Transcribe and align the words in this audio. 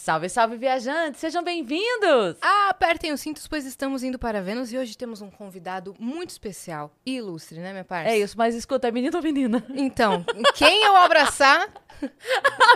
Salve, 0.00 0.30
salve, 0.30 0.56
viajantes! 0.56 1.20
Sejam 1.20 1.44
bem-vindos! 1.44 2.38
Apertem 2.40 3.12
os 3.12 3.20
cintos, 3.20 3.46
pois 3.46 3.66
estamos 3.66 4.02
indo 4.02 4.18
para 4.18 4.40
Vênus 4.40 4.72
e 4.72 4.78
hoje 4.78 4.96
temos 4.96 5.20
um 5.20 5.30
convidado 5.30 5.94
muito 5.98 6.30
especial 6.30 6.90
e 7.04 7.16
ilustre, 7.16 7.58
né, 7.58 7.70
minha 7.70 7.84
parte? 7.84 8.08
É 8.08 8.18
isso, 8.18 8.34
mas 8.38 8.54
escuta, 8.54 8.88
é 8.88 8.90
menino 8.90 9.14
ou 9.18 9.22
menina? 9.22 9.62
Então, 9.76 10.24
quem 10.54 10.84
eu 10.84 10.96
abraçar... 10.96 11.68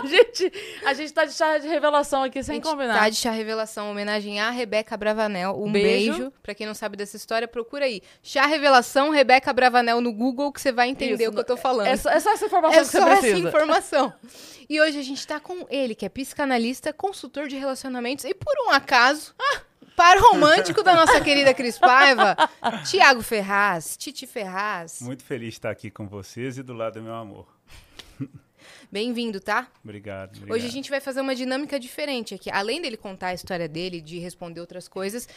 a, 0.03 0.05
gente, 0.05 0.53
a 0.85 0.93
gente 0.93 1.11
tá 1.11 1.25
de 1.25 1.33
chá 1.33 1.57
de 1.57 1.67
revelação 1.67 2.21
aqui, 2.21 2.43
sem 2.43 2.61
combinar. 2.61 2.93
Tá 2.93 3.09
de 3.09 3.15
chá 3.15 3.31
revelação, 3.31 3.89
homenagem 3.89 4.39
a 4.39 4.51
Rebeca 4.51 4.95
Bravanel. 4.95 5.59
Um 5.59 5.71
Beijo. 5.71 6.13
beijo. 6.13 6.33
Pra 6.43 6.53
quem 6.53 6.67
não 6.67 6.75
sabe 6.75 6.95
dessa 6.95 7.17
história, 7.17 7.47
procura 7.47 7.85
aí. 7.85 8.03
Chá 8.21 8.45
revelação, 8.45 9.09
Rebeca 9.09 9.51
Bravanel 9.51 9.99
no 9.99 10.13
Google, 10.13 10.51
que 10.51 10.61
você 10.61 10.71
vai 10.71 10.89
entender 10.89 11.23
Isso, 11.23 11.31
o 11.31 11.33
que 11.33 11.39
eu 11.39 11.43
tô 11.43 11.57
falando. 11.57 11.87
É 11.87 11.97
só, 11.97 12.11
é 12.11 12.19
só 12.19 12.33
essa 12.33 12.45
informação 12.45 12.79
É 12.79 12.83
que 12.83 12.85
você 12.85 12.99
só 12.99 13.07
essa 13.07 13.21
precisa. 13.21 13.47
informação. 13.47 14.13
E 14.67 14.81
hoje 14.81 14.97
a 14.97 15.03
gente 15.03 15.25
tá 15.27 15.39
com 15.39 15.65
ele, 15.69 15.93
que 15.93 16.05
é 16.05 16.09
psicanalista, 16.09 16.91
consultor 16.91 17.47
de 17.47 17.55
relacionamentos 17.55 18.25
e, 18.25 18.33
por 18.33 18.53
um 18.65 18.71
acaso, 18.71 19.35
par 19.95 20.17
romântico 20.17 20.81
da 20.81 20.95
nossa 20.95 21.21
querida 21.21 21.53
Cris 21.53 21.77
Paiva, 21.77 22.35
Tiago 22.89 23.21
Ferraz, 23.21 23.95
Titi 23.95 24.25
Ferraz. 24.25 25.01
Muito 25.01 25.23
feliz 25.23 25.49
de 25.49 25.55
estar 25.55 25.69
aqui 25.69 25.91
com 25.91 26.07
vocês 26.07 26.57
e 26.57 26.63
do 26.63 26.73
lado 26.73 26.95
do 26.95 27.03
meu 27.03 27.13
amor. 27.13 27.47
Bem-vindo, 28.91 29.39
tá? 29.39 29.67
Obrigado. 29.83 30.37
obrigado. 30.37 30.55
Hoje 30.55 30.65
a 30.65 30.71
gente 30.71 30.89
vai 30.89 30.99
fazer 30.99 31.21
uma 31.21 31.35
dinâmica 31.35 31.79
diferente 31.79 32.33
aqui. 32.33 32.49
Além 32.49 32.81
dele 32.81 32.97
contar 32.97 33.27
a 33.27 33.33
história 33.33 33.67
dele, 33.67 34.01
de 34.01 34.17
responder 34.17 34.61
outras 34.61 34.87
coisas, 34.87 35.27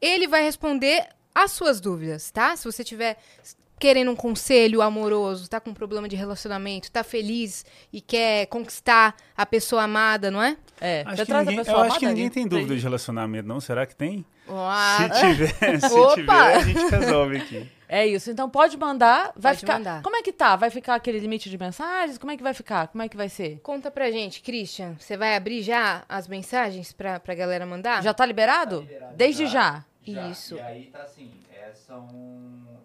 ele 0.00 0.26
vai 0.26 0.42
responder 0.42 1.08
as 1.34 1.52
suas 1.52 1.80
dúvidas, 1.80 2.30
tá? 2.30 2.56
Se 2.56 2.64
você 2.64 2.82
tiver 2.82 3.18
querendo 3.78 4.10
um 4.10 4.16
conselho 4.16 4.80
amoroso, 4.80 5.48
tá 5.48 5.60
com 5.60 5.70
um 5.70 5.74
problema 5.74 6.08
de 6.08 6.16
relacionamento, 6.16 6.90
tá 6.90 7.02
feliz 7.04 7.64
e 7.92 8.00
quer 8.00 8.46
conquistar 8.46 9.14
a 9.36 9.44
pessoa 9.44 9.82
amada, 9.82 10.30
não 10.30 10.42
é? 10.42 10.56
É, 10.80 11.02
Acho 11.06 11.16
que 11.16 11.26
traz 11.26 11.46
ninguém, 11.46 11.60
a 11.60 11.64
pessoa 11.64 11.84
eu 11.84 11.90
acho 11.90 11.98
que 11.98 12.06
ninguém 12.06 12.30
tem 12.30 12.46
dúvida 12.46 12.74
de 12.74 12.82
relacionamento, 12.82 13.46
não? 13.48 13.60
Será 13.60 13.86
que 13.86 13.94
tem? 13.94 14.24
Ah, 14.48 15.08
Se 15.12 15.20
tiver, 15.20 15.80
se 15.80 15.94
Opa! 15.94 16.14
tiver, 16.14 16.32
a 16.56 16.60
gente 16.60 16.86
resolve 16.90 17.36
aqui. 17.38 17.70
É 17.86 18.06
isso, 18.06 18.30
então 18.30 18.48
pode 18.50 18.76
mandar. 18.76 19.32
Vai 19.36 19.52
Pode 19.52 19.60
ficar. 19.60 19.74
mandar. 19.74 20.02
Como 20.02 20.16
é 20.16 20.22
que 20.22 20.32
tá? 20.32 20.56
Vai 20.56 20.70
ficar 20.70 20.94
aquele 20.94 21.18
limite 21.20 21.48
de 21.50 21.56
mensagens? 21.56 22.18
Como 22.18 22.32
é 22.32 22.36
que 22.36 22.42
vai 22.42 22.52
ficar? 22.54 22.88
Como 22.88 23.02
é 23.02 23.08
que 23.08 23.16
vai 23.16 23.28
ser? 23.28 23.60
Conta 23.62 23.90
pra 23.90 24.10
gente, 24.10 24.40
Christian, 24.40 24.96
você 24.98 25.16
vai 25.16 25.36
abrir 25.36 25.62
já 25.62 26.02
as 26.08 26.26
mensagens 26.26 26.92
pra, 26.92 27.20
pra 27.20 27.34
galera 27.34 27.64
mandar? 27.66 28.02
Já 28.02 28.12
tá 28.12 28.24
liberado? 28.26 28.88
Desde 29.14 29.46
já. 29.46 29.52
Já. 29.52 29.84
Isso. 30.10 30.56
E 30.56 30.60
aí 30.60 30.86
tá 30.90 31.02
assim, 31.02 31.32
é, 31.52 31.72
são, 31.72 32.08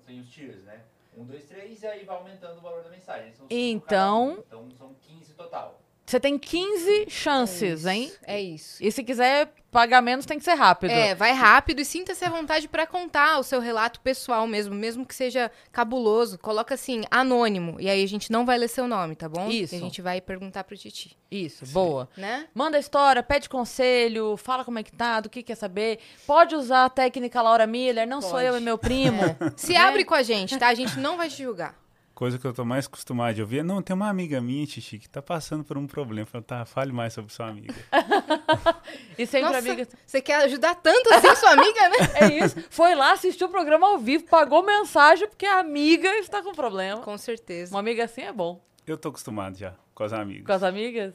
tem 0.05 0.19
os 0.19 0.29
tiers, 0.29 0.63
né? 0.63 0.83
Um, 1.17 1.25
dois, 1.25 1.45
três, 1.45 1.81
e 1.81 1.87
aí 1.87 2.05
vai 2.05 2.15
aumentando 2.15 2.59
o 2.59 2.61
valor 2.61 2.83
da 2.83 2.89
mensagem. 2.89 3.33
São 3.33 3.47
Então-. 3.49 4.43
Então 4.47 4.69
são 4.71 4.93
15 5.01 5.33
total. 5.33 5.78
Você 6.09 6.19
tem 6.19 6.39
15 6.39 7.05
chances, 7.07 7.85
hein? 7.85 8.11
É 8.25 8.41
isso. 8.41 8.83
E 8.83 8.91
se 8.91 9.03
quiser 9.03 9.53
pagar 9.69 10.01
menos, 10.01 10.25
tem 10.25 10.39
que 10.39 10.43
ser 10.43 10.55
rápido. 10.55 10.89
É, 10.89 11.13
vai 11.13 11.31
rápido 11.33 11.81
e 11.81 11.85
sinta-se 11.85 12.25
à 12.25 12.29
vontade 12.31 12.67
pra 12.67 12.87
contar 12.87 13.37
o 13.37 13.43
seu 13.43 13.59
relato 13.59 13.99
pessoal 13.99 14.47
mesmo, 14.47 14.73
mesmo 14.73 15.05
que 15.05 15.13
seja 15.13 15.51
cabuloso. 15.71 16.39
Coloca 16.39 16.73
assim, 16.73 17.03
anônimo. 17.11 17.79
E 17.79 17.87
aí 17.87 18.03
a 18.03 18.07
gente 18.07 18.31
não 18.31 18.43
vai 18.43 18.57
ler 18.57 18.69
seu 18.69 18.87
nome, 18.87 19.15
tá 19.15 19.29
bom? 19.29 19.51
Isso. 19.51 19.75
E 19.75 19.77
a 19.77 19.79
gente 19.79 20.01
vai 20.01 20.19
perguntar 20.19 20.63
pro 20.63 20.75
Titi, 20.75 21.15
Isso, 21.29 21.63
boa. 21.67 22.09
né? 22.17 22.47
Manda 22.55 22.77
a 22.77 22.79
história, 22.79 23.21
pede 23.21 23.47
conselho, 23.47 24.35
fala 24.35 24.65
como 24.65 24.79
é 24.79 24.83
que 24.83 24.91
tá, 24.91 25.19
do 25.19 25.29
que 25.29 25.43
quer 25.43 25.53
saber. 25.53 25.99
Pode 26.25 26.55
usar 26.55 26.85
a 26.85 26.89
técnica 26.89 27.39
Laura 27.39 27.67
Miller, 27.67 28.07
não 28.07 28.19
sou 28.19 28.31
Pode. 28.31 28.45
eu, 28.47 28.55
é 28.55 28.59
meu 28.59 28.79
primo. 28.79 29.21
Se 29.55 29.73
Né? 29.73 29.77
abre 29.79 30.03
com 30.03 30.15
a 30.15 30.23
gente, 30.23 30.57
tá? 30.57 30.69
A 30.69 30.73
gente 30.73 30.97
não 30.99 31.17
vai 31.17 31.29
te 31.29 31.43
julgar. 31.43 31.75
Coisa 32.19 32.37
que 32.37 32.45
eu 32.45 32.51
tô 32.53 32.65
mais 32.65 32.85
acostumado 32.85 33.33
de 33.33 33.41
ouvir. 33.41 33.59
é, 33.59 33.63
Não, 33.63 33.81
tem 33.81 33.95
uma 33.95 34.09
amiga 34.09 34.41
minha, 34.41 34.67
Titi, 34.67 34.99
que 34.99 35.07
tá 35.07 35.21
passando 35.21 35.63
por 35.63 35.77
um 35.77 35.87
problema. 35.87 36.25
Falo, 36.25 36.43
tá, 36.43 36.65
fale 36.65 36.91
mais 36.91 37.13
sobre 37.13 37.31
sua 37.31 37.47
amiga. 37.47 37.73
E 39.17 39.25
sempre 39.25 39.47
Nossa, 39.47 39.59
amiga. 39.59 39.87
você 40.05 40.21
quer 40.21 40.35
ajudar 40.43 40.75
tanto 40.75 41.13
assim 41.13 41.33
sua 41.37 41.51
amiga, 41.51 41.87
né? 41.87 41.97
É 42.19 42.45
isso. 42.45 42.61
Foi 42.69 42.93
lá, 42.93 43.13
assistiu 43.13 43.47
o 43.47 43.49
programa 43.49 43.87
ao 43.87 43.97
vivo, 43.99 44.25
pagou 44.25 44.61
mensagem 44.61 45.29
porque 45.29 45.45
a 45.45 45.59
amiga 45.59 46.09
está 46.17 46.41
com 46.43 46.51
problema. 46.51 47.01
Com 47.03 47.17
certeza. 47.17 47.73
Uma 47.73 47.79
amiga 47.79 48.03
assim 48.03 48.23
é 48.23 48.33
bom. 48.33 48.61
Eu 48.85 48.97
tô 48.97 49.07
acostumado 49.07 49.57
já 49.57 49.75
com 49.95 50.03
as 50.03 50.11
amigas. 50.11 50.45
Com 50.45 50.51
as 50.51 50.63
amigas? 50.63 51.13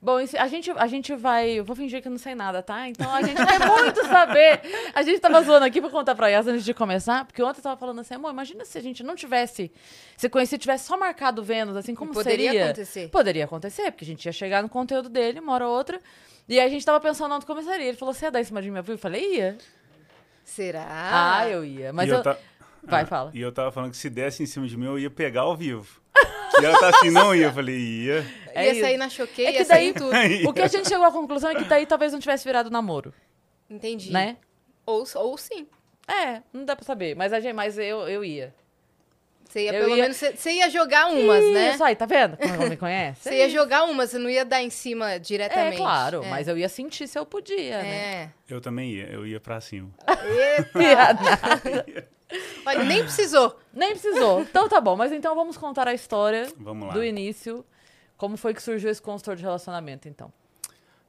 Bom, 0.00 0.16
a 0.18 0.46
gente, 0.48 0.70
a 0.70 0.86
gente 0.86 1.14
vai. 1.16 1.50
Eu 1.50 1.64
vou 1.64 1.74
fingir 1.74 2.00
que 2.02 2.08
eu 2.08 2.12
não 2.12 2.18
sei 2.18 2.34
nada, 2.34 2.62
tá? 2.62 2.88
Então 2.88 3.12
a 3.12 3.22
gente 3.22 3.36
quer 3.44 3.58
muito 3.66 4.04
saber. 4.06 4.60
A 4.94 5.02
gente 5.02 5.18
tava 5.20 5.42
zoando 5.42 5.64
aqui 5.64 5.80
pra 5.80 5.90
contar 5.90 6.14
pra 6.14 6.28
Yas 6.28 6.46
antes 6.46 6.64
de 6.64 6.74
começar, 6.74 7.24
porque 7.24 7.42
ontem 7.42 7.58
eu 7.58 7.62
tava 7.62 7.76
falando 7.78 8.00
assim, 8.00 8.14
amor, 8.14 8.30
imagina 8.30 8.64
se 8.64 8.76
a 8.78 8.82
gente 8.82 9.02
não 9.02 9.16
tivesse. 9.16 9.72
Se 10.16 10.28
conhecido 10.28 10.60
tivesse 10.60 10.86
só 10.86 10.96
marcado 10.98 11.42
Vênus, 11.42 11.76
assim, 11.76 11.94
como 11.94 12.12
Poderia 12.12 12.50
seria? 12.50 12.64
acontecer. 12.66 13.08
Poderia 13.08 13.44
acontecer, 13.46 13.90
porque 13.90 14.04
a 14.04 14.08
gente 14.08 14.24
ia 14.26 14.32
chegar 14.32 14.62
no 14.62 14.68
conteúdo 14.68 15.08
dele, 15.08 15.40
uma 15.40 15.52
hora 15.54 15.66
ou 15.66 15.74
outra. 15.76 16.00
E 16.48 16.60
aí 16.60 16.66
a 16.66 16.70
gente 16.70 16.84
tava 16.86 17.00
pensando 17.00 17.34
onde 17.34 17.44
começaria. 17.46 17.86
Ele 17.86 17.96
falou, 17.96 18.14
você 18.14 18.26
ia 18.26 18.30
dar 18.30 18.40
em 18.40 18.44
cima 18.44 18.62
de 18.62 18.70
mim? 18.70 18.78
Eu 18.86 18.98
falei, 18.98 19.36
ia. 19.38 19.58
Será? 20.44 20.86
Ah, 21.40 21.48
eu 21.48 21.64
ia. 21.64 21.92
Mas 21.92 22.08
E 22.08 22.12
eu. 22.12 22.22
ta- 22.22 22.36
Vai, 22.82 23.02
Ah, 23.02 23.06
fala. 23.06 23.30
E 23.34 23.40
eu 23.40 23.50
tava 23.50 23.72
falando 23.72 23.90
que 23.90 23.96
se 23.96 24.08
desse 24.08 24.44
em 24.44 24.46
cima 24.46 24.68
de 24.68 24.76
mim, 24.76 24.84
eu 24.86 24.96
ia 24.96 25.10
pegar 25.10 25.40
ao 25.40 25.56
vivo. 25.56 26.00
E 26.60 26.64
ela 26.64 26.78
tá 26.78 26.88
assim, 26.90 27.10
não 27.10 27.34
ia. 27.34 27.46
Eu 27.46 27.52
falei, 27.52 27.76
ia. 27.76 28.26
É 28.54 28.66
ia 28.66 28.72
isso. 28.72 28.80
sair 28.80 28.96
na 28.96 29.08
choqueia, 29.08 29.48
É 29.48 29.52
que 29.52 29.58
ia 29.58 29.64
sair 29.64 29.92
daí- 29.92 30.02
tudo. 30.02 30.10
O 30.48 30.52
que 30.52 30.62
a 30.62 30.68
gente 30.68 30.88
chegou 30.88 31.04
à 31.04 31.12
conclusão 31.12 31.50
é 31.50 31.54
que 31.54 31.64
daí 31.64 31.84
talvez 31.86 32.12
não 32.12 32.20
tivesse 32.20 32.44
virado 32.44 32.70
namoro, 32.70 33.12
Entendi. 33.68 34.12
né? 34.12 34.36
Ou, 34.86 35.04
ou 35.16 35.36
sim. 35.36 35.66
É, 36.08 36.40
não 36.52 36.64
dá 36.64 36.76
pra 36.76 36.84
saber. 36.84 37.14
Mas, 37.16 37.32
a 37.32 37.40
gente, 37.40 37.52
mas 37.52 37.76
eu, 37.78 38.08
eu 38.08 38.24
ia. 38.24 38.54
Você 39.48 39.64
ia, 39.64 39.72
Eu 39.74 39.84
pelo 39.84 39.96
ia- 39.96 40.02
menos, 40.04 40.16
você, 40.16 40.50
ia 40.52 40.68
jogar 40.70 41.06
umas, 41.08 41.44
né? 41.52 41.72
Isso 41.74 41.84
aí, 41.84 41.94
tá 41.94 42.04
vendo? 42.06 42.36
Como 42.36 42.54
ela 42.54 42.68
me 42.68 42.76
conhece? 42.76 43.22
Você 43.28 43.36
ia 43.36 43.48
jogar 43.48 43.84
umas, 43.84 44.10
você 44.10 44.18
não 44.18 44.28
ia 44.28 44.44
dar 44.44 44.62
em 44.62 44.70
cima 44.70 45.12
É, 45.12 45.18
diretamente. 45.18 45.76
claro, 45.76 46.22
É. 46.24 46.28
mas 46.28 46.48
eu 46.48 46.58
ia 46.58 46.68
sentir 46.68 47.06
se 47.06 47.18
eu 47.18 47.24
podia, 47.24 47.80
né? 47.82 47.88
É. 47.88 48.30
Eu 48.48 48.60
também 48.60 48.90
ia. 48.90 49.06
Eu 49.06 49.26
ia 49.26 49.38
pra 49.40 49.60
cima. 49.60 49.90
Olha, 52.66 52.84
nem 52.84 53.02
precisou. 53.02 53.56
Nem 53.72 53.90
precisou. 53.92 54.40
Então 54.42 54.68
tá 54.68 54.80
bom, 54.80 54.96
mas 54.96 55.12
então 55.12 55.34
vamos 55.34 55.56
contar 55.56 55.86
a 55.88 55.94
história 55.94 56.50
Vamos 56.58 56.88
lá. 56.88 56.94
do 56.94 57.04
início. 57.04 57.64
Como 58.16 58.36
foi 58.36 58.52
que 58.54 58.62
surgiu 58.62 58.90
esse 58.90 59.00
consultor 59.02 59.36
de 59.36 59.42
relacionamento, 59.42 60.08
então? 60.08 60.32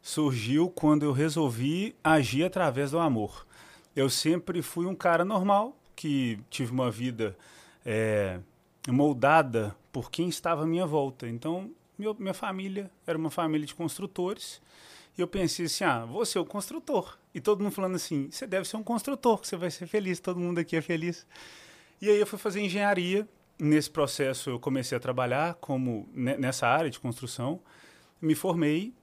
surgiu 0.01 0.69
quando 0.69 1.03
eu 1.03 1.11
resolvi 1.11 1.93
agir 2.03 2.43
através 2.45 2.91
do 2.91 2.99
amor. 2.99 3.45
Eu 3.95 4.09
sempre 4.09 4.61
fui 4.61 4.85
um 4.85 4.95
cara 4.95 5.25
normal, 5.25 5.75
que 5.97 6.39
tive 6.49 6.71
uma 6.71 6.89
vida 6.89 7.35
é, 7.85 8.39
moldada 8.87 9.75
por 9.91 10.09
quem 10.09 10.29
estava 10.29 10.63
à 10.63 10.65
minha 10.65 10.85
volta. 10.85 11.27
Então, 11.27 11.69
meu- 11.97 12.15
minha 12.17 12.33
família 12.33 12.89
era 13.05 13.17
uma 13.17 13.29
família 13.29 13.65
de 13.67 13.75
construtores. 13.75 14.61
E 15.17 15.21
eu 15.21 15.27
pensei 15.27 15.65
assim, 15.65 15.83
ah, 15.83 16.05
vou 16.05 16.25
ser 16.25 16.39
o 16.39 16.45
construtor. 16.45 17.17
E 17.33 17.41
todo 17.41 17.63
mundo 17.63 17.71
falando 17.73 17.95
assim, 17.95 18.29
você 18.29 18.45
deve 18.45 18.67
ser 18.67 18.77
um 18.77 18.83
construtor, 18.83 19.43
você 19.43 19.57
vai 19.57 19.71
ser 19.71 19.87
feliz, 19.87 20.19
todo 20.19 20.39
mundo 20.39 20.59
aqui 20.59 20.75
é 20.75 20.81
feliz. 20.81 21.25
E 21.99 22.09
aí 22.09 22.19
eu 22.19 22.27
fui 22.27 22.37
fazer 22.37 22.61
engenharia. 22.61 23.27
Nesse 23.59 23.89
processo 23.89 24.51
eu 24.51 24.59
comecei 24.59 24.95
a 24.95 25.01
trabalhar 25.01 25.55
como 25.55 26.07
ne- 26.13 26.37
nessa 26.37 26.67
área 26.67 26.91
de 26.91 26.99
construção. 26.99 27.59
Me 28.21 28.35
formei 28.35 28.93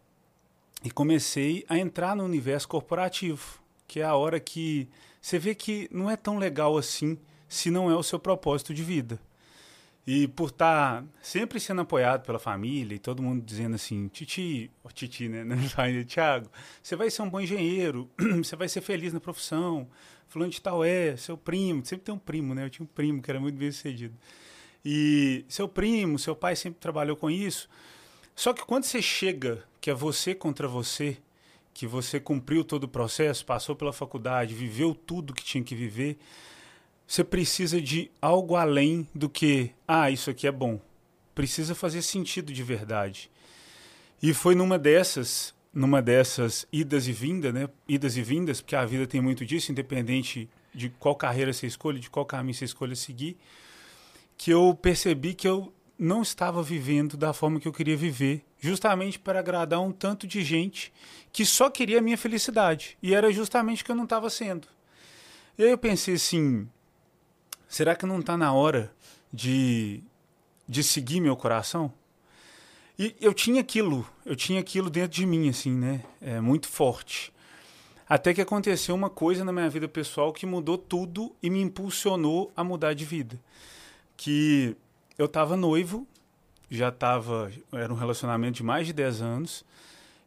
e 0.85 0.91
comecei 0.91 1.65
a 1.69 1.77
entrar 1.77 2.15
no 2.15 2.25
universo 2.25 2.69
corporativo, 2.69 3.59
que 3.89 3.99
é 3.99 4.05
a 4.05 4.15
hora 4.15 4.39
que 4.39 4.89
você 5.21 5.39
vê 5.39 5.55
que 5.55 5.89
não 5.91 6.09
é 6.09 6.17
tão 6.17 6.39
legal 6.39 6.77
assim 6.79 7.19
se 7.49 7.71
não 7.71 7.91
é 7.91 7.97
o 7.97 8.03
seu 8.03 8.19
propósito 8.19 8.73
de 8.73 8.85
vida. 8.85 9.19
E 10.07 10.29
por 10.29 10.51
estar 10.51 11.03
sempre 11.23 11.59
sendo 11.59 11.81
apoiado 11.81 12.27
pela 12.27 12.39
família 12.39 12.95
e 12.95 12.99
todo 12.99 13.23
mundo 13.23 13.43
dizendo 13.43 13.75
assim, 13.75 14.07
Titi, 14.09 14.71
ó, 14.85 14.91
Titi, 14.91 15.29
né? 15.29 15.45
Não 15.45 15.57
vai, 15.75 16.05
Tiago, 16.05 16.51
você 16.83 16.95
vai 16.95 17.11
ser 17.11 17.23
um 17.23 17.31
bom 17.31 17.41
engenheiro, 17.41 18.11
você 18.37 18.55
vai 18.55 18.69
ser 18.69 18.83
feliz 18.83 19.15
na 19.15 19.21
profissão, 19.21 19.89
fulano 20.29 20.51
de 20.51 20.61
tal 20.61 20.85
é, 20.85 21.17
seu 21.17 21.39
primo, 21.39 21.85
sempre 21.87 22.05
tem 22.05 22.15
um 22.15 22.19
primo, 22.19 22.55
né? 22.55 22.65
Eu 22.65 22.71
tinha 22.71 22.85
um 22.85 22.89
primo 22.89 23.23
que 23.23 23.31
era 23.31 23.41
muito 23.41 23.57
bem 23.57 23.73
sucedido. 23.73 24.15
E 24.85 25.47
seu 25.49 25.67
primo, 25.67 26.19
seu 26.19 26.37
pai 26.37 26.55
sempre 26.55 26.79
trabalhou 26.79 27.17
com 27.17 27.31
isso. 27.31 27.69
Só 28.37 28.53
que 28.53 28.65
quando 28.65 28.85
você 28.85 29.01
chega, 29.01 29.65
que 29.81 29.89
é 29.89 29.95
você 29.95 30.35
contra 30.35 30.69
você, 30.69 31.17
que 31.73 31.87
você 31.87 32.21
cumpriu 32.21 32.63
todo 32.63 32.85
o 32.85 32.89
processo, 32.89 33.47
passou 33.47 33.75
pela 33.75 33.93
faculdade, 33.93 34.55
viveu 34.55 34.95
tudo 34.95 35.33
que 35.33 35.43
tinha 35.43 35.65
que 35.65 35.75
viver, 35.75 36.19
você 37.07 37.23
precisa 37.23 37.81
de 37.81 38.11
algo 38.21 38.57
além 38.57 39.07
do 39.15 39.29
que, 39.29 39.71
ah, 39.87 40.11
isso 40.11 40.31
aqui 40.31 40.47
é 40.47 40.53
bom. 40.53 40.81
Precisa 41.35 41.75
fazer 41.75 42.03
sentido 42.03 42.53
de 42.53 42.63
verdade. 42.63 43.31
E 44.23 44.33
foi 44.33 44.55
numa 44.55 44.79
dessas 44.79 45.55
numa 45.75 46.01
dessas 46.01 46.67
idas 46.73 47.09
e 47.09 47.13
vindas, 47.13 47.53
né? 47.53 47.69
Idas 47.89 48.17
e 48.17 48.23
vindas, 48.23 48.61
porque 48.61 48.77
a 48.77 48.87
vida 48.87 49.09
tem 49.09 49.21
muito 49.21 49.45
disso, 49.45 49.73
independente 49.73 50.49
de 50.73 50.89
qual 50.89 51.17
carreira 51.17 51.53
você 51.53 51.67
escolhe, 51.67 51.99
de 51.99 52.09
qual 52.09 52.25
caminho 52.25 52.55
você 52.55 52.65
escolhe 52.65 52.95
seguir, 52.95 53.37
que 54.39 54.53
eu 54.53 54.79
percebi 54.81 55.35
que 55.35 55.49
eu 55.49 55.73
não 55.99 56.23
estava 56.23 56.63
vivendo 56.63 57.17
da 57.17 57.33
forma 57.33 57.59
que 57.59 57.67
eu 57.67 57.73
queria 57.73 57.97
viver, 57.97 58.45
justamente 58.61 59.19
para 59.19 59.41
agradar 59.41 59.81
um 59.81 59.93
tanto 59.93 60.27
de 60.27 60.43
gente 60.43 60.93
que 61.33 61.45
só 61.45 61.69
queria 61.69 61.99
a 61.99 62.03
minha 62.03 62.19
felicidade. 62.19 62.97
E 63.03 63.15
era 63.15 63.33
justamente 63.33 63.83
o 63.83 63.85
que 63.85 63.91
eu 63.91 63.97
não 63.97 64.05
estava 64.05 64.31
sendo. 64.31 64.69
E 65.59 65.65
aí 65.65 65.71
eu 65.71 65.79
pensei 65.79 66.15
assim: 66.15 66.69
será 67.75 67.97
que 67.97 68.07
não 68.07 68.21
está 68.21 68.37
na 68.37 68.53
hora 68.53 68.93
de, 69.33 70.01
de 70.69 70.85
seguir 70.85 71.21
meu 71.21 71.37
coração? 71.37 71.93
E 72.97 73.17
eu 73.21 73.35
tinha 73.35 73.61
aquilo, 73.61 74.07
eu 74.25 74.37
tinha 74.37 74.61
aquilo 74.61 74.89
dentro 74.89 75.11
de 75.11 75.27
mim, 75.27 75.49
assim, 75.49 75.73
né? 75.73 76.05
É, 76.21 76.41
muito 76.41 76.69
forte. 76.69 77.33
Até 78.09 78.33
que 78.33 78.41
aconteceu 78.41 78.95
uma 78.95 79.11
coisa 79.11 79.45
na 79.45 79.53
minha 79.53 79.69
vida 79.69 79.89
pessoal 79.89 80.33
que 80.33 80.47
mudou 80.47 80.79
tudo 80.79 81.35
e 81.43 81.51
me 81.51 81.61
impulsionou 81.61 82.53
a 82.57 82.63
mudar 82.63 82.95
de 82.95 83.05
vida. 83.05 83.41
Que 84.17 84.77
eu 85.19 85.27
estava 85.27 85.57
noivo, 85.57 86.07
já 86.71 86.91
estava, 86.91 87.51
era 87.73 87.93
um 87.93 87.97
relacionamento 87.97 88.59
de 88.59 88.63
mais 88.63 88.87
de 88.87 88.93
10 88.93 89.21
anos, 89.21 89.65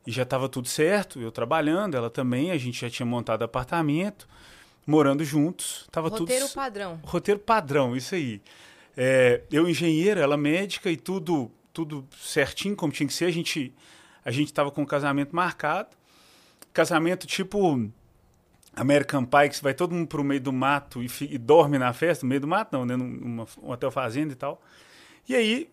e 0.05 0.11
já 0.11 0.23
estava 0.23 0.49
tudo 0.49 0.67
certo, 0.67 1.21
eu 1.21 1.31
trabalhando, 1.31 1.95
ela 1.95 2.09
também, 2.09 2.51
a 2.51 2.57
gente 2.57 2.81
já 2.81 2.89
tinha 2.89 3.05
montado 3.05 3.44
apartamento, 3.44 4.27
morando 4.87 5.23
juntos, 5.25 5.85
tava 5.91 6.07
Roteiro 6.07 6.45
tudo 6.45 6.55
padrão. 6.55 6.99
roteiro 7.03 7.39
padrão, 7.39 7.95
isso 7.95 8.15
aí. 8.15 8.41
É, 8.95 9.43
eu 9.51 9.69
engenheiro, 9.69 10.19
ela 10.19 10.37
médica 10.37 10.89
e 10.89 10.95
tudo 10.95 11.51
tudo 11.73 12.07
certinho 12.17 12.75
como 12.75 12.91
tinha 12.91 13.05
que 13.05 13.13
ser. 13.13 13.25
A 13.25 13.31
gente 13.31 13.73
a 14.25 14.31
gente 14.31 14.47
estava 14.47 14.71
com 14.71 14.81
o 14.81 14.87
casamento 14.87 15.35
marcado. 15.35 15.89
Casamento 16.73 17.27
tipo 17.27 17.89
American 18.75 19.25
Pie, 19.25 19.49
que 19.49 19.57
você 19.57 19.61
vai 19.61 19.73
todo 19.73 19.93
mundo 19.93 20.07
pro 20.07 20.23
meio 20.23 20.41
do 20.41 20.53
mato 20.53 21.03
e, 21.03 21.09
e 21.21 21.37
dorme 21.37 21.77
na 21.77 21.91
festa, 21.93 22.25
no 22.25 22.29
meio 22.29 22.41
do 22.41 22.47
mato 22.47 22.69
não, 22.71 22.85
né, 22.85 22.95
num 22.95 23.07
numa, 23.07 23.47
um 23.61 23.71
hotel 23.71 23.91
fazenda 23.91 24.33
e 24.33 24.35
tal. 24.35 24.61
E 25.27 25.35
aí, 25.35 25.69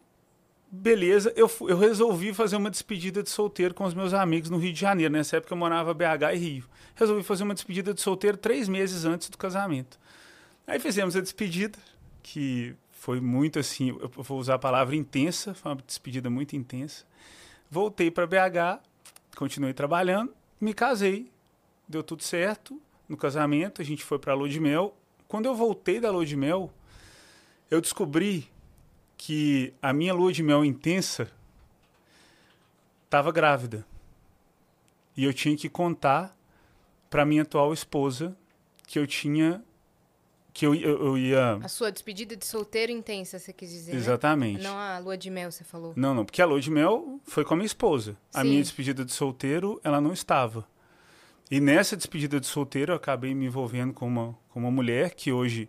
beleza, 0.74 1.32
eu, 1.36 1.50
eu 1.68 1.78
resolvi 1.78 2.34
fazer 2.34 2.56
uma 2.56 2.70
despedida 2.70 3.22
de 3.22 3.30
solteiro 3.30 3.72
com 3.74 3.84
os 3.84 3.94
meus 3.94 4.12
amigos 4.12 4.50
no 4.50 4.58
Rio 4.58 4.72
de 4.72 4.80
Janeiro. 4.80 5.12
Nessa 5.12 5.36
época 5.36 5.54
eu 5.54 5.58
morava 5.58 5.94
BH 5.94 6.34
e 6.34 6.36
Rio. 6.36 6.64
Resolvi 6.94 7.22
fazer 7.22 7.44
uma 7.44 7.54
despedida 7.54 7.94
de 7.94 8.00
solteiro 8.00 8.36
três 8.36 8.68
meses 8.68 9.04
antes 9.04 9.28
do 9.28 9.38
casamento. 9.38 9.98
Aí 10.66 10.80
fizemos 10.80 11.14
a 11.14 11.20
despedida, 11.20 11.78
que 12.22 12.74
foi 12.90 13.20
muito 13.20 13.58
assim, 13.58 13.88
eu 14.00 14.10
vou 14.22 14.38
usar 14.38 14.54
a 14.54 14.58
palavra 14.58 14.96
intensa, 14.96 15.54
foi 15.54 15.72
uma 15.72 15.82
despedida 15.86 16.28
muito 16.28 16.56
intensa. 16.56 17.04
Voltei 17.70 18.10
para 18.10 18.26
BH, 18.26 18.82
continuei 19.36 19.74
trabalhando, 19.74 20.32
me 20.60 20.72
casei, 20.72 21.30
deu 21.88 22.02
tudo 22.02 22.22
certo 22.22 22.80
no 23.08 23.16
casamento, 23.16 23.82
a 23.82 23.84
gente 23.84 24.02
foi 24.02 24.18
para 24.18 24.32
a 24.32 24.36
lua 24.36 24.48
de 24.48 24.58
mel. 24.58 24.96
Quando 25.28 25.46
eu 25.46 25.54
voltei 25.54 26.00
da 26.00 26.10
lua 26.10 26.24
de 26.24 26.36
mel, 26.36 26.72
eu 27.70 27.80
descobri 27.80 28.48
que 29.16 29.72
a 29.80 29.92
minha 29.92 30.12
lua 30.12 30.32
de 30.32 30.42
mel 30.42 30.64
intensa 30.64 31.30
estava 33.04 33.30
grávida. 33.30 33.86
E 35.16 35.24
eu 35.24 35.32
tinha 35.32 35.56
que 35.56 35.68
contar 35.68 36.36
para 37.08 37.24
minha 37.24 37.42
atual 37.42 37.72
esposa 37.72 38.36
que 38.86 38.98
eu 38.98 39.06
tinha 39.06 39.62
que 40.52 40.64
eu, 40.64 40.74
eu, 40.74 41.06
eu 41.06 41.18
ia 41.18 41.54
A 41.62 41.68
sua 41.68 41.90
despedida 41.90 42.36
de 42.36 42.46
solteiro 42.46 42.92
intensa, 42.92 43.40
você 43.40 43.52
quis 43.52 43.70
dizer, 43.70 43.92
né? 43.92 43.98
exatamente. 43.98 44.62
Não 44.62 44.78
a 44.78 44.98
lua 44.98 45.16
de 45.16 45.28
mel, 45.28 45.50
você 45.50 45.64
falou. 45.64 45.92
Não, 45.96 46.14
não, 46.14 46.24
porque 46.24 46.40
a 46.40 46.46
lua 46.46 46.60
de 46.60 46.70
mel 46.70 47.20
foi 47.24 47.44
com 47.44 47.54
a 47.54 47.56
minha 47.56 47.66
esposa. 47.66 48.16
A 48.32 48.42
Sim. 48.42 48.50
minha 48.50 48.62
despedida 48.62 49.04
de 49.04 49.12
solteiro, 49.12 49.80
ela 49.82 50.00
não 50.00 50.12
estava. 50.12 50.64
E 51.50 51.60
nessa 51.60 51.96
despedida 51.96 52.38
de 52.38 52.46
solteiro, 52.46 52.92
eu 52.92 52.96
acabei 52.96 53.34
me 53.34 53.46
envolvendo 53.46 53.92
com 53.92 54.06
uma, 54.06 54.38
com 54.48 54.60
uma 54.60 54.70
mulher 54.70 55.14
que 55.14 55.32
hoje 55.32 55.68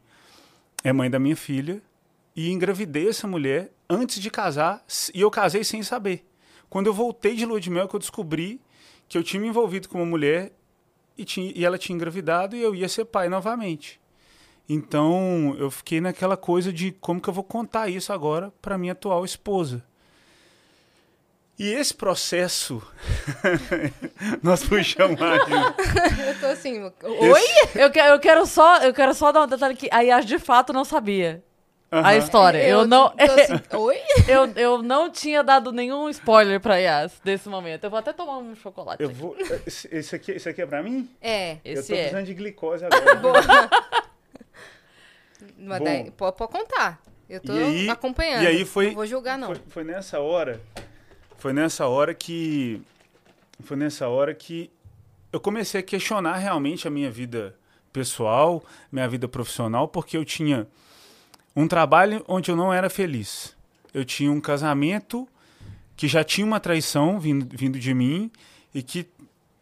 é 0.83 0.93
mãe 0.93 1.09
da 1.09 1.19
minha 1.19 1.35
filha. 1.35 1.81
E 2.35 2.51
engravidei 2.51 3.07
essa 3.09 3.27
mulher 3.27 3.71
antes 3.89 4.19
de 4.19 4.29
casar. 4.29 4.83
E 5.13 5.21
eu 5.21 5.31
casei 5.31 5.63
sem 5.63 5.81
saber. 5.83 6.25
Quando 6.69 6.87
eu 6.87 6.93
voltei 6.93 7.35
de 7.35 7.45
lua 7.45 7.59
de 7.59 7.69
mel, 7.69 7.87
que 7.87 7.95
eu 7.95 7.99
descobri 7.99 8.59
que 9.07 9.17
eu 9.17 9.23
tinha 9.23 9.39
me 9.39 9.47
envolvido 9.47 9.87
com 9.87 9.99
uma 9.99 10.05
mulher 10.05 10.51
e, 11.17 11.23
tinha, 11.23 11.51
e 11.55 11.63
ela 11.63 11.77
tinha 11.77 11.95
engravidado 11.95 12.55
e 12.55 12.61
eu 12.61 12.73
ia 12.75 12.89
ser 12.89 13.05
pai 13.05 13.29
novamente. 13.29 14.01
Então, 14.67 15.55
eu 15.59 15.69
fiquei 15.69 16.01
naquela 16.01 16.35
coisa 16.35 16.73
de 16.73 16.91
como 16.91 17.21
que 17.21 17.29
eu 17.29 17.33
vou 17.33 17.43
contar 17.43 17.87
isso 17.87 18.11
agora 18.11 18.51
para 18.61 18.77
minha 18.77 18.93
atual 18.93 19.23
esposa. 19.23 19.83
E 21.57 21.71
esse 21.71 21.93
processo, 21.93 22.81
nós 24.43 24.61
puxamos 24.67 25.15
de... 25.17 25.23
Eu 26.27 26.39
tô 26.41 26.45
assim, 26.47 26.81
oi? 26.83 27.41
Eu, 27.75 27.89
que- 27.91 27.99
eu 27.99 28.19
quero 28.19 28.45
só, 28.45 28.79
eu 28.79 28.93
quero 28.93 29.13
só 29.13 29.31
dar 29.31 29.43
um 29.43 29.47
detalhe 29.47 29.75
que 29.75 29.87
a 29.89 30.01
Yas 30.01 30.25
de 30.25 30.37
fato 30.37 30.73
não 30.73 30.83
sabia 30.83 31.44
a 31.97 32.09
Aham. 32.09 32.17
história. 32.17 32.67
Eu, 32.67 32.85
não, 32.87 33.09
Tô 33.09 33.23
assim, 33.23 33.61
oi? 33.77 33.97
eu, 34.27 34.45
eu 34.55 34.81
não 34.83 35.09
tinha 35.09 35.43
dado 35.43 35.71
nenhum 35.71 36.09
spoiler 36.09 36.59
pra 36.59 36.77
Yas 36.77 37.13
desse 37.23 37.47
momento. 37.49 37.83
Eu 37.85 37.89
vou 37.89 37.99
até 37.99 38.11
tomar 38.13 38.37
um 38.37 38.55
chocolate. 38.55 39.01
Eu 39.01 39.09
aqui. 39.09 39.17
vou... 39.17 39.35
Esse 39.65 39.87
esse 39.91 40.15
aqui, 40.15 40.31
esse 40.33 40.49
aqui 40.49 40.61
é 40.61 40.65
para 40.65 40.81
mim? 40.83 41.09
É. 41.21 41.57
eu 41.63 41.75
tô 41.85 41.93
é. 41.93 41.97
precisando 41.97 42.25
de 42.25 42.33
glicose 42.33 42.83
agora. 42.85 43.15
Boa. 43.15 43.41
Mas 45.57 45.81
daí, 45.83 46.11
pode, 46.11 46.37
pode 46.37 46.51
contar. 46.51 47.01
Eu 47.29 47.39
tô 47.41 47.53
E 47.53 47.63
aí- 47.63 47.89
acompanhando. 47.89 48.43
e 48.43 48.47
aí 48.47 48.65
foi- 48.65 48.87
Não 48.87 48.95
vou 48.95 49.05
julgar, 49.05 49.37
não. 49.37 49.47
Foi, 49.47 49.61
foi 49.67 49.83
nessa 49.83 50.19
hora, 50.19 50.61
foi 51.37 51.53
nessa 51.53 51.87
hora 51.87 52.13
que, 52.13 52.81
foi 53.63 53.75
nessa 53.77 54.07
hora 54.07 54.33
que 54.33 54.71
eu 55.33 55.39
comecei 55.39 55.79
a 55.79 55.83
questionar 55.83 56.35
realmente 56.37 56.87
a 56.87 56.91
minha 56.91 57.09
vida 57.09 57.55
pessoal, 57.91 58.63
minha 58.91 59.07
vida 59.07 59.27
profissional, 59.27 59.87
porque 59.87 60.15
eu 60.17 60.23
tinha 60.25 60.67
um 61.55 61.67
trabalho 61.67 62.23
onde 62.27 62.51
eu 62.51 62.55
não 62.55 62.73
era 62.73 62.89
feliz. 62.89 63.55
Eu 63.93 64.03
tinha 64.03 64.31
um 64.31 64.41
casamento 64.41 65.27
que 65.95 66.07
já 66.07 66.23
tinha 66.23 66.45
uma 66.45 66.59
traição 66.59 67.19
vindo, 67.19 67.47
vindo 67.55 67.79
de 67.79 67.93
mim 67.93 68.29
e 68.73 68.83
que 68.83 69.07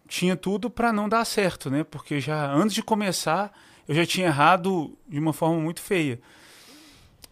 tinha 0.08 0.36
tudo 0.36 0.70
para 0.70 0.92
não 0.92 1.08
dar 1.08 1.24
certo, 1.26 1.70
né? 1.70 1.84
Porque 1.84 2.20
já 2.20 2.52
antes 2.52 2.74
de 2.74 2.82
começar 2.82 3.52
eu 3.88 3.94
já 3.94 4.06
tinha 4.06 4.28
errado 4.28 4.98
de 5.08 5.20
uma 5.20 5.34
forma 5.34 5.60
muito 5.60 5.82
feia. 5.82 6.20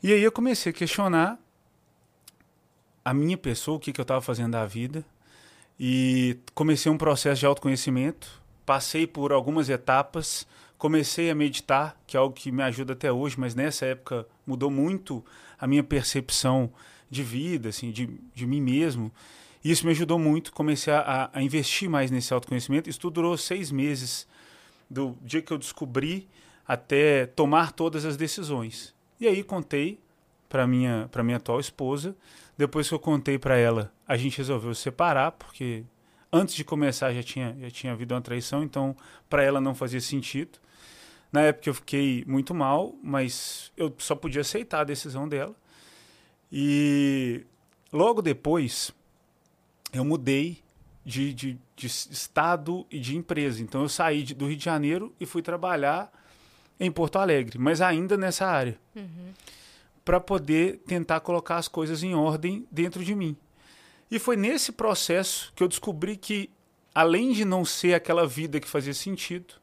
E 0.03 0.11
aí 0.11 0.21
eu 0.21 0.31
comecei 0.31 0.71
a 0.71 0.73
questionar 0.73 1.39
a 3.03 3.13
minha 3.13 3.37
pessoa, 3.37 3.77
o 3.77 3.79
que, 3.79 3.93
que 3.93 3.99
eu 3.99 4.03
estava 4.03 4.21
fazendo 4.21 4.51
da 4.51 4.65
vida. 4.65 5.05
E 5.79 6.37
comecei 6.53 6.91
um 6.91 6.97
processo 6.97 7.39
de 7.39 7.45
autoconhecimento. 7.45 8.41
Passei 8.65 9.07
por 9.07 9.31
algumas 9.31 9.69
etapas. 9.69 10.45
Comecei 10.81 11.29
a 11.29 11.35
meditar, 11.35 11.95
que 12.07 12.17
é 12.17 12.19
algo 12.19 12.33
que 12.33 12.51
me 12.51 12.63
ajuda 12.63 12.93
até 12.93 13.11
hoje, 13.11 13.39
mas 13.39 13.53
nessa 13.53 13.85
época 13.85 14.27
mudou 14.47 14.71
muito 14.71 15.23
a 15.59 15.67
minha 15.67 15.83
percepção 15.83 16.73
de 17.07 17.21
vida, 17.21 17.69
assim, 17.69 17.91
de, 17.91 18.09
de 18.33 18.47
mim 18.47 18.59
mesmo. 18.59 19.11
E 19.63 19.69
isso 19.69 19.85
me 19.85 19.91
ajudou 19.91 20.17
muito. 20.17 20.51
Comecei 20.51 20.91
a, 20.91 21.29
a 21.31 21.43
investir 21.43 21.87
mais 21.87 22.09
nesse 22.09 22.33
autoconhecimento. 22.33 22.89
Isso 22.89 22.99
tudo 22.99 23.13
durou 23.13 23.37
seis 23.37 23.69
meses, 23.69 24.27
do 24.89 25.15
dia 25.21 25.39
que 25.39 25.53
eu 25.53 25.59
descobri 25.59 26.27
até 26.67 27.27
tomar 27.27 27.73
todas 27.73 28.03
as 28.03 28.17
decisões. 28.17 28.91
E 29.19 29.27
aí 29.27 29.43
contei 29.43 29.99
para 30.49 30.65
minha 30.65 31.07
para 31.11 31.23
minha 31.23 31.37
atual 31.37 31.59
esposa. 31.59 32.15
Depois 32.57 32.89
que 32.89 32.95
eu 32.95 32.99
contei 32.99 33.37
para 33.37 33.55
ela, 33.55 33.93
a 34.07 34.17
gente 34.17 34.39
resolveu 34.39 34.73
separar 34.73 35.33
porque 35.33 35.83
antes 36.33 36.55
de 36.55 36.63
começar 36.63 37.13
já 37.13 37.21
tinha 37.21 37.55
já 37.61 37.69
tinha 37.69 37.93
havido 37.93 38.15
uma 38.15 38.21
traição, 38.21 38.63
então 38.63 38.97
para 39.29 39.43
ela 39.43 39.61
não 39.61 39.75
fazia 39.75 40.01
sentido. 40.01 40.57
Na 41.31 41.41
época 41.41 41.69
eu 41.69 41.73
fiquei 41.73 42.23
muito 42.27 42.53
mal, 42.53 42.95
mas 43.01 43.71
eu 43.77 43.93
só 43.97 44.15
podia 44.15 44.41
aceitar 44.41 44.81
a 44.81 44.83
decisão 44.83 45.27
dela. 45.29 45.55
E 46.51 47.45
logo 47.91 48.21
depois 48.21 48.91
eu 49.93 50.03
mudei 50.03 50.59
de, 51.05 51.33
de, 51.33 51.57
de 51.75 51.87
estado 51.87 52.85
e 52.91 52.99
de 52.99 53.15
empresa. 53.15 53.61
Então 53.61 53.81
eu 53.81 53.89
saí 53.89 54.23
de- 54.23 54.33
do 54.33 54.47
Rio 54.47 54.57
de 54.57 54.65
Janeiro 54.65 55.13
e 55.19 55.25
fui 55.25 55.41
trabalhar 55.41 56.11
em 56.79 56.91
Porto 56.91 57.17
Alegre, 57.17 57.57
mas 57.59 57.79
ainda 57.79 58.17
nessa 58.17 58.45
área, 58.47 58.77
para 60.03 60.19
poder 60.19 60.79
tentar 60.79 61.19
colocar 61.19 61.57
as 61.57 61.67
coisas 61.67 62.01
em 62.03 62.15
ordem 62.15 62.67
dentro 62.71 63.03
de 63.03 63.13
mim. 63.15 63.37
E 64.09 64.17
foi 64.19 64.35
nesse 64.35 64.71
processo 64.71 65.53
que 65.55 65.63
eu 65.63 65.67
descobri 65.67 66.17
que, 66.17 66.49
além 66.93 67.31
de 67.33 67.45
não 67.45 67.63
ser 67.63 67.93
aquela 67.93 68.25
vida 68.27 68.59
que 68.59 68.67
fazia 68.67 68.93
sentido, 68.95 69.53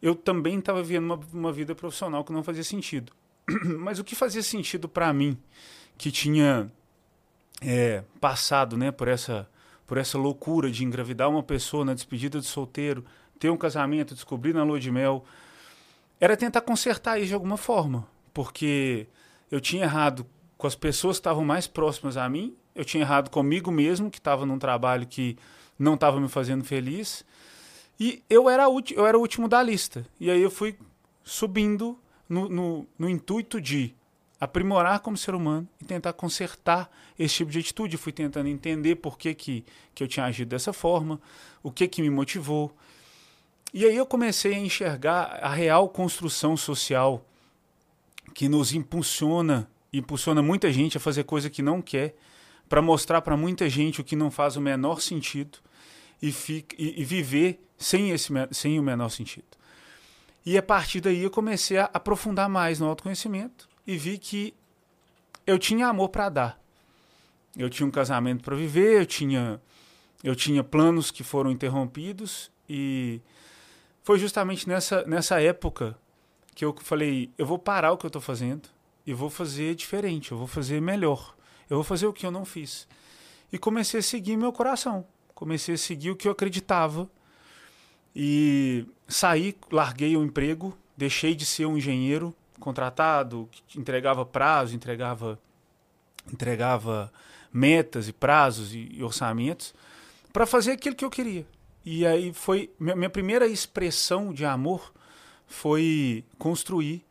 eu 0.00 0.14
também 0.14 0.58
estava 0.58 0.82
vivendo 0.82 1.04
uma, 1.04 1.20
uma 1.32 1.52
vida 1.52 1.74
profissional 1.74 2.24
que 2.24 2.32
não 2.32 2.42
fazia 2.42 2.64
sentido. 2.64 3.12
Mas 3.78 3.98
o 3.98 4.04
que 4.04 4.14
fazia 4.14 4.42
sentido 4.42 4.88
para 4.88 5.12
mim, 5.12 5.38
que 5.96 6.10
tinha 6.10 6.70
é, 7.60 8.02
passado 8.20 8.76
né, 8.76 8.90
por, 8.90 9.08
essa, 9.08 9.48
por 9.86 9.98
essa 9.98 10.18
loucura 10.18 10.70
de 10.70 10.84
engravidar 10.84 11.28
uma 11.28 11.42
pessoa 11.42 11.84
na 11.84 11.94
despedida 11.94 12.40
de 12.40 12.46
solteiro, 12.46 13.04
ter 13.38 13.50
um 13.50 13.56
casamento, 13.56 14.14
descobrir 14.14 14.54
na 14.54 14.64
lua 14.64 14.80
de 14.80 14.90
mel, 14.90 15.24
era 16.20 16.36
tentar 16.36 16.62
consertar 16.62 17.18
isso 17.18 17.28
de 17.28 17.34
alguma 17.34 17.56
forma. 17.56 18.06
Porque 18.32 19.06
eu 19.50 19.60
tinha 19.60 19.84
errado 19.84 20.26
com 20.56 20.66
as 20.66 20.74
pessoas 20.74 21.16
que 21.16 21.20
estavam 21.20 21.44
mais 21.44 21.66
próximas 21.66 22.16
a 22.16 22.28
mim, 22.28 22.56
eu 22.74 22.84
tinha 22.84 23.02
errado 23.02 23.30
comigo 23.30 23.70
mesmo, 23.70 24.10
que 24.10 24.18
estava 24.18 24.44
num 24.44 24.58
trabalho 24.58 25.06
que 25.06 25.36
não 25.78 25.94
estava 25.94 26.20
me 26.20 26.28
fazendo 26.28 26.64
feliz. 26.64 27.24
E 27.98 28.22
eu 28.28 28.48
era, 28.48 28.64
eu 28.94 29.06
era 29.06 29.16
o 29.16 29.20
último 29.20 29.48
da 29.48 29.62
lista. 29.62 30.06
E 30.20 30.30
aí 30.30 30.40
eu 30.40 30.50
fui 30.50 30.76
subindo 31.24 31.98
no, 32.28 32.48
no, 32.48 32.86
no 32.98 33.08
intuito 33.08 33.60
de 33.60 33.94
aprimorar 34.40 35.00
como 35.00 35.16
ser 35.16 35.34
humano 35.34 35.66
e 35.80 35.84
tentar 35.84 36.12
consertar 36.12 36.90
esse 37.18 37.36
tipo 37.36 37.50
de 37.50 37.58
atitude. 37.58 37.96
Fui 37.96 38.12
tentando 38.12 38.48
entender 38.48 38.96
por 38.96 39.16
que, 39.18 39.34
que, 39.34 39.64
que 39.94 40.02
eu 40.02 40.08
tinha 40.08 40.26
agido 40.26 40.48
dessa 40.48 40.72
forma, 40.72 41.20
o 41.62 41.70
que, 41.70 41.88
que 41.88 42.02
me 42.02 42.10
motivou. 42.10 42.74
E 43.72 43.84
aí 43.84 43.96
eu 43.96 44.06
comecei 44.06 44.54
a 44.54 44.58
enxergar 44.58 45.38
a 45.42 45.48
real 45.48 45.88
construção 45.88 46.56
social 46.56 47.24
que 48.34 48.48
nos 48.48 48.74
impulsiona, 48.74 49.68
impulsiona 49.92 50.42
muita 50.42 50.70
gente 50.70 50.96
a 50.96 51.00
fazer 51.00 51.24
coisa 51.24 51.48
que 51.48 51.62
não 51.62 51.80
quer, 51.80 52.14
para 52.68 52.82
mostrar 52.82 53.22
para 53.22 53.36
muita 53.36 53.68
gente 53.68 54.00
o 54.00 54.04
que 54.04 54.16
não 54.16 54.30
faz 54.30 54.56
o 54.56 54.60
menor 54.60 55.00
sentido 55.00 55.58
e, 56.20 56.32
fica, 56.32 56.74
e, 56.78 57.00
e 57.00 57.04
viver 57.04 57.65
sem, 57.78 58.10
esse, 58.10 58.32
sem 58.50 58.78
o 58.78 58.82
menor 58.82 59.08
sentido. 59.08 59.46
E 60.44 60.56
a 60.56 60.62
partir 60.62 61.00
daí 61.00 61.22
eu 61.22 61.30
comecei 61.30 61.78
a 61.78 61.90
aprofundar 61.92 62.48
mais 62.48 62.78
no 62.78 62.86
autoconhecimento 62.86 63.68
e 63.86 63.96
vi 63.96 64.16
que 64.16 64.54
eu 65.46 65.58
tinha 65.58 65.88
amor 65.88 66.08
para 66.08 66.28
dar. 66.28 66.60
Eu 67.56 67.70
tinha 67.70 67.86
um 67.86 67.90
casamento 67.90 68.44
para 68.44 68.54
viver, 68.54 69.00
eu 69.00 69.06
tinha, 69.06 69.60
eu 70.22 70.36
tinha 70.36 70.62
planos 70.62 71.10
que 71.10 71.24
foram 71.24 71.50
interrompidos 71.50 72.50
e 72.68 73.20
foi 74.02 74.18
justamente 74.18 74.68
nessa, 74.68 75.04
nessa 75.04 75.40
época 75.40 75.98
que 76.54 76.64
eu 76.64 76.74
falei: 76.80 77.30
eu 77.36 77.44
vou 77.44 77.58
parar 77.58 77.92
o 77.92 77.96
que 77.96 78.06
eu 78.06 78.08
estou 78.08 78.22
fazendo 78.22 78.68
e 79.06 79.12
vou 79.12 79.30
fazer 79.30 79.74
diferente, 79.74 80.32
eu 80.32 80.38
vou 80.38 80.46
fazer 80.46 80.80
melhor, 80.80 81.34
eu 81.68 81.76
vou 81.76 81.84
fazer 81.84 82.06
o 82.06 82.12
que 82.12 82.26
eu 82.26 82.30
não 82.30 82.44
fiz. 82.44 82.86
E 83.52 83.58
comecei 83.58 84.00
a 84.00 84.02
seguir 84.02 84.36
meu 84.36 84.52
coração, 84.52 85.06
comecei 85.34 85.74
a 85.74 85.78
seguir 85.78 86.10
o 86.10 86.16
que 86.16 86.28
eu 86.28 86.32
acreditava 86.32 87.08
e 88.18 88.86
saí, 89.06 89.54
larguei 89.70 90.16
o 90.16 90.24
emprego, 90.24 90.74
deixei 90.96 91.34
de 91.34 91.44
ser 91.44 91.66
um 91.66 91.76
engenheiro 91.76 92.34
contratado, 92.58 93.46
que 93.68 93.78
entregava 93.78 94.24
prazo, 94.24 94.74
entregava, 94.74 95.38
entregava 96.32 97.12
metas 97.52 98.08
e 98.08 98.14
prazos 98.14 98.72
e, 98.72 98.88
e 98.90 99.04
orçamentos, 99.04 99.74
para 100.32 100.46
fazer 100.46 100.72
aquilo 100.72 100.96
que 100.96 101.04
eu 101.04 101.10
queria. 101.10 101.46
E 101.84 102.06
aí 102.06 102.32
foi 102.32 102.70
minha, 102.80 102.96
minha 102.96 103.10
primeira 103.10 103.46
expressão 103.46 104.32
de 104.32 104.46
amor 104.46 104.94
foi 105.46 106.24
construir, 106.38 107.04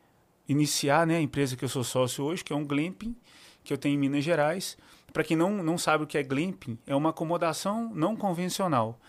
iniciar 0.50 1.06
né, 1.06 1.18
a 1.18 1.22
empresa 1.22 1.56
que 1.56 1.64
eu 1.64 1.70
sou 1.70 1.84
sócio 1.84 2.24
hoje, 2.24 2.44
que 2.44 2.52
é 2.52 2.56
um 2.56 2.66
glamping, 2.66 3.16
que 3.64 3.72
eu 3.72 3.78
tenho 3.78 3.94
em 3.94 4.00
Minas 4.00 4.24
Gerais. 4.24 4.76
Para 5.14 5.24
quem 5.24 5.38
não, 5.38 5.52
não 5.64 5.78
sabe 5.78 6.04
o 6.04 6.08
que 6.08 6.18
é 6.18 6.24
glamping, 6.24 6.80
é 6.88 6.96
uma 6.96 7.12
acomodação 7.12 7.94
não 7.94 8.16
convencional. 8.16 9.00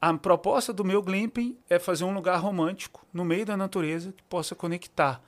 A 0.00 0.14
proposta 0.14 0.72
do 0.72 0.84
meu 0.84 1.02
glamping 1.02 1.58
é 1.68 1.78
fazer 1.78 2.04
um 2.04 2.14
lugar 2.14 2.38
romântico 2.38 3.06
no 3.12 3.24
meio 3.24 3.44
da 3.44 3.56
natureza 3.56 4.12
que 4.12 4.22
possa 4.24 4.54
conectar 4.54 5.20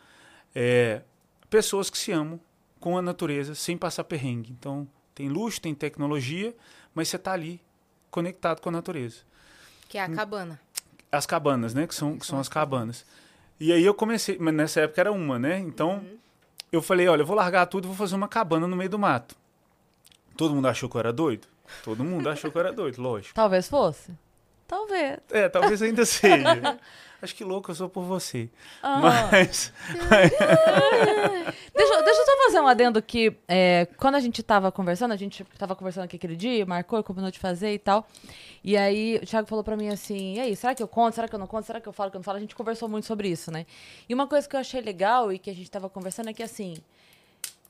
é, 0.55 1.03
pessoas 1.51 1.91
que 1.91 1.99
se 1.99 2.11
amam 2.11 2.41
com 2.81 2.97
a 2.97 3.03
natureza 3.03 3.55
sem 3.55 3.77
passar 3.77 4.05
perrengue. 4.05 4.51
Então, 4.51 4.89
tem 5.15 5.29
luxo, 5.29 5.61
tem 5.61 5.75
tecnologia, 5.75 6.55
mas 6.95 7.09
você 7.09 7.17
está 7.17 7.33
ali 7.33 7.61
conectado 8.11 8.61
com 8.61 8.71
a 8.71 8.73
natureza. 8.73 9.19
Que 9.89 9.99
é 9.99 10.03
a 10.03 10.09
cabana. 10.09 10.59
As 11.11 11.27
cabanas, 11.27 11.75
né? 11.75 11.87
Que 11.87 11.95
são, 11.95 12.19
que 12.19 12.25
são 12.25 12.41
as 12.41 12.49
cabanas. 12.49 13.05
E 13.61 13.73
aí 13.73 13.85
eu 13.85 13.93
comecei, 13.93 14.39
mas 14.41 14.55
nessa 14.55 14.81
época 14.81 15.03
era 15.03 15.13
uma, 15.13 15.39
né? 15.39 15.59
Então, 15.59 15.97
uhum. 15.97 16.19
eu 16.73 16.81
falei, 16.81 17.07
olha, 17.09 17.21
eu 17.21 17.27
vou 17.27 17.37
largar 17.37 17.67
tudo 17.67 17.85
e 17.85 17.89
vou 17.89 17.97
fazer 17.97 18.15
uma 18.15 18.27
cabana 18.27 18.67
no 18.67 18.75
meio 18.75 18.89
do 18.89 18.99
mato. 18.99 19.37
Todo 20.35 20.55
mundo 20.55 20.67
achou 20.67 20.89
que 20.89 20.97
eu 20.97 21.01
era 21.01 21.13
doido? 21.13 21.47
Todo 21.85 22.03
mundo 22.03 22.29
achou 22.31 22.51
que 22.51 22.57
eu 22.57 22.61
era 22.61 22.73
doido, 22.73 23.01
lógico. 23.03 23.35
Talvez 23.35 23.69
fosse. 23.69 24.13
Talvez. 24.73 25.19
É, 25.31 25.51
talvez 25.51 25.83
ainda 25.83 26.07
seja. 26.07 26.79
Acho 27.21 27.35
que 27.35 27.45
louco 27.45 27.71
eu 27.71 27.75
sou 27.75 27.91
por 27.91 28.05
você. 28.05 28.49
Ah. 28.83 29.29
Mas. 29.31 29.71
deixa, 31.75 32.03
deixa 32.03 32.21
eu 32.21 32.27
só 32.27 32.37
fazer 32.45 32.61
um 32.61 32.67
adendo 32.67 33.03
que 33.03 33.37
é, 33.47 33.87
quando 33.99 34.15
a 34.15 34.21
gente 34.21 34.43
tava 34.43 34.73
conversando, 34.73 35.13
a 35.13 35.17
gente 35.17 35.45
tava 35.59 35.77
conversando 35.77 36.05
aqui 36.05 36.17
aquele 36.17 36.35
dia, 36.35 36.65
marcou, 36.65 37.05
combinou 37.05 37.31
de 37.31 37.39
fazer 37.39 37.75
e 37.75 37.79
tal. 37.79 38.09
E 38.65 38.75
aí 38.75 39.21
o 39.23 39.27
Thiago 39.27 39.47
falou 39.47 39.63
pra 39.63 39.77
mim 39.77 39.91
assim: 39.91 40.37
e 40.37 40.41
aí, 40.41 40.57
será 40.57 40.75
que 40.75 40.83
eu 40.83 40.89
conto? 40.89 41.17
Será 41.17 41.29
que 41.29 41.35
eu 41.35 41.39
não 41.39 41.47
conto? 41.47 41.67
Será 41.67 41.79
que 41.79 41.87
eu 41.87 41.93
falo 41.93 42.11
que 42.11 42.17
eu 42.17 42.21
não 42.21 42.25
falo? 42.25 42.39
A 42.39 42.41
gente 42.41 42.57
conversou 42.57 42.89
muito 42.89 43.07
sobre 43.07 43.29
isso, 43.29 43.53
né? 43.53 43.67
E 44.09 44.15
uma 44.15 44.27
coisa 44.27 44.49
que 44.49 44.57
eu 44.57 44.61
achei 44.61 44.81
legal 44.81 45.31
e 45.31 45.39
que 45.39 45.51
a 45.51 45.55
gente 45.55 45.71
tava 45.71 45.91
conversando 45.91 46.31
é 46.31 46.33
que 46.33 46.43
assim 46.43 46.79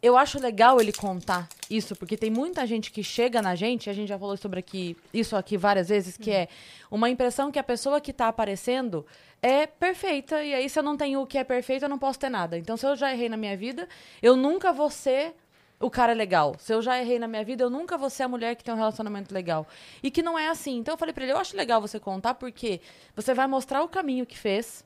eu 0.02 0.16
acho 0.16 0.40
legal 0.40 0.80
ele 0.80 0.92
contar 0.92 1.48
isso, 1.70 1.94
porque 1.94 2.16
tem 2.16 2.28
muita 2.28 2.66
gente 2.66 2.90
que 2.90 3.04
chega 3.04 3.40
na 3.40 3.54
gente, 3.54 3.88
a 3.88 3.92
gente 3.92 4.08
já 4.08 4.18
falou 4.18 4.36
sobre 4.36 4.58
aqui, 4.58 4.96
isso 5.14 5.36
aqui 5.36 5.56
várias 5.56 5.88
vezes, 5.88 6.16
que 6.16 6.30
é 6.30 6.48
uma 6.90 7.08
impressão 7.08 7.52
que 7.52 7.58
a 7.58 7.62
pessoa 7.62 8.00
que 8.00 8.10
está 8.10 8.26
aparecendo 8.26 9.06
é 9.40 9.66
perfeita, 9.66 10.42
e 10.42 10.52
aí 10.54 10.68
se 10.68 10.76
eu 10.78 10.82
não 10.82 10.96
tenho 10.96 11.22
o 11.22 11.26
que 11.26 11.38
é 11.38 11.44
perfeito, 11.44 11.84
eu 11.84 11.88
não 11.88 11.98
posso 11.98 12.18
ter 12.18 12.28
nada. 12.28 12.58
Então, 12.58 12.76
se 12.76 12.84
eu 12.84 12.96
já 12.96 13.12
errei 13.12 13.28
na 13.28 13.36
minha 13.36 13.56
vida, 13.56 13.88
eu 14.20 14.34
nunca 14.34 14.72
vou 14.72 14.90
ser 14.90 15.34
o 15.78 15.88
cara 15.88 16.12
legal. 16.12 16.56
Se 16.58 16.74
eu 16.74 16.82
já 16.82 17.00
errei 17.00 17.18
na 17.18 17.28
minha 17.28 17.44
vida, 17.44 17.62
eu 17.62 17.70
nunca 17.70 17.96
vou 17.96 18.10
ser 18.10 18.24
a 18.24 18.28
mulher 18.28 18.56
que 18.56 18.64
tem 18.64 18.74
um 18.74 18.76
relacionamento 18.76 19.32
legal. 19.32 19.66
E 20.02 20.10
que 20.10 20.22
não 20.22 20.38
é 20.38 20.48
assim. 20.48 20.78
Então, 20.78 20.94
eu 20.94 20.98
falei 20.98 21.12
pra 21.12 21.24
ele, 21.24 21.32
eu 21.32 21.38
acho 21.38 21.56
legal 21.56 21.80
você 21.80 21.98
contar, 21.98 22.34
porque 22.34 22.80
você 23.16 23.34
vai 23.34 23.46
mostrar 23.46 23.82
o 23.82 23.88
caminho 23.88 24.26
que 24.26 24.38
fez, 24.38 24.84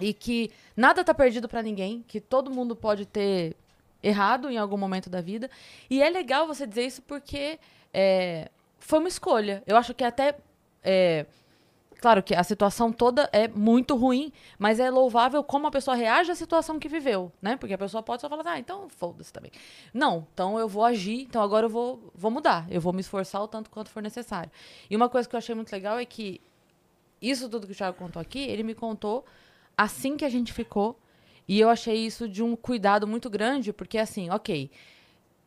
e 0.00 0.14
que 0.14 0.50
nada 0.74 1.04
tá 1.04 1.12
perdido 1.12 1.48
para 1.48 1.62
ninguém, 1.62 2.02
que 2.08 2.20
todo 2.20 2.50
mundo 2.50 2.74
pode 2.74 3.04
ter 3.04 3.54
errado 4.02 4.50
em 4.50 4.56
algum 4.56 4.76
momento 4.76 5.10
da 5.10 5.20
vida. 5.20 5.50
E 5.88 6.02
é 6.02 6.08
legal 6.08 6.46
você 6.46 6.66
dizer 6.66 6.86
isso 6.86 7.02
porque 7.02 7.58
é, 7.92 8.50
foi 8.78 8.98
uma 8.98 9.08
escolha. 9.08 9.62
Eu 9.66 9.76
acho 9.76 9.94
que 9.94 10.04
até. 10.04 10.36
É, 10.82 11.26
claro 12.00 12.22
que 12.22 12.34
a 12.34 12.42
situação 12.42 12.90
toda 12.90 13.28
é 13.32 13.46
muito 13.46 13.94
ruim, 13.94 14.32
mas 14.58 14.80
é 14.80 14.90
louvável 14.90 15.44
como 15.44 15.66
a 15.66 15.70
pessoa 15.70 15.94
reage 15.94 16.30
à 16.30 16.34
situação 16.34 16.78
que 16.78 16.88
viveu, 16.88 17.30
né? 17.42 17.56
Porque 17.56 17.74
a 17.74 17.78
pessoa 17.78 18.02
pode 18.02 18.22
só 18.22 18.28
falar, 18.28 18.46
ah, 18.46 18.58
então 18.58 18.88
foda-se 18.88 19.32
também. 19.32 19.52
Não, 19.92 20.26
então 20.32 20.58
eu 20.58 20.66
vou 20.66 20.82
agir, 20.84 21.22
então 21.22 21.42
agora 21.42 21.66
eu 21.66 21.70
vou, 21.70 22.10
vou 22.14 22.30
mudar, 22.30 22.66
eu 22.70 22.80
vou 22.80 22.92
me 22.92 23.00
esforçar 23.00 23.42
o 23.42 23.48
tanto 23.48 23.70
quanto 23.70 23.90
for 23.90 24.02
necessário. 24.02 24.50
E 24.88 24.96
uma 24.96 25.10
coisa 25.10 25.28
que 25.28 25.34
eu 25.34 25.38
achei 25.38 25.54
muito 25.54 25.70
legal 25.70 25.98
é 25.98 26.06
que 26.06 26.40
isso 27.20 27.48
tudo 27.50 27.66
que 27.66 27.74
o 27.74 27.76
Thiago 27.76 27.98
contou 27.98 28.20
aqui, 28.20 28.38
ele 28.38 28.62
me 28.62 28.74
contou 28.74 29.24
assim 29.76 30.16
que 30.16 30.24
a 30.24 30.28
gente 30.30 30.54
ficou 30.54 30.98
e 31.46 31.58
eu 31.58 31.68
achei 31.68 31.96
isso 31.96 32.28
de 32.28 32.42
um 32.42 32.54
cuidado 32.54 33.06
muito 33.06 33.28
grande, 33.28 33.72
porque 33.72 33.98
assim, 33.98 34.30
ok, 34.30 34.70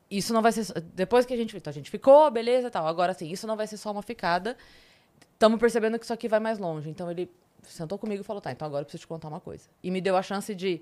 isso 0.10 0.34
não 0.34 0.42
vai 0.42 0.52
ser. 0.52 0.80
Depois 0.94 1.26
que 1.26 1.34
a 1.34 1.38
gente. 1.38 1.56
Então 1.56 1.72
a 1.72 1.74
gente 1.74 1.90
ficou, 1.90 2.30
beleza 2.30 2.70
tal. 2.70 2.86
Agora 2.88 3.12
assim, 3.12 3.30
isso 3.30 3.48
não 3.48 3.56
vai 3.56 3.68
ser 3.68 3.78
só 3.78 3.92
uma 3.92 4.02
ficada. 4.02 4.56
Estamos 5.34 5.60
percebendo 5.60 5.98
que 5.98 6.06
isso 6.06 6.14
aqui 6.14 6.28
vai 6.28 6.40
mais 6.40 6.60
longe. 6.60 6.90
Então 6.90 7.10
ele 7.10 7.30
sentou 7.64 7.98
comigo 7.98 8.22
e 8.22 8.24
falou: 8.24 8.42
tá, 8.42 8.52
então 8.52 8.68
agora 8.68 8.82
eu 8.82 8.86
preciso 8.86 9.02
te 9.02 9.08
contar 9.08 9.28
uma 9.28 9.40
coisa. 9.40 9.68
E 9.82 9.90
me 9.90 10.02
deu 10.02 10.16
a 10.16 10.22
chance 10.22 10.54
de 10.54 10.82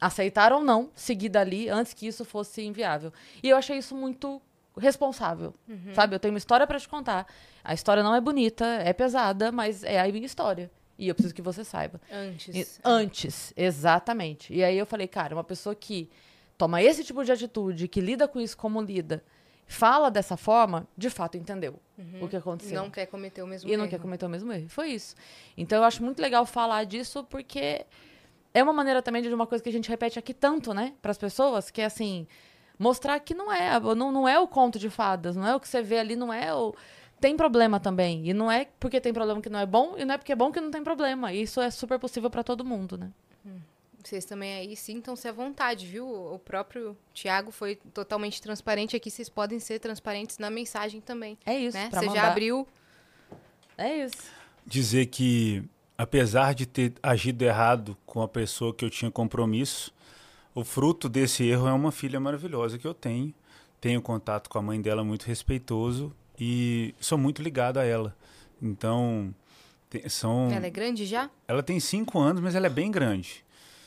aceitar 0.00 0.52
ou 0.52 0.62
não 0.62 0.90
seguir 0.94 1.28
dali 1.28 1.68
antes 1.68 1.92
que 1.92 2.06
isso 2.06 2.24
fosse 2.24 2.62
inviável. 2.62 3.12
E 3.42 3.48
eu 3.48 3.56
achei 3.56 3.78
isso 3.78 3.94
muito 3.94 4.40
responsável, 4.76 5.54
uhum. 5.68 5.94
sabe? 5.94 6.14
Eu 6.14 6.20
tenho 6.20 6.32
uma 6.32 6.38
história 6.38 6.66
para 6.66 6.78
te 6.78 6.88
contar. 6.88 7.26
A 7.62 7.74
história 7.74 8.02
não 8.02 8.14
é 8.14 8.20
bonita, 8.20 8.64
é 8.64 8.92
pesada, 8.92 9.52
mas 9.52 9.84
é 9.84 10.00
a 10.00 10.08
minha 10.10 10.26
história. 10.26 10.70
E 10.98 11.08
eu 11.08 11.14
preciso 11.14 11.34
que 11.34 11.42
você 11.42 11.64
saiba. 11.64 12.00
Antes. 12.10 12.54
E, 12.54 12.80
antes, 12.84 13.52
exatamente. 13.56 14.52
E 14.52 14.62
aí 14.62 14.76
eu 14.76 14.86
falei, 14.86 15.08
cara, 15.08 15.34
uma 15.34 15.44
pessoa 15.44 15.74
que 15.74 16.10
toma 16.56 16.82
esse 16.82 17.02
tipo 17.02 17.24
de 17.24 17.32
atitude, 17.32 17.88
que 17.88 18.00
lida 18.00 18.28
com 18.28 18.40
isso 18.40 18.56
como 18.56 18.80
lida, 18.80 19.22
fala 19.66 20.10
dessa 20.10 20.36
forma, 20.36 20.86
de 20.96 21.10
fato 21.10 21.36
entendeu 21.36 21.80
uhum. 21.98 22.24
o 22.24 22.28
que 22.28 22.36
aconteceu. 22.36 22.80
Não 22.80 22.90
quer 22.90 23.06
cometer 23.06 23.42
o 23.42 23.46
mesmo 23.46 23.68
e 23.68 23.72
erro. 23.72 23.80
E 23.80 23.82
não 23.82 23.88
quer 23.88 23.98
cometer 23.98 24.26
o 24.26 24.28
mesmo 24.28 24.52
erro. 24.52 24.68
Foi 24.68 24.90
isso. 24.90 25.14
Então 25.56 25.78
eu 25.78 25.84
acho 25.84 26.02
muito 26.04 26.20
legal 26.20 26.44
falar 26.44 26.84
disso 26.84 27.24
porque 27.24 27.84
é 28.54 28.62
uma 28.62 28.72
maneira 28.72 29.02
também 29.02 29.22
de 29.22 29.32
uma 29.32 29.46
coisa 29.46 29.64
que 29.64 29.70
a 29.70 29.72
gente 29.72 29.88
repete 29.88 30.18
aqui 30.18 30.34
tanto, 30.34 30.74
né, 30.74 30.92
para 31.00 31.10
as 31.10 31.18
pessoas, 31.18 31.70
que 31.70 31.80
é 31.80 31.86
assim, 31.86 32.26
mostrar 32.78 33.18
que 33.20 33.34
não 33.34 33.52
é, 33.52 33.80
não, 33.80 34.12
não 34.12 34.28
é 34.28 34.38
o 34.38 34.46
conto 34.46 34.78
de 34.78 34.90
fadas, 34.90 35.36
não 35.36 35.46
é 35.46 35.56
o 35.56 35.60
que 35.60 35.68
você 35.68 35.82
vê 35.82 35.98
ali, 35.98 36.16
não 36.16 36.32
é 36.32 36.54
o 36.54 36.74
tem 37.22 37.36
problema 37.36 37.78
também. 37.78 38.28
E 38.28 38.34
não 38.34 38.50
é 38.50 38.66
porque 38.80 39.00
tem 39.00 39.12
problema 39.12 39.40
que 39.40 39.48
não 39.48 39.60
é 39.60 39.64
bom, 39.64 39.94
e 39.96 40.04
não 40.04 40.14
é 40.14 40.18
porque 40.18 40.32
é 40.32 40.36
bom 40.36 40.50
que 40.50 40.60
não 40.60 40.72
tem 40.72 40.82
problema. 40.82 41.32
E 41.32 41.42
isso 41.42 41.60
é 41.60 41.70
super 41.70 41.96
possível 41.98 42.28
para 42.28 42.42
todo 42.42 42.64
mundo, 42.64 42.98
né? 42.98 43.10
Hum. 43.46 43.60
Vocês 44.02 44.24
também 44.24 44.54
aí 44.54 44.76
sintam-se 44.76 45.28
à 45.28 45.32
vontade, 45.32 45.86
viu? 45.86 46.04
O 46.04 46.36
próprio 46.40 46.96
Tiago 47.14 47.52
foi 47.52 47.76
totalmente 47.94 48.42
transparente 48.42 48.96
aqui. 48.96 49.08
Vocês 49.08 49.28
podem 49.28 49.60
ser 49.60 49.78
transparentes 49.78 50.38
na 50.38 50.50
mensagem 50.50 51.00
também. 51.00 51.38
É 51.46 51.56
isso. 51.56 51.76
Né? 51.78 51.88
Você 51.92 52.06
mandar... 52.06 52.20
já 52.20 52.28
abriu. 52.28 52.66
É 53.78 54.04
isso. 54.04 54.16
Dizer 54.66 55.06
que, 55.06 55.62
apesar 55.96 56.54
de 56.54 56.66
ter 56.66 56.94
agido 57.00 57.42
errado 57.42 57.96
com 58.04 58.20
a 58.20 58.26
pessoa 58.26 58.74
que 58.74 58.84
eu 58.84 58.90
tinha 58.90 59.12
compromisso, 59.12 59.94
o 60.52 60.64
fruto 60.64 61.08
desse 61.08 61.44
erro 61.44 61.68
é 61.68 61.72
uma 61.72 61.92
filha 61.92 62.18
maravilhosa 62.18 62.78
que 62.78 62.86
eu 62.86 62.92
tenho. 62.92 63.32
Tenho 63.80 64.02
contato 64.02 64.50
com 64.50 64.58
a 64.58 64.62
mãe 64.62 64.80
dela 64.80 65.04
muito 65.04 65.22
respeitoso 65.22 66.12
e 66.44 66.92
sou 66.98 67.16
muito 67.16 67.40
ligado 67.40 67.78
a 67.78 67.84
ela. 67.84 68.16
Então, 68.60 69.32
tem, 69.88 70.08
são. 70.08 70.50
Ela 70.50 70.66
é 70.66 70.70
grande 70.70 71.06
já? 71.06 71.30
Ela 71.46 71.62
tem 71.62 71.78
cinco 71.78 72.18
anos, 72.18 72.42
mas 72.42 72.56
ela 72.56 72.66
é 72.66 72.68
bem 72.68 72.90
grande. 72.90 73.44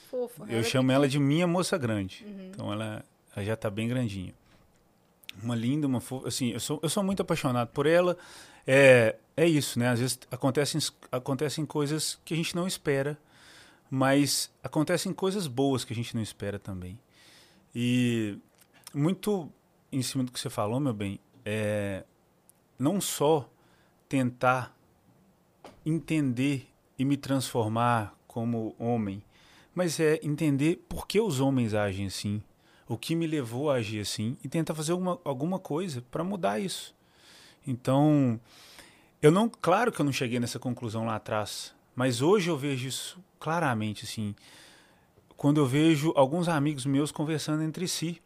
Fofa. 0.09 0.45
Eu 0.47 0.59
ela 0.59 0.63
chamo 0.63 0.89
ela 0.89 1.05
de 1.05 1.19
minha 1.19 1.45
moça 1.45 1.77
grande. 1.77 2.25
Uhum. 2.25 2.47
Então 2.47 2.71
ela, 2.71 3.03
ela 3.35 3.45
já 3.45 3.55
está 3.55 3.69
bem 3.69 3.89
grandinha. 3.89 4.33
Uma 5.43 5.53
linda, 5.53 5.85
uma 5.85 5.99
fofa. 5.99 6.29
Assim, 6.29 6.51
eu 6.51 6.61
sou, 6.61 6.79
eu 6.81 6.87
sou 6.87 7.03
muito 7.03 7.21
apaixonado 7.21 7.67
por 7.73 7.85
ela. 7.85 8.17
É, 8.65 9.17
é 9.35 9.45
isso, 9.45 9.77
né? 9.77 9.89
Às 9.89 9.99
vezes 9.99 10.17
acontecem, 10.31 10.79
acontecem 11.11 11.65
coisas 11.65 12.17
que 12.23 12.33
a 12.33 12.37
gente 12.37 12.55
não 12.55 12.65
espera, 12.65 13.17
mas 13.89 14.49
acontecem 14.63 15.11
coisas 15.11 15.45
boas 15.45 15.83
que 15.83 15.91
a 15.91 15.95
gente 15.95 16.15
não 16.15 16.21
espera 16.21 16.57
também. 16.57 16.97
E 17.75 18.37
muito 18.93 19.51
em 19.91 20.01
cima 20.01 20.23
do 20.23 20.31
que 20.31 20.39
você 20.39 20.49
falou, 20.49 20.79
meu 20.79 20.93
bem, 20.93 21.19
é 21.43 22.05
não 22.77 22.99
só 22.99 23.49
tentar 24.07 24.75
entender 25.85 26.67
e 26.97 27.05
me 27.05 27.17
transformar 27.17 28.15
como 28.27 28.75
homem, 28.79 29.23
mas 29.73 29.99
é 29.99 30.19
entender 30.23 30.85
por 30.87 31.07
que 31.07 31.19
os 31.19 31.39
homens 31.39 31.73
agem 31.73 32.07
assim, 32.07 32.41
o 32.87 32.97
que 32.97 33.15
me 33.15 33.27
levou 33.27 33.69
a 33.69 33.75
agir 33.75 33.99
assim 33.99 34.37
e 34.43 34.47
tentar 34.47 34.73
fazer 34.73 34.93
uma, 34.93 35.19
alguma 35.23 35.59
coisa 35.59 36.03
para 36.09 36.23
mudar 36.23 36.59
isso. 36.59 36.95
Então, 37.67 38.39
eu 39.21 39.31
não, 39.31 39.49
claro 39.49 39.91
que 39.91 39.99
eu 39.99 40.05
não 40.05 40.13
cheguei 40.13 40.39
nessa 40.39 40.59
conclusão 40.59 41.05
lá 41.05 41.15
atrás, 41.15 41.73
mas 41.95 42.21
hoje 42.21 42.49
eu 42.49 42.57
vejo 42.57 42.87
isso 42.87 43.19
claramente, 43.39 44.05
assim, 44.05 44.35
quando 45.35 45.59
eu 45.59 45.65
vejo 45.65 46.13
alguns 46.15 46.47
amigos 46.47 46.85
meus 46.85 47.11
conversando 47.11 47.63
entre 47.63 47.87
si. 47.87 48.21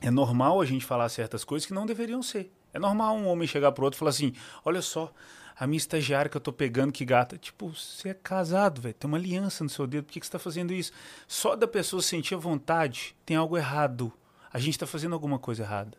É 0.00 0.10
normal 0.10 0.60
a 0.60 0.66
gente 0.66 0.84
falar 0.84 1.08
certas 1.08 1.42
coisas 1.42 1.66
que 1.66 1.72
não 1.72 1.86
deveriam 1.86 2.22
ser. 2.22 2.52
É 2.76 2.78
normal 2.78 3.16
um 3.16 3.26
homem 3.26 3.48
chegar 3.48 3.72
pro 3.72 3.84
outro 3.84 3.96
e 3.96 4.00
falar 4.00 4.10
assim: 4.10 4.34
olha 4.62 4.82
só, 4.82 5.10
a 5.58 5.66
minha 5.66 5.78
estagiária 5.78 6.28
que 6.28 6.36
eu 6.36 6.40
tô 6.40 6.52
pegando, 6.52 6.92
que 6.92 7.06
gata. 7.06 7.38
Tipo, 7.38 7.70
você 7.74 8.10
é 8.10 8.14
casado, 8.14 8.82
velho, 8.82 8.94
tem 8.94 9.08
uma 9.08 9.16
aliança 9.16 9.64
no 9.64 9.70
seu 9.70 9.86
dedo, 9.86 10.04
por 10.04 10.12
que, 10.12 10.20
que 10.20 10.26
você 10.26 10.32
tá 10.32 10.38
fazendo 10.38 10.74
isso? 10.74 10.92
Só 11.26 11.56
da 11.56 11.66
pessoa 11.66 12.02
sentir 12.02 12.34
a 12.34 12.38
vontade, 12.38 13.16
tem 13.24 13.34
algo 13.34 13.56
errado. 13.56 14.12
A 14.52 14.58
gente 14.58 14.78
tá 14.78 14.86
fazendo 14.86 15.14
alguma 15.14 15.38
coisa 15.38 15.62
errada. 15.62 15.96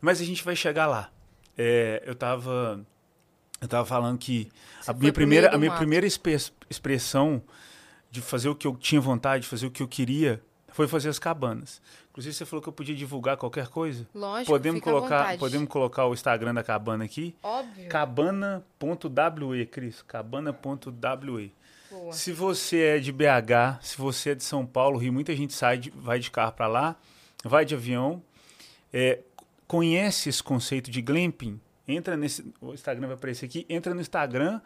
Mas 0.00 0.20
a 0.20 0.24
gente 0.24 0.42
vai 0.42 0.56
chegar 0.56 0.86
lá. 0.86 1.10
É, 1.56 2.02
eu 2.04 2.16
tava. 2.16 2.84
Eu 3.60 3.68
tava 3.68 3.86
falando 3.86 4.18
que 4.18 4.50
Você 4.80 4.90
a 4.90 4.94
minha 4.94 5.12
primeira, 5.12 5.54
a 5.54 5.56
minha 5.56 5.70
mato. 5.70 5.78
primeira 5.78 6.06
expressão 6.68 7.40
de 8.10 8.20
fazer 8.20 8.48
o 8.48 8.54
que 8.54 8.66
eu 8.66 8.76
tinha 8.76 9.00
vontade, 9.00 9.44
de 9.44 9.48
fazer 9.48 9.66
o 9.66 9.70
que 9.70 9.82
eu 9.82 9.88
queria, 9.88 10.42
foi 10.74 10.88
fazer 10.88 11.08
as 11.08 11.20
cabanas. 11.20 11.80
Inclusive, 12.10 12.34
você 12.34 12.44
falou 12.44 12.60
que 12.60 12.68
eu 12.68 12.72
podia 12.72 12.96
divulgar 12.96 13.36
qualquer 13.36 13.68
coisa. 13.68 14.04
Lógico, 14.12 14.50
Podemos 14.50 14.80
colocar, 14.80 15.38
podemos 15.38 15.68
colocar 15.68 16.04
o 16.06 16.12
Instagram 16.12 16.52
da 16.52 16.64
cabana 16.64 17.04
aqui. 17.04 17.32
Óbvio. 17.40 17.88
Cabana.we, 17.88 19.66
Cris. 19.66 20.02
Cabana.we. 20.02 21.52
Se 22.12 22.32
você 22.32 22.96
é 22.96 22.98
de 22.98 23.12
BH, 23.12 23.78
se 23.82 23.96
você 23.96 24.30
é 24.30 24.34
de 24.34 24.42
São 24.42 24.66
Paulo, 24.66 24.98
Rio, 24.98 25.12
muita 25.12 25.34
gente 25.36 25.52
sai, 25.54 25.78
de- 25.78 25.90
vai 25.90 26.18
de 26.18 26.28
carro 26.28 26.50
para 26.52 26.66
lá, 26.66 26.96
vai 27.44 27.64
de 27.64 27.74
avião, 27.76 28.20
é, 28.92 29.20
conhece 29.68 30.28
esse 30.28 30.42
conceito 30.42 30.90
de 30.90 31.00
glamping, 31.00 31.60
entra 31.86 32.16
nesse, 32.16 32.52
o 32.60 32.74
Instagram 32.74 33.06
vai 33.06 33.14
aparecer 33.16 33.46
aqui, 33.46 33.64
entra 33.68 33.94
no 33.94 34.00
Instagram, 34.00 34.60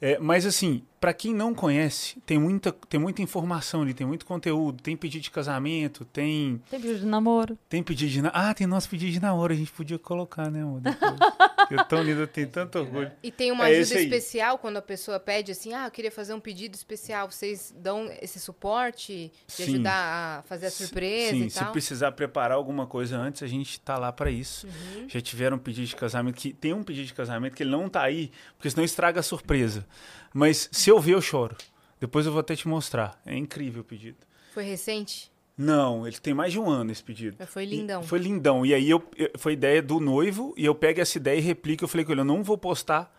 é, 0.00 0.18
mas 0.18 0.44
assim, 0.46 0.82
para 1.00 1.12
quem 1.14 1.32
não 1.34 1.54
conhece, 1.54 2.18
tem 2.26 2.38
muita, 2.38 2.72
tem 2.88 2.98
muita 2.98 3.22
informação 3.22 3.82
ali, 3.82 3.94
tem 3.94 4.06
muito 4.06 4.26
conteúdo, 4.26 4.82
tem 4.82 4.96
pedido 4.96 5.22
de 5.22 5.30
casamento, 5.30 6.04
tem, 6.04 6.60
Tem 6.70 6.80
pedido 6.80 7.00
de 7.00 7.06
namoro. 7.06 7.58
tem 7.68 7.82
pedido 7.82 8.10
de... 8.10 8.22
na- 8.22 8.30
Ah, 8.34 8.52
tem 8.54 8.66
nosso 8.66 8.88
pedido 8.88 9.12
de 9.12 9.20
namoro, 9.20 9.52
a 9.52 9.56
gente 9.56 9.70
podia 9.72 9.98
colocar, 9.98 10.50
né, 10.50 10.62
amor? 10.62 10.80
Depois. 10.80 11.12
Eu 11.68 11.84
tão 11.84 12.00
lindo, 12.00 12.20
eu 12.20 12.28
tenho 12.28 12.46
tanto 12.46 12.78
orgulho. 12.78 13.10
E 13.20 13.32
tem 13.32 13.50
uma 13.50 13.68
É 13.68 13.80
ajuda 13.80 14.00
especial 14.00 14.56
quando 14.56 14.76
a 14.76 14.82
pessoa 14.82 15.18
pede 15.18 15.50
assim, 15.50 15.74
ah, 15.74 15.86
eu 15.86 15.90
queria 15.90 16.12
fazer 16.12 16.32
um 16.32 16.38
pedido 16.38 16.76
especial. 16.76 17.28
Vocês 17.28 17.74
dão 17.76 18.08
esse 18.22 18.38
suporte 18.38 19.32
de 19.48 19.52
Sim. 19.52 19.62
ajudar 19.74 20.38
a 20.38 20.42
fazer 20.42 20.66
a 20.66 20.70
surpresa 20.70 21.30
Sim, 21.32 21.46
e 21.46 21.50
se 21.50 21.58
tal? 21.58 21.72
precisar 21.72 22.12
preparar 22.12 22.56
alguma 22.56 22.86
coisa 22.86 23.16
antes, 23.18 23.42
a 23.42 23.48
gente 23.48 23.80
tá 23.80 23.98
lá 23.98 24.12
para 24.12 24.30
isso. 24.30 24.68
Uhum. 24.68 25.08
Já 25.08 25.20
tiveram 25.20 25.56
um 25.56 25.58
pedido 25.58 25.88
de 25.88 25.96
casamento 25.96 26.36
que 26.36 26.52
tem 26.52 26.72
um 26.72 26.84
pedido 26.84 27.06
de 27.08 27.14
casamento 27.14 27.54
que 27.56 27.64
ele 27.64 27.70
não 27.70 27.88
tá 27.88 28.02
aí, 28.02 28.30
porque 28.56 28.70
senão 28.70 28.84
estraga 28.84 29.18
a 29.18 29.22
surpresa. 29.24 29.84
Mas 30.32 30.68
se 30.72 30.90
eu 30.90 30.98
ver, 31.00 31.14
eu 31.14 31.20
choro. 31.22 31.56
Depois 32.00 32.26
eu 32.26 32.32
vou 32.32 32.40
até 32.40 32.54
te 32.54 32.68
mostrar. 32.68 33.20
É 33.24 33.34
incrível 33.36 33.80
o 33.82 33.84
pedido. 33.84 34.18
Foi 34.52 34.64
recente? 34.64 35.30
Não, 35.56 36.06
ele 36.06 36.18
tem 36.18 36.34
mais 36.34 36.52
de 36.52 36.58
um 36.58 36.68
ano 36.68 36.92
esse 36.92 37.02
pedido. 37.02 37.36
Mas 37.38 37.48
foi 37.48 37.62
E- 37.64 37.66
lindão. 37.66 38.02
foi 38.02 38.18
lindão. 38.18 38.66
E 38.66 38.74
aí 38.74 38.90
eu, 38.90 39.02
foi 39.38 39.54
ideia 39.54 39.80
do 39.82 39.98
noivo 39.98 40.52
e 40.56 40.64
eu 40.66 40.74
pego 40.74 41.00
essa 41.00 41.16
ideia 41.16 41.38
e 41.38 41.40
replico. 41.40 41.84
Eu 41.84 41.88
falei 41.88 42.04
com 42.04 42.12
ele, 42.12 42.20
eu 42.20 42.24
não 42.26 42.42
vou 42.42 42.58
postar 42.58 43.10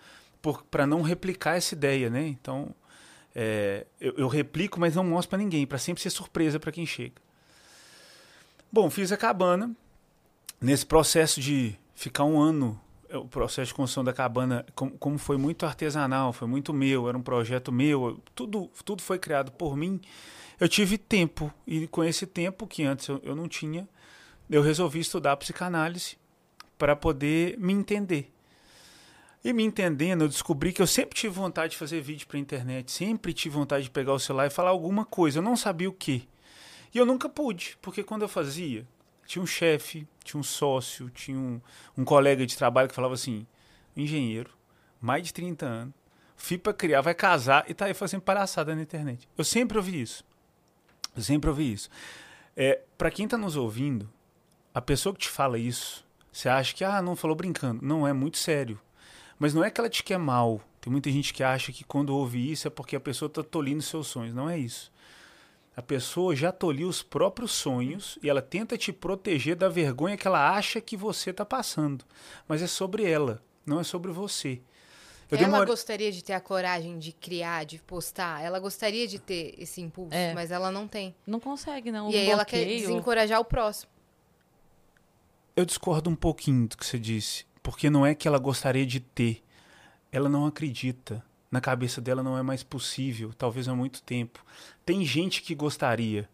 para 0.70 0.86
não 0.86 1.02
replicar 1.02 1.56
essa 1.58 1.74
ideia, 1.74 2.10
né? 2.12 2.28
Então 2.28 2.70
é, 3.36 3.88
eu, 4.00 4.14
eu 4.18 4.28
replico, 4.28 4.80
mas 4.80 4.96
não 4.96 5.04
mostro 5.04 5.32
para 5.32 5.40
ninguém, 5.40 5.66
para 5.66 5.80
sempre 5.80 6.02
ser 6.04 6.12
surpresa 6.12 6.60
para 6.60 6.72
quem 6.72 6.86
chega. 6.86 7.16
Bom, 8.72 8.90
fiz 8.90 9.12
a 9.12 9.18
cabana. 9.18 9.76
Nesse 10.62 10.86
processo 10.86 11.40
de 11.42 11.76
ficar 11.96 12.24
um 12.24 12.40
ano, 12.40 12.80
o 13.14 13.26
processo 13.26 13.70
de 13.70 13.74
construção 13.74 14.04
da 14.04 14.14
cabana, 14.14 14.66
como, 14.76 14.92
como 14.98 15.18
foi 15.18 15.38
muito 15.38 15.66
artesanal, 15.66 16.34
foi 16.34 16.48
muito 16.48 16.74
meu, 16.74 17.08
era 17.08 17.18
um 17.18 17.22
projeto 17.22 17.72
meu, 17.72 18.22
tudo, 18.36 18.70
tudo 18.84 19.02
foi 19.02 19.18
criado 19.18 19.52
por 19.52 19.76
mim. 19.76 20.02
Eu 20.60 20.68
tive 20.68 20.98
tempo, 20.98 21.54
e 21.66 21.88
com 21.88 22.04
esse 22.04 22.26
tempo 22.26 22.66
que 22.66 22.84
antes 22.84 23.08
eu, 23.08 23.22
eu 23.24 23.36
não 23.36 23.48
tinha, 23.48 23.88
eu 24.50 24.62
resolvi 24.62 25.00
estudar 25.00 25.38
psicanálise 25.38 26.18
para 26.78 26.96
poder 26.96 27.58
me 27.58 27.74
entender. 27.74 28.32
E 29.44 29.54
me 29.54 29.64
entendendo, 29.64 30.24
eu 30.24 30.28
descobri 30.28 30.74
que 30.74 30.82
eu 30.82 30.88
sempre 30.88 31.16
tive 31.16 31.34
vontade 31.34 31.72
de 31.72 31.78
fazer 31.78 32.02
vídeo 32.02 32.28
para 32.28 32.40
internet, 32.40 32.92
sempre 32.92 33.34
tive 33.34 33.56
vontade 33.56 33.86
de 33.86 33.90
pegar 33.90 34.14
o 34.14 34.20
celular 34.20 34.48
e 34.48 34.50
falar 34.50 34.72
alguma 34.72 35.06
coisa, 35.06 35.40
eu 35.40 35.44
não 35.44 35.56
sabia 35.56 35.90
o 35.90 35.94
que. 35.94 36.28
E 36.94 36.98
eu 36.98 37.06
nunca 37.06 37.30
pude, 37.30 37.78
porque 37.82 38.04
quando 38.04 38.24
eu 38.24 38.28
fazia, 38.28 38.86
tinha 39.28 39.44
um 39.44 39.46
chefe, 39.46 40.08
tinha 40.24 40.40
um 40.40 40.44
sócio, 40.44 41.10
tinha 41.10 41.38
um, 41.38 41.62
um 41.98 42.06
colega 42.06 42.46
de 42.46 42.58
trabalho 42.58 42.88
que 42.88 42.96
falava 42.96 43.14
assim: 43.14 43.46
engenheiro, 43.96 44.50
mais 45.00 45.24
de 45.24 45.34
30 45.34 45.66
anos, 45.66 45.94
fui 46.36 46.58
para 46.58 46.74
criar, 46.74 47.02
vai 47.02 47.14
casar 47.14 47.66
e 47.70 47.74
tá 47.74 47.86
aí 47.86 47.94
fazendo 47.94 48.22
palhaçada 48.22 48.74
na 48.74 48.82
internet. 48.82 49.28
Eu 49.38 49.44
sempre 49.44 49.78
ouvi 49.78 50.02
isso. 50.02 50.24
Eu 51.16 51.22
sempre 51.22 51.50
ouvi 51.50 51.74
isso. 51.74 51.90
É, 52.56 52.82
para 52.98 53.12
quem 53.12 53.28
tá 53.28 53.38
nos 53.38 53.56
ouvindo, 53.56 54.10
a 54.74 54.82
pessoa 54.82 55.14
que 55.14 55.22
te 55.22 55.30
fala 55.30 55.58
isso, 55.60 56.06
você 56.32 56.48
acha 56.48 56.74
que, 56.74 56.84
ah, 56.84 57.02
não 57.02 57.16
falou 57.16 57.36
brincando. 57.36 57.84
Não, 57.84 58.08
é 58.08 58.14
muito 58.14 58.38
sério. 58.38 58.80
Mas 59.40 59.54
não 59.54 59.64
é 59.64 59.70
que 59.70 59.82
ela 59.82 59.90
te 59.90 60.04
quer 60.04 60.18
mal. 60.18 60.62
Tem 60.80 60.92
muita 60.92 61.12
gente 61.12 61.34
que 61.34 61.44
acha 61.44 61.72
que 61.72 61.84
quando 61.84 62.16
ouve 62.16 62.52
isso 62.52 62.68
é 62.68 62.70
porque 62.70 62.96
a 62.96 63.00
pessoa 63.00 63.28
tá 63.28 63.44
tolindo 63.44 63.82
seus 63.82 64.08
sonhos. 64.08 64.34
Não 64.34 64.50
é 64.50 64.58
isso. 64.58 64.92
A 65.78 65.82
pessoa 65.84 66.36
já 66.36 66.52
toliu 66.52 66.90
os 66.90 67.04
próprios 67.04 67.52
sonhos 67.52 68.18
e 68.24 68.28
ela 68.28 68.42
tenta 68.42 68.76
te 68.76 68.92
proteger 68.92 69.56
da 69.56 69.70
vergonha 69.70 70.18
que 70.18 70.28
ela 70.28 70.50
acha 70.50 70.82
que 70.82 70.98
você 70.98 71.32
tá 71.32 71.46
passando. 71.46 72.04
Mas 72.48 72.64
é 72.64 72.68
sobre 72.68 73.08
ela, 73.08 73.40
não 73.64 73.80
é 73.80 73.84
sobre 73.84 74.12
você. 74.12 74.60
Eu 75.30 75.38
ela 75.38 75.64
gostaria 75.66 76.12
de 76.12 76.24
ter 76.24 76.34
a 76.34 76.40
coragem 76.40 76.98
de 76.98 77.12
criar, 77.12 77.64
de 77.64 77.78
postar. 77.78 78.42
Ela 78.42 78.60
gostaria 78.60 79.08
de 79.08 79.20
ter 79.20 79.54
esse 79.56 79.80
impulso, 79.80 80.16
É. 80.16 80.34
mas 80.34 80.50
ela 80.50 80.72
não 80.72 80.88
tem. 80.88 81.14
Não 81.28 81.40
consegue, 81.40 81.92
não. 81.92 82.10
e 82.10 82.16
aí 82.16 82.28
ela 82.28 82.44
quer 82.44 82.66
desencorajar 82.66 83.40
o 83.40 83.46
próximo. 83.46 83.92
Eu 85.56 85.64
discordo 85.64 86.10
um 86.10 86.16
pouquinho 86.16 86.68
do 86.68 86.76
que 86.76 86.86
você 86.88 86.98
disse, 86.98 87.46
porque 87.62 87.88
não 87.88 88.04
é 88.04 88.16
que 88.16 88.28
ela 88.28 88.40
gostaria 88.40 88.86
de 88.86 89.00
ter, 89.00 89.44
ela 90.12 90.28
não 90.28 90.48
acredita. 90.48 91.24
Na 91.50 91.62
cabeça 91.62 92.02
dela 92.02 92.22
não 92.22 92.38
é 92.38 92.44
mais 92.44 92.62
possível, 92.62 93.32
talvez 93.38 93.68
há 93.68 93.76
muito 93.76 94.02
tempo. 94.02 94.44
Tem 94.86 95.06
gente 95.06 95.42
que 95.42 95.56
gostaria, 95.56 96.30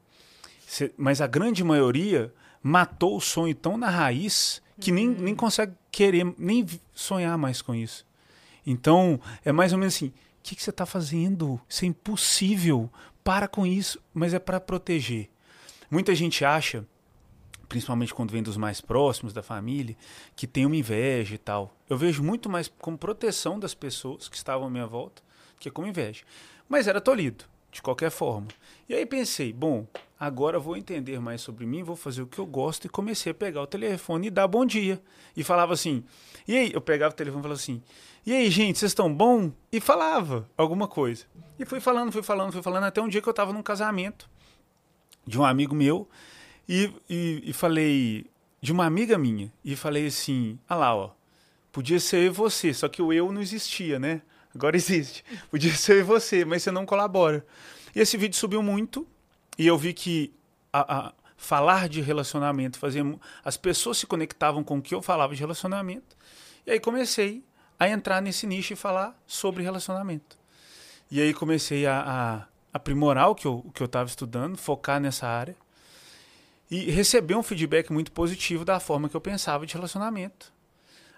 mas 0.98 1.22
a 1.22 1.28
grande 1.28 1.64
maioria 1.64 2.34
matou 2.62 3.18
o 3.18 3.22
sonho 3.22 3.54
tão 3.54 3.78
na 3.78 3.90
raiz 3.90 4.62
que 4.80 4.92
nem, 4.92 5.08
nem 5.08 5.36
consegue 5.36 5.74
querer, 5.92 6.34
nem 6.38 6.66
sonhar 6.94 7.38
mais 7.38 7.62
com 7.62 7.76
isso. 7.76 8.06
Então, 8.66 9.20
é 9.44 9.52
mais 9.52 9.72
ou 9.74 9.78
menos 9.78 9.96
assim: 9.96 10.08
o 10.08 10.14
que, 10.42 10.56
que 10.56 10.64
você 10.64 10.70
está 10.70 10.86
fazendo? 10.86 11.60
Isso 11.68 11.86
é 11.86 11.88
impossível. 11.88 12.90
Para 13.24 13.48
com 13.48 13.66
isso, 13.66 14.02
mas 14.14 14.34
é 14.34 14.40
para 14.40 14.60
proteger. 14.60 15.30
Muita 15.90 16.14
gente 16.14 16.44
acha 16.44 16.86
principalmente 17.74 18.14
quando 18.14 18.30
vem 18.30 18.44
dos 18.44 18.56
mais 18.56 18.80
próximos 18.80 19.34
da 19.34 19.42
família, 19.42 19.98
que 20.36 20.46
tem 20.46 20.64
uma 20.64 20.76
inveja 20.76 21.34
e 21.34 21.40
tal. 21.40 21.76
Eu 21.90 21.98
vejo 21.98 22.22
muito 22.22 22.48
mais 22.48 22.72
como 22.78 22.96
proteção 23.00 23.60
das 23.60 23.74
pessoas 23.74 24.30
que 24.30 24.38
estavam 24.38 24.68
à 24.68 24.70
minha 24.70 24.86
volta 24.86 25.24
que 25.60 25.72
como 25.72 25.88
inveja. 25.88 26.24
Mas 26.70 26.88
era 26.88 27.02
tolhido, 27.02 27.46
de 27.72 27.82
qualquer 27.82 28.12
forma. 28.12 28.50
E 28.88 28.94
aí 28.94 29.08
pensei, 29.08 29.52
bom, 29.52 29.88
agora 30.20 30.60
vou 30.60 30.78
entender 30.78 31.20
mais 31.20 31.42
sobre 31.42 31.66
mim, 31.66 31.82
vou 31.82 31.96
fazer 31.96 32.22
o 32.22 32.28
que 32.28 32.38
eu 32.38 32.46
gosto 32.46 32.86
e 32.86 32.90
comecei 32.90 33.32
a 33.32 33.36
pegar 33.36 33.64
o 33.64 33.68
telefone 33.68 34.28
e 34.28 34.30
dar 34.30 34.48
bom 34.48 34.68
dia. 34.68 35.02
E 35.36 35.44
falava 35.44 35.74
assim, 35.74 36.04
e 36.48 36.56
aí? 36.56 36.72
Eu 36.72 36.82
pegava 36.82 37.12
o 37.12 37.18
telefone 37.18 37.40
e 37.40 37.44
falava 37.44 37.60
assim, 37.60 37.82
e 38.24 38.34
aí, 38.34 38.52
gente, 38.52 38.78
vocês 38.78 38.92
estão 38.92 39.12
bom? 39.12 39.52
E 39.72 39.80
falava 39.82 40.48
alguma 40.56 40.88
coisa. 40.88 41.26
E 41.58 41.66
fui 41.66 41.80
falando, 41.80 42.12
fui 42.12 42.22
falando, 42.22 42.52
fui 42.52 42.62
falando, 42.62 42.84
até 42.84 43.02
um 43.02 43.08
dia 43.08 43.20
que 43.20 43.28
eu 43.28 43.32
estava 43.32 43.52
num 43.52 43.64
casamento 43.64 44.30
de 45.26 45.40
um 45.40 45.44
amigo 45.44 45.74
meu 45.74 46.08
e, 46.68 46.92
e, 47.10 47.44
e 47.46 47.54
falei 47.54 48.26
de 48.62 48.72
uma 48.72 48.86
amiga 48.86 49.18
minha 49.18 49.52
e 49.64 49.76
falei 49.76 50.08
assim, 50.08 50.58
ah 50.68 50.76
lá, 50.76 50.96
ó, 50.96 51.12
podia 51.72 52.00
ser 52.00 52.30
você, 52.30 52.74
só 52.74 52.88
que 52.88 53.02
o 53.02 53.12
eu 53.12 53.32
não 53.32 53.42
existia, 53.42 54.00
né? 54.00 54.22
Agora 54.56 54.76
existe. 54.78 55.24
Podia 55.50 55.74
ser 55.74 56.04
você, 56.04 56.46
mas 56.46 56.64
você 56.64 56.72
não 56.72 56.86
colabora. 56.86 57.46
E 57.96 58.00
esse 58.00 58.18
vídeo 58.18 58.38
subiu 58.38 58.64
muito 58.64 59.08
e 59.58 59.68
eu 59.68 59.78
vi 59.78 59.94
que 59.94 60.34
a, 60.72 61.08
a- 61.08 61.14
falar 61.36 61.90
de 61.90 62.00
relacionamento 62.00 62.80
fazia 62.80 63.04
as 63.44 63.58
pessoas 63.58 63.98
se 63.98 64.08
conectavam 64.08 64.64
com 64.64 64.78
o 64.78 64.82
que 64.82 64.96
eu 64.96 65.02
falava 65.02 65.34
de 65.34 65.42
relacionamento. 65.42 66.16
E 66.66 66.72
aí 66.72 66.80
comecei 66.80 67.44
a 67.78 67.90
entrar 67.90 68.22
nesse 68.22 68.48
nicho 68.48 68.72
e 68.72 68.76
falar 68.78 69.22
sobre 69.28 69.62
relacionamento. 69.62 70.38
E 71.12 71.20
aí 71.20 71.34
comecei 71.34 71.86
a, 71.86 72.00
a 72.02 72.48
aprimorar 72.74 73.30
o 73.30 73.36
que 73.36 73.46
eu 73.46 73.64
estava 73.82 74.08
estudando, 74.08 74.56
focar 74.58 75.02
nessa 75.02 75.28
área 75.28 75.56
e 76.74 76.90
receber 76.90 77.36
um 77.36 77.44
feedback 77.44 77.94
muito 77.94 78.12
positivo 78.12 78.66
da 78.66 78.80
forma 78.80 79.08
que 79.08 79.16
eu 79.16 79.22
pensava 79.22 79.64
de 79.64 79.76
relacionamento. 79.76 80.52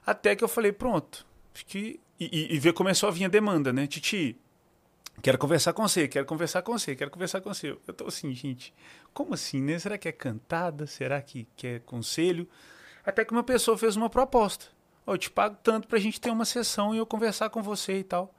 Até 0.06 0.36
que 0.36 0.44
eu 0.44 0.50
falei, 0.50 0.74
pronto. 0.74 1.26
Que, 1.54 1.98
e, 2.20 2.58
e, 2.58 2.68
e 2.68 2.74
começou 2.74 3.08
a 3.08 3.12
vir 3.12 3.24
a 3.24 3.30
demanda, 3.30 3.72
né? 3.72 3.88
Titi, 3.88 4.38
quero 5.22 5.38
conversar 5.38 5.72
com 5.72 5.88
você, 5.88 6.10
quero 6.10 6.26
conversar 6.26 6.62
com 6.62 6.78
você, 6.78 6.94
quero 6.94 7.10
conversar 7.10 7.40
com 7.40 7.54
você. 7.54 7.78
Eu 7.88 7.94
tô 7.94 8.06
assim, 8.06 8.36
gente, 8.36 8.74
como 9.14 9.34
assim, 9.34 9.62
né? 9.62 9.80
Será 9.80 9.98
que 9.98 10.10
é 10.10 10.12
cantada? 10.12 10.86
Será 10.88 11.22
que, 11.22 11.48
que 11.56 11.68
é 11.68 11.80
conselho? 11.80 12.50
Até 13.06 13.24
que 13.24 13.32
uma 13.32 13.44
pessoa 13.44 13.78
fez 13.78 13.96
uma 13.96 14.10
proposta. 14.10 14.66
Oh, 15.06 15.14
eu 15.14 15.18
te 15.18 15.32
pago 15.32 15.58
tanto 15.64 15.88
pra 15.88 16.00
gente 16.00 16.20
ter 16.20 16.32
uma 16.32 16.44
sessão 16.44 16.94
e 16.94 16.98
eu 16.98 17.06
conversar 17.06 17.50
com 17.50 17.64
você 17.64 18.00
e 18.00 18.04
tal. 18.04 18.36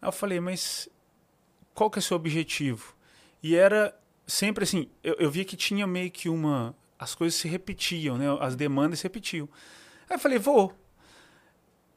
Aí 0.00 0.06
eu 0.06 0.12
falei, 0.12 0.38
mas 0.38 0.88
qual 1.74 1.90
que 1.90 1.98
é 1.98 2.00
o 2.00 2.02
seu 2.02 2.16
objetivo? 2.16 2.94
E 3.42 3.56
era 3.56 3.92
sempre 4.32 4.64
assim, 4.64 4.88
eu, 5.04 5.14
eu 5.18 5.30
via 5.30 5.44
que 5.44 5.56
tinha 5.56 5.86
meio 5.86 6.10
que 6.10 6.28
uma. 6.28 6.74
As 6.98 7.14
coisas 7.14 7.38
se 7.38 7.48
repetiam, 7.48 8.16
né? 8.16 8.26
As 8.40 8.56
demandas 8.56 9.00
se 9.00 9.04
repetiam. 9.04 9.48
Aí 10.08 10.16
eu 10.16 10.20
falei, 10.20 10.38
vou. 10.38 10.72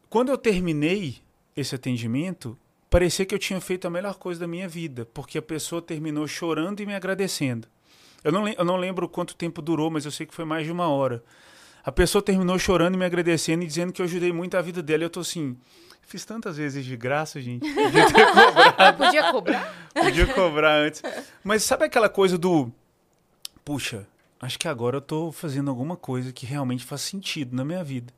Quando 0.09 0.29
eu 0.29 0.37
terminei 0.37 1.17
esse 1.55 1.75
atendimento, 1.75 2.57
parecia 2.89 3.25
que 3.25 3.33
eu 3.33 3.39
tinha 3.39 3.61
feito 3.61 3.85
a 3.85 3.89
melhor 3.89 4.15
coisa 4.15 4.41
da 4.41 4.47
minha 4.47 4.67
vida, 4.67 5.05
porque 5.13 5.37
a 5.37 5.41
pessoa 5.41 5.81
terminou 5.81 6.27
chorando 6.27 6.81
e 6.81 6.85
me 6.85 6.93
agradecendo. 6.93 7.67
Eu 8.23 8.31
não, 8.31 8.47
eu 8.47 8.65
não 8.65 8.77
lembro 8.77 9.07
quanto 9.07 9.35
tempo 9.35 9.61
durou, 9.61 9.89
mas 9.89 10.05
eu 10.05 10.11
sei 10.11 10.25
que 10.25 10.33
foi 10.33 10.45
mais 10.45 10.65
de 10.65 10.71
uma 10.71 10.87
hora. 10.87 11.23
A 11.83 11.91
pessoa 11.91 12.21
terminou 12.21 12.57
chorando 12.57 12.95
e 12.95 12.97
me 12.97 13.05
agradecendo 13.05 13.63
e 13.63 13.67
dizendo 13.67 13.93
que 13.93 14.01
eu 14.01 14.05
ajudei 14.05 14.33
muito 14.33 14.57
a 14.57 14.61
vida 14.61 14.81
dela. 14.81 15.03
E 15.03 15.05
eu 15.05 15.09
tô 15.09 15.19
assim, 15.19 15.55
fiz 16.05 16.25
tantas 16.25 16.57
vezes 16.57 16.85
de 16.85 16.95
graça, 16.95 17.41
gente. 17.41 17.65
Podia 17.73 18.13
ter 18.13 18.31
cobrado. 18.31 18.97
Podia 18.97 19.31
cobrar? 19.31 19.89
Podia 19.93 20.33
cobrar 20.33 20.73
antes. 20.75 21.01
Mas 21.43 21.63
sabe 21.63 21.85
aquela 21.85 22.09
coisa 22.09 22.37
do. 22.37 22.71
Puxa, 23.63 24.07
acho 24.39 24.59
que 24.59 24.67
agora 24.67 24.97
eu 24.97 25.01
tô 25.01 25.31
fazendo 25.31 25.69
alguma 25.69 25.95
coisa 25.97 26.31
que 26.31 26.45
realmente 26.45 26.83
faz 26.83 27.01
sentido 27.01 27.55
na 27.55 27.65
minha 27.65 27.83
vida. 27.83 28.13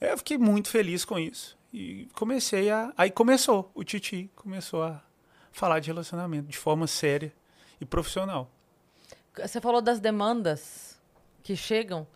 Eu 0.00 0.18
fiquei 0.18 0.36
muito 0.36 0.68
feliz 0.68 1.04
com 1.04 1.18
isso. 1.18 1.56
E 1.72 2.08
comecei 2.14 2.70
a. 2.70 2.92
Aí 2.96 3.10
começou, 3.10 3.70
o 3.74 3.82
Titi 3.82 4.30
começou 4.36 4.82
a 4.82 5.02
falar 5.50 5.80
de 5.80 5.88
relacionamento 5.88 6.48
de 6.48 6.58
forma 6.58 6.86
séria 6.86 7.32
e 7.80 7.84
profissional. 7.84 8.50
Você 9.36 9.60
falou 9.60 9.80
das 9.80 9.98
demandas 9.98 10.96
que 11.42 11.56
chegam. 11.56 12.06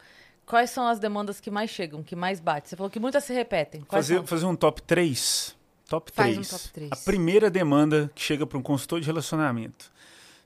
Quais 0.48 0.70
são 0.70 0.88
as 0.88 0.98
demandas 0.98 1.40
que 1.40 1.50
mais 1.50 1.68
chegam, 1.68 2.02
que 2.02 2.16
mais 2.16 2.40
bate? 2.40 2.70
Você 2.70 2.76
falou 2.76 2.88
que 2.88 2.98
muitas 2.98 3.22
se 3.22 3.34
repetem. 3.34 3.82
Quais 3.82 4.06
Fazer, 4.06 4.16
são? 4.16 4.26
fazer 4.26 4.46
um 4.46 4.56
top 4.56 4.80
3. 4.80 5.54
Top 5.86 6.10
Faz 6.10 6.34
3. 6.34 6.38
um 6.38 6.56
top 6.56 6.68
três. 6.70 6.92
A 6.92 6.96
primeira 6.96 7.50
demanda 7.50 8.10
que 8.14 8.22
chega 8.22 8.46
para 8.46 8.56
um 8.56 8.62
consultor 8.62 8.98
de 8.98 9.06
relacionamento. 9.06 9.92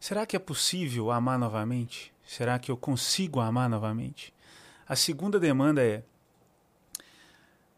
Será 0.00 0.26
que 0.26 0.34
é 0.34 0.38
possível 0.40 1.12
amar 1.12 1.38
novamente? 1.38 2.12
Será 2.26 2.58
que 2.58 2.70
eu 2.70 2.76
consigo 2.76 3.38
amar 3.38 3.68
novamente? 3.68 4.34
A 4.88 4.96
segunda 4.96 5.38
demanda 5.38 5.80
é: 5.80 6.02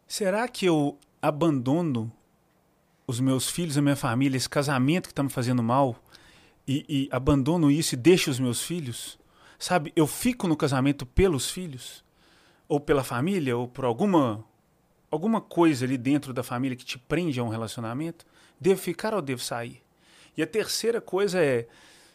será 0.08 0.48
que 0.48 0.64
eu 0.64 0.98
abandono 1.20 2.10
os 3.06 3.20
meus 3.20 3.50
filhos, 3.50 3.76
a 3.76 3.82
minha 3.82 3.96
família, 3.96 4.37
esse 4.38 4.48
casamento 4.48 5.08
que 5.08 5.12
está 5.12 5.22
me 5.22 5.30
fazendo 5.30 5.62
mal, 5.62 5.96
e, 6.66 6.87
e 6.88 7.08
abandono 7.10 7.70
isso 7.70 7.94
e 7.94 7.98
deixo 7.98 8.30
os 8.30 8.38
meus 8.38 8.62
filhos? 8.62 9.18
Sabe, 9.58 9.92
eu 9.94 10.06
fico 10.06 10.46
no 10.48 10.56
casamento 10.56 11.04
pelos 11.06 11.50
filhos? 11.50 12.03
Ou 12.68 12.81
pela 12.81 13.05
família? 13.05 13.57
Ou 13.57 13.68
por 13.68 13.85
alguma, 13.85 14.44
alguma 15.11 15.40
coisa 15.40 15.85
ali 15.85 15.96
dentro 15.98 16.33
da 16.33 16.42
família 16.42 16.77
que 16.77 16.85
te 16.85 16.98
prende 16.98 17.38
a 17.40 17.42
um 17.42 17.48
relacionamento? 17.48 18.24
Devo 18.61 18.81
ficar 18.81 19.14
ou 19.14 19.20
devo 19.22 19.42
sair? 19.42 19.83
E 20.37 20.42
a 20.42 20.46
terceira 20.46 21.00
coisa 21.00 21.42
é: 21.44 21.66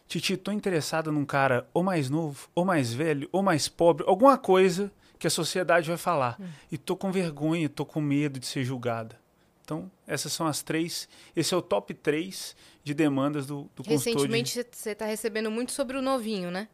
Titi, 0.08 0.36
tô 0.38 0.52
interessada 0.52 1.12
num 1.12 1.26
cara 1.26 1.68
ou 1.74 1.84
mais 1.84 2.10
novo, 2.10 2.50
ou 2.56 2.66
mais 2.66 2.94
velho, 2.94 3.30
ou 3.32 3.44
mais 3.44 3.68
pobre, 3.68 4.04
alguma 4.08 4.38
coisa 4.38 4.92
que 5.18 5.28
a 5.28 5.30
sociedade 5.30 5.88
vai 5.88 5.98
falar. 5.98 6.40
E 6.72 6.78
tô 6.78 6.96
com 6.96 7.12
vergonha, 7.12 7.68
tô 7.70 7.86
com 7.86 8.00
medo 8.02 8.40
de 8.40 8.46
ser 8.48 8.64
julgada. 8.64 9.20
Então, 9.64 9.92
essas 10.08 10.34
são 10.34 10.48
as 10.48 10.64
três. 10.64 11.08
Esse 11.36 11.54
é 11.54 11.58
o 11.58 11.62
top 11.62 11.94
3 11.94 12.56
de 12.84 12.94
demandas 12.94 13.46
do, 13.46 13.70
do 13.76 13.84
consultor. 13.84 14.28
de- 14.28 14.34
Recentemente 14.34 14.66
você 14.72 14.96
tá 14.96 15.06
recebendo 15.06 15.52
muito 15.52 15.72
sobre 15.74 15.96
o 15.98 16.02
novinho, 16.02 16.50
né? 16.50 16.68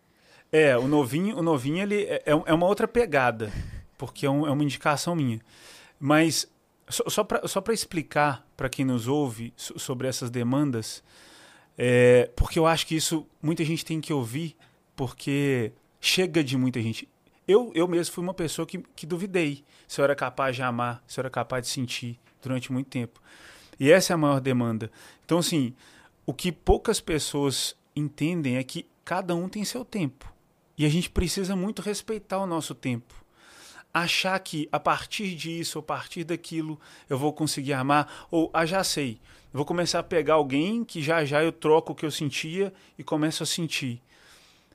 É, 0.57 0.77
o 0.77 0.87
novinho, 0.87 1.37
o 1.37 1.41
novinho 1.41 1.81
ele 1.83 2.03
é, 2.03 2.23
é 2.25 2.31
é 2.45 2.53
uma 2.53 2.65
outra 2.67 2.87
pegada, 2.87 3.51
porque 3.97 4.25
é, 4.25 4.29
um- 4.29 4.47
é 4.47 4.51
uma 4.51 4.63
indicação 4.63 5.15
minha. 5.15 5.39
Mas 5.99 6.47
só, 6.87 7.25
só 7.45 7.61
para 7.61 7.73
explicar 7.73 8.45
para 8.55 8.69
quem 8.69 8.85
nos 8.85 9.07
ouve 9.07 9.53
so- 9.57 9.77
sobre 9.79 10.07
essas 10.07 10.29
demandas, 10.29 11.03
é, 11.77 12.29
porque 12.35 12.57
eu 12.59 12.65
acho 12.65 12.85
que 12.87 12.95
isso 12.95 13.27
muita 13.41 13.65
gente 13.65 13.83
tem 13.83 13.99
que 13.99 14.13
ouvir, 14.13 14.55
porque 14.95 15.73
chega 15.99 16.43
de 16.43 16.55
muita 16.57 16.81
gente. 16.81 17.07
Eu, 17.47 17.71
eu 17.75 17.87
mesmo 17.87 18.13
fui 18.13 18.23
uma 18.23 18.33
pessoa 18.33 18.65
que, 18.65 18.77
que 18.95 19.05
duvidei 19.05 19.63
se 19.87 19.99
eu 19.99 20.05
era 20.05 20.15
capaz 20.15 20.55
de 20.55 20.61
amar, 20.63 21.03
se 21.07 21.19
eu 21.19 21.23
era 21.23 21.29
capaz 21.29 21.65
de 21.65 21.71
sentir 21.71 22.17
durante 22.41 22.71
muito 22.71 22.87
tempo. 22.87 23.21
E 23.79 23.91
essa 23.91 24.13
é 24.13 24.15
a 24.15 24.17
maior 24.17 24.39
demanda. 24.39 24.89
Então, 25.25 25.39
assim, 25.39 25.73
o 26.25 26.33
que 26.33 26.51
poucas 26.51 27.01
pessoas 27.01 27.75
entendem 27.95 28.55
é 28.57 28.63
que 28.63 28.85
cada 29.03 29.35
um 29.35 29.49
tem 29.49 29.63
seu 29.65 29.83
tempo. 29.83 30.33
E 30.77 30.85
a 30.85 30.89
gente 30.89 31.09
precisa 31.09 31.55
muito 31.55 31.81
respeitar 31.81 32.39
o 32.39 32.45
nosso 32.45 32.75
tempo. 32.75 33.13
Achar 33.93 34.37
que 34.39 34.67
a 34.71 34.79
partir 34.79 35.35
disso, 35.35 35.79
a 35.79 35.83
partir 35.83 36.25
daquilo, 36.25 36.79
eu 37.09 37.17
vou 37.17 37.31
conseguir 37.31 37.73
amar, 37.73 38.27
ou, 38.29 38.49
ah, 38.53 38.65
já 38.65 38.83
sei, 38.83 39.21
vou 39.53 39.63
começar 39.63 39.99
a 39.99 40.03
pegar 40.03 40.33
alguém 40.33 40.83
que 40.83 41.01
já 41.01 41.23
já 41.23 41.41
eu 41.41 41.51
troco 41.51 41.93
o 41.93 41.95
que 41.95 42.05
eu 42.05 42.11
sentia 42.11 42.73
e 42.97 43.03
começo 43.03 43.41
a 43.41 43.45
sentir. 43.45 44.01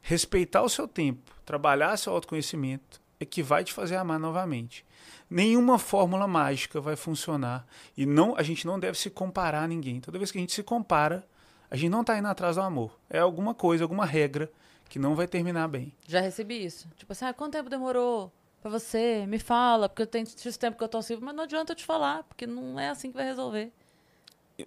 Respeitar 0.01 0.63
o 0.63 0.71
seu 0.71 0.89
tempo, 0.89 1.35
trabalhar 1.45 1.99
seu 1.99 2.15
autoconhecimento, 2.15 2.99
é 3.21 3.27
que 3.27 3.43
vai 3.43 3.63
te 3.63 3.75
fazer 3.75 3.97
amar 3.97 4.19
novamente. 4.19 4.87
Nenhuma 5.29 5.79
fórmula 5.79 6.27
mágica 6.27 6.81
vai 6.81 6.97
funcionar. 6.97 7.67
E 7.95 8.07
não, 8.07 8.35
a 8.37 8.43
gente 8.43 8.67
não 8.67 8.81
deve 8.81 8.99
se 8.99 9.11
comparar 9.11 9.63
a 9.63 9.69
ninguém. 9.69 10.01
Toda 10.01 10.19
vez 10.19 10.33
que 10.33 10.39
a 10.39 10.41
gente 10.41 10.55
se 10.55 10.63
compara, 10.63 11.27
a 11.71 11.77
gente 11.77 11.91
não 11.91 12.01
está 12.01 12.19
indo 12.19 12.27
atrás 12.27 12.57
do 12.57 12.63
amor. 12.63 12.99
É 13.09 13.19
alguma 13.19 13.55
coisa, 13.55 13.85
alguma 13.85 14.07
regra 14.07 14.51
que 14.90 14.98
não 14.98 15.14
vai 15.14 15.29
terminar 15.29 15.68
bem. 15.68 15.94
Já 16.07 16.20
recebi 16.20 16.62
isso. 16.62 16.88
Tipo 16.96 17.12
assim, 17.12 17.24
ah, 17.24 17.33
quanto 17.33 17.53
tempo 17.53 17.70
demorou 17.70 18.31
pra 18.61 18.68
você? 18.68 19.24
Me 19.24 19.38
fala, 19.38 19.88
porque 19.88 20.03
eu 20.03 20.07
tenho 20.07 20.26
X 20.26 20.57
tempo 20.57 20.76
que 20.76 20.83
eu 20.83 20.88
tô 20.88 20.98
assim, 20.98 21.16
mas 21.20 21.35
não 21.35 21.44
adianta 21.44 21.72
eu 21.72 21.76
te 21.76 21.85
falar, 21.85 22.24
porque 22.24 22.44
não 22.44 22.79
é 22.79 22.88
assim 22.88 23.11
que 23.11 23.16
vai 23.16 23.24
resolver. 23.24 23.72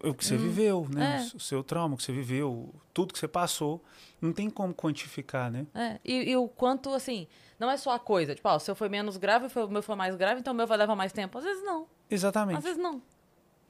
O 0.01 0.13
que 0.13 0.25
você 0.25 0.38
viveu, 0.38 0.88
né? 0.89 1.29
é. 1.31 1.36
O 1.36 1.39
seu 1.39 1.62
trauma, 1.62 1.93
o 1.93 1.97
que 1.97 2.03
você 2.03 2.13
viveu, 2.13 2.73
tudo 2.93 3.13
que 3.13 3.19
você 3.19 3.27
passou, 3.27 3.83
não 4.19 4.31
tem 4.31 4.49
como 4.49 4.73
quantificar, 4.73 5.51
né? 5.51 5.67
É, 5.75 5.99
e, 6.03 6.31
e 6.31 6.38
o 6.38 6.47
quanto, 6.47 6.89
assim, 6.93 7.27
não 7.59 7.69
é 7.69 7.75
só 7.75 7.91
a 7.91 7.99
coisa. 7.99 8.33
Tipo, 8.33 8.47
ah, 8.47 8.55
o 8.55 8.59
seu 8.59 8.73
foi 8.73 8.88
menos 8.88 9.17
grave, 9.17 9.47
o 9.53 9.67
meu 9.67 9.83
foi 9.83 9.95
mais 9.95 10.15
grave, 10.15 10.39
então 10.39 10.53
o 10.53 10.55
meu 10.55 10.65
vai 10.65 10.77
levar 10.77 10.95
mais 10.95 11.12
tempo. 11.12 11.38
Às 11.38 11.43
vezes 11.43 11.63
não. 11.63 11.86
Exatamente. 12.09 12.57
Às 12.57 12.63
vezes 12.63 12.79
não. 12.81 13.01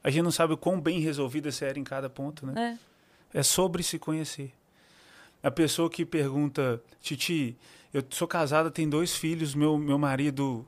A 0.04 0.08
gente 0.08 0.22
não 0.22 0.30
sabe 0.30 0.54
o 0.54 0.56
quão 0.56 0.80
bem 0.80 1.00
resolvida 1.00 1.50
você 1.50 1.64
era 1.64 1.78
em 1.78 1.84
cada 1.84 2.08
ponto, 2.08 2.46
né? 2.46 2.78
É. 3.32 3.40
É 3.40 3.42
sobre 3.42 3.82
se 3.82 3.98
conhecer. 3.98 4.54
A 5.44 5.50
pessoa 5.50 5.90
que 5.90 6.06
pergunta, 6.06 6.82
Titi, 7.02 7.54
eu 7.92 8.02
sou 8.08 8.26
casada, 8.26 8.70
tenho 8.70 8.88
dois 8.88 9.14
filhos, 9.14 9.54
meu, 9.54 9.76
meu 9.76 9.98
marido. 9.98 10.66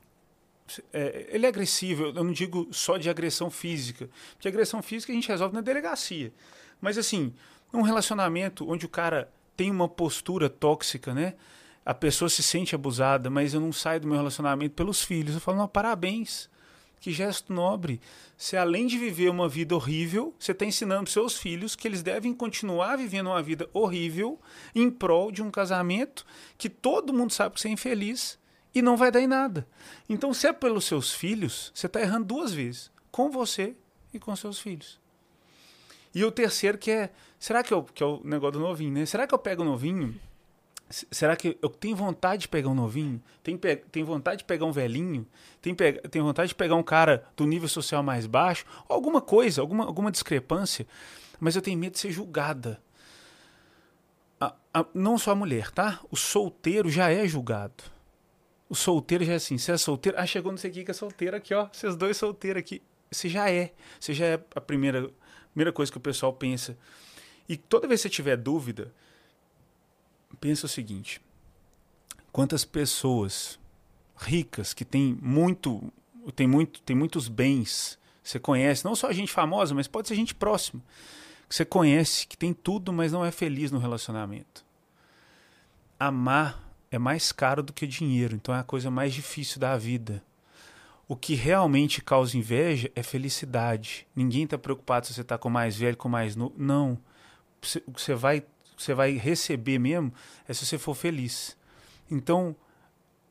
é, 0.93 1.29
ele 1.31 1.47
é 1.47 1.49
agressivo, 1.49 2.05
eu 2.05 2.23
não 2.23 2.31
digo 2.31 2.67
só 2.71 2.95
de 2.95 3.09
agressão 3.09 3.49
física, 3.49 4.07
porque 4.33 4.47
agressão 4.47 4.83
física 4.83 5.11
a 5.11 5.15
gente 5.15 5.27
resolve 5.27 5.55
na 5.55 5.61
delegacia. 5.61 6.31
Mas 6.79 6.95
assim, 6.95 7.33
um 7.73 7.81
relacionamento 7.81 8.69
onde 8.69 8.85
o 8.85 8.89
cara 8.89 9.31
tem 9.55 9.71
uma 9.71 9.89
postura 9.89 10.47
tóxica, 10.47 11.11
né? 11.11 11.33
A 11.83 11.95
pessoa 11.95 12.29
se 12.29 12.43
sente 12.43 12.75
abusada, 12.75 13.31
mas 13.31 13.55
eu 13.55 13.59
não 13.59 13.73
saio 13.73 14.01
do 14.01 14.07
meu 14.07 14.17
relacionamento 14.17 14.75
pelos 14.75 15.01
filhos. 15.01 15.33
Eu 15.33 15.41
falo, 15.41 15.57
não, 15.57 15.67
parabéns. 15.67 16.47
Que 16.99 17.11
gesto 17.11 17.53
nobre. 17.53 18.01
Você, 18.35 18.57
além 18.57 18.87
de 18.87 18.97
viver 18.97 19.29
uma 19.29 19.47
vida 19.47 19.75
horrível, 19.75 20.33
você 20.37 20.51
está 20.51 20.65
ensinando 20.65 21.03
para 21.03 21.13
seus 21.13 21.37
filhos 21.37 21.75
que 21.75 21.87
eles 21.87 22.01
devem 22.01 22.33
continuar 22.33 22.97
vivendo 22.97 23.27
uma 23.27 23.41
vida 23.41 23.69
horrível 23.73 24.39
em 24.73 24.89
prol 24.89 25.31
de 25.31 25.41
um 25.41 25.51
casamento 25.51 26.25
que 26.57 26.69
todo 26.69 27.13
mundo 27.13 27.31
sabe 27.31 27.55
que 27.55 27.61
você 27.61 27.67
é 27.67 27.71
infeliz 27.71 28.39
e 28.73 28.81
não 28.81 28.97
vai 28.97 29.11
dar 29.11 29.21
em 29.21 29.27
nada. 29.27 29.67
Então, 30.07 30.33
se 30.33 30.47
é 30.47 30.53
pelos 30.53 30.85
seus 30.85 31.13
filhos, 31.13 31.71
você 31.73 31.87
está 31.87 32.01
errando 32.01 32.25
duas 32.25 32.53
vezes. 32.53 32.91
Com 33.11 33.31
você 33.31 33.75
e 34.13 34.19
com 34.19 34.35
seus 34.35 34.59
filhos. 34.59 34.99
E 36.13 36.23
o 36.23 36.31
terceiro 36.31 36.77
que 36.77 36.91
é, 36.91 37.11
será 37.39 37.63
que, 37.63 37.73
eu, 37.73 37.83
que 37.83 38.03
é 38.03 38.05
o 38.05 38.21
negócio 38.23 38.53
do 38.53 38.59
novinho, 38.59 38.91
né? 38.91 39.05
Será 39.05 39.27
que 39.27 39.33
eu 39.33 39.39
pego 39.39 39.61
o 39.61 39.65
novinho 39.65 40.19
Será 40.89 41.35
que 41.35 41.57
eu 41.61 41.69
tenho 41.69 41.95
vontade 41.95 42.43
de 42.43 42.47
pegar 42.47 42.69
um 42.69 42.73
novinho? 42.75 43.21
Tenho, 43.43 43.57
pe 43.57 43.75
tenho 43.91 44.05
vontade 44.05 44.37
de 44.39 44.43
pegar 44.45 44.65
um 44.65 44.71
velhinho? 44.71 45.27
Tenho, 45.61 45.75
pe 45.75 45.93
tenho 46.09 46.23
vontade 46.23 46.49
de 46.49 46.55
pegar 46.55 46.75
um 46.75 46.83
cara 46.83 47.25
do 47.35 47.45
nível 47.45 47.67
social 47.67 48.01
mais 48.01 48.25
baixo? 48.25 48.65
Alguma 48.87 49.19
coisa, 49.21 49.59
alguma, 49.61 49.85
alguma 49.85 50.09
discrepância? 50.11 50.87
Mas 51.39 51.55
eu 51.55 51.61
tenho 51.61 51.77
medo 51.77 51.93
de 51.93 51.99
ser 51.99 52.11
julgada. 52.11 52.81
A- 54.39 54.55
a- 54.73 54.85
não 54.93 55.17
só 55.17 55.31
a 55.31 55.35
mulher, 55.35 55.71
tá? 55.71 55.99
O 56.09 56.15
solteiro 56.15 56.89
já 56.89 57.09
é 57.09 57.27
julgado. 57.27 57.83
O 58.69 58.75
solteiro 58.75 59.23
já 59.25 59.33
é 59.33 59.35
assim, 59.35 59.57
você 59.57 59.71
é 59.71 59.77
solteiro? 59.77 60.17
Ah, 60.19 60.25
chegou 60.25 60.51
não 60.51 60.57
sei 60.57 60.69
o 60.69 60.73
que 60.73 60.83
que 60.83 60.91
é 60.91 60.93
solteiro 60.93 61.35
aqui, 61.35 61.53
ó. 61.53 61.67
Vocês 61.71 61.95
dois 61.95 62.17
solteiros 62.17 62.59
aqui. 62.59 62.81
você 63.11 63.29
já 63.29 63.49
é. 63.49 63.73
Você 63.99 64.13
já 64.13 64.25
é 64.25 64.43
a 64.55 64.61
primeira, 64.61 65.09
primeira 65.51 65.71
coisa 65.71 65.91
que 65.91 65.97
o 65.97 66.01
pessoal 66.01 66.33
pensa. 66.33 66.77
E 67.47 67.55
toda 67.57 67.87
vez 67.87 68.01
que 68.01 68.09
você 68.09 68.13
tiver 68.13 68.35
dúvida, 68.37 68.93
pensa 70.39 70.65
o 70.65 70.69
seguinte: 70.69 71.21
quantas 72.31 72.65
pessoas 72.65 73.59
ricas 74.17 74.73
que 74.73 74.85
têm 74.85 75.17
muito, 75.21 75.91
tem 76.35 76.47
muito, 76.47 76.81
tem 76.81 76.95
muitos 76.95 77.27
bens, 77.27 77.97
você 78.23 78.39
conhece, 78.39 78.83
não 78.83 78.95
só 78.95 79.11
gente 79.11 79.31
famosa, 79.31 79.73
mas 79.73 79.87
pode 79.87 80.07
ser 80.07 80.15
gente 80.15 80.35
próxima, 80.35 80.81
que 81.47 81.55
você 81.55 81.63
conhece, 81.63 82.27
que 82.27 82.37
tem 82.37 82.53
tudo, 82.53 82.91
mas 82.91 83.11
não 83.11 83.23
é 83.23 83.31
feliz 83.31 83.71
no 83.71 83.79
relacionamento. 83.79 84.65
Amar 85.99 86.63
é 86.91 86.97
mais 86.97 87.31
caro 87.31 87.63
do 87.63 87.73
que 87.73 87.87
dinheiro, 87.87 88.35
então 88.35 88.53
é 88.53 88.59
a 88.59 88.63
coisa 88.63 88.91
mais 88.91 89.13
difícil 89.13 89.59
da 89.59 89.77
vida. 89.77 90.23
O 91.07 91.15
que 91.15 91.35
realmente 91.35 92.01
causa 92.01 92.37
inveja 92.37 92.91
é 92.93 93.01
felicidade. 93.01 94.05
Ninguém 94.13 94.43
está 94.43 94.57
preocupado 94.57 95.07
se 95.07 95.13
você 95.13 95.21
está 95.21 95.37
com 95.37 95.49
mais 95.49 95.77
velho, 95.77 95.95
com 95.95 96.09
mais 96.09 96.35
novo. 96.35 96.53
Não. 96.57 96.99
O 97.87 97.97
você 97.97 98.13
vai, 98.13 98.43
você 98.77 98.93
vai 98.93 99.13
receber 99.13 99.79
mesmo 99.79 100.13
é 100.47 100.53
se 100.53 100.65
você 100.65 100.77
for 100.77 100.93
feliz. 100.93 101.57
Então, 102.09 102.55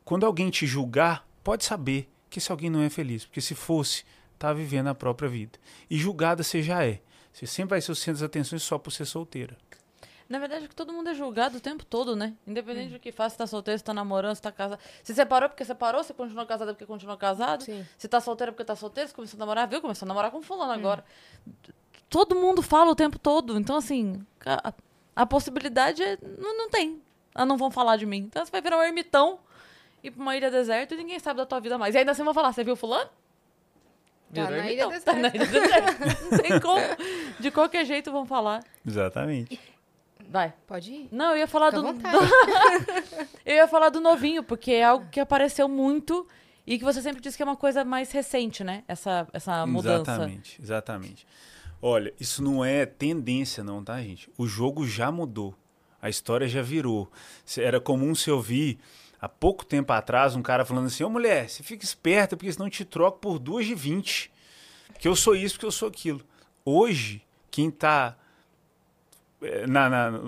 quando 0.04 0.26
alguém 0.26 0.50
te 0.50 0.66
julgar, 0.66 1.26
pode 1.42 1.64
saber 1.64 2.10
que 2.28 2.38
esse 2.38 2.50
alguém 2.50 2.68
não 2.68 2.82
é 2.82 2.90
feliz, 2.90 3.24
porque 3.24 3.40
se 3.40 3.54
fosse, 3.54 4.04
está 4.34 4.52
vivendo 4.52 4.88
a 4.88 4.94
própria 4.94 5.28
vida. 5.28 5.58
E 5.88 5.96
julgada 5.96 6.42
você 6.42 6.62
já 6.62 6.84
é. 6.84 7.00
Você 7.32 7.46
sempre 7.46 7.70
vai 7.70 7.80
ser 7.80 7.92
o 7.92 7.94
centro 7.94 8.20
das 8.20 8.22
atenções 8.22 8.62
só 8.62 8.78
por 8.78 8.90
ser 8.90 9.04
solteira. 9.04 9.56
Na 10.28 10.40
verdade, 10.40 10.64
é 10.64 10.68
que 10.68 10.74
todo 10.74 10.92
mundo 10.92 11.08
é 11.08 11.14
julgado 11.14 11.58
o 11.58 11.60
tempo 11.60 11.84
todo, 11.84 12.16
né? 12.16 12.34
Independente 12.46 12.92
do 12.92 12.98
que 12.98 13.12
faça, 13.12 13.30
se 13.30 13.38
tá 13.38 13.46
solteiro, 13.46 13.78
se 13.78 13.84
tá 13.84 13.94
namorando, 13.94 14.34
se 14.34 14.42
tá 14.42 14.50
casado. 14.50 14.80
Se 15.04 15.14
separou 15.14 15.48
porque 15.48 15.64
separou, 15.64 16.02
se 16.02 16.12
continuou 16.12 16.44
casado 16.46 16.68
porque 16.68 16.84
continuou 16.84 17.16
casado. 17.16 17.62
Sim. 17.62 17.86
Se 17.96 18.08
tá 18.08 18.20
solteiro 18.20 18.52
porque 18.52 18.64
tá 18.64 18.74
solteiro, 18.74 19.08
se 19.08 19.14
começou 19.14 19.38
a 19.38 19.40
namorar, 19.40 19.68
viu? 19.68 19.80
Começou 19.80 20.04
a 20.04 20.08
namorar 20.08 20.32
com 20.32 20.42
fulano 20.42 20.72
agora. 20.72 21.04
Todo 22.08 22.34
mundo 22.34 22.60
fala 22.60 22.90
o 22.90 22.96
tempo 22.96 23.18
todo. 23.18 23.56
Então, 23.56 23.76
assim, 23.76 24.26
a, 25.16 25.26
possibilidade 25.26 26.02
é, 26.02 26.18
não, 26.38 26.56
não 26.56 26.70
tem. 26.70 27.02
Ah, 27.34 27.44
não 27.44 27.56
vão 27.56 27.70
falar 27.70 27.96
de 27.96 28.06
mim. 28.06 28.18
Então 28.18 28.44
você 28.44 28.52
vai 28.52 28.60
virar 28.60 28.78
um 28.78 28.82
ermitão, 28.82 29.38
ir 30.02 30.10
pra 30.10 30.22
uma 30.22 30.36
ilha 30.36 30.50
deserta 30.50 30.94
e 30.94 30.98
ninguém 30.98 31.18
sabe 31.18 31.38
da 31.38 31.46
tua 31.46 31.58
vida 31.60 31.76
mais. 31.78 31.94
E 31.94 31.98
ainda 31.98 32.12
assim 32.12 32.22
vão 32.22 32.34
falar, 32.34 32.52
você 32.52 32.62
viu 32.62 32.76
fulano? 32.76 33.10
Tá 34.34 34.50
na 34.50 34.70
ilha 34.70 34.82
ermitão. 34.82 35.00
Tá 35.00 35.12
na 35.14 35.28
ilha 35.28 35.46
deserta. 35.46 36.04
não 36.30 36.38
tem 36.38 36.60
como. 36.60 36.82
De 37.40 37.50
qualquer 37.50 37.84
jeito 37.84 38.12
vão 38.12 38.26
falar. 38.26 38.62
Exatamente. 38.86 39.58
Vai. 40.28 40.52
Pode 40.66 40.92
ir. 40.92 41.08
Não, 41.12 41.30
eu 41.32 41.38
ia 41.38 41.46
falar 41.46 41.70
Fica 41.70 41.82
do, 41.82 41.92
do- 41.92 43.28
Eu 43.46 43.54
ia 43.56 43.68
falar 43.68 43.90
do 43.90 44.00
novinho, 44.00 44.42
porque 44.42 44.72
é 44.72 44.84
algo 44.84 45.08
que 45.10 45.20
apareceu 45.20 45.68
muito 45.68 46.26
e 46.66 46.78
que 46.78 46.84
você 46.84 47.00
sempre 47.00 47.20
disse 47.22 47.36
que 47.36 47.42
é 47.42 47.46
uma 47.46 47.56
coisa 47.56 47.84
mais 47.84 48.10
recente, 48.10 48.64
né? 48.64 48.82
Essa, 48.88 49.28
essa 49.32 49.64
mudança. 49.66 50.12
Exatamente, 50.12 50.60
exatamente. 50.60 51.26
Olha, 51.80 52.12
isso 52.18 52.42
não 52.42 52.64
é 52.64 52.86
tendência, 52.86 53.62
não, 53.62 53.82
tá, 53.84 54.00
gente? 54.02 54.28
O 54.36 54.46
jogo 54.46 54.86
já 54.86 55.10
mudou. 55.10 55.54
A 56.00 56.08
história 56.08 56.48
já 56.48 56.62
virou. 56.62 57.10
Era 57.58 57.80
comum 57.80 58.14
se 58.14 58.30
ouvir 58.30 58.78
há 59.20 59.28
pouco 59.28 59.64
tempo 59.64 59.92
atrás 59.92 60.34
um 60.34 60.42
cara 60.42 60.64
falando 60.64 60.86
assim: 60.86 61.04
Ô 61.04 61.10
mulher, 61.10 61.48
você 61.48 61.62
fica 61.62 61.84
esperta, 61.84 62.36
porque 62.36 62.52
senão 62.52 62.70
te 62.70 62.84
troco 62.84 63.18
por 63.18 63.38
duas 63.38 63.66
de 63.66 63.74
20. 63.74 64.30
Que 64.98 65.08
eu 65.08 65.14
sou 65.16 65.34
isso, 65.36 65.54
porque 65.54 65.66
eu 65.66 65.72
sou 65.72 65.88
aquilo. 65.88 66.22
Hoje, 66.64 67.22
quem 67.50 67.70
tá 67.70 68.16
eh, 69.42 69.66
na, 69.66 69.88
na- 69.90 70.20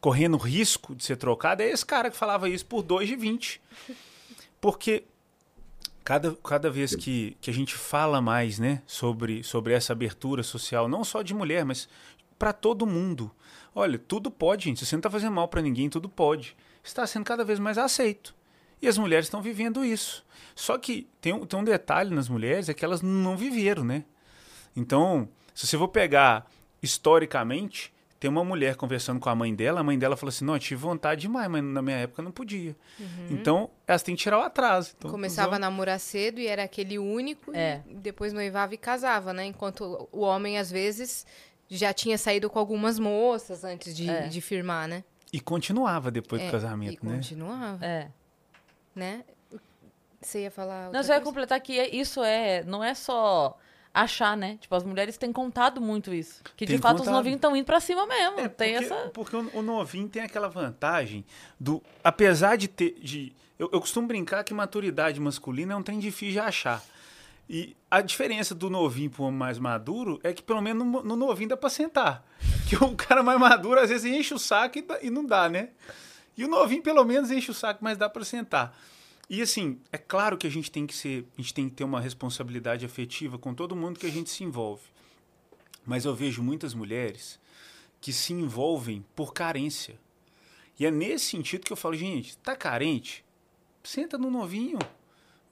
correndo 0.00 0.36
risco 0.36 0.94
de 0.94 1.02
ser 1.04 1.16
trocado 1.16 1.62
é 1.62 1.70
esse 1.70 1.84
cara 1.86 2.10
que 2.10 2.16
falava 2.16 2.48
isso 2.48 2.66
por 2.66 2.82
2 2.82 3.08
de 3.08 3.16
20. 3.16 3.60
Porque 4.60 5.04
cada, 6.04 6.36
cada 6.36 6.70
vez 6.70 6.94
que, 6.94 7.36
que 7.40 7.50
a 7.50 7.54
gente 7.54 7.74
fala 7.74 8.20
mais 8.20 8.58
né, 8.58 8.82
sobre, 8.86 9.42
sobre 9.42 9.72
essa 9.72 9.94
abertura 9.94 10.42
social, 10.42 10.86
não 10.86 11.02
só 11.02 11.22
de 11.22 11.32
mulher, 11.32 11.64
mas 11.64 11.88
para 12.38 12.52
todo 12.52 12.86
mundo. 12.86 13.30
Olha, 13.74 13.98
tudo 13.98 14.30
pode, 14.30 14.64
gente. 14.64 14.80
Se 14.80 14.86
você 14.86 14.96
não 14.96 15.00
está 15.00 15.10
fazendo 15.10 15.32
mal 15.32 15.48
para 15.48 15.62
ninguém, 15.62 15.88
tudo 15.88 16.08
pode. 16.08 16.54
Está 16.82 17.06
sendo 17.06 17.24
cada 17.24 17.42
vez 17.42 17.58
mais 17.58 17.78
aceito. 17.78 18.34
E 18.82 18.86
as 18.86 18.98
mulheres 18.98 19.26
estão 19.26 19.40
vivendo 19.40 19.82
isso. 19.82 20.24
Só 20.54 20.76
que 20.76 21.08
tem 21.22 21.32
um, 21.32 21.46
tem 21.46 21.58
um 21.58 21.64
detalhe 21.64 22.14
nas 22.14 22.28
mulheres, 22.28 22.68
é 22.68 22.74
que 22.74 22.84
elas 22.84 23.00
não 23.00 23.34
viveram, 23.34 23.82
né? 23.82 24.04
Então, 24.76 25.26
se 25.54 25.66
você 25.66 25.78
for 25.78 25.88
pegar 25.88 26.46
historicamente, 26.82 27.93
tem 28.24 28.30
uma 28.30 28.42
mulher 28.42 28.74
conversando 28.74 29.20
com 29.20 29.28
a 29.28 29.34
mãe 29.34 29.54
dela, 29.54 29.80
a 29.80 29.82
mãe 29.84 29.98
dela 29.98 30.16
falou 30.16 30.30
assim, 30.30 30.46
não, 30.46 30.54
eu 30.54 30.58
tive 30.58 30.80
vontade 30.80 31.20
demais, 31.20 31.46
mas 31.46 31.62
na 31.62 31.82
minha 31.82 31.98
época 31.98 32.22
não 32.22 32.32
podia. 32.32 32.74
Então, 33.30 33.68
elas 33.86 34.02
têm 34.02 34.16
que 34.16 34.22
tirar 34.22 34.38
o 34.38 34.42
atraso. 34.42 34.94
Então, 34.96 35.10
Começava 35.10 35.56
a 35.56 35.58
namorar 35.58 36.00
cedo 36.00 36.40
e 36.40 36.46
era 36.46 36.62
aquele 36.64 36.98
único, 36.98 37.54
É. 37.54 37.82
e 37.86 37.94
depois 37.96 38.32
noivava 38.32 38.72
e 38.72 38.78
casava, 38.78 39.34
né? 39.34 39.44
Enquanto 39.44 40.08
o 40.10 40.20
homem, 40.20 40.56
às 40.56 40.70
vezes, 40.70 41.26
já 41.68 41.92
tinha 41.92 42.16
saído 42.16 42.48
com 42.48 42.58
algumas 42.58 42.98
moças 42.98 43.62
antes 43.62 43.94
de, 43.94 44.08
É. 44.08 44.26
de 44.26 44.40
firmar, 44.40 44.88
né? 44.88 45.04
E 45.30 45.38
continuava 45.38 46.10
depois 46.10 46.40
É, 46.40 46.46
do 46.46 46.50
casamento, 46.50 47.02
e 47.02 47.06
né? 47.06 47.16
continuava, 47.16 47.84
É. 47.84 48.08
né? 48.96 49.22
Você 50.18 50.44
ia 50.44 50.50
falar 50.50 50.86
outra 50.86 50.98
Não, 50.98 51.06
só 51.06 51.12
ia 51.12 51.20
completar 51.20 51.60
que 51.60 51.78
é- 51.78 51.94
isso 51.94 52.24
é. 52.24 52.64
Não 52.64 52.82
é 52.82 52.94
só 52.94 53.58
achar, 53.94 54.36
né? 54.36 54.58
Tipo, 54.60 54.74
as 54.74 54.82
mulheres 54.82 55.16
têm 55.16 55.32
contado 55.32 55.80
muito 55.80 56.12
isso. 56.12 56.42
Que 56.56 56.66
de 56.66 56.72
Tem 56.72 56.80
fato 56.80 56.96
os 56.96 57.00
contado. 57.02 57.14
novinhos 57.14 57.36
estão 57.36 57.56
indo 57.56 57.64
pra 57.64 57.78
cima 57.78 58.04
mesmo. 58.06 58.40
É, 58.40 58.48
tem 58.48 58.72
porque, 58.74 58.84
essa. 58.92 59.10
porque 59.10 59.36
o, 59.36 59.50
o 59.54 59.62
novinho 59.62 60.08
tem 60.08 60.22
aquela 60.22 60.48
vantagem 60.48 61.24
do. 61.58 61.80
Apesar 62.02 62.56
de 62.56 62.66
ter. 62.66 62.98
De, 63.00 63.32
eu, 63.56 63.70
eu 63.72 63.80
costumo 63.80 64.08
brincar 64.08 64.42
que 64.42 64.52
maturidade 64.52 65.20
masculina 65.20 65.74
é 65.74 65.76
um 65.76 65.82
trem 65.82 66.00
difícil 66.00 66.32
de 66.32 66.40
achar. 66.40 66.82
E 67.48 67.76
a 67.90 68.00
diferença 68.00 68.54
do 68.54 68.68
novinho 68.68 69.10
para 69.10 69.22
o 69.22 69.26
homem 69.26 69.38
mais 69.38 69.58
maduro 69.58 70.18
é 70.24 70.32
que 70.32 70.42
pelo 70.42 70.60
menos 70.62 70.84
no, 70.84 71.02
no 71.02 71.14
novinho 71.16 71.50
dá 71.50 71.56
para 71.56 71.70
sentar. 71.70 72.24
Que 72.66 72.82
o 72.82 72.96
cara 72.96 73.22
mais 73.22 73.38
maduro 73.38 73.78
às 73.78 73.90
vezes 73.90 74.10
enche 74.10 74.32
o 74.32 74.38
saco 74.38 74.78
e, 74.78 74.86
e 75.02 75.10
não 75.10 75.22
dá, 75.22 75.50
né? 75.50 75.68
E 76.34 76.42
o 76.42 76.48
novinho 76.48 76.82
pelo 76.82 77.04
menos 77.04 77.30
enche 77.30 77.50
o 77.50 77.54
saco, 77.54 77.84
mas 77.84 77.98
dá 77.98 78.08
para 78.08 78.24
sentar. 78.24 78.74
E 79.28 79.40
assim, 79.40 79.80
é 79.90 79.98
claro 79.98 80.36
que 80.36 80.46
a 80.46 80.50
gente 80.50 80.70
tem 80.70 80.86
que 80.86 80.94
ser, 80.94 81.26
a 81.36 81.40
gente 81.40 81.54
tem 81.54 81.68
que 81.68 81.74
ter 81.74 81.84
uma 81.84 82.00
responsabilidade 82.00 82.84
afetiva 82.84 83.38
com 83.38 83.54
todo 83.54 83.74
mundo 83.74 83.98
que 83.98 84.06
a 84.06 84.10
gente 84.10 84.30
se 84.30 84.44
envolve. 84.44 84.82
Mas 85.86 86.04
eu 86.04 86.14
vejo 86.14 86.42
muitas 86.42 86.74
mulheres 86.74 87.40
que 88.00 88.12
se 88.12 88.32
envolvem 88.32 89.04
por 89.14 89.32
carência. 89.32 89.98
E 90.78 90.84
é 90.84 90.90
nesse 90.90 91.26
sentido 91.26 91.64
que 91.64 91.72
eu 91.72 91.76
falo, 91.76 91.94
gente, 91.94 92.36
tá 92.38 92.54
carente? 92.56 93.24
Senta 93.82 94.18
no 94.18 94.30
novinho. 94.30 94.78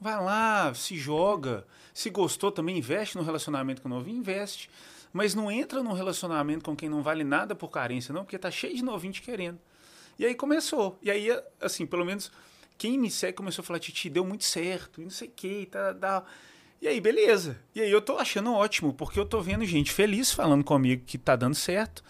Vai 0.01 0.23
lá, 0.23 0.75
se 0.75 0.97
joga. 0.97 1.67
Se 1.95 2.11
gostou 2.11 2.51
também, 2.51 2.79
investe 2.79 3.17
no 3.17 3.23
relacionamento 3.23 3.81
com 3.81 3.89
o 3.89 3.91
novinho, 3.91 4.19
investe. 4.19 4.69
Mas 5.13 5.35
não 5.35 5.51
entra 5.51 5.83
num 5.83 5.93
relacionamento 5.93 6.65
com 6.65 6.75
quem 6.75 6.89
não 6.89 7.03
vale 7.03 7.23
nada 7.23 7.55
por 7.55 7.69
carência, 7.69 8.13
não, 8.13 8.25
porque 8.25 8.39
tá 8.39 8.51
cheio 8.51 8.75
de 8.75 8.83
novinho 8.83 9.13
te 9.13 9.23
querendo. 9.23 9.59
E 10.19 10.25
aí 10.25 10.35
começou. 10.35 10.99
E 11.03 11.11
aí, 11.11 11.29
assim, 11.61 11.87
pelo 11.87 12.05
menos 12.05 12.33
quem 12.83 12.99
me 12.99 13.09
segue 13.09 13.35
começou 13.35 13.62
a 13.62 13.64
falar, 13.64 13.79
Titi, 13.79 14.11
deu 14.11 14.25
muito 14.25 14.42
certo, 14.42 15.01
e 15.01 15.05
não 15.05 15.11
sei 15.11 15.29
o 15.29 15.31
que, 15.31 15.66
tá, 15.66 15.95
tá. 15.95 16.25
E 16.81 16.88
aí, 16.88 17.01
beleza. 17.01 17.57
E 17.73 17.81
aí 17.81 17.88
eu 17.88 18.03
tô 18.03 18.18
achando 18.18 18.53
ótimo, 18.53 18.92
porque 18.92 19.21
eu 19.21 19.25
tô 19.25 19.40
vendo 19.40 19.64
gente 19.64 19.92
feliz 19.92 20.33
falando 20.33 20.64
comigo 20.64 21.05
que 21.07 21.16
tá 21.16 21.37
dando 21.37 21.55
certo. 21.55 22.03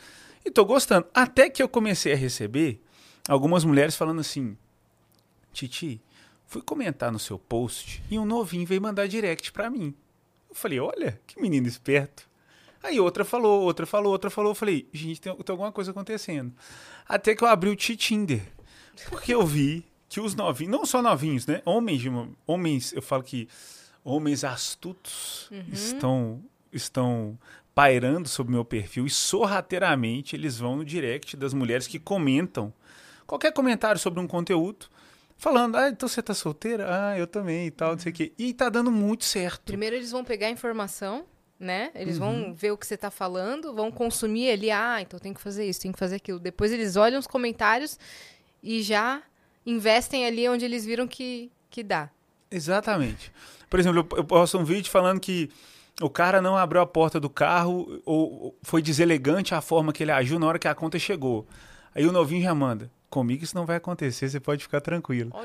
E 0.43 0.51
tô 0.51 0.65
gostando. 0.65 1.07
Até 1.13 1.51
que 1.51 1.63
eu 1.63 1.69
comecei 1.69 2.15
a 2.15 2.17
receber 2.17 2.83
algumas 3.29 3.67
mulheres 3.67 3.95
falando 3.95 4.23
assim: 4.23 4.57
Titi, 5.53 6.01
fui 6.47 6.63
comentar 6.63 7.13
no 7.13 7.19
seu 7.19 7.39
post 7.39 8.03
e 8.11 8.19
um 8.19 8.25
novinho 8.25 8.67
veio 8.67 8.81
mandar 8.81 9.07
direct 9.07 9.53
pra 9.53 9.69
mim. 9.69 9.95
Eu 10.49 10.55
falei: 10.55 10.81
olha, 10.81 11.21
que 11.27 11.39
menino 11.39 11.69
esperto. 11.69 12.27
Aí 12.83 12.99
outra 12.99 13.27
falou, 13.27 13.61
outra 13.61 13.85
falou, 13.85 14.11
outra 14.11 14.31
falou. 14.31 14.53
Eu 14.53 14.57
falei: 14.57 14.89
gente, 14.91 15.21
tem, 15.21 15.37
tem 15.37 15.53
alguma 15.53 15.71
coisa 15.71 15.91
acontecendo. 15.91 16.51
Até 17.07 17.35
que 17.35 17.45
eu 17.45 17.49
abri 17.49 17.69
o 17.69 17.77
Tinder. 17.77 18.41
Porque 19.11 19.35
eu 19.35 19.47
vi 19.47 19.92
que 20.13 20.21
os 20.21 20.35
novinhos, 20.35 20.71
não 20.73 20.85
só 20.87 21.01
novinhos, 21.01 21.47
né? 21.47 21.63
Homens, 21.65 22.03
homens, 22.47 22.93
eu 22.93 23.01
falo 23.03 23.23
que 23.23 23.49
homens 24.05 24.45
astutos 24.45 25.49
estão 25.73 26.43
estão 26.73 27.39
pairando 27.75 28.29
sobre 28.29 28.53
meu 28.53 28.65
perfil 28.65 29.07
e 29.07 29.11
sorrateiramente 29.11 30.37
eles 30.37 30.59
vão 30.59 30.77
no 30.77 30.85
direct 30.85 31.37
das 31.37 31.53
mulheres 31.55 31.87
que 31.87 31.99
comentam 31.99 32.73
qualquer 33.27 33.53
comentário 33.53 33.99
sobre 34.01 34.21
um 34.21 34.27
conteúdo, 34.27 34.87
falando: 35.39 35.77
"Ah, 35.77 35.89
então 35.89 36.09
você 36.09 36.23
tá 36.23 36.35
solteira? 36.35 36.87
Ah, 36.89 37.19
eu 37.19 37.27
também" 37.27 37.67
e 37.67 37.71
tal, 37.71 37.93
não 37.93 37.99
sei 37.99 38.13
o 38.13 38.15
quê. 38.15 38.33
E 38.39 38.53
tá 38.53 38.69
dando 38.69 38.91
muito 38.91 39.25
certo. 39.25 39.63
Primeiro 39.65 39.97
eles 39.97 40.11
vão 40.11 40.25
pegar 40.25 40.49
a 40.49 40.51
informação, 40.51 41.25
né? 41.59 41.91
Eles 41.95 42.19
Uhum. 42.19 42.43
vão 42.43 42.55
ver 42.55 42.73
o 42.73 42.77
que 42.79 42.87
você 42.87 42.97
tá 42.97 43.11
falando, 43.11 43.73
vão 43.75 43.91
consumir 43.91 44.51
ali, 44.51 44.71
ah, 44.71 45.01
então 45.01 45.19
tem 45.19 45.33
que 45.33 45.41
fazer 45.41 45.65
isso, 45.67 45.81
tem 45.81 45.93
que 45.93 45.99
fazer 45.99 46.17
aquilo. 46.17 46.39
Depois 46.39 46.71
eles 46.73 46.97
olham 46.97 47.19
os 47.19 47.27
comentários 47.27 47.99
e 48.63 48.83
já 48.83 49.23
investem 49.65 50.27
ali 50.27 50.49
onde 50.49 50.65
eles 50.65 50.85
viram 50.85 51.07
que, 51.07 51.51
que 51.71 51.83
dá. 51.83 52.11
Exatamente. 52.51 53.33
Por 53.69 53.81
exemplo, 53.81 54.07
eu, 54.17 54.25
posto 54.25 54.59
um 54.59 54.65
vídeo 54.65 54.91
falando 54.91 55.19
que 55.19 55.51
o 56.01 56.11
cara 56.11 56.43
não 56.43 56.57
abriu 56.57 56.81
a 56.81 56.87
porta 56.87 57.19
do 57.19 57.31
carro 57.31 58.01
ou, 58.05 58.57
foi 58.63 58.83
deselegante 58.83 59.55
a 59.55 59.61
forma 59.61 59.93
que 59.93 60.03
ele 60.03 60.13
agiu 60.13 60.39
na 60.39 60.47
hora 60.47 60.59
que 60.59 60.69
a 60.69 60.75
conta 60.75 60.99
chegou. 60.99 61.47
Aí 61.95 62.07
o 62.07 62.13
novinho 62.13 62.43
já 62.43 62.55
manda. 62.55 62.91
Comigo 63.09 63.45
isso 63.45 63.55
não 63.55 63.67
vai 63.67 63.77
acontecer, 63.77 64.29
você 64.29 64.41
pode 64.41 64.63
ficar 64.63 64.81
tranquilo. 64.81 65.31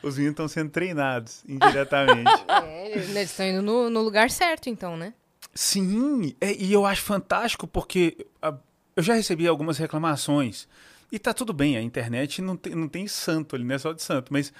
Os 0.00 0.14
meninos 0.14 0.34
estão 0.34 0.46
sendo 0.46 0.70
treinados 0.70 1.44
indiretamente. 1.46 2.30
É, 2.48 2.92
eles 2.92 3.30
estão 3.30 3.46
indo 3.46 3.62
no, 3.62 3.90
no 3.90 4.00
lugar 4.00 4.30
certo, 4.30 4.68
então, 4.68 4.96
né? 4.96 5.12
Sim, 5.52 6.34
é, 6.40 6.54
e 6.54 6.72
eu 6.72 6.86
acho 6.86 7.02
fantástico 7.02 7.66
porque 7.66 8.26
a, 8.40 8.54
eu 8.94 9.02
já 9.02 9.14
recebi 9.14 9.46
algumas 9.48 9.78
reclamações. 9.78 10.68
E 11.10 11.18
tá 11.18 11.32
tudo 11.32 11.52
bem, 11.52 11.76
a 11.76 11.82
internet 11.82 12.42
não 12.42 12.56
tem, 12.56 12.74
não 12.74 12.88
tem 12.88 13.06
santo 13.06 13.54
ali, 13.54 13.64
não 13.64 13.74
é 13.74 13.78
só 13.78 13.92
de 13.92 14.02
santo. 14.02 14.32
Mas 14.32 14.52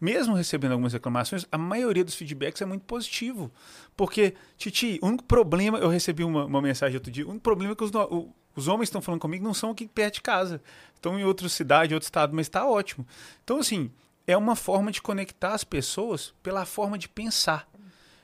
mesmo 0.00 0.34
recebendo 0.34 0.72
algumas 0.72 0.92
reclamações, 0.92 1.46
a 1.50 1.56
maioria 1.56 2.04
dos 2.04 2.14
feedbacks 2.14 2.60
é 2.60 2.66
muito 2.66 2.82
positivo. 2.84 3.50
Porque, 3.96 4.34
Titi, 4.58 4.98
o 5.02 5.06
único 5.06 5.24
problema, 5.24 5.78
eu 5.78 5.88
recebi 5.88 6.22
uma, 6.24 6.44
uma 6.44 6.60
mensagem 6.60 6.96
outro 6.96 7.10
dia, 7.10 7.26
o 7.26 7.30
único 7.30 7.42
problema 7.42 7.72
é 7.72 7.76
que 7.76 7.84
os, 7.84 7.90
o- 7.94 8.28
os 8.54 8.68
homens 8.68 8.88
estão 8.88 9.00
falando 9.00 9.20
comigo 9.20 9.42
não 9.44 9.54
são 9.54 9.70
aqui 9.70 9.86
perto 9.88 10.14
de 10.14 10.20
casa. 10.22 10.60
Estão 10.94 11.18
em 11.18 11.24
outra 11.24 11.48
cidade, 11.48 11.94
outro 11.94 12.06
estado, 12.06 12.34
mas 12.34 12.46
está 12.46 12.66
ótimo. 12.66 13.06
Então, 13.42 13.58
assim, 13.58 13.90
é 14.26 14.36
uma 14.36 14.54
forma 14.56 14.92
de 14.92 15.00
conectar 15.02 15.54
as 15.54 15.64
pessoas 15.64 16.34
pela 16.42 16.64
forma 16.64 16.98
de 16.98 17.08
pensar. 17.08 17.68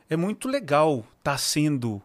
É 0.09 0.17
muito 0.17 0.49
legal 0.49 1.05
estar 1.19 1.39
sendo 1.39 2.03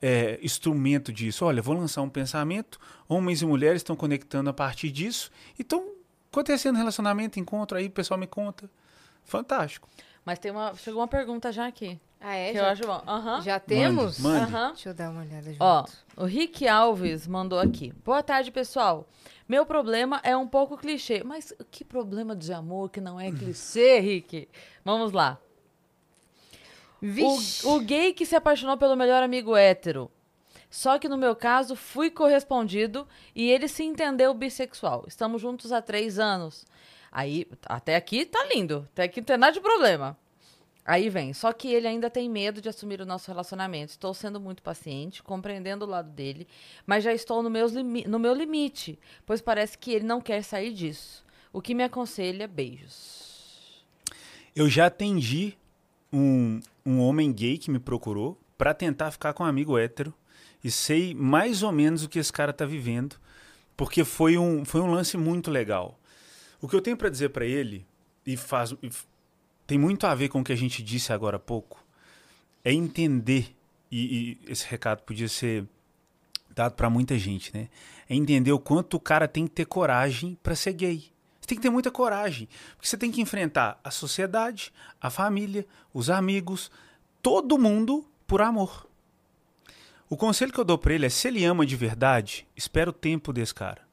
é, 0.00 0.38
instrumento 0.42 1.12
disso. 1.12 1.44
Olha, 1.44 1.62
vou 1.62 1.74
lançar 1.74 2.02
um 2.02 2.08
pensamento, 2.08 2.78
homens 3.08 3.42
e 3.42 3.46
mulheres 3.46 3.80
estão 3.80 3.96
conectando 3.96 4.50
a 4.50 4.52
partir 4.52 4.90
disso 4.90 5.30
e 5.58 5.62
estão 5.62 5.88
acontecendo 6.30 6.76
relacionamento, 6.76 7.38
encontro 7.38 7.78
aí, 7.78 7.86
o 7.86 7.90
pessoal 7.90 8.18
me 8.18 8.26
conta. 8.26 8.68
Fantástico. 9.24 9.88
Mas 10.24 10.38
tem 10.38 10.50
uma. 10.50 10.74
Chegou 10.74 11.00
uma 11.00 11.08
pergunta 11.08 11.52
já 11.52 11.66
aqui. 11.66 12.00
Ah, 12.20 12.34
é? 12.34 12.48
que 12.48 12.58
já, 12.58 12.64
eu 12.64 12.66
acho 12.70 12.82
bom. 12.86 13.02
Aham. 13.06 13.40
já 13.42 13.60
temos? 13.60 14.18
Mande. 14.18 14.44
Aham. 14.44 14.68
Deixa 14.68 14.88
eu 14.88 14.94
dar 14.94 15.10
uma 15.10 15.20
olhada 15.20 15.52
junto. 15.52 15.62
Ó, 15.62 15.84
o 16.16 16.24
Rick 16.24 16.66
Alves 16.66 17.26
mandou 17.26 17.58
aqui. 17.58 17.92
Boa 18.04 18.22
tarde, 18.22 18.50
pessoal. 18.50 19.06
Meu 19.48 19.64
problema 19.64 20.20
é 20.24 20.36
um 20.36 20.48
pouco 20.48 20.76
clichê. 20.76 21.22
Mas 21.22 21.52
que 21.70 21.84
problema 21.84 22.34
de 22.34 22.52
amor 22.52 22.90
que 22.90 23.00
não 23.00 23.20
é 23.20 23.30
clichê, 23.30 24.00
Rick? 24.00 24.48
Vamos 24.84 25.12
lá. 25.12 25.38
Vixe. 27.06 27.66
O, 27.66 27.76
o 27.76 27.80
gay 27.80 28.12
que 28.12 28.26
se 28.26 28.34
apaixonou 28.34 28.76
pelo 28.76 28.96
melhor 28.96 29.22
amigo 29.22 29.56
hétero. 29.56 30.10
Só 30.68 30.98
que 30.98 31.08
no 31.08 31.16
meu 31.16 31.34
caso, 31.36 31.76
fui 31.76 32.10
correspondido 32.10 33.06
e 33.34 33.48
ele 33.50 33.68
se 33.68 33.84
entendeu 33.84 34.34
bissexual. 34.34 35.04
Estamos 35.06 35.40
juntos 35.40 35.72
há 35.72 35.80
três 35.80 36.18
anos. 36.18 36.66
Aí, 37.10 37.46
até 37.66 37.96
aqui 37.96 38.26
tá 38.26 38.44
lindo. 38.52 38.86
Até 38.92 39.04
aqui 39.04 39.20
não 39.20 39.26
tem 39.26 39.36
nada 39.38 39.52
de 39.52 39.60
problema. 39.60 40.18
Aí 40.84 41.08
vem, 41.08 41.32
só 41.32 41.52
que 41.52 41.66
ele 41.66 41.88
ainda 41.88 42.08
tem 42.08 42.28
medo 42.28 42.60
de 42.60 42.68
assumir 42.68 43.00
o 43.00 43.06
nosso 43.06 43.28
relacionamento. 43.28 43.90
Estou 43.90 44.14
sendo 44.14 44.38
muito 44.38 44.62
paciente, 44.62 45.20
compreendendo 45.20 45.84
o 45.84 45.88
lado 45.88 46.10
dele, 46.10 46.46
mas 46.86 47.02
já 47.02 47.12
estou 47.12 47.42
no, 47.42 47.50
meus 47.50 47.72
limi- 47.72 48.04
no 48.06 48.20
meu 48.20 48.32
limite, 48.32 48.96
pois 49.24 49.40
parece 49.40 49.76
que 49.76 49.90
ele 49.90 50.04
não 50.04 50.20
quer 50.20 50.44
sair 50.44 50.72
disso. 50.72 51.24
O 51.52 51.60
que 51.60 51.74
me 51.74 51.82
aconselha, 51.82 52.46
beijos. 52.46 53.84
Eu 54.54 54.68
já 54.68 54.86
atendi 54.86 55.54
um, 56.12 56.60
um 56.86 57.00
homem 57.00 57.32
gay 57.32 57.58
que 57.58 57.70
me 57.70 57.80
procurou 57.80 58.40
para 58.56 58.72
tentar 58.72 59.10
ficar 59.10 59.32
com 59.32 59.42
um 59.42 59.46
amigo 59.46 59.76
hétero 59.76 60.14
e 60.62 60.70
sei 60.70 61.14
mais 61.14 61.62
ou 61.62 61.72
menos 61.72 62.04
o 62.04 62.08
que 62.08 62.18
esse 62.18 62.32
cara 62.32 62.52
tá 62.52 62.64
vivendo, 62.64 63.16
porque 63.76 64.04
foi 64.04 64.38
um, 64.38 64.64
foi 64.64 64.80
um 64.80 64.90
lance 64.90 65.16
muito 65.16 65.50
legal. 65.50 65.98
O 66.60 66.68
que 66.68 66.76
eu 66.76 66.80
tenho 66.80 66.96
para 66.96 67.10
dizer 67.10 67.30
para 67.30 67.44
ele, 67.44 67.84
e 68.24 68.36
faz 68.36 68.72
e 68.82 68.90
tem 69.66 69.78
muito 69.78 70.06
a 70.06 70.14
ver 70.14 70.28
com 70.28 70.40
o 70.40 70.44
que 70.44 70.52
a 70.52 70.56
gente 70.56 70.82
disse 70.82 71.12
agora 71.12 71.36
há 71.36 71.40
pouco, 71.40 71.84
é 72.64 72.72
entender, 72.72 73.54
e, 73.90 74.38
e 74.46 74.52
esse 74.52 74.66
recado 74.66 75.02
podia 75.02 75.28
ser 75.28 75.66
dado 76.54 76.74
para 76.74 76.88
muita 76.88 77.18
gente, 77.18 77.54
né? 77.54 77.68
É 78.08 78.14
entender 78.14 78.52
o 78.52 78.58
quanto 78.58 78.96
o 78.96 79.00
cara 79.00 79.28
tem 79.28 79.46
que 79.46 79.52
ter 79.52 79.66
coragem 79.66 80.38
para 80.42 80.54
ser 80.54 80.72
gay. 80.72 81.04
Tem 81.46 81.56
que 81.56 81.62
ter 81.62 81.70
muita 81.70 81.90
coragem, 81.90 82.48
porque 82.76 82.88
você 82.88 82.96
tem 82.96 83.12
que 83.12 83.20
enfrentar 83.20 83.78
a 83.84 83.90
sociedade, 83.90 84.72
a 85.00 85.10
família, 85.10 85.66
os 85.94 86.10
amigos, 86.10 86.70
todo 87.22 87.58
mundo 87.58 88.04
por 88.26 88.42
amor. 88.42 88.86
O 90.08 90.16
conselho 90.16 90.52
que 90.52 90.58
eu 90.58 90.64
dou 90.64 90.78
para 90.78 90.94
ele 90.94 91.06
é: 91.06 91.08
se 91.08 91.28
ele 91.28 91.44
ama 91.44 91.64
de 91.64 91.76
verdade, 91.76 92.46
espera 92.56 92.90
o 92.90 92.92
tempo 92.92 93.32
desse 93.32 93.54
cara. 93.54 93.86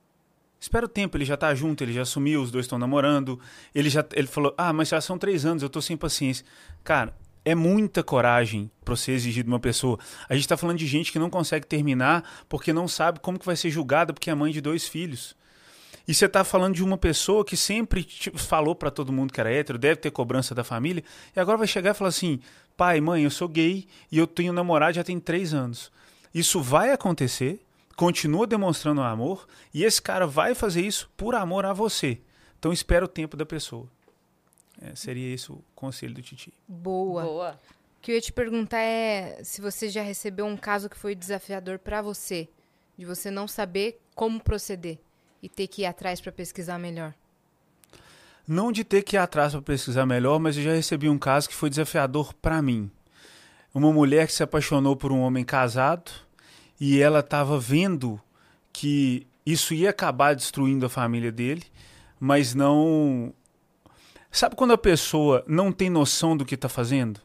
Espera 0.60 0.86
o 0.86 0.90
tempo, 0.90 1.18
ele 1.18 1.26
já 1.26 1.36
tá 1.36 1.54
junto, 1.54 1.84
ele 1.84 1.92
já 1.92 2.04
assumiu, 2.04 2.42
os 2.42 2.50
dois 2.50 2.66
estão 2.66 2.80
namorando. 2.80 3.40
Ele 3.76 3.90
já 3.90 4.06
ele 4.14 4.28
falou: 4.28 4.54
Ah, 4.58 4.72
mas 4.72 4.90
já 4.90 5.02
são 5.02 5.18
três 5.18 5.46
anos, 5.46 5.62
eu 5.62 5.70
tô 5.70 5.82
sem 5.82 5.98
paciência. 5.98 6.46
Cara, 6.84 7.14
é 7.44 7.54
muita 7.54 8.02
coragem 8.02 8.72
pra 8.86 8.96
você 8.96 9.12
exigir 9.12 9.44
de 9.44 9.50
uma 9.50 9.60
pessoa. 9.60 10.00
A 10.30 10.36
gente 10.36 10.48
tá 10.48 10.56
falando 10.56 10.78
de 10.78 10.88
gente 10.88 11.12
que 11.12 11.20
não 11.20 11.30
consegue 11.30 11.66
terminar 11.68 12.24
porque 12.48 12.72
não 12.72 12.88
sabe 12.88 13.20
como 13.20 13.38
que 13.38 13.46
vai 13.46 13.56
ser 13.56 13.70
julgada 13.70 14.14
porque 14.14 14.30
é 14.30 14.36
mãe 14.36 14.52
de 14.52 14.62
dois 14.62 14.88
filhos. 14.88 15.36
E 16.08 16.14
você 16.14 16.28
tá 16.28 16.44
falando 16.44 16.76
de 16.76 16.84
uma 16.84 16.98
pessoa 16.98 17.46
que 17.46 17.56
sempre 17.56 18.04
tipo, 18.04 18.38
falou 18.38 18.76
pra 18.76 18.92
todo 18.92 19.14
mundo 19.14 19.32
que 19.32 19.40
era 19.40 19.52
hétero, 19.52 19.78
deve 19.78 19.96
ter 19.96 20.12
cobrança 20.12 20.54
da 20.54 20.64
família, 20.64 21.04
e 21.36 21.40
agora 21.40 21.58
vai 21.58 21.68
chegar 21.68 21.92
e 21.92 21.94
falar 21.94 22.10
assim: 22.10 22.42
pai, 22.76 23.00
mãe, 23.00 23.24
eu 23.24 23.32
sou 23.32 23.48
gay 23.48 23.88
e 24.12 24.18
eu 24.18 24.28
tenho 24.28 24.52
namorado 24.52 24.96
já 24.96 25.04
tem 25.04 25.20
três 25.20 25.54
anos. 25.54 25.92
Isso 26.34 26.62
vai 26.62 26.92
acontecer, 26.92 27.62
continua 27.96 28.46
demonstrando 28.46 29.02
amor, 29.02 29.48
e 29.74 29.84
esse 29.84 30.02
cara 30.02 30.28
vai 30.28 30.54
fazer 30.54 30.82
isso 30.82 31.10
por 31.16 31.36
amor 31.36 31.66
a 31.66 31.72
você. 31.72 32.20
Então 32.60 32.74
espera 32.74 33.06
o 33.06 33.08
tempo 33.08 33.38
da 33.38 33.46
pessoa. 33.46 33.88
É, 34.82 34.96
seria 34.96 35.34
esse 35.34 35.52
o 35.52 35.64
conselho 35.74 36.14
do 36.14 36.22
Titi. 36.22 36.52
Boa. 36.68 37.24
Boa. 37.24 37.60
O 37.98 38.02
que 38.02 38.12
eu 38.12 38.16
ia 38.16 38.22
te 38.22 38.34
perguntar 38.34 38.80
é 38.80 39.40
se 39.44 39.62
você 39.62 39.88
já 39.88 40.02
recebeu 40.02 40.46
um 40.46 40.58
caso 40.58 40.90
que 40.90 40.98
foi 40.98 41.16
desafiador 41.16 41.80
pra 41.80 42.02
você, 42.02 42.50
de 42.98 43.06
você 43.06 43.32
não 43.32 43.48
saber 43.48 44.02
como 44.14 44.42
proceder 44.42 45.00
e 45.44 45.50
ter 45.50 45.68
que 45.68 45.82
ir 45.82 45.86
atrás 45.86 46.22
pra 46.22 46.32
pesquisar 46.32 46.80
melhor. 46.80 47.14
Não 48.48 48.72
de 48.72 48.86
ter 48.86 49.04
que 49.04 49.18
ir 49.18 49.20
atrás 49.20 49.52
para 49.52 49.62
pesquisar 49.62 50.06
melhor, 50.06 50.40
mas 50.40 50.56
eu 50.56 50.64
já 50.64 50.74
recebi 50.74 51.10
um 51.10 51.20
caso 51.20 51.50
que 51.50 51.56
foi 51.56 51.70
desafiador 51.70 52.34
para 52.36 52.62
mim. 52.62 52.90
Uma 53.74 53.92
mulher 53.92 54.26
que 54.26 54.34
se 54.34 54.42
apaixonou 54.42 54.96
por 54.96 55.12
um 55.12 55.20
homem 55.20 55.44
casado 55.44 56.12
e 56.80 57.02
ela 57.02 57.20
estava 57.20 57.60
vendo 57.60 58.22
que 58.72 59.28
isso 59.46 59.74
ia 59.74 59.90
acabar 59.90 60.34
destruindo 60.34 60.86
a 60.86 60.90
família 60.90 61.32
dele, 61.32 61.64
mas 62.18 62.56
não. 62.56 63.34
Sabe 64.32 64.56
quando 64.56 64.72
a 64.72 64.78
pessoa 64.78 65.44
não 65.46 65.72
tem 65.74 65.90
noção 65.90 66.38
do 66.38 66.46
que 66.46 66.56
está 66.56 66.70
fazendo? 66.70 67.20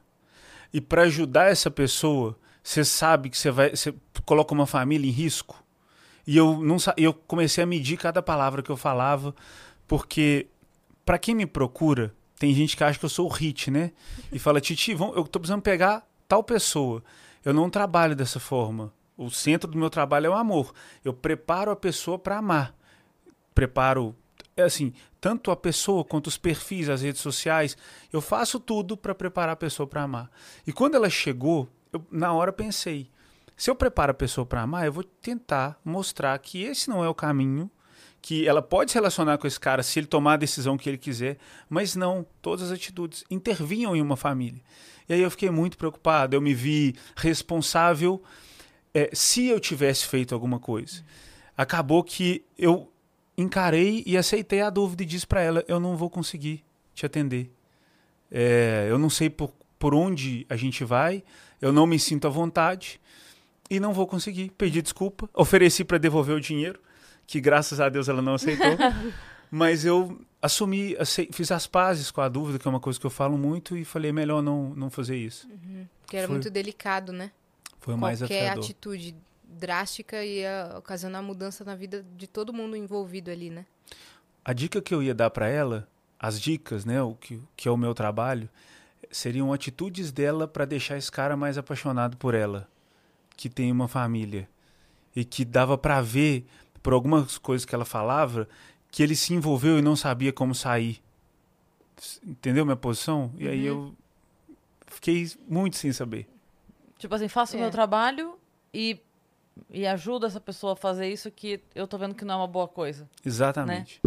E 0.72 0.80
para 0.80 1.02
ajudar 1.02 1.50
essa 1.50 1.70
pessoa, 1.70 2.36
você 2.62 2.84
sabe 2.84 3.30
que 3.30 3.38
você 3.38 3.50
vai, 3.50 3.70
você 3.70 3.94
coloca 4.24 4.52
uma 4.52 4.66
família 4.66 5.08
em 5.08 5.12
risco. 5.12 5.62
E 6.28 6.36
eu 6.36 6.60
não 6.60 6.76
eu 6.98 7.14
comecei 7.14 7.64
a 7.64 7.66
medir 7.66 7.96
cada 7.96 8.22
palavra 8.22 8.62
que 8.62 8.68
eu 8.68 8.76
falava, 8.76 9.34
porque 9.86 10.46
para 11.02 11.18
quem 11.18 11.34
me 11.34 11.46
procura, 11.46 12.14
tem 12.38 12.52
gente 12.52 12.76
que 12.76 12.84
acha 12.84 12.98
que 12.98 13.04
eu 13.06 13.08
sou 13.08 13.24
o 13.24 13.32
hit, 13.32 13.70
né? 13.70 13.92
E 14.30 14.38
fala, 14.38 14.60
Titi, 14.60 14.92
vamos, 14.92 15.16
eu 15.16 15.24
tô 15.24 15.40
precisando 15.40 15.62
pegar 15.62 16.06
tal 16.28 16.44
pessoa. 16.44 17.02
Eu 17.42 17.54
não 17.54 17.70
trabalho 17.70 18.14
dessa 18.14 18.38
forma. 18.38 18.92
O 19.16 19.30
centro 19.30 19.70
do 19.70 19.78
meu 19.78 19.88
trabalho 19.88 20.26
é 20.26 20.28
o 20.28 20.34
amor. 20.34 20.74
Eu 21.02 21.14
preparo 21.14 21.70
a 21.70 21.76
pessoa 21.76 22.18
para 22.18 22.36
amar. 22.36 22.74
Preparo, 23.54 24.14
é 24.54 24.64
assim, 24.64 24.92
tanto 25.22 25.50
a 25.50 25.56
pessoa 25.56 26.04
quanto 26.04 26.26
os 26.26 26.36
perfis, 26.36 26.90
as 26.90 27.00
redes 27.00 27.22
sociais. 27.22 27.74
Eu 28.12 28.20
faço 28.20 28.60
tudo 28.60 28.98
para 28.98 29.14
preparar 29.14 29.54
a 29.54 29.56
pessoa 29.56 29.86
para 29.86 30.02
amar. 30.02 30.30
E 30.66 30.74
quando 30.74 30.94
ela 30.94 31.08
chegou, 31.08 31.66
eu, 31.90 32.06
na 32.10 32.34
hora 32.34 32.52
pensei, 32.52 33.10
se 33.58 33.68
eu 33.68 33.74
preparo 33.74 34.12
a 34.12 34.14
pessoa 34.14 34.46
para 34.46 34.62
amar, 34.62 34.86
eu 34.86 34.92
vou 34.92 35.02
tentar 35.02 35.80
mostrar 35.84 36.38
que 36.38 36.62
esse 36.62 36.88
não 36.88 37.04
é 37.04 37.08
o 37.08 37.14
caminho, 37.14 37.68
que 38.22 38.46
ela 38.46 38.62
pode 38.62 38.92
se 38.92 38.94
relacionar 38.96 39.36
com 39.36 39.48
esse 39.48 39.58
cara 39.58 39.82
se 39.82 39.98
ele 39.98 40.06
tomar 40.06 40.34
a 40.34 40.36
decisão 40.36 40.78
que 40.78 40.88
ele 40.88 40.96
quiser, 40.96 41.38
mas 41.68 41.96
não, 41.96 42.24
todas 42.40 42.66
as 42.66 42.70
atitudes 42.70 43.24
intervinham 43.28 43.96
em 43.96 44.00
uma 44.00 44.16
família. 44.16 44.62
E 45.08 45.14
aí 45.14 45.20
eu 45.20 45.30
fiquei 45.30 45.50
muito 45.50 45.76
preocupado, 45.76 46.36
eu 46.36 46.40
me 46.40 46.54
vi 46.54 46.94
responsável 47.16 48.22
é, 48.94 49.10
se 49.12 49.46
eu 49.46 49.58
tivesse 49.58 50.06
feito 50.06 50.32
alguma 50.34 50.60
coisa. 50.60 51.04
Acabou 51.56 52.04
que 52.04 52.44
eu 52.56 52.92
encarei 53.36 54.04
e 54.06 54.16
aceitei 54.16 54.60
a 54.60 54.70
dúvida 54.70 55.02
e 55.02 55.06
disse 55.06 55.26
para 55.26 55.42
ela: 55.42 55.64
eu 55.66 55.80
não 55.80 55.96
vou 55.96 56.08
conseguir 56.08 56.64
te 56.94 57.04
atender. 57.04 57.50
É, 58.30 58.86
eu 58.88 58.98
não 58.98 59.10
sei 59.10 59.28
por, 59.28 59.52
por 59.80 59.94
onde 59.94 60.46
a 60.48 60.54
gente 60.54 60.84
vai, 60.84 61.24
eu 61.60 61.72
não 61.72 61.88
me 61.88 61.98
sinto 61.98 62.28
à 62.28 62.30
vontade 62.30 63.00
e 63.70 63.78
não 63.80 63.92
vou 63.92 64.06
conseguir. 64.06 64.50
Pedi 64.56 64.80
desculpa, 64.82 65.28
ofereci 65.34 65.84
para 65.84 65.98
devolver 65.98 66.34
o 66.36 66.40
dinheiro, 66.40 66.78
que 67.26 67.40
graças 67.40 67.80
a 67.80 67.88
Deus 67.88 68.08
ela 68.08 68.22
não 68.22 68.34
aceitou. 68.34 68.76
mas 69.50 69.84
eu 69.84 70.20
assumi, 70.40 70.96
acei- 70.98 71.28
fiz 71.32 71.50
as 71.50 71.66
pazes 71.66 72.10
com 72.10 72.20
a 72.20 72.28
dúvida, 72.28 72.58
que 72.58 72.66
é 72.66 72.70
uma 72.70 72.80
coisa 72.80 72.98
que 72.98 73.06
eu 73.06 73.10
falo 73.10 73.36
muito, 73.38 73.76
e 73.76 73.84
falei: 73.84 74.12
melhor 74.12 74.42
não, 74.42 74.70
não 74.74 74.90
fazer 74.90 75.16
isso. 75.16 75.48
Porque 76.02 76.16
era 76.16 76.26
Foi. 76.26 76.34
muito 76.36 76.50
delicado, 76.50 77.12
né? 77.12 77.30
Foi 77.80 77.94
o 77.94 77.98
mais 77.98 78.18
Qualquer 78.20 78.34
desafiador. 78.34 78.64
atitude 78.64 79.14
drástica 79.44 80.22
ia 80.24 80.74
ocasionar 80.76 81.22
mudança 81.22 81.64
na 81.64 81.74
vida 81.74 82.04
de 82.16 82.26
todo 82.26 82.52
mundo 82.52 82.76
envolvido 82.76 83.30
ali, 83.30 83.50
né? 83.50 83.64
A 84.44 84.52
dica 84.52 84.80
que 84.80 84.94
eu 84.94 85.02
ia 85.02 85.14
dar 85.14 85.30
para 85.30 85.48
ela, 85.48 85.88
as 86.18 86.40
dicas, 86.40 86.84
né, 86.84 87.02
o 87.02 87.14
que, 87.14 87.40
que 87.56 87.68
é 87.68 87.70
o 87.70 87.76
meu 87.76 87.92
trabalho, 87.94 88.48
seriam 89.10 89.52
atitudes 89.52 90.10
dela 90.12 90.46
para 90.48 90.64
deixar 90.64 90.96
esse 90.96 91.10
cara 91.10 91.36
mais 91.36 91.58
apaixonado 91.58 92.16
por 92.16 92.34
ela, 92.34 92.68
que 93.38 93.48
tem 93.48 93.70
uma 93.70 93.86
família 93.86 94.48
e 95.14 95.24
que 95.24 95.44
dava 95.44 95.78
para 95.78 96.02
ver 96.02 96.44
por 96.82 96.92
algumas 96.92 97.38
coisas 97.38 97.64
que 97.64 97.72
ela 97.74 97.84
falava 97.84 98.48
que 98.90 99.00
ele 99.02 99.14
se 99.14 99.32
envolveu 99.32 99.78
e 99.78 99.82
não 99.82 99.94
sabia 99.94 100.32
como 100.32 100.54
sair. 100.54 101.00
Entendeu 102.26 102.64
minha 102.64 102.76
posição? 102.76 103.32
E 103.38 103.46
aí 103.46 103.70
Uhum. 103.70 103.86
eu 103.88 103.94
fiquei 104.88 105.30
muito 105.48 105.76
sem 105.76 105.92
saber. 105.92 106.28
Tipo 106.98 107.14
assim, 107.14 107.28
faço 107.28 107.54
o 107.54 107.58
É. 107.58 107.62
meu 107.62 107.70
trabalho 107.70 108.36
e, 108.74 108.98
e 109.70 109.86
ajudo 109.86 110.26
essa 110.26 110.40
pessoa 110.40 110.72
a 110.72 110.76
fazer 110.76 111.08
isso 111.08 111.30
que 111.30 111.60
eu 111.74 111.86
tô 111.86 111.96
vendo 111.96 112.14
que 112.14 112.24
não 112.24 112.34
é 112.34 112.36
uma 112.38 112.46
boa 112.48 112.66
coisa. 112.66 113.08
Exatamente. 113.24 114.00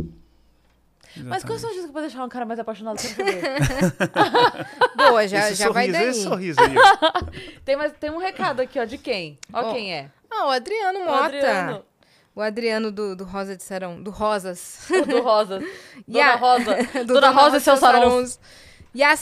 Mas 1.25 1.43
quais 1.43 1.59
são 1.61 1.69
as 1.69 1.75
Exatamente. 1.75 1.79
dicas 1.79 1.91
pra 1.91 2.01
deixar 2.01 2.23
um 2.23 2.29
cara 2.29 2.45
mais 2.45 2.59
apaixonado? 2.59 2.97
Quero 2.97 3.15
saber. 3.15 3.43
Boa, 4.95 5.27
já, 5.27 5.39
esse 5.49 5.55
já 5.55 5.69
vai 5.69 5.85
sorriso, 5.87 5.99
daí. 5.99 6.09
esse 6.09 6.23
sorriso 6.23 6.59
aí. 6.61 6.75
ó. 6.77 7.23
tem, 7.65 7.75
mais, 7.75 7.91
tem 7.99 8.09
um 8.09 8.17
recado 8.17 8.61
aqui, 8.61 8.79
ó, 8.79 8.85
de 8.85 8.97
quem? 8.97 9.37
Ó, 9.53 9.59
Ó, 9.69 9.73
quem 9.73 9.93
é. 9.93 10.09
Ah, 10.29 10.47
o 10.47 10.49
Adriano 10.49 10.99
O 10.99 11.05
Mota. 11.05 11.25
Adriano. 11.25 11.85
O 12.33 12.41
Adriano 12.41 12.91
do, 12.91 13.15
do 13.15 13.23
Rosa 13.25 13.57
de 13.57 13.63
Sarão. 13.63 14.01
Do 14.01 14.09
Rosas. 14.09 14.79
O 14.89 15.05
do 15.05 15.21
Rosa. 15.21 15.59
E 16.07 16.11
Dona 16.13 16.25
a- 16.31 16.35
Rosa. 16.35 16.75
do 17.05 17.13
Dona 17.13 17.29
Rosa 17.31 17.57
e 17.57 17.59
seus 17.61 17.79
sarões. 17.79 18.39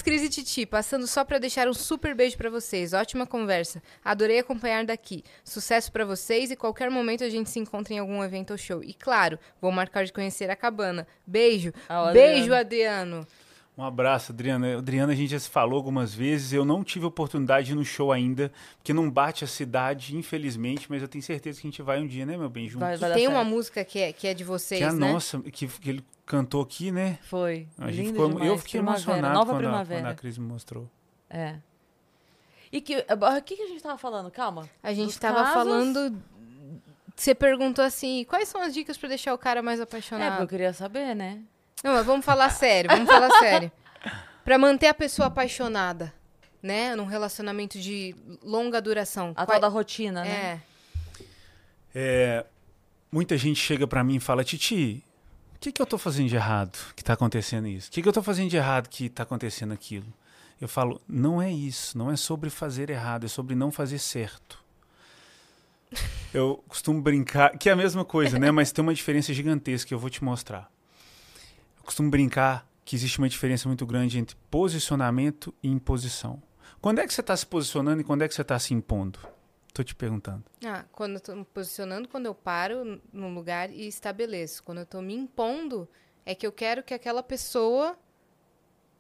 Cris 0.04 0.24
e 0.24 0.30
Titi, 0.30 0.66
passando 0.66 1.06
só 1.06 1.24
pra 1.24 1.38
deixar 1.38 1.68
um 1.68 1.74
super 1.74 2.16
beijo 2.16 2.38
pra 2.38 2.50
vocês. 2.50 2.94
Ótima 2.94 3.28
conversa. 3.28 3.82
Adorei 4.04 4.40
acompanhar 4.40 4.86
daqui. 4.86 5.24
Sucesso 5.44 5.92
pra 5.92 6.06
vocês 6.06 6.52
e 6.52 6.56
qualquer 6.56 6.90
momento 6.90 7.24
a 7.24 7.30
gente 7.30 7.50
se 7.50 7.60
encontra 7.60 7.94
em 7.94 8.00
algum 8.00 8.24
evento 8.24 8.52
ou 8.52 8.58
show. 8.58 8.84
E 8.84 8.94
claro, 8.94 9.38
vou 9.62 9.72
marcar 9.72 10.06
de 10.06 10.14
conhecer 10.14 10.50
a 10.50 10.56
cabana. 10.56 11.08
Beijo. 11.26 11.72
Ah, 11.88 12.12
Beijo, 12.12 12.54
Adriano. 12.54 12.60
Adriano. 12.60 13.28
Um 13.80 13.84
abraço, 13.86 14.34
Adriana. 14.34 14.78
Adriana, 14.80 15.14
a 15.14 15.16
gente 15.16 15.32
já 15.32 15.40
se 15.40 15.50
falou 15.50 15.78
algumas 15.78 16.14
vezes. 16.14 16.52
Eu 16.52 16.66
não 16.66 16.84
tive 16.84 17.06
oportunidade 17.06 17.68
de 17.68 17.72
ir 17.72 17.76
no 17.76 17.86
show 17.86 18.12
ainda, 18.12 18.52
porque 18.76 18.92
não 18.92 19.10
bate 19.10 19.46
a 19.46 19.48
cidade, 19.48 20.18
infelizmente, 20.18 20.88
mas 20.90 21.02
eu 21.02 21.08
tenho 21.08 21.24
certeza 21.24 21.62
que 21.62 21.68
a 21.68 21.70
gente 21.72 21.82
vai 21.82 22.02
um 22.02 22.06
dia, 22.06 22.26
né, 22.26 22.36
meu 22.36 22.50
bem, 22.50 22.68
juntos. 22.68 22.86
Vai, 22.86 22.98
vai 22.98 23.14
Tem 23.14 23.28
uma 23.28 23.38
certo. 23.38 23.50
música 23.50 23.86
que 23.86 24.00
é, 24.00 24.12
que 24.12 24.28
é 24.28 24.34
de 24.34 24.44
vocês, 24.44 24.80
que 24.80 24.84
é 24.84 24.90
a 24.90 24.92
né? 24.92 25.10
nossa, 25.14 25.40
que, 25.40 25.66
que 25.66 25.90
ele 25.90 26.04
cantou 26.30 26.62
aqui, 26.62 26.92
né? 26.92 27.18
Foi. 27.24 27.68
A 27.78 27.88
gente 27.92 27.98
Lindo 28.06 28.12
ficou, 28.14 28.30
demais. 28.30 28.48
eu 28.48 28.58
fiquei 28.60 28.80
Primavera, 28.80 29.04
emocionado 29.04 29.34
Nova 29.34 29.52
quando 29.54 29.58
a, 29.58 29.68
primavera. 29.68 30.02
quando 30.02 30.12
a 30.12 30.16
Cris 30.16 30.38
me 30.38 30.46
mostrou. 30.48 30.88
É. 31.30 31.56
E 32.72 32.80
que, 32.80 32.96
o 32.98 33.42
que, 33.44 33.56
que 33.56 33.64
a 33.64 33.68
gente 33.68 33.82
tava 33.82 33.98
falando? 33.98 34.30
Calma. 34.30 34.70
A 34.84 34.94
gente 34.94 35.08
Dos 35.08 35.18
tava 35.18 35.40
casos- 35.40 35.54
falando. 35.56 36.16
Você 37.16 37.34
perguntou 37.34 37.84
assim: 37.84 38.24
quais 38.30 38.48
são 38.48 38.62
as 38.62 38.74
dicas 38.76 38.96
pra 38.96 39.10
deixar 39.10 39.34
o 39.34 39.38
cara 39.40 39.62
mais 39.64 39.80
É, 39.80 39.86
porque 39.86 39.98
apaixonado? 39.98 40.42
eu 40.44 40.48
queria 40.48 40.72
saber, 40.72 41.16
né? 41.16 41.42
Não, 41.84 41.94
mas 41.94 42.06
vamos 42.06 42.24
falar 42.24 42.50
sério, 42.52 42.90
vamos 42.92 43.08
falar 43.10 43.32
sério. 43.40 43.72
Pra 44.46 44.58
manter 44.58 44.88
a 44.88 44.94
pessoa 44.94 45.28
apaixonada, 45.28 46.14
né? 46.62 46.96
Num 46.96 47.06
relacionamento 47.06 47.78
de 47.80 48.16
longa 48.44 48.82
duração. 48.82 49.32
A 49.32 49.46
Qual- 49.46 49.48
tal 49.48 49.60
da 49.60 49.68
rotina, 49.68 50.24
né? 50.24 50.62
É. 50.64 51.22
É, 51.94 52.46
muita 53.12 53.38
gente 53.38 53.60
chega 53.60 53.86
pra 53.88 54.04
mim 54.04 54.16
e 54.16 54.20
fala, 54.20 54.44
Titi, 54.44 55.04
o 55.60 55.62
que, 55.62 55.74
que 55.74 55.82
eu 55.82 55.86
tô 55.86 55.98
fazendo 55.98 56.30
de 56.30 56.38
errado 56.38 56.80
que 56.96 57.04
tá 57.04 57.12
acontecendo 57.12 57.68
isso? 57.68 57.90
O 57.90 57.92
que, 57.92 58.02
que 58.02 58.08
eu 58.08 58.14
tô 58.14 58.24
fazendo 58.24 58.50
de 58.50 58.56
errado 58.56 58.88
que 58.88 59.10
tá 59.10 59.24
acontecendo 59.24 59.74
aquilo? 59.74 60.06
Eu 60.60 60.70
falo, 60.70 61.02
não 61.06 61.42
é 61.42 61.52
isso, 61.52 61.98
não 61.98 62.10
é 62.10 62.16
sobre 62.16 62.50
fazer 62.50 62.90
errado, 62.90 63.26
é 63.26 63.28
sobre 63.28 63.56
não 63.56 63.70
fazer 63.70 64.00
certo. 64.00 64.64
Eu 66.34 66.64
costumo 66.66 67.02
brincar, 67.02 67.58
que 67.58 67.68
é 67.68 67.74
a 67.74 67.76
mesma 67.76 68.06
coisa, 68.06 68.40
né? 68.40 68.52
Mas 68.52 68.72
tem 68.72 68.82
uma 68.82 68.94
diferença 68.94 69.34
gigantesca 69.34 69.88
que 69.88 69.94
eu 69.94 70.00
vou 70.00 70.12
te 70.12 70.24
mostrar. 70.24 70.72
Eu 71.78 71.84
costumo 71.84 72.10
brincar 72.10 72.70
que 72.86 72.96
existe 72.96 73.18
uma 73.18 73.28
diferença 73.28 73.68
muito 73.68 73.84
grande 73.86 74.20
entre 74.20 74.38
posicionamento 74.50 75.54
e 75.64 75.68
imposição. 75.68 76.42
Quando 76.80 77.00
é 77.00 77.08
que 77.08 77.14
você 77.14 77.22
está 77.22 77.36
se 77.36 77.48
posicionando 77.48 78.00
e 78.00 78.04
quando 78.04 78.22
é 78.22 78.28
que 78.28 78.34
você 78.36 78.44
está 78.44 78.60
se 78.60 78.76
impondo? 78.76 79.20
Tô 79.80 79.84
te 79.84 79.96
perguntando. 79.96 80.44
Ah, 80.66 80.84
quando 80.92 81.14
eu 81.14 81.20
tô 81.22 81.34
me 81.34 81.46
posicionando, 81.46 82.10
quando 82.10 82.26
eu 82.26 82.36
paro 82.36 83.02
num 83.14 83.34
lugar 83.34 83.70
e 83.70 83.88
estabeleço. 83.88 84.62
Quando 84.62 84.80
eu 84.80 84.86
tô 84.86 85.02
me 85.02 85.14
impondo, 85.14 85.88
é 86.26 86.36
que 86.36 86.46
eu 86.46 86.52
quero 86.52 86.84
que 86.84 86.94
aquela 86.94 87.24
pessoa 87.24 87.98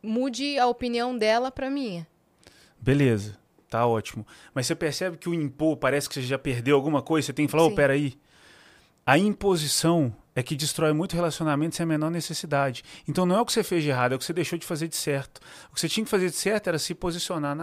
mude 0.01 0.57
a 0.57 0.67
opinião 0.67 1.17
dela 1.17 1.51
pra 1.51 1.69
minha. 1.69 2.07
Beleza, 2.79 3.37
tá 3.69 3.85
ótimo. 3.85 4.25
Mas 4.53 4.67
você 4.67 4.73
percebe 4.73 5.17
que 5.17 5.27
o 5.27 5.33
impor 5.33 5.75
parece 5.75 6.07
que 6.07 6.15
você 6.15 6.21
já 6.21 6.39
perdeu 6.39 6.77
alguma 6.77 7.01
coisa? 7.01 7.25
Você 7.25 7.33
tem 7.33 7.45
que 7.45 7.51
falar, 7.51 7.65
ô, 7.65 7.71
Sim. 7.71 7.75
peraí. 7.75 8.17
A 9.09 9.17
imposição 9.17 10.15
é 10.35 10.43
que 10.43 10.55
destrói 10.55 10.93
muito 10.93 11.15
relacionamento 11.15 11.75
sem 11.75 11.83
a 11.83 11.87
menor 11.87 12.11
necessidade. 12.11 12.83
Então 13.07 13.25
não 13.25 13.37
é 13.37 13.41
o 13.41 13.45
que 13.45 13.51
você 13.51 13.63
fez 13.63 13.83
de 13.83 13.89
errado, 13.89 14.11
é 14.11 14.15
o 14.15 14.19
que 14.19 14.23
você 14.25 14.33
deixou 14.33 14.57
de 14.59 14.65
fazer 14.65 14.87
de 14.87 14.95
certo. 14.95 15.39
O 15.71 15.73
que 15.73 15.81
você 15.81 15.89
tinha 15.89 16.03
que 16.03 16.09
fazer 16.11 16.29
de 16.29 16.35
certo 16.35 16.67
era 16.67 16.77
se 16.77 16.93
posicionar 16.93 17.57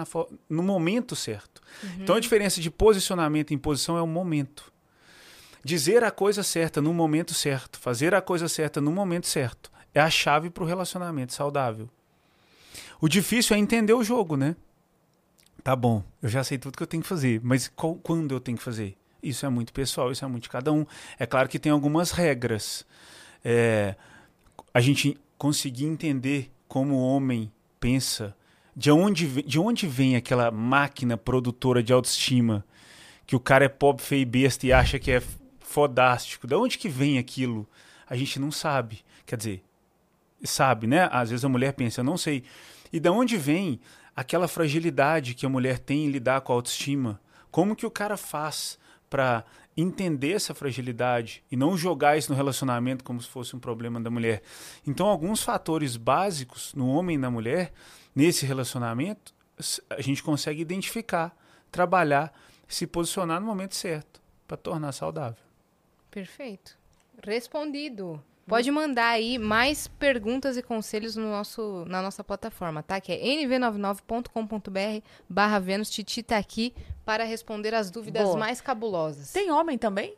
no 0.49 0.62
momento 0.62 1.14
certo. 1.14 1.62
Então 2.01 2.16
a 2.16 2.20
diferença 2.20 2.61
de 2.61 2.70
posicionamento 2.70 3.51
e 3.51 3.55
imposição 3.55 3.97
é 3.97 4.03
o 4.03 4.07
momento. 4.07 4.72
Dizer 5.62 6.03
a 6.03 6.11
coisa 6.11 6.42
certa 6.42 6.80
no 6.82 6.92
momento 6.92 7.32
certo, 7.32 7.78
fazer 7.78 8.14
a 8.14 8.20
coisa 8.20 8.49
certa 8.49 8.80
no 8.80 8.90
momento 8.90 9.26
certo, 9.26 9.70
é 9.94 10.01
a 10.01 10.11
chave 10.11 10.51
para 10.51 10.64
o 10.64 10.66
relacionamento 10.66 11.32
saudável. 11.32 11.88
O 13.01 13.09
difícil 13.09 13.55
é 13.55 13.59
entender 13.59 13.92
o 13.92 14.03
jogo, 14.03 14.36
né? 14.36 14.57
Tá 15.62 15.74
bom, 15.76 16.03
eu 16.22 16.28
já 16.28 16.42
sei 16.44 16.59
tudo 16.59 16.76
que 16.76 16.82
eu 16.82 16.86
tenho 16.86 17.03
que 17.03 17.09
fazer, 17.09 17.40
mas 17.42 17.68
qual- 17.68 17.94
quando 17.97 18.32
eu 18.34 18.40
tenho 18.40 18.59
que 18.59 18.62
fazer? 18.64 18.97
Isso 19.28 19.44
é 19.44 19.48
muito 19.48 19.72
pessoal, 19.72 20.12
isso 20.12 20.24
é 20.24 20.28
muito 20.28 20.44
de 20.44 20.48
cada 20.48 20.72
um. 20.72 20.86
É 21.18 21.26
claro 21.26 21.48
que 21.48 21.58
tem 21.58 21.72
algumas 21.72 22.10
regras. 22.10 22.86
É, 23.44 23.94
a 24.72 24.80
gente 24.80 25.18
conseguir 25.36 25.86
entender 25.86 26.50
como 26.68 26.94
o 26.94 27.02
homem 27.02 27.50
pensa, 27.80 28.36
de 28.74 28.90
onde, 28.90 29.42
de 29.42 29.58
onde 29.58 29.86
vem 29.86 30.16
aquela 30.16 30.50
máquina 30.50 31.16
produtora 31.16 31.82
de 31.82 31.92
autoestima, 31.92 32.64
que 33.26 33.34
o 33.34 33.40
cara 33.40 33.64
é 33.64 33.68
pobre, 33.68 34.04
feio 34.04 34.22
e 34.22 34.24
besta 34.24 34.66
e 34.66 34.72
acha 34.72 34.98
que 34.98 35.10
é 35.10 35.22
fodástico. 35.60 36.46
De 36.46 36.54
onde 36.54 36.78
que 36.78 36.88
vem 36.88 37.18
aquilo? 37.18 37.66
A 38.08 38.16
gente 38.16 38.38
não 38.38 38.52
sabe. 38.52 39.04
Quer 39.24 39.36
dizer, 39.36 39.64
sabe, 40.44 40.86
né? 40.86 41.08
Às 41.10 41.30
vezes 41.30 41.44
a 41.44 41.48
mulher 41.48 41.72
pensa, 41.72 42.00
eu 42.00 42.04
não 42.04 42.16
sei. 42.16 42.44
E 42.92 43.00
da 43.00 43.10
onde 43.10 43.36
vem 43.36 43.80
aquela 44.14 44.46
fragilidade 44.46 45.34
que 45.34 45.44
a 45.44 45.48
mulher 45.48 45.78
tem 45.78 46.04
em 46.04 46.10
lidar 46.10 46.40
com 46.42 46.52
a 46.52 46.56
autoestima? 46.56 47.20
Como 47.50 47.74
que 47.74 47.86
o 47.86 47.90
cara 47.90 48.16
faz 48.16 48.78
para 49.16 49.46
entender 49.74 50.32
essa 50.32 50.54
fragilidade 50.54 51.42
e 51.50 51.56
não 51.56 51.74
jogar 51.74 52.18
isso 52.18 52.30
no 52.30 52.36
relacionamento 52.36 53.02
como 53.02 53.18
se 53.18 53.26
fosse 53.26 53.56
um 53.56 53.58
problema 53.58 53.98
da 53.98 54.10
mulher? 54.10 54.42
Então, 54.86 55.06
alguns 55.06 55.42
fatores 55.42 55.96
básicos 55.96 56.74
no 56.74 56.86
homem 56.86 57.14
e 57.14 57.18
na 57.18 57.30
mulher 57.30 57.72
nesse 58.14 58.44
relacionamento 58.44 59.34
a 59.88 60.02
gente 60.02 60.22
consegue 60.22 60.60
identificar, 60.60 61.34
trabalhar, 61.72 62.30
se 62.68 62.86
posicionar 62.86 63.40
no 63.40 63.46
momento 63.46 63.74
certo 63.74 64.20
para 64.46 64.58
tornar 64.58 64.92
saudável. 64.92 65.42
Perfeito. 66.10 66.76
Respondido. 67.22 68.22
Pode 68.47 68.70
mandar 68.70 69.09
aí 69.09 69.38
mais 69.38 69.88
perguntas 69.88 70.57
e 70.57 70.62
conselhos 70.62 71.16
no 71.16 71.28
nosso, 71.30 71.84
na 71.88 72.01
nossa 72.01 72.22
plataforma, 72.22 72.80
tá? 72.82 73.01
Que 73.01 73.12
é 73.12 73.16
nv99.com.br 73.18 75.05
barra 75.28 75.59
Vênus. 75.59 75.90
Titi 75.90 76.22
tá 76.22 76.36
aqui 76.38 76.72
para 77.05 77.24
responder 77.24 77.74
as 77.74 77.90
dúvidas 77.90 78.22
Boa. 78.24 78.38
mais 78.38 78.61
cabulosas. 78.61 79.32
Tem 79.32 79.51
homem 79.51 79.76
também? 79.76 80.14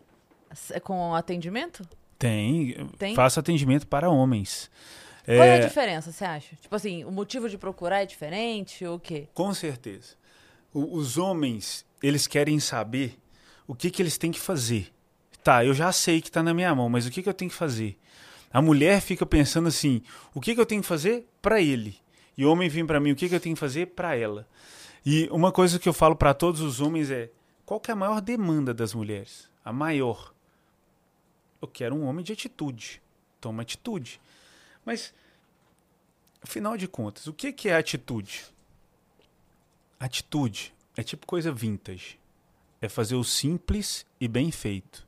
S- 0.51 0.79
Com 0.81 1.15
atendimento? 1.15 1.83
Tem, 2.19 2.87
Tem? 2.99 3.15
faço 3.15 3.41
atendimento 3.41 3.87
para 3.87 4.11
homens. 4.11 4.71
Qual 5.25 5.37
é 5.43 5.53
a 5.53 5.57
É, 5.57 5.67
diferença, 5.67 6.11
você 6.11 6.25
acha? 6.25 6.57
Tipo 6.57 6.75
assim, 6.75 7.05
o 7.05 7.13
motivo 7.13 7.49
de 7.49 7.57
procurar 7.59 8.03
é 8.03 8.07
diferente 8.07 8.85
ou 8.85 8.97
o 8.97 9.01
quê? 9.01 9.29
Com 9.35 9.53
certeza. 9.55 10.17
O- 10.73 10.97
os 10.97 11.17
homens, 11.19 11.85
eles 12.03 12.27
querem 12.27 12.59
saber 12.61 13.19
o 13.67 13.75
que, 13.75 13.91
que 13.91 14.01
eles 14.03 14.17
têm 14.19 14.33
que 14.33 14.41
fazer. 14.41 14.93
Tá, 15.45 15.65
eu 15.65 15.73
já 15.73 15.93
sei 15.93 16.21
que 16.21 16.29
está 16.29 16.43
na 16.43 16.53
minha 16.53 16.75
mão, 16.75 16.89
mas 16.89 17.07
o 17.07 17.11
que, 17.11 17.23
que 17.23 17.29
eu 17.29 17.35
tenho 17.35 17.51
que 17.51 17.57
fazer? 17.57 17.99
A 18.53 18.63
mulher 18.63 19.01
fica 19.01 19.27
pensando 19.27 19.69
assim: 19.69 20.03
o 20.35 20.41
que, 20.41 20.55
que 20.55 20.61
eu 20.61 20.67
tenho 20.67 20.83
que 20.83 20.89
fazer 20.89 21.27
para 21.43 21.61
ele? 21.61 21.97
E 22.37 22.45
o 22.45 22.51
homem 22.51 22.69
vem 22.69 22.87
para 22.87 23.01
mim: 23.01 23.13
o 23.13 23.17
que, 23.17 23.29
que 23.29 23.35
eu 23.35 23.41
tenho 23.41 23.55
que 23.55 23.61
fazer 23.61 23.87
para 23.89 24.17
ela? 24.17 24.49
E 25.05 25.29
uma 25.31 25.53
coisa 25.53 25.79
que 25.79 25.89
eu 25.89 25.93
falo 25.93 26.17
para 26.17 26.35
todos 26.35 26.61
os 26.61 26.81
homens 26.81 27.11
é: 27.11 27.31
qual 27.65 27.81
que 27.81 27.91
é 27.91 27.93
a 27.93 27.97
maior 27.97 28.21
demanda 28.21 28.73
das 28.73 28.95
mulheres? 28.95 29.49
A 29.65 29.73
maior. 29.73 30.33
Eu 31.61 31.69
quero 31.69 31.95
um 31.95 32.05
homem 32.05 32.25
de 32.25 32.33
atitude. 32.33 33.03
Toma 33.41 33.63
atitude. 33.63 34.21
Mas, 34.85 35.13
afinal 36.41 36.77
de 36.77 36.89
contas, 36.89 37.27
o 37.27 37.33
que, 37.33 37.53
que 37.53 37.69
é 37.69 37.77
atitude? 37.77 38.47
Atitude 39.99 40.73
é 40.97 41.03
tipo 41.03 41.27
coisa 41.27 41.53
vintage. 41.53 42.19
É 42.81 42.89
fazer 42.89 43.17
o 43.17 43.25
simples 43.25 44.07
e 44.21 44.29
bem 44.29 44.51
feito. 44.51 45.07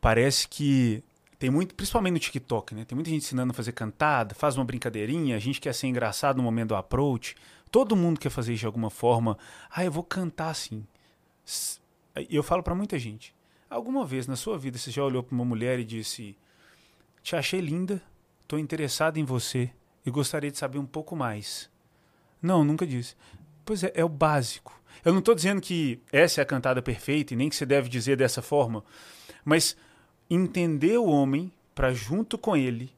Parece 0.00 0.46
que 0.46 1.02
tem 1.38 1.50
muito, 1.50 1.74
principalmente 1.74 2.12
no 2.14 2.18
TikTok, 2.18 2.74
né? 2.74 2.84
Tem 2.84 2.94
muita 2.94 3.10
gente 3.10 3.24
ensinando 3.24 3.50
a 3.50 3.54
fazer 3.54 3.72
cantada, 3.72 4.34
faz 4.34 4.56
uma 4.56 4.64
brincadeirinha, 4.64 5.36
a 5.36 5.38
gente 5.38 5.60
quer 5.60 5.74
ser 5.74 5.86
engraçado 5.86 6.36
no 6.36 6.42
momento 6.42 6.68
do 6.68 6.76
approach. 6.76 7.34
Todo 7.70 7.96
mundo 7.96 8.20
quer 8.20 8.30
fazer 8.30 8.52
isso 8.52 8.60
de 8.60 8.66
alguma 8.66 8.90
forma. 8.90 9.36
Ah, 9.70 9.84
eu 9.84 9.90
vou 9.90 10.04
cantar 10.04 10.50
assim. 10.50 10.86
E 12.16 12.34
eu 12.34 12.42
falo 12.42 12.62
pra 12.62 12.74
muita 12.74 12.98
gente. 12.98 13.34
Alguma 13.68 14.06
vez 14.06 14.26
na 14.26 14.36
sua 14.36 14.56
vida 14.56 14.78
você 14.78 14.90
já 14.90 15.02
olhou 15.02 15.22
pra 15.22 15.34
uma 15.34 15.44
mulher 15.44 15.78
e 15.80 15.84
disse: 15.84 16.36
Te 17.22 17.34
achei 17.34 17.60
linda, 17.60 18.00
tô 18.46 18.56
interessado 18.56 19.18
em 19.18 19.24
você 19.24 19.70
e 20.06 20.10
gostaria 20.10 20.50
de 20.50 20.58
saber 20.58 20.78
um 20.78 20.86
pouco 20.86 21.16
mais. 21.16 21.68
Não, 22.40 22.62
nunca 22.62 22.86
disse. 22.86 23.16
Pois 23.64 23.82
é, 23.82 23.90
é 23.94 24.04
o 24.04 24.08
básico. 24.08 24.80
Eu 25.04 25.12
não 25.12 25.18
estou 25.18 25.34
dizendo 25.34 25.60
que 25.60 26.00
essa 26.12 26.40
é 26.40 26.42
a 26.42 26.46
cantada 26.46 26.80
perfeita 26.80 27.34
e 27.34 27.36
nem 27.36 27.48
que 27.48 27.56
você 27.56 27.66
deve 27.66 27.88
dizer 27.88 28.16
dessa 28.16 28.40
forma, 28.40 28.84
mas 29.44 29.76
entender 30.28 30.98
o 30.98 31.06
homem 31.06 31.52
para 31.74 31.92
junto 31.92 32.38
com 32.38 32.56
ele 32.56 32.92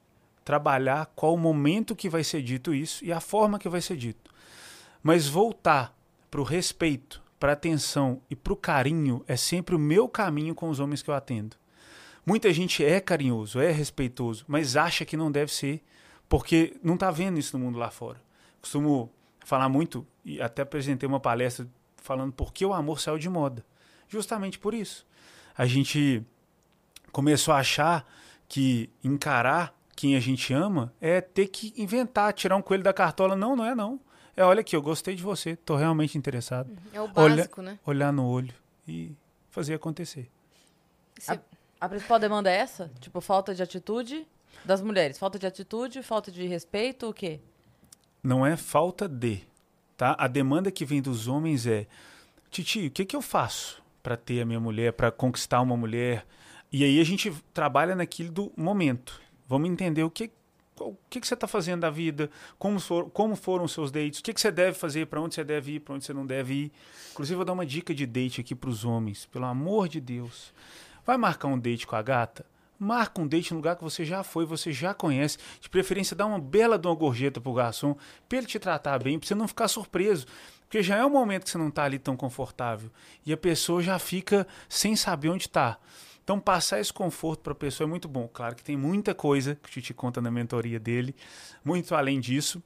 trabalhar 0.44 1.06
qual 1.16 1.34
o 1.34 1.38
momento 1.38 1.96
que 1.96 2.08
vai 2.08 2.22
ser 2.22 2.40
dito 2.40 2.72
isso 2.72 3.04
e 3.04 3.12
a 3.12 3.20
forma 3.20 3.58
que 3.58 3.68
vai 3.68 3.80
ser 3.80 3.96
dito. 3.96 4.30
Mas 5.02 5.26
voltar 5.26 5.96
para 6.30 6.40
o 6.40 6.44
respeito, 6.44 7.20
para 7.38 7.50
a 7.50 7.54
atenção 7.54 8.20
e 8.30 8.36
para 8.36 8.52
o 8.52 8.56
carinho 8.56 9.24
é 9.26 9.36
sempre 9.36 9.74
o 9.74 9.78
meu 9.78 10.08
caminho 10.08 10.54
com 10.54 10.68
os 10.68 10.78
homens 10.78 11.02
que 11.02 11.10
eu 11.10 11.14
atendo. 11.14 11.56
Muita 12.24 12.52
gente 12.52 12.84
é 12.84 13.00
carinhoso, 13.00 13.60
é 13.60 13.70
respeitoso, 13.70 14.44
mas 14.46 14.76
acha 14.76 15.04
que 15.04 15.16
não 15.16 15.30
deve 15.30 15.52
ser, 15.52 15.82
porque 16.28 16.76
não 16.82 16.94
está 16.94 17.10
vendo 17.10 17.38
isso 17.38 17.56
no 17.56 17.64
mundo 17.64 17.78
lá 17.78 17.90
fora. 17.90 18.20
Costumo 18.60 19.10
falar 19.44 19.68
muito, 19.68 20.04
e 20.24 20.42
até 20.42 20.62
apresentei 20.62 21.08
uma 21.08 21.20
palestra 21.20 21.68
falando 21.96 22.32
por 22.32 22.52
que 22.52 22.66
o 22.66 22.72
amor 22.72 23.00
saiu 23.00 23.18
de 23.18 23.28
moda. 23.28 23.64
Justamente 24.08 24.58
por 24.58 24.74
isso. 24.74 25.06
A 25.56 25.66
gente 25.66 26.24
começou 27.16 27.54
a 27.54 27.60
achar 27.60 28.06
que 28.46 28.90
encarar 29.02 29.74
quem 29.96 30.16
a 30.16 30.20
gente 30.20 30.52
ama 30.52 30.92
é 31.00 31.18
ter 31.22 31.46
que 31.46 31.72
inventar, 31.74 32.30
tirar 32.34 32.56
um 32.56 32.60
coelho 32.60 32.82
da 32.82 32.92
cartola. 32.92 33.34
Não, 33.34 33.56
não 33.56 33.64
é 33.64 33.74
não. 33.74 33.98
É, 34.36 34.44
olha 34.44 34.60
aqui, 34.60 34.76
eu 34.76 34.82
gostei 34.82 35.14
de 35.14 35.22
você, 35.22 35.52
estou 35.52 35.78
realmente 35.78 36.18
interessado. 36.18 36.76
É 36.92 37.00
o 37.00 37.08
básico, 37.08 37.62
olha, 37.62 37.70
né? 37.70 37.78
Olhar 37.86 38.12
no 38.12 38.28
olho 38.28 38.52
e 38.86 39.16
fazer 39.48 39.72
acontecer. 39.72 40.30
A, 41.26 41.38
a 41.80 41.88
principal 41.88 42.18
demanda 42.18 42.50
é 42.50 42.56
essa? 42.56 42.90
Tipo, 43.00 43.22
falta 43.22 43.54
de 43.54 43.62
atitude 43.62 44.28
das 44.62 44.82
mulheres. 44.82 45.18
Falta 45.18 45.38
de 45.38 45.46
atitude, 45.46 46.02
falta 46.02 46.30
de 46.30 46.46
respeito, 46.46 47.08
o 47.08 47.14
quê? 47.14 47.40
Não 48.22 48.44
é 48.44 48.58
falta 48.58 49.08
de, 49.08 49.40
tá? 49.96 50.14
A 50.18 50.28
demanda 50.28 50.70
que 50.70 50.84
vem 50.84 51.00
dos 51.00 51.28
homens 51.28 51.66
é, 51.66 51.86
Titi, 52.50 52.88
o 52.88 52.90
que, 52.90 53.06
que 53.06 53.16
eu 53.16 53.22
faço 53.22 53.82
para 54.02 54.18
ter 54.18 54.42
a 54.42 54.44
minha 54.44 54.60
mulher, 54.60 54.92
para 54.92 55.10
conquistar 55.10 55.62
uma 55.62 55.78
mulher? 55.78 56.26
E 56.76 56.84
aí 56.84 57.00
a 57.00 57.04
gente 57.04 57.32
trabalha 57.54 57.94
naquilo 57.94 58.30
do 58.30 58.52
momento. 58.54 59.18
Vamos 59.48 59.70
entender 59.70 60.04
o 60.04 60.10
que 60.10 60.30
o 60.78 60.94
que, 61.08 61.22
que 61.22 61.26
você 61.26 61.32
está 61.32 61.46
fazendo 61.46 61.80
da 61.80 61.88
vida, 61.88 62.30
como, 62.58 62.78
for, 62.78 63.08
como 63.08 63.34
foram 63.34 63.64
os 63.64 63.72
seus 63.72 63.90
dates, 63.90 64.20
o 64.20 64.22
que, 64.22 64.34
que 64.34 64.38
você 64.38 64.50
deve 64.50 64.76
fazer, 64.76 65.06
para 65.06 65.18
onde 65.18 65.34
você 65.34 65.42
deve 65.42 65.76
ir, 65.76 65.80
para 65.80 65.94
onde 65.94 66.04
você 66.04 66.12
não 66.12 66.26
deve 66.26 66.52
ir. 66.52 66.72
Inclusive, 67.12 67.34
vou 67.34 67.46
dar 67.46 67.54
uma 67.54 67.64
dica 67.64 67.94
de 67.94 68.04
date 68.04 68.42
aqui 68.42 68.54
para 68.54 68.68
os 68.68 68.84
homens, 68.84 69.24
pelo 69.24 69.46
amor 69.46 69.88
de 69.88 70.02
Deus. 70.02 70.52
Vai 71.06 71.16
marcar 71.16 71.48
um 71.48 71.58
date 71.58 71.86
com 71.86 71.96
a 71.96 72.02
gata? 72.02 72.44
Marca 72.78 73.22
um 73.22 73.26
date 73.26 73.52
no 73.52 73.56
lugar 73.60 73.76
que 73.76 73.82
você 73.82 74.04
já 74.04 74.22
foi, 74.22 74.44
você 74.44 74.70
já 74.70 74.92
conhece. 74.92 75.38
De 75.58 75.70
preferência, 75.70 76.14
dá 76.14 76.26
uma 76.26 76.38
bela 76.38 76.78
de 76.78 76.86
uma 76.86 76.94
gorjeta 76.94 77.40
pro 77.40 77.54
garçom, 77.54 77.96
para 78.28 78.36
ele 78.36 78.46
te 78.46 78.58
tratar 78.58 79.02
bem, 79.02 79.18
para 79.18 79.26
você 79.26 79.34
não 79.34 79.48
ficar 79.48 79.68
surpreso. 79.68 80.26
Porque 80.60 80.82
já 80.82 80.96
é 80.96 81.06
um 81.06 81.10
momento 81.10 81.44
que 81.44 81.50
você 81.50 81.56
não 81.56 81.68
está 81.68 81.84
ali 81.84 81.98
tão 81.98 82.18
confortável. 82.18 82.90
E 83.24 83.32
a 83.32 83.36
pessoa 83.38 83.82
já 83.82 83.98
fica 83.98 84.46
sem 84.68 84.94
saber 84.94 85.30
onde 85.30 85.46
está. 85.46 85.78
Então, 86.26 86.40
passar 86.40 86.80
esse 86.80 86.92
conforto 86.92 87.42
para 87.42 87.52
a 87.52 87.54
pessoa 87.54 87.86
é 87.86 87.88
muito 87.88 88.08
bom. 88.08 88.26
Claro 88.26 88.56
que 88.56 88.64
tem 88.64 88.76
muita 88.76 89.14
coisa 89.14 89.54
que 89.54 89.68
o 89.68 89.70
Titi 89.70 89.94
conta 89.94 90.20
na 90.20 90.28
mentoria 90.28 90.80
dele, 90.80 91.14
muito 91.64 91.94
além 91.94 92.18
disso. 92.18 92.60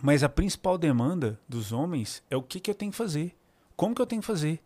Mas 0.00 0.22
a 0.22 0.28
principal 0.28 0.78
demanda 0.78 1.40
dos 1.48 1.72
homens 1.72 2.22
é 2.30 2.36
o 2.36 2.42
que, 2.42 2.60
que 2.60 2.70
eu 2.70 2.74
tenho 2.76 2.92
que 2.92 2.96
fazer. 2.96 3.34
Como 3.74 3.96
que 3.96 4.00
eu 4.00 4.06
tenho 4.06 4.22
que 4.22 4.26
fazer? 4.28 4.60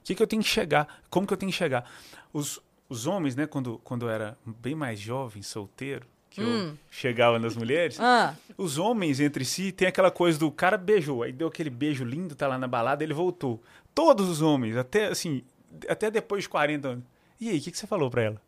O 0.00 0.04
que, 0.04 0.14
que 0.14 0.22
eu 0.22 0.26
tenho 0.26 0.42
que 0.42 0.48
chegar? 0.48 1.00
Como 1.08 1.26
que 1.26 1.32
eu 1.32 1.38
tenho 1.38 1.50
que 1.50 1.56
chegar? 1.56 1.90
Os, 2.34 2.60
os 2.86 3.06
homens, 3.06 3.34
né, 3.34 3.46
quando, 3.46 3.80
quando 3.82 4.04
eu 4.04 4.10
era 4.10 4.36
bem 4.44 4.74
mais 4.74 5.00
jovem, 5.00 5.42
solteiro, 5.42 6.04
que 6.28 6.42
hum. 6.42 6.68
eu 6.68 6.78
chegava 6.90 7.38
nas 7.38 7.56
mulheres, 7.56 7.98
ah. 7.98 8.34
os 8.58 8.76
homens 8.76 9.20
entre 9.20 9.42
si 9.42 9.72
tem 9.72 9.88
aquela 9.88 10.10
coisa 10.10 10.38
do 10.38 10.50
cara 10.50 10.76
beijou, 10.76 11.22
aí 11.22 11.32
deu 11.32 11.48
aquele 11.48 11.70
beijo 11.70 12.04
lindo, 12.04 12.34
tá 12.34 12.46
lá 12.46 12.58
na 12.58 12.68
balada, 12.68 13.02
ele 13.02 13.14
voltou. 13.14 13.62
Todos 13.94 14.28
os 14.28 14.42
homens, 14.42 14.76
até 14.76 15.06
assim, 15.06 15.42
até 15.88 16.10
depois 16.10 16.42
de 16.42 16.50
40 16.50 16.88
anos 16.88 17.13
e 17.44 17.50
aí, 17.50 17.58
o 17.58 17.60
que, 17.60 17.70
que 17.70 17.78
você 17.78 17.86
falou 17.86 18.10
para 18.10 18.22
ela? 18.22 18.42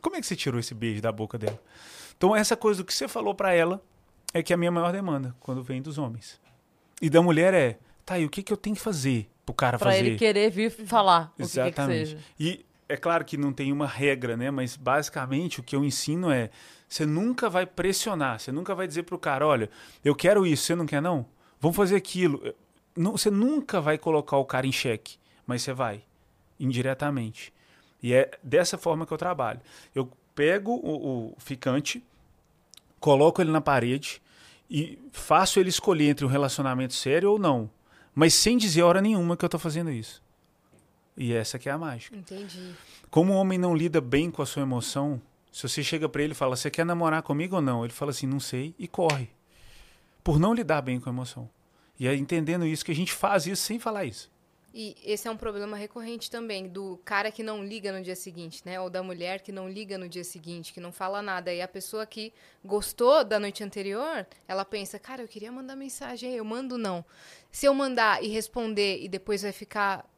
Como 0.00 0.16
é 0.16 0.20
que 0.20 0.26
você 0.26 0.34
tirou 0.34 0.58
esse 0.58 0.74
beijo 0.74 1.00
da 1.00 1.12
boca 1.12 1.38
dela? 1.38 1.60
Então, 2.16 2.34
essa 2.34 2.56
coisa 2.56 2.82
do 2.82 2.86
que 2.86 2.92
você 2.92 3.06
falou 3.06 3.34
para 3.34 3.52
ela 3.52 3.82
é 4.32 4.42
que 4.42 4.52
é 4.52 4.54
a 4.54 4.56
minha 4.56 4.70
maior 4.70 4.92
demanda 4.92 5.34
quando 5.40 5.62
vem 5.62 5.80
dos 5.80 5.98
homens. 5.98 6.40
E 7.00 7.08
da 7.08 7.22
mulher 7.22 7.54
é, 7.54 7.78
tá, 8.04 8.18
e 8.18 8.24
o 8.24 8.30
que, 8.30 8.42
que 8.42 8.52
eu 8.52 8.56
tenho 8.56 8.76
que 8.76 8.82
fazer 8.82 9.28
pro 9.44 9.54
cara 9.54 9.78
pra 9.78 9.90
fazer? 9.90 10.00
Pra 10.00 10.06
ele 10.08 10.18
querer 10.18 10.50
vir 10.50 10.70
falar 10.70 11.32
Exatamente. 11.38 11.70
o 11.70 11.72
que, 11.72 11.82
que 11.82 12.08
seja. 12.08 12.18
E 12.38 12.66
é 12.88 12.96
claro 12.96 13.24
que 13.24 13.36
não 13.36 13.52
tem 13.52 13.72
uma 13.72 13.86
regra, 13.86 14.36
né? 14.36 14.50
Mas 14.50 14.76
basicamente 14.76 15.60
o 15.60 15.62
que 15.62 15.76
eu 15.76 15.84
ensino 15.84 16.30
é, 16.30 16.50
você 16.88 17.06
nunca 17.06 17.48
vai 17.48 17.64
pressionar, 17.64 18.40
você 18.40 18.50
nunca 18.50 18.74
vai 18.74 18.86
dizer 18.86 19.04
pro 19.04 19.18
cara, 19.18 19.46
olha, 19.46 19.70
eu 20.04 20.14
quero 20.14 20.46
isso, 20.46 20.64
você 20.64 20.74
não 20.74 20.86
quer 20.86 21.00
não? 21.00 21.26
Vamos 21.60 21.76
fazer 21.76 21.96
aquilo. 21.96 22.54
Não, 22.96 23.12
você 23.12 23.30
nunca 23.30 23.80
vai 23.80 23.96
colocar 23.96 24.36
o 24.36 24.44
cara 24.44 24.66
em 24.66 24.72
xeque, 24.72 25.16
mas 25.46 25.62
você 25.62 25.72
vai, 25.72 26.02
indiretamente. 26.58 27.52
E 28.02 28.14
é 28.14 28.30
dessa 28.42 28.78
forma 28.78 29.06
que 29.06 29.12
eu 29.12 29.18
trabalho. 29.18 29.60
Eu 29.94 30.10
pego 30.34 30.72
o, 30.72 31.32
o 31.32 31.34
ficante, 31.38 32.02
coloco 32.98 33.42
ele 33.42 33.50
na 33.50 33.60
parede 33.60 34.22
e 34.70 34.98
faço 35.12 35.58
ele 35.58 35.68
escolher 35.68 36.10
entre 36.10 36.24
um 36.24 36.28
relacionamento 36.28 36.94
sério 36.94 37.32
ou 37.32 37.38
não. 37.38 37.70
Mas 38.14 38.34
sem 38.34 38.56
dizer 38.56 38.82
hora 38.82 39.00
nenhuma 39.00 39.36
que 39.36 39.44
eu 39.44 39.48
estou 39.48 39.60
fazendo 39.60 39.90
isso. 39.90 40.22
E 41.16 41.32
essa 41.32 41.58
que 41.58 41.68
é 41.68 41.72
a 41.72 41.78
mágica. 41.78 42.16
Entendi. 42.16 42.74
Como 43.10 43.32
o 43.32 43.36
homem 43.36 43.58
não 43.58 43.74
lida 43.74 44.00
bem 44.00 44.30
com 44.30 44.40
a 44.40 44.46
sua 44.46 44.62
emoção, 44.62 45.20
se 45.52 45.68
você 45.68 45.82
chega 45.82 46.08
para 46.08 46.22
ele 46.22 46.32
e 46.32 46.36
fala, 46.36 46.56
você 46.56 46.70
quer 46.70 46.86
namorar 46.86 47.22
comigo 47.22 47.56
ou 47.56 47.62
não? 47.62 47.84
Ele 47.84 47.92
fala 47.92 48.12
assim, 48.12 48.26
não 48.26 48.40
sei, 48.40 48.74
e 48.78 48.86
corre. 48.86 49.28
Por 50.22 50.38
não 50.38 50.54
lidar 50.54 50.80
bem 50.80 51.00
com 51.00 51.08
a 51.08 51.12
emoção. 51.12 51.48
E 51.98 52.06
é 52.06 52.14
entendendo 52.14 52.64
isso 52.64 52.84
que 52.84 52.92
a 52.92 52.94
gente 52.94 53.12
faz 53.12 53.46
isso 53.46 53.62
sem 53.62 53.78
falar 53.78 54.04
isso. 54.04 54.30
E 54.72 54.96
esse 55.04 55.26
é 55.26 55.30
um 55.30 55.36
problema 55.36 55.76
recorrente 55.76 56.30
também, 56.30 56.68
do 56.68 57.00
cara 57.04 57.32
que 57.32 57.42
não 57.42 57.64
liga 57.64 57.92
no 57.92 58.02
dia 58.02 58.14
seguinte, 58.14 58.62
né? 58.64 58.80
Ou 58.80 58.88
da 58.88 59.02
mulher 59.02 59.40
que 59.40 59.50
não 59.50 59.68
liga 59.68 59.98
no 59.98 60.08
dia 60.08 60.22
seguinte, 60.22 60.72
que 60.72 60.80
não 60.80 60.92
fala 60.92 61.20
nada. 61.20 61.52
E 61.52 61.60
a 61.60 61.66
pessoa 61.66 62.06
que 62.06 62.32
gostou 62.64 63.24
da 63.24 63.40
noite 63.40 63.64
anterior, 63.64 64.26
ela 64.46 64.64
pensa, 64.64 64.98
cara, 64.98 65.22
eu 65.22 65.28
queria 65.28 65.50
mandar 65.50 65.74
mensagem, 65.74 66.34
eu 66.34 66.44
mando 66.44 66.78
não. 66.78 67.04
Se 67.50 67.66
eu 67.66 67.74
mandar 67.74 68.22
e 68.22 68.28
responder 68.28 69.02
e 69.02 69.08
depois 69.08 69.42
vai 69.42 69.50
ficar 69.50 70.08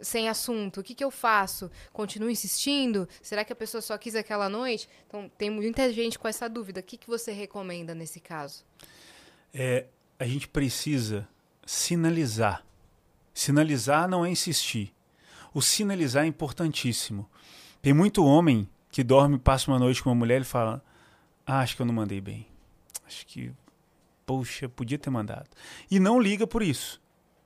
sem 0.00 0.28
assunto, 0.28 0.80
o 0.80 0.82
que, 0.82 0.96
que 0.96 1.04
eu 1.04 1.10
faço? 1.10 1.70
Continuo 1.92 2.28
insistindo? 2.28 3.08
Será 3.22 3.44
que 3.44 3.52
a 3.52 3.56
pessoa 3.56 3.80
só 3.80 3.96
quis 3.96 4.16
aquela 4.16 4.48
noite? 4.48 4.88
Então, 5.06 5.30
tem 5.38 5.48
muita 5.48 5.92
gente 5.92 6.18
com 6.18 6.26
essa 6.26 6.48
dúvida. 6.48 6.80
O 6.80 6.82
que, 6.82 6.96
que 6.96 7.06
você 7.06 7.30
recomenda 7.30 7.94
nesse 7.94 8.18
caso? 8.18 8.64
É, 9.54 9.86
a 10.18 10.26
gente 10.26 10.48
precisa 10.48 11.28
sinalizar 11.64 12.64
Sinalizar 13.34 14.08
não 14.08 14.24
é 14.24 14.30
insistir. 14.30 14.92
O 15.54 15.60
sinalizar 15.60 16.24
é 16.24 16.26
importantíssimo. 16.26 17.28
Tem 17.80 17.92
muito 17.92 18.24
homem 18.24 18.68
que 18.90 19.02
dorme, 19.02 19.38
passa 19.38 19.70
uma 19.70 19.78
noite 19.78 20.02
com 20.02 20.10
uma 20.10 20.16
mulher 20.16 20.40
e 20.40 20.44
fala: 20.44 20.82
ah, 21.46 21.60
acho 21.60 21.76
que 21.76 21.82
eu 21.82 21.86
não 21.86 21.94
mandei 21.94 22.20
bem. 22.20 22.46
Acho 23.06 23.26
que, 23.26 23.52
poxa, 24.24 24.68
podia 24.68 24.98
ter 24.98 25.10
mandado. 25.10 25.48
E 25.90 25.98
não 25.98 26.20
liga 26.20 26.46
por 26.46 26.62
isso. 26.62 27.00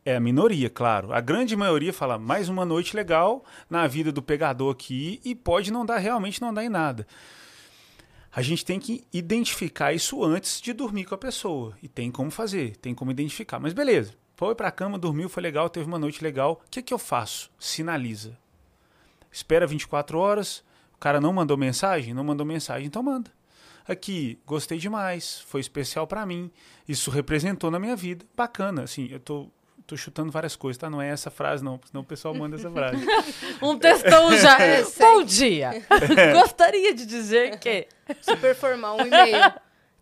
É 0.05 0.15
a 0.15 0.21
minoria, 0.21 0.71
claro. 0.71 1.13
A 1.13 1.21
grande 1.21 1.57
maioria 1.57 1.93
fala 1.93 2.17
mais 2.17 2.49
uma 2.49 2.65
noite 2.65 2.95
legal 2.95 3.45
na 3.69 3.89
vida 3.89 4.13
do 4.13 4.23
pegador 4.23 4.73
aqui 4.73 5.21
e 5.25 5.35
pode 5.35 5.73
não 5.73 5.85
dar, 5.85 5.99
realmente 5.99 6.41
não 6.41 6.55
dar 6.55 6.65
em 6.65 6.69
nada. 6.69 7.07
A 8.33 8.43
gente 8.43 8.65
tem 8.65 8.79
que 8.79 9.03
identificar 9.13 9.93
isso 9.93 10.23
antes 10.23 10.61
de 10.61 10.73
dormir 10.73 11.07
com 11.07 11.15
a 11.15 11.19
pessoa. 11.19 11.77
E 11.83 11.89
tem 11.89 12.13
como 12.13 12.31
fazer, 12.31 12.77
tem 12.77 12.95
como 12.95 13.11
identificar. 13.11 13.59
Mas 13.59 13.73
beleza, 13.73 14.15
foi 14.37 14.55
para 14.55 14.69
a 14.69 14.73
cama, 14.73 14.99
dormiu, 14.99 15.31
foi 15.31 15.43
legal, 15.43 15.71
teve 15.71 15.87
uma 15.87 15.99
noite 15.99 16.23
legal. 16.23 16.63
O 16.67 16.71
que, 16.71 16.83
que 16.83 16.93
eu 16.93 16.99
faço? 16.99 17.51
Sinaliza. 17.59 18.39
Espera 19.33 19.67
24 19.67 20.19
horas. 20.19 20.63
O 20.95 20.99
cara 20.99 21.21
não 21.21 21.33
mandou 21.33 21.57
mensagem? 21.57 22.13
Não 22.13 22.23
mandou 22.23 22.47
mensagem, 22.47 22.87
então 22.87 23.03
manda. 23.03 23.31
Aqui, 23.89 24.39
gostei 24.45 24.79
demais, 24.79 25.41
foi 25.47 25.61
especial 25.61 26.07
para 26.07 26.27
mim. 26.27 26.51
Isso 26.87 27.11
representou 27.11 27.71
na 27.71 27.79
minha 27.79 27.97
vida. 27.97 28.27
Bacana, 28.37 28.83
assim, 28.83 29.09
eu 29.11 29.21
tô 29.21 29.49
tô 29.87 29.97
chutando 29.97 30.33
várias 30.33 30.57
coisas, 30.57 30.79
tá? 30.79 30.91
Não 30.91 31.01
é 31.01 31.09
essa 31.09 31.31
frase, 31.31 31.63
não, 31.63 31.81
senão 31.85 32.03
o 32.03 32.05
pessoal 32.05 32.35
manda 32.35 32.57
essa 32.57 32.71
frase. 32.71 33.07
um 33.63 33.79
textão 33.79 34.37
já. 34.37 34.57
É, 34.61 34.83
Bom 34.83 35.23
dia! 35.23 35.71
Gostaria 36.35 36.93
de 36.93 37.07
dizer 37.07 37.59
que. 37.59 37.87
Super 38.21 38.55
formal, 38.55 38.99
um 38.99 39.07
e-mail. 39.07 39.53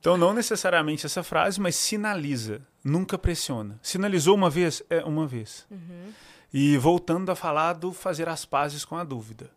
Então, 0.05 0.19
não 0.19 0.35
necessariamente 0.35 1.07
essa 1.07 1.23
frase, 1.23 1.59
mas 1.59 1.77
sinaliza, 1.77 2.61
nunca 2.85 3.17
pressiona. 3.17 3.81
Sinalizou 3.81 4.35
uma 4.35 4.51
vez? 4.51 4.83
É 4.91 5.03
uma 5.03 5.27
vez. 5.27 5.67
Uhum. 5.71 6.13
E 6.53 6.77
voltando 6.77 7.33
a 7.33 7.35
falar 7.35 7.73
do 7.73 7.91
fazer 7.91 8.29
as 8.29 8.45
pazes 8.45 8.85
com 8.85 8.99
a 8.99 9.03
dúvida. 9.03 9.51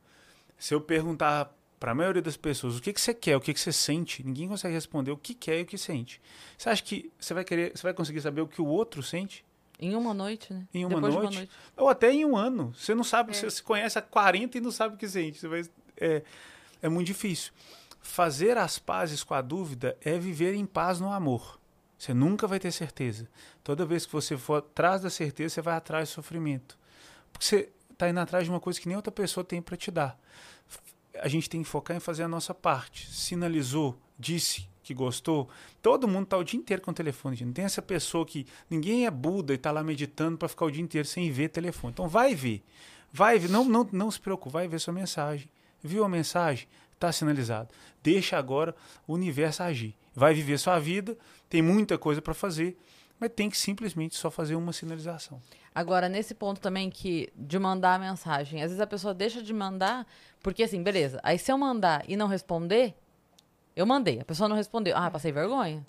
Se 0.58 0.74
eu 0.74 0.80
perguntar 0.80 1.54
para 1.78 1.92
a 1.92 1.94
maioria 1.94 2.22
das 2.22 2.38
pessoas 2.38 2.78
o 2.78 2.82
que, 2.82 2.94
que 2.94 3.02
você 3.02 3.14
quer, 3.14 3.36
o 3.36 3.42
que, 3.42 3.54
que 3.54 3.60
você 3.60 3.74
sente, 3.74 4.26
ninguém 4.26 4.48
consegue 4.48 4.74
responder 4.74 5.12
o 5.12 5.18
que 5.18 5.34
quer 5.34 5.60
e 5.60 5.64
o 5.64 5.66
que 5.66 5.78
sente. 5.78 6.22
Você 6.58 6.70
acha 6.70 6.82
que 6.82 7.12
você 7.20 7.34
vai 7.34 7.44
querer, 7.44 7.74
você 7.76 7.84
vai 7.84 7.94
conseguir 7.94 8.22
saber 8.22 8.40
o 8.40 8.48
que 8.48 8.62
o 8.62 8.68
outro 8.68 9.04
sente? 9.04 9.44
Em 9.78 9.98
uma 9.98 10.14
noite, 10.14 10.54
né? 10.54 10.66
Em 10.74 10.86
uma, 10.86 11.02
noite, 11.02 11.18
uma 11.18 11.24
noite, 11.24 11.50
Ou 11.76 11.90
até 11.90 12.10
em 12.10 12.24
um 12.24 12.38
ano. 12.38 12.74
Você 12.74 12.96
não 12.96 13.04
sabe, 13.04 13.32
é. 13.32 13.34
você 13.34 13.52
se 13.52 13.62
conhece 13.62 14.00
há 14.00 14.02
40 14.02 14.58
e 14.58 14.62
não 14.62 14.72
sabe 14.72 14.96
o 14.96 14.98
que 14.98 15.10
sente. 15.10 15.40
Você 15.40 15.48
vai, 15.50 15.66
é, 15.98 16.24
é 16.82 16.88
muito 16.88 17.08
difícil. 17.08 17.52
Fazer 18.02 18.58
as 18.58 18.80
pazes 18.80 19.24
com 19.24 19.34
a 19.34 19.42
dúvida 19.42 19.98
é 20.02 20.18
viver 20.18 20.54
em 20.54 20.66
paz 20.66 21.00
no 21.00 21.12
amor. 21.12 21.60
Você 21.98 22.14
nunca 22.14 22.48
vai 22.48 22.60
ter 22.60 22.72
certeza. 22.72 23.28
Toda 23.64 23.86
vez 23.86 24.06
que 24.06 24.12
você 24.12 24.38
for 24.38 24.60
atrás 24.60 25.02
da 25.02 25.10
certeza, 25.10 25.56
você 25.56 25.62
vai 25.62 25.76
atrás 25.76 26.10
do 26.10 26.14
sofrimento. 26.14 26.78
Porque 27.32 27.46
você 27.46 27.70
está 27.92 28.08
indo 28.08 28.20
atrás 28.20 28.44
de 28.44 28.50
uma 28.50 28.60
coisa 28.60 28.80
que 28.80 28.88
nem 28.88 28.96
outra 28.96 29.12
pessoa 29.12 29.44
tem 29.44 29.62
para 29.62 29.76
te 29.76 29.90
dar. 29.90 30.20
A 31.20 31.28
gente 31.28 31.50
tem 31.50 31.64
que 31.64 31.70
focar 31.70 31.98
em 31.98 32.00
fazer 32.00 32.24
a 32.24 32.28
nossa 32.28 32.54
parte. 32.54 33.12
Sinalizou, 33.12 33.98
disse 34.18 34.70
que 34.84 34.94
gostou. 34.94 35.50
Todo 35.82 36.08
mundo 36.08 36.28
tá 36.28 36.38
o 36.38 36.44
dia 36.44 36.60
inteiro 36.60 36.82
com 36.82 36.92
o 36.92 36.94
telefone. 36.94 37.36
gente. 37.36 37.48
Não 37.48 37.54
tem 37.54 37.66
essa 37.66 37.82
pessoa 37.82 38.26
que 38.26 38.46
ninguém 38.70 39.06
é 39.06 39.12
Buda 39.12 39.54
e 39.54 39.58
tá 39.58 39.72
lá 39.72 39.84
meditando 39.84 40.38
para 40.38 40.48
ficar 40.48 40.66
o 40.66 40.72
dia 40.72 40.84
inteiro 40.84 41.08
sem 41.08 41.30
ver 41.32 41.50
telefone. 41.50 41.92
Então 41.92 42.08
vai 42.08 42.36
ver. 42.36 42.64
Vai 43.12 43.40
ver, 43.40 43.50
não, 43.50 43.66
não, 43.66 43.88
não 43.92 44.12
se 44.12 44.20
preocupe, 44.20 44.54
vai 44.54 44.68
ver 44.68 44.80
sua 44.80 44.94
mensagem. 44.94 45.50
Viu 45.82 46.04
a 46.04 46.10
mensagem? 46.10 46.68
Tá 47.00 47.12
sinalizado. 47.12 47.70
Deixa 48.02 48.38
agora 48.38 48.76
o 49.08 49.14
universo 49.14 49.64
agir. 49.64 49.96
Vai 50.14 50.34
viver 50.34 50.58
sua 50.58 50.80
vida, 50.80 51.18
tem 51.50 51.62
muita 51.62 51.98
coisa 51.98 52.22
para 52.22 52.34
fazer, 52.34 52.78
mas 53.20 53.32
tem 53.36 53.50
que 53.50 53.58
simplesmente 53.58 54.16
só 54.16 54.32
fazer 54.32 54.56
uma 54.56 54.74
sinalização. 54.74 55.42
Agora, 55.74 56.10
nesse 56.10 56.34
ponto 56.34 56.60
também 56.60 56.90
que 56.90 57.30
de 57.36 57.60
mandar 57.60 57.96
a 57.96 58.00
mensagem, 58.00 58.64
às 58.64 58.70
vezes 58.72 58.82
a 58.82 58.88
pessoa 58.88 59.14
deixa 59.14 59.44
de 59.44 59.54
mandar, 59.54 60.08
porque 60.42 60.64
assim, 60.64 60.82
beleza. 60.82 61.20
Aí 61.22 61.38
se 61.38 61.52
eu 61.52 61.58
mandar 61.58 62.04
e 62.08 62.18
não 62.18 62.28
responder, 62.28 62.96
eu 63.76 63.86
mandei. 63.86 64.20
A 64.20 64.26
pessoa 64.26 64.50
não 64.50 64.56
respondeu. 64.56 64.98
Ah, 64.98 65.12
passei 65.12 65.32
vergonha. 65.32 65.86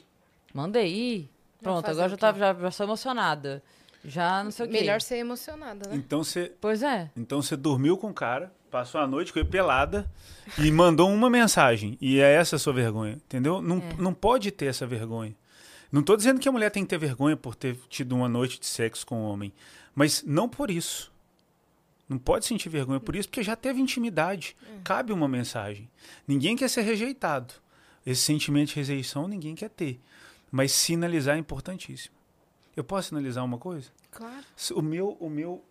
Mandei. 0.53 0.93
Ih, 0.93 1.31
pronto, 1.63 1.91
agora 1.91 2.09
já, 2.09 2.17
tava, 2.19 2.39
já, 2.39 2.53
já 2.53 2.71
sou 2.71 2.85
emocionada. 2.85 3.63
Já 4.05 4.45
não 4.45 4.51
sei 4.51 4.67
o 4.67 4.69
quê. 4.69 4.81
Melhor 4.81 5.01
ser 5.01 5.17
emocionada, 5.17 5.89
né? 5.89 5.97
Então 5.97 6.23
você 6.23 6.53
Pois 6.61 6.83
é. 6.83 7.11
Então 7.17 7.41
você 7.41 7.57
dormiu 7.57 7.97
com 7.97 8.11
o 8.11 8.15
cara, 8.15 8.53
passou 8.69 9.01
a 9.01 9.07
noite 9.07 9.33
com 9.33 9.39
ele 9.39 9.49
pelada 9.49 10.11
e 10.59 10.71
mandou 10.71 11.11
uma 11.11 11.29
mensagem. 11.31 11.97
E 12.01 12.21
é 12.21 12.35
essa 12.35 12.57
a 12.57 12.59
sua 12.59 12.73
vergonha, 12.73 13.15
entendeu? 13.15 13.61
Não, 13.61 13.79
É. 13.79 13.95
não 13.99 14.15
pode 14.15 14.51
ter 14.51 14.67
essa 14.67 14.87
vergonha. 14.87 15.35
Não 15.91 16.01
estou 16.01 16.17
dizendo 16.17 16.39
que 16.41 16.49
a 16.49 16.53
mulher 16.53 16.71
tem 16.71 16.83
que 16.85 16.91
ter 16.91 16.99
vergonha 16.99 17.37
por 17.37 17.55
ter 17.55 17.77
tido 17.89 18.15
uma 18.15 18.29
noite 18.29 18.61
de 18.61 18.67
sexo 18.67 19.07
com 19.07 19.17
um 19.23 19.25
homem, 19.25 19.53
mas 19.95 20.23
não 20.23 20.49
por 20.49 20.71
isso. 20.71 21.11
Não 22.09 22.19
pode 22.19 22.47
sentir 22.47 22.69
vergonha 22.69 23.01
por 23.01 23.15
isso, 23.17 23.29
porque 23.29 23.43
já 23.43 23.55
teve 23.57 23.81
intimidade. 23.81 24.57
Cabe 24.83 25.13
uma 25.13 25.29
mensagem. 25.29 25.91
Ninguém 26.27 26.57
quer 26.57 26.69
ser 26.69 26.83
rejeitado. 26.83 27.53
Esse 28.07 28.23
sentimento 28.23 28.69
de 28.71 28.77
rejeição 28.77 29.29
ninguém 29.29 29.55
quer 29.55 29.69
ter. 29.69 30.01
Mas 30.51 30.73
sinalizar 30.73 31.37
é 31.37 31.39
importantíssimo. 31.39 32.15
Eu 32.75 32.83
posso 32.85 33.09
sinalizar 33.09 33.45
uma 33.45 33.59
coisa? 33.59 33.91
Claro. 34.11 34.45
O 34.75 34.81
meu, 34.81 35.17
o 35.21 35.29
meu 35.29 35.63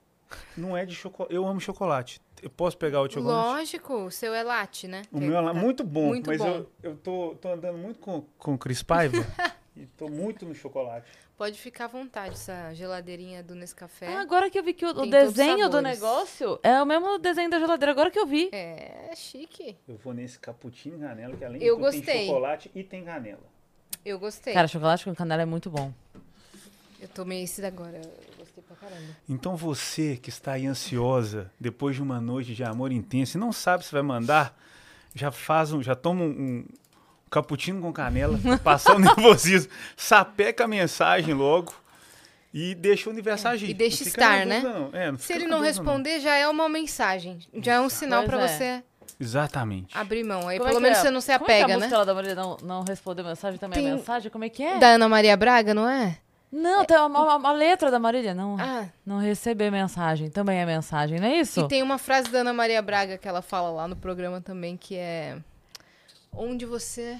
não 0.55 0.77
é 0.77 0.85
de 0.85 0.93
chocolate. 0.93 1.33
Eu 1.33 1.47
amo 1.47 1.59
chocolate. 1.59 2.21
Eu 2.41 2.49
posso 2.49 2.77
pegar 2.77 3.01
o 3.01 3.09
chocolate? 3.09 3.47
Lógico, 3.59 3.93
o 4.05 4.11
seu 4.11 4.33
é 4.33 4.43
latte, 4.43 4.87
né? 4.87 5.01
O 5.11 5.19
meu 5.19 5.37
é 5.37 5.43
Tá 5.43 5.53
muito 5.53 5.83
bom, 5.83 6.07
muito 6.07 6.27
mas 6.29 6.37
bom. 6.39 6.47
eu, 6.47 6.71
eu 6.83 6.95
tô, 6.97 7.35
tô 7.41 7.49
andando 7.49 7.77
muito 7.77 7.99
com, 7.99 8.21
com 8.37 8.53
o 8.53 8.57
Cris 8.57 8.83
Paiva 8.83 9.25
e 9.75 9.85
tô 9.87 10.07
muito 10.07 10.45
no 10.45 10.53
chocolate. 10.53 11.07
Pode 11.35 11.59
ficar 11.59 11.85
à 11.85 11.87
vontade, 11.87 12.33
essa 12.33 12.73
geladeirinha 12.73 13.43
do 13.43 13.53
Nescafé. 13.53 14.07
Ah, 14.07 14.21
agora 14.21 14.49
que 14.49 14.57
eu 14.57 14.63
vi 14.63 14.73
que 14.73 14.83
o, 14.85 14.89
o 14.89 15.05
desenho 15.09 15.69
do 15.69 15.81
negócio 15.81 16.59
é 16.63 16.81
o 16.81 16.85
mesmo 16.85 17.19
desenho 17.19 17.49
da 17.49 17.59
geladeira, 17.59 17.91
agora 17.91 18.09
que 18.09 18.17
eu 18.17 18.25
vi. 18.25 18.49
É 18.51 19.11
chique. 19.15 19.77
Eu 19.87 19.97
vou 19.97 20.13
nesse 20.13 20.39
cappuccino 20.39 20.97
canela, 20.99 21.35
que 21.35 21.45
além 21.45 21.61
Eu 21.61 21.75
de 21.75 21.81
tudo 21.83 21.91
tem 21.91 21.99
gostei. 22.01 22.25
chocolate 22.27 22.71
e 22.73 22.83
tem 22.83 23.03
canela. 23.03 23.43
Eu 24.03 24.17
gostei. 24.17 24.53
Cara, 24.53 24.67
chocolate 24.67 25.05
com 25.05 25.13
canela 25.13 25.41
é 25.43 25.45
muito 25.45 25.69
bom. 25.69 25.93
eu 26.99 27.07
tomei 27.09 27.43
esse 27.43 27.63
agora. 27.63 28.01
Gostei 28.57 28.63
pra 28.63 28.75
caramba. 28.75 29.07
Então 29.29 29.55
você 29.55 30.17
que 30.17 30.29
está 30.29 30.53
aí 30.53 30.65
ansiosa, 30.65 31.51
depois 31.59 31.95
de 31.95 32.01
uma 32.01 32.19
noite 32.19 32.55
de 32.55 32.63
amor 32.63 32.91
intenso 32.91 33.37
e 33.37 33.39
não 33.39 33.51
sabe 33.51 33.85
se 33.85 33.91
vai 33.91 34.01
mandar, 34.01 34.57
já 35.13 35.31
faz 35.31 35.71
um, 35.71 35.83
já 35.83 35.93
toma 35.95 36.23
um, 36.23 36.27
um 36.29 36.65
cappuccino 37.29 37.79
com 37.81 37.93
canela, 37.93 38.37
pra 38.41 38.57
passar 38.57 38.95
o 38.95 38.99
nervosismo, 38.99 39.71
sapeca 39.95 40.63
a 40.63 40.67
mensagem 40.67 41.33
logo 41.35 41.71
e 42.51 42.73
deixa 42.73 43.09
o 43.09 43.13
universo 43.13 43.47
agir. 43.47 43.67
É, 43.67 43.69
e 43.69 43.73
deixa 43.75 44.03
Não 44.03 44.07
estar, 44.09 44.45
né? 44.45 44.59
não. 44.61 44.89
É, 44.91 45.11
não 45.11 45.19
Se 45.19 45.33
ele 45.33 45.45
não 45.45 45.61
responder, 45.61 46.19
já 46.19 46.35
é 46.35 46.47
uma 46.47 46.67
mensagem. 46.67 47.39
Já 47.61 47.73
é 47.73 47.81
um 47.81 47.89
sinal 47.89 48.23
pra 48.23 48.41
é. 48.41 48.47
você 48.47 48.83
Exatamente. 49.19 49.95
abrir 49.95 50.23
mão. 50.23 50.47
Aí 50.47 50.57
Como 50.57 50.69
é 50.69 50.71
pelo 50.71 50.77
que 50.77 50.83
menos 50.83 50.97
é? 50.97 51.01
você 51.01 51.11
não 51.11 51.21
se 51.21 51.37
Como 51.37 51.51
é 51.51 51.57
que 51.57 51.61
apega, 51.63 51.75
a 51.75 51.87
né? 51.99 52.05
da 52.05 52.13
Marília 52.15 52.35
não, 52.35 52.57
não 52.63 52.83
respondeu 52.83 53.23
mensagem 53.23 53.59
também 53.59 53.83
Tem- 53.83 53.91
é 53.91 53.95
mensagem? 53.95 54.31
Como 54.31 54.43
é 54.43 54.49
que 54.49 54.63
é? 54.63 54.79
Da 54.79 54.87
Ana 54.95 55.07
Maria 55.07 55.37
Braga, 55.37 55.73
não 55.75 55.87
é? 55.87 56.17
Não, 56.51 56.85
tem 56.85 56.95
uma, 56.97 57.07
uma- 57.23 57.35
uma 57.35 57.51
letra 57.51 57.91
da 57.91 57.99
Marília. 57.99 58.33
Não, 58.33 58.55
Ah, 58.59 58.85
não 59.05 59.19
receber 59.19 59.69
mensagem 59.69 60.29
também 60.29 60.59
é 60.59 60.65
mensagem, 60.65 61.19
não 61.19 61.27
é 61.27 61.39
isso? 61.39 61.59
e 61.61 61.67
tem 61.67 61.83
uma 61.83 61.97
frase 61.97 62.29
da 62.29 62.39
Ana 62.39 62.53
Maria 62.53 62.81
Braga 62.81 63.17
que 63.17 63.27
ela 63.27 63.41
fala 63.41 63.69
lá 63.69 63.87
no 63.87 63.95
programa 63.95 64.39
também, 64.39 64.77
que 64.77 64.95
é... 64.95 65.37
Onde 66.31 66.65
você... 66.65 67.17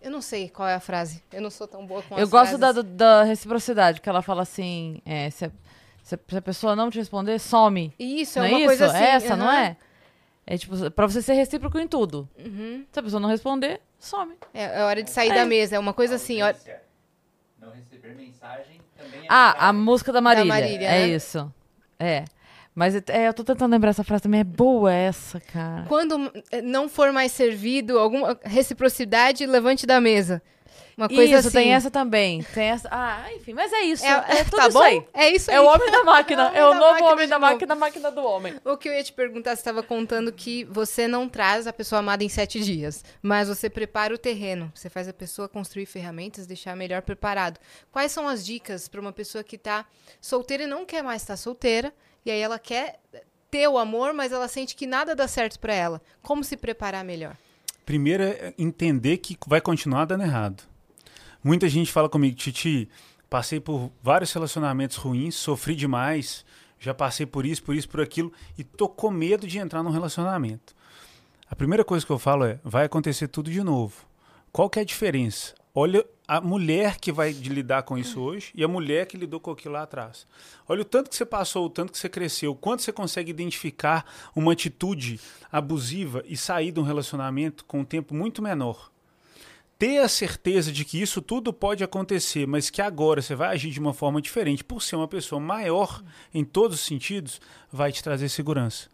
Eu 0.00 0.10
não 0.10 0.20
sei 0.20 0.48
qual 0.50 0.68
é 0.68 0.74
a 0.74 0.80
frase. 0.80 1.22
Eu 1.32 1.40
não 1.40 1.50
sou 1.50 1.66
tão 1.66 1.86
boa 1.86 2.02
com 2.02 2.16
Eu 2.18 2.24
as 2.24 2.28
gosto 2.30 2.52
da, 2.58 2.72
frases. 2.72 2.84
do- 2.84 2.96
da 2.96 3.22
reciprocidade, 3.24 4.00
que 4.02 4.08
ela 4.08 4.20
fala 4.20 4.42
assim: 4.42 5.00
é, 5.06 5.30
se, 5.30 5.46
a, 5.46 5.50
se 6.02 6.14
a- 6.14 6.18
se 6.28 6.36
a 6.36 6.42
pessoa 6.42 6.76
não 6.76 6.90
te 6.90 6.98
responder, 6.98 7.38
some. 7.38 7.90
Isso, 7.98 8.38
é 8.38 8.42
não 8.42 8.48
uma 8.50 8.58
é 8.58 8.60
isso? 8.60 8.66
coisa 8.68 8.86
assim. 8.88 8.98
é 9.02 9.08
essa, 9.08 9.34
não 9.34 9.46
aham. 9.48 9.58
é? 9.62 9.76
É 10.46 10.58
tipo, 10.58 10.90
pra 10.90 11.06
você 11.06 11.22
ser 11.22 11.32
recíproco 11.32 11.78
em 11.78 11.88
tudo. 11.88 12.28
Uhum. 12.38 12.84
Se 12.92 13.00
a 13.00 13.02
pessoa 13.02 13.18
não 13.18 13.30
responder, 13.30 13.80
some. 13.98 14.34
É, 14.52 14.78
é 14.80 14.84
hora 14.84 15.02
de 15.02 15.10
sair 15.10 15.32
da 15.32 15.46
mesa. 15.46 15.76
É 15.76 15.78
uma 15.78 15.94
coisa 15.94 16.16
assim, 16.16 16.42
ó. 16.42 16.48
Ausência. 16.48 16.82
Mensagem 18.12 18.80
também 18.96 19.20
é 19.22 19.26
Ah, 19.28 19.68
a 19.68 19.72
música 19.72 20.12
da 20.12 20.20
Marília. 20.20 20.46
Marília, 20.52 20.86
é 20.88 21.06
né? 21.06 21.08
isso. 21.08 21.52
É. 21.98 22.24
Mas 22.74 22.94
é, 22.96 23.28
eu 23.28 23.32
tô 23.34 23.44
tentando 23.44 23.70
lembrar 23.70 23.90
essa 23.90 24.02
frase 24.02 24.24
também. 24.24 24.40
É 24.40 24.44
boa 24.44 24.92
essa, 24.92 25.38
cara. 25.40 25.84
Quando 25.86 26.32
eh, 26.50 26.60
não 26.60 26.88
for 26.88 27.12
mais 27.12 27.30
servido, 27.30 27.98
alguma 27.98 28.38
reciprocidade, 28.42 29.46
levante 29.46 29.86
da 29.86 30.00
mesa. 30.00 30.42
Uma 30.96 31.08
coisa 31.08 31.38
isso, 31.38 31.48
assim. 31.48 31.56
tem 31.58 31.72
essa 31.74 31.90
também. 31.90 32.42
Tem 32.54 32.68
essa. 32.68 32.88
Ah, 32.90 33.26
enfim, 33.34 33.52
mas 33.52 33.72
é 33.72 33.82
isso. 33.82 34.04
É, 34.04 34.10
É, 34.40 34.44
tudo 34.44 34.56
tá 34.56 34.68
isso 34.68 34.78
bom? 34.78 34.84
aí. 34.84 35.04
É 35.12 35.30
isso 35.30 35.50
aí. 35.50 35.56
É 35.58 35.60
o 35.60 35.64
homem 35.66 35.90
da 35.90 36.04
máquina. 36.04 36.52
É 36.54 36.58
É 36.58 36.64
o 36.64 36.68
o 36.68 36.70
homem 36.70 36.80
da 36.80 36.86
novo 36.86 36.92
máquina 36.92 37.12
homem 37.12 37.28
da 37.28 37.38
novo. 37.38 37.52
máquina, 37.52 37.74
máquina 37.74 38.10
do 38.10 38.24
homem. 38.24 38.54
O 38.64 38.76
que 38.76 38.88
eu 38.88 38.92
ia 38.92 39.02
te 39.02 39.12
perguntar, 39.12 39.50
você 39.56 39.60
estava 39.60 39.82
contando 39.82 40.32
que 40.32 40.64
você 40.64 41.08
não 41.08 41.28
traz 41.28 41.66
a 41.66 41.72
pessoa 41.72 41.98
amada 41.98 42.22
em 42.24 42.28
sete 42.28 42.60
dias, 42.60 43.04
mas 43.22 43.48
você 43.48 43.68
prepara 43.68 44.14
o 44.14 44.18
terreno. 44.18 44.70
Você 44.74 44.88
faz 44.88 45.08
a 45.08 45.12
pessoa 45.12 45.48
construir 45.48 45.86
ferramentas, 45.86 46.46
deixar 46.46 46.76
melhor 46.76 47.02
preparado. 47.02 47.58
Quais 47.90 48.12
são 48.12 48.28
as 48.28 48.44
dicas 48.44 48.88
para 48.88 49.00
uma 49.00 49.12
pessoa 49.12 49.42
que 49.42 49.56
está 49.56 49.84
solteira 50.20 50.62
e 50.62 50.66
não 50.66 50.84
quer 50.84 51.02
mais 51.02 51.22
estar 51.22 51.36
solteira, 51.36 51.92
e 52.24 52.30
aí 52.30 52.40
ela 52.40 52.58
quer 52.58 53.00
ter 53.50 53.68
o 53.68 53.78
amor, 53.78 54.12
mas 54.12 54.32
ela 54.32 54.48
sente 54.48 54.74
que 54.74 54.86
nada 54.86 55.14
dá 55.14 55.28
certo 55.28 55.58
para 55.60 55.74
ela? 55.74 56.02
Como 56.22 56.42
se 56.42 56.56
preparar 56.56 57.04
melhor? 57.04 57.36
Primeiro 57.84 58.22
é 58.22 58.54
entender 58.58 59.18
que 59.18 59.36
vai 59.46 59.60
continuar 59.60 60.06
dando 60.06 60.24
errado. 60.24 60.62
Muita 61.42 61.68
gente 61.68 61.92
fala 61.92 62.08
comigo, 62.08 62.36
Titi, 62.36 62.88
passei 63.28 63.60
por 63.60 63.92
vários 64.02 64.32
relacionamentos 64.32 64.96
ruins, 64.96 65.34
sofri 65.34 65.74
demais, 65.76 66.44
já 66.78 66.94
passei 66.94 67.26
por 67.26 67.44
isso, 67.44 67.62
por 67.62 67.74
isso, 67.74 67.88
por 67.88 68.00
aquilo, 68.00 68.32
e 68.56 68.64
tô 68.64 68.88
com 68.88 69.10
medo 69.10 69.46
de 69.46 69.58
entrar 69.58 69.82
num 69.82 69.90
relacionamento. 69.90 70.74
A 71.50 71.54
primeira 71.54 71.84
coisa 71.84 72.04
que 72.04 72.12
eu 72.12 72.18
falo 72.18 72.44
é, 72.44 72.58
vai 72.64 72.86
acontecer 72.86 73.28
tudo 73.28 73.50
de 73.50 73.62
novo. 73.62 74.06
Qual 74.50 74.70
que 74.70 74.78
é 74.78 74.82
a 74.82 74.86
diferença? 74.86 75.54
Olha 75.74 76.04
a 76.26 76.40
mulher 76.40 76.98
que 76.98 77.12
vai 77.12 77.32
lidar 77.32 77.82
com 77.82 77.98
isso 77.98 78.20
hoje 78.20 78.50
e 78.54 78.64
a 78.64 78.68
mulher 78.68 79.06
que 79.06 79.16
lidou 79.16 79.38
com 79.38 79.50
aquilo 79.50 79.74
lá 79.74 79.82
atrás. 79.82 80.26
Olha 80.66 80.80
o 80.80 80.84
tanto 80.84 81.10
que 81.10 81.16
você 81.16 81.26
passou, 81.26 81.66
o 81.66 81.70
tanto 81.70 81.92
que 81.92 81.98
você 81.98 82.08
cresceu, 82.08 82.52
o 82.52 82.56
quanto 82.56 82.82
você 82.82 82.92
consegue 82.92 83.30
identificar 83.30 84.06
uma 84.34 84.52
atitude 84.52 85.20
abusiva 85.52 86.24
e 86.26 86.36
sair 86.36 86.72
de 86.72 86.80
um 86.80 86.84
relacionamento 86.84 87.64
com 87.66 87.80
um 87.80 87.84
tempo 87.84 88.14
muito 88.14 88.40
menor. 88.40 88.90
Ter 89.78 89.98
a 89.98 90.08
certeza 90.08 90.72
de 90.72 90.84
que 90.84 91.02
isso 91.02 91.20
tudo 91.20 91.52
pode 91.52 91.84
acontecer, 91.84 92.46
mas 92.46 92.70
que 92.70 92.80
agora 92.80 93.20
você 93.20 93.34
vai 93.34 93.48
agir 93.48 93.70
de 93.70 93.80
uma 93.80 93.92
forma 93.92 94.22
diferente, 94.22 94.64
por 94.64 94.80
ser 94.82 94.96
uma 94.96 95.08
pessoa 95.08 95.40
maior 95.40 96.02
em 96.32 96.44
todos 96.44 96.78
os 96.80 96.86
sentidos, 96.86 97.40
vai 97.70 97.92
te 97.92 98.02
trazer 98.02 98.28
segurança. 98.28 98.88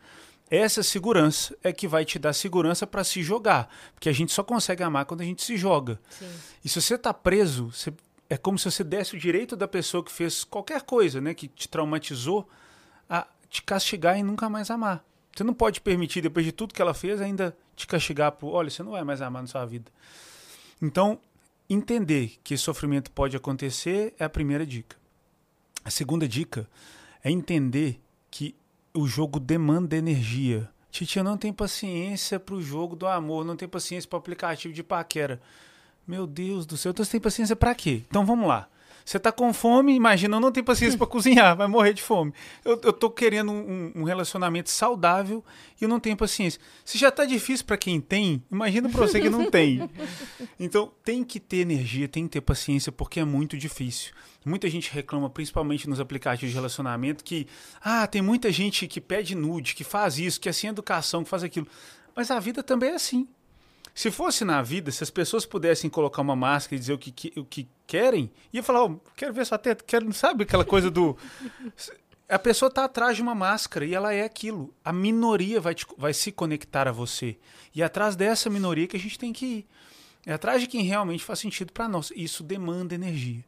Essa 0.50 0.82
segurança 0.82 1.56
é 1.62 1.72
que 1.72 1.86
vai 1.86 2.04
te 2.04 2.18
dar 2.18 2.32
segurança 2.32 2.84
para 2.86 3.04
se 3.04 3.22
jogar, 3.22 3.72
porque 3.94 4.08
a 4.08 4.12
gente 4.12 4.32
só 4.32 4.42
consegue 4.42 4.82
amar 4.82 5.04
quando 5.04 5.20
a 5.20 5.24
gente 5.24 5.42
se 5.44 5.56
joga. 5.56 6.00
Sim. 6.10 6.28
E 6.64 6.68
se 6.68 6.82
você 6.82 6.96
está 6.96 7.14
preso, 7.14 7.70
você- 7.70 7.92
é 8.28 8.36
como 8.36 8.58
se 8.58 8.68
você 8.68 8.82
desse 8.82 9.14
o 9.14 9.18
direito 9.18 9.54
da 9.56 9.68
pessoa 9.68 10.02
que 10.04 10.10
fez 10.10 10.42
qualquer 10.42 10.82
coisa, 10.82 11.20
né, 11.20 11.34
que 11.34 11.46
te 11.46 11.68
traumatizou, 11.68 12.48
a 13.08 13.26
te 13.48 13.62
castigar 13.62 14.18
e 14.18 14.22
nunca 14.24 14.48
mais 14.48 14.70
amar. 14.70 15.04
Você 15.34 15.44
não 15.44 15.54
pode 15.54 15.80
permitir, 15.80 16.20
depois 16.20 16.44
de 16.44 16.50
tudo 16.50 16.74
que 16.74 16.82
ela 16.82 16.94
fez, 16.94 17.20
ainda 17.20 17.56
te 17.76 17.86
castigar 17.86 18.32
por, 18.32 18.48
olha, 18.52 18.68
você 18.70 18.82
não 18.82 18.90
vai 18.92 19.04
mais 19.04 19.22
amar 19.22 19.42
na 19.42 19.48
sua 19.48 19.64
vida. 19.64 19.90
Então, 20.82 21.20
entender 21.68 22.38
que 22.42 22.54
esse 22.54 22.64
sofrimento 22.64 23.10
pode 23.12 23.36
acontecer 23.36 24.14
é 24.18 24.24
a 24.24 24.28
primeira 24.28 24.66
dica. 24.66 24.96
A 25.84 25.90
segunda 25.90 26.26
dica 26.26 26.68
é 27.22 27.30
entender 27.30 28.00
que 28.30 28.54
o 28.94 29.06
jogo 29.06 29.38
demanda 29.38 29.96
energia. 29.96 30.68
Titia 30.90 31.22
não 31.22 31.36
tem 31.36 31.52
paciência 31.52 32.40
para 32.40 32.54
o 32.54 32.62
jogo 32.62 32.96
do 32.96 33.06
amor, 33.06 33.44
não 33.44 33.56
tem 33.56 33.68
paciência 33.68 34.08
para 34.08 34.16
o 34.16 34.20
aplicativo 34.20 34.74
de 34.74 34.82
paquera. 34.82 35.40
Meu 36.06 36.26
Deus 36.26 36.66
do 36.66 36.76
céu, 36.76 36.90
então 36.90 37.04
você 37.04 37.12
tem 37.12 37.20
paciência 37.20 37.54
para 37.54 37.74
quê? 37.74 38.02
Então 38.08 38.26
vamos 38.26 38.48
lá. 38.48 38.68
Você 39.04 39.18
tá 39.18 39.32
com 39.32 39.52
fome, 39.52 39.94
imagina, 39.94 40.36
eu 40.36 40.40
não 40.40 40.52
tenho 40.52 40.64
paciência 40.66 40.98
para 40.98 41.06
cozinhar, 41.08 41.56
vai 41.56 41.66
morrer 41.66 41.92
de 41.92 42.02
fome. 42.02 42.32
Eu, 42.64 42.80
eu 42.82 42.92
tô 42.92 43.10
querendo 43.10 43.50
um, 43.50 43.92
um 43.94 44.04
relacionamento 44.04 44.70
saudável 44.70 45.44
e 45.80 45.84
eu 45.84 45.88
não 45.88 46.00
tenho 46.00 46.16
paciência. 46.16 46.60
Se 46.84 46.98
já 46.98 47.10
tá 47.10 47.24
difícil 47.24 47.64
para 47.64 47.76
quem 47.76 48.00
tem, 48.00 48.42
imagina 48.50 48.88
para 48.88 49.00
você 49.00 49.20
que 49.20 49.30
não 49.30 49.50
tem. 49.50 49.88
Então 50.58 50.92
tem 51.02 51.24
que 51.24 51.40
ter 51.40 51.58
energia, 51.58 52.06
tem 52.06 52.24
que 52.24 52.30
ter 52.30 52.40
paciência, 52.40 52.92
porque 52.92 53.18
é 53.18 53.24
muito 53.24 53.56
difícil. 53.56 54.12
Muita 54.44 54.68
gente 54.70 54.90
reclama, 54.90 55.28
principalmente 55.28 55.88
nos 55.88 56.00
aplicativos 56.00 56.50
de 56.50 56.54
relacionamento, 56.54 57.22
que 57.22 57.46
ah, 57.82 58.06
tem 58.06 58.22
muita 58.22 58.50
gente 58.50 58.86
que 58.88 59.00
pede 59.00 59.34
nude, 59.34 59.74
que 59.74 59.84
faz 59.84 60.18
isso, 60.18 60.40
que 60.40 60.48
é 60.48 60.52
sem 60.52 60.70
educação, 60.70 61.22
que 61.22 61.28
faz 61.30 61.42
aquilo. 61.44 61.66
Mas 62.16 62.30
a 62.30 62.40
vida 62.40 62.62
também 62.62 62.90
é 62.90 62.94
assim. 62.94 63.28
Se 63.94 64.10
fosse 64.10 64.44
na 64.44 64.62
vida, 64.62 64.90
se 64.90 65.02
as 65.02 65.10
pessoas 65.10 65.44
pudessem 65.44 65.90
colocar 65.90 66.22
uma 66.22 66.36
máscara 66.36 66.76
e 66.76 66.78
dizer 66.78 66.92
o 66.94 66.98
que, 66.98 67.10
que- 67.10 67.32
o 67.38 67.44
que 67.44 67.68
querem, 67.86 68.30
ia 68.52 68.62
falar, 68.62 68.84
"Ô, 68.84 69.00
quero 69.16 69.34
ver 69.34 69.44
sua 69.44 69.58
teta, 69.58 69.84
quero, 69.86 70.10
sabe 70.14 70.44
aquela 70.44 70.64
coisa 70.64 70.90
do. 70.90 71.16
A 72.28 72.38
pessoa 72.38 72.70
tá 72.70 72.84
atrás 72.84 73.16
de 73.16 73.22
uma 73.22 73.34
máscara 73.34 73.84
e 73.84 73.92
ela 73.94 74.14
é 74.14 74.22
aquilo. 74.24 74.72
A 74.84 74.92
minoria 74.92 75.60
vai, 75.60 75.74
te- 75.74 75.84
vai 75.98 76.14
se 76.14 76.30
conectar 76.30 76.86
a 76.86 76.92
você. 76.92 77.36
E 77.74 77.82
é 77.82 77.84
atrás 77.84 78.14
dessa 78.14 78.48
minoria 78.48 78.86
que 78.86 78.96
a 78.96 79.00
gente 79.00 79.18
tem 79.18 79.32
que 79.32 79.44
ir. 79.46 79.66
É 80.26 80.32
atrás 80.32 80.60
de 80.60 80.66
quem 80.66 80.82
realmente 80.82 81.24
faz 81.24 81.38
sentido 81.38 81.72
para 81.72 81.88
nós. 81.88 82.12
Isso 82.14 82.42
demanda 82.42 82.94
energia. 82.94 83.44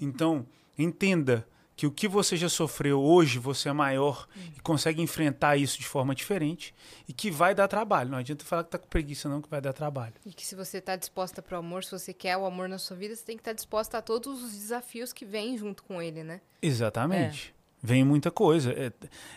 Então, 0.00 0.46
entenda 0.78 1.46
que 1.76 1.86
o 1.86 1.90
que 1.90 2.08
você 2.08 2.38
já 2.38 2.48
sofreu 2.48 3.02
hoje, 3.02 3.38
você 3.38 3.68
é 3.68 3.72
maior 3.72 4.26
e 4.56 4.60
consegue 4.60 5.02
enfrentar 5.02 5.58
isso 5.58 5.78
de 5.78 5.86
forma 5.86 6.14
diferente 6.14 6.74
e 7.06 7.12
que 7.12 7.30
vai 7.30 7.54
dar 7.54 7.68
trabalho. 7.68 8.10
Não 8.10 8.18
adianta 8.18 8.46
falar 8.46 8.64
que 8.64 8.70
tá 8.70 8.78
com 8.78 8.88
preguiça, 8.88 9.28
não, 9.28 9.42
que 9.42 9.48
vai 9.48 9.60
dar 9.60 9.74
trabalho. 9.74 10.14
E 10.24 10.32
que 10.32 10.44
se 10.44 10.54
você 10.54 10.80
tá 10.80 10.96
disposta 10.96 11.42
pro 11.42 11.58
amor, 11.58 11.84
se 11.84 11.90
você 11.90 12.14
quer 12.14 12.34
o 12.38 12.46
amor 12.46 12.66
na 12.66 12.78
sua 12.78 12.96
vida, 12.96 13.14
você 13.14 13.24
tem 13.24 13.36
que 13.36 13.42
estar 13.42 13.52
disposta 13.52 13.98
a 13.98 14.02
todos 14.02 14.42
os 14.42 14.52
desafios 14.52 15.12
que 15.12 15.26
vêm 15.26 15.58
junto 15.58 15.84
com 15.84 16.00
ele, 16.00 16.24
né? 16.24 16.40
Exatamente. 16.62 17.54
Vem 17.82 18.02
muita 18.02 18.30
coisa. 18.30 18.72
É, 18.72 18.92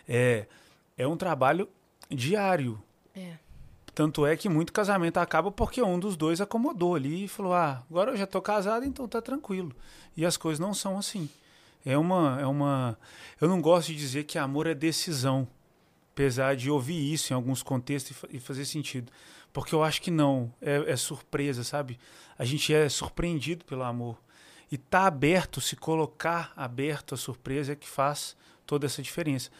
é, 0.08 0.48
é 0.98 1.06
um 1.06 1.18
trabalho 1.18 1.68
diário. 2.10 2.82
É. 3.14 3.34
Tanto 4.00 4.26
é 4.26 4.38
que 4.38 4.48
muito 4.48 4.72
casamento 4.72 5.18
acaba 5.18 5.52
porque 5.52 5.82
um 5.82 6.00
dos 6.00 6.16
dois 6.16 6.40
acomodou 6.40 6.96
ali 6.96 7.26
e 7.26 7.28
falou: 7.28 7.52
Ah, 7.52 7.84
agora 7.90 8.12
eu 8.12 8.16
já 8.16 8.26
tô 8.26 8.42
casado, 8.42 8.86
então 8.86 9.06
tá 9.10 9.22
tranquilo. 9.22 9.76
E 10.16 10.26
as 10.26 10.38
coisas 10.38 10.58
não 10.58 10.74
são 10.74 10.98
assim. 10.98 11.30
É 11.86 11.98
uma, 11.98 12.40
é 12.40 12.46
uma. 12.46 12.98
Eu 13.42 13.50
não 13.50 13.62
gosto 13.62 13.88
de 13.90 13.98
dizer 13.98 14.24
que 14.24 14.38
amor 14.38 14.68
é 14.68 14.74
decisão, 14.74 15.46
apesar 16.14 16.56
de 16.56 16.72
ouvir 16.72 17.12
isso 17.12 17.34
em 17.34 17.36
alguns 17.36 17.62
contextos 17.62 18.16
e, 18.32 18.38
e 18.38 18.40
fazer 18.40 18.64
sentido. 18.64 19.12
Porque 19.52 19.76
eu 19.76 19.84
acho 19.84 20.02
que 20.02 20.10
não. 20.10 20.50
É, 20.62 20.94
é 20.94 20.96
surpresa, 20.96 21.66
sabe? 21.66 22.00
A 22.38 22.46
gente 22.46 22.74
é 22.74 22.88
surpreendido 22.88 23.66
pelo 23.66 23.84
amor. 23.84 24.18
E 24.72 24.78
tá 24.78 25.08
aberto, 25.08 25.60
se 25.60 25.76
colocar 25.76 26.54
aberto 26.56 27.16
à 27.16 27.18
surpresa 27.18 27.74
é 27.74 27.76
que 27.76 27.90
faz 27.90 28.34
toda 28.66 28.86
essa 28.86 29.02
diferença. 29.02 29.52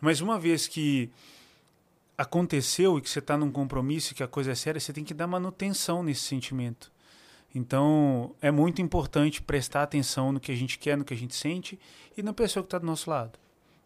Mas 0.00 0.20
uma 0.20 0.38
vez 0.38 0.68
que 0.68 1.10
aconteceu 2.18 2.98
e 2.98 3.00
que 3.00 3.08
você 3.08 3.20
está 3.20 3.36
num 3.36 3.52
compromisso 3.52 4.12
e 4.12 4.16
que 4.16 4.24
a 4.24 4.28
coisa 4.28 4.50
é 4.50 4.54
séria, 4.56 4.80
você 4.80 4.92
tem 4.92 5.04
que 5.04 5.14
dar 5.14 5.28
manutenção 5.28 6.02
nesse 6.02 6.22
sentimento. 6.22 6.90
Então, 7.54 8.34
é 8.42 8.50
muito 8.50 8.82
importante 8.82 9.40
prestar 9.40 9.84
atenção 9.84 10.32
no 10.32 10.40
que 10.40 10.50
a 10.50 10.54
gente 10.56 10.78
quer, 10.78 10.96
no 10.96 11.04
que 11.04 11.14
a 11.14 11.16
gente 11.16 11.34
sente 11.34 11.78
e 12.16 12.22
na 12.22 12.32
pessoa 12.32 12.62
que 12.62 12.66
está 12.66 12.78
do 12.78 12.86
nosso 12.86 13.08
lado. 13.08 13.38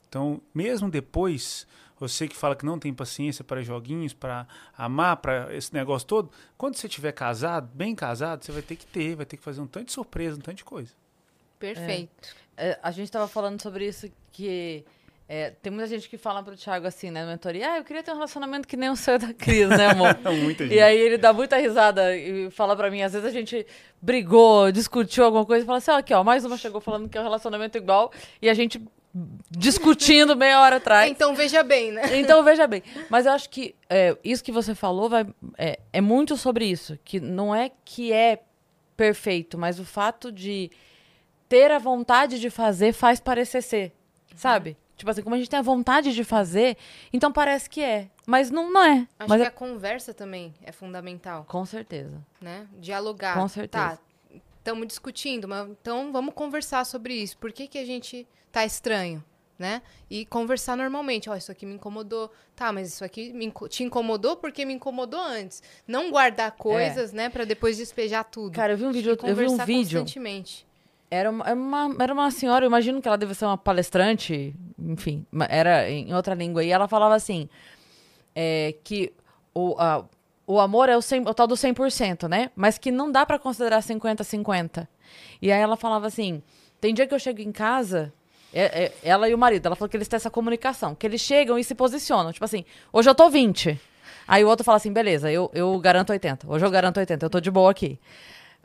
Então, 0.08 0.40
mesmo 0.54 0.90
depois, 0.90 1.66
você 2.00 2.26
que 2.26 2.34
fala 2.34 2.56
que 2.56 2.64
não 2.64 2.78
tem 2.78 2.92
paciência 2.92 3.44
para 3.44 3.62
joguinhos, 3.62 4.12
para 4.12 4.48
amar, 4.76 5.18
para 5.18 5.54
esse 5.54 5.72
negócio 5.72 6.08
todo, 6.08 6.30
quando 6.56 6.76
você 6.76 6.86
estiver 6.86 7.12
casado, 7.12 7.70
bem 7.74 7.94
casado, 7.94 8.44
você 8.44 8.50
vai 8.50 8.62
ter 8.62 8.76
que 8.76 8.86
ter, 8.86 9.14
vai 9.14 9.26
ter 9.26 9.36
que 9.36 9.42
fazer 9.42 9.60
um 9.60 9.66
tanto 9.66 9.86
de 9.86 9.92
surpresa, 9.92 10.36
um 10.36 10.40
tanto 10.40 10.56
de 10.56 10.64
coisa. 10.64 10.90
Perfeito. 11.58 12.34
É, 12.56 12.78
a 12.82 12.90
gente 12.90 13.12
tava 13.12 13.28
falando 13.28 13.62
sobre 13.62 13.86
isso 13.86 14.10
que 14.32 14.84
é, 15.34 15.50
tem 15.62 15.72
muita 15.72 15.88
gente 15.88 16.10
que 16.10 16.18
fala 16.18 16.42
pro 16.42 16.54
Thiago 16.54 16.86
assim, 16.86 17.10
né, 17.10 17.24
na 17.24 17.30
mentoria, 17.30 17.72
ah, 17.72 17.78
eu 17.78 17.84
queria 17.84 18.02
ter 18.02 18.10
um 18.10 18.16
relacionamento 18.16 18.68
que 18.68 18.76
nem 18.76 18.90
o 18.90 18.96
seu 18.96 19.18
da 19.18 19.32
Cris, 19.32 19.66
né, 19.66 19.86
amor? 19.86 20.14
Muita 20.30 20.64
gente. 20.64 20.76
E 20.76 20.78
aí 20.78 20.98
ele 20.98 21.16
dá 21.16 21.32
muita 21.32 21.56
risada 21.56 22.14
e 22.14 22.50
fala 22.50 22.76
pra 22.76 22.90
mim, 22.90 23.00
às 23.00 23.14
vezes 23.14 23.26
a 23.26 23.30
gente 23.30 23.66
brigou, 23.98 24.70
discutiu 24.70 25.24
alguma 25.24 25.46
coisa 25.46 25.64
e 25.64 25.66
fala 25.66 25.78
assim, 25.78 25.90
ó, 25.90 25.96
aqui, 25.96 26.12
ó, 26.12 26.22
mais 26.22 26.44
uma 26.44 26.58
chegou 26.58 26.82
falando 26.82 27.08
que 27.08 27.16
é 27.16 27.20
um 27.22 27.24
relacionamento 27.24 27.78
igual 27.78 28.12
e 28.42 28.50
a 28.50 28.52
gente 28.52 28.78
discutindo 29.50 30.36
meia 30.36 30.60
hora 30.60 30.76
atrás. 30.76 31.10
Então 31.10 31.34
veja 31.34 31.62
bem, 31.62 31.92
né? 31.92 32.20
Então, 32.20 32.44
veja 32.44 32.66
bem. 32.66 32.82
Mas 33.08 33.24
eu 33.24 33.32
acho 33.32 33.48
que 33.48 33.74
é, 33.88 34.14
isso 34.22 34.44
que 34.44 34.52
você 34.52 34.74
falou 34.74 35.08
vai, 35.08 35.26
é, 35.56 35.78
é 35.94 36.00
muito 36.02 36.36
sobre 36.36 36.66
isso. 36.66 36.98
Que 37.02 37.18
não 37.18 37.54
é 37.54 37.70
que 37.86 38.12
é 38.12 38.42
perfeito, 38.98 39.56
mas 39.56 39.80
o 39.80 39.84
fato 39.84 40.30
de 40.30 40.70
ter 41.48 41.70
a 41.70 41.78
vontade 41.78 42.38
de 42.38 42.50
fazer 42.50 42.92
faz 42.92 43.18
parecer 43.18 43.62
ser. 43.62 43.92
Sabe? 44.34 44.76
Tipo 44.96 45.10
assim, 45.10 45.22
como 45.22 45.34
a 45.34 45.38
gente 45.38 45.50
tem 45.50 45.58
a 45.58 45.62
vontade 45.62 46.12
de 46.14 46.22
fazer, 46.22 46.76
então 47.12 47.32
parece 47.32 47.68
que 47.68 47.80
é. 47.82 48.08
Mas 48.26 48.50
não, 48.50 48.70
não 48.72 48.82
é. 48.84 49.08
Acho 49.18 49.28
mas 49.28 49.40
que 49.40 49.44
é- 49.46 49.48
a 49.48 49.50
conversa 49.50 50.14
também 50.14 50.54
é 50.62 50.70
fundamental, 50.70 51.44
Com 51.48 51.64
certeza. 51.64 52.22
né? 52.40 52.66
Dialogar. 52.78 53.34
Com 53.36 53.48
certeza. 53.48 53.96
Tá, 53.96 53.98
estamos 54.58 54.86
discutindo, 54.86 55.48
mas 55.48 55.68
então 55.68 56.12
vamos 56.12 56.34
conversar 56.34 56.84
sobre 56.86 57.14
isso. 57.14 57.36
Por 57.38 57.50
que, 57.52 57.66
que 57.66 57.78
a 57.78 57.84
gente 57.84 58.28
tá 58.52 58.64
estranho, 58.64 59.24
né? 59.58 59.82
E 60.08 60.24
conversar 60.26 60.76
normalmente. 60.76 61.28
Ó, 61.28 61.34
isso 61.34 61.50
aqui 61.50 61.66
me 61.66 61.74
incomodou. 61.74 62.30
Tá, 62.54 62.70
mas 62.70 62.88
isso 62.88 63.04
aqui 63.04 63.32
me 63.32 63.46
inco- 63.46 63.68
te 63.68 63.82
incomodou 63.82 64.36
porque 64.36 64.64
me 64.64 64.74
incomodou 64.74 65.20
antes. 65.20 65.62
Não 65.86 66.10
guardar 66.12 66.52
coisas, 66.52 67.12
né, 67.12 67.28
Pra 67.28 67.44
depois 67.44 67.76
despejar 67.78 68.22
tudo. 68.24 68.52
É. 68.52 68.56
Cara, 68.56 68.74
eu 68.74 68.76
vi 68.76 68.84
um 68.84 68.92
vídeo, 68.92 69.18
eu 69.24 69.34
vi 69.34 69.46
um 69.48 69.56
vídeo. 69.56 69.98
constantemente. 70.00 70.64
Era 71.14 71.30
uma, 71.30 71.44
era 71.44 71.54
uma, 71.54 71.96
era 72.00 72.12
uma 72.14 72.30
senhora, 72.30 72.64
eu 72.64 72.68
imagino 72.68 73.02
que 73.02 73.06
ela 73.06 73.18
deve 73.18 73.34
ser 73.34 73.44
uma 73.44 73.58
palestrante, 73.58 74.54
enfim, 74.78 75.26
era 75.50 75.90
em 75.90 76.14
outra 76.14 76.34
língua. 76.34 76.64
E 76.64 76.70
ela 76.70 76.88
falava 76.88 77.14
assim, 77.14 77.50
é, 78.34 78.74
que 78.82 79.12
o, 79.54 79.74
a- 79.78 80.06
o 80.46 80.58
amor 80.58 80.88
é 80.88 80.96
o, 80.96 81.02
100, 81.02 81.20
o 81.28 81.34
tal 81.34 81.46
do 81.46 81.54
100%, 81.54 82.26
né? 82.28 82.50
Mas 82.56 82.78
que 82.78 82.90
não 82.90 83.12
dá 83.12 83.26
pra 83.26 83.38
considerar 83.38 83.82
50-50. 83.82 84.88
E 85.42 85.52
aí 85.52 85.60
ela 85.60 85.76
falava 85.76 86.06
assim, 86.06 86.42
tem 86.80 86.94
dia 86.94 87.06
que 87.06 87.12
eu 87.12 87.18
chego 87.18 87.42
em 87.42 87.52
casa, 87.52 88.10
é- 88.50 88.84
é- 88.84 88.92
ela 89.02 89.28
e 89.28 89.34
o 89.34 89.38
marido, 89.38 89.66
ela 89.66 89.76
falou 89.76 89.90
que 89.90 89.96
eles 89.98 90.08
têm 90.08 90.16
essa 90.16 90.30
comunicação, 90.30 90.94
que 90.94 91.06
eles 91.06 91.20
chegam 91.20 91.58
e 91.58 91.64
se 91.64 91.74
posicionam. 91.74 92.32
Tipo 92.32 92.46
assim, 92.46 92.64
hoje 92.90 93.10
eu 93.10 93.14
tô 93.14 93.28
20. 93.28 93.78
Aí 94.26 94.42
o 94.44 94.48
outro 94.48 94.64
fala 94.64 94.76
assim, 94.76 94.90
beleza, 94.90 95.30
eu, 95.30 95.50
eu 95.52 95.78
garanto 95.78 96.08
80. 96.08 96.50
Hoje 96.50 96.64
eu 96.64 96.70
garanto 96.70 96.96
80, 96.96 97.26
eu 97.26 97.28
tô 97.28 97.38
de 97.38 97.50
boa 97.50 97.70
aqui. 97.70 97.98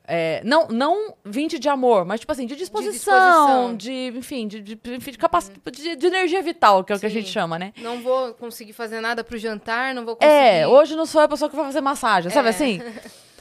É, 0.09 0.41
não, 0.45 0.69
não 0.69 1.13
20 1.25 1.59
de 1.59 1.67
amor, 1.67 2.05
mas 2.05 2.21
tipo 2.21 2.31
assim, 2.31 2.45
de 2.45 2.55
disposição, 2.55 3.75
de, 3.75 3.87
disposição. 3.87 4.17
enfim, 4.19 4.47
de, 4.47 4.61
de, 4.61 4.75
de, 4.75 5.17
capaci- 5.17 5.51
de, 5.69 5.97
de 5.97 6.07
energia 6.07 6.41
vital, 6.41 6.81
que 6.83 6.93
é 6.93 6.95
o 6.95 6.99
que 6.99 7.05
a 7.05 7.09
Sim. 7.09 7.15
gente 7.15 7.29
chama, 7.29 7.59
né? 7.59 7.73
Não 7.81 8.01
vou 8.01 8.33
conseguir 8.35 8.71
fazer 8.71 9.01
nada 9.01 9.21
pro 9.23 9.37
jantar, 9.37 9.93
não 9.93 10.05
vou 10.05 10.15
conseguir. 10.15 10.33
É, 10.33 10.65
hoje 10.67 10.95
não 10.95 11.05
sou 11.05 11.19
a 11.19 11.27
pessoa 11.27 11.49
que 11.49 11.55
vai 11.57 11.65
fazer 11.65 11.81
massagem, 11.81 12.31
sabe 12.31 12.47
É. 12.47 12.51
assim? 12.51 12.81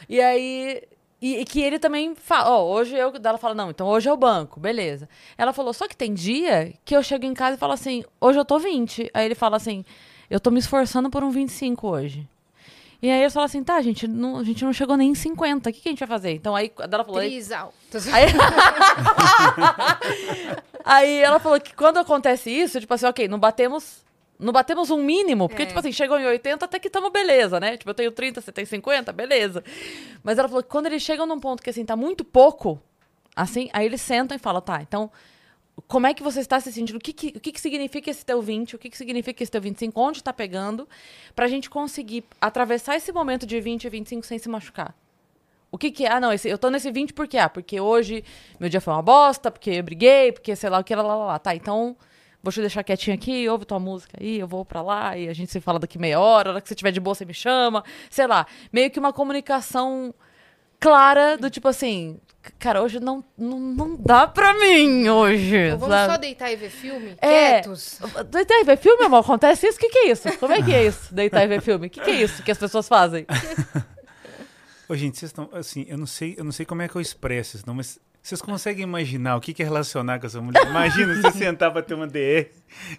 E 0.08 0.20
aí. 0.20 0.82
E, 1.20 1.40
e 1.40 1.44
que 1.44 1.60
ele 1.62 1.78
também 1.78 2.14
fala, 2.14 2.50
ó, 2.50 2.64
hoje 2.64 2.94
eu. 2.94 3.12
Ela 3.24 3.38
fala, 3.38 3.54
não, 3.54 3.70
então 3.70 3.86
hoje 3.88 4.08
é 4.08 4.12
o 4.12 4.16
banco, 4.16 4.60
beleza. 4.60 5.08
Ela 5.38 5.52
falou, 5.52 5.72
só 5.72 5.88
que 5.88 5.96
tem 5.96 6.12
dia 6.12 6.72
que 6.84 6.94
eu 6.94 7.02
chego 7.02 7.24
em 7.24 7.32
casa 7.34 7.56
e 7.56 7.58
falo 7.58 7.72
assim, 7.72 8.04
hoje 8.20 8.38
eu 8.38 8.44
tô 8.44 8.58
20. 8.58 9.10
Aí 9.14 9.24
ele 9.24 9.34
fala 9.34 9.56
assim, 9.56 9.84
eu 10.28 10.38
tô 10.38 10.50
me 10.50 10.58
esforçando 10.60 11.08
por 11.10 11.24
um 11.24 11.30
25 11.30 11.88
hoje. 11.88 12.28
E 13.02 13.10
aí 13.10 13.22
eu 13.22 13.30
falo 13.30 13.44
assim, 13.46 13.62
tá, 13.62 13.80
gente, 13.82 14.08
não, 14.08 14.38
a 14.38 14.44
gente 14.44 14.64
não 14.64 14.72
chegou 14.72 14.96
nem 14.96 15.10
em 15.10 15.14
50, 15.14 15.68
o 15.68 15.72
que, 15.72 15.80
que 15.80 15.88
a 15.88 15.92
gente 15.92 15.98
vai 15.98 16.08
fazer? 16.08 16.32
Então 16.32 16.56
aí 16.56 16.72
ela 16.78 17.04
falou. 17.04 17.20
aí- 17.20 17.28
Tris 17.30 17.52
alto. 17.52 17.74
Aí... 18.12 18.26
Aí 20.84 21.18
ela 21.20 21.38
falou 21.38 21.60
que 21.60 21.74
quando 21.74 21.98
acontece 21.98 22.50
isso, 22.50 22.80
tipo 22.80 22.92
assim, 22.94 23.06
ok, 23.06 23.28
não 23.28 23.38
batemos. 23.38 24.04
Não 24.38 24.52
batemos 24.52 24.90
um 24.90 24.98
mínimo, 25.02 25.48
porque, 25.48 25.62
É. 25.62 25.66
tipo 25.66 25.78
assim, 25.78 25.90
chegou 25.90 26.18
em 26.20 26.26
80, 26.26 26.66
até 26.66 26.78
que 26.78 26.88
estamos 26.88 27.10
beleza, 27.10 27.58
né? 27.58 27.78
Tipo, 27.78 27.88
eu 27.90 27.94
tenho 27.94 28.12
30, 28.12 28.42
você 28.42 28.52
tem 28.52 28.66
50, 28.66 29.10
beleza. 29.10 29.64
Mas 30.22 30.36
ela 30.38 30.46
falou 30.46 30.62
que 30.62 30.68
quando 30.68 30.84
eles 30.86 31.00
chegam 31.02 31.24
num 31.24 31.40
ponto 31.40 31.62
que, 31.62 31.70
assim, 31.70 31.86
tá 31.86 31.96
muito 31.96 32.22
pouco, 32.22 32.78
assim, 33.34 33.70
aí 33.72 33.86
eles 33.86 34.02
sentam 34.02 34.36
e 34.36 34.38
falam, 34.38 34.60
tá, 34.60 34.82
então, 34.82 35.10
como 35.82 36.06
é 36.06 36.14
que 36.14 36.22
você 36.22 36.40
está 36.40 36.58
se 36.58 36.72
sentindo? 36.72 36.96
O 36.96 37.00
que, 37.00 37.12
que, 37.12 37.28
o 37.36 37.40
que, 37.40 37.52
que 37.52 37.60
significa 37.60 38.10
esse 38.10 38.24
teu 38.24 38.40
20? 38.40 38.76
O 38.76 38.78
que, 38.78 38.88
que 38.90 38.96
significa 38.96 39.42
esse 39.42 39.52
teu 39.52 39.60
25? 39.60 40.00
Onde 40.00 40.22
tá 40.22 40.32
pegando? 40.32 40.88
Pra 41.34 41.46
gente 41.48 41.68
conseguir 41.68 42.24
atravessar 42.40 42.96
esse 42.96 43.12
momento 43.12 43.46
de 43.46 43.60
20 43.60 43.84
e 43.84 43.88
25 43.90 44.26
sem 44.26 44.38
se 44.38 44.48
machucar. 44.48 44.94
O 45.70 45.76
que 45.78 45.90
que 45.90 46.06
é? 46.06 46.12
Ah, 46.12 46.20
não, 46.20 46.32
esse, 46.32 46.48
eu 46.48 46.56
tô 46.56 46.70
nesse 46.70 46.90
20 46.90 47.12
por 47.12 47.28
quê? 47.28 47.36
Ah, 47.38 47.48
porque 47.48 47.78
hoje 47.80 48.24
meu 48.58 48.68
dia 48.70 48.80
foi 48.80 48.94
uma 48.94 49.02
bosta, 49.02 49.50
porque 49.50 49.70
eu 49.70 49.82
briguei, 49.82 50.32
porque 50.32 50.56
sei 50.56 50.70
lá 50.70 50.78
o 50.78 50.84
que, 50.84 50.94
lá, 50.94 51.02
lá, 51.02 51.16
lá. 51.16 51.38
Tá, 51.38 51.54
então 51.54 51.94
vou 52.42 52.52
te 52.52 52.60
deixar 52.60 52.82
quietinho 52.84 53.14
aqui, 53.14 53.48
ouve 53.48 53.64
tua 53.64 53.78
música 53.78 54.16
aí, 54.20 54.38
eu 54.38 54.46
vou 54.46 54.64
pra 54.64 54.80
lá 54.80 55.18
e 55.18 55.28
a 55.28 55.34
gente 55.34 55.50
se 55.50 55.60
fala 55.60 55.78
daqui 55.80 55.98
meia 55.98 56.18
hora, 56.20 56.50
a 56.50 56.52
hora 56.52 56.60
que 56.62 56.68
você 56.68 56.74
tiver 56.76 56.92
de 56.92 57.00
boa 57.00 57.14
você 57.14 57.24
me 57.24 57.34
chama, 57.34 57.84
sei 58.08 58.26
lá. 58.26 58.46
Meio 58.72 58.90
que 58.90 58.98
uma 58.98 59.12
comunicação 59.12 60.14
clara 60.78 61.36
do 61.36 61.50
tipo 61.50 61.66
assim, 61.68 62.18
"C- 62.25 62.25
cara, 62.58 62.82
hoje 62.82 63.00
não, 63.00 63.24
não, 63.36 63.58
não 63.58 63.96
dá 63.96 64.26
pra 64.26 64.54
mim 64.54 65.08
hoje, 65.08 65.56
Então 65.56 65.78
vamos 65.78 65.94
sabe? 65.94 66.12
só 66.12 66.18
deitar 66.18 66.52
e 66.52 66.56
ver 66.56 66.70
filme? 66.70 67.16
É. 67.20 67.60
Quietos. 67.60 68.00
Deitar 68.30 68.60
e 68.60 68.64
ver 68.64 68.76
filme, 68.78 69.04
amor? 69.04 69.20
Acontece 69.20 69.66
isso? 69.66 69.76
O 69.76 69.80
que, 69.80 69.88
que 69.88 69.98
é 69.98 70.10
isso? 70.10 70.38
Como 70.38 70.52
é 70.52 70.62
que 70.62 70.72
é 70.74 70.86
isso? 70.86 71.14
Deitar 71.14 71.44
e 71.44 71.48
ver 71.48 71.60
filme? 71.62 71.86
O 71.86 71.90
que, 71.90 72.00
que 72.00 72.10
é 72.10 72.22
isso 72.22 72.42
que 72.42 72.50
as 72.50 72.58
pessoas 72.58 72.88
fazem? 72.88 73.26
Ô, 74.88 74.94
gente, 74.94 75.18
vocês 75.18 75.30
estão. 75.30 75.48
Assim, 75.52 75.84
eu 75.88 75.98
não 75.98 76.06
sei, 76.06 76.34
eu 76.38 76.44
não 76.44 76.52
sei 76.52 76.64
como 76.64 76.80
é 76.82 76.88
que 76.88 76.94
eu 76.94 77.00
expresso 77.00 77.56
isso, 77.56 77.66
não, 77.66 77.74
mas 77.74 77.98
vocês 78.22 78.40
conseguem 78.40 78.84
imaginar 78.84 79.36
o 79.36 79.40
que 79.40 79.52
que 79.52 79.62
é 79.62 79.64
relacionar 79.64 80.20
com 80.20 80.26
essa 80.26 80.40
mulher? 80.40 80.64
Imagina 80.66 81.14
você 81.14 81.30
sentar 81.38 81.72
pra 81.72 81.82
ter 81.82 81.94
uma 81.94 82.06
DR 82.06 82.46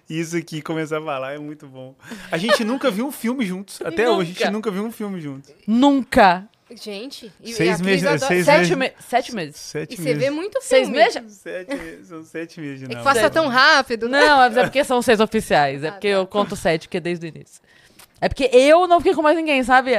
e 0.10 0.20
isso 0.20 0.36
aqui 0.38 0.62
começar 0.62 1.00
a 1.00 1.02
falar, 1.02 1.34
é 1.34 1.38
muito 1.38 1.66
bom. 1.68 1.96
A 2.32 2.38
gente 2.38 2.64
nunca 2.66 2.92
viu 2.92 3.08
um 3.08 3.12
filme 3.12 3.46
juntos. 3.46 3.82
Até 3.82 4.10
hoje, 4.10 4.32
a 4.32 4.34
gente 4.34 4.40
Nunca. 4.40 4.52
nunca 4.52 4.72
viu 4.72 4.84
um 4.86 4.92
filme 4.92 5.20
juntos. 5.22 5.54
Nunca. 5.66 6.48
Gente, 6.70 7.32
e, 7.42 7.54
Seis 7.54 7.80
meses- 7.80 8.06
adora- 8.06 8.20
seis 8.28 8.46
Sete, 8.46 8.76
meses. 8.76 8.78
me- 8.78 8.94
sete 9.08 9.34
meses. 9.36 9.56
Sete 9.56 9.94
E 9.94 9.96
você 9.96 10.04
meses. 10.04 10.20
vê 10.20 10.30
muito 10.30 10.62
Seis 10.62 10.88
filme. 10.90 11.02
meses? 11.02 11.34
Sete 11.38 11.76
meses, 11.76 12.08
são 12.10 12.24
sete 12.26 12.60
meses 12.60 12.80
de 12.80 12.86
É 12.94 12.98
que 12.98 13.04
passa 13.04 13.30
tão 13.30 13.48
rápido, 13.48 14.10
né? 14.10 14.20
Não, 14.20 14.38
mas 14.38 14.58
é 14.58 14.64
porque 14.64 14.84
são 14.84 15.02
seis 15.02 15.22
oficiais. 15.22 15.82
É 15.84 15.88
Ah, 15.88 15.92
porque 15.94 16.10
tá. 16.10 16.16
eu 16.16 16.28
conto 16.28 16.58
sete, 16.58 16.90
que 16.90 16.98
é 16.98 17.00
desde 17.00 17.26
o 17.26 17.30
início. 17.30 17.62
É 18.20 18.28
porque 18.28 18.50
eu 18.52 18.86
não 18.86 19.00
fiquei 19.00 19.14
com 19.14 19.22
mais 19.22 19.38
ninguém, 19.38 19.64
sabe? 19.64 19.92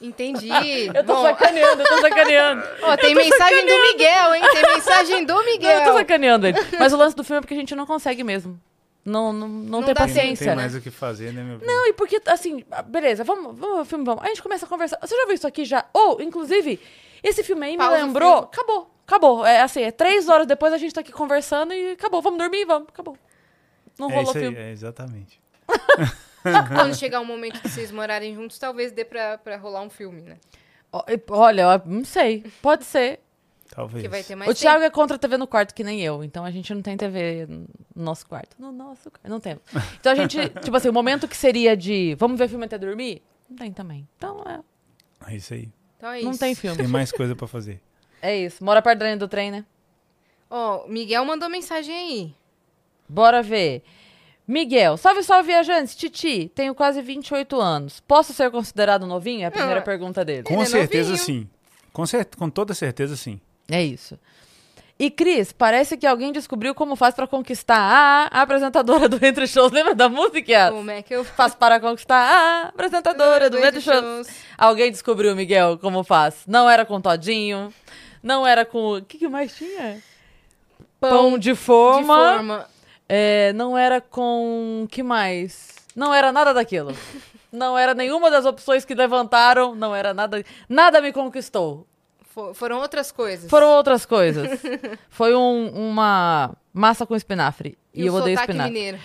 Entendi. 0.00 0.48
Eu 0.94 1.02
tô 1.04 1.14
Bom, 1.14 1.22
sacaneando, 1.22 1.82
eu 1.82 1.86
tô 1.88 1.98
sacaneando. 2.02 2.62
ó, 2.82 2.96
tem 2.98 3.14
mensagem 3.14 3.64
do 3.66 3.82
Miguel, 3.82 4.34
hein? 4.34 4.42
Tem 4.52 4.74
mensagem 4.74 5.24
do 5.24 5.32
Não, 5.32 5.40
eu 5.40 5.46
tô 5.46 5.52
Miguel. 5.52 5.94
sacaneando 5.94 6.46
ele. 6.46 6.58
Mas 6.78 6.92
o 6.92 6.96
lance 6.98 7.16
do 7.16 7.24
filme 7.24 7.38
é 7.38 7.40
porque 7.40 7.54
a 7.54 7.56
gente 7.56 7.74
não 7.74 7.86
consegue 7.86 8.22
mesmo. 8.22 8.60
Não, 9.06 9.32
não, 9.32 9.46
não, 9.48 9.48
Não 9.48 9.82
tem 9.84 9.94
Tem, 9.94 9.94
paciência, 9.94 10.46
tem 10.48 10.56
né? 10.56 10.62
mais 10.62 10.74
o 10.74 10.80
que 10.80 10.90
fazer, 10.90 11.32
né, 11.32 11.42
meu 11.42 11.58
Não, 11.64 11.86
e 11.86 11.92
porque, 11.92 12.20
assim, 12.26 12.64
beleza, 12.86 13.22
vamos, 13.22 13.56
vamos 13.56 13.78
ao 13.78 13.84
filme, 13.84 14.04
vamos. 14.04 14.20
Aí 14.22 14.30
a 14.30 14.34
gente 14.34 14.42
começa 14.42 14.66
a 14.66 14.68
conversar. 14.68 14.98
Você 15.00 15.16
já 15.16 15.24
viu 15.26 15.34
isso 15.34 15.46
aqui 15.46 15.64
já? 15.64 15.84
Ou, 15.94 16.20
inclusive, 16.20 16.80
esse 17.22 17.44
filme 17.44 17.64
aí 17.66 17.72
me 17.72 17.78
Pausa 17.78 17.96
lembrou. 18.04 18.32
filme. 18.32 18.48
Acabou, 18.52 18.90
acabou. 19.06 19.46
É 19.46 19.60
assim, 19.62 19.82
é 19.82 19.92
três 19.92 20.28
horas 20.28 20.46
depois 20.46 20.72
a 20.72 20.78
gente 20.78 20.92
tá 20.92 21.02
aqui 21.02 21.12
conversando 21.12 21.72
e 21.72 21.92
acabou. 21.92 22.20
Vamos 22.20 22.38
dormir, 22.38 22.64
vamos, 22.64 22.88
acabou. 22.88 23.16
Não 23.98 24.10
É 24.10 24.14
rolou 24.16 24.28
isso 24.30 24.38
aí, 24.38 24.44
filme. 24.44 24.58
é, 24.58 24.72
exatamente. 24.72 25.40
Quando 26.74 26.94
chegar 26.96 27.20
o 27.20 27.24
momento 27.24 27.60
que 27.60 27.68
vocês 27.68 27.90
morarem 27.90 28.34
juntos, 28.34 28.58
talvez 28.58 28.92
dê 28.92 29.04
pra, 29.04 29.38
pra 29.38 29.56
rolar 29.56 29.82
um 29.82 29.90
filme, 29.90 30.20
né? 30.22 30.36
Olha, 31.30 31.80
não 31.84 32.04
sei. 32.04 32.44
Pode 32.62 32.84
ser. 32.84 33.20
Talvez. 33.76 34.02
Que 34.02 34.08
vai 34.08 34.22
ter 34.24 34.34
mais 34.34 34.50
o 34.50 34.54
Thiago 34.54 34.82
é 34.84 34.88
contra 34.90 35.16
a 35.16 35.18
TV 35.18 35.36
no 35.36 35.46
quarto, 35.46 35.74
que 35.74 35.84
nem 35.84 36.00
eu. 36.00 36.24
Então 36.24 36.46
a 36.46 36.50
gente 36.50 36.72
não 36.74 36.80
tem 36.80 36.96
TV 36.96 37.46
no 37.46 37.66
nosso 38.04 38.26
quarto. 38.26 38.56
No 38.58 38.72
nosso 38.72 39.10
quarto. 39.10 39.28
Não 39.28 39.38
temos. 39.38 39.62
Então 40.00 40.12
a 40.12 40.14
gente, 40.14 40.38
tipo 40.64 40.74
assim, 40.74 40.88
o 40.88 40.92
momento 40.94 41.28
que 41.28 41.36
seria 41.36 41.76
de 41.76 42.14
vamos 42.18 42.38
ver 42.38 42.48
filme 42.48 42.64
até 42.64 42.78
dormir? 42.78 43.20
Não 43.50 43.56
tem 43.58 43.70
também. 43.70 44.08
Então 44.16 44.42
é, 44.46 45.30
É 45.30 45.36
isso 45.36 45.52
aí. 45.52 45.70
Então 45.98 46.10
é 46.10 46.22
não 46.22 46.30
isso. 46.30 46.40
tem 46.40 46.54
filme. 46.54 46.76
Tem 46.78 46.86
mais 46.88 47.12
coisa 47.12 47.36
pra 47.36 47.46
fazer. 47.46 47.80
É 48.22 48.34
isso. 48.34 48.64
Mora 48.64 48.80
perto 48.80 49.00
da 49.00 49.04
linha 49.04 49.18
do 49.18 49.28
trem, 49.28 49.50
né? 49.50 49.62
Ó, 50.48 50.86
Miguel 50.88 51.22
mandou 51.26 51.48
mensagem 51.50 51.94
aí. 51.94 52.34
Bora 53.06 53.42
ver. 53.42 53.82
Miguel, 54.48 54.96
salve, 54.96 55.22
salve, 55.22 55.48
viajantes. 55.48 55.94
Titi, 55.94 56.50
tenho 56.54 56.74
quase 56.74 57.02
28 57.02 57.60
anos. 57.60 58.00
Posso 58.00 58.32
ser 58.32 58.50
considerado 58.50 59.06
novinho? 59.06 59.42
É 59.42 59.46
a 59.46 59.50
primeira 59.50 59.80
Ah. 59.80 59.82
pergunta 59.82 60.24
dele. 60.24 60.44
Com 60.44 60.62
é 60.62 60.64
certeza 60.64 61.10
novinho. 61.10 61.26
sim. 61.42 61.50
Com, 61.92 62.06
cer 62.06 62.24
com 62.36 62.48
toda 62.48 62.72
certeza 62.74 63.16
sim. 63.16 63.40
É 63.68 63.82
isso. 63.82 64.18
E 64.98 65.10
Cris, 65.10 65.52
parece 65.52 65.94
que 65.98 66.06
alguém 66.06 66.32
descobriu 66.32 66.74
como 66.74 66.96
faz 66.96 67.14
pra 67.14 67.26
conquistar 67.26 67.76
a, 67.76 68.40
apresentadora 68.40 69.08
do 69.10 69.22
Entre 69.24 69.46
Shows. 69.46 69.70
Lembra 69.70 69.94
da 69.94 70.08
música? 70.08 70.70
Como 70.70 70.90
é 70.90 71.02
que 71.02 71.14
eu 71.14 71.22
Faz 71.22 71.54
para 71.54 71.78
conquistar 71.78 72.16
a 72.16 72.68
apresentadora 72.68 73.50
do 73.50 73.58
Entre 73.58 73.82
Shows. 73.82 74.00
shows. 74.00 74.28
Alguém 74.56 74.90
descobriu, 74.90 75.36
Miguel, 75.36 75.76
como 75.78 76.02
faz. 76.02 76.44
Não 76.46 76.68
era 76.68 76.86
com 76.86 76.98
todinho, 76.98 77.70
não 78.22 78.46
era 78.46 78.64
com... 78.64 78.94
O 78.94 79.02
que, 79.02 79.18
que 79.18 79.28
mais 79.28 79.54
tinha? 79.54 80.02
Pão 80.98 81.38
de 81.38 81.54
forma. 81.54 82.00
De 82.00 82.06
forma. 82.06 82.68
É, 83.06 83.52
não 83.52 83.76
era 83.76 84.00
com... 84.00 84.86
que 84.90 85.02
mais? 85.02 85.74
Não 85.94 86.14
era 86.14 86.32
nada 86.32 86.54
daquilo. 86.54 86.96
Não 87.52 87.78
era 87.78 87.94
nenhuma 87.94 88.30
das 88.30 88.44
opções 88.44 88.84
que 88.84 88.94
levantaram. 88.94 89.74
Não 89.74 89.94
era 89.94 90.12
nada... 90.12 90.44
Nada 90.68 91.00
me 91.00 91.10
conquistou. 91.10 91.86
Fo- 92.36 92.52
foram 92.52 92.78
outras 92.80 93.10
coisas. 93.10 93.48
Foram 93.48 93.68
outras 93.70 94.04
coisas. 94.04 94.60
Foi 95.08 95.34
um- 95.34 95.70
uma 95.70 96.54
massa 96.70 97.06
com 97.06 97.16
espinafre. 97.16 97.78
E, 97.94 98.02
E, 98.02 98.06
eu 98.06 98.12
odeio 98.14 98.36
sotaque 98.36 98.52
espinafre. 98.52 98.72
mineiro. 98.74 98.98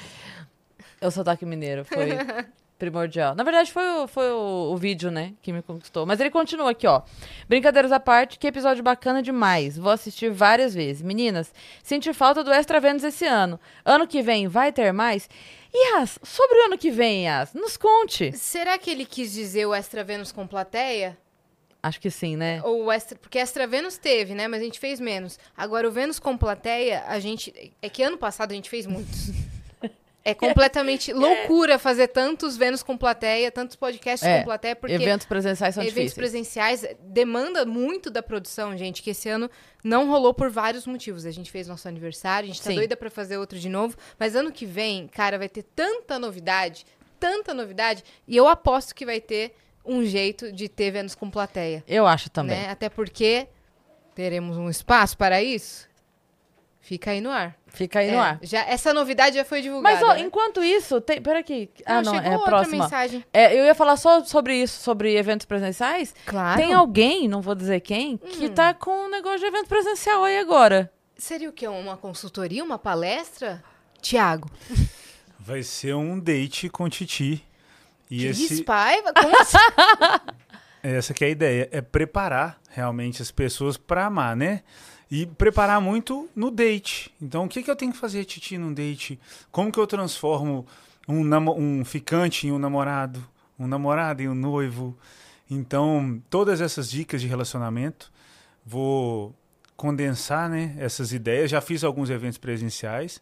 É 0.99 1.07
o 1.07 1.11
sotaque 1.11 1.45
mineiro. 1.45 1.85
Foi 1.85 2.09
primordial. 2.77 3.33
Na 3.33 3.43
verdade, 3.45 3.71
foi, 3.71 3.85
o, 3.85 4.07
foi 4.07 4.29
o, 4.33 4.71
o 4.73 4.75
vídeo, 4.75 5.09
né, 5.09 5.31
que 5.41 5.53
me 5.53 5.61
conquistou. 5.61 6.05
Mas 6.05 6.19
ele 6.19 6.29
continua 6.29 6.71
aqui, 6.71 6.85
ó. 6.85 7.03
Brincadeiras 7.47 7.91
à 7.93 7.99
parte, 8.01 8.37
que 8.37 8.47
episódio 8.47 8.83
bacana 8.83 9.21
demais. 9.23 9.77
Vou 9.77 9.91
assistir 9.93 10.29
várias 10.29 10.73
vezes. 10.73 11.01
Meninas, 11.01 11.53
senti 11.81 12.11
falta 12.11 12.43
do 12.43 12.51
Extra 12.51 12.81
Vênus 12.81 13.03
esse 13.05 13.23
ano. 13.25 13.57
Ano 13.85 14.05
que 14.07 14.21
vem 14.21 14.47
vai 14.49 14.73
ter 14.73 14.91
mais? 14.91 15.29
Yas, 15.73 16.19
sobre 16.21 16.57
o 16.57 16.65
ano 16.65 16.77
que 16.77 16.91
vem, 16.91 17.27
Yas, 17.27 17.53
nos 17.53 17.77
conte. 17.77 18.33
Será 18.33 18.77
que 18.77 18.89
ele 18.89 19.05
quis 19.05 19.31
dizer 19.31 19.65
o 19.67 19.73
Extra 19.73 20.03
Vênus 20.03 20.33
com 20.33 20.45
plateia? 20.45 21.17
Acho 21.83 21.99
que 21.99 22.11
sim, 22.11 22.35
né? 22.35 22.61
Ou 22.63 22.85
o 22.85 22.91
Extra... 22.91 23.17
Porque 23.17 23.39
Extra 23.39 23.65
Vênus 23.65 23.97
teve, 23.97 24.35
né? 24.35 24.47
Mas 24.47 24.61
a 24.61 24.63
gente 24.63 24.79
fez 24.79 24.99
menos. 24.99 25.39
Agora, 25.57 25.87
o 25.87 25.91
Vênus 25.91 26.19
com 26.19 26.37
plateia, 26.37 27.03
a 27.07 27.19
gente... 27.19 27.73
É 27.81 27.89
que 27.89 28.03
ano 28.03 28.17
passado 28.17 28.51
a 28.51 28.55
gente 28.55 28.69
fez 28.69 28.85
muitos. 28.85 29.31
É 30.23 30.35
completamente 30.35 31.11
loucura 31.11 31.79
fazer 31.79 32.07
tantos 32.07 32.55
Vênus 32.55 32.83
com 32.83 32.95
plateia, 32.95 33.51
tantos 33.51 33.75
podcasts 33.75 34.27
É, 34.27 34.37
com 34.37 34.45
plateia, 34.45 34.75
porque 34.75 34.93
Eventos 34.93 35.25
presenciais 35.25 35.73
são 35.73 35.83
eventos 35.83 35.95
difíceis. 35.95 36.13
presenciais 36.13 36.85
demanda 36.99 37.65
muito 37.65 38.11
da 38.11 38.21
produção, 38.21 38.77
gente, 38.77 39.01
que 39.01 39.09
esse 39.09 39.27
ano 39.27 39.49
não 39.83 40.07
rolou 40.07 40.31
por 40.31 40.51
vários 40.51 40.85
motivos. 40.85 41.25
A 41.25 41.31
gente 41.31 41.49
fez 41.49 41.67
nosso 41.67 41.87
aniversário, 41.87 42.45
a 42.45 42.53
gente 42.53 42.61
tá 42.61 42.69
Sim. 42.69 42.75
doida 42.75 42.95
pra 42.95 43.09
fazer 43.09 43.37
outro 43.37 43.57
de 43.57 43.67
novo, 43.67 43.97
mas 44.19 44.35
ano 44.35 44.51
que 44.51 44.63
vem, 44.63 45.07
cara, 45.07 45.39
vai 45.39 45.49
ter 45.49 45.63
tanta 45.63 46.19
novidade, 46.19 46.85
tanta 47.19 47.51
novidade, 47.51 48.03
e 48.27 48.37
eu 48.37 48.47
aposto 48.47 48.93
que 48.93 49.05
vai 49.07 49.19
ter 49.19 49.55
um 49.85 50.03
jeito 50.03 50.51
de 50.51 50.67
ter 50.69 50.91
Vênus 50.91 51.15
com 51.15 51.29
plateia, 51.29 51.83
Eu 51.87 52.05
acho 52.07 52.29
também. 52.29 52.57
né? 52.57 52.69
Até 52.69 52.89
porque 52.89 53.47
teremos 54.15 54.57
um 54.57 54.69
espaço 54.69 55.17
para 55.17 55.41
isso. 55.41 55.89
Fica 56.83 57.11
aí 57.11 57.21
no 57.21 57.29
ar. 57.29 57.55
Fica 57.67 57.99
aí 57.99 58.09
É, 58.09 58.11
no 58.11 58.19
ar. 58.19 58.39
Já, 58.41 58.61
essa 58.65 58.91
novidade 58.93 59.35
já 59.35 59.45
foi 59.45 59.61
divulgada. 59.61 59.95
Mas, 59.95 60.03
ó, 60.03 60.13
né? 60.13 60.21
enquanto 60.21 60.63
isso, 60.63 60.99
tem... 60.99 61.21
Pera 61.21 61.39
aqui. 61.39 61.69
Ah, 61.85 62.01
não, 62.01 62.15
chegou 62.15 62.27
é 62.29 62.33
a 62.33 62.37
outra 62.37 62.49
próxima. 62.49 62.83
mensagem. 62.83 63.23
É, 63.31 63.57
eu 63.57 63.63
ia 63.65 63.75
falar 63.75 63.95
só 63.97 64.23
sobre 64.23 64.55
isso, 64.55 64.81
sobre 64.81 65.15
eventos 65.15 65.45
presenciais. 65.45 66.13
Claro. 66.25 66.59
Tem 66.59 66.73
alguém, 66.73 67.27
não 67.27 67.39
vou 67.39 67.53
dizer 67.53 67.79
quem, 67.81 68.17
que 68.17 68.49
tá 68.49 68.73
com 68.73 69.05
um 69.05 69.09
negócio 69.09 69.39
de 69.39 69.45
evento 69.45 69.67
presencial 69.67 70.23
aí 70.23 70.39
agora. 70.39 70.91
Seria 71.15 71.49
o 71.49 71.53
quê? 71.53 71.67
Uma 71.67 71.95
consultoria, 71.95 72.63
uma 72.63 72.79
palestra? 72.79 73.63
Tiago. 74.01 74.49
Vai 75.39 75.61
ser 75.61 75.93
um 75.95 76.19
date 76.19 76.67
com 76.67 76.89
Titi. 76.89 77.45
E 78.11 78.17
Que 78.17 78.25
esse, 78.25 78.63
Paiva? 78.63 79.13
Como 79.13 79.41
assim? 79.41 79.57
essa 80.83 81.13
que 81.13 81.23
é 81.23 81.27
a 81.27 81.31
ideia, 81.31 81.69
é 81.71 81.79
preparar 81.79 82.59
realmente 82.69 83.21
as 83.21 83.31
pessoas 83.31 83.77
para 83.77 84.05
amar, 84.05 84.35
né? 84.35 84.63
E 85.09 85.25
preparar 85.25 85.79
muito 85.79 86.29
no 86.35 86.51
date. 86.51 87.13
Então, 87.21 87.45
o 87.45 87.47
que, 87.47 87.63
que 87.63 87.71
eu 87.71 87.75
tenho 87.75 87.93
que 87.93 87.97
fazer, 87.97 88.25
Titi, 88.25 88.57
num 88.57 88.73
date? 88.73 89.17
Como 89.49 89.71
que 89.71 89.79
eu 89.79 89.87
transformo 89.87 90.65
um, 91.07 91.23
um 91.57 91.85
ficante 91.85 92.47
em 92.47 92.51
um 92.51 92.59
namorado? 92.59 93.25
Um 93.57 93.67
namorado 93.67 94.21
em 94.21 94.27
um 94.27 94.35
noivo? 94.35 94.97
Então, 95.49 96.21
todas 96.29 96.61
essas 96.61 96.89
dicas 96.89 97.21
de 97.21 97.27
relacionamento, 97.27 98.11
vou 98.65 99.35
condensar, 99.75 100.49
né, 100.49 100.75
essas 100.77 101.11
ideias. 101.11 101.51
Já 101.51 101.59
fiz 101.59 101.83
alguns 101.83 102.09
eventos 102.09 102.37
presenciais, 102.37 103.21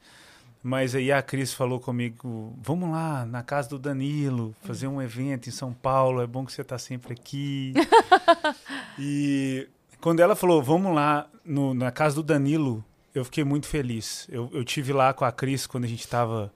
mas 0.61 0.93
aí 0.95 1.11
a 1.11 1.21
Cris 1.21 1.53
falou 1.53 1.79
comigo, 1.79 2.53
vamos 2.61 2.89
lá 2.91 3.25
na 3.25 3.41
casa 3.41 3.69
do 3.69 3.79
Danilo, 3.79 4.53
fazer 4.61 4.87
um 4.87 5.01
evento 5.01 5.47
em 5.47 5.51
São 5.51 5.73
Paulo, 5.73 6.21
é 6.21 6.27
bom 6.27 6.45
que 6.45 6.51
você 6.51 6.61
está 6.61 6.77
sempre 6.77 7.13
aqui. 7.13 7.73
e 8.97 9.67
quando 10.01 10.19
ela 10.19 10.35
falou, 10.35 10.61
vamos 10.61 10.93
lá 10.93 11.27
no- 11.43 11.73
na 11.73 11.91
casa 11.91 12.15
do 12.15 12.23
Danilo, 12.23 12.83
eu 13.13 13.23
fiquei 13.25 13.43
muito 13.43 13.67
feliz. 13.67 14.27
Eu, 14.29 14.49
eu 14.53 14.63
tive 14.63 14.93
lá 14.93 15.13
com 15.13 15.25
a 15.25 15.31
Cris 15.31 15.65
quando 15.65 15.85
a 15.85 15.87
gente 15.87 16.01
estava 16.01 16.53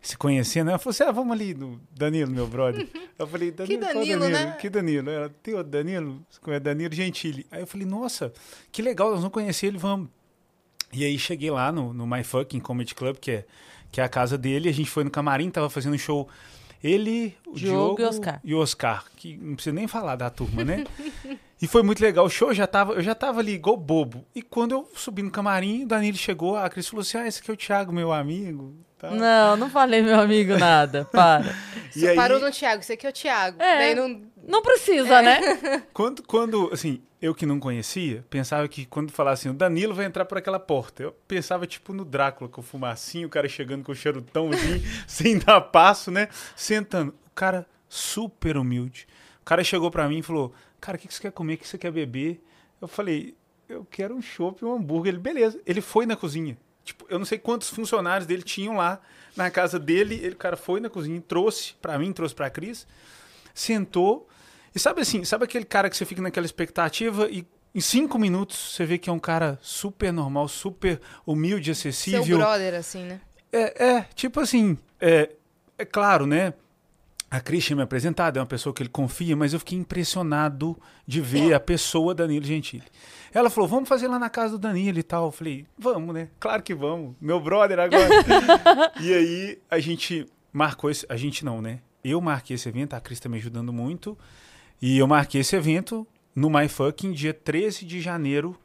se 0.00 0.16
conhecendo. 0.16 0.70
Ela 0.70 0.78
falou 0.78 0.90
assim, 0.90 1.04
ah, 1.04 1.12
vamos 1.12 1.32
ali 1.32 1.54
no 1.54 1.80
Danilo, 1.96 2.30
meu 2.30 2.46
brother. 2.46 2.88
Eu 3.18 3.26
falei, 3.28 3.52
Danilo, 3.52 3.82
qual 3.82 3.94
Danilo, 3.94 4.20
Danilo? 4.20 4.38
né? 4.40 4.56
Que 4.60 4.68
Danilo? 4.68 5.08
Ela, 5.10 5.28
tem 5.42 5.54
outro 5.54 5.70
Danilo? 5.70 6.26
É 6.48 6.58
Danilo 6.58 6.92
Gentili. 6.92 7.46
Aí 7.52 7.60
eu 7.60 7.66
falei, 7.68 7.86
nossa, 7.86 8.32
que 8.72 8.82
legal, 8.82 9.12
nós 9.12 9.22
não 9.22 9.30
conhecemos 9.30 9.62
ele, 9.74 9.78
vamos. 9.78 10.08
E 10.92 11.04
aí 11.04 11.18
cheguei 11.18 11.50
lá 11.50 11.72
no, 11.72 11.92
no 11.94 12.06
My 12.06 12.22
Fucking 12.22 12.60
Comedy 12.60 12.94
Club, 12.94 13.16
que 13.16 13.30
é, 13.30 13.44
que 13.90 14.00
é 14.00 14.04
a 14.04 14.08
casa 14.08 14.36
dele. 14.36 14.68
A 14.68 14.72
gente 14.72 14.90
foi 14.90 15.04
no 15.04 15.10
camarim, 15.10 15.50
tava 15.50 15.70
fazendo 15.70 15.94
um 15.94 15.98
show. 15.98 16.28
Ele, 16.82 17.34
o 17.46 17.54
Diogo 17.54 17.96
Diogo, 17.96 18.00
e 18.00 18.04
Oscar. 18.04 18.40
e 18.42 18.54
o 18.54 18.58
Oscar, 18.58 19.04
que 19.16 19.36
não 19.36 19.54
precisa 19.54 19.72
nem 19.74 19.86
falar 19.86 20.16
da 20.16 20.28
turma, 20.28 20.64
né? 20.64 20.84
e 21.62 21.66
foi 21.68 21.82
muito 21.82 22.02
legal. 22.02 22.26
O 22.26 22.30
show 22.30 22.52
já 22.52 22.66
tava, 22.66 22.94
eu 22.94 23.02
já 23.02 23.14
tava 23.14 23.38
ali 23.38 23.52
igual 23.52 23.76
bobo. 23.76 24.24
E 24.34 24.42
quando 24.42 24.72
eu 24.72 24.88
subi 24.96 25.22
no 25.22 25.30
camarim, 25.30 25.84
o 25.84 25.86
Danilo 25.86 26.16
chegou, 26.16 26.56
a 26.56 26.68
Cris 26.68 26.88
falou 26.88 27.02
assim: 27.02 27.18
Ah, 27.18 27.26
esse 27.28 27.40
aqui 27.40 27.50
é 27.50 27.54
o 27.54 27.56
Thiago, 27.56 27.92
meu 27.92 28.12
amigo. 28.12 28.74
Tá. 28.98 29.10
Não, 29.10 29.56
não 29.56 29.70
falei 29.70 30.02
meu 30.02 30.18
amigo 30.18 30.56
nada. 30.56 31.04
Para. 31.06 31.54
E 31.94 32.00
Você 32.00 32.08
aí- 32.08 32.16
parou 32.16 32.40
no 32.40 32.50
Thiago, 32.50 32.82
isso 32.82 32.92
aqui 32.92 33.06
é 33.06 33.10
o 33.10 33.12
Thiago. 33.12 33.62
É. 33.62 33.78
Daí 33.78 33.94
não... 33.94 34.22
Não 34.46 34.62
precisa, 34.62 35.22
né? 35.22 35.40
Quando, 35.92 36.22
quando, 36.22 36.70
assim, 36.72 37.00
eu 37.20 37.34
que 37.34 37.46
não 37.46 37.60
conhecia, 37.60 38.24
pensava 38.28 38.66
que 38.66 38.84
quando 38.84 39.12
falasse 39.12 39.42
assim, 39.46 39.54
o 39.54 39.58
Danilo 39.58 39.94
vai 39.94 40.04
entrar 40.04 40.24
por 40.24 40.38
aquela 40.38 40.58
porta. 40.58 41.02
Eu 41.02 41.12
pensava, 41.28 41.66
tipo, 41.66 41.92
no 41.92 42.04
Drácula, 42.04 42.50
com 42.50 42.60
o 42.60 42.64
fumacinho, 42.64 43.28
o 43.28 43.30
cara 43.30 43.48
chegando 43.48 43.84
com 43.84 43.92
o 43.92 43.94
charutão, 43.94 44.50
assim, 44.50 44.82
sem 45.06 45.38
dar 45.38 45.60
passo, 45.60 46.10
né? 46.10 46.28
Sentando. 46.56 47.10
O 47.10 47.34
cara 47.34 47.66
super 47.88 48.56
humilde. 48.56 49.06
O 49.40 49.44
cara 49.44 49.62
chegou 49.62 49.90
pra 49.90 50.08
mim 50.08 50.18
e 50.18 50.22
falou, 50.22 50.52
cara, 50.80 50.96
o 50.96 51.00
que, 51.00 51.08
que 51.08 51.14
você 51.14 51.22
quer 51.22 51.32
comer? 51.32 51.54
O 51.54 51.58
que 51.58 51.68
você 51.68 51.78
quer 51.78 51.92
beber? 51.92 52.42
Eu 52.80 52.88
falei, 52.88 53.36
eu 53.68 53.86
quero 53.88 54.14
um 54.14 54.22
chopp 54.22 54.62
e 54.62 54.64
um 54.64 54.74
hambúrguer. 54.74 55.12
Ele, 55.12 55.20
beleza. 55.20 55.60
Ele 55.64 55.80
foi 55.80 56.06
na 56.06 56.16
cozinha. 56.16 56.56
Tipo, 56.84 57.06
eu 57.08 57.18
não 57.18 57.24
sei 57.24 57.38
quantos 57.38 57.68
funcionários 57.68 58.26
dele 58.26 58.42
tinham 58.42 58.76
lá 58.76 59.00
na 59.36 59.50
casa 59.50 59.78
dele. 59.78 60.16
Ele, 60.16 60.34
o 60.34 60.38
cara 60.38 60.56
foi 60.56 60.80
na 60.80 60.90
cozinha, 60.90 61.20
trouxe 61.20 61.74
pra 61.80 61.98
mim, 61.98 62.12
trouxe 62.12 62.34
pra 62.34 62.50
Cris 62.50 62.86
sentou. 63.54 64.28
E 64.74 64.78
sabe 64.78 65.02
assim, 65.02 65.24
sabe 65.24 65.44
aquele 65.44 65.64
cara 65.64 65.88
que 65.90 65.96
você 65.96 66.04
fica 66.04 66.22
naquela 66.22 66.46
expectativa 66.46 67.28
e 67.30 67.46
em 67.74 67.80
cinco 67.80 68.18
minutos 68.18 68.74
você 68.74 68.84
vê 68.84 68.98
que 68.98 69.08
é 69.08 69.12
um 69.12 69.18
cara 69.18 69.58
super 69.62 70.12
normal, 70.12 70.48
super 70.48 71.00
humilde, 71.26 71.74
Seu 71.74 71.90
acessível. 71.90 72.38
brother, 72.38 72.74
assim, 72.74 73.04
né? 73.04 73.20
É, 73.52 73.84
é, 73.84 74.02
tipo 74.14 74.40
assim, 74.40 74.78
é, 75.00 75.30
é 75.78 75.84
claro, 75.84 76.26
né? 76.26 76.54
a 77.32 77.40
Cris 77.40 77.64
tinha 77.64 77.74
me 77.74 77.82
apresentado, 77.82 78.36
é 78.36 78.40
uma 78.40 78.46
pessoa 78.46 78.74
que 78.74 78.82
ele 78.82 78.90
confia, 78.90 79.34
mas 79.34 79.54
eu 79.54 79.58
fiquei 79.58 79.78
impressionado 79.78 80.78
de 81.06 81.18
ver 81.18 81.54
a 81.54 81.60
pessoa 81.60 82.14
Danilo 82.14 82.44
Gentili. 82.44 82.84
Ela 83.32 83.48
falou, 83.48 83.66
vamos 83.66 83.88
fazer 83.88 84.06
lá 84.06 84.18
na 84.18 84.28
casa 84.28 84.52
do 84.52 84.58
Danilo 84.58 84.98
e 84.98 85.02
tal. 85.02 85.26
Eu 85.26 85.32
falei, 85.32 85.66
vamos, 85.78 86.14
né? 86.14 86.28
Claro 86.38 86.62
que 86.62 86.74
vamos. 86.74 87.16
Meu 87.18 87.40
brother 87.40 87.78
agora. 87.78 88.06
e 89.00 89.14
aí 89.14 89.58
a 89.70 89.78
gente 89.78 90.26
marcou 90.52 90.90
esse. 90.90 91.06
A 91.08 91.16
gente 91.16 91.42
não, 91.42 91.62
né? 91.62 91.80
Eu 92.04 92.20
marquei 92.20 92.56
esse 92.56 92.68
evento, 92.68 92.92
a 92.92 93.00
Cris 93.00 93.18
tá 93.18 93.30
me 93.30 93.38
ajudando 93.38 93.72
muito. 93.72 94.18
E 94.82 94.98
eu 94.98 95.06
marquei 95.06 95.40
esse 95.42 95.54
evento 95.54 96.04
no 96.34 96.50
My 96.50 96.68
Fucking, 96.68 97.12
dia 97.12 97.32
13 97.32 97.84
de 97.84 98.00
janeiro. 98.00 98.58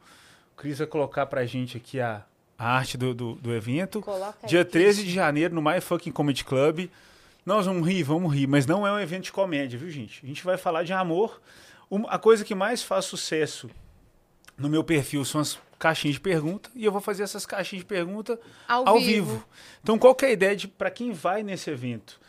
O 0.52 0.56
Cris 0.56 0.78
vai 0.78 0.86
colocar 0.86 1.26
pra 1.26 1.46
gente 1.46 1.76
aqui 1.76 2.00
a, 2.00 2.24
a 2.58 2.76
arte 2.76 2.98
do, 2.98 3.14
do, 3.14 3.34
do 3.36 3.54
evento. 3.54 4.00
Coloca 4.00 4.36
aí, 4.42 4.48
dia 4.48 4.64
Cris. 4.64 4.72
13 4.96 5.04
de 5.04 5.12
janeiro 5.12 5.54
no 5.54 5.62
My 5.62 5.80
Fucking 5.80 6.10
Comedy 6.10 6.44
Club. 6.44 6.88
Nós 7.46 7.64
vamos 7.66 7.86
rir, 7.86 8.02
vamos 8.02 8.34
rir, 8.34 8.46
mas 8.48 8.66
não 8.66 8.86
é 8.86 8.92
um 8.92 8.98
evento 8.98 9.24
de 9.24 9.32
comédia, 9.32 9.78
viu, 9.78 9.88
gente? 9.90 10.20
A 10.22 10.26
gente 10.26 10.44
vai 10.44 10.58
falar 10.58 10.82
de 10.82 10.92
amor. 10.92 11.40
Um- 11.90 12.06
a 12.08 12.18
coisa 12.18 12.44
que 12.44 12.54
mais 12.54 12.82
faz 12.82 13.04
sucesso 13.04 13.70
no 14.58 14.68
meu 14.68 14.82
perfil 14.82 15.24
são 15.24 15.40
as 15.40 15.56
caixinhas 15.78 16.14
de 16.16 16.20
pergunta 16.20 16.68
e 16.74 16.84
eu 16.84 16.90
vou 16.90 17.00
fazer 17.00 17.22
essas 17.22 17.46
caixinhas 17.46 17.84
de 17.84 17.86
pergunta 17.88 18.38
Ao 18.66 18.86
ao, 18.88 18.98
vivo. 18.98 19.32
vivo. 19.34 19.44
Então, 19.82 19.96
qual 19.96 20.14
que 20.14 20.24
é 20.26 20.28
a 20.28 20.32
ideia 20.32 20.56
de 20.56 20.66
para 20.66 20.90
quem 20.90 21.12
vai 21.12 21.42
nesse 21.44 21.70
evento 21.70 22.20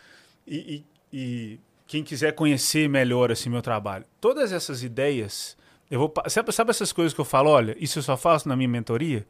e, 0.48 0.86
e- 1.12 1.18
e 1.18 1.60
quem 1.90 2.04
quiser 2.04 2.34
conhecer 2.34 2.88
melhor 2.88 3.32
assim 3.32 3.50
meu 3.50 3.64
trabalho? 3.64 4.06
Todas 4.22 4.52
essas 4.52 4.84
ideias, 4.84 5.58
eu 5.90 6.00
vou 6.00 6.14
sabe, 6.28 6.52
sabe 6.52 6.70
essas 6.70 6.94
coisas 6.94 7.16
que 7.16 7.20
eu 7.20 7.26
falo, 7.26 7.50
olha, 7.50 7.76
isso 7.80 7.98
eu 7.98 8.04
só 8.04 8.16
faço 8.16 8.48
na 8.48 8.56
minha 8.56 8.70
mentoria? 8.70 9.26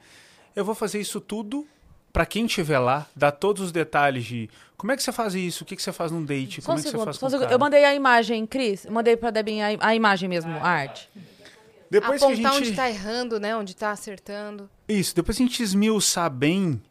Eu 0.54 0.66
vou 0.66 0.76
fazer 0.76 1.00
isso 1.00 1.22
tudo 1.22 1.66
para 2.12 2.26
quem 2.26 2.46
estiver 2.48 2.78
lá, 2.78 3.08
dar 3.16 3.32
todos 3.32 3.64
os 3.64 3.72
detalhes 3.72 4.26
de 4.26 4.50
como 4.76 4.92
é 4.92 4.98
que 4.98 5.02
você 5.02 5.12
faz 5.14 5.36
isso, 5.36 5.64
o 5.64 5.66
que, 5.66 5.74
que 5.74 5.82
você 5.82 5.94
faz 5.94 6.12
num 6.12 6.26
date, 6.26 6.62
Só 6.62 6.74
um 6.74 6.76
como 6.76 6.80
é 6.80 6.82
que 6.82 6.84
você 6.84 6.92
segundo. 6.92 7.06
faz 7.06 7.16
só 7.16 7.20
com 7.22 7.26
um 7.28 7.30
segundo. 7.30 7.44
cara. 7.46 7.56
Eu 7.56 7.60
mandei 7.60 7.86
a 7.86 7.96
imagem, 7.96 8.46
Cris. 8.46 8.84
Eu 8.84 8.92
mandei 8.92 9.16
pra 9.16 9.32
Debinha 9.32 9.78
a, 9.80 9.88
a 9.88 9.96
imagem 9.96 10.28
mesmo, 10.28 10.52
a 10.52 10.68
arte. 10.68 11.10
Depois 11.90 12.20
que 12.20 12.26
a 12.26 12.30
Apontar 12.30 12.54
gente... 12.56 12.68
onde 12.68 12.76
tá 12.76 12.90
errando, 12.90 13.40
né? 13.40 13.56
Onde 13.56 13.74
tá 13.74 13.92
acertando. 13.92 14.70
Isso, 14.88 15.16
depois 15.16 15.38
que 15.38 15.44
a 15.44 15.46
gente 15.46 15.64
esmiuçar 15.64 16.30
bem, 16.30 16.82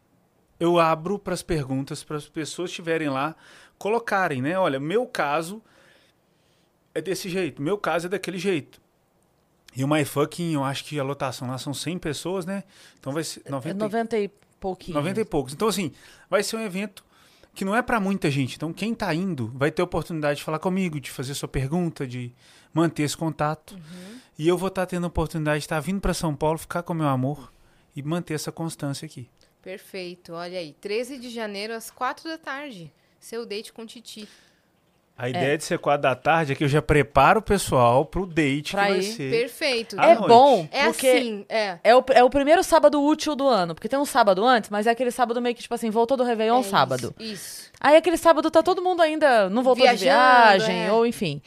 eu 0.59 0.79
abro 0.79 1.19
para 1.19 1.35
as 1.35 1.43
perguntas, 1.43 2.03
para 2.03 2.17
as 2.17 2.27
pessoas 2.27 2.71
estiverem 2.71 3.09
lá 3.09 3.35
colocarem, 3.79 4.41
né? 4.41 4.59
Olha, 4.59 4.79
meu 4.79 5.07
caso 5.07 5.63
é 6.93 7.01
desse 7.01 7.29
jeito, 7.29 7.61
meu 7.61 7.77
caso 7.77 8.05
é 8.05 8.09
daquele 8.09 8.37
jeito. 8.37 8.79
E 9.75 9.83
o 9.83 9.87
MyFucking, 9.87 10.53
eu 10.53 10.63
acho 10.63 10.83
que 10.83 10.99
a 10.99 11.03
lotação 11.03 11.47
lá 11.47 11.57
são 11.57 11.73
100 11.73 11.97
pessoas, 11.99 12.45
né? 12.45 12.63
Então 12.99 13.13
vai 13.13 13.23
ser 13.23 13.41
É 13.45 13.51
90, 13.51 13.85
90 13.85 14.17
e 14.19 14.31
pouquinho. 14.59 14.97
90 14.97 15.21
e 15.21 15.25
poucos. 15.25 15.53
Então, 15.53 15.67
assim, 15.67 15.91
vai 16.29 16.43
ser 16.43 16.57
um 16.57 16.61
evento 16.61 17.05
que 17.53 17.63
não 17.63 17.75
é 17.75 17.81
para 17.81 17.99
muita 17.99 18.29
gente. 18.29 18.55
Então, 18.55 18.73
quem 18.73 18.93
tá 18.93 19.13
indo 19.13 19.51
vai 19.55 19.71
ter 19.71 19.81
a 19.81 19.85
oportunidade 19.85 20.39
de 20.39 20.43
falar 20.43 20.59
comigo, 20.59 20.99
de 20.99 21.09
fazer 21.09 21.33
sua 21.33 21.47
pergunta, 21.47 22.05
de 22.05 22.33
manter 22.73 23.03
esse 23.03 23.15
contato. 23.15 23.79
E 24.37 24.47
eu 24.47 24.57
vou 24.57 24.69
estar 24.69 24.85
tendo 24.85 25.05
a 25.05 25.07
oportunidade 25.07 25.59
de 25.59 25.65
estar 25.65 25.79
vindo 25.79 26.01
para 26.01 26.13
São 26.13 26.35
Paulo, 26.35 26.57
ficar 26.57 26.83
com 26.83 26.93
meu 26.93 27.07
amor 27.07 27.51
e 27.95 28.01
manter 28.01 28.33
essa 28.33 28.51
constância 28.51 29.05
aqui. 29.05 29.29
Perfeito. 29.61 30.33
Olha 30.33 30.57
aí. 30.57 30.73
13 30.73 31.17
de 31.19 31.29
janeiro, 31.29 31.73
às 31.73 31.91
4 31.91 32.27
da 32.27 32.37
tarde. 32.37 32.91
Seu 33.19 33.45
date 33.45 33.71
com 33.73 33.85
Titi. 33.85 34.27
A 35.17 35.27
ideia 35.27 35.57
de 35.57 35.65
ser 35.65 35.77
quatro 35.79 36.03
da 36.03 36.15
tarde 36.15 36.53
é 36.53 36.55
que 36.55 36.63
eu 36.63 36.67
já 36.69 36.81
preparo 36.81 37.41
o 37.41 37.43
pessoal 37.43 38.05
pro 38.05 38.25
date 38.25 38.71
Pra 38.71 38.85
que 38.85 38.89
vai 38.91 38.99
ir. 38.99 39.03
ser. 39.03 39.29
Perfeito. 39.29 39.99
À 39.99 40.11
É 40.11 40.15
noite. 40.15 40.27
bom, 40.29 40.67
É 40.71 40.85
porque 40.85 41.07
assim, 41.09 41.45
é. 41.49 41.77
é, 41.83 41.93
o, 41.93 42.01
é 42.13 42.23
o 42.23 42.29
primeiro 42.29 42.63
sábado 42.63 43.03
útil 43.03 43.35
do 43.35 43.45
ano. 43.45 43.75
Porque 43.75 43.89
tem 43.89 43.99
um 43.99 44.05
sábado 44.05 44.45
antes, 44.45 44.69
mas 44.69 44.87
é 44.87 44.91
aquele 44.91 45.11
sábado 45.11 45.41
meio 45.41 45.53
que, 45.53 45.61
tipo 45.61 45.73
assim, 45.75 45.89
voltou 45.89 46.15
do 46.15 46.23
Réveillon 46.23 46.61
é 46.61 46.63
sábado. 46.63 47.13
Isso. 47.19 47.33
isso. 47.33 47.71
Aí 47.81 47.97
aquele 47.97 48.15
sábado 48.15 48.49
tá 48.49 48.63
todo 48.63 48.81
mundo 48.81 49.01
ainda, 49.01 49.49
não 49.49 49.61
voltou 49.61 49.85
de 49.85 49.91
Viajando, 49.97 50.63
viagem, 50.63 50.85
é. 50.85 50.91
ou 50.93 51.05
enfim. 51.05 51.41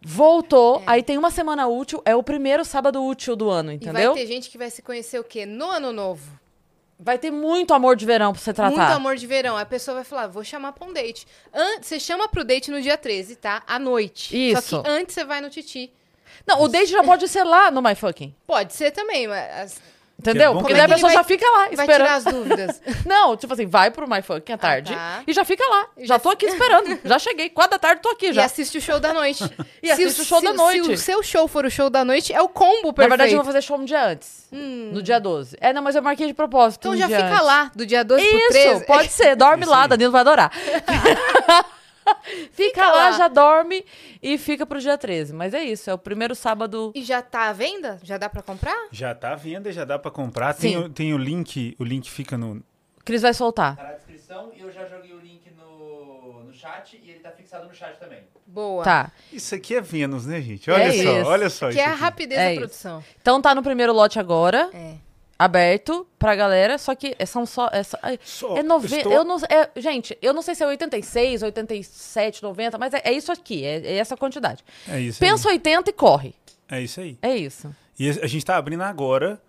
Voltou, 0.00 0.80
aí 0.86 1.02
tem 1.02 1.18
uma 1.18 1.30
semana 1.32 1.66
útil, 1.66 2.00
é 2.04 2.14
o 2.14 2.22
primeiro 2.22 2.64
sábado 2.64 3.04
útil 3.04 3.34
do 3.34 3.50
ano, 3.50 3.72
E 3.72 3.74
entendeu? 3.74 4.14
vai 4.14 4.22
ter 4.22 4.28
gente 4.28 4.48
que 4.48 4.56
vai 4.56 4.70
se 4.70 4.80
conhecer 4.80 5.18
o 5.18 5.24
quê? 5.24 5.44
No 5.44 5.68
ano 5.68 5.92
novo. 5.92 6.22
Vai 7.00 7.16
ter 7.16 7.30
muito 7.30 7.72
amor 7.72 7.94
de 7.94 8.04
verão 8.04 8.32
pra 8.32 8.42
você 8.42 8.52
tratar. 8.52 8.76
Muito 8.76 8.92
amor 8.92 9.16
de 9.16 9.26
verão. 9.26 9.56
A 9.56 9.64
pessoa 9.64 9.96
vai 9.96 10.04
falar, 10.04 10.26
vou 10.26 10.42
chamar 10.42 10.72
pra 10.72 10.86
um 10.86 10.92
date. 10.92 11.26
An 11.54 11.80
você 11.80 12.00
chama 12.00 12.28
pro 12.28 12.44
date 12.44 12.72
no 12.72 12.82
dia 12.82 12.96
13, 12.96 13.36
tá? 13.36 13.62
À 13.66 13.78
noite. 13.78 14.36
Isso. 14.50 14.62
Só 14.62 14.82
que 14.82 14.88
antes 14.88 15.14
você 15.14 15.24
vai 15.24 15.40
no 15.40 15.48
Titi. 15.48 15.92
Não, 16.46 16.62
o 16.62 16.68
date 16.68 16.90
já 16.90 17.02
pode 17.04 17.28
ser 17.28 17.44
lá 17.44 17.70
no 17.70 17.80
My 17.80 17.94
Fucking. 17.94 18.34
Pode 18.46 18.72
ser 18.74 18.90
também, 18.90 19.28
mas 19.28 19.80
Entendeu? 20.20 20.52
Porque 20.54 20.68
que 20.68 20.74
daí 20.74 20.82
a 20.82 20.88
pessoa 20.88 21.12
vai- 21.12 21.16
já 21.16 21.22
fica 21.24 21.46
lá 21.48 21.58
vai 21.66 21.70
esperando. 21.74 21.96
tirar 21.96 22.14
as 22.16 22.24
dúvidas. 22.24 22.82
Não, 23.06 23.36
tipo 23.36 23.52
assim, 23.52 23.66
vai 23.66 23.88
pro 23.92 24.08
My 24.10 24.20
Fucking 24.20 24.52
à 24.52 24.58
tarde 24.58 24.92
tá. 24.92 25.22
e 25.24 25.32
já 25.32 25.44
fica 25.44 25.64
lá. 25.68 25.86
E 25.96 26.06
Já, 26.06 26.18
tô 26.18 26.28
aqui 26.30 26.46
esperando. 26.46 26.98
Já 27.04 27.20
cheguei. 27.20 27.48
Quatro 27.48 27.72
da 27.72 27.78
tarde, 27.78 28.02
tô 28.02 28.08
aqui 28.08 28.26
E 28.26 28.32
já. 28.32 28.44
assiste 28.44 28.78
o 28.78 28.80
show 28.80 28.98
da 28.98 29.14
noite. 29.14 29.44
E 29.80 29.88
assiste 29.92 30.20
o 30.20 30.24
show 30.24 30.42
da 30.42 30.50
Se 30.50 30.56
noite. 30.56 30.90
o 30.90 30.98
seu 30.98 31.22
show 31.22 31.46
for 31.46 31.64
o 31.64 31.70
show 31.70 31.88
da 31.88 32.04
noite, 32.04 32.32
é 32.32 32.42
o 32.42 32.48
combo 32.48 32.88
Na 32.88 32.92
perfeito. 32.92 33.08
verdade, 33.10 33.30
eu 33.32 33.36
vou 33.36 33.44
fazer 33.44 33.62
show 33.62 33.78
um 33.78 33.84
dia 33.84 34.04
antes. 34.06 34.48
No 34.50 35.00
dia 35.02 35.20
12. 35.20 35.56
É, 35.60 35.72
não, 35.72 35.82
mas 35.82 35.94
eu 35.94 36.02
marquei 36.02 36.26
de 36.26 36.34
propósito. 36.34 36.80
Então 36.80 36.92
um 36.92 36.96
já 36.96 37.06
fica 37.06 37.24
antes. 37.34 37.46
lá, 37.46 37.70
do 37.76 37.86
dia 37.86 38.02
12 38.02 38.26
pro 38.26 38.38
Isso, 38.38 38.48
13. 38.48 38.86
pode 38.86 39.08
ser. 39.12 39.36
Dorme 39.36 39.62
Isso 39.62 39.70
lá, 39.70 39.82
aí. 39.82 39.88
Danilo 39.88 40.10
vai 40.10 40.22
adorar. 40.22 40.50
fica 42.52 42.82
lá, 42.86 42.92
lá. 43.10 43.12
já 43.12 43.28
dorme 43.28 43.84
e 44.22 44.36
fica 44.38 44.64
pro 44.66 44.80
dia 44.80 44.96
13. 44.98 45.32
Mas 45.32 45.54
é 45.54 45.62
isso, 45.62 45.88
é 45.90 45.94
o 45.94 45.98
primeiro 45.98 46.34
sábado. 46.34 46.92
E 46.94 47.02
já 47.02 47.20
tá 47.22 47.48
à 47.48 47.52
venda? 47.52 47.98
Já 48.02 48.16
dá 48.18 48.28
pra 48.28 48.42
comprar? 48.42 48.88
Já 48.90 49.14
tá 49.14 49.32
à 49.32 49.36
venda, 49.36 49.72
já 49.72 49.84
dá 49.84 49.98
pra 49.98 50.10
comprar. 50.10 50.52
Sim. 50.54 50.60
Tem, 50.60 50.76
o- 50.78 50.88
tem 50.88 51.14
o 51.14 51.18
link, 51.18 51.74
o 51.78 51.84
link 51.84 52.10
fica 52.10 52.36
no. 52.38 52.62
Cris 53.04 53.22
vai 53.22 53.32
soltar. 53.32 53.76
Tá 53.76 53.82
na 53.84 53.92
descrição 53.92 54.52
e 54.54 54.60
eu 54.60 54.70
já 54.70 54.84
joguei 54.86 55.12
o 55.14 55.18
link 55.18 55.50
no, 55.56 56.44
no 56.44 56.52
chat 56.52 57.00
e 57.02 57.10
ele 57.10 57.20
tá 57.20 57.30
fixado 57.30 57.66
no 57.66 57.74
chat 57.74 57.98
também. 57.98 58.20
Boa. 58.46 58.82
Tá. 58.84 59.12
Isso 59.32 59.54
aqui 59.54 59.74
é 59.76 59.80
Vênus, 59.80 60.26
né, 60.26 60.40
gente? 60.40 60.70
Olha 60.70 60.82
É 60.84 60.90
só, 60.92 61.18
isso. 61.20 61.28
olha 61.30 61.50
só 61.50 61.66
Que 61.68 61.72
isso 61.74 61.80
é 61.80 61.84
a 61.84 61.90
aqui. 61.92 62.00
rapidez 62.00 62.40
É 62.40 62.44
da 62.44 62.50
isso. 62.52 62.60
produção. 62.60 63.04
Então 63.20 63.40
tá 63.42 63.54
no 63.54 63.62
primeiro 63.62 63.92
lote 63.92 64.18
agora, 64.18 64.70
É. 64.74 64.94
aberto 65.38 66.06
pra 66.18 66.34
galera, 66.34 66.76
só 66.78 66.94
que 66.94 67.14
são 67.26 67.46
só. 67.46 67.68
É, 67.72 67.82
só, 67.82 67.96
é, 68.02 68.18
Só, 68.24 68.56
é 68.56 68.62
90. 68.62 68.96
estou- 68.96 69.12
Eu 69.12 69.24
não, 69.24 69.36
é, 69.48 69.70
gente, 69.80 70.18
eu 70.20 70.32
não 70.34 70.42
sei 70.42 70.54
se 70.54 70.64
é 70.64 70.66
86, 70.66 71.42
87, 71.42 72.42
90, 72.42 72.76
mas 72.78 72.92
é, 72.94 73.02
é 73.04 73.12
isso 73.12 73.30
aqui, 73.30 73.64
é, 73.64 73.76
é 73.86 73.94
essa 73.98 74.16
quantidade. 74.16 74.64
É 74.88 75.00
isso 75.00 75.20
Pensa 75.20 75.48
80 75.48 75.90
e 75.90 75.92
corre. 75.92 76.34
aí. 76.68 76.78
É 76.78 76.82
isso 76.82 77.00
aí. 77.00 77.18
É 77.22 77.36
isso. 77.36 77.74
E 77.98 78.08
a 78.10 78.26
gente 78.26 78.44
tá 78.44 78.56
abrindo 78.56 78.82
agora. 78.82 79.40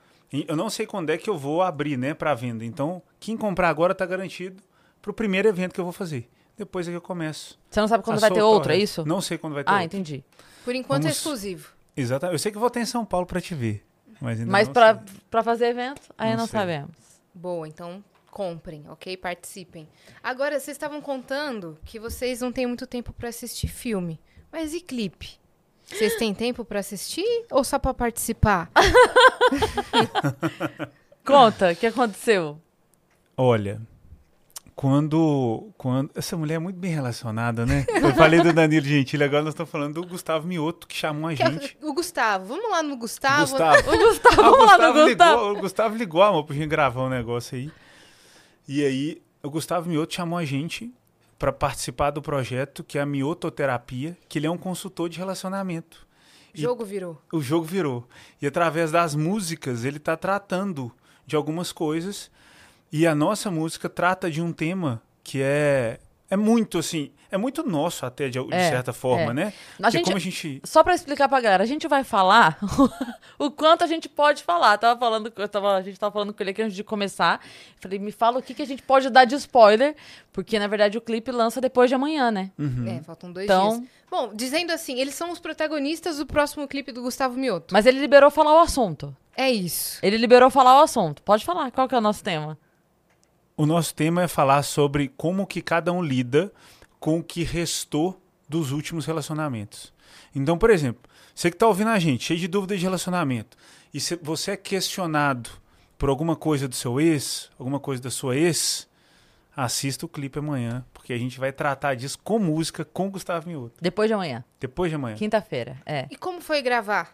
Eu 0.47 0.55
não 0.55 0.69
sei 0.69 0.85
quando 0.85 1.09
é 1.09 1.17
que 1.17 1.27
eu 1.29 1.37
vou 1.37 1.61
abrir, 1.63 1.97
né, 1.97 2.13
pra 2.13 2.35
venda. 2.35 2.63
Então, 2.63 3.01
quem 3.19 3.35
comprar 3.35 3.67
agora 3.69 3.95
tá 3.95 4.05
garantido 4.05 4.61
pro 5.01 5.11
primeiro 5.11 5.47
evento 5.47 5.73
que 5.73 5.79
eu 5.79 5.83
vou 5.83 5.91
fazer. 5.93 6.29
Depois 6.55 6.87
é 6.87 6.91
que 6.91 6.97
eu 6.97 7.01
começo. 7.01 7.57
Você 7.69 7.79
não 7.79 7.87
sabe 7.87 8.03
quando 8.03 8.17
a 8.17 8.21
vai 8.21 8.31
ter 8.31 8.41
outro, 8.43 8.71
é 8.71 8.77
isso? 8.77 9.03
Não 9.05 9.21
sei 9.21 9.37
quando 9.39 9.53
vai 9.53 9.63
ter 9.63 9.71
Ah, 9.71 9.81
outro. 9.81 9.85
entendi. 9.87 10.23
Por 10.63 10.75
enquanto 10.75 11.01
é 11.01 11.03
Vamos- 11.05 11.17
exclusivo. 11.17 11.71
Exatamente. 11.97 12.35
Eu 12.35 12.39
sei 12.39 12.51
que 12.51 12.57
vou 12.59 12.67
estar 12.67 12.79
em 12.79 12.85
São 12.85 13.03
Paulo 13.03 13.25
pra 13.25 13.41
te 13.41 13.55
ver. 13.55 13.83
Mas 14.19 14.43
Mas 14.43 14.69
pra 14.69 15.43
fazer 15.43 15.67
evento, 15.67 16.01
aí 16.17 16.31
Não 16.31 16.39
não, 16.39 16.47
sabemos. 16.47 16.91
Boa, 17.33 17.67
então 17.67 18.03
comprem, 18.29 18.85
ok? 18.89 19.17
Participem. 19.17 19.87
Agora, 20.23 20.59
vocês 20.59 20.75
estavam 20.75 21.01
contando 21.01 21.77
que 21.85 21.99
vocês 21.99 22.41
não 22.41 22.51
têm 22.51 22.67
muito 22.67 22.85
tempo 22.85 23.11
pra 23.11 23.29
assistir 23.29 23.67
filme. 23.67 24.19
Mas 24.51 24.73
e 24.73 24.81
clipe? 24.81 25.39
Vocês 25.85 26.15
têm 26.15 26.33
tempo 26.33 26.63
pra 26.63 26.79
assistir 26.79 27.45
ou 27.49 27.63
só 27.63 27.79
pra 27.79 27.93
participar? 27.93 28.69
Conta, 31.25 31.71
o 31.71 31.75
que 31.75 31.87
aconteceu? 31.87 32.59
Olha, 33.35 33.81
quando, 34.79 35.73
quando. 35.77 36.09
Essa 36.15 36.37
mulher 36.37 36.55
é 36.55 36.59
muito 36.59 36.77
bem 36.79 36.89
relacionada, 36.93 37.65
né? 37.65 37.85
Eu 38.01 38.15
falei 38.15 38.41
do 38.41 38.53
Danilo 38.53 38.85
Gentili, 38.85 39.25
agora 39.25 39.43
nós 39.43 39.53
estamos 39.53 39.69
falando 39.69 39.95
do 39.95 40.07
Gustavo 40.07 40.47
Mioto, 40.47 40.87
que 40.87 40.95
chamou 40.95 41.29
a 41.29 41.35
Que 41.35 41.43
é 41.43 41.51
gente. 41.51 41.77
o 41.81 41.93
Gustavo. 41.93 42.45
Vamos 42.45 42.71
lá 42.71 42.81
no 42.81 42.95
Gustavo. 42.95 43.41
Gustavo. 43.41 43.91
O 43.93 43.97
Gustavo, 43.97 44.41
Ah, 44.41 44.47
o 44.47 44.51
vamos 44.51 44.65
lá 44.67 44.77
no 44.77 44.93
Gustavo 44.93 45.03
Gustavo. 45.03 45.07
ligou, 45.41 45.51
o 45.51 45.61
Gustavo 45.61 45.95
ligou, 45.97 46.21
amor, 46.23 46.45
pra 46.45 46.55
gente 46.55 46.67
gravar 46.69 47.03
um 47.03 47.09
negócio 47.09 47.57
aí. 47.57 47.69
E 48.69 48.85
aí, 48.85 49.21
o 49.43 49.49
Gustavo 49.49 49.89
Mioto 49.89 50.13
chamou 50.13 50.39
a 50.39 50.45
gente 50.45 50.89
para 51.37 51.51
participar 51.51 52.11
do 52.11 52.21
projeto 52.21 52.81
que 52.81 52.97
é 52.97 53.01
a 53.01 53.05
Miototerapia, 53.05 54.17
que 54.29 54.39
ele 54.39 54.47
é 54.47 54.49
um 54.51 54.57
consultor 54.57 55.09
de 55.09 55.17
relacionamento. 55.17 56.07
E 56.55 56.61
Jogo 56.61 56.85
virou. 56.85 57.21
o 57.33 57.41
jogo 57.41 57.65
virou. 57.65 58.07
E 58.41 58.47
através 58.47 58.91
das 58.91 59.13
músicas, 59.13 59.83
ele 59.83 59.97
está 59.97 60.15
tratando 60.15 60.89
de 61.27 61.35
algumas 61.35 61.73
coisas. 61.73 62.31
E 62.91 63.05
a 63.07 63.13
nossa 63.13 63.51
música 63.51 63.87
trata 63.89 64.29
de 64.29 64.41
um 64.41 64.51
tema 64.51 65.01
que 65.23 65.41
é 65.41 65.99
é 66.31 66.37
muito 66.37 66.77
assim, 66.77 67.11
é 67.31 67.39
muito 67.39 67.63
nosso 67.67 68.05
até 68.05 68.29
de, 68.29 68.39
de 68.39 68.53
É, 68.53 68.69
certa 68.69 68.93
forma, 68.93 69.31
é. 69.31 69.33
né? 69.33 69.53
A 69.81 69.89
gente- 69.89 70.03
como 70.05 70.15
a 70.17 70.19
gente 70.19 70.61
Só 70.63 70.83
pra 70.83 70.93
explicar 70.93 71.27
pra 71.27 71.41
galera, 71.41 71.63
a 71.63 71.65
gente 71.65 71.87
vai 71.87 72.03
falar 72.03 72.59
o 73.39 73.49
quanto 73.49 73.83
a 73.83 73.87
gente 73.87 74.07
pode 74.07 74.43
falar. 74.43 74.77
Tava 74.77 74.99
falando, 74.99 75.33
eu 75.35 75.47
tava, 75.49 75.75
a 75.75 75.81
gente 75.81 75.99
tava 75.99 76.11
falando 76.13 76.31
com 76.31 76.43
ele 76.43 76.51
aqui 76.51 76.61
antes 76.61 76.75
de 76.75 76.83
começar. 76.83 77.41
Falei, 77.79 77.97
me 77.97 78.11
fala 78.11 78.37
o 78.37 78.43
que, 78.43 78.53
que 78.53 78.61
a 78.61 78.65
gente 78.65 78.83
pode 78.83 79.09
dar 79.09 79.25
de 79.25 79.33
spoiler, 79.35 79.95
porque 80.31 80.59
na 80.59 80.67
verdade 80.67 80.99
o 80.99 81.01
clipe 81.01 81.31
lança 81.31 81.59
depois 81.59 81.89
de 81.89 81.95
amanhã, 81.95 82.29
né? 82.29 82.51
Uhum. 82.59 82.85
É, 82.87 83.01
faltam 83.01 83.31
dois 83.31 83.45
Então- 83.45 83.79
dias. 83.79 83.89
Bom, 84.11 84.31
dizendo 84.33 84.71
assim, 84.71 84.99
eles 84.99 85.13
são 85.15 85.31
os 85.31 85.39
protagonistas 85.39 86.17
do 86.17 86.25
próximo 86.27 86.67
clipe 86.67 86.91
do 86.91 87.01
Gustavo 87.01 87.37
Mioto. 87.39 87.73
Mas 87.73 87.85
ele 87.87 87.99
liberou 87.99 88.29
falar 88.31 88.53
o 88.55 88.59
assunto. 88.59 89.15
É 89.35 89.49
isso. 89.51 89.99
Ele 90.03 90.17
liberou 90.17 90.49
falar 90.51 90.79
o 90.79 90.83
assunto. 90.83 91.21
Pode 91.23 91.43
falar, 91.45 91.71
qual 91.71 91.87
que 91.87 91.93
é 91.95 91.97
o 91.97 92.01
nosso 92.01 92.23
tema? 92.23 92.57
O 93.59 93.65
nosso 93.65 93.93
tema 93.93 94.23
é 94.23 94.27
falar 94.29 94.63
sobre 94.63 95.09
como 95.17 95.45
que 95.45 95.61
cada 95.61 95.91
um 95.91 96.01
lida 96.01 96.49
com 96.97 97.19
o 97.19 97.23
que 97.23 97.43
restou 97.43 98.17
dos 98.47 98.71
últimos 98.71 99.05
relacionamentos. 99.05 99.93
Então, 100.33 100.57
por 100.57 100.69
exemplo, 100.69 101.01
você 101.35 101.49
que 101.49 101.57
está 101.57 101.67
ouvindo 101.67 101.89
a 101.89 101.99
gente, 101.99 102.23
cheio 102.23 102.39
de 102.39 102.47
dúvidas 102.47 102.79
de 102.79 102.85
relacionamento, 102.85 103.57
e 103.93 103.99
se 103.99 104.15
você 104.15 104.51
é 104.51 104.55
questionado 104.55 105.49
por 105.97 106.07
alguma 106.07 106.37
coisa 106.37 106.69
do 106.69 106.75
seu 106.75 107.01
ex, 107.01 107.51
alguma 107.59 107.81
coisa 107.81 108.01
da 108.01 108.09
sua 108.09 108.37
ex, 108.37 108.87
assista 109.53 110.05
o 110.05 110.09
clipe 110.09 110.39
amanhã, 110.39 110.85
porque 110.93 111.11
a 111.11 111.17
gente 111.17 111.37
vai 111.37 111.51
tratar 111.51 111.95
disso 111.95 112.17
com 112.23 112.39
música 112.39 112.85
com 112.85 113.11
Gustavo 113.11 113.49
Mioto. 113.49 113.75
Depois 113.81 114.07
de 114.07 114.13
amanhã. 114.13 114.41
Depois 114.57 114.89
de 114.89 114.95
amanhã. 114.95 115.17
Quinta-feira. 115.17 115.81
É. 115.85 116.07
E 116.09 116.15
como 116.15 116.39
foi 116.39 116.61
gravar? 116.61 117.13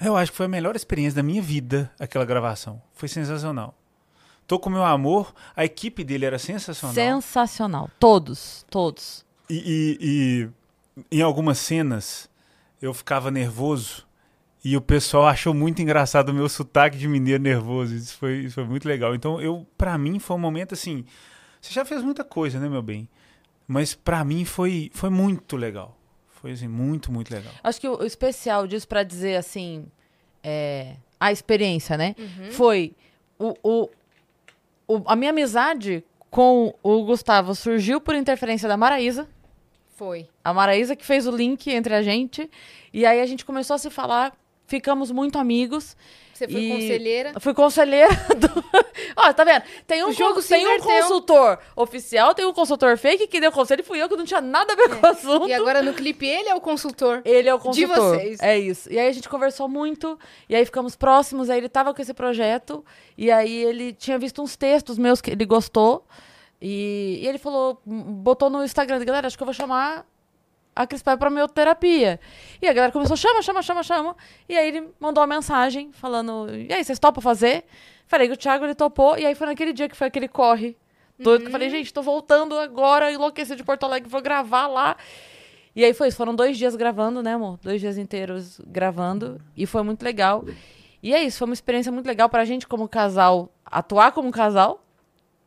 Eu 0.00 0.16
acho 0.16 0.32
que 0.32 0.36
foi 0.36 0.46
a 0.46 0.48
melhor 0.48 0.74
experiência 0.74 1.14
da 1.14 1.22
minha 1.22 1.40
vida 1.40 1.88
aquela 2.00 2.24
gravação. 2.24 2.82
Foi 2.94 3.08
sensacional. 3.08 3.78
Tô 4.46 4.58
com 4.58 4.68
meu 4.70 4.84
amor, 4.84 5.34
a 5.56 5.64
equipe 5.64 6.04
dele 6.04 6.26
era 6.26 6.38
sensacional. 6.38 6.94
Sensacional. 6.94 7.90
Todos, 7.98 8.64
todos. 8.70 9.24
E, 9.48 9.98
e- 10.00 10.50
e 11.10 11.18
em 11.18 11.22
algumas 11.22 11.58
cenas 11.58 12.28
eu 12.80 12.92
ficava 12.92 13.30
nervoso 13.30 14.06
e 14.64 14.76
o 14.76 14.80
pessoal 14.80 15.26
achou 15.26 15.52
muito 15.54 15.80
engraçado 15.82 16.28
o 16.30 16.34
meu 16.34 16.48
sotaque 16.48 16.96
de 16.98 17.08
mineiro 17.08 17.42
nervoso. 17.42 17.94
Isso 17.94 18.16
foi, 18.18 18.40
isso 18.40 18.54
foi 18.54 18.64
muito 18.64 18.86
legal. 18.88 19.14
Então, 19.14 19.40
eu, 19.40 19.66
para 19.76 19.96
mim, 19.98 20.18
foi 20.18 20.36
um 20.36 20.40
momento 20.40 20.72
assim. 20.74 21.04
Você 21.60 21.72
já 21.72 21.84
fez 21.84 22.02
muita 22.02 22.24
coisa, 22.24 22.58
né, 22.60 22.68
meu 22.68 22.82
bem? 22.82 23.08
Mas 23.66 23.94
pra 23.94 24.22
mim 24.24 24.44
foi, 24.44 24.90
foi 24.94 25.08
muito 25.10 25.56
legal. 25.56 25.96
Foi 26.40 26.52
assim, 26.52 26.68
muito, 26.68 27.10
muito 27.10 27.32
legal. 27.32 27.52
Acho 27.62 27.80
que 27.80 27.88
o, 27.88 28.00
o 28.00 28.04
especial 28.04 28.66
disso 28.66 28.86
pra 28.86 29.02
dizer 29.02 29.36
assim, 29.36 29.86
é, 30.42 30.96
a 31.18 31.32
experiência, 31.32 31.96
né? 31.96 32.14
Foi 32.52 32.92
o, 33.38 33.54
o, 33.62 33.88
o- 34.86 35.02
a 35.06 35.16
minha 35.16 35.30
amizade 35.30 36.04
com 36.30 36.74
o 36.82 37.04
Gustavo 37.04 37.54
surgiu 37.54 38.00
por 38.00 38.14
interferência 38.14 38.68
da 38.68 38.76
Maraísa. 38.76 39.28
Foi. 39.96 40.28
A 40.42 40.52
Maraísa 40.52 40.96
que 40.96 41.04
fez 41.04 41.26
o 41.26 41.30
link 41.30 41.70
entre 41.70 41.94
a 41.94 42.02
gente. 42.02 42.50
E 42.92 43.06
aí 43.06 43.20
a 43.20 43.26
gente 43.26 43.44
começou 43.44 43.74
a 43.74 43.78
se 43.78 43.88
falar, 43.90 44.36
ficamos 44.66 45.10
muito 45.12 45.38
amigos. 45.38 45.96
Você 46.34 46.48
foi 46.48 46.60
E- 46.60 46.68
conselheira. 46.68 47.32
Eu 47.34 47.40
fui 47.40 47.54
conselheira 47.54 48.08
do... 48.36 48.64
Ó, 49.16 49.32
tá 49.32 49.44
vendo? 49.44 49.62
Tem 49.86 50.04
um, 50.04 50.12
jogo 50.12 50.42
tem 50.42 50.66
um 50.66 50.80
consultor 50.80 51.58
oficial, 51.76 52.34
tem 52.34 52.44
um 52.44 52.52
consultor 52.52 52.98
fake 52.98 53.28
que 53.28 53.40
deu 53.40 53.52
conselho 53.52 53.80
e 53.80 53.84
fui 53.84 54.02
eu 54.02 54.08
que 54.08 54.16
não 54.16 54.24
tinha 54.24 54.40
nada 54.40 54.72
a 54.72 54.76
ver 54.76 54.88
com 54.88 55.06
o 55.06 55.10
assunto. 55.10 55.48
E 55.48 55.52
agora 55.52 55.82
no 55.82 55.94
clipe 55.94 56.26
ele 56.26 56.48
é 56.48 56.54
o 56.54 56.60
consultor. 56.60 57.22
Ele 57.24 57.48
é 57.48 57.54
o 57.54 57.58
consultor. 57.58 57.96
vocês. 58.16 58.40
É 58.40 58.58
isso. 58.58 58.92
E 58.92 58.98
aí 58.98 59.08
a 59.08 59.12
gente 59.12 59.28
conversou 59.28 59.68
muito, 59.68 60.18
e 60.48 60.56
aí 60.56 60.64
ficamos 60.64 60.96
próximos, 60.96 61.48
aí 61.48 61.58
ele 61.58 61.68
tava 61.68 61.94
com 61.94 62.02
esse 62.02 62.12
projeto, 62.12 62.84
e 63.16 63.30
aí 63.30 63.62
ele 63.62 63.92
tinha 63.92 64.18
visto 64.18 64.42
uns 64.42 64.56
textos 64.56 64.98
meus 64.98 65.20
que 65.20 65.30
ele 65.30 65.44
gostou, 65.44 66.04
e, 66.60 67.20
e 67.22 67.28
ele 67.28 67.38
falou, 67.38 67.80
botou 67.84 68.50
no 68.50 68.64
Instagram, 68.64 69.04
galera, 69.04 69.26
acho 69.26 69.36
que 69.36 69.42
eu 69.42 69.46
vou 69.46 69.54
chamar 69.54 70.06
a 70.74 70.86
Cris 70.86 71.02
Paiva 71.02 71.18
pra 71.18 71.30
minha 71.30 71.48
terapia. 71.48 72.18
E 72.60 72.68
a 72.68 72.72
galera 72.72 72.92
começou, 72.92 73.16
chama, 73.16 73.42
chama, 73.42 73.62
chama, 73.62 73.82
chama. 73.82 74.16
E 74.48 74.56
aí 74.56 74.68
ele 74.68 74.88
mandou 74.98 75.22
uma 75.22 75.34
mensagem 75.34 75.92
falando, 75.92 76.48
e 76.54 76.72
aí, 76.72 76.84
vocês 76.84 76.98
topam 76.98 77.20
fazer? 77.20 77.64
Falei 78.06 78.28
que 78.28 78.34
o 78.34 78.36
Thiago, 78.36 78.64
ele 78.64 78.74
topou, 78.74 79.16
e 79.16 79.24
aí 79.24 79.34
foi 79.34 79.46
naquele 79.46 79.72
dia 79.72 79.88
que 79.88 79.96
foi 79.96 80.08
aquele 80.08 80.28
corre. 80.28 80.76
Doido, 81.18 81.42
que 81.42 81.46
eu 81.46 81.52
falei, 81.52 81.70
gente, 81.70 81.92
tô 81.92 82.02
voltando 82.02 82.58
agora, 82.58 83.10
enlouqueci 83.12 83.54
de 83.54 83.62
Porto 83.62 83.84
Alegre, 83.84 84.08
vou 84.08 84.20
gravar 84.20 84.66
lá. 84.66 84.96
E 85.76 85.84
aí 85.84 85.94
foi 85.94 86.08
isso, 86.08 86.16
foram 86.16 86.34
dois 86.34 86.58
dias 86.58 86.76
gravando, 86.76 87.22
né, 87.22 87.34
amor? 87.34 87.58
Dois 87.62 87.80
dias 87.80 87.96
inteiros 87.96 88.60
gravando. 88.66 89.40
E 89.56 89.64
foi 89.66 89.82
muito 89.82 90.02
legal. 90.02 90.44
E 91.02 91.14
é 91.14 91.22
isso, 91.22 91.38
foi 91.38 91.46
uma 91.46 91.54
experiência 91.54 91.92
muito 91.92 92.06
legal 92.06 92.28
pra 92.28 92.44
gente 92.44 92.66
como 92.66 92.88
casal, 92.88 93.52
atuar 93.64 94.12
como 94.12 94.30
casal, 94.30 94.83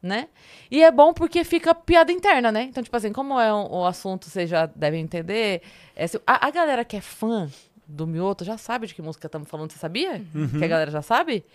né? 0.02 0.28
E 0.70 0.84
é 0.84 0.91
bom 0.91 1.14
porque 1.14 1.43
fica 1.43 1.74
piada 1.74 2.12
interna, 2.12 2.52
né? 2.52 2.64
Então, 2.64 2.84
tipo 2.84 2.95
assim, 2.95 3.12
como 3.12 3.39
é 3.39 3.54
um- 3.54 3.72
o 3.72 3.86
assunto, 3.86 4.30
vocês 4.30 4.50
já 4.50 4.66
devem 4.66 5.02
entender. 5.02 5.62
é 5.95 6.06
se- 6.08 6.22
a, 6.26 6.48
a 6.48 6.52
galera 6.52 6.86
que 6.86 6.95
é 6.95 7.02
fã 7.02 7.50
do 7.89 8.06
Mioto 8.06 8.43
já 8.43 8.58
sabe 8.58 8.86
de 8.86 8.93
que 8.93 9.02
música 9.02 9.28
estamos 9.28 9.48
falando, 9.50 9.72
você 9.72 9.80
sabia? 9.80 10.22
Que 10.60 10.66
a 10.66 10.68
galera 10.68 10.91
já 10.91 11.02
sabe? 11.02 11.45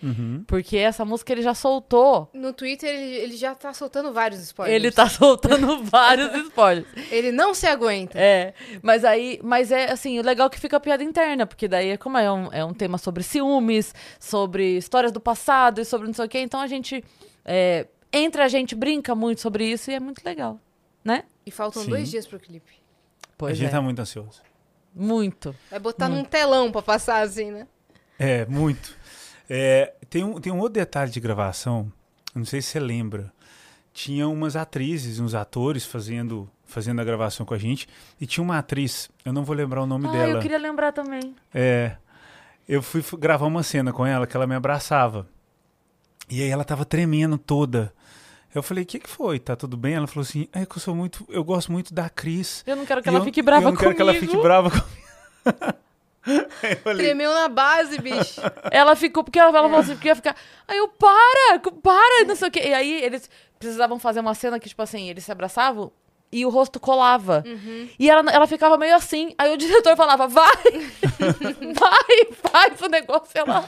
Porque 0.47 0.77
essa 0.77 1.05
música 1.05 1.31
ele 1.31 1.43
já 1.43 1.53
soltou. 1.53 2.27
No 2.33 2.51
Twitter 2.51 2.89
ele, 2.89 3.15
ele 3.17 3.37
já 3.37 3.53
tá 3.53 3.71
soltando 3.71 4.11
vários 4.11 4.41
spoilers. 4.41 4.75
Ele 4.75 4.91
tá 4.91 5.07
soltando 5.07 5.83
vários 5.85 6.33
spoilers. 6.47 6.87
Ele 7.11 7.31
não 7.31 7.53
se 7.53 7.67
aguenta. 7.67 8.17
É, 8.19 8.55
mas 8.81 9.05
aí, 9.05 9.39
mas 9.43 9.71
é 9.71 9.91
assim, 9.91 10.17
o 10.19 10.23
legal 10.23 10.47
é 10.47 10.49
que 10.49 10.59
fica 10.59 10.77
a 10.77 10.79
piada 10.79 11.03
interna, 11.03 11.45
porque 11.45 11.67
daí, 11.67 11.95
como 11.99 12.17
é 12.17 12.31
um, 12.31 12.51
é 12.51 12.65
um 12.65 12.73
tema 12.73 12.97
sobre 12.97 13.21
ciúmes, 13.21 13.93
sobre 14.19 14.75
histórias 14.75 15.11
do 15.11 15.19
passado 15.19 15.79
e 15.81 15.85
sobre 15.85 16.07
não 16.07 16.15
sei 16.15 16.25
o 16.25 16.29
quê, 16.29 16.39
então 16.39 16.59
a 16.59 16.65
gente, 16.67 17.05
é, 17.45 17.85
entre 18.13 18.41
a 18.41 18.47
gente, 18.47 18.75
brinca 18.75 19.13
muito 19.15 19.41
sobre 19.41 19.65
isso 19.69 19.89
e 19.91 19.95
é 19.95 19.99
muito 19.99 20.23
legal, 20.23 20.59
né? 21.03 21.23
E 21.45 21.51
faltam 21.51 21.83
Sim. 21.83 21.89
dois 21.89 22.09
dias 22.09 22.25
pro 22.27 22.39
clipe. 22.39 22.71
a 23.23 23.27
Pois 23.37 23.57
gente 23.57 23.67
é, 23.69 23.71
tá 23.71 23.81
muito 23.81 23.99
ansioso. 23.99 24.41
muito. 24.95 25.53
Vai 25.69 25.79
botar 25.79 26.07
num 26.07 26.23
telão 26.23 26.71
pra 26.71 26.81
passar 26.81 27.21
assim, 27.21 27.51
né? 27.51 27.67
É, 28.19 28.45
muito. 28.45 28.95
É, 29.49 29.93
tem, 30.09 30.23
um, 30.23 30.39
tem 30.39 30.53
um 30.53 30.59
outro 30.59 30.73
detalhe 30.75 31.11
de 31.11 31.19
gravação, 31.19 31.91
não 32.33 32.45
sei 32.45 32.61
se 32.61 32.69
você 32.69 32.79
lembra. 32.79 33.33
Tinha 33.91 34.27
umas 34.27 34.55
atrizes, 34.55 35.19
uns 35.19 35.35
atores 35.35 35.85
fazendo, 35.85 36.49
fazendo 36.65 36.99
a 37.01 37.03
gravação 37.03 37.45
com 37.45 37.53
a 37.53 37.57
gente. 37.59 37.87
E 38.19 38.25
tinha 38.25 38.43
uma 38.43 38.57
atriz, 38.57 39.09
eu 39.23 39.31
não 39.33 39.43
vou 39.43 39.55
lembrar 39.55 39.83
o 39.83 39.85
nome 39.85 40.07
Ah, 40.07 40.11
dela. 40.11 40.31
eu 40.33 40.39
queria 40.39 40.57
lembrar 40.57 40.91
também. 40.91 41.35
É. 41.53 41.95
Eu 42.67 42.81
fui 42.81 43.03
gravar 43.19 43.45
uma 43.45 43.61
cena 43.61 43.91
com 43.93 44.03
ela 44.05 44.25
que 44.25 44.35
ela 44.35 44.47
me 44.47 44.55
abraçava. 44.55 45.27
E 46.29 46.41
aí 46.41 46.49
ela 46.49 46.63
tava 46.63 46.85
tremendo 46.85 47.37
toda. 47.37 47.93
Eu 48.53 48.61
falei, 48.61 48.83
o 48.83 48.87
que, 48.87 48.99
que 48.99 49.09
foi? 49.09 49.39
Tá 49.39 49.55
tudo 49.55 49.75
bem? 49.75 49.95
Ela 49.95 50.07
falou 50.07 50.21
assim, 50.21 50.47
é 50.53 50.65
que 50.65 50.77
eu 50.77 50.81
sou 50.81 50.93
muito. 50.95 51.25
Eu 51.29 51.43
gosto 51.43 51.71
muito 51.71 51.93
da 51.93 52.09
Cris. 52.09 52.63
Eu 52.67 52.75
não 52.75 52.85
quero 52.85 53.01
que 53.01 53.09
ela 53.09 53.19
eu- 53.19 53.23
fique 53.23 53.41
brava 53.41 53.67
eu 53.67 53.71
não 53.71 53.77
quero 53.77 53.95
comigo. 53.95 53.95
que 53.95 54.01
ela 54.01 54.13
fique 54.19 54.37
brava 54.41 54.69
comigo. 54.69 54.87
Falei, 56.83 57.05
Tremeu 57.05 57.33
na 57.33 57.49
base, 57.49 57.99
bicho. 57.99 58.39
Ela 58.71 58.95
ficou, 58.95 59.25
porque 59.25 59.37
ela, 59.37 59.49
ela 59.49 59.67
falou 59.67 59.79
assim, 59.81 59.93
porque 59.93 60.07
ia 60.07 60.15
ficar. 60.15 60.37
Aí 60.65 60.77
eu, 60.77 60.87
para, 60.87 61.59
para, 61.59 62.23
não 62.25 62.33
sei 62.33 62.47
o 62.47 62.51
quê. 62.51 62.61
E 62.63 62.73
aí 62.73 63.03
eles 63.03 63.29
precisavam 63.59 63.99
fazer 63.99 64.21
uma 64.21 64.33
cena 64.33 64.57
que, 64.57 64.69
tipo 64.69 64.81
assim, 64.81 65.09
eles 65.09 65.25
se 65.25 65.31
abraçavam 65.33 65.91
e 66.33 66.45
o 66.47 66.49
rosto 66.49 66.79
colava. 66.79 67.43
E 67.99 68.09
ela, 68.09 68.29
ela 68.31 68.47
ficava 68.47 68.75
meio 68.75 68.95
assim. 68.95 69.35
Aí 69.37 69.53
o 69.53 69.57
diretor 69.57 69.95
falava, 69.97 70.27
vai, 70.27 70.63
vai, 71.79 72.33
faz 72.33 72.81
o 72.81 72.87
negócio. 72.87 73.31
Ela, 73.35 73.63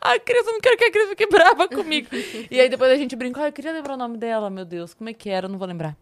ai, 0.00 0.18
Cris, 0.18 0.44
eu 0.44 0.52
não 0.52 0.60
quero 0.60 0.76
que 0.76 0.84
a 0.84 0.90
Cris 0.90 1.08
fique 1.10 1.26
brava 1.28 1.68
comigo. 1.68 2.08
E 2.50 2.60
aí 2.60 2.68
depois 2.68 2.90
a 2.90 2.96
gente 2.96 3.14
brincou, 3.14 3.42
ai, 3.42 3.50
eu 3.50 3.52
queria 3.52 3.72
lembrar 3.72 3.94
o 3.94 3.96
nome 3.96 4.18
dela, 4.18 4.50
meu 4.50 4.64
Deus, 4.64 4.92
como 4.92 5.08
é 5.08 5.14
que 5.14 5.30
era? 5.30 5.46
Eu 5.46 5.50
não 5.50 5.58
vou 5.58 5.68
lembrar. 5.68 5.96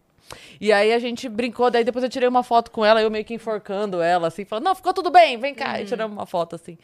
E 0.59 0.73
aí 0.73 0.91
a 0.91 0.99
gente 0.99 1.29
brincou, 1.29 1.69
daí 1.69 1.83
depois 1.83 2.03
eu 2.03 2.09
tirei 2.09 2.27
uma 2.27 2.43
foto 2.43 2.71
com 2.71 2.83
ela, 2.83 3.01
eu 3.01 3.11
meio 3.11 3.23
que 3.23 3.35
enforcando 3.35 4.01
ela, 4.01 4.27
assim, 4.27 4.43
falando, 4.43 4.65
não, 4.65 4.75
ficou 4.75 4.93
tudo 4.93 5.11
bem, 5.11 5.37
vem 5.37 5.53
cá. 5.53 5.79
E 5.79 5.85
tiramos 5.85 6.17
uma 6.17 6.25
foto, 6.25 6.55
assim. 6.55 6.77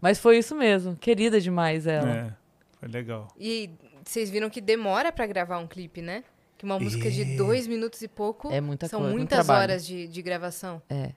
Mas 0.00 0.18
foi 0.18 0.38
isso 0.38 0.56
mesmo, 0.56 0.96
querida 0.96 1.40
demais 1.40 1.86
ela. 1.86 2.10
É, 2.10 2.32
foi 2.80 2.88
legal. 2.88 3.28
E 3.38 3.70
vocês 4.04 4.28
viram 4.28 4.50
que 4.50 4.60
demora 4.60 5.12
pra 5.12 5.24
gravar 5.26 5.58
um 5.58 5.68
clipe, 5.68 6.02
né? 6.02 6.24
Que 6.62 6.66
uma 6.66 6.78
música 6.78 7.10
de 7.10 7.24
dois 7.36 7.66
minutos 7.66 8.00
e 8.02 8.06
pouco. 8.06 8.48
É 8.52 8.60
muita 8.60 8.86
São 8.86 9.00
coisa, 9.00 9.16
muitas 9.16 9.48
horas 9.48 9.84
de, 9.84 10.06
de 10.06 10.22
gravação. 10.22 10.80
É. 10.88 11.10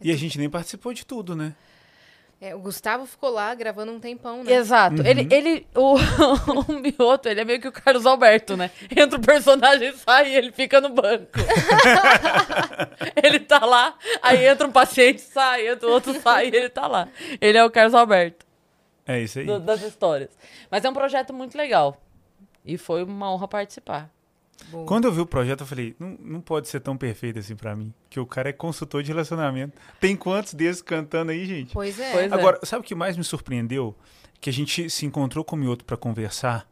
E 0.00 0.10
a 0.10 0.16
gente 0.16 0.36
nem 0.36 0.50
participou 0.50 0.92
de 0.92 1.06
tudo, 1.06 1.36
né? 1.36 1.54
É, 2.40 2.56
o 2.56 2.58
Gustavo 2.58 3.06
ficou 3.06 3.30
lá 3.30 3.54
gravando 3.54 3.92
um 3.92 4.00
tempão, 4.00 4.42
né? 4.42 4.52
Exato. 4.52 5.00
Ele, 5.06 5.28
ele 5.32 5.66
o, 5.76 5.94
o 6.66 6.72
Mioto, 6.72 7.28
ele 7.28 7.40
é 7.40 7.44
meio 7.44 7.60
que 7.60 7.68
o 7.68 7.72
Carlos 7.72 8.04
Alberto, 8.04 8.56
né? 8.56 8.72
Entra 8.90 9.16
o 9.16 9.22
personagem, 9.22 9.92
sai 9.96 10.32
e 10.32 10.34
ele 10.36 10.50
fica 10.50 10.80
no 10.80 10.88
banco. 10.88 11.38
ele 13.22 13.38
tá 13.38 13.64
lá, 13.64 13.96
aí 14.20 14.44
entra 14.44 14.66
um 14.66 14.72
paciente, 14.72 15.20
sai, 15.20 15.68
entra 15.68 15.86
o 15.88 15.92
outro, 15.92 16.20
sai 16.20 16.48
e 16.48 16.56
ele 16.56 16.68
tá 16.68 16.88
lá. 16.88 17.06
Ele 17.40 17.56
é 17.56 17.64
o 17.64 17.70
Carlos 17.70 17.94
Alberto 17.94 18.44
É 19.06 19.20
isso 19.20 19.38
aí. 19.38 19.46
do- 19.46 19.60
das 19.60 19.82
histórias. 19.82 20.30
Mas 20.68 20.84
é 20.84 20.90
um 20.90 20.94
projeto 20.94 21.32
muito 21.32 21.56
legal. 21.56 21.96
E 22.64 22.76
foi 22.76 23.04
uma 23.04 23.32
honra 23.32 23.46
participar. 23.46 24.10
Boa. 24.70 24.84
Quando 24.86 25.04
eu 25.06 25.12
vi 25.12 25.20
o 25.20 25.26
projeto, 25.26 25.60
eu 25.60 25.66
falei, 25.66 25.94
não, 25.98 26.16
não 26.20 26.40
pode 26.40 26.68
ser 26.68 26.80
tão 26.80 26.96
perfeito 26.96 27.38
assim 27.38 27.56
pra 27.56 27.74
mim. 27.76 27.92
Que 28.10 28.20
o 28.20 28.26
cara 28.26 28.48
é 28.50 28.52
consultor 28.52 29.02
de 29.02 29.08
relacionamento. 29.10 29.76
Tem 30.00 30.14
quantos 30.16 30.52
desses 30.54 30.82
cantando 30.82 31.30
aí, 31.30 31.46
gente? 31.46 31.72
Pois 31.72 31.98
é. 31.98 32.12
Pois 32.12 32.32
é. 32.32 32.34
Agora, 32.34 32.58
sabe 32.64 32.80
o 32.80 32.84
que 32.84 32.94
mais 32.94 33.16
me 33.16 33.24
surpreendeu? 33.24 33.96
Que 34.40 34.50
a 34.50 34.52
gente 34.52 34.90
se 34.90 35.06
encontrou 35.06 35.44
com 35.44 35.56
o 35.56 35.58
Mioto 35.58 35.84
pra 35.84 35.96
conversar. 35.96 36.68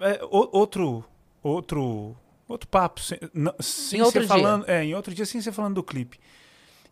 É, 0.00 0.20
o- 0.24 0.48
outro, 0.56 1.04
outro, 1.42 2.16
outro 2.48 2.66
papo, 2.68 3.00
sem, 3.00 3.18
não, 3.34 3.54
sem 3.60 3.98
Em 4.00 4.02
outro 4.02 4.22
ser 4.22 4.26
dia. 4.26 4.36
falando, 4.36 4.64
é, 4.68 4.82
em 4.84 4.94
outro 4.94 5.14
dia, 5.14 5.26
sem 5.26 5.40
ser 5.40 5.52
falando 5.52 5.74
do 5.74 5.82
clipe. 5.82 6.18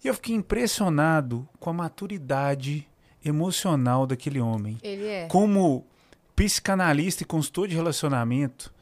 E 0.04 0.06
eu 0.08 0.14
fiquei 0.14 0.34
impressionado 0.34 1.48
com 1.58 1.70
a 1.70 1.72
maturidade 1.72 2.86
emocional 3.24 4.06
daquele 4.06 4.40
homem. 4.40 4.78
Ele 4.82 5.06
é. 5.06 5.26
Como 5.26 5.86
psicanalista 6.36 7.22
e 7.22 7.26
consultor 7.26 7.66
de 7.66 7.74
relacionamento, 7.74 8.72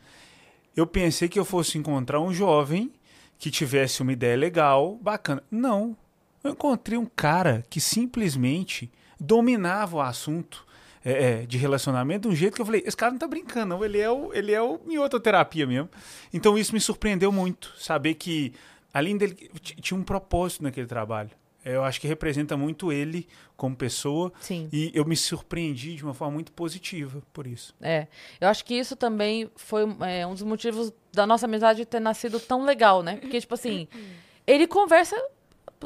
eu 0.77 0.87
pensei 0.87 1.29
que 1.29 1.39
eu 1.39 1.45
fosse 1.45 1.79
encontrar 1.79 2.21
um 2.21 2.33
jovem 2.33 2.93
que 3.39 3.51
tivesse 3.51 4.03
uma 4.03 4.13
ideia 4.13 4.37
legal, 4.37 4.97
bacana. 4.97 5.43
Não. 5.51 5.97
Eu 6.45 6.53
encontrei 6.53 6.99
um 6.99 7.07
cara 7.07 7.65
que 7.69 7.81
simplesmente 7.81 8.91
dominava 9.19 9.97
o 9.97 10.01
assunto 10.01 10.67
é, 11.05 11.43
é, 11.43 11.47
de 11.47 11.57
relacionamento 11.57 12.29
de 12.29 12.35
um 12.35 12.37
jeito 12.37 12.55
que 12.55 12.61
eu 12.61 12.67
falei, 12.67 12.83
esse 12.85 12.97
cara 12.97 13.13
não 13.13 13.19
tá 13.19 13.27
brincando, 13.27 13.75
não. 13.75 13.85
Ele 13.85 13.99
é 13.99 14.11
o, 14.11 14.35
ele 14.35 14.53
é 14.53 14.61
o 14.61 14.81
miototerapia 14.85 15.67
mesmo. 15.67 15.89
Então 16.33 16.59
isso 16.59 16.75
me 16.75 16.81
surpreendeu 16.81 17.33
muito, 17.33 17.73
saber 17.79 18.15
que 18.15 18.53
além 18.93 19.17
dele, 19.17 19.35
tinha 19.61 19.99
um 19.99 20.03
propósito 20.03 20.63
naquele 20.63 20.87
trabalho. 20.87 21.31
Eu 21.67 21.83
acho 21.83 22.01
que 22.01 22.07
representa 22.07 22.57
muito 22.57 22.93
ele 22.93 23.27
como 23.57 23.75
pessoa 23.75 24.33
Sim. 24.41 24.69
e 24.73 24.93
eu 24.95 25.05
me 25.05 25.17
surpreendi 25.17 25.97
de 25.97 26.05
uma 26.05 26.15
forma 26.15 26.35
muito 26.35 26.53
positiva 26.53 27.21
por 27.33 27.47
isso. 27.47 27.75
É. 27.81 28.07
Eu 28.41 28.49
acho 28.49 28.65
que 28.65 28.75
isso 28.75 28.95
também 28.95 29.51
foi 29.57 29.83
é, 30.07 30.25
um 30.27 30.33
dos 30.33 30.43
motivos 30.43 30.93
da 31.13 31.27
nossa 31.27 31.47
amizade 31.47 31.85
ter 31.85 32.01
nascido 32.01 32.39
tão 32.39 32.65
legal, 32.65 33.03
né? 33.03 33.17
Porque, 33.17 33.41
tipo 33.41 33.55
assim, 33.55 33.89
ele 34.47 34.69
conversa, 34.69 35.17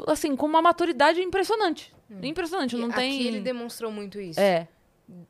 assim, 0.07 0.36
com 0.36 0.44
uma 0.44 0.61
maturidade 0.61 1.20
impressionante. 1.20 1.94
Impressionante, 2.23 2.77
não 2.77 2.90
E 2.90 2.94
tem... 2.94 3.15
Aqui 3.15 3.27
ele 3.27 3.40
demonstrou 3.40 3.90
muito 3.90 4.20
isso. 4.20 4.39
É, 4.39 4.69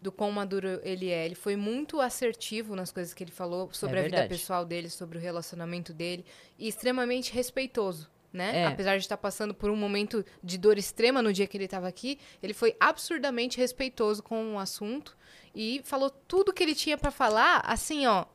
do 0.01 0.12
quão 0.12 0.31
maduro 0.31 0.81
ele 0.82 1.10
é. 1.10 1.24
Ele 1.24 1.35
foi 1.35 1.56
muito 1.56 2.01
assertivo 2.01 2.74
nas 2.74 2.93
coisas 2.93 3.14
que 3.14 3.24
ele 3.24 3.31
falou 3.31 3.68
sobre 3.72 3.98
É 3.98 4.01
a 4.01 4.05
vida 4.05 4.27
pessoal 4.27 4.64
dele, 4.64 4.90
sobre 4.90 5.16
o 5.16 5.20
relacionamento 5.20 5.93
dele 5.93 6.24
e 6.59 6.68
extremamente 6.68 7.32
respeitoso. 7.32 8.10
Né? 8.32 8.61
É. 8.62 8.66
Apesar 8.66 8.97
de 8.97 9.02
estar 9.02 9.16
passando 9.16 9.52
por 9.52 9.70
um 9.70 9.77
momento 9.77 10.24
de 10.43 10.57
dor 10.57 10.78
extrema 10.78 11.20
no 11.20 11.32
dia 11.32 11.47
que 11.48 11.57
ele 11.57 11.65
estava 11.65 11.89
aqui, 11.89 12.19
ele 12.40 12.55
foi 12.55 12.77
absurdamente 12.78 13.59
respeitoso 13.59 14.23
com 14.23 14.55
o 14.55 14.59
assunto 14.59 15.16
e 15.55 15.81
falou 15.85 16.11
tudo 16.11 16.52
que 16.52 16.62
ele 16.62 16.74
tinha 16.74 16.97
para 16.97 17.11
falar, 17.11 17.61
assim, 17.66 18.07
ó, 18.07 18.27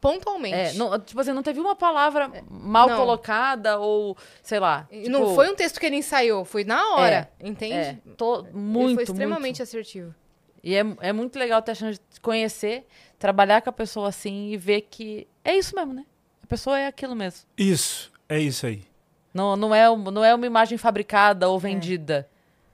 pontualmente. 0.00 0.54
é 0.54 0.72
não, 0.74 0.98
tipo 0.98 1.20
assim, 1.20 1.32
não 1.32 1.42
teve 1.42 1.60
uma 1.60 1.74
palavra 1.74 2.30
mal 2.48 2.88
Não. 2.88 2.96
colocada 2.96 3.78
ou, 3.78 4.16
sei 4.42 4.58
lá. 4.60 4.86
E 4.90 5.02
tipo, 5.02 5.10
não 5.10 5.34
foi 5.34 5.50
um 5.50 5.54
texto 5.54 5.80
que 5.80 5.86
ele 5.86 5.96
ensaiou, 5.96 6.44
foi 6.44 6.64
na 6.64 6.94
hora, 6.94 7.30
entende? 7.40 7.74
É, 7.74 7.98
tô 8.16 8.40
ele 8.40 8.52
muito, 8.52 8.94
foi 8.94 9.04
extremamente 9.04 9.58
muito. 9.58 9.62
assertivo. 9.62 10.14
E 10.62 10.74
é, 10.74 10.84
é 11.00 11.12
muito 11.12 11.38
legal 11.38 11.62
ter 11.62 11.72
a 11.72 11.74
chance 11.74 12.00
de 12.12 12.20
conhecer, 12.20 12.86
trabalhar 13.18 13.62
com 13.62 13.70
a 13.70 13.72
pessoa 13.72 14.08
assim 14.08 14.50
e 14.50 14.56
ver 14.56 14.82
que 14.82 15.26
é 15.44 15.56
isso 15.56 15.74
mesmo, 15.76 15.92
né? 15.92 16.04
A 16.42 16.46
pessoa 16.46 16.78
é 16.78 16.86
aquilo 16.86 17.14
mesmo. 17.14 17.46
Isso, 17.56 18.12
é 18.28 18.38
isso 18.40 18.66
aí. 18.66 18.84
Não, 19.32 19.54
não, 19.56 19.74
é, 19.74 19.84
não 19.96 20.24
é 20.24 20.34
uma 20.34 20.46
imagem 20.46 20.78
fabricada 20.78 21.48
ou 21.48 21.58
vendida. 21.58 22.28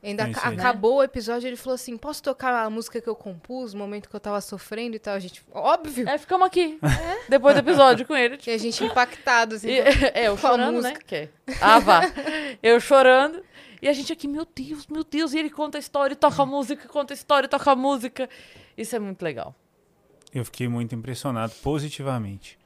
Ainda 0.04 0.24
É 0.24 0.30
aca- 0.30 0.48
aí. 0.48 0.54
acabou 0.58 0.96
o 0.96 1.02
episódio, 1.02 1.46
ele 1.46 1.56
falou 1.56 1.74
assim: 1.76 1.96
posso 1.96 2.22
tocar 2.22 2.64
a 2.64 2.68
música 2.70 3.00
que 3.00 3.08
eu 3.08 3.14
compus, 3.14 3.72
no 3.72 3.78
momento 3.80 4.08
que 4.08 4.16
eu 4.16 4.20
tava 4.20 4.40
sofrendo 4.40 4.96
e 4.96 4.98
tal? 4.98 5.14
A 5.14 5.18
gente, 5.20 5.42
óbvio. 5.52 6.08
É, 6.08 6.18
ficamos 6.18 6.46
aqui. 6.46 6.78
Depois 7.28 7.54
do 7.54 7.60
episódio 7.60 8.04
com 8.06 8.16
ele. 8.16 8.36
E 8.44 8.50
a 8.50 8.58
gente 8.58 8.82
impactado, 8.84 9.54
assim. 9.56 9.68
E- 9.68 9.78
é, 10.14 10.26
eu 10.28 10.36
chorando, 10.36 10.80
né? 10.82 10.94
Que- 11.06 11.28
Ah, 11.60 11.78
vá. 11.78 12.02
Eu 12.62 12.80
chorando. 12.80 13.42
E 13.80 13.88
a 13.88 13.92
gente 13.92 14.12
aqui, 14.12 14.26
meu 14.28 14.44
Deus, 14.54 14.86
meu 14.88 15.04
Deus. 15.04 15.34
E 15.34 15.38
ele 15.38 15.50
conta 15.50 15.78
a 15.78 15.80
história, 15.80 16.14
e 16.14 16.16
toca 16.16 16.42
a 16.42 16.46
música, 16.46 16.88
conta 16.88 17.12
a 17.12 17.16
história, 17.16 17.46
e 17.46 17.48
toca 17.48 17.70
a 17.70 17.76
música. 17.76 18.28
Isso 18.76 18.94
é 18.96 18.98
muito 18.98 19.22
legal. 19.22 19.54
Eu 20.34 20.44
fiquei 20.44 20.66
muito 20.66 20.94
impressionado 20.94 21.52
positivamente. 21.62 22.58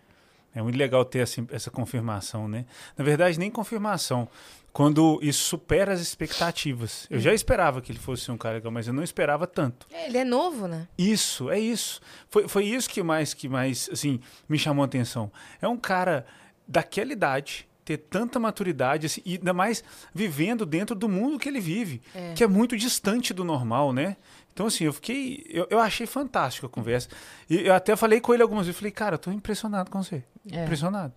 É 0.57 0.63
muito 0.63 0.79
legal 0.79 1.05
ter 1.05 1.19
essa, 1.19 1.45
essa 1.51 1.71
confirmação, 1.71 2.49
né? 2.49 2.65
Na 2.97 3.05
verdade, 3.05 3.39
nem 3.39 3.51
confirmação. 3.51 4.27
Quando 4.73 5.19
isso 5.23 5.45
supera 5.45 5.93
as 5.93 6.01
expectativas. 6.01 7.07
Eu 7.11 7.21
já 7.21 7.35
esperava 7.35 7.83
que 7.83 7.93
ele 7.93 7.99
fosse 7.99 8.31
um 8.31 8.39
cara 8.39 8.55
legal, 8.55 8.73
mas 8.73 8.87
eu 8.87 8.95
não 8.95 9.03
esperava 9.03 9.47
tanto. 9.47 9.87
É, 9.93 10.07
ele 10.07 10.17
é 10.17 10.25
novo, 10.25 10.67
né? 10.67 10.89
Isso, 10.97 11.51
é 11.51 11.59
isso. 11.59 12.01
Foi, 12.31 12.49
foi 12.49 12.65
isso 12.65 12.89
que 12.89 13.03
mais, 13.03 13.35
que 13.35 13.51
mais, 13.51 13.91
assim, 13.93 14.19
me 14.49 14.59
chamou 14.59 14.83
a 14.83 14.87
atenção. 14.87 15.31
É 15.61 15.69
um 15.69 15.77
cara 15.77 16.25
daquela 16.67 17.13
idade, 17.13 17.69
ter 17.85 17.99
tanta 17.99 18.41
maturidade, 18.41 19.05
assim, 19.07 19.21
e 19.27 19.35
ainda 19.35 19.53
mais 19.53 19.85
vivendo 20.15 20.65
dentro 20.65 20.97
do 20.97 21.07
mundo 21.07 21.39
que 21.39 21.51
ele 21.51 21.61
vive, 21.61 22.01
que 22.35 22.43
é 22.43 22.47
muito 22.47 22.79
distante 22.79 23.35
do 23.35 23.45
normal, 23.45 23.93
né? 23.93 24.17
Então, 24.57 24.69
assim, 24.69 24.85
eu 24.85 24.93
fiquei. 24.95 25.45
Eu, 25.51 25.67
eu 25.69 25.79
achei 25.79 26.07
fantástico 26.07 26.65
a 26.65 26.71
conversa. 26.71 27.11
E 27.49 27.67
eu 27.67 27.75
até 27.75 27.95
falei 27.95 28.23
com 28.23 28.33
ele 28.33 28.43
algumas 28.43 28.65
vezes. 28.65 28.79
Falei, 28.79 28.91
cara, 28.91 29.17
eu 29.17 29.19
tô 29.19 29.31
impressionado 29.31 29.91
com 29.91 30.03
você. 30.03 30.25
É. 30.51 30.65
Impressionado. 30.65 31.13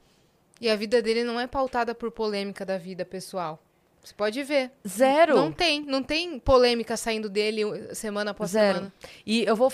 E 0.59 0.69
a 0.69 0.75
vida 0.75 1.01
dele 1.01 1.23
não 1.23 1.39
é 1.39 1.47
pautada 1.47 1.95
por 1.95 2.11
polêmica 2.11 2.65
da 2.65 2.77
vida 2.77 3.05
pessoal. 3.05 3.63
Você 4.03 4.13
pode 4.13 4.43
ver. 4.43 4.71
Zero. 4.85 5.37
Não 5.37 5.53
tem, 5.53 5.85
não 5.85 6.03
tem 6.03 6.37
polêmica 6.37 6.97
saindo 6.97 7.29
dele 7.29 7.63
uh, 7.63 7.95
semana 7.95 8.31
após 8.31 8.51
Zero. 8.51 8.79
semana. 8.79 8.93
E 9.25 9.45
eu 9.45 9.55
vou, 9.55 9.71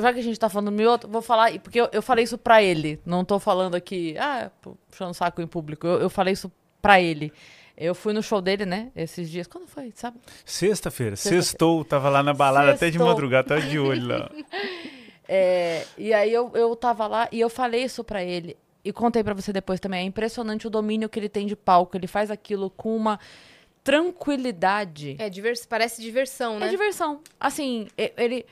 já 0.00 0.12
que 0.12 0.18
a 0.18 0.22
gente 0.22 0.38
tá 0.38 0.48
falando 0.48 0.72
do 0.72 0.76
Mioto, 0.76 1.06
vou 1.06 1.22
falar, 1.22 1.56
porque 1.60 1.80
eu, 1.80 1.88
eu 1.92 2.02
falei 2.02 2.24
isso 2.24 2.36
pra 2.36 2.64
ele. 2.64 3.00
Não 3.06 3.24
tô 3.24 3.38
falando 3.38 3.76
aqui, 3.76 4.16
ah, 4.18 4.50
puxando 4.90 5.14
saco 5.14 5.40
em 5.40 5.46
público. 5.46 5.86
Eu, 5.86 6.00
eu 6.00 6.10
falei 6.10 6.32
isso 6.32 6.50
pra 6.82 7.00
ele. 7.00 7.32
Eu 7.76 7.94
fui 7.94 8.12
no 8.12 8.22
show 8.22 8.40
dele, 8.40 8.64
né, 8.64 8.90
esses 8.94 9.28
dias. 9.28 9.46
Quando 9.46 9.66
foi, 9.66 9.92
sabe? 9.94 10.18
Sexta-feira. 10.44 11.16
Sexta-feira. 11.16 11.42
Sextou, 11.42 11.84
tava 11.84 12.08
lá 12.08 12.22
na 12.22 12.32
balada 12.32 12.70
até 12.70 12.86
de 12.86 12.92
Sextou. 12.92 13.06
madrugada, 13.08 13.48
tava 13.48 13.62
de 13.62 13.78
olho 13.78 14.06
lá. 14.06 14.30
É, 15.26 15.86
e 15.96 16.12
aí 16.12 16.30
eu, 16.32 16.50
eu 16.54 16.76
tava 16.76 17.06
lá 17.06 17.28
e 17.32 17.40
eu 17.40 17.48
falei 17.48 17.84
isso 17.84 18.04
pra 18.04 18.22
ele. 18.22 18.56
E 18.84 18.92
contei 18.92 19.24
pra 19.24 19.32
você 19.32 19.52
depois 19.52 19.80
também. 19.80 20.00
É 20.00 20.02
impressionante 20.02 20.66
o 20.66 20.70
domínio 20.70 21.08
que 21.08 21.18
ele 21.18 21.30
tem 21.30 21.46
de 21.46 21.56
palco. 21.56 21.96
Ele 21.96 22.06
faz 22.06 22.30
aquilo 22.30 22.68
com 22.68 22.94
uma 22.94 23.18
tranquilidade. 23.82 25.16
É, 25.18 25.30
divers... 25.30 25.64
parece 25.64 26.02
diversão, 26.02 26.58
né? 26.58 26.66
É 26.66 26.70
diversão. 26.70 27.20
Assim, 27.40 27.88
ele. 27.96 28.44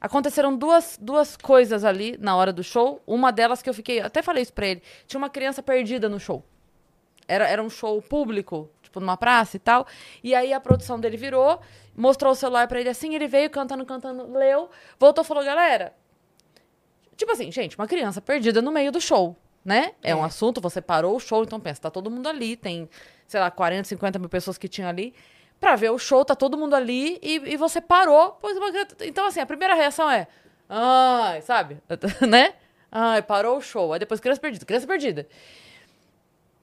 Aconteceram 0.00 0.56
duas, 0.56 0.96
duas 0.98 1.36
coisas 1.36 1.84
ali 1.84 2.16
na 2.18 2.34
hora 2.36 2.52
do 2.52 2.62
show. 2.62 3.02
Uma 3.06 3.30
delas 3.30 3.60
que 3.60 3.68
eu 3.68 3.74
fiquei. 3.74 4.00
Até 4.00 4.22
falei 4.22 4.42
isso 4.42 4.52
pra 4.52 4.66
ele. 4.66 4.82
Tinha 5.06 5.18
uma 5.18 5.28
criança 5.28 5.62
perdida 5.62 6.08
no 6.08 6.18
show. 6.18 6.44
Era, 7.30 7.46
era 7.48 7.62
um 7.62 7.70
show 7.70 8.00
público, 8.02 8.68
tipo, 8.82 8.98
numa 9.00 9.16
praça 9.16 9.56
e 9.56 9.60
tal. 9.60 9.86
E 10.22 10.34
aí 10.34 10.52
a 10.52 10.60
produção 10.60 10.98
dele 10.98 11.16
virou, 11.16 11.60
mostrou 11.96 12.32
o 12.32 12.34
celular 12.34 12.66
pra 12.66 12.80
ele 12.80 12.88
assim, 12.88 13.14
ele 13.14 13.28
veio 13.28 13.48
cantando, 13.50 13.84
cantando, 13.86 14.32
leu, 14.36 14.68
voltou 14.98 15.22
e 15.22 15.26
falou, 15.26 15.44
galera. 15.44 15.94
Tipo 17.16 17.32
assim, 17.32 17.50
gente, 17.52 17.76
uma 17.78 17.86
criança 17.86 18.20
perdida 18.20 18.62
no 18.62 18.72
meio 18.72 18.90
do 18.90 19.00
show, 19.00 19.36
né? 19.64 19.92
É, 20.02 20.14
um 20.14 20.24
assunto, 20.24 20.60
você 20.60 20.80
parou 20.80 21.14
o 21.16 21.20
show, 21.20 21.42
então 21.44 21.60
pensa, 21.60 21.82
tá 21.82 21.90
todo 21.90 22.10
mundo 22.10 22.26
ali, 22.28 22.56
tem, 22.56 22.88
sei 23.26 23.38
lá, 23.40 23.50
40, 23.50 23.84
50 23.88 24.18
mil 24.18 24.28
pessoas 24.28 24.56
que 24.56 24.68
tinham 24.68 24.88
ali. 24.88 25.14
Pra 25.60 25.76
ver 25.76 25.90
o 25.90 25.98
show, 25.98 26.24
tá 26.24 26.34
todo 26.34 26.56
mundo 26.56 26.74
ali 26.74 27.18
e, 27.22 27.34
e 27.52 27.56
você 27.58 27.82
parou. 27.82 28.38
Pois 28.40 28.56
uma 28.56 28.70
criança- 28.70 28.96
Então, 29.02 29.26
assim, 29.26 29.40
a 29.40 29.46
primeira 29.46 29.74
reação 29.74 30.10
é. 30.10 30.26
Ai, 30.66 31.42
sabe? 31.42 31.76
né? 32.26 32.54
Ai, 32.90 33.20
parou 33.20 33.58
o 33.58 33.60
show. 33.60 33.92
Aí 33.92 33.98
depois, 33.98 34.18
criança 34.20 34.40
perdida, 34.40 34.64
criança 34.64 34.86
perdida. 34.86 35.28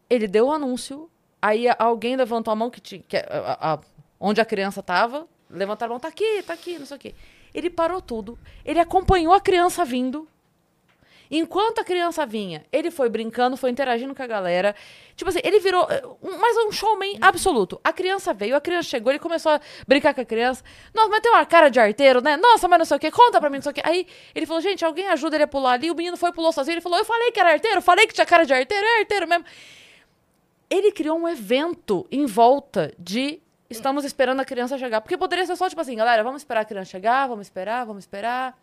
Ele 0.09 0.27
deu 0.27 0.47
o 0.47 0.51
anúncio, 0.51 1.09
aí 1.41 1.65
alguém 1.77 2.15
levantou 2.15 2.51
a 2.51 2.55
mão 2.55 2.69
que 2.69 2.79
tinha, 2.79 3.01
que, 3.07 3.17
a- 3.17 3.57
a- 3.73 3.79
onde 4.19 4.39
a 4.41 4.45
criança 4.45 4.81
tava, 4.81 5.27
levantaram 5.49 5.91
a 5.91 5.93
mão, 5.95 5.99
tá 5.99 6.07
aqui, 6.07 6.43
tá 6.43 6.53
aqui, 6.53 6.77
não 6.79 6.85
sei 6.85 6.97
o 6.97 6.99
quê. 6.99 7.15
Ele 7.53 7.69
parou 7.69 8.01
tudo, 8.01 8.37
ele 8.63 8.79
acompanhou 8.79 9.33
a 9.33 9.39
criança 9.41 9.83
vindo. 9.83 10.27
Enquanto 11.29 11.79
a 11.79 11.83
criança 11.83 12.25
vinha, 12.25 12.65
ele 12.71 12.89
foi 12.89 13.09
brincando, 13.09 13.57
foi 13.57 13.69
interagindo 13.69 14.15
com 14.15 14.23
a 14.23 14.27
galera. 14.27 14.73
Tipo 15.13 15.29
assim, 15.29 15.39
ele 15.43 15.59
virou 15.59 15.85
eh, 15.91 16.01
um, 16.23 16.37
mais 16.37 16.55
um 16.55 16.71
showman 16.71 17.17
absoluto. 17.19 17.81
A 17.83 17.91
criança 17.91 18.33
veio, 18.33 18.55
a 18.55 18.61
criança 18.61 18.87
chegou, 18.87 19.11
ele 19.11 19.19
começou 19.19 19.51
a 19.51 19.59
brincar 19.85 20.13
com 20.13 20.21
a 20.21 20.25
criança. 20.25 20.63
Nossa, 20.93 21.09
mas 21.09 21.19
tem 21.19 21.29
uma 21.29 21.45
cara 21.45 21.67
de 21.69 21.81
arteiro, 21.81 22.21
né? 22.21 22.37
Nossa, 22.37 22.69
mas 22.69 22.77
não 22.79 22.85
sei 22.85 22.95
o 22.95 22.99
quê, 23.01 23.11
conta 23.11 23.41
pra 23.41 23.49
mim, 23.49 23.57
não 23.57 23.61
sei 23.63 23.71
o 23.73 23.75
quê. 23.75 23.81
Aí 23.83 24.07
ele 24.33 24.45
falou, 24.45 24.61
gente, 24.61 24.85
alguém 24.85 25.09
ajuda 25.09 25.35
ele 25.35 25.43
a 25.43 25.47
pular 25.47 25.73
ali. 25.73 25.91
O 25.91 25.95
menino 25.95 26.15
foi 26.15 26.31
pulou 26.31 26.53
sozinho. 26.53 26.75
Ele 26.75 26.81
falou, 26.81 26.97
eu 26.97 27.03
falei 27.05 27.29
que 27.33 27.39
era 27.41 27.51
arteiro, 27.51 27.81
falei 27.81 28.07
que 28.07 28.13
tinha 28.13 28.25
cara 28.25 28.45
de 28.45 28.53
arteiro, 28.53 28.85
é 28.85 28.99
arteiro 28.99 29.27
mesmo. 29.27 29.43
Ele 30.69 30.91
criou 30.91 31.17
um 31.17 31.27
evento 31.27 32.05
em 32.11 32.25
volta 32.25 32.93
de 32.99 33.41
estamos 33.69 34.05
esperando 34.05 34.39
a 34.39 34.45
criança 34.45 34.77
chegar. 34.77 35.01
Porque 35.01 35.17
poderia 35.17 35.45
ser 35.45 35.55
só 35.55 35.69
tipo 35.69 35.81
assim, 35.81 35.95
galera, 35.95 36.23
vamos 36.23 36.41
esperar 36.41 36.61
a 36.61 36.65
criança 36.65 36.91
chegar, 36.91 37.27
vamos 37.27 37.47
esperar, 37.47 37.85
vamos 37.85 38.03
esperar. 38.03 38.57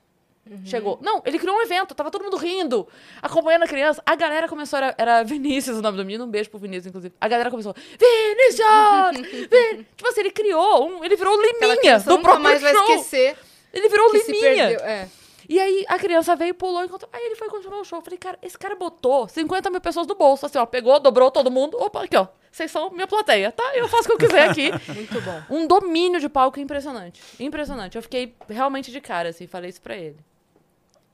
Chegou. 0.67 0.99
Não, 1.01 1.23
ele 1.25 1.39
criou 1.39 1.57
um 1.57 1.63
evento, 1.63 1.95
tava 1.95 2.11
todo 2.11 2.23
mundo 2.23 2.37
rindo, 2.37 2.87
acompanhando 3.23 3.63
a 3.63 3.67
criança. 3.67 4.03
A 4.05 4.15
galera 4.15 4.47
começou, 4.47 4.77
era, 4.77 4.95
era 4.99 5.23
Vinícius 5.25 5.79
o 5.79 5.83
nome 5.83 5.97
do 5.97 6.05
menino, 6.05 6.25
um 6.25 6.29
beijo 6.29 6.51
pro 6.51 6.59
Vinícius, 6.59 6.89
inclusive. 6.89 7.15
A 7.19 7.27
galera 7.27 7.51
começou, 7.51 7.75
Vinícius! 7.75 9.49
Vin-" 9.49 9.87
tipo 9.97 10.07
assim, 10.07 10.21
ele 10.21 10.31
criou 10.31 10.87
um, 10.87 11.05
ele 11.05 11.17
virou 11.17 11.35
Liminha 11.41 11.99
do 11.99 12.19
próprio 12.19 12.43
mais 12.43 12.61
vai 12.61 12.75
show. 12.75 12.83
esquecer 12.91 13.39
Ele 13.73 13.89
virou 13.89 14.13
Liminha. 14.13 14.69
perdeu. 14.69 14.81
É. 14.81 15.09
E 15.49 15.59
aí 15.61 15.85
a 15.89 15.99
criança 15.99 16.35
veio, 16.37 16.55
pulou, 16.55 16.85
enquanto... 16.85 17.09
aí 17.13 17.23
ele 17.27 17.37
foi 17.37 17.49
continuar 17.49 17.81
o 17.81 17.85
show. 17.85 17.99
Eu 17.99 18.03
falei, 18.03 18.19
cara, 18.19 18.39
esse 18.43 18.59
cara 18.59 18.75
botou 18.75 19.29
50 19.29 19.71
mil 19.71 19.81
pessoas 19.81 20.07
no 20.07 20.15
bolso, 20.15 20.47
assim, 20.47 20.59
ó, 20.59 20.67
pegou, 20.67 20.99
dobrou 21.01 21.31
todo 21.31 21.51
mundo. 21.51 21.77
Opa, 21.79 22.05
aqui, 22.05 22.17
ó, 22.17 22.27
vocês 22.51 22.71
são 22.71 22.91
minha 22.91 23.07
plateia, 23.07 23.51
tá? 23.53 23.73
Eu 23.75 23.89
faço 23.89 24.05
o 24.05 24.07
que 24.17 24.25
eu 24.25 24.29
quiser 24.29 24.49
aqui. 24.49 24.71
Muito 24.95 25.21
bom. 25.21 25.43
Um 25.51 25.67
domínio 25.67 26.21
de 26.21 26.29
palco 26.29 26.61
impressionante. 26.61 27.21
Impressionante. 27.41 27.97
Eu 27.97 28.03
fiquei 28.03 28.35
realmente 28.49 28.91
de 28.91 29.01
cara, 29.01 29.31
assim, 29.31 29.47
falei 29.47 29.71
isso 29.71 29.83
pra 29.83 29.97
ele. 29.97 30.17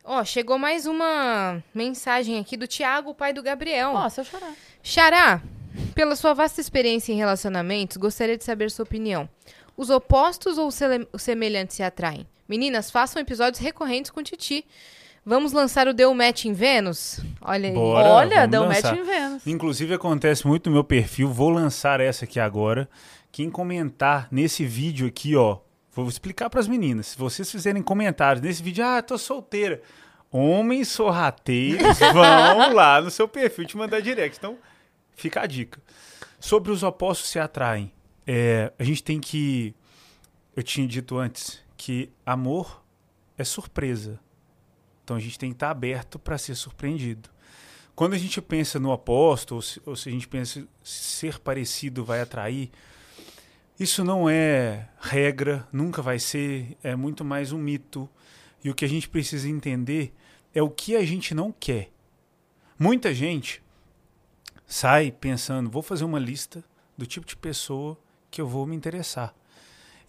Ó, 0.05 0.24
chegou 0.24 0.59
mais 0.59 0.86
uma 0.86 1.62
mensagem 1.74 2.39
aqui 2.39 2.57
do 2.57 2.66
Tiago, 2.66 3.15
pai 3.15 3.32
do 3.32 3.43
Gabriel. 3.43 3.93
Nossa, 3.93 4.23
eu 4.23 4.24
chorar. 4.24 4.55
Xará, 4.82 5.43
pela 5.94 6.16
sua 6.16 6.35
vasta 6.35 6.61
experiência 6.61 7.12
em 7.12 7.16
relacionamentos, 7.16 7.97
gostaria 7.97 8.36
de 8.36 8.44
saber 8.44 8.70
sua 8.70 8.85
opinião. 8.85 9.28
Os 9.77 9.90
opostos 9.90 10.59
ou 10.59 10.70
semelhantes 11.19 11.77
se 11.77 11.82
atraem? 11.82 12.27
Meninas, 12.51 12.91
façam 12.91 13.23
episódios 13.23 13.63
recorrentes 13.63 14.11
com 14.11 14.25
Titi. 14.25 14.67
Vamos 15.25 15.53
lançar 15.53 15.87
o 15.87 15.95
Deu 15.95 16.13
Match 16.13 16.47
em 16.47 16.53
Vênus? 16.53 17.21
Olha 17.41 17.69
aí. 17.69 17.75
Bora, 17.77 18.09
Olha, 18.09 18.49
deu 18.49 18.65
lançar. 18.65 18.91
match 18.91 18.99
em 18.99 19.05
Vênus. 19.05 19.47
Inclusive 19.47 19.95
acontece 19.95 20.45
muito 20.45 20.69
no 20.69 20.75
meu 20.75 20.83
perfil, 20.83 21.29
vou 21.29 21.49
lançar 21.49 22.01
essa 22.01 22.25
aqui 22.25 22.41
agora. 22.41 22.91
Quem 23.31 23.49
comentar 23.49 24.27
nesse 24.33 24.65
vídeo 24.65 25.07
aqui, 25.07 25.37
ó, 25.37 25.59
vou 25.93 26.09
explicar 26.09 26.51
para 26.51 26.59
as 26.59 26.67
meninas. 26.67 27.07
Se 27.07 27.17
vocês 27.17 27.49
fizerem 27.49 27.85
comentários 27.85 28.43
nesse 28.43 28.65
vídeo, 28.65 28.85
ah, 28.85 29.01
tô 29.01 29.17
solteira. 29.17 29.81
Homens 30.29 30.89
sorrateiros 30.89 32.01
vão 32.13 32.75
lá 32.75 33.01
no 33.01 33.13
seu 33.13 33.29
perfil 33.29 33.65
te 33.65 33.77
mandar 33.77 34.01
direct. 34.01 34.39
Então, 34.39 34.59
Fica 35.15 35.43
a 35.43 35.47
dica. 35.47 35.81
Sobre 36.41 36.73
os 36.73 36.83
opostos 36.83 37.29
se 37.29 37.39
atraem. 37.39 37.93
É, 38.27 38.73
a 38.77 38.83
gente 38.83 39.05
tem 39.05 39.21
que. 39.21 39.73
Eu 40.57 40.65
tinha 40.65 40.89
dito 40.89 41.17
antes 41.17 41.61
que 41.81 42.12
amor 42.27 42.85
é 43.39 43.43
surpresa. 43.43 44.20
Então 45.02 45.16
a 45.16 45.20
gente 45.20 45.39
tem 45.39 45.48
que 45.48 45.57
estar 45.57 45.70
aberto 45.70 46.19
para 46.19 46.36
ser 46.36 46.55
surpreendido. 46.55 47.31
Quando 47.97 48.12
a 48.12 48.19
gente 48.19 48.39
pensa 48.43 48.78
no 48.78 48.90
oposto, 48.90 49.55
ou 49.55 49.62
se, 49.62 49.81
ou 49.86 49.97
se 49.97 50.11
a 50.11 50.12
gente 50.12 50.28
pensa 50.28 50.69
ser 50.85 51.39
parecido 51.39 52.05
vai 52.05 52.20
atrair, 52.20 52.70
isso 53.78 54.05
não 54.05 54.28
é 54.28 54.90
regra, 55.01 55.66
nunca 55.73 56.02
vai 56.02 56.19
ser, 56.19 56.77
é 56.82 56.94
muito 56.94 57.24
mais 57.24 57.51
um 57.51 57.57
mito. 57.57 58.07
E 58.62 58.69
o 58.69 58.74
que 58.74 58.85
a 58.85 58.89
gente 58.89 59.09
precisa 59.09 59.48
entender 59.48 60.12
é 60.55 60.62
o 60.62 60.69
que 60.69 60.94
a 60.94 61.02
gente 61.02 61.35
não 61.35 61.51
quer. 61.51 61.90
Muita 62.78 63.15
gente 63.15 63.62
sai 64.66 65.11
pensando, 65.11 65.70
vou 65.70 65.82
fazer 65.82 66.05
uma 66.05 66.19
lista 66.19 66.62
do 66.94 67.07
tipo 67.07 67.27
de 67.27 67.36
pessoa 67.36 67.98
que 68.31 68.39
eu 68.39 68.47
vou 68.47 68.66
me 68.66 68.77
interessar. 68.77 69.35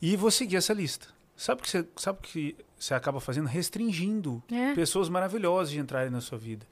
E 0.01 0.17
vou 0.17 0.29
seguir 0.29 0.57
essa 0.57 0.73
lista. 0.73 1.20
Sabe 1.41 1.59
o 1.59 1.63
que 1.63 1.71
você, 1.71 1.87
sabe 1.95 2.19
que 2.21 2.55
você 2.77 2.93
acaba 2.93 3.19
fazendo? 3.19 3.47
Restringindo 3.47 4.43
É. 4.51 4.75
pessoas 4.75 5.09
maravilhosas 5.09 5.71
de 5.71 5.79
entrarem 5.79 6.11
na 6.11 6.21
sua 6.21 6.37
vida. 6.37 6.67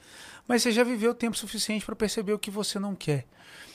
Mas 0.47 0.61
você 0.61 0.71
já 0.71 0.83
viveu 0.83 1.15
tempo 1.15 1.35
suficiente 1.35 1.83
para 1.83 1.95
perceber 1.95 2.33
o 2.33 2.37
que 2.37 2.51
você 2.51 2.77
não 2.77 2.93
quer. 2.93 3.25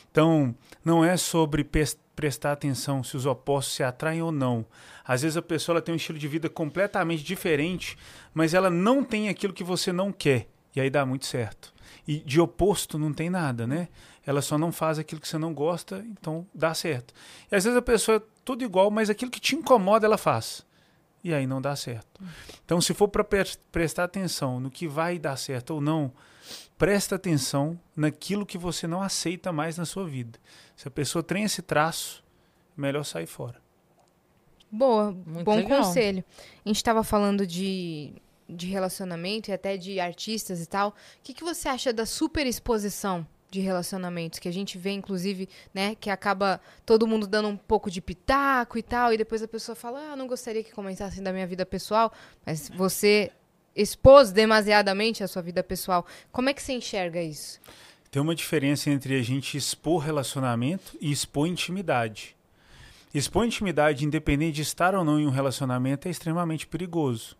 Então, 0.08 0.54
não 0.84 1.04
é 1.04 1.16
sobre 1.16 1.68
prestar 2.14 2.52
atenção 2.52 3.02
se 3.02 3.16
os 3.16 3.26
opostos 3.26 3.74
se 3.74 3.82
atraem 3.82 4.22
ou 4.22 4.30
não. 4.30 4.64
Às 5.04 5.22
vezes 5.22 5.36
a 5.36 5.42
pessoa 5.42 5.82
tem 5.82 5.92
um 5.92 5.96
estilo 5.96 6.16
de 6.16 6.28
vida 6.28 6.48
completamente 6.48 7.24
diferente, 7.24 7.98
mas 8.32 8.54
ela 8.54 8.70
não 8.70 9.02
tem 9.02 9.28
aquilo 9.28 9.52
que 9.52 9.64
você 9.64 9.90
não 9.90 10.12
quer. 10.12 10.46
E 10.76 10.80
aí 10.80 10.90
dá 10.90 11.04
muito 11.04 11.26
certo. 11.26 11.74
E 12.06 12.20
de 12.20 12.40
oposto 12.40 13.00
não 13.00 13.12
tem 13.12 13.28
nada, 13.28 13.66
né? 13.66 13.88
Ela 14.24 14.40
só 14.40 14.56
não 14.56 14.70
faz 14.70 15.00
aquilo 15.00 15.20
que 15.20 15.26
você 15.26 15.38
não 15.38 15.52
gosta, 15.52 16.06
então 16.08 16.46
dá 16.54 16.72
certo. 16.72 17.12
E 17.50 17.56
às 17.56 17.64
vezes 17.64 17.76
a 17.76 17.82
pessoa 17.82 18.18
é 18.18 18.22
tudo 18.44 18.62
igual, 18.62 18.92
mas 18.92 19.10
aquilo 19.10 19.28
que 19.32 19.40
te 19.40 19.56
incomoda 19.56 20.06
ela 20.06 20.16
faz. 20.16 20.64
E 21.24 21.32
aí 21.32 21.46
não 21.46 21.60
dá 21.60 21.74
certo. 21.74 22.20
Então, 22.66 22.82
se 22.82 22.92
for 22.92 23.08
para 23.08 23.24
prestar 23.72 24.04
atenção 24.04 24.60
no 24.60 24.70
que 24.70 24.86
vai 24.86 25.18
dar 25.18 25.36
certo 25.36 25.70
ou 25.70 25.80
não, 25.80 26.12
presta 26.76 27.14
atenção 27.16 27.80
naquilo 27.96 28.44
que 28.44 28.58
você 28.58 28.86
não 28.86 29.00
aceita 29.00 29.50
mais 29.50 29.78
na 29.78 29.86
sua 29.86 30.06
vida. 30.06 30.38
Se 30.76 30.86
a 30.86 30.90
pessoa 30.90 31.22
tem 31.22 31.44
esse 31.44 31.62
traço, 31.62 32.22
é 32.76 32.80
melhor 32.80 33.04
sair 33.04 33.26
fora. 33.26 33.56
Boa, 34.70 35.12
Muito 35.12 35.44
bom 35.44 35.56
legal. 35.56 35.82
conselho. 35.82 36.22
A 36.64 36.68
gente 36.68 36.76
estava 36.76 37.02
falando 37.02 37.46
de, 37.46 38.12
de 38.46 38.66
relacionamento 38.66 39.50
e 39.50 39.54
até 39.54 39.78
de 39.78 39.98
artistas 39.98 40.60
e 40.60 40.66
tal. 40.66 40.90
O 40.90 40.94
que, 41.22 41.32
que 41.32 41.44
você 41.44 41.70
acha 41.70 41.90
da 41.90 42.04
superexposição 42.04 43.26
de 43.54 43.60
relacionamentos? 43.60 44.38
Que 44.38 44.48
a 44.48 44.52
gente 44.52 44.76
vê, 44.76 44.90
inclusive, 44.90 45.48
né, 45.72 45.94
que 45.94 46.10
acaba 46.10 46.60
todo 46.84 47.06
mundo 47.06 47.26
dando 47.26 47.48
um 47.48 47.56
pouco 47.56 47.90
de 47.90 48.00
pitaco 48.00 48.76
e 48.76 48.82
tal, 48.82 49.12
e 49.12 49.16
depois 49.16 49.42
a 49.42 49.48
pessoa 49.48 49.74
fala, 49.74 50.12
ah, 50.12 50.16
não 50.16 50.26
gostaria 50.26 50.62
que 50.62 50.72
comentassem 50.72 51.22
da 51.22 51.32
minha 51.32 51.46
vida 51.46 51.64
pessoal, 51.64 52.12
mas 52.44 52.68
você 52.68 53.30
expôs 53.74 54.32
demasiadamente 54.32 55.22
a 55.24 55.28
sua 55.28 55.42
vida 55.42 55.62
pessoal. 55.62 56.06
Como 56.30 56.48
é 56.48 56.54
que 56.54 56.62
você 56.62 56.72
enxerga 56.72 57.22
isso? 57.22 57.60
Tem 58.10 58.22
uma 58.22 58.34
diferença 58.34 58.90
entre 58.90 59.18
a 59.18 59.22
gente 59.22 59.56
expor 59.56 59.98
relacionamento 59.98 60.96
e 61.00 61.10
expor 61.10 61.48
intimidade. 61.48 62.36
Expor 63.12 63.44
intimidade, 63.44 64.04
independente 64.04 64.56
de 64.56 64.62
estar 64.62 64.94
ou 64.94 65.04
não 65.04 65.18
em 65.18 65.26
um 65.26 65.30
relacionamento, 65.30 66.08
é 66.08 66.10
extremamente 66.10 66.66
perigoso. 66.66 67.36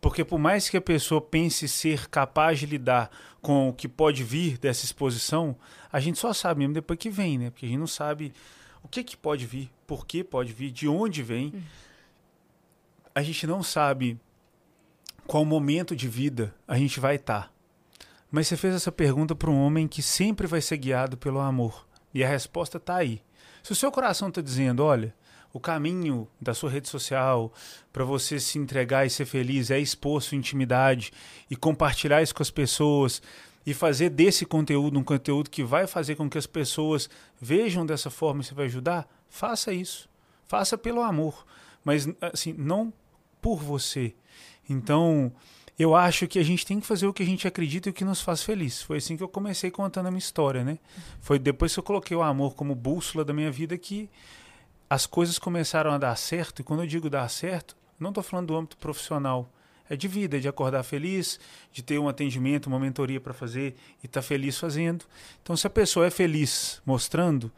Porque 0.00 0.24
por 0.24 0.38
mais 0.38 0.68
que 0.68 0.76
a 0.76 0.80
pessoa 0.80 1.20
pense 1.20 1.66
ser 1.68 2.08
capaz 2.08 2.60
de 2.60 2.66
lidar 2.66 3.10
com 3.42 3.68
o 3.68 3.72
que 3.72 3.88
pode 3.88 4.22
vir 4.22 4.58
dessa 4.58 4.84
exposição, 4.84 5.56
a 5.92 5.98
gente 5.98 6.18
só 6.18 6.32
sabe 6.32 6.60
mesmo 6.60 6.74
depois 6.74 6.98
que 6.98 7.10
vem, 7.10 7.38
né? 7.38 7.50
Porque 7.50 7.66
a 7.66 7.68
gente 7.68 7.78
não 7.78 7.86
sabe 7.86 8.32
o 8.82 8.88
que, 8.88 9.02
que 9.02 9.16
pode 9.16 9.44
vir, 9.46 9.70
por 9.86 10.06
que 10.06 10.22
pode 10.22 10.52
vir, 10.52 10.70
de 10.70 10.86
onde 10.86 11.22
vem. 11.22 11.52
A 13.14 13.22
gente 13.22 13.46
não 13.46 13.62
sabe 13.62 14.20
qual 15.26 15.44
momento 15.44 15.96
de 15.96 16.08
vida 16.08 16.54
a 16.66 16.78
gente 16.78 17.00
vai 17.00 17.16
estar. 17.16 17.52
Mas 18.30 18.46
você 18.46 18.56
fez 18.56 18.74
essa 18.74 18.92
pergunta 18.92 19.34
para 19.34 19.50
um 19.50 19.60
homem 19.60 19.88
que 19.88 20.02
sempre 20.02 20.46
vai 20.46 20.60
ser 20.60 20.76
guiado 20.76 21.16
pelo 21.16 21.40
amor. 21.40 21.86
E 22.14 22.22
a 22.22 22.28
resposta 22.28 22.76
está 22.76 22.96
aí. 22.96 23.22
Se 23.62 23.72
o 23.72 23.74
seu 23.76 23.90
coração 23.90 24.28
está 24.28 24.40
dizendo, 24.40 24.84
olha, 24.84 25.14
o 25.58 25.60
caminho 25.60 26.28
da 26.40 26.54
sua 26.54 26.70
rede 26.70 26.88
social 26.88 27.52
para 27.92 28.04
você 28.04 28.38
se 28.38 28.58
entregar 28.58 29.04
e 29.04 29.10
ser 29.10 29.26
feliz 29.26 29.72
é 29.72 29.78
expor 29.78 30.22
sua 30.22 30.38
intimidade 30.38 31.12
e 31.50 31.56
compartilhar 31.56 32.22
isso 32.22 32.34
com 32.34 32.42
as 32.42 32.50
pessoas 32.50 33.20
e 33.66 33.74
fazer 33.74 34.08
desse 34.08 34.46
conteúdo 34.46 34.98
um 34.98 35.02
conteúdo 35.02 35.50
que 35.50 35.64
vai 35.64 35.88
fazer 35.88 36.14
com 36.14 36.30
que 36.30 36.38
as 36.38 36.46
pessoas 36.46 37.10
vejam 37.40 37.84
dessa 37.84 38.08
forma 38.08 38.40
e 38.40 38.44
você 38.44 38.54
vai 38.54 38.66
ajudar, 38.66 39.08
faça 39.28 39.72
isso. 39.72 40.08
Faça 40.46 40.78
pelo 40.78 41.02
amor, 41.02 41.44
mas 41.84 42.08
assim, 42.20 42.54
não 42.56 42.92
por 43.42 43.58
você. 43.58 44.14
Então, 44.70 45.32
eu 45.76 45.94
acho 45.94 46.28
que 46.28 46.38
a 46.38 46.42
gente 46.44 46.64
tem 46.64 46.78
que 46.78 46.86
fazer 46.86 47.06
o 47.06 47.12
que 47.12 47.22
a 47.22 47.26
gente 47.26 47.48
acredita 47.48 47.88
e 47.88 47.90
o 47.90 47.94
que 47.94 48.04
nos 48.04 48.20
faz 48.20 48.42
feliz. 48.42 48.80
Foi 48.80 48.98
assim 48.98 49.16
que 49.16 49.22
eu 49.22 49.28
comecei 49.28 49.70
contando 49.72 50.06
a 50.06 50.10
minha 50.10 50.18
história, 50.18 50.64
né? 50.64 50.78
Foi 51.20 51.38
depois 51.38 51.74
que 51.74 51.80
eu 51.80 51.84
coloquei 51.84 52.16
o 52.16 52.22
amor 52.22 52.54
como 52.54 52.76
bússola 52.76 53.24
da 53.24 53.32
minha 53.32 53.50
vida 53.50 53.76
que 53.76 54.08
as 54.88 55.06
coisas 55.06 55.38
começaram 55.38 55.90
a 55.92 55.98
dar 55.98 56.16
certo. 56.16 56.60
E 56.60 56.64
quando 56.64 56.82
eu 56.82 56.86
digo 56.86 57.10
dar 57.10 57.28
certo, 57.28 57.76
não 57.98 58.10
estou 58.10 58.22
falando 58.22 58.48
do 58.48 58.56
âmbito 58.56 58.76
profissional. 58.76 59.48
É 59.90 59.96
de 59.96 60.06
vida, 60.06 60.36
é 60.36 60.40
de 60.40 60.46
acordar 60.48 60.82
feliz, 60.82 61.40
de 61.72 61.82
ter 61.82 61.98
um 61.98 62.08
atendimento, 62.08 62.66
uma 62.66 62.78
mentoria 62.78 63.18
para 63.20 63.32
fazer 63.32 63.74
e 64.02 64.06
estar 64.06 64.20
feliz 64.20 64.58
fazendo. 64.58 65.06
Então, 65.42 65.56
se 65.56 65.66
a 65.66 65.70
pessoa 65.70 66.06
é 66.06 66.10
feliz 66.10 66.82
mostrando, 66.84 67.50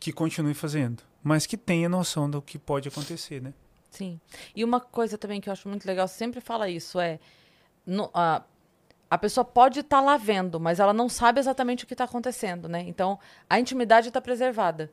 que 0.00 0.12
continue 0.12 0.54
fazendo, 0.54 1.02
mas 1.22 1.44
que 1.46 1.56
tenha 1.58 1.88
noção 1.90 2.28
do 2.30 2.40
que 2.40 2.58
pode 2.58 2.88
acontecer, 2.88 3.40
né? 3.42 3.52
Sim. 3.90 4.18
E 4.56 4.64
uma 4.64 4.80
coisa 4.80 5.18
também 5.18 5.40
que 5.42 5.48
eu 5.50 5.52
acho 5.52 5.68
muito 5.68 5.84
legal, 5.86 6.08
sempre 6.08 6.40
fala 6.40 6.70
isso, 6.70 6.98
é. 6.98 7.20
no- 7.86 8.10
a, 8.14 8.42
a 9.10 9.18
pessoa 9.18 9.44
pode 9.44 9.80
estar 9.80 10.00
lá 10.00 10.16
vendo, 10.16 10.58
mas 10.58 10.80
ela 10.80 10.94
não 10.94 11.06
sabe 11.10 11.38
exatamente 11.38 11.84
o 11.84 11.86
que 11.86 11.92
está 11.92 12.04
acontecendo, 12.04 12.66
né? 12.66 12.82
Então, 12.88 13.18
a 13.48 13.60
intimidade 13.60 14.08
está 14.08 14.22
preservada. 14.22 14.90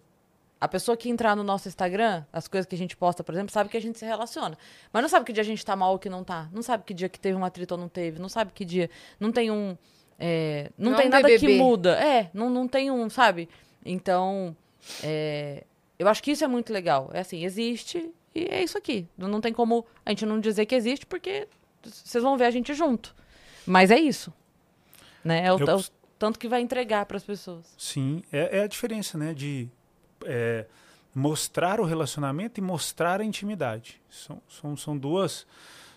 A 0.61 0.67
pessoa 0.67 0.97
que 0.97 1.09
entrar 1.09 1.35
no 1.35 1.43
nosso 1.43 1.67
Instagram, 1.67 2.25
as 2.33 2.47
coisas 2.47 2.65
que 2.65 2.75
a 2.75 2.77
gente 2.77 2.97
posta, 2.97 3.23
por 3.23 3.33
exemplo, 3.33 3.51
sabe 3.51 3.69
que 3.69 3.77
a 3.77 3.81
gente 3.81 3.97
se 3.97 4.05
relaciona. 4.05 4.57
Mas 4.91 5.01
não 5.01 5.09
sabe 5.09 5.25
que 5.25 5.31
dia 5.31 5.41
a 5.41 5.45
gente 5.45 5.65
tá 5.65 5.75
mal 5.75 5.93
ou 5.93 5.99
que 5.99 6.09
não 6.09 6.23
tá. 6.23 6.49
Não 6.51 6.61
sabe 6.61 6.83
que 6.83 6.93
dia 6.93 7.07
que 7.07 7.19
teve 7.19 7.37
um 7.37 7.45
atrito 7.45 7.73
ou 7.75 7.79
não 7.79 7.87
teve. 7.87 8.19
Não 8.19 8.27
sabe 8.27 8.51
que 8.53 8.65
dia. 8.65 8.89
Não 9.19 9.31
tem 9.31 9.49
um. 9.49 9.77
é, 10.19 10.69
não, 10.77 10.91
Não 10.91 10.97
tem 10.97 11.05
é 11.05 11.07
um 11.07 11.11
nada 11.11 11.37
que 11.37 11.57
muda. 11.57 11.95
É, 12.03 12.29
não, 12.33 12.49
não 12.49 12.67
tem 12.67 12.91
um, 12.91 13.09
sabe? 13.09 13.47
Então, 13.85 14.55
é, 15.01 15.63
eu 15.97 16.07
acho 16.07 16.21
que 16.21 16.31
isso 16.31 16.43
é 16.43 16.47
muito 16.47 16.73
legal. 16.73 17.09
É 17.13 17.21
assim, 17.21 17.45
existe 17.45 18.11
e 18.35 18.45
é 18.45 18.63
isso 18.63 18.77
aqui. 18.77 19.07
Não 19.17 19.27
não 19.27 19.41
tem 19.41 19.53
como 19.53 19.85
a 20.05 20.09
gente 20.09 20.25
não 20.25 20.39
dizer 20.39 20.65
que 20.65 20.75
existe, 20.75 21.05
porque 21.05 21.47
vocês 21.83 22.23
vão 22.23 22.37
ver 22.37 22.45
a 22.45 22.51
gente 22.51 22.73
junto. 22.73 23.15
Mas 23.65 23.91
é 23.91 23.99
isso. 23.99 24.33
Né? 25.23 25.45
É 25.45 25.53
o, 25.53 25.59
Eu 25.59 25.67
é 25.67 25.75
o 25.75 25.83
tanto 26.17 26.37
que 26.37 26.47
vai 26.47 26.61
entregar 26.61 27.05
para 27.05 27.17
as 27.17 27.23
pessoas. 27.23 27.73
Sim, 27.77 28.21
é, 28.31 28.59
é 28.59 28.63
a 28.63 28.67
diferença, 28.67 29.17
né? 29.17 29.33
De 29.33 29.69
é, 30.25 30.65
mostrar 31.13 31.79
o 31.79 31.85
relacionamento 31.85 32.59
e 32.59 32.63
mostrar 32.63 33.21
a 33.21 33.25
intimidade. 33.25 34.01
São, 34.09 34.41
são, 34.47 34.77
são 34.77 34.97
duas. 34.97 35.45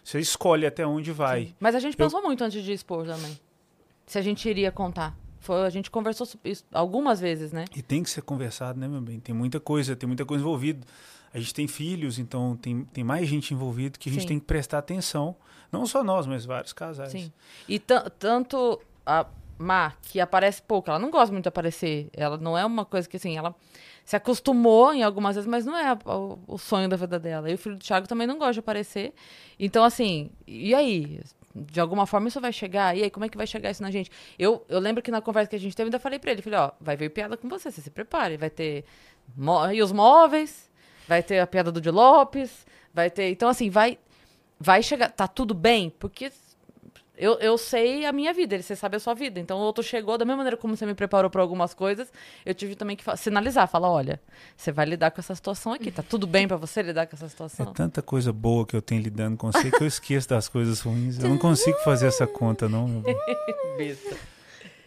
Você 0.02 0.18
escolhe 0.18 0.66
até 0.66 0.86
onde 0.86 1.12
vai. 1.12 1.54
Mas 1.60 1.74
a 1.74 1.80
gente 1.80 1.94
Eu- 1.94 2.04
pensou 2.04 2.22
muito 2.22 2.42
antes 2.42 2.62
de 2.62 2.72
expor 2.72 3.06
também. 3.06 3.38
Se 4.06 4.18
a 4.18 4.22
gente 4.22 4.48
iria 4.48 4.72
contar. 4.72 5.16
Foi, 5.38 5.64
a 5.64 5.70
gente 5.70 5.90
conversou 5.90 6.26
isso 6.44 6.64
algumas 6.72 7.18
vezes, 7.20 7.50
né? 7.52 7.64
E 7.74 7.82
tem 7.82 8.02
que 8.02 8.10
ser 8.10 8.22
conversado, 8.22 8.78
né, 8.78 8.86
meu 8.86 9.00
bem? 9.00 9.18
Tem 9.18 9.34
muita 9.34 9.58
coisa, 9.58 9.96
tem 9.96 10.06
muita 10.06 10.24
coisa 10.24 10.42
envolvida. 10.42 10.86
A 11.34 11.38
gente 11.38 11.54
tem 11.54 11.66
filhos, 11.66 12.18
então 12.18 12.56
tem, 12.56 12.84
tem 12.86 13.02
mais 13.02 13.26
gente 13.26 13.52
envolvida 13.54 13.98
que 13.98 14.08
a 14.08 14.12
gente 14.12 14.22
Sim. 14.22 14.28
tem 14.28 14.38
que 14.40 14.44
prestar 14.46 14.78
atenção. 14.78 15.34
Não 15.70 15.86
só 15.86 16.04
nós, 16.04 16.26
mas 16.26 16.44
vários 16.44 16.72
casais. 16.72 17.10
Sim. 17.10 17.32
E 17.68 17.78
ta- 17.78 18.08
tanto 18.10 18.80
a 19.04 19.26
Má, 19.62 19.92
que 20.02 20.20
aparece 20.20 20.60
pouco, 20.62 20.90
ela 20.90 20.98
não 20.98 21.10
gosta 21.10 21.32
muito 21.32 21.44
de 21.44 21.48
aparecer. 21.48 22.10
Ela 22.12 22.36
não 22.36 22.56
é 22.58 22.64
uma 22.66 22.84
coisa 22.84 23.08
que, 23.08 23.16
assim, 23.16 23.36
ela 23.36 23.54
se 24.04 24.16
acostumou 24.16 24.92
em 24.92 25.02
algumas 25.02 25.36
vezes, 25.36 25.48
mas 25.48 25.64
não 25.64 25.76
é 25.76 25.88
a- 25.88 25.98
o, 26.04 26.38
o 26.46 26.58
sonho 26.58 26.88
da 26.88 26.96
vida 26.96 27.18
dela. 27.18 27.50
E 27.50 27.54
o 27.54 27.58
filho 27.58 27.76
do 27.76 27.84
Thiago 27.84 28.06
também 28.08 28.26
não 28.26 28.36
gosta 28.38 28.54
de 28.54 28.58
aparecer. 28.60 29.14
Então, 29.58 29.84
assim, 29.84 30.30
e 30.46 30.74
aí? 30.74 31.20
De 31.54 31.78
alguma 31.80 32.06
forma 32.06 32.28
isso 32.28 32.40
vai 32.40 32.52
chegar? 32.52 32.96
E 32.96 33.02
aí, 33.04 33.10
como 33.10 33.24
é 33.26 33.28
que 33.28 33.36
vai 33.36 33.46
chegar 33.46 33.70
isso 33.70 33.82
na 33.82 33.90
gente? 33.90 34.10
Eu, 34.38 34.64
eu 34.68 34.78
lembro 34.80 35.02
que 35.02 35.10
na 35.10 35.20
conversa 35.20 35.50
que 35.50 35.56
a 35.56 35.58
gente 35.60 35.76
teve, 35.76 35.84
eu 35.86 35.88
ainda 35.88 35.98
falei 36.00 36.18
pra 36.18 36.32
ele, 36.32 36.40
falei, 36.42 36.58
ó, 36.58 36.70
vai 36.80 36.96
vir 36.96 37.10
piada 37.10 37.36
com 37.36 37.48
você, 37.48 37.70
você 37.70 37.80
se 37.82 37.90
prepare. 37.90 38.36
Vai 38.36 38.50
ter 38.50 38.84
e 39.72 39.82
os 39.82 39.92
móveis, 39.92 40.70
vai 41.06 41.22
ter 41.22 41.38
a 41.40 41.46
piada 41.46 41.70
do 41.70 41.80
Di 41.80 41.90
Lopes, 41.90 42.66
vai 42.92 43.08
ter... 43.10 43.30
Então, 43.30 43.48
assim, 43.48 43.70
vai, 43.70 43.98
vai 44.58 44.82
chegar... 44.82 45.10
Tá 45.10 45.28
tudo 45.28 45.54
bem? 45.54 45.90
Porque 45.90 46.30
eu, 47.22 47.34
eu 47.38 47.56
sei 47.56 48.04
a 48.04 48.12
minha 48.12 48.32
vida, 48.34 48.54
ele 48.56 48.62
você 48.64 48.74
sabe 48.74 48.96
a 48.96 49.00
sua 49.00 49.14
vida. 49.14 49.38
Então 49.38 49.56
o 49.58 49.60
outro 49.60 49.82
chegou, 49.82 50.18
da 50.18 50.24
mesma 50.24 50.38
maneira 50.38 50.56
como 50.56 50.76
você 50.76 50.84
me 50.84 50.94
preparou 50.94 51.30
para 51.30 51.40
algumas 51.40 51.72
coisas, 51.72 52.12
eu 52.44 52.52
tive 52.52 52.74
também 52.74 52.96
que 52.96 53.04
sinalizar, 53.16 53.68
falar, 53.68 53.88
olha, 53.90 54.20
você 54.56 54.72
vai 54.72 54.84
lidar 54.86 55.12
com 55.12 55.20
essa 55.20 55.34
situação 55.34 55.72
aqui, 55.72 55.92
tá 55.92 56.02
tudo 56.02 56.26
bem 56.26 56.48
para 56.48 56.56
você 56.56 56.82
lidar 56.82 57.06
com 57.06 57.14
essa 57.14 57.26
É 57.26 57.28
situação? 57.28 57.72
tanta 57.72 58.02
coisa 58.02 58.32
boa 58.32 58.66
que 58.66 58.74
eu 58.74 58.82
tenho 58.82 59.00
lidando 59.00 59.36
com 59.36 59.52
você 59.52 59.70
que 59.70 59.82
eu 59.82 59.86
esqueço 59.86 60.28
das 60.28 60.48
coisas 60.48 60.80
ruins. 60.80 61.22
Eu 61.22 61.28
não 61.28 61.38
consigo 61.38 61.78
fazer 61.84 62.08
essa 62.08 62.26
conta, 62.26 62.68
não. 62.68 63.02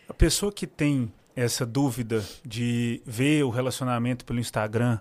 A 0.08 0.14
pessoa 0.14 0.52
que 0.52 0.68
tem 0.68 1.12
essa 1.36 1.66
dúvida 1.66 2.24
de 2.46 3.02
ver 3.06 3.44
o 3.44 3.50
relacionamento 3.50 4.24
pelo 4.26 4.40
Instagram, 4.40 5.00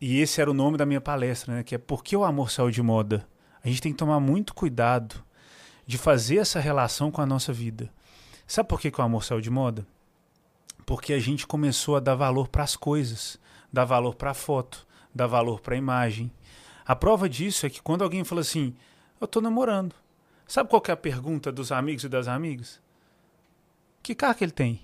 e 0.00 0.20
esse 0.20 0.40
era 0.40 0.50
o 0.50 0.54
nome 0.54 0.76
da 0.76 0.84
minha 0.86 1.00
palestra, 1.00 1.54
né? 1.56 1.62
Que 1.62 1.74
é 1.74 1.78
Por 1.78 2.02
que 2.04 2.16
o 2.16 2.24
amor 2.24 2.50
saiu 2.50 2.70
de 2.70 2.82
moda? 2.82 3.26
A 3.64 3.68
gente 3.68 3.80
tem 3.80 3.92
que 3.92 3.98
tomar 3.98 4.18
muito 4.20 4.54
cuidado 4.54 5.22
de 5.92 5.98
fazer 5.98 6.38
essa 6.38 6.58
relação 6.58 7.10
com 7.10 7.20
a 7.20 7.26
nossa 7.26 7.52
vida. 7.52 7.92
Sabe 8.46 8.66
por 8.66 8.80
que, 8.80 8.90
que 8.90 8.98
o 8.98 9.04
amor 9.04 9.22
saiu 9.22 9.42
de 9.42 9.50
moda? 9.50 9.86
Porque 10.86 11.12
a 11.12 11.18
gente 11.18 11.46
começou 11.46 11.96
a 11.96 12.00
dar 12.00 12.14
valor 12.14 12.48
para 12.48 12.62
as 12.62 12.74
coisas, 12.74 13.38
dar 13.70 13.84
valor 13.84 14.14
para 14.14 14.30
a 14.30 14.34
foto, 14.34 14.86
dar 15.14 15.26
valor 15.26 15.60
para 15.60 15.74
a 15.74 15.76
imagem. 15.76 16.32
A 16.86 16.96
prova 16.96 17.28
disso 17.28 17.66
é 17.66 17.70
que 17.70 17.82
quando 17.82 18.00
alguém 18.00 18.24
fala 18.24 18.40
assim, 18.40 18.74
eu 19.20 19.26
estou 19.26 19.42
namorando, 19.42 19.94
sabe 20.46 20.70
qual 20.70 20.82
é 20.88 20.92
a 20.92 20.96
pergunta 20.96 21.52
dos 21.52 21.70
amigos 21.70 22.04
e 22.04 22.08
das 22.08 22.26
amigas? 22.26 22.80
Que 24.02 24.14
carro 24.14 24.34
que 24.34 24.44
ele 24.44 24.50
tem? 24.50 24.80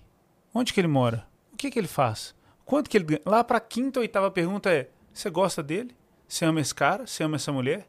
Onde 0.52 0.74
que 0.74 0.80
ele 0.80 0.88
mora? 0.88 1.26
O 1.54 1.56
que 1.56 1.70
que 1.70 1.78
ele 1.78 1.88
faz? 1.88 2.34
Quanto 2.66 2.90
que 2.90 2.98
ele 2.98 3.06
ganha? 3.06 3.22
Lá 3.24 3.42
para 3.42 3.56
a 3.56 3.62
quinta 3.62 3.98
ou 3.98 4.02
oitava 4.02 4.30
pergunta 4.30 4.70
é: 4.70 4.90
você 5.10 5.30
gosta 5.30 5.62
dele? 5.62 5.96
Você 6.28 6.44
ama 6.44 6.60
esse 6.60 6.74
cara? 6.74 7.06
Você 7.06 7.24
ama 7.24 7.36
essa 7.36 7.50
mulher? 7.50 7.88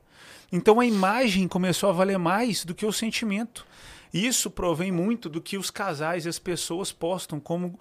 Então 0.51 0.79
a 0.79 0.85
imagem 0.85 1.47
começou 1.47 1.89
a 1.89 1.93
valer 1.93 2.17
mais 2.17 2.65
do 2.65 2.73
que 2.73 2.85
o 2.85 2.93
sentimento. 2.93 3.65
Isso 4.13 4.49
provém 4.49 4.91
muito 4.91 5.29
do 5.29 5.41
que 5.41 5.57
os 5.57 5.69
casais 5.69 6.25
e 6.25 6.29
as 6.29 6.39
pessoas 6.39 6.91
postam 6.91 7.39
como 7.39 7.79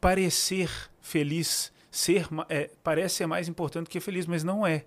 parecer 0.00 0.70
feliz, 1.00 1.72
ser 1.90 2.26
é, 2.48 2.70
parece 2.82 3.16
ser 3.16 3.26
mais 3.26 3.48
importante 3.48 3.88
que 3.88 4.00
feliz, 4.00 4.26
mas 4.26 4.42
não 4.42 4.66
é. 4.66 4.84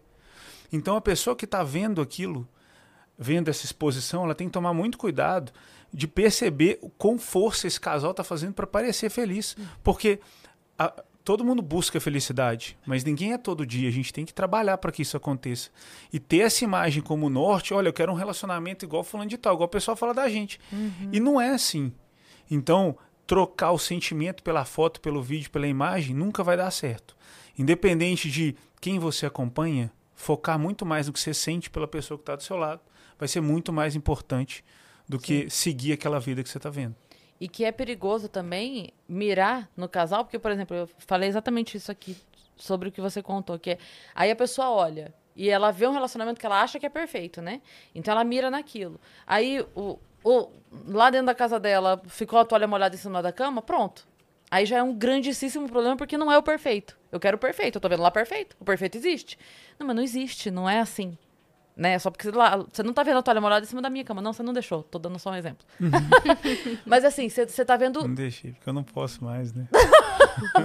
Então 0.71 0.95
a 0.95 1.01
pessoa 1.01 1.35
que 1.35 1.45
está 1.45 1.63
vendo 1.63 2.01
aquilo, 2.01 2.47
vendo 3.17 3.49
essa 3.49 3.65
exposição, 3.65 4.23
ela 4.23 4.35
tem 4.35 4.47
que 4.47 4.53
tomar 4.53 4.73
muito 4.73 4.97
cuidado 4.97 5.51
de 5.93 6.07
perceber 6.07 6.79
quão 6.97 7.19
força 7.19 7.67
esse 7.67 7.79
casal 7.79 8.11
está 8.11 8.23
fazendo 8.23 8.53
para 8.53 8.65
parecer 8.65 9.09
feliz, 9.09 9.55
porque 9.83 10.19
a, 10.77 10.91
todo 11.23 11.43
mundo 11.43 11.61
busca 11.61 11.99
felicidade, 11.99 12.77
mas 12.85 13.03
ninguém 13.03 13.33
é 13.33 13.37
todo 13.37 13.65
dia. 13.65 13.87
A 13.87 13.91
gente 13.91 14.11
tem 14.11 14.25
que 14.25 14.33
trabalhar 14.33 14.77
para 14.77 14.91
que 14.91 15.01
isso 15.01 15.15
aconteça. 15.15 15.69
E 16.11 16.19
ter 16.19 16.39
essa 16.39 16.63
imagem 16.63 17.01
como 17.01 17.29
norte, 17.29 17.73
olha, 17.73 17.87
eu 17.87 17.93
quero 17.93 18.11
um 18.11 18.15
relacionamento 18.15 18.83
igual 18.83 19.03
falando 19.03 19.29
de 19.29 19.37
tal, 19.37 19.53
igual 19.53 19.67
o 19.67 19.71
pessoal 19.71 19.95
fala 19.95 20.13
da 20.13 20.27
gente. 20.27 20.59
Uhum. 20.71 21.09
E 21.11 21.19
não 21.19 21.39
é 21.39 21.49
assim. 21.49 21.93
Então, 22.51 22.97
trocar 23.25 23.71
o 23.71 23.79
sentimento 23.79 24.43
pela 24.43 24.65
foto, 24.65 24.99
pelo 24.99 25.21
vídeo, 25.21 25.49
pela 25.49 25.67
imagem, 25.67 26.15
nunca 26.15 26.43
vai 26.43 26.57
dar 26.57 26.69
certo. 26.71 27.15
Independente 27.57 28.29
de 28.29 28.55
quem 28.81 28.99
você 28.99 29.25
acompanha, 29.25 29.91
focar 30.13 30.59
muito 30.59 30.85
mais 30.85 31.07
no 31.07 31.13
que 31.13 31.19
você 31.19 31.33
sente 31.33 31.69
pela 31.69 31.87
pessoa 31.87 32.17
que 32.17 32.23
está 32.23 32.35
do 32.35 32.43
seu 32.43 32.57
lado, 32.57 32.81
vai 33.17 33.27
ser 33.27 33.41
muito 33.41 33.71
mais 33.71 33.95
importante 33.95 34.63
do 35.07 35.17
Sim. 35.19 35.23
que 35.23 35.49
seguir 35.49 35.93
aquela 35.93 36.19
vida 36.19 36.43
que 36.43 36.49
você 36.49 36.57
está 36.57 36.69
vendo. 36.69 36.95
E 37.43 37.47
que 37.49 37.65
é 37.65 37.73
perigoso 37.73 38.29
também 38.29 38.93
mirar 39.05 39.69
no 39.75 39.89
casal, 39.89 40.23
porque, 40.23 40.39
por 40.39 40.49
exemplo, 40.49 40.77
eu 40.77 40.89
falei 40.99 41.27
exatamente 41.27 41.75
isso 41.75 41.91
aqui 41.91 42.15
sobre 42.55 42.87
o 42.87 42.91
que 42.91 43.01
você 43.01 43.21
contou, 43.21 43.59
que 43.59 43.71
é, 43.71 43.77
aí 44.15 44.31
a 44.31 44.35
pessoa 44.35 44.69
olha 44.69 45.13
e 45.35 45.49
ela 45.49 45.69
vê 45.69 45.85
um 45.85 45.91
relacionamento 45.91 46.39
que 46.39 46.45
ela 46.45 46.61
acha 46.61 46.79
que 46.79 46.85
é 46.85 46.89
perfeito, 46.89 47.41
né? 47.41 47.61
Então 47.93 48.13
ela 48.13 48.23
mira 48.23 48.49
naquilo. 48.49 48.97
Aí 49.27 49.59
o, 49.75 49.99
o 50.23 50.47
lá 50.87 51.09
dentro 51.09 51.25
da 51.25 51.35
casa 51.35 51.59
dela 51.59 52.01
ficou 52.07 52.39
a 52.39 52.45
toalha 52.45 52.65
molhada 52.65 52.95
em 52.95 52.97
cima 52.97 53.21
da 53.21 53.33
cama, 53.33 53.61
pronto. 53.61 54.07
Aí 54.49 54.65
já 54.65 54.77
é 54.77 54.83
um 54.83 54.95
grandíssimo 54.95 55.67
problema 55.67 55.97
porque 55.97 56.17
não 56.17 56.31
é 56.31 56.37
o 56.37 56.43
perfeito. 56.43 56.97
Eu 57.11 57.19
quero 57.19 57.35
o 57.35 57.39
perfeito, 57.41 57.75
eu 57.75 57.81
tô 57.81 57.89
vendo 57.89 58.03
lá 58.03 58.09
perfeito. 58.09 58.55
O 58.57 58.63
perfeito 58.63 58.97
existe. 58.97 59.37
Não, 59.77 59.85
mas 59.85 59.97
não 59.97 60.03
existe, 60.03 60.49
não 60.49 60.69
é 60.69 60.79
assim 60.79 61.17
né? 61.75 61.97
Só 61.97 62.11
porque 62.11 62.29
lá, 62.29 62.57
você 62.57 62.83
não 62.83 62.93
tá 62.93 63.03
vendo 63.03 63.17
a 63.17 63.21
toalha 63.21 63.41
molhada 63.41 63.65
em 63.65 63.67
cima 63.67 63.81
da 63.81 63.89
minha 63.89 64.03
cama. 64.03 64.21
Não, 64.21 64.31
você 64.31 64.43
não 64.43 64.53
deixou. 64.53 64.83
Tô 64.83 64.99
dando 64.99 65.17
só 65.17 65.31
um 65.31 65.35
exemplo. 65.35 65.65
Uhum. 65.79 65.89
Mas 66.85 67.03
assim, 67.03 67.29
você, 67.29 67.65
tá 67.65 67.75
vendo. 67.75 68.01
Não 68.01 68.13
deixei, 68.13 68.51
porque 68.51 68.69
eu 68.69 68.73
não 68.73 68.83
posso 68.83 69.23
mais, 69.23 69.53
né? 69.53 69.67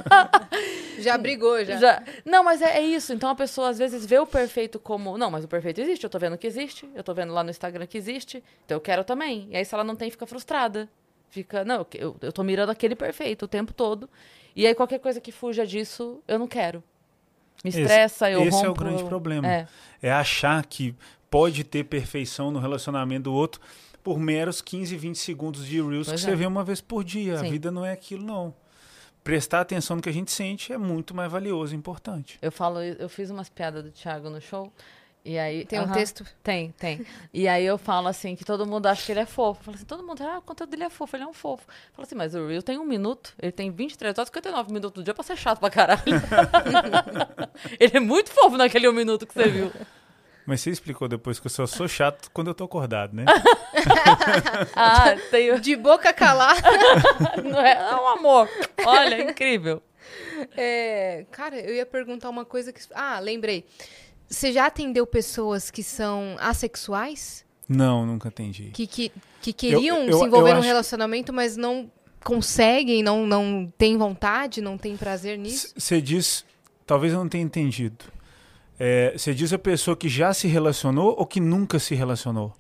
já 0.99 1.17
brigou, 1.17 1.65
já. 1.65 1.77
já. 1.77 2.03
Não, 2.25 2.43
mas 2.43 2.61
é, 2.63 2.79
é, 2.79 2.83
isso. 2.83 3.13
Então 3.13 3.29
a 3.29 3.35
pessoa 3.35 3.69
às 3.69 3.79
vezes 3.79 4.05
vê 4.05 4.19
o 4.19 4.27
perfeito 4.27 4.79
como. 4.79 5.17
Não, 5.17 5.31
mas 5.31 5.45
o 5.45 5.49
perfeito 5.49 5.81
existe. 5.81 6.05
Eu 6.05 6.11
tô 6.11 6.19
vendo 6.19 6.37
que 6.37 6.47
existe. 6.47 6.89
Eu 6.95 7.03
tô 7.03 7.15
vendo 7.15 7.33
lá 7.33 7.43
no 7.43 7.51
Instagram 7.51 7.87
que 7.87 7.97
existe. 7.97 8.43
Então 8.65 8.77
eu 8.77 8.81
quero 8.81 9.05
também. 9.05 9.49
E 9.51 9.57
aí, 9.57 9.65
se 9.65 9.75
ela 9.75 9.85
não 9.85 9.97
tem, 9.97 10.11
fica 10.11 10.27
frustrada. 10.27 10.89
Fica. 11.31 11.65
Não, 11.65 11.87
eu, 11.95 12.17
eu 12.21 12.33
tô 12.33 12.43
mirando 12.43 12.71
aquele 12.71 12.95
perfeito 12.95 13.45
o 13.45 13.49
tempo 13.49 13.73
todo. 13.73 14.09
E 14.55 14.67
aí, 14.67 14.75
qualquer 14.75 14.99
coisa 14.99 15.21
que 15.21 15.31
fuja 15.31 15.67
disso, 15.67 16.23
eu 16.27 16.39
não 16.39 16.49
quero. 16.49 16.83
Me 17.65 17.71
estressa, 17.71 18.31
esse, 18.31 18.37
eu 18.39 18.43
esse 18.43 18.51
rompo. 18.51 18.67
é 18.67 18.71
o 18.71 18.75
grande 18.75 19.03
eu... 19.03 19.09
problema. 19.09 19.49
É. 19.49 19.69
é 20.03 20.13
achar 20.13 20.65
que 20.65 20.95
pode 21.31 21.65
ter 21.65 21.85
perfeição 21.85 22.51
no 22.51 22.59
relacionamento 22.59 23.25
do 23.25 23.33
outro 23.33 23.61
por 24.03 24.19
meros 24.19 24.61
15, 24.61 24.97
20 24.97 25.17
segundos 25.17 25.67
de 25.67 25.83
Reels 25.83 26.09
pois 26.09 26.21
que 26.21 26.27
é. 26.27 26.31
você 26.31 26.37
vê 26.37 26.47
uma 26.47 26.65
vez 26.65 26.81
por 26.81 27.05
dia. 27.05 27.39
Sim. 27.39 27.47
A 27.47 27.51
vida 27.51 27.71
não 27.71 27.85
é 27.85 27.93
aquilo, 27.93 28.25
não. 28.25 28.55
Prestar 29.23 29.61
atenção 29.61 29.97
no 29.97 30.03
que 30.03 30.09
a 30.09 30.13
gente 30.13 30.31
sente 30.31 30.73
é 30.73 30.79
muito 30.79 31.15
mais 31.15 31.31
valioso 31.31 31.75
e 31.75 31.77
importante. 31.77 32.39
Eu 32.41 32.51
falo, 32.51 32.81
eu 32.81 33.09
fiz 33.09 33.29
umas 33.29 33.49
piadas 33.49 33.85
do 33.85 33.91
Thiago 33.91 34.31
no 34.31 34.41
show. 34.41 34.73
E 35.25 35.39
aí, 35.39 35.67
tem 35.67 35.79
um 35.79 35.83
uh 35.83 35.89
-huh, 35.89 35.93
texto? 35.93 36.25
Tem, 36.43 36.73
tem. 36.73 37.05
E 37.35 37.47
aí 37.47 37.65
eu 37.65 37.77
falo 37.77 38.09
assim, 38.09 38.35
que 38.35 38.45
todo 38.45 38.67
mundo 38.67 38.87
acha 38.87 39.05
que 39.05 39.13
ele 39.13 39.21
é 39.21 39.27
fofo. 39.27 39.63
Falo 39.63 39.77
assim, 39.77 39.85
todo 39.85 40.03
mundo, 40.03 40.23
ah, 40.23 40.39
o 40.39 40.43
conteúdo 40.43 40.71
dele 40.71 40.85
é 40.85 40.91
fofo, 40.91 41.17
ele 41.17 41.25
é 41.25 41.27
um 41.27 41.33
fofo. 41.33 41.67
Falo 41.93 42.07
assim, 42.07 42.15
mas 42.15 42.35
o 42.35 42.47
Real 42.47 42.63
tem 42.63 42.79
um 42.79 42.85
minuto, 42.85 43.35
ele 43.41 43.53
tem 43.53 43.71
23 43.71 44.17
horas, 44.17 44.29
59 44.29 44.73
minutos 44.73 45.03
do 45.03 45.05
dia 45.05 45.13
pra 45.13 45.23
ser 45.23 45.37
chato 45.37 45.59
pra 45.59 45.69
caralho. 45.69 46.03
ele 47.79 47.97
é 47.97 48.01
muito 48.01 48.31
fofo 48.31 48.57
naquele 48.57 48.89
um 48.89 48.93
minuto 48.93 49.27
que 49.27 49.35
você 49.35 49.49
viu. 49.49 49.73
Mas 50.49 50.63
você 50.63 50.71
explicou 50.71 51.07
depois 51.09 51.39
que 51.39 51.47
eu 51.47 51.51
só 51.51 51.67
sou 51.67 51.87
chato 51.87 52.31
quando 52.33 52.49
eu 52.49 52.55
tô 52.55 52.65
acordado, 52.65 53.15
né? 53.15 53.27
ah, 54.75 55.15
tenho... 55.31 55.61
De 55.61 55.77
boca 55.77 56.11
calada. 56.11 56.63
Não 57.45 57.61
é, 57.61 57.73
é 57.75 57.95
um 57.95 58.09
amor. 58.09 58.49
Olha, 58.87 59.31
incrível. 59.31 59.83
É, 60.57 61.27
cara, 61.31 61.61
eu 61.61 61.75
ia 61.75 61.85
perguntar 61.85 62.31
uma 62.31 62.47
coisa 62.47 62.73
que... 62.73 62.81
Ah, 62.95 63.19
lembrei. 63.21 63.67
Você 64.29 64.53
já 64.53 64.67
atendeu 64.67 65.07
pessoas 65.07 65.71
que 65.71 65.83
são 65.83 66.37
assexuais? 66.39 67.45
Não, 67.69 68.05
nunca 68.05 68.29
atendi. 68.29 68.71
Que, 68.73 68.87
que, 68.87 69.13
que 69.41 69.53
queriam 69.53 69.99
eu, 69.99 70.11
eu, 70.11 70.19
se 70.19 70.25
envolver 70.25 70.55
num 70.55 70.61
relacionamento, 70.61 71.33
mas 71.33 71.57
não 71.57 71.91
conseguem, 72.23 73.03
não, 73.03 73.27
não 73.27 73.73
têm 73.79 73.97
vontade, 73.97 74.61
não 74.61 74.77
têm 74.77 74.97
prazer 74.97 75.39
nisso? 75.39 75.73
Você 75.77 76.01
diz... 76.01 76.45
Talvez 76.87 77.13
eu 77.13 77.19
não 77.19 77.29
tenha 77.29 77.45
entendido. 77.45 78.07
É, 78.79 79.13
você 79.17 79.35
diz 79.35 79.53
a 79.53 79.59
pessoa 79.59 79.97
que 79.97 80.09
já 80.09 80.33
se 80.33 80.49
relacionou 80.49 81.15
ou 81.19 81.27
que 81.27 81.41
nunca 81.41 81.79
se 81.79 81.95
relacionou? 81.95 82.55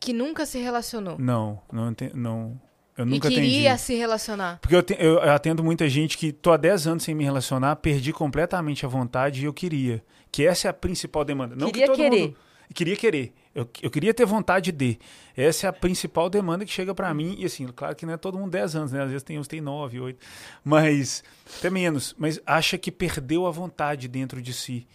Que 0.00 0.12
nunca 0.12 0.44
se 0.44 0.58
relacionou. 0.58 1.16
Não, 1.18 1.60
não, 1.70 1.94
não 2.14 2.60
eu 2.96 3.04
nunca 3.04 3.28
e 3.28 3.34
queria 3.34 3.72
atendi. 3.72 3.82
se 3.82 3.94
relacionar. 3.94 4.58
Porque 4.60 4.74
eu, 4.74 4.82
te, 4.82 4.96
eu, 4.98 5.20
atendo 5.20 5.64
muita 5.64 5.88
gente 5.88 6.16
que 6.16 6.32
tô 6.32 6.52
há 6.52 6.56
10 6.56 6.86
anos 6.86 7.02
sem 7.02 7.14
me 7.14 7.24
relacionar, 7.24 7.76
perdi 7.76 8.12
completamente 8.12 8.86
a 8.86 8.88
vontade 8.88 9.42
e 9.42 9.44
eu 9.44 9.52
queria. 9.52 10.02
Que 10.34 10.44
essa 10.44 10.66
é 10.66 10.70
a 10.70 10.74
principal 10.74 11.24
demanda. 11.24 11.54
Não 11.54 11.70
queria 11.70 11.86
que 11.86 11.94
querer. 11.94 12.22
Mundo, 12.22 12.36
queria 12.74 12.96
querer. 12.96 13.32
Eu, 13.54 13.70
eu 13.80 13.88
queria 13.88 14.12
ter 14.12 14.26
vontade 14.26 14.72
de. 14.72 14.98
Essa 15.36 15.68
é 15.68 15.70
a 15.70 15.72
principal 15.72 16.28
demanda 16.28 16.64
que 16.64 16.72
chega 16.72 16.92
para 16.92 17.14
mim. 17.14 17.36
E 17.38 17.44
assim, 17.44 17.68
claro 17.68 17.94
que 17.94 18.04
não 18.04 18.14
é 18.14 18.16
todo 18.16 18.36
mundo 18.36 18.50
10 18.50 18.74
anos, 18.74 18.90
né? 18.90 19.00
Às 19.00 19.10
vezes 19.10 19.22
tem 19.22 19.38
uns 19.38 19.46
tem 19.46 19.60
9, 19.60 20.00
8. 20.00 20.26
Mas, 20.64 21.22
até 21.56 21.70
menos. 21.70 22.16
Mas 22.18 22.40
acha 22.44 22.76
que 22.76 22.90
perdeu 22.90 23.46
a 23.46 23.52
vontade 23.52 24.08
dentro 24.08 24.42
de 24.42 24.52
si. 24.52 24.88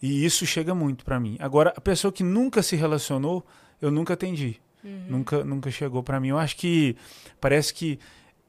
E 0.00 0.24
isso 0.24 0.46
chega 0.46 0.74
muito 0.74 1.04
para 1.04 1.20
mim. 1.20 1.36
Agora, 1.40 1.74
a 1.76 1.80
pessoa 1.80 2.10
que 2.10 2.22
nunca 2.22 2.62
se 2.62 2.74
relacionou, 2.74 3.44
eu 3.82 3.90
nunca 3.90 4.14
atendi. 4.14 4.58
Uhum. 4.82 5.04
Nunca, 5.10 5.44
nunca 5.44 5.70
chegou 5.70 6.02
para 6.02 6.18
mim. 6.18 6.28
Eu 6.28 6.38
acho 6.38 6.56
que 6.56 6.96
parece 7.38 7.74
que 7.74 7.98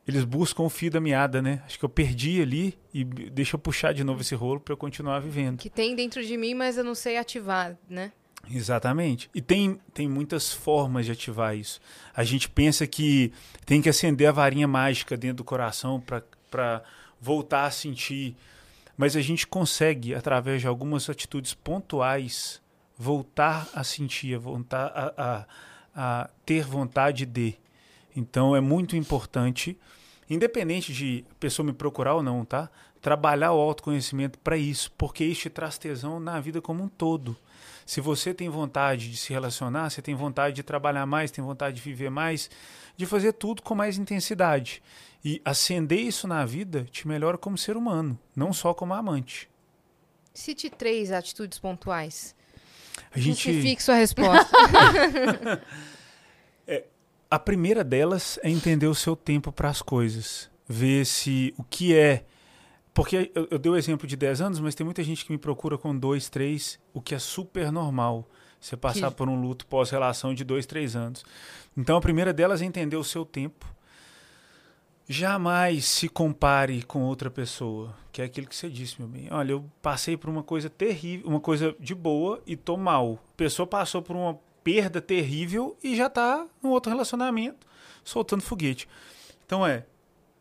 eles 0.07 0.23
buscam 0.23 0.63
o 0.63 0.69
fio 0.69 0.89
da 0.89 0.99
meada, 0.99 1.41
né? 1.41 1.61
Acho 1.65 1.77
que 1.77 1.85
eu 1.85 1.89
perdi 1.89 2.41
ali 2.41 2.77
e 2.93 3.03
deixa 3.03 3.55
eu 3.55 3.59
puxar 3.59 3.93
de 3.93 4.03
novo 4.03 4.21
esse 4.21 4.33
rolo 4.35 4.59
para 4.59 4.73
eu 4.73 4.77
continuar 4.77 5.19
vivendo. 5.19 5.59
Que 5.59 5.69
tem 5.69 5.95
dentro 5.95 6.23
de 6.23 6.37
mim, 6.37 6.53
mas 6.53 6.77
eu 6.77 6.83
não 6.83 6.95
sei 6.95 7.17
ativar, 7.17 7.77
né? 7.89 8.11
Exatamente. 8.49 9.29
E 9.35 9.41
tem, 9.41 9.79
tem 9.93 10.07
muitas 10.07 10.53
formas 10.53 11.05
de 11.05 11.11
ativar 11.11 11.55
isso. 11.55 11.81
A 12.15 12.23
gente 12.23 12.47
pensa 12.49 12.87
que 12.87 13.33
tem 13.65 13.81
que 13.81 13.89
acender 13.89 14.29
a 14.29 14.31
varinha 14.31 14.67
mágica 14.67 15.17
dentro 15.17 15.37
do 15.37 15.43
coração 15.43 16.01
para 16.49 16.81
voltar 17.19 17.65
a 17.65 17.71
sentir 17.71 18.35
mas 18.97 19.15
a 19.15 19.21
gente 19.21 19.45
consegue, 19.45 20.15
através 20.15 20.61
de 20.61 20.67
algumas 20.67 21.07
atitudes 21.07 21.53
pontuais, 21.53 22.59
voltar 22.97 23.69
a 23.73 23.83
sentir, 23.83 24.35
voltar 24.39 24.87
a, 24.87 25.13
a, 25.15 25.45
a 26.23 26.29
ter 26.43 26.65
vontade 26.65 27.27
de. 27.27 27.53
Então 28.15 28.55
é 28.55 28.59
muito 28.59 28.95
importante, 28.95 29.77
independente 30.29 30.93
de 30.93 31.25
a 31.31 31.35
pessoa 31.35 31.65
me 31.65 31.73
procurar 31.73 32.15
ou 32.15 32.23
não, 32.23 32.43
tá? 32.43 32.69
Trabalhar 33.01 33.53
o 33.53 33.59
autoconhecimento 33.59 34.37
para 34.39 34.57
isso, 34.57 34.91
porque 34.97 35.23
isso 35.23 35.41
te 35.41 35.49
traz 35.49 35.77
tesão 35.77 36.19
na 36.19 36.39
vida 36.39 36.61
como 36.61 36.83
um 36.83 36.87
todo. 36.87 37.37
Se 37.85 38.01
você 38.01 38.33
tem 38.33 38.49
vontade 38.49 39.09
de 39.09 39.15
se 39.15 39.31
relacionar, 39.31 39.89
você 39.89 40.01
tem 40.01 40.13
vontade 40.13 40.55
de 40.57 40.63
trabalhar 40.63 41.05
mais, 41.05 41.31
tem 41.31 41.43
vontade 41.43 41.77
de 41.77 41.81
viver 41.81 42.09
mais, 42.09 42.49
de 42.97 43.05
fazer 43.05 43.31
tudo 43.33 43.61
com 43.61 43.73
mais 43.73 43.97
intensidade. 43.97 44.83
E 45.23 45.41
acender 45.45 45.99
isso 45.99 46.27
na 46.27 46.45
vida 46.45 46.85
te 46.91 47.07
melhora 47.07 47.37
como 47.37 47.57
ser 47.57 47.77
humano, 47.77 48.19
não 48.35 48.51
só 48.51 48.73
como 48.73 48.93
amante. 48.93 49.49
Cite 50.33 50.69
três 50.69 51.11
atitudes 51.11 51.59
pontuais. 51.59 52.35
A 53.11 53.19
gente 53.19 53.51
Justifique 53.51 53.81
sua 53.81 53.95
resposta. 53.95 54.51
a 57.29 57.37
primeira 57.39 57.83
delas 57.83 58.39
é 58.43 58.49
entender 58.49 58.87
o 58.87 58.95
seu 58.95 59.15
tempo 59.15 59.51
para 59.51 59.69
as 59.69 59.81
coisas. 59.81 60.49
ver 60.69 61.05
se 61.05 61.53
o 61.57 61.63
que 61.63 61.95
é. 61.95 62.25
Porque 62.93 63.31
eu, 63.33 63.47
eu 63.51 63.57
dei 63.59 63.71
o 63.71 63.77
exemplo 63.77 64.05
de 64.07 64.15
10 64.17 64.41
anos, 64.41 64.59
mas 64.59 64.75
tem 64.75 64.83
muita 64.83 65.01
gente 65.03 65.23
que 65.23 65.31
me 65.31 65.37
procura 65.37 65.77
com 65.77 65.97
2, 65.97 66.27
3, 66.29 66.77
o 66.93 67.01
que 67.01 67.15
é 67.15 67.19
super 67.19 67.71
normal. 67.71 68.27
Você 68.59 68.75
passar 68.75 69.09
Que- 69.11 69.15
por 69.17 69.29
um 69.29 69.39
luto 69.39 69.65
pós-relação 69.67 70.33
de 70.33 70.43
2, 70.43 70.65
3 70.65 70.95
anos. 70.95 71.23
Então 71.77 71.95
a 71.95 72.01
primeira 72.01 72.33
delas 72.33 72.61
é 72.61 72.65
entender 72.65 72.97
o 72.97 73.03
seu 73.03 73.23
tempo. 73.23 73.65
Jamais 75.09 75.85
se 75.85 76.09
compare 76.09 76.83
com 76.83 77.03
outra 77.03 77.31
pessoa, 77.31 77.95
que 78.11 78.21
é 78.21 78.25
aquilo 78.25 78.45
que 78.47 78.55
você 78.55 78.69
disse, 78.69 78.95
meu 78.99 79.07
bem. 79.07 79.29
Olha, 79.31 79.51
eu 79.53 79.63
passei 79.81 80.17
por 80.17 80.29
uma 80.29 80.43
coisa 80.43 80.69
terrível, 80.69 81.27
uma 81.29 81.39
coisa 81.39 81.73
de 81.79 81.95
boa 81.95 82.41
e 82.45 82.57
tô 82.57 82.75
mal. 82.75 83.13
A 83.33 83.37
pessoa 83.37 83.65
passou 83.65 84.01
por 84.01 84.17
uma 84.17 84.37
perda 84.67 84.99
terrível 84.99 85.77
e 85.81 85.95
já 85.95 86.09
tá 86.09 86.45
num 86.61 86.71
outro 86.71 86.91
relacionamento, 86.91 87.65
soltando 88.03 88.43
foguete. 88.43 88.85
Então 89.45 89.65
é, 89.65 89.85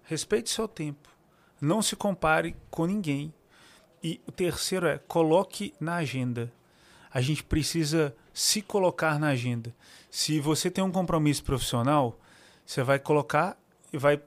respeite 0.03 0.51
seu 0.51 0.67
tempo. 0.67 1.09
Não 1.61 1.81
se 1.81 1.95
compare 1.95 2.57
com 2.69 2.87
ninguém. 2.87 3.33
E 4.03 4.21
o 4.27 4.33
terceiro 4.33 4.89
é, 4.89 4.99
coloque 4.99 5.73
na 5.79 5.95
agenda. 5.95 6.53
A 7.15 7.21
gente 7.21 7.45
precisa 7.45 8.17
se 8.35 8.61
colocar 8.63 9.17
na 9.21 9.29
agenda. 9.29 9.73
Se 10.11 10.41
você 10.41 10.73
tem 10.73 10.83
um 10.83 10.91
compromisso 10.91 11.45
profissional, 11.45 12.19
você 12.65 12.83
vai 12.83 12.99
colocar 12.99 13.57
e 13.93 13.97
vai 13.97 14.21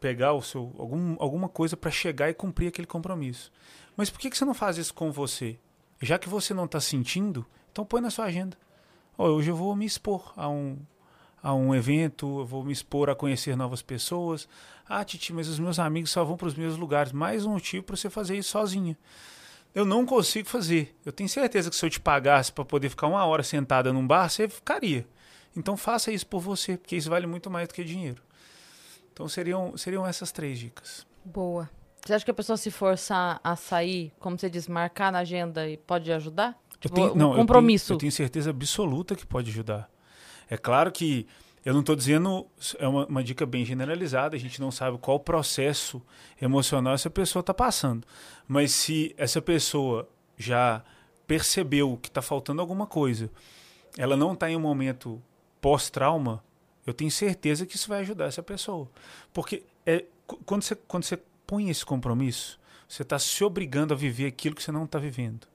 pegar 0.00 0.32
o 0.32 0.40
seu 0.40 0.74
algum, 0.78 1.16
alguma 1.18 1.50
coisa 1.50 1.76
para 1.76 1.90
chegar 1.90 2.30
e 2.30 2.34
cumprir 2.34 2.68
aquele 2.68 2.86
compromisso. 2.86 3.52
Mas 3.94 4.08
por 4.08 4.20
que, 4.20 4.30
que 4.30 4.38
você 4.38 4.46
não 4.46 4.54
faz 4.54 4.78
isso 4.78 4.94
com 4.94 5.12
você? 5.12 5.58
Já 6.00 6.18
que 6.18 6.30
você 6.30 6.54
não 6.54 6.64
está 6.64 6.80
sentindo, 6.80 7.44
então 7.70 7.84
põe 7.84 8.00
na 8.00 8.08
sua 8.08 8.24
agenda. 8.24 8.56
Ó, 9.18 9.26
hoje 9.26 9.50
eu 9.50 9.56
vou 9.56 9.74
me 9.74 9.84
expor 9.84 10.32
a 10.36 10.48
um, 10.48 10.78
a 11.42 11.52
um 11.52 11.74
evento, 11.74 12.38
eu 12.38 12.46
vou 12.46 12.64
me 12.64 12.72
expor 12.72 13.10
a 13.10 13.16
conhecer 13.16 13.56
novas 13.56 13.82
pessoas. 13.82 14.48
Ah, 14.88 15.04
Titi, 15.04 15.32
mas 15.32 15.48
os 15.48 15.58
meus 15.58 15.80
amigos 15.80 16.12
só 16.12 16.22
vão 16.22 16.36
para 16.36 16.46
os 16.46 16.54
mesmos 16.54 16.78
lugares. 16.78 17.10
Mais 17.10 17.44
um 17.44 17.50
motivo 17.50 17.84
para 17.84 17.96
você 17.96 18.08
fazer 18.08 18.38
isso 18.38 18.50
sozinha. 18.50 18.96
Eu 19.74 19.84
não 19.84 20.06
consigo 20.06 20.48
fazer. 20.48 20.96
Eu 21.04 21.12
tenho 21.12 21.28
certeza 21.28 21.68
que 21.68 21.74
se 21.74 21.84
eu 21.84 21.90
te 21.90 21.98
pagasse 21.98 22.52
para 22.52 22.64
poder 22.64 22.88
ficar 22.88 23.08
uma 23.08 23.24
hora 23.26 23.42
sentada 23.42 23.92
num 23.92 24.06
bar, 24.06 24.30
você 24.30 24.48
ficaria. 24.48 25.04
Então 25.56 25.76
faça 25.76 26.12
isso 26.12 26.26
por 26.26 26.40
você, 26.40 26.76
porque 26.76 26.96
isso 26.96 27.10
vale 27.10 27.26
muito 27.26 27.50
mais 27.50 27.66
do 27.66 27.74
que 27.74 27.82
dinheiro. 27.82 28.22
Então 29.12 29.28
seriam, 29.28 29.76
seriam 29.76 30.06
essas 30.06 30.30
três 30.30 30.60
dicas. 30.60 31.04
Boa. 31.24 31.68
Você 32.04 32.14
acha 32.14 32.24
que 32.24 32.30
a 32.30 32.34
pessoa 32.34 32.56
se 32.56 32.70
forçar 32.70 33.40
a 33.42 33.56
sair, 33.56 34.12
como 34.20 34.38
você 34.38 34.48
diz, 34.48 34.68
marcar 34.68 35.10
na 35.10 35.18
agenda 35.18 35.68
e 35.68 35.76
pode 35.76 36.10
ajudar? 36.12 36.56
Eu 36.80 36.82
Tipo, 36.82 36.94
tenho, 36.94 37.12
um 37.12 37.14
não, 37.16 37.30
eu 37.32 37.36
compromisso. 37.38 37.86
tenho- 37.88 37.96
Eu 37.96 38.00
tenho, 38.00 38.12
certeza 38.12 38.50
absoluta 38.50 39.14
que 39.16 39.26
pode 39.26 39.50
ajudar. 39.50 39.90
É 40.48 40.56
claro 40.56 40.92
que 40.92 41.26
eu 41.64 41.72
não 41.74 41.80
estou 41.80 41.96
dizendo, 41.96 42.46
é 42.78 42.86
uma, 42.86 43.04
uma 43.06 43.22
dica 43.24 43.44
bem 43.44 43.64
generalizada, 43.64 44.36
a 44.36 44.38
gente 44.38 44.60
não 44.60 44.70
sabe 44.70 44.96
qual 44.98 45.18
processo 45.20 46.00
emocional 46.40 46.94
essa 46.94 47.10
pessoa 47.10 47.40
está 47.40 47.52
passando. 47.52 48.06
Mas 48.46 48.70
se 48.72 49.12
essa 49.18 49.42
pessoa 49.42 50.08
já 50.36 50.82
percebeu 51.26 51.98
que 52.00 52.08
está 52.08 52.22
faltando 52.22 52.60
alguma 52.62 52.86
coisa, 52.86 53.30
ela 53.96 54.16
não 54.16 54.32
está 54.32 54.48
em 54.50 54.56
um 54.56 54.60
momento 54.60 55.20
pós-trauma, 55.60 56.42
eu 56.86 56.94
tenho 56.94 57.10
certeza 57.10 57.66
que 57.66 57.76
isso 57.76 57.88
vai 57.88 58.00
ajudar 58.00 58.26
essa 58.26 58.42
pessoa. 58.42 58.88
Porque 59.32 59.62
é, 59.84 60.04
quando, 60.46 60.62
você, 60.62 60.74
quando 60.74 61.04
você 61.04 61.18
põe 61.46 61.68
esse 61.68 61.84
compromisso, 61.84 62.58
você 62.88 63.02
está 63.02 63.18
se 63.18 63.44
obrigando 63.44 63.92
a 63.92 63.96
viver 63.96 64.26
aquilo 64.26 64.54
que 64.54 64.62
você 64.62 64.72
não 64.72 64.84
está 64.84 64.98
vivendo. 64.98 65.46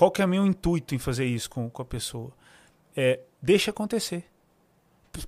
Qual 0.00 0.10
que 0.10 0.22
é 0.22 0.24
o 0.24 0.28
meu 0.28 0.46
intuito 0.46 0.94
em 0.94 0.98
fazer 0.98 1.26
isso 1.26 1.50
com, 1.50 1.68
com 1.68 1.82
a 1.82 1.84
pessoa? 1.84 2.32
É, 2.96 3.20
deixa 3.42 3.70
acontecer. 3.70 4.24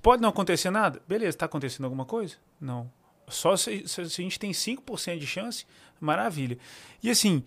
Pode 0.01 0.19
não 0.19 0.29
acontecer 0.29 0.71
nada? 0.71 0.99
Beleza, 1.07 1.29
está 1.29 1.45
acontecendo 1.45 1.83
alguma 1.85 2.05
coisa? 2.05 2.37
Não. 2.59 2.91
Só 3.27 3.55
se, 3.55 3.87
se 3.87 4.01
a 4.01 4.03
gente 4.05 4.39
tem 4.39 4.49
5% 4.49 5.19
de 5.19 5.27
chance, 5.27 5.67
maravilha. 6.01 6.57
E 7.03 7.11
assim, 7.11 7.43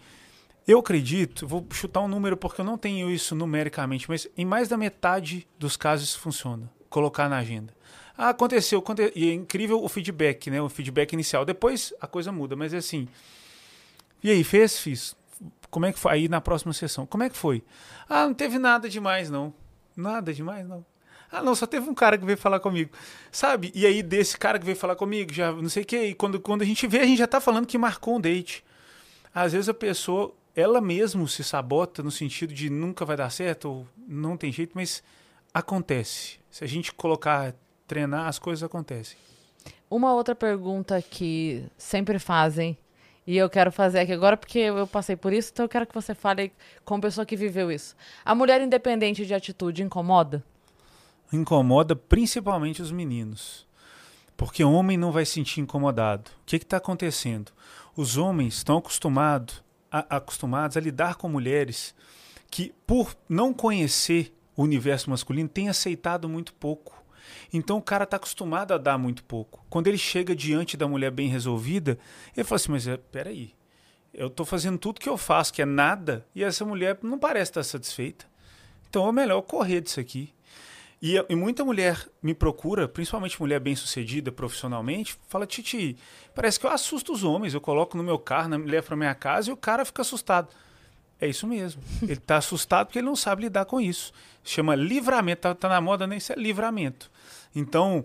eu 0.68 0.78
acredito, 0.78 1.48
vou 1.48 1.66
chutar 1.72 2.00
um 2.02 2.06
número 2.06 2.36
porque 2.36 2.60
eu 2.60 2.64
não 2.64 2.78
tenho 2.78 3.10
isso 3.10 3.34
numericamente, 3.34 4.08
mas 4.08 4.28
em 4.36 4.44
mais 4.44 4.68
da 4.68 4.76
metade 4.76 5.48
dos 5.58 5.76
casos 5.76 6.10
isso 6.10 6.20
funciona. 6.20 6.70
Colocar 6.88 7.28
na 7.28 7.38
agenda. 7.38 7.74
Ah, 8.16 8.28
aconteceu, 8.28 8.78
aconte- 8.78 9.12
e 9.16 9.30
é 9.30 9.34
incrível 9.34 9.82
o 9.82 9.88
feedback, 9.88 10.48
né? 10.48 10.62
O 10.62 10.68
feedback 10.68 11.12
inicial. 11.14 11.44
Depois 11.44 11.92
a 12.00 12.06
coisa 12.06 12.30
muda, 12.30 12.54
mas 12.54 12.72
é 12.72 12.76
assim. 12.76 13.08
E 14.22 14.30
aí, 14.30 14.44
fez? 14.44 14.78
Fiz. 14.78 15.16
Como 15.70 15.86
é 15.86 15.92
que 15.92 15.98
foi? 15.98 16.12
Aí 16.12 16.28
na 16.28 16.40
próxima 16.40 16.72
sessão, 16.72 17.06
como 17.06 17.22
é 17.22 17.30
que 17.30 17.36
foi? 17.36 17.62
Ah, 18.08 18.26
não 18.26 18.34
teve 18.34 18.58
nada 18.58 18.88
demais, 18.88 19.30
não. 19.30 19.52
Nada 19.96 20.32
demais, 20.32 20.66
não. 20.66 20.84
Ah, 21.30 21.42
não, 21.42 21.54
só 21.54 21.66
teve 21.66 21.88
um 21.88 21.94
cara 21.94 22.16
que 22.16 22.24
veio 22.24 22.38
falar 22.38 22.60
comigo. 22.60 22.90
Sabe? 23.32 23.72
E 23.74 23.84
aí, 23.84 24.02
desse 24.02 24.38
cara 24.38 24.58
que 24.58 24.64
veio 24.64 24.76
falar 24.76 24.96
comigo, 24.96 25.32
já 25.32 25.52
não 25.52 25.68
sei 25.68 25.82
o 25.82 25.86
que, 25.86 25.98
e 25.98 26.14
quando, 26.14 26.40
quando 26.40 26.62
a 26.62 26.64
gente 26.64 26.86
vê, 26.86 27.00
a 27.00 27.06
gente 27.06 27.18
já 27.18 27.26
tá 27.26 27.40
falando 27.40 27.66
que 27.66 27.76
marcou 27.76 28.16
um 28.16 28.20
date. 28.20 28.64
Às 29.34 29.52
vezes 29.52 29.68
a 29.68 29.74
pessoa, 29.74 30.34
ela 30.54 30.80
mesmo 30.80 31.26
se 31.28 31.42
sabota 31.42 32.02
no 32.02 32.10
sentido 32.10 32.54
de 32.54 32.70
nunca 32.70 33.04
vai 33.04 33.16
dar 33.16 33.30
certo, 33.30 33.68
ou 33.68 33.88
não 34.06 34.36
tem 34.36 34.52
jeito, 34.52 34.72
mas 34.74 35.02
acontece. 35.52 36.38
Se 36.50 36.64
a 36.64 36.66
gente 36.66 36.92
colocar, 36.92 37.54
treinar, 37.86 38.28
as 38.28 38.38
coisas 38.38 38.62
acontecem. 38.62 39.18
Uma 39.90 40.14
outra 40.14 40.34
pergunta 40.34 41.00
que 41.02 41.64
sempre 41.76 42.18
fazem, 42.18 42.78
e 43.26 43.36
eu 43.36 43.50
quero 43.50 43.72
fazer 43.72 44.00
aqui 44.00 44.12
agora 44.12 44.36
porque 44.36 44.58
eu 44.58 44.86
passei 44.86 45.16
por 45.16 45.32
isso, 45.32 45.50
então 45.52 45.64
eu 45.64 45.68
quero 45.68 45.86
que 45.86 45.94
você 45.94 46.14
fale 46.14 46.52
com 46.84 47.00
pessoa 47.00 47.26
que 47.26 47.36
viveu 47.36 47.70
isso. 47.72 47.96
A 48.24 48.34
mulher 48.34 48.60
independente 48.60 49.26
de 49.26 49.34
atitude 49.34 49.82
incomoda? 49.82 50.44
incomoda 51.32 51.96
principalmente 51.96 52.82
os 52.82 52.90
meninos. 52.90 53.66
Porque 54.36 54.62
o 54.62 54.72
homem 54.72 54.96
não 54.96 55.12
vai 55.12 55.24
se 55.24 55.32
sentir 55.32 55.60
incomodado. 55.60 56.30
O 56.42 56.44
que 56.44 56.56
está 56.56 56.76
acontecendo? 56.76 57.52
Os 57.96 58.16
homens 58.16 58.56
estão 58.56 58.78
acostumado 58.78 59.54
a, 59.90 60.16
acostumados 60.16 60.76
a 60.76 60.80
lidar 60.80 61.14
com 61.16 61.28
mulheres 61.28 61.94
que, 62.50 62.74
por 62.86 63.16
não 63.28 63.54
conhecer 63.54 64.34
o 64.54 64.62
universo 64.62 65.08
masculino, 65.10 65.48
têm 65.48 65.68
aceitado 65.68 66.28
muito 66.28 66.52
pouco. 66.54 67.02
Então 67.56 67.78
o 67.78 67.82
cara 67.82 68.04
está 68.04 68.16
acostumado 68.16 68.72
a 68.74 68.78
dar 68.78 68.98
muito 68.98 69.24
pouco. 69.24 69.64
Quando 69.70 69.86
ele 69.86 69.98
chega 69.98 70.34
diante 70.34 70.76
da 70.76 70.86
mulher 70.86 71.10
bem 71.10 71.28
resolvida, 71.28 71.98
ele 72.36 72.44
fala 72.44 72.56
assim: 72.56 72.72
Mas 72.72 72.86
é, 72.86 72.96
peraí, 72.96 73.54
eu 74.12 74.26
estou 74.28 74.44
fazendo 74.44 74.78
tudo 74.78 75.00
que 75.00 75.08
eu 75.08 75.16
faço, 75.16 75.52
que 75.52 75.62
é 75.62 75.66
nada, 75.66 76.26
e 76.34 76.42
essa 76.42 76.64
mulher 76.64 76.98
não 77.02 77.18
parece 77.18 77.50
estar 77.50 77.62
satisfeita. 77.62 78.26
Então 78.88 79.08
é 79.08 79.12
melhor 79.12 79.42
correr 79.42 79.80
disso 79.80 80.00
aqui. 80.00 80.32
E, 81.02 81.22
e 81.28 81.34
muita 81.36 81.62
mulher 81.64 82.08
me 82.22 82.32
procura, 82.34 82.88
principalmente 82.88 83.38
mulher 83.38 83.60
bem-sucedida 83.60 84.32
profissionalmente, 84.32 85.16
fala: 85.28 85.46
Titi, 85.46 85.96
parece 86.34 86.58
que 86.58 86.66
eu 86.66 86.70
assusto 86.70 87.12
os 87.12 87.22
homens. 87.22 87.54
Eu 87.54 87.60
coloco 87.60 87.96
no 87.96 88.02
meu 88.02 88.18
carro, 88.18 88.48
na- 88.48 88.56
levo 88.56 88.86
para 88.88 88.96
minha 88.96 89.14
casa 89.14 89.50
e 89.50 89.52
o 89.52 89.56
cara 89.56 89.84
fica 89.84 90.02
assustado. 90.02 90.48
É 91.20 91.26
isso 91.26 91.46
mesmo. 91.46 91.82
Ele 92.02 92.12
está 92.12 92.36
assustado 92.36 92.86
porque 92.86 92.98
ele 92.98 93.06
não 93.06 93.16
sabe 93.16 93.42
lidar 93.42 93.64
com 93.64 93.80
isso. 93.80 94.12
Chama 94.44 94.74
livramento. 94.74 95.40
Tá, 95.42 95.54
tá 95.54 95.68
na 95.68 95.80
moda, 95.80 96.06
nem 96.06 96.18
isso 96.18 96.30
é 96.32 96.36
livramento. 96.36 97.10
Então, 97.56 98.04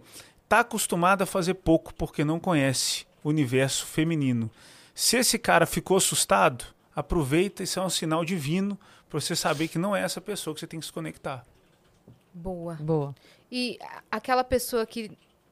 tá 0.49 0.61
acostumado 0.61 1.21
a 1.21 1.25
fazer 1.25 1.55
pouco 1.55 1.93
porque 1.93 2.23
não 2.23 2.39
conhece 2.39 3.05
o 3.23 3.29
universo 3.29 3.85
feminino. 3.85 4.49
Se 4.95 5.17
esse 5.17 5.37
cara 5.37 5.65
ficou 5.65 5.97
assustado, 5.97 6.65
aproveita, 6.95 7.61
isso 7.63 7.79
é 7.79 7.83
um 7.83 7.89
sinal 7.89 8.25
divino 8.25 8.79
para 9.09 9.19
você 9.19 9.35
saber 9.35 9.67
que 9.67 9.77
não 9.77 9.95
é 9.95 10.01
essa 10.01 10.19
pessoa 10.21 10.53
que 10.53 10.59
você 10.59 10.67
tem 10.67 10.79
que 10.79 10.85
se 10.85 10.91
conectar. 10.93 11.45
Boa. 12.33 12.75
Boa. 12.75 13.15
E 13.51 13.77
aquela 14.09 14.43
pessoa 14.43 14.85
que 14.85 15.11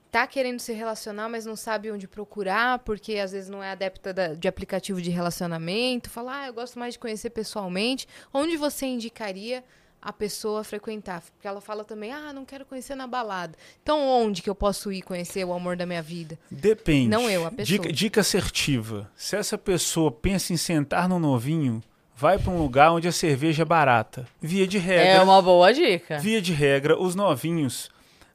tá 0.09 0.25
querendo 0.25 0.59
se 0.59 0.73
relacionar, 0.73 1.29
mas 1.29 1.45
não 1.45 1.55
sabe 1.55 1.91
onde 1.91 2.07
procurar, 2.07 2.79
porque 2.79 3.17
às 3.17 3.31
vezes 3.31 3.49
não 3.49 3.61
é 3.61 3.71
adepta 3.71 4.13
da- 4.13 4.33
de 4.33 4.47
aplicativo 4.47 5.01
de 5.01 5.09
relacionamento, 5.09 6.09
fala, 6.09 6.41
ah, 6.41 6.47
eu 6.47 6.53
gosto 6.53 6.79
mais 6.79 6.93
de 6.93 6.99
conhecer 6.99 7.29
pessoalmente. 7.29 8.07
Onde 8.33 8.57
você 8.57 8.85
indicaria 8.87 9.63
a 10.01 10.13
pessoa 10.13 10.63
frequentar? 10.63 11.21
Porque 11.21 11.47
ela 11.47 11.61
fala 11.61 11.83
também, 11.83 12.11
ah, 12.11 12.31
não 12.33 12.45
quero 12.45 12.65
conhecer 12.65 12.95
na 12.95 13.07
balada. 13.07 13.57
Então 13.81 13.99
onde 13.99 14.41
que 14.41 14.49
eu 14.49 14.55
posso 14.55 14.91
ir 14.91 15.01
conhecer 15.01 15.45
o 15.45 15.53
amor 15.53 15.75
da 15.75 15.85
minha 15.85 16.01
vida? 16.01 16.37
Depende. 16.49 17.09
Não 17.09 17.29
eu, 17.29 17.45
a 17.45 17.51
pessoa. 17.51 17.65
Dica, 17.79 17.91
dica 17.91 18.21
assertiva. 18.21 19.09
Se 19.15 19.35
essa 19.35 19.57
pessoa 19.57 20.11
pensa 20.11 20.53
em 20.53 20.57
sentar 20.57 21.07
no 21.07 21.19
novinho, 21.19 21.81
vai 22.15 22.37
para 22.37 22.51
um 22.51 22.57
lugar 22.57 22.91
onde 22.91 23.07
a 23.07 23.11
cerveja 23.11 23.63
é 23.63 23.65
barata. 23.65 24.27
Via 24.41 24.67
de 24.67 24.77
regra. 24.77 25.05
É 25.05 25.21
uma 25.21 25.41
boa 25.41 25.73
dica. 25.73 26.19
Via 26.19 26.41
de 26.41 26.53
regra, 26.53 26.99
os 26.99 27.15
novinhos 27.15 27.89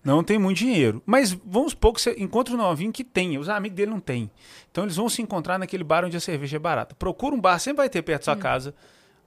não 0.05 0.23
têm 0.23 0.39
muito 0.39 0.59
dinheiro. 0.59 1.03
Mas 1.07 1.33
vamos 1.33 1.73
supor 1.73 1.95
que 1.95 2.01
você 2.01 2.15
encontra 2.19 2.55
um 2.55 2.59
novinho 2.59 2.93
que 2.93 3.03
tem, 3.03 3.39
os 3.39 3.49
amigos 3.49 3.77
dele 3.77 3.91
não 3.91 4.01
têm. 4.01 4.31
Então 4.71 4.85
eles 4.85 4.97
vão 4.97 5.09
se 5.09 5.23
encontrar 5.23 5.59
naquele 5.59 5.83
bar 5.83 6.05
onde 6.05 6.17
a 6.17 6.21
cerveja 6.21 6.57
é 6.57 6.59
barata. 6.59 6.95
Procura 6.95 7.35
um 7.35 7.41
bar, 7.41 7.59
sempre 7.59 7.79
vai 7.79 7.89
ter 7.89 8.03
perto 8.03 8.23
da 8.23 8.25
sua 8.25 8.37
casa. 8.37 8.75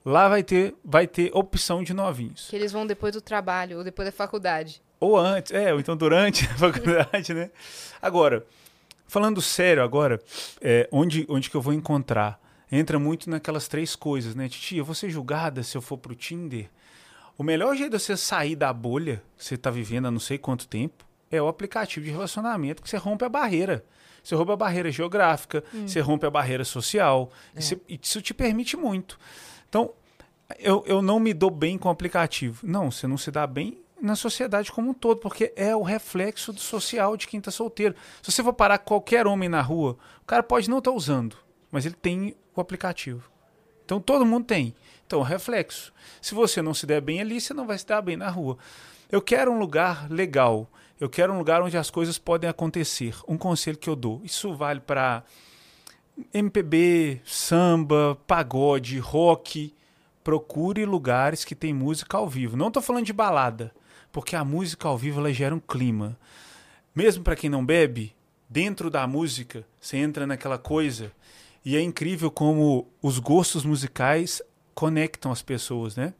Lá 0.04 0.28
vai 0.28 0.42
ter, 0.42 0.74
vai 0.84 1.06
ter 1.06 1.30
opção 1.34 1.82
de 1.82 1.92
novinhos. 1.92 2.46
Que 2.48 2.56
eles 2.56 2.72
vão 2.72 2.86
depois 2.86 3.12
do 3.12 3.20
trabalho 3.20 3.78
ou 3.78 3.84
depois 3.84 4.06
da 4.06 4.12
faculdade. 4.12 4.80
Ou 5.00 5.16
antes, 5.16 5.52
é, 5.52 5.72
ou 5.72 5.80
então 5.80 5.96
durante 5.96 6.44
a 6.50 6.54
faculdade, 6.56 7.34
né? 7.34 7.50
Agora, 8.00 8.46
falando 9.06 9.40
sério 9.42 9.82
agora, 9.82 10.20
é, 10.60 10.88
onde, 10.90 11.26
onde 11.28 11.50
que 11.50 11.56
eu 11.56 11.62
vou 11.62 11.72
encontrar? 11.72 12.40
Entra 12.70 12.98
muito 12.98 13.30
naquelas 13.30 13.66
três 13.68 13.96
coisas, 13.96 14.34
né? 14.34 14.48
Titi, 14.48 14.76
eu 14.76 14.84
vou 14.84 14.94
ser 14.94 15.08
julgada 15.10 15.62
se 15.62 15.76
eu 15.76 15.80
for 15.82 15.96
pro 15.98 16.14
Tinder. 16.14 16.68
O 17.36 17.42
melhor 17.42 17.74
jeito 17.76 17.96
de 17.96 18.02
você 18.02 18.16
sair 18.16 18.56
da 18.56 18.72
bolha 18.72 19.22
que 19.36 19.44
você 19.44 19.56
tá 19.56 19.70
vivendo 19.70 20.06
há 20.06 20.10
não 20.10 20.18
sei 20.20 20.36
quanto 20.38 20.66
tempo 20.66 21.04
é 21.30 21.40
o 21.40 21.48
aplicativo 21.48 22.04
de 22.04 22.10
relacionamento 22.10 22.82
que 22.82 22.88
você 22.90 22.96
rompe 22.96 23.24
a 23.24 23.28
barreira. 23.28 23.84
Você 24.22 24.34
rompe 24.34 24.52
a 24.52 24.56
barreira 24.56 24.90
geográfica, 24.90 25.62
você 25.86 26.00
rompe 26.00 26.26
a 26.26 26.30
barreira 26.30 26.64
social. 26.64 27.30
E 27.56 27.62
você- 27.62 27.80
e 27.88 27.98
isso 28.02 28.20
te 28.20 28.34
permite 28.34 28.76
muito. 28.76 29.18
Então, 29.68 29.92
eu, 30.58 30.82
eu 30.86 31.02
não 31.02 31.20
me 31.20 31.34
dou 31.34 31.50
bem 31.50 31.76
com 31.76 31.88
o 31.88 31.92
aplicativo. 31.92 32.66
Não, 32.66 32.90
você 32.90 33.06
não 33.06 33.18
se 33.18 33.30
dá 33.30 33.46
bem 33.46 33.82
na 34.00 34.14
sociedade 34.14 34.70
como 34.70 34.90
um 34.90 34.94
todo, 34.94 35.20
porque 35.20 35.52
é 35.56 35.74
o 35.74 35.82
reflexo 35.82 36.52
do 36.52 36.60
social 36.60 37.16
de 37.16 37.26
quem 37.26 37.38
está 37.38 37.50
solteiro. 37.50 37.94
Se 38.22 38.30
você 38.30 38.42
for 38.42 38.52
parar 38.52 38.78
qualquer 38.78 39.26
homem 39.26 39.48
na 39.48 39.60
rua, 39.60 39.96
o 40.22 40.26
cara 40.26 40.42
pode 40.42 40.70
não 40.70 40.78
estar 40.78 40.92
usando, 40.92 41.36
mas 41.70 41.84
ele 41.84 41.96
tem 41.96 42.36
o 42.54 42.60
aplicativo. 42.60 43.30
Então 43.84 44.00
todo 44.00 44.24
mundo 44.24 44.44
tem. 44.44 44.74
Então, 45.06 45.22
reflexo. 45.22 45.92
Se 46.20 46.34
você 46.34 46.60
não 46.60 46.74
se 46.74 46.84
der 46.84 47.00
bem 47.00 47.20
ali, 47.20 47.40
você 47.40 47.54
não 47.54 47.66
vai 47.66 47.78
se 47.78 47.86
dar 47.86 48.02
bem 48.02 48.16
na 48.16 48.28
rua. 48.28 48.58
Eu 49.10 49.22
quero 49.22 49.50
um 49.50 49.58
lugar 49.58 50.06
legal. 50.10 50.70
Eu 51.00 51.08
quero 51.08 51.32
um 51.32 51.38
lugar 51.38 51.62
onde 51.62 51.78
as 51.78 51.90
coisas 51.90 52.18
podem 52.18 52.50
acontecer. 52.50 53.14
Um 53.26 53.38
conselho 53.38 53.78
que 53.78 53.88
eu 53.88 53.96
dou. 53.96 54.20
Isso 54.22 54.54
vale 54.54 54.80
para 54.80 55.24
MPB, 56.32 57.20
samba, 57.24 58.16
pagode, 58.26 58.98
rock. 58.98 59.74
Procure 60.22 60.84
lugares 60.84 61.44
que 61.44 61.54
tem 61.54 61.72
música 61.72 62.16
ao 62.16 62.28
vivo. 62.28 62.56
Não 62.56 62.68
estou 62.68 62.82
falando 62.82 63.06
de 63.06 63.12
balada, 63.12 63.72
porque 64.12 64.36
a 64.36 64.44
música 64.44 64.86
ao 64.88 64.98
vivo 64.98 65.20
ela 65.20 65.32
gera 65.32 65.54
um 65.54 65.60
clima. 65.60 66.18
Mesmo 66.94 67.22
para 67.24 67.36
quem 67.36 67.48
não 67.48 67.64
bebe, 67.64 68.14
dentro 68.48 68.90
da 68.90 69.06
música, 69.06 69.64
você 69.80 69.96
entra 69.96 70.26
naquela 70.26 70.58
coisa 70.58 71.12
e 71.64 71.76
é 71.76 71.80
incrível 71.80 72.30
como 72.30 72.86
os 73.00 73.18
gostos 73.18 73.64
musicais 73.64 74.42
conectam 74.74 75.32
as 75.32 75.42
pessoas, 75.42 75.96
né? 75.96 76.12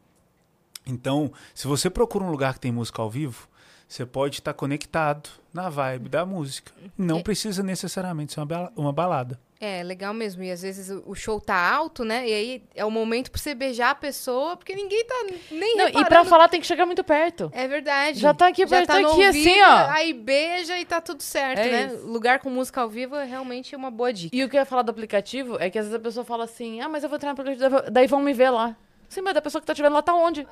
Então, 0.85 1.31
se 1.53 1.67
você 1.67 1.89
procura 1.89 2.23
um 2.23 2.31
lugar 2.31 2.53
que 2.55 2.59
tem 2.61 2.71
música 2.71 3.01
ao 3.01 3.09
vivo, 3.09 3.47
você 3.87 4.05
pode 4.05 4.39
estar 4.39 4.53
conectado 4.53 5.29
na 5.53 5.69
vibe 5.69 6.09
da 6.09 6.25
música. 6.25 6.71
Não 6.97 7.21
precisa 7.21 7.61
necessariamente 7.61 8.33
ser 8.33 8.39
uma 8.39 8.45
bala- 8.45 8.71
uma 8.75 8.93
balada. 8.93 9.39
É, 9.61 9.83
legal 9.83 10.13
mesmo. 10.13 10.41
E 10.41 10.49
às 10.51 10.61
vezes 10.61 10.89
o 11.05 11.13
show 11.13 11.39
tá 11.41 11.53
alto, 11.55 12.05
né? 12.05 12.25
E 12.29 12.33
aí 12.33 12.63
é 12.73 12.85
o 12.85 12.89
momento 12.89 13.29
pra 13.29 13.41
você 13.41 13.53
beijar 13.53 13.89
a 13.89 13.95
pessoa, 13.95 14.55
porque 14.55 14.73
ninguém 14.73 15.03
tá 15.05 15.15
nem 15.51 15.75
Não, 15.75 15.85
reparando. 15.87 15.99
e 15.99 16.05
pra 16.05 16.23
falar 16.23 16.47
tem 16.47 16.61
que 16.61 16.67
chegar 16.67 16.85
muito 16.85 17.03
perto. 17.03 17.51
É 17.53 17.67
verdade. 17.67 18.19
Já 18.19 18.33
tá 18.33 18.47
aqui, 18.47 18.65
Já 18.65 18.85
tá 18.85 18.99
no 19.01 19.11
aqui, 19.11 19.25
assim, 19.25 19.49
ouvido, 19.49 19.65
ó. 19.67 19.89
Aí 19.91 20.13
beija 20.13 20.79
e 20.79 20.85
tá 20.85 21.01
tudo 21.01 21.21
certo, 21.21 21.59
É 21.59 21.69
né? 21.69 21.85
isso. 21.93 22.07
Lugar 22.07 22.39
com 22.39 22.49
música 22.49 22.79
ao 22.79 22.87
vivo 22.89 23.17
é 23.17 23.25
realmente 23.25 23.75
uma 23.75 23.91
boa 23.91 24.13
dica. 24.13 24.33
E 24.33 24.41
o 24.45 24.47
que 24.49 24.55
eu 24.55 24.59
ia 24.61 24.65
falar 24.65 24.81
do 24.83 24.91
aplicativo 24.91 25.57
é 25.59 25.69
que 25.69 25.77
às 25.77 25.85
vezes 25.87 25.99
a 25.99 26.01
pessoa 26.01 26.23
fala 26.23 26.45
assim, 26.45 26.79
ah, 26.79 26.87
mas 26.87 27.03
eu 27.03 27.09
vou 27.09 27.17
entrar 27.17 27.33
no 27.33 27.41
aplicativo, 27.41 27.91
daí 27.91 28.07
vão 28.07 28.21
me 28.21 28.31
ver 28.31 28.51
lá. 28.51 28.77
Sim, 29.09 29.19
mas 29.21 29.35
a 29.35 29.41
pessoa 29.41 29.59
que 29.59 29.67
tá 29.67 29.75
te 29.75 29.81
vendo 29.81 29.91
lá 29.93 30.01
tá 30.01 30.13
onde? 30.13 30.47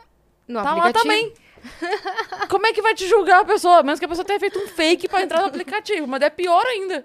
No 0.46 0.62
tá 0.62 0.74
lá 0.76 0.80
aplicativo. 0.90 1.04
também. 1.04 1.34
Como 2.50 2.66
é 2.66 2.74
que 2.74 2.82
vai 2.82 2.94
te 2.94 3.08
julgar 3.08 3.42
a 3.42 3.46
pessoa? 3.46 3.78
A 3.80 3.84
menos 3.84 4.00
que 4.00 4.06
a 4.06 4.08
pessoa 4.08 4.26
tenha 4.26 4.40
feito 4.40 4.58
um 4.60 4.68
fake 4.68 5.08
pra 5.08 5.22
entrar 5.22 5.42
no 5.42 5.48
aplicativo. 5.48 6.08
Mas 6.08 6.22
é 6.22 6.30
pior 6.30 6.66
ainda. 6.66 7.04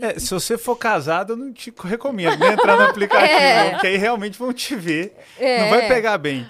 É, 0.00 0.18
se 0.18 0.30
você 0.30 0.56
for 0.58 0.76
casado, 0.76 1.32
eu 1.32 1.36
não 1.36 1.52
te 1.52 1.72
recomendo 1.84 2.38
nem 2.38 2.52
entrar 2.52 2.76
no 2.76 2.84
aplicativo, 2.84 3.30
É. 3.34 3.70
porque 3.70 3.86
aí 3.86 3.96
realmente 3.96 4.38
vão 4.38 4.52
te 4.52 4.74
ver. 4.76 5.16
É. 5.38 5.60
Não 5.62 5.70
vai 5.70 5.88
pegar 5.88 6.18
bem. 6.18 6.46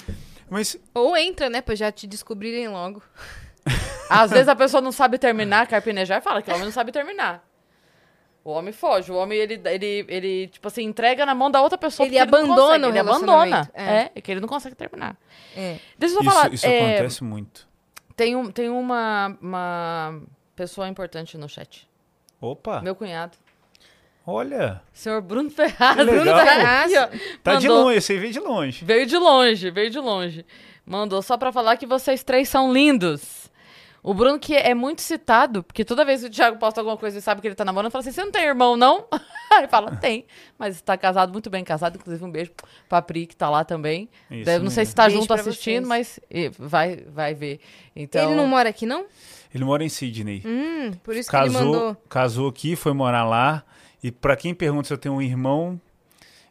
Mas 0.48 0.76
Ou 0.94 1.16
entra, 1.16 1.48
né? 1.48 1.60
Pra 1.60 1.74
já 1.74 1.90
te 1.90 2.06
descobrirem 2.06 2.68
logo. 2.68 3.02
Às 4.08 4.30
vezes 4.30 4.48
a 4.48 4.54
pessoa 4.54 4.80
não 4.80 4.92
sabe 4.92 5.18
terminar, 5.18 5.66
carpinejar 5.66 6.18
e 6.18 6.22
fala 6.22 6.42
que 6.42 6.50
o 6.50 6.54
homem 6.54 6.66
não 6.66 6.72
sabe 6.72 6.92
terminar. 6.92 7.42
O 8.44 8.50
homem 8.50 8.72
foge, 8.74 9.10
o 9.10 9.16
homem, 9.16 9.38
ele, 9.38 9.58
ele, 9.64 10.04
ele 10.06 10.48
tipo 10.48 10.68
assim, 10.68 10.82
entrega 10.82 11.24
na 11.24 11.34
mão 11.34 11.50
da 11.50 11.62
outra 11.62 11.78
pessoa. 11.78 12.06
Ele 12.06 12.18
abandona 12.18 12.86
o 12.86 12.90
Ele 12.90 12.98
abandona. 12.98 13.70
é. 13.72 13.84
É. 13.84 14.10
é 14.14 14.20
que 14.20 14.30
ele 14.30 14.40
não 14.40 14.48
consegue 14.48 14.74
terminar. 14.76 15.16
É. 15.56 15.78
Deixa 15.98 16.14
eu 16.16 16.22
só 16.22 16.28
isso, 16.28 16.30
falar. 16.30 16.52
isso 16.54 16.66
é, 16.66 16.94
acontece 16.96 17.24
muito. 17.24 17.66
Tem, 18.14 18.36
um, 18.36 18.50
tem 18.52 18.68
uma, 18.68 19.34
uma 19.40 20.20
pessoa 20.54 20.86
importante 20.88 21.38
no 21.38 21.48
chat. 21.48 21.88
Opa, 22.38 22.82
Meu 22.82 22.94
cunhado. 22.94 23.32
olha, 24.26 24.82
Senhor 24.92 25.22
Bruno 25.22 25.48
Ferraz. 25.50 25.96
Bruno 25.96 26.24
Ferraz. 26.24 26.92
tá 27.42 27.54
de 27.56 27.66
mandou- 27.66 27.84
longe, 27.84 28.00
você 28.02 28.18
veio 28.18 28.32
de 28.32 28.40
longe. 28.40 28.84
Veio 28.84 29.06
de 29.06 29.16
longe, 29.16 29.70
veio 29.70 29.90
de 29.90 29.98
longe. 29.98 30.44
Mandou 30.84 31.22
só 31.22 31.38
pra 31.38 31.50
falar 31.50 31.78
que 31.78 31.86
vocês 31.86 32.22
três 32.22 32.46
são 32.48 32.70
lindos. 32.70 33.43
O 34.04 34.12
Bruno, 34.12 34.38
que 34.38 34.54
é 34.54 34.74
muito 34.74 35.00
citado, 35.00 35.62
porque 35.62 35.82
toda 35.82 36.04
vez 36.04 36.20
que 36.20 36.26
o 36.26 36.30
Thiago 36.30 36.58
posta 36.58 36.78
alguma 36.78 36.94
coisa 36.98 37.18
e 37.18 37.22
sabe 37.22 37.40
que 37.40 37.48
ele 37.48 37.54
tá 37.54 37.64
namorando, 37.64 37.90
fala 37.90 38.00
assim: 38.02 38.12
você 38.12 38.22
não 38.22 38.30
tem 38.30 38.44
irmão, 38.44 38.76
não? 38.76 39.06
Aí 39.50 39.66
fala, 39.66 39.96
tem. 39.96 40.26
Mas 40.58 40.80
tá 40.82 40.94
casado, 40.98 41.32
muito 41.32 41.48
bem 41.48 41.64
casado. 41.64 41.96
Inclusive, 41.96 42.22
um 42.22 42.30
beijo 42.30 42.52
pra 42.86 43.00
Pri, 43.00 43.26
que 43.26 43.34
tá 43.34 43.48
lá 43.48 43.64
também. 43.64 44.10
Isso 44.30 44.44
Deve- 44.44 44.62
não 44.62 44.70
sei 44.70 44.84
se 44.84 44.94
tá 44.94 45.04
Beijo 45.06 45.20
junto 45.22 45.32
assistindo, 45.32 45.86
vocês. 45.86 46.20
mas 46.28 46.54
vai, 46.58 46.96
vai 47.08 47.32
ver. 47.34 47.60
Então, 47.96 48.26
Ele 48.26 48.34
não 48.34 48.46
mora 48.46 48.68
aqui, 48.68 48.84
não? 48.84 49.06
Ele 49.54 49.64
mora 49.64 49.82
em 49.82 49.88
Sydney. 49.88 50.42
Hum, 50.44 50.90
por 51.02 51.16
isso 51.16 51.30
que 51.30 51.36
ele 51.36 51.44
casou, 51.46 51.64
mandou. 51.64 51.96
casou 52.08 52.48
aqui, 52.48 52.76
foi 52.76 52.92
morar 52.92 53.24
lá. 53.24 53.64
E 54.02 54.10
pra 54.12 54.36
quem 54.36 54.52
pergunta 54.52 54.86
se 54.88 54.92
eu 54.92 54.98
tenho 54.98 55.14
um 55.14 55.22
irmão, 55.22 55.80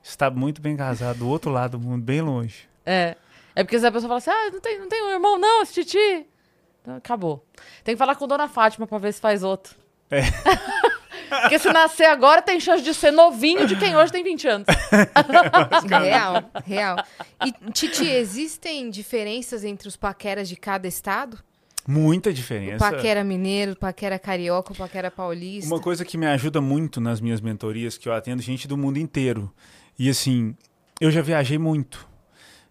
está 0.02 0.32
muito 0.32 0.60
bem 0.60 0.76
casado, 0.76 1.20
do 1.20 1.28
outro 1.30 1.52
lado 1.52 1.78
do 1.78 1.80
mundo, 1.86 2.02
bem 2.02 2.22
longe. 2.22 2.68
É. 2.84 3.16
É 3.56 3.64
porque 3.64 3.78
se 3.80 3.86
a 3.86 3.92
pessoa 3.92 4.08
fala 4.08 4.18
assim: 4.18 4.32
ah, 4.32 4.50
não 4.52 4.60
tem, 4.60 4.80
não 4.80 4.90
tem 4.90 5.04
um 5.04 5.12
irmão, 5.12 5.38
não, 5.38 5.62
esse 5.62 5.84
titi. 5.84 6.26
Então, 6.84 6.96
Acabou. 6.98 7.44
Tem 7.84 7.96
que 7.96 8.00
falar 8.00 8.16
com 8.16 8.28
Dona 8.28 8.48
Fátima 8.50 8.86
pra 8.86 8.98
ver 8.98 9.14
se 9.14 9.22
faz 9.22 9.42
outro. 9.42 9.74
É. 10.12 10.22
Porque 11.42 11.58
se 11.58 11.72
nascer 11.72 12.06
agora, 12.06 12.42
tem 12.44 12.60
chance 12.60 12.84
de 12.84 12.94
ser 12.94 13.10
novinho 13.10 13.66
de 13.66 13.76
quem 13.76 13.96
hoje 13.96 14.12
tem 14.12 14.24
20 14.24 14.48
anos. 14.48 14.68
Real, 15.90 16.44
real. 16.66 16.98
E, 17.44 17.72
Titi, 17.72 18.06
existem 18.06 18.90
diferenças 18.90 19.64
entre 19.64 19.88
os 19.88 19.96
paqueras 19.96 20.48
de 20.48 20.56
cada 20.56 20.88
estado? 20.88 21.40
Muita 21.88 22.30
O 22.30 22.34
diferença. 22.34 22.78
paquera 22.78 23.24
mineiro, 23.24 23.72
o 23.72 23.76
paquera 23.76 24.20
carioca, 24.20 24.74
o 24.74 24.76
paquera 24.76 25.10
paulista. 25.10 25.74
Uma 25.74 25.82
coisa 25.82 26.06
que 26.06 26.18
me 26.18 26.28
ajuda 26.28 26.62
muito 26.62 27.02
nas 27.02 27.20
minhas 27.20 27.42
mentorias, 27.42 27.98
que 27.98 28.08
eu 28.08 28.14
atendo 28.14 28.42
gente 28.44 28.68
do 28.68 28.78
mundo 28.78 28.98
inteiro. 29.00 29.52
E 29.98 30.10
assim, 30.10 30.56
eu 31.02 31.10
já 31.10 31.22
viajei 31.22 31.58
muito. 31.58 32.08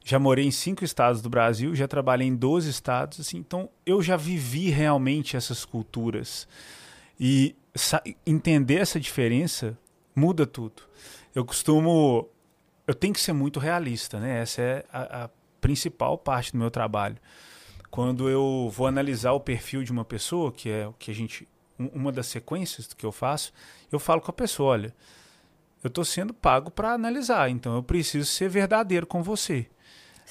Já 0.05 0.19
morei 0.19 0.45
em 0.45 0.51
cinco 0.51 0.85
estados 0.85 1.23
do 1.23 1.31
Brasil, 1.31 1.75
já 1.77 1.87
trabalhei 1.87 2.27
em 2.27 2.35
12 2.35 2.69
estados, 2.69 3.21
assim, 3.21 3.39
então 3.39 3.69
eu 3.87 4.03
já 4.03 4.17
vivi 4.17 4.69
realmente 4.69 5.37
essas 5.37 5.65
culturas. 5.65 6.49
E 7.21 7.55
entender 8.27 8.77
essa 8.81 8.99
diferença 8.99 9.79
muda 10.15 10.47
tudo. 10.47 10.83
Eu 11.35 11.45
costumo. 11.45 12.29
Eu 12.87 12.95
tenho 12.95 13.15
que 13.15 13.21
ser 13.21 13.33
muito 13.33 13.61
realista, 13.61 14.19
né? 14.19 14.41
Essa 14.43 14.61
é 14.63 14.85
a, 14.93 15.25
a 15.25 15.31
principal 15.61 16.19
parte 16.19 16.53
do 16.53 16.59
meu 16.59 16.71
trabalho. 16.71 17.17
Quando 17.91 18.29
eu 18.29 18.71
vou 18.75 18.87
analisar 18.87 19.33
o 19.33 19.41
perfil 19.41 19.85
de 19.85 19.93
uma 19.93 20.05
pessoa, 20.05 20.51
que 20.51 20.69
é 20.69 20.87
o 20.89 20.93
que 20.95 21.11
a 21.11 21.15
gente. 21.15 21.47
um- 21.79 21.87
Uma 21.95 22.11
das 22.13 22.27
sequências 22.27 22.87
do 22.89 22.97
que 22.97 23.07
eu 23.07 23.13
faço, 23.13 23.53
eu 23.91 24.01
falo 24.01 24.21
com 24.21 24.31
a 24.31 24.35
pessoa: 24.35 24.73
olha, 24.73 24.95
eu 25.83 25.89
estou 25.89 26.05
sendo 26.05 26.35
pago 26.35 26.71
para 26.73 26.93
analisar, 26.93 27.49
então 27.51 27.77
eu 27.77 27.83
preciso 27.83 28.27
ser 28.27 28.49
verdadeiro 28.49 29.07
com 29.07 29.23
você. 29.23 29.67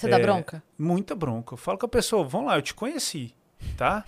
Você 0.01 0.07
dá 0.07 0.17
É, 0.17 0.21
bronca? 0.21 0.63
Muita 0.77 1.15
bronca. 1.15 1.53
Eu 1.53 1.57
falo 1.57 1.77
com 1.77 1.85
a 1.85 1.89
pessoa, 1.89 2.23
vamos 2.23 2.47
lá, 2.47 2.57
eu 2.57 2.61
te 2.61 2.73
conheci, 2.73 3.33
tá? 3.77 4.03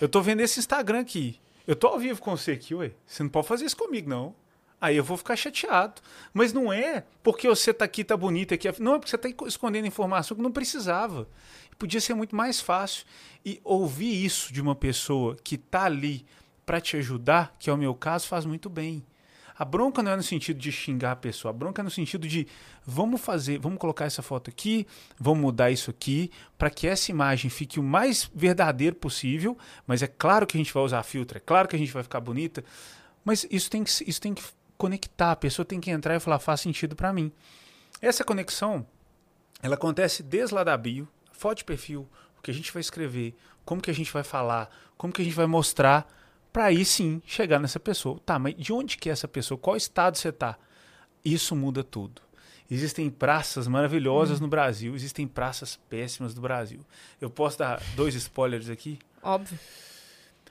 Eu 0.00 0.08
tô 0.08 0.20
vendo 0.20 0.40
esse 0.40 0.58
Instagram 0.60 1.00
aqui. 1.00 1.40
Eu 1.66 1.74
tô 1.74 1.86
ao 1.88 1.98
vivo 1.98 2.20
com 2.20 2.36
você 2.36 2.52
aqui, 2.52 2.74
ué. 2.74 2.92
Você 3.06 3.22
não 3.22 3.30
pode 3.30 3.46
fazer 3.46 3.64
isso 3.64 3.76
comigo, 3.76 4.08
não. 4.08 4.34
Aí 4.80 4.96
eu 4.96 5.02
vou 5.02 5.16
ficar 5.16 5.36
chateado. 5.36 6.00
Mas 6.32 6.52
não 6.52 6.72
é 6.72 7.04
porque 7.22 7.48
você 7.48 7.74
tá 7.74 7.84
aqui, 7.84 8.04
tá 8.04 8.16
bonito 8.16 8.54
aqui. 8.54 8.68
Não, 8.80 8.94
é 8.94 8.98
porque 8.98 9.10
você 9.10 9.18
tá 9.18 9.28
escondendo 9.46 9.86
informação 9.86 10.36
que 10.36 10.42
não 10.42 10.52
precisava. 10.52 11.28
Podia 11.78 12.00
ser 12.00 12.14
muito 12.14 12.36
mais 12.36 12.60
fácil. 12.60 13.04
E 13.44 13.60
ouvir 13.64 14.24
isso 14.24 14.52
de 14.52 14.60
uma 14.60 14.74
pessoa 14.74 15.36
que 15.42 15.56
tá 15.56 15.84
ali 15.84 16.24
para 16.64 16.80
te 16.80 16.96
ajudar, 16.96 17.56
que 17.58 17.70
é 17.70 17.72
o 17.72 17.76
meu 17.76 17.94
caso, 17.94 18.28
faz 18.28 18.44
muito 18.44 18.68
bem. 18.68 19.04
A 19.58 19.64
bronca 19.64 20.04
não 20.04 20.12
é 20.12 20.16
no 20.16 20.22
sentido 20.22 20.60
de 20.60 20.70
xingar 20.70 21.12
a 21.12 21.16
pessoa, 21.16 21.50
a 21.50 21.52
bronca 21.52 21.82
é 21.82 21.84
no 21.84 21.90
sentido 21.90 22.28
de 22.28 22.46
vamos 22.86 23.20
fazer, 23.20 23.58
vamos 23.58 23.78
colocar 23.78 24.04
essa 24.04 24.22
foto 24.22 24.48
aqui, 24.48 24.86
vamos 25.18 25.40
mudar 25.40 25.68
isso 25.72 25.90
aqui, 25.90 26.30
para 26.56 26.70
que 26.70 26.86
essa 26.86 27.10
imagem 27.10 27.50
fique 27.50 27.80
o 27.80 27.82
mais 27.82 28.30
verdadeiro 28.32 28.94
possível. 28.94 29.58
Mas 29.84 30.00
é 30.00 30.06
claro 30.06 30.46
que 30.46 30.56
a 30.56 30.60
gente 30.60 30.72
vai 30.72 30.82
usar 30.84 31.02
filtro, 31.02 31.38
é 31.38 31.40
claro 31.40 31.66
que 31.66 31.74
a 31.74 31.78
gente 31.78 31.92
vai 31.92 32.04
ficar 32.04 32.20
bonita, 32.20 32.64
mas 33.24 33.44
isso 33.50 33.68
tem 33.68 33.82
que, 33.82 33.90
isso 34.08 34.20
tem 34.20 34.32
que 34.32 34.44
conectar, 34.76 35.32
a 35.32 35.36
pessoa 35.36 35.66
tem 35.66 35.80
que 35.80 35.90
entrar 35.90 36.14
e 36.14 36.20
falar, 36.20 36.38
faz 36.38 36.60
sentido 36.60 36.94
para 36.94 37.12
mim. 37.12 37.32
Essa 38.00 38.22
conexão, 38.22 38.86
ela 39.60 39.74
acontece 39.74 40.22
desde 40.22 40.54
lá 40.54 40.62
da 40.62 40.76
bio, 40.76 41.08
foto 41.32 41.58
de 41.58 41.64
perfil, 41.64 42.08
o 42.38 42.42
que 42.42 42.52
a 42.52 42.54
gente 42.54 42.72
vai 42.72 42.80
escrever, 42.80 43.34
como 43.64 43.82
que 43.82 43.90
a 43.90 43.94
gente 43.94 44.12
vai 44.12 44.22
falar, 44.22 44.70
como 44.96 45.12
que 45.12 45.20
a 45.20 45.24
gente 45.24 45.34
vai 45.34 45.46
mostrar, 45.46 46.06
para 46.58 46.64
aí 46.64 46.84
sim 46.84 47.22
chegar 47.24 47.60
nessa 47.60 47.78
pessoa. 47.78 48.18
Tá, 48.26 48.36
mas 48.36 48.52
de 48.56 48.72
onde 48.72 48.96
que 48.96 49.08
é 49.08 49.12
essa 49.12 49.28
pessoa? 49.28 49.56
Qual 49.56 49.76
estado 49.76 50.18
você 50.18 50.32
tá? 50.32 50.58
Isso 51.24 51.54
muda 51.54 51.84
tudo. 51.84 52.20
Existem 52.68 53.08
praças 53.08 53.68
maravilhosas 53.68 54.40
no 54.40 54.48
Brasil, 54.48 54.92
existem 54.92 55.24
praças 55.24 55.78
péssimas 55.88 56.34
no 56.34 56.40
Brasil. 56.40 56.80
Eu 57.20 57.30
posso 57.30 57.60
dar 57.60 57.80
dois 57.94 58.16
spoilers 58.16 58.68
aqui? 58.68 58.98
Óbvio. 59.22 59.56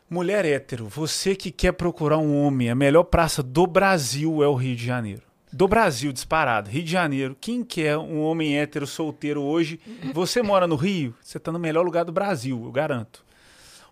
Mulher 0.09 0.45
hétero, 0.45 0.87
você 0.87 1.35
que 1.35 1.51
quer 1.51 1.73
procurar 1.73 2.19
um 2.19 2.41
homem, 2.41 2.69
a 2.69 2.75
melhor 2.75 3.03
praça 3.03 3.43
do 3.43 3.67
Brasil 3.67 4.41
é 4.41 4.47
o 4.47 4.55
Rio 4.55 4.77
de 4.77 4.85
Janeiro. 4.85 5.23
Do 5.51 5.67
Brasil, 5.67 6.13
disparado. 6.13 6.69
Rio 6.69 6.83
de 6.83 6.91
Janeiro. 6.91 7.35
Quem 7.41 7.65
quer 7.65 7.97
um 7.97 8.21
homem 8.21 8.57
hétero 8.57 8.87
solteiro 8.87 9.41
hoje? 9.41 9.77
Você 10.13 10.41
mora 10.41 10.67
no 10.67 10.77
Rio? 10.77 11.13
Você 11.21 11.37
está 11.37 11.51
no 11.51 11.59
melhor 11.59 11.83
lugar 11.83 12.05
do 12.05 12.13
Brasil, 12.13 12.63
eu 12.63 12.71
garanto. 12.71 13.26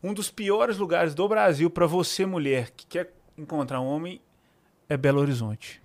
Um 0.06 0.14
dos 0.14 0.30
piores 0.30 0.78
lugares 0.78 1.16
do 1.16 1.28
Brasil 1.28 1.68
para 1.70 1.88
você, 1.88 2.26
mulher, 2.28 2.70
que 2.78 2.86
quer 2.86 3.10
encontrar 3.38 3.80
um 3.82 3.88
homem, 3.88 4.22
é 4.88 4.96
Belo 4.96 5.20
Horizonte. 5.20 5.82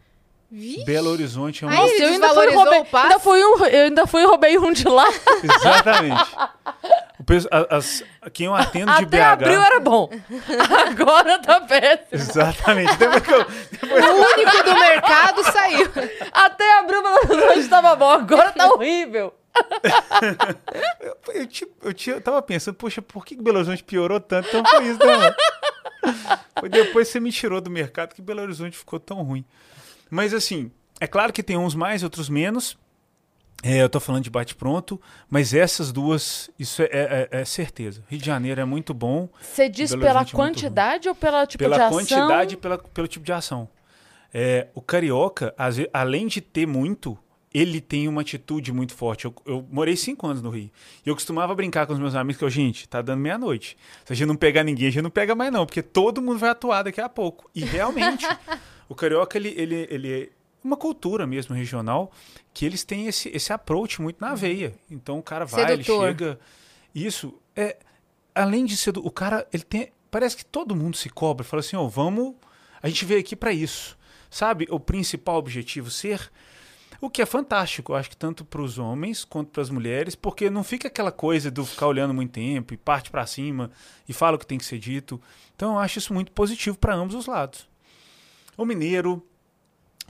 Vixe. 0.50 0.84
Belo 0.84 1.10
Horizonte 1.10 1.64
é 1.64 1.66
um. 1.66 1.70
Nossa, 1.70 1.94
eu 1.94 2.08
ainda 2.08 2.28
fui, 2.34 2.46
e 2.46 2.54
roubei, 2.54 2.86
ainda 2.92 3.18
fui 3.20 3.44
um, 3.44 3.64
eu 3.66 3.84
ainda 3.84 4.06
fui 4.06 4.22
e 4.22 4.26
roubei 4.26 4.58
um 4.58 4.72
de 4.72 4.86
lá. 4.88 5.06
Exatamente. 5.42 6.36
O 7.18 7.24
pesso- 7.24 7.48
a- 7.50 7.76
as- 7.76 8.02
quem 8.32 8.46
eu 8.46 8.54
atendo 8.54 8.92
de 8.92 9.04
Até 9.04 9.18
BH. 9.18 9.22
abril 9.32 9.62
era 9.62 9.80
bom. 9.80 10.10
Agora 10.86 11.38
tá 11.38 11.60
péssimo. 11.62 12.08
Exatamente. 12.12 12.96
Depois 12.96 13.22
que 13.22 13.32
eu, 13.32 13.40
O 13.40 14.34
único 14.34 14.64
do 14.64 14.74
mercado 14.74 15.42
saiu. 15.44 15.88
Até 16.32 16.78
abril 16.80 17.02
Belo 17.02 17.16
Horizonte 17.42 17.68
tava 17.68 17.94
bom, 17.96 18.10
agora 18.10 18.52
tá 18.52 18.66
horrível. 18.72 19.32
Eu, 21.00 21.16
eu, 21.34 21.46
ti- 21.46 21.66
eu, 21.82 22.14
eu 22.14 22.20
tava 22.20 22.42
pensando, 22.42 22.74
poxa, 22.74 23.00
por 23.02 23.24
que 23.24 23.36
Belo 23.36 23.58
Horizonte 23.58 23.82
piorou 23.84 24.20
tanto? 24.20 24.48
Então 24.48 24.64
foi 24.64 24.84
isso, 24.88 24.98
né? 24.98 25.34
Foi 26.58 26.68
depois 26.68 27.08
que 27.08 27.12
você 27.12 27.20
me 27.20 27.32
tirou 27.32 27.60
do 27.60 27.70
mercado 27.70 28.14
que 28.14 28.22
Belo 28.22 28.42
Horizonte 28.42 28.76
ficou 28.76 28.98
tão 29.00 29.22
ruim. 29.22 29.44
Mas 30.10 30.34
assim, 30.34 30.70
é 31.00 31.06
claro 31.06 31.32
que 31.32 31.42
tem 31.42 31.56
uns 31.56 31.74
mais, 31.74 32.02
outros 32.02 32.28
menos. 32.28 32.78
É, 33.62 33.82
eu 33.82 33.90
tô 33.90 34.00
falando 34.00 34.24
de 34.24 34.30
bate-pronto, 34.30 34.98
mas 35.28 35.52
essas 35.52 35.92
duas, 35.92 36.48
isso 36.58 36.80
é, 36.82 36.86
é- 36.90 37.28
é 37.30 37.44
certeza. 37.44 38.02
Rio 38.08 38.18
de 38.18 38.24
Janeiro 38.24 38.58
é 38.58 38.64
muito 38.64 38.94
bom 38.94 39.28
Você 39.38 39.68
diz 39.68 39.94
pela 39.94 40.22
é 40.22 40.24
quantidade 40.24 41.10
ou 41.10 41.14
pela 41.14 41.46
tipo 41.46 41.62
pela 41.62 41.76
de 41.76 41.82
ação? 41.82 41.98
quantidade 41.98 42.54
e 42.54 42.56
pela, 42.56 42.78
pelo 42.78 43.06
tipo 43.06 43.22
de 43.24 43.32
ação. 43.32 43.68
É, 44.32 44.68
o 44.74 44.80
carioca, 44.80 45.52
às 45.58 45.76
além 45.92 46.26
de 46.26 46.40
ter 46.40 46.66
muito, 46.66 47.18
ele 47.52 47.80
tem 47.80 48.06
uma 48.06 48.20
atitude 48.20 48.72
muito 48.72 48.94
forte. 48.94 49.24
Eu, 49.24 49.34
eu 49.44 49.66
morei 49.70 49.96
cinco 49.96 50.26
anos 50.26 50.40
no 50.40 50.50
Rio. 50.50 50.70
E 51.04 51.08
eu 51.08 51.14
costumava 51.14 51.54
brincar 51.54 51.86
com 51.86 51.92
os 51.92 51.98
meus 51.98 52.14
amigos 52.14 52.38
que 52.38 52.44
eu, 52.44 52.50
gente, 52.50 52.88
tá 52.88 53.02
dando 53.02 53.20
meia-noite. 53.20 53.76
Se 54.04 54.12
a 54.12 54.16
gente 54.16 54.28
não 54.28 54.36
pegar 54.36 54.62
ninguém, 54.62 54.86
a 54.88 54.90
gente 54.90 55.02
não 55.02 55.10
pega 55.10 55.34
mais, 55.34 55.52
não, 55.52 55.66
porque 55.66 55.82
todo 55.82 56.22
mundo 56.22 56.38
vai 56.38 56.50
atuar 56.50 56.82
daqui 56.84 57.00
a 57.00 57.08
pouco. 57.08 57.50
E 57.54 57.64
realmente, 57.64 58.24
o 58.88 58.94
carioca, 58.94 59.36
ele, 59.36 59.52
ele, 59.56 59.86
ele 59.90 60.12
é 60.22 60.28
uma 60.62 60.76
cultura 60.76 61.26
mesmo 61.26 61.54
regional 61.56 62.12
que 62.54 62.64
eles 62.64 62.84
têm 62.84 63.06
esse, 63.06 63.28
esse 63.30 63.52
approach 63.52 64.00
muito 64.00 64.20
na 64.20 64.34
veia. 64.34 64.72
Então 64.90 65.18
o 65.18 65.22
cara 65.22 65.44
vai, 65.44 65.66
Sedutor. 65.66 66.04
ele 66.04 66.08
chega. 66.18 66.40
Isso 66.94 67.34
é. 67.56 67.76
Além 68.34 68.64
de 68.64 68.76
ser. 68.76 68.92
do- 68.92 69.04
O 69.04 69.10
cara, 69.10 69.46
ele 69.52 69.62
tem. 69.64 69.90
Parece 70.10 70.36
que 70.36 70.44
todo 70.44 70.74
mundo 70.76 70.96
se 70.96 71.08
cobra. 71.08 71.44
Fala 71.44 71.60
assim, 71.60 71.76
ó, 71.76 71.86
vamos. 71.88 72.34
A 72.82 72.88
gente 72.88 73.04
veio 73.04 73.20
aqui 73.20 73.34
para 73.34 73.52
isso. 73.52 73.96
Sabe? 74.28 74.66
O 74.70 74.78
principal 74.78 75.36
objetivo 75.36 75.90
ser. 75.90 76.30
O 77.00 77.08
que 77.08 77.22
é 77.22 77.26
fantástico, 77.26 77.92
eu 77.92 77.96
acho 77.96 78.10
que 78.10 78.16
tanto 78.16 78.44
para 78.44 78.60
os 78.60 78.78
homens 78.78 79.24
quanto 79.24 79.50
para 79.50 79.62
as 79.62 79.70
mulheres, 79.70 80.14
porque 80.14 80.50
não 80.50 80.62
fica 80.62 80.88
aquela 80.88 81.10
coisa 81.10 81.50
do 81.50 81.64
ficar 81.64 81.86
olhando 81.86 82.12
muito 82.12 82.32
tempo 82.32 82.74
e 82.74 82.76
parte 82.76 83.10
para 83.10 83.24
cima 83.26 83.70
e 84.06 84.12
fala 84.12 84.36
o 84.36 84.38
que 84.38 84.46
tem 84.46 84.58
que 84.58 84.64
ser 84.66 84.78
dito. 84.78 85.20
Então 85.56 85.72
eu 85.74 85.78
acho 85.78 85.98
isso 85.98 86.12
muito 86.12 86.30
positivo 86.32 86.76
para 86.76 86.94
ambos 86.94 87.14
os 87.14 87.26
lados. 87.26 87.66
O 88.56 88.66
mineiro, 88.66 89.24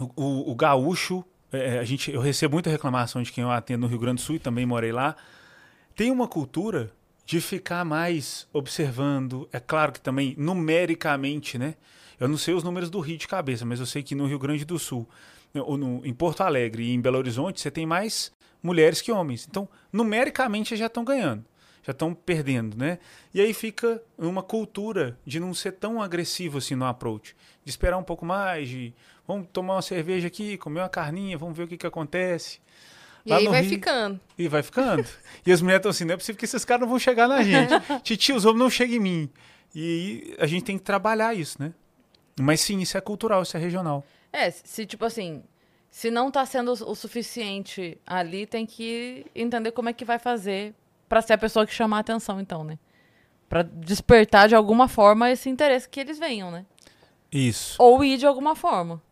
o, 0.00 0.10
o- 0.16 0.50
o 0.50 0.54
gaúcho, 0.56 1.24
é, 1.52 1.78
a 1.78 1.84
gente, 1.84 2.10
eu 2.10 2.20
recebo 2.20 2.54
muita 2.56 2.70
reclamação 2.70 3.22
de 3.22 3.30
quem 3.30 3.42
eu 3.42 3.50
atendo 3.52 3.82
no 3.82 3.86
Rio 3.86 3.98
Grande 3.98 4.20
do 4.20 4.24
Sul 4.26 4.34
e 4.36 4.40
também 4.40 4.66
morei 4.66 4.90
lá. 4.90 5.14
Tem 5.94 6.10
uma 6.10 6.26
cultura 6.26 6.92
de 7.24 7.40
ficar 7.40 7.84
mais 7.84 8.48
observando. 8.52 9.48
É 9.52 9.60
claro 9.60 9.92
que 9.92 10.00
também 10.00 10.34
numericamente, 10.36 11.56
né? 11.56 11.76
Eu 12.18 12.26
não 12.26 12.36
sei 12.36 12.52
os 12.52 12.64
números 12.64 12.90
do 12.90 12.98
Rio 12.98 13.16
de 13.16 13.28
cabeça, 13.28 13.64
mas 13.64 13.78
eu 13.78 13.86
sei 13.86 14.02
que 14.02 14.14
no 14.16 14.26
Rio 14.26 14.38
Grande 14.40 14.64
do 14.64 14.78
Sul, 14.78 15.08
ou 15.55 15.77
no- 15.77 16.05
em 16.05 16.12
Porto 16.14 16.43
Alegre 16.43 16.82
e 16.85 16.94
em 16.94 17.01
Belo 17.01 17.18
Horizonte, 17.18 17.60
você 17.60 17.70
tem 17.70 17.86
mais 17.86 18.31
mulheres 18.62 19.01
que 19.01 19.10
homens. 19.10 19.47
Então, 19.48 19.68
numericamente, 19.93 20.77
já 20.77 20.86
estão 20.86 21.05
ganhando, 21.05 21.44
já 21.82 21.93
estão 21.93 22.12
perdendo, 22.14 22.77
né? 22.77 22.98
E 23.32 23.40
aí 23.40 23.52
fica 23.55 24.02
uma 24.18 24.43
cultura 24.43 25.18
de 25.24 25.40
não 25.40 25.52
ser 25.55 25.72
tão 25.72 26.01
agressivo 26.02 26.59
assim 26.59 26.74
no 26.74 26.85
approach, 26.85 27.35
de 27.64 27.70
esperar 27.70 27.97
um 27.98 28.02
pouco 28.02 28.24
mais, 28.27 28.68
de 28.68 28.93
vamos 29.27 29.48
tomar 29.52 29.74
uma 29.77 29.82
cerveja 29.82 30.27
aqui, 30.27 30.56
comer 30.56 30.81
uma 30.81 30.89
carninha, 30.89 31.39
vamos 31.39 31.56
ver 31.56 31.64
o 31.64 31.68
que, 31.68 31.77
que 31.77 31.86
acontece. 31.86 32.59
E 33.24 33.31
Lá 33.31 33.36
aí 33.36 33.44
no 33.44 33.51
vai 33.51 33.60
Rio- 33.60 33.70
ficando. 33.70 34.20
E 34.39 34.48
vai 34.48 34.62
ficando. 34.62 35.05
e 35.47 35.52
as 35.52 35.60
mulheres 35.60 35.81
estão 35.81 35.90
assim, 35.90 36.05
não 36.05 36.14
é 36.14 36.16
possível 36.16 36.39
que 36.39 36.44
esses 36.44 36.64
caras 36.64 36.81
não 36.82 36.89
vão 36.89 36.98
chegar 36.98 37.28
na 37.28 37.43
gente. 37.43 37.72
Titi, 38.02 38.32
os 38.32 38.44
homens 38.44 38.59
não 38.60 38.70
chegam 38.70 38.97
em 38.97 39.01
mim. 39.01 39.31
E 39.74 40.35
a 40.39 40.47
gente 40.47 40.64
tem 40.64 40.77
que 40.78 40.82
trabalhar 40.85 41.35
isso, 41.35 41.60
né? 41.62 41.72
Mas 42.40 42.60
sim, 42.60 42.81
isso 42.81 42.97
é 42.97 43.01
cultural, 43.01 43.43
isso 43.43 43.56
é 43.56 43.60
regional. 43.60 44.05
É, 44.32 44.51
se 44.51 44.86
tipo 44.86 45.05
assim, 45.05 45.43
se 45.90 46.11
não 46.11 46.31
tá 46.31 46.47
sendo 46.47 46.73
o 46.73 46.94
suficiente 46.94 47.98
ali, 48.07 48.47
tem 48.47 48.65
que 48.65 49.27
entender 49.35 49.73
como 49.73 49.89
é 49.89 49.93
que 49.93 50.05
vai 50.05 50.19
fazer 50.19 50.74
pra 51.09 51.20
ser 51.20 51.32
a 51.32 51.39
pessoa 51.39 51.66
que 51.66 51.74
chama 51.74 51.97
a 51.97 52.01
atenção, 52.01 52.40
então, 52.40 52.62
né? 52.62 52.78
Pra 53.48 53.62
despertar 53.62 54.48
de 54.48 54.55
alguma 54.55 54.86
forma 54.86 55.31
esse 55.31 55.48
interesse 55.51 55.89
que 55.89 55.98
eles 55.98 56.19
venham, 56.19 56.52
né? 56.52 56.65
Isso. 57.32 57.77
Ou 57.81 58.05
ir 58.05 58.16
de 58.16 58.27
alguma 58.27 58.55
forma. 58.55 59.02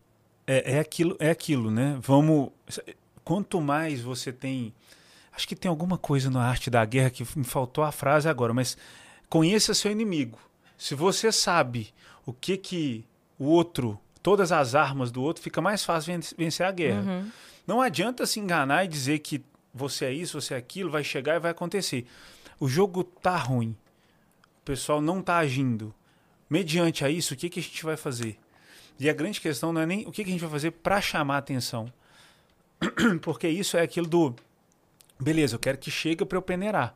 É, 0.47 0.77
é 0.77 0.79
aquilo, 0.79 1.17
é 1.19 1.29
aquilo, 1.29 1.69
né? 1.69 1.97
Vamos. 2.01 2.49
Quanto 3.23 3.59
mais 3.59 4.01
você 4.01 4.31
tem. 4.31 4.73
Acho 5.33 5.47
que 5.47 5.55
tem 5.55 5.69
alguma 5.69 5.97
coisa 5.97 6.29
na 6.29 6.43
arte 6.43 6.69
da 6.69 6.83
guerra 6.85 7.09
que 7.09 7.25
me 7.37 7.43
faltou 7.43 7.83
a 7.83 7.91
frase 7.91 8.27
agora, 8.27 8.53
mas 8.53 8.77
conheça 9.29 9.73
seu 9.73 9.91
inimigo. 9.91 10.39
Se 10.77 10.95
você 10.95 11.31
sabe 11.31 11.93
o 12.25 12.33
que 12.33 12.57
que 12.57 13.05
o 13.37 13.45
outro, 13.45 13.99
todas 14.21 14.51
as 14.51 14.75
armas 14.75 15.11
do 15.11 15.21
outro, 15.21 15.41
fica 15.43 15.61
mais 15.61 15.83
fácil 15.83 16.13
ven- 16.13 16.35
vencer 16.37 16.65
a 16.65 16.71
guerra. 16.71 17.25
Não 17.65 17.81
adianta 17.81 18.25
se 18.25 18.39
enganar 18.39 18.85
e 18.85 18.87
dizer 18.87 19.19
que 19.19 19.43
você 19.73 20.05
é 20.05 20.11
isso, 20.13 20.39
você 20.41 20.53
é 20.53 20.57
aquilo, 20.57 20.89
vai 20.89 21.03
chegar 21.03 21.35
e 21.35 21.39
vai 21.39 21.51
acontecer. 21.51 22.05
O 22.59 22.67
jogo 22.67 23.03
tá 23.03 23.37
ruim. 23.37 23.75
O 24.61 24.65
pessoal 24.65 25.01
não 25.01 25.21
tá 25.21 25.37
agindo. 25.37 25.93
Mediante 26.49 27.05
a 27.05 27.09
isso, 27.09 27.33
o 27.33 27.37
que, 27.37 27.49
que 27.49 27.59
a 27.59 27.63
gente 27.63 27.83
vai 27.85 27.95
fazer? 27.95 28.37
E 28.99 29.09
a 29.09 29.13
grande 29.13 29.39
questão 29.39 29.71
não 29.71 29.81
é 29.81 29.85
nem 29.85 30.01
o 30.07 30.11
que, 30.11 30.23
que 30.23 30.29
a 30.29 30.33
gente 30.33 30.41
vai 30.41 30.49
fazer 30.49 30.71
para 30.71 30.99
chamar 30.99 31.35
a 31.35 31.37
atenção. 31.37 31.91
Porque 33.21 33.47
isso 33.47 33.77
é 33.77 33.81
aquilo 33.81 34.07
do. 34.07 34.35
Beleza, 35.19 35.55
eu 35.55 35.59
quero 35.59 35.77
que 35.77 35.91
chegue 35.91 36.25
para 36.25 36.37
eu 36.37 36.41
peneirar. 36.41 36.95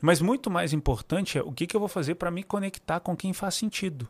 Mas 0.00 0.20
muito 0.20 0.48
mais 0.50 0.72
importante 0.72 1.36
é 1.38 1.42
o 1.42 1.50
que, 1.52 1.66
que 1.66 1.74
eu 1.74 1.80
vou 1.80 1.88
fazer 1.88 2.14
para 2.14 2.30
me 2.30 2.42
conectar 2.44 3.00
com 3.00 3.16
quem 3.16 3.32
faz 3.32 3.54
sentido. 3.56 4.08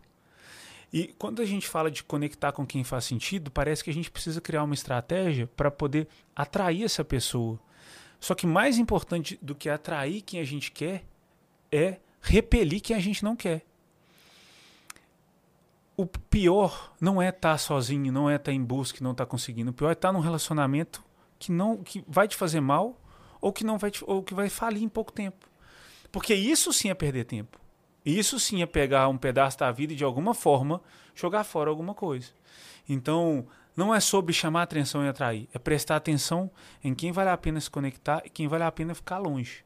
E 0.93 1.15
quando 1.19 1.43
a 1.43 1.45
gente 1.45 1.69
fala 1.69 1.91
de 1.91 2.03
conectar 2.03 2.53
com 2.53 2.67
quem 2.67 2.83
faz 2.83 3.05
sentido, 3.05 3.51
parece 3.51 3.85
que 3.85 3.91
a 3.91 3.95
gente 3.95 4.11
precisa 4.11 4.41
criar 4.41 4.65
uma 4.65 4.75
estratégia 4.75 5.47
para 5.47 5.71
poder 5.71 6.09
atrair 6.35 6.85
essa 6.85 7.05
pessoa. 7.05 7.59
Só 8.19 8.35
que 8.35 8.47
mais 8.47 8.79
importante 8.79 9.39
do 9.43 9.55
que 9.55 9.69
atrair 9.69 10.23
quem 10.23 10.41
a 10.41 10.45
gente 10.45 10.73
quer 10.73 11.05
é 11.71 11.99
repelir 12.21 12.81
quem 12.81 12.97
a 12.97 13.01
gente 13.01 13.23
não 13.23 13.37
quer. 13.37 13.65
O 15.97 16.07
pior 16.07 16.95
não 17.01 17.21
é 17.21 17.29
estar 17.29 17.59
sozinho, 17.59 18.13
não 18.13 18.31
é 18.31 18.37
estar 18.37 18.53
em 18.53 18.63
busca 18.63 19.03
não 19.03 19.13
estar 19.13 19.27
conseguindo. 19.27 19.71
O 19.71 19.75
pior 19.75 19.91
é 19.91 19.93
estar 19.93 20.13
num 20.13 20.21
relacionamento 20.21 21.05
que 21.39 21.53
não 21.53 21.83
que 21.83 22.05
vai 22.07 22.27
te 22.27 22.37
fazer 22.37 22.61
mal 22.61 22.99
ou 23.41 23.53
que 23.53 23.65
não 23.65 23.79
vai 23.79 23.91
te, 23.91 24.03
ou 24.07 24.23
que 24.23 24.35
vai 24.35 24.49
falir 24.49 24.83
em 24.83 24.89
pouco 24.89 25.13
tempo. 25.13 25.49
Porque 26.11 26.35
isso 26.35 26.73
sim 26.73 26.89
é 26.89 26.95
perder 26.95 27.25
tempo. 27.25 27.59
Isso 28.09 28.41
sim 28.41 28.63
é 28.63 28.67
pegar 28.67 29.07
um 29.09 29.19
pedaço 29.19 29.59
da 29.59 29.71
vida 29.71 29.93
e 29.93 29.97
de 29.97 30.03
alguma 30.03 30.33
forma 30.33 30.81
jogar 31.15 31.45
fora 31.45 31.69
alguma 31.69 31.93
coisa. 31.93 32.31
Então, 32.89 33.47
não 33.77 33.95
é 33.95 34.01
sobre 34.01 34.33
chamar 34.33 34.63
atenção 34.63 35.05
e 35.05 35.09
atrair, 35.09 35.47
é 35.53 35.59
prestar 35.59 35.97
atenção 35.97 36.51
em 36.83 36.95
quem 36.95 37.13
vale 37.13 37.29
a 37.29 37.37
pena 37.37 37.61
se 37.61 37.69
conectar 37.69 38.23
e 38.25 38.31
quem 38.31 38.49
vale 38.49 38.65
a 38.65 38.73
pena 38.73 38.95
ficar 38.95 39.19
longe. 39.19 39.63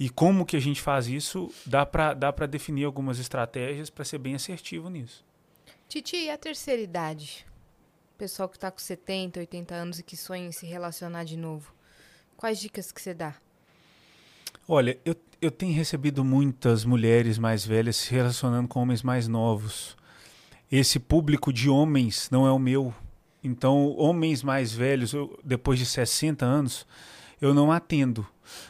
E 0.00 0.08
como 0.08 0.46
que 0.46 0.56
a 0.56 0.60
gente 0.60 0.80
faz 0.80 1.08
isso, 1.08 1.52
dá 1.66 1.84
para 1.84 2.14
dá 2.14 2.32
pra 2.32 2.46
definir 2.46 2.84
algumas 2.84 3.18
estratégias 3.18 3.90
para 3.90 4.04
ser 4.04 4.16
bem 4.16 4.34
assertivo 4.34 4.88
nisso. 4.88 5.22
Titi, 5.88 6.16
e 6.16 6.30
a 6.30 6.38
terceira 6.38 6.80
idade? 6.80 7.44
Pessoal 8.16 8.48
que 8.48 8.58
tá 8.58 8.70
com 8.70 8.78
70, 8.78 9.40
80 9.40 9.74
anos 9.74 9.98
e 9.98 10.02
que 10.02 10.16
sonha 10.16 10.46
em 10.46 10.52
se 10.52 10.64
relacionar 10.64 11.24
de 11.24 11.36
novo. 11.36 11.74
Quais 12.34 12.58
dicas 12.58 12.90
que 12.90 13.02
você 13.02 13.12
dá? 13.12 13.34
Olha, 14.70 14.98
eu, 15.02 15.16
eu 15.40 15.50
tenho 15.50 15.74
recebido 15.74 16.22
muitas 16.22 16.84
mulheres 16.84 17.38
mais 17.38 17.64
velhas 17.64 17.96
se 17.96 18.10
relacionando 18.12 18.68
com 18.68 18.80
homens 18.82 19.02
mais 19.02 19.26
novos. 19.26 19.96
Esse 20.70 20.98
público 20.98 21.50
de 21.50 21.70
homens 21.70 22.28
não 22.30 22.46
é 22.46 22.52
o 22.52 22.58
meu. 22.58 22.92
Então, 23.42 23.94
homens 23.96 24.42
mais 24.42 24.70
velhos, 24.70 25.14
eu- 25.14 25.38
depois 25.42 25.78
de 25.78 25.86
60 25.86 26.44
anos, 26.44 26.86
eu 27.40 27.54
não 27.54 27.72
atendo. 27.72 28.26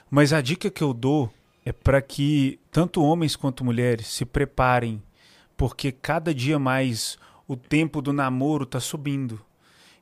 Mas 0.09 0.33
a 0.33 0.41
dica 0.41 0.70
que 0.70 0.85
eu 0.85 0.95
dou 0.95 1.33
é 1.65 1.73
para 1.73 2.01
que 2.01 2.61
tanto 2.70 3.03
homens 3.03 3.35
quanto 3.35 3.65
mulheres 3.65 4.07
se 4.07 4.25
preparem, 4.25 5.03
porque 5.57 5.91
cada 5.91 6.33
dia 6.33 6.61
mais 6.61 7.19
o 7.49 7.57
tempo 7.57 8.01
do 8.01 8.12
namoro 8.12 8.62
está 8.62 8.79
subindo. 8.79 9.41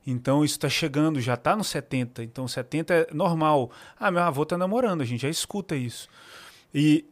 Então 0.09 0.45
isso 0.45 0.53
está 0.53 0.69
chegando, 0.69 1.19
já 1.19 1.33
está 1.33 1.53
no 1.53 1.65
70. 1.65 2.23
Então 2.23 2.47
70 2.47 2.93
é 2.93 3.07
normal. 3.13 3.69
Ah, 3.99 4.09
meu 4.09 4.23
avô 4.23 4.43
está 4.43 4.57
namorando, 4.57 5.01
a 5.01 5.05
gente 5.05 5.21
já 5.21 5.29
escuta 5.29 5.75
isso. 5.75 6.07
E 6.73 7.05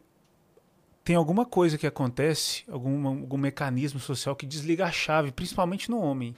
tem 1.04 1.14
alguma 1.14 1.44
coisa 1.44 1.76
que 1.76 1.86
acontece, 1.86 2.64
algum, 2.66 3.06
algum 3.06 3.36
mecanismo 3.36 4.00
social 4.00 4.34
que 4.34 4.46
desliga 4.46 4.86
a 4.86 4.90
chave, 4.90 5.30
principalmente 5.30 5.90
no 5.90 6.00
homem. 6.00 6.34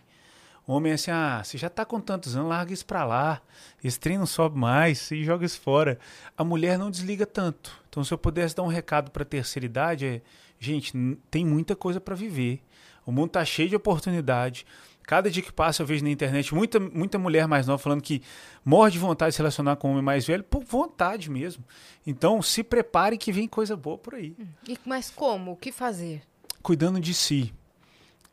Homem 0.66 0.92
é 0.92 0.96
assim, 0.96 1.10
ah, 1.12 1.40
você 1.42 1.56
já 1.56 1.70
tá 1.70 1.84
com 1.86 2.00
tantos 2.00 2.36
anos, 2.36 2.50
larga 2.50 2.74
isso 2.74 2.84
pra 2.84 3.04
lá. 3.04 3.40
Esse 3.82 3.98
trem 3.98 4.18
não 4.18 4.26
sobe 4.26 4.58
mais, 4.58 4.98
você 4.98 5.22
joga 5.22 5.46
isso 5.46 5.60
fora. 5.60 5.98
A 6.36 6.42
mulher 6.42 6.76
não 6.76 6.90
desliga 6.90 7.24
tanto. 7.24 7.72
Então, 7.88 8.04
se 8.04 8.12
eu 8.12 8.18
pudesse 8.18 8.54
dar 8.54 8.64
um 8.64 8.66
recado 8.66 9.10
pra 9.10 9.24
terceira 9.24 9.64
idade, 9.64 10.04
é, 10.04 10.20
gente, 10.58 10.92
tem 11.30 11.46
muita 11.46 11.74
coisa 11.74 11.98
pra 12.00 12.14
viver. 12.14 12.60
O 13.06 13.12
mundo 13.12 13.30
tá 13.30 13.44
cheio 13.46 13.70
de 13.70 13.76
oportunidade. 13.76 14.66
Cada 15.08 15.30
dia 15.30 15.42
que 15.42 15.50
passa 15.50 15.80
eu 15.80 15.86
vejo 15.86 16.04
na 16.04 16.10
internet 16.10 16.54
muita, 16.54 16.78
muita 16.78 17.18
mulher 17.18 17.48
mais 17.48 17.66
nova 17.66 17.78
falando 17.78 18.02
que 18.02 18.20
morre 18.62 18.90
de 18.90 18.98
vontade 18.98 19.30
de 19.30 19.36
se 19.36 19.38
relacionar 19.38 19.76
com 19.76 19.88
um 19.88 19.92
homem 19.92 20.02
mais 20.02 20.26
velho, 20.26 20.44
por 20.44 20.62
vontade 20.62 21.30
mesmo. 21.30 21.64
Então, 22.06 22.42
se 22.42 22.62
prepare 22.62 23.16
que 23.16 23.32
vem 23.32 23.48
coisa 23.48 23.74
boa 23.74 23.96
por 23.96 24.16
aí. 24.16 24.36
E, 24.68 24.78
mas 24.84 25.08
como? 25.08 25.52
O 25.52 25.56
que 25.56 25.72
fazer? 25.72 26.20
Cuidando 26.62 27.00
de 27.00 27.14
si. 27.14 27.54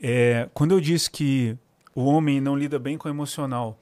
É, 0.01 0.49
quando 0.53 0.73
eu 0.73 0.81
disse 0.81 1.09
que 1.09 1.57
o 1.95 2.03
homem 2.03 2.41
não 2.41 2.57
lida 2.57 2.77
bem 2.77 2.97
com 2.97 3.07
o 3.07 3.11
emocional 3.11 3.79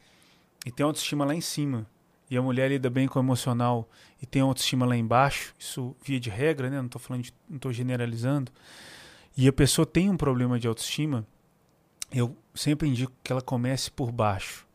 e 0.64 0.72
tem 0.72 0.86
autoestima 0.86 1.26
lá 1.26 1.34
em 1.34 1.42
cima, 1.42 1.88
e 2.30 2.38
a 2.38 2.44
mulher 2.44 2.70
lida 2.70 2.92
bem 2.92 3.08
com 3.08 3.18
o 3.18 3.24
emocional 3.24 3.90
e 4.22 4.28
tem 4.28 4.44
autoestima 4.44 4.86
lá 4.86 4.96
embaixo, 4.96 5.56
isso 5.58 5.96
via 6.06 6.20
de 6.20 6.30
regra, 6.30 6.70
né? 6.70 6.78
Não 6.78 6.86
estou 6.86 7.02
falando, 7.02 7.24
de, 7.24 7.34
não 7.50 7.56
estou 7.56 7.74
generalizando. 7.74 8.52
E 9.36 9.48
a 9.48 9.52
pessoa 9.52 9.84
tem 9.84 10.12
um 10.12 10.16
problema 10.16 10.60
de 10.60 10.68
autoestima, 10.68 11.26
eu 12.14 12.36
sempre 12.54 12.88
indico 12.88 13.12
que 13.24 13.32
ela 13.32 13.42
comece 13.42 13.90
por 13.90 14.12
baixo. 14.12 14.66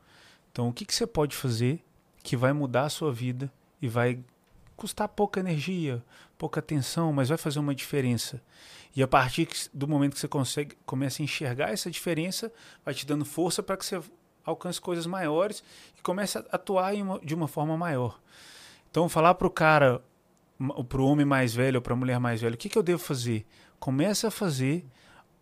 Então, 0.51 0.69
o 0.69 0.73
que, 0.73 0.85
que 0.85 0.95
você 0.95 1.07
pode 1.07 1.37
fazer 1.37 1.83
que 2.23 2.37
vai 2.37 2.53
mudar 2.53 2.85
a 2.85 2.89
sua 2.89 3.13
vida 3.13 3.51
e 3.81 3.89
vai 3.89 4.19
custar 4.77 5.09
pouca 5.09 5.41
energia, 5.41 6.03
pouca 6.37 6.61
atenção, 6.61 7.13
mas 7.13 7.29
vai 7.29 7.39
fazer 7.39 7.61
uma 7.61 7.75
diferença? 7.75 8.43
E 8.97 9.03
a 9.03 9.07
partir 9.07 9.49
do 9.73 9.87
momento 9.87 10.15
que 10.15 10.21
você 10.21 10.29
consegue, 10.29 10.77
começa 10.85 11.23
a 11.23 11.25
enxergar 11.25 11.71
essa 11.71 11.91
diferença, 11.91 12.53
vai 12.85 12.93
te 12.93 13.07
dando 13.07 13.25
força 13.25 13.63
para 13.63 13.77
que 13.77 13.85
você 13.85 14.01
alcance 14.45 14.81
coisas 14.81 15.07
maiores 15.07 15.63
e 15.97 16.03
comece 16.03 16.39
a 16.39 16.45
atuar 16.51 16.95
uma- 16.95 17.21
de 17.21 17.35
uma 17.35 17.47
forma 17.47 17.77
maior. 17.77 18.19
Então, 18.91 19.09
falar 19.09 19.35
para 19.35 19.47
o 19.47 19.51
cara, 19.51 20.03
para 20.89 21.01
o 21.01 21.07
homem 21.07 21.27
mais 21.27 21.55
velho 21.55 21.77
ou 21.77 21.83
para 21.83 21.93
a 21.93 21.97
mulher 21.97 22.19
mais 22.19 22.41
velha, 22.41 22.55
o 22.55 22.59
que, 22.59 22.69
que 22.69 22.79
eu 22.79 22.83
devo 22.83 22.99
fazer? 22.99 23.47
Começa 23.79 24.29
a 24.29 24.31
fazer 24.31 24.85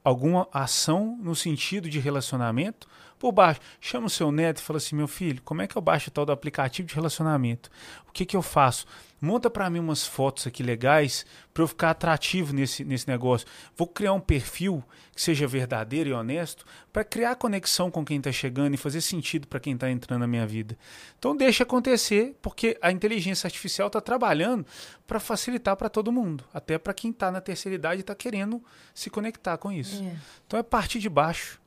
alguma 0.06 0.46
ação 0.52 1.18
no 1.20 1.34
sentido 1.34 1.90
de 1.90 1.98
relacionamento 1.98 2.86
por 3.18 3.32
baixo. 3.32 3.58
Chama 3.80 4.06
o 4.06 4.10
seu 4.10 4.30
neto 4.30 4.58
e 4.58 4.62
fala 4.62 4.76
assim: 4.76 4.94
meu 4.94 5.08
filho, 5.08 5.42
como 5.42 5.62
é 5.62 5.66
que 5.66 5.76
eu 5.76 5.82
baixo 5.82 6.12
tal 6.12 6.24
do 6.24 6.30
aplicativo 6.30 6.86
de 6.86 6.94
relacionamento? 6.94 7.68
O 8.08 8.12
que, 8.12 8.24
que 8.24 8.36
eu 8.36 8.42
faço? 8.42 8.86
Monta 9.20 9.48
para 9.48 9.70
mim 9.70 9.78
umas 9.78 10.06
fotos 10.06 10.46
aqui 10.46 10.62
legais 10.62 11.24
para 11.54 11.62
eu 11.62 11.68
ficar 11.68 11.90
atrativo 11.90 12.52
nesse, 12.52 12.84
nesse 12.84 13.08
negócio. 13.08 13.46
Vou 13.74 13.86
criar 13.86 14.12
um 14.12 14.20
perfil 14.20 14.84
que 15.14 15.22
seja 15.22 15.46
verdadeiro 15.46 16.10
e 16.10 16.12
honesto 16.12 16.66
para 16.92 17.02
criar 17.02 17.34
conexão 17.36 17.90
com 17.90 18.04
quem 18.04 18.18
está 18.18 18.30
chegando 18.30 18.74
e 18.74 18.76
fazer 18.76 19.00
sentido 19.00 19.48
para 19.48 19.58
quem 19.58 19.74
está 19.74 19.90
entrando 19.90 20.20
na 20.20 20.26
minha 20.26 20.46
vida. 20.46 20.76
Então 21.18 21.34
deixa 21.34 21.62
acontecer, 21.62 22.36
porque 22.42 22.78
a 22.82 22.92
inteligência 22.92 23.46
artificial 23.46 23.86
está 23.86 24.00
trabalhando 24.00 24.66
para 25.06 25.18
facilitar 25.18 25.76
para 25.76 25.88
todo 25.88 26.12
mundo, 26.12 26.44
até 26.52 26.76
para 26.76 26.92
quem 26.92 27.10
está 27.10 27.30
na 27.30 27.40
terceira 27.40 27.74
idade 27.74 28.00
e 28.00 28.02
está 28.02 28.14
querendo 28.14 28.62
se 28.94 29.08
conectar 29.08 29.56
com 29.56 29.72
isso. 29.72 30.04
Então 30.46 30.60
é 30.60 30.62
partir 30.62 30.98
de 30.98 31.08
baixo. 31.08 31.58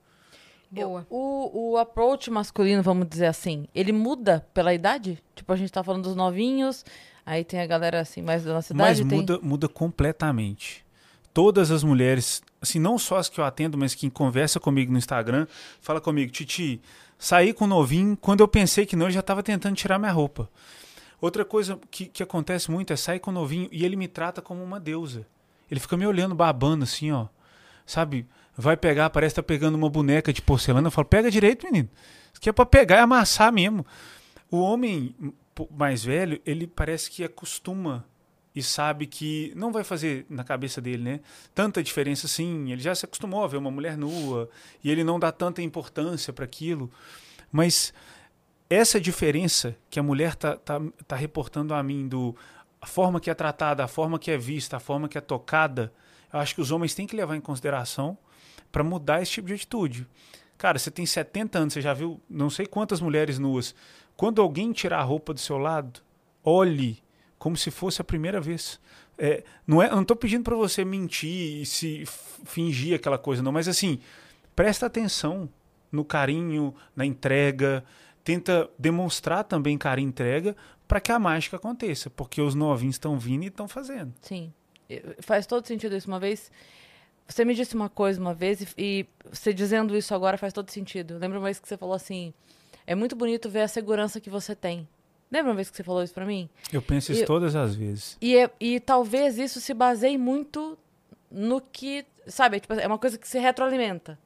Boa. 0.72 1.06
O, 1.10 1.72
o 1.72 1.78
approach 1.78 2.30
masculino, 2.30 2.84
vamos 2.84 3.10
dizer 3.10 3.26
assim, 3.26 3.68
ele 3.74 3.92
muda 3.92 4.46
pela 4.54 4.72
idade? 4.72 5.22
Tipo, 5.34 5.52
a 5.52 5.56
gente 5.56 5.72
tá 5.72 5.84
falando 5.84 6.04
dos 6.04 6.16
novinhos, 6.16 6.86
aí 7.32 7.44
tem 7.44 7.60
a 7.62 7.66
galera 7.68 8.00
assim, 8.02 8.22
mais 8.22 8.44
da 8.44 8.54
nossa 8.54 8.74
Mas 8.74 9.00
idade. 9.00 9.10
tem- 9.10 9.20
muda, 9.20 9.40
muda 9.42 9.68
completamente. 9.70 10.86
Todas 11.34 11.70
as 11.72 11.84
mulheres, 11.84 12.42
assim, 12.62 12.80
não 12.80 12.98
só 12.98 13.18
as 13.18 13.30
que 13.30 13.40
eu 13.40 13.46
atendo, 13.46 13.78
mas 13.78 13.94
quem 13.96 14.10
conversa 14.10 14.60
comigo 14.60 14.92
no 14.92 14.98
Instagram, 14.98 15.46
fala 15.80 16.02
comigo, 16.02 16.32
Titi, 16.32 16.82
saí 17.18 17.54
com 17.54 17.66
o 17.66 17.68
novinho, 17.68 18.18
quando 18.18 18.40
eu 18.42 18.48
pensei 18.48 18.86
que 18.86 18.96
não, 18.96 19.06
eu 19.08 19.12
já 19.12 19.20
estava 19.20 19.44
tentando 19.44 19.76
tirar 19.76 20.00
minha 20.00 20.12
roupa. 20.12 20.50
Outra 21.22 21.46
coisa 21.46 21.80
que, 21.92 22.06
que 22.06 22.24
acontece 22.24 22.72
muito 22.72 22.92
é 22.92 22.96
sair 22.96 23.20
com 23.20 23.30
o 23.30 23.34
novinho 23.34 23.70
e 23.72 23.86
ele 23.86 23.96
me 23.96 24.08
trata 24.08 24.42
como 24.42 24.64
uma 24.64 24.80
deusa. 24.80 25.26
Ele 25.70 25.80
fica 25.80 25.96
me 25.96 26.08
olhando, 26.08 26.34
babando 26.34 26.84
assim, 26.84 27.12
ó. 27.12 27.28
Sabe? 27.86 28.26
Vai 28.58 28.76
pegar, 28.76 29.10
parece 29.10 29.36
que 29.36 29.42
tá 29.42 29.44
pegando 29.46 29.76
uma 29.76 29.90
boneca 29.90 30.34
de 30.34 30.42
porcelana. 30.42 30.88
Eu 30.88 30.92
falo, 30.92 31.06
pega 31.08 31.30
direito, 31.30 31.66
menino. 31.66 31.90
Isso 32.32 32.38
aqui 32.40 32.50
é 32.50 32.54
pra 32.54 32.66
pegar 32.66 32.98
e 32.98 33.00
amassar 33.00 33.52
mesmo. 33.52 33.86
O 34.50 34.60
homem 34.62 35.14
mais 35.72 36.04
velho, 36.04 36.42
ele 36.46 36.68
parece 36.68 37.10
que 37.10 37.24
acostuma 37.24 38.06
e 38.56 38.64
sabe 38.64 39.06
que 39.06 39.54
não 39.56 39.72
vai 39.72 39.84
fazer 39.84 40.26
na 40.30 40.44
cabeça 40.44 40.82
dele, 40.82 41.04
né? 41.04 41.20
Tanta 41.54 41.82
diferença 41.82 42.26
assim. 42.26 42.72
Ele 42.72 42.82
já 42.82 42.94
se 42.94 43.06
acostumou 43.06 43.44
a 43.44 43.48
ver 43.48 43.58
uma 43.58 43.72
mulher 43.72 43.98
nua 43.98 44.50
e 44.84 44.90
ele 44.90 45.04
não 45.04 45.20
dá 45.20 45.32
tanta 45.32 45.62
importância 45.62 46.34
para 46.34 46.46
aquilo. 46.46 46.92
Mas 47.52 47.94
essa 48.70 49.00
diferença 49.00 49.76
que 49.90 50.00
a 50.00 50.04
mulher 50.04 50.36
tá, 50.36 50.56
tá, 50.58 50.82
tá 51.08 51.16
reportando 51.16 51.74
a 51.74 51.82
mim 51.82 52.08
do 52.08 52.36
a 52.82 52.86
forma 52.86 53.20
que 53.20 53.30
é 53.30 53.34
tratada, 53.34 53.84
a 53.84 53.88
forma 53.88 54.18
que 54.18 54.32
é 54.32 54.38
vista, 54.38 54.78
a 54.78 54.80
forma 54.80 55.10
que 55.10 55.18
é 55.18 55.22
tocada, 55.22 55.92
eu 56.32 56.40
acho 56.40 56.56
que 56.56 56.62
os 56.62 56.72
homens 56.72 56.94
têm 56.94 57.06
que 57.06 57.16
levar 57.16 57.36
em 57.36 57.42
consideração 57.42 58.18
para 58.72 58.84
mudar 58.84 59.22
esse 59.22 59.32
tipo 59.32 59.48
de 59.48 59.54
atitude. 59.54 60.08
Cara, 60.58 60.78
você 60.78 60.92
tem 60.92 61.06
70 61.06 61.58
anos, 61.58 61.74
você 61.74 61.82
já 61.82 61.94
viu 61.94 62.22
não 62.30 62.50
sei 62.50 62.66
quantas 62.66 63.02
mulheres 63.02 63.40
nuas. 63.40 63.74
Quando 64.20 64.42
alguém 64.42 64.74
tirar 64.74 65.00
a 65.00 65.04
roupa 65.04 65.34
do 65.34 65.40
seu 65.40 65.58
lado, 65.58 66.02
olhe 66.44 67.02
como 67.38 67.56
se 67.56 67.72
fosse 67.72 68.02
a 68.02 68.04
primeira 68.04 68.42
vez. 68.42 68.78
É, 69.18 69.46
não 69.66 69.82
é, 69.82 69.88
eu 69.88 69.96
não 69.96 70.02
estou 70.02 70.18
pedindo 70.18 70.44
para 70.44 70.58
você 70.58 70.84
mentir 70.84 71.62
e 71.62 71.66
se 71.66 72.04
fingir 72.44 72.94
aquela 72.94 73.18
coisa, 73.18 73.42
não, 73.42 73.54
mas 73.54 73.70
assim, 73.70 73.98
presta 74.54 74.88
atenção 74.88 75.48
no 75.90 76.04
carinho, 76.04 76.76
na 76.94 77.06
entrega, 77.06 77.82
tenta 78.22 78.70
demonstrar 78.78 79.46
também 79.46 79.78
carinho 79.78 80.08
e 80.08 80.10
entrega 80.10 80.54
para 80.86 81.00
que 81.00 81.14
a 81.14 81.18
mágica 81.18 81.56
aconteça, 81.56 82.10
porque 82.10 82.42
os 82.42 82.54
novinhos 82.54 82.96
estão 82.96 83.18
vindo 83.18 83.44
e 83.44 83.48
estão 83.48 83.70
fazendo. 83.70 84.14
Sim. 84.20 84.54
Faz 85.22 85.48
todo 85.48 85.66
sentido 85.66 85.96
isso. 85.96 86.10
Uma 86.10 86.20
vez, 86.20 86.52
você 87.26 87.46
me 87.46 87.56
disse 87.56 87.74
uma 87.74 87.88
coisa 87.88 88.20
uma 88.20 88.34
vez 88.34 88.60
e, 88.60 88.68
e 88.78 89.06
você 89.32 89.54
dizendo 89.54 89.96
isso 89.96 90.14
agora 90.14 90.38
faz 90.38 90.52
todo 90.52 90.70
sentido. 90.72 91.18
Lembra 91.18 91.40
uma 91.40 91.46
vez 91.46 91.58
que 91.58 91.70
você 91.70 91.78
falou 91.78 91.96
assim, 91.96 92.34
é 92.90 92.96
muito 92.96 93.16
bonito 93.16 93.48
ver 93.52 93.62
a 93.62 93.68
segurança 93.68 94.20
que 94.20 94.32
você 94.32 94.56
tem. 94.56 94.90
Lembra 95.32 95.52
uma 95.52 95.56
vez 95.56 95.70
que 95.70 95.78
você 95.78 95.84
falou 95.84 96.02
isso 96.02 96.12
pra 96.12 96.26
mim? 96.26 96.50
Eu 96.74 96.82
penso 96.82 97.12
isso 97.12 97.22
Eu- 97.22 97.28
todas 97.28 97.56
as 97.56 97.76
vezes. 97.76 98.18
E, 98.20 98.36
é- 98.36 98.50
e 98.60 98.80
talvez 98.80 99.38
isso 99.38 99.62
se 99.62 99.76
baseie 99.76 100.18
muito 100.18 100.76
no 101.30 101.62
que, 101.62 102.04
sabe, 102.26 102.60
tipo, 102.60 102.74
é 102.74 102.88
uma 102.88 102.98
coisa 102.98 103.16
que 103.16 103.28
se 103.28 103.38
retroalimenta, 103.38 104.18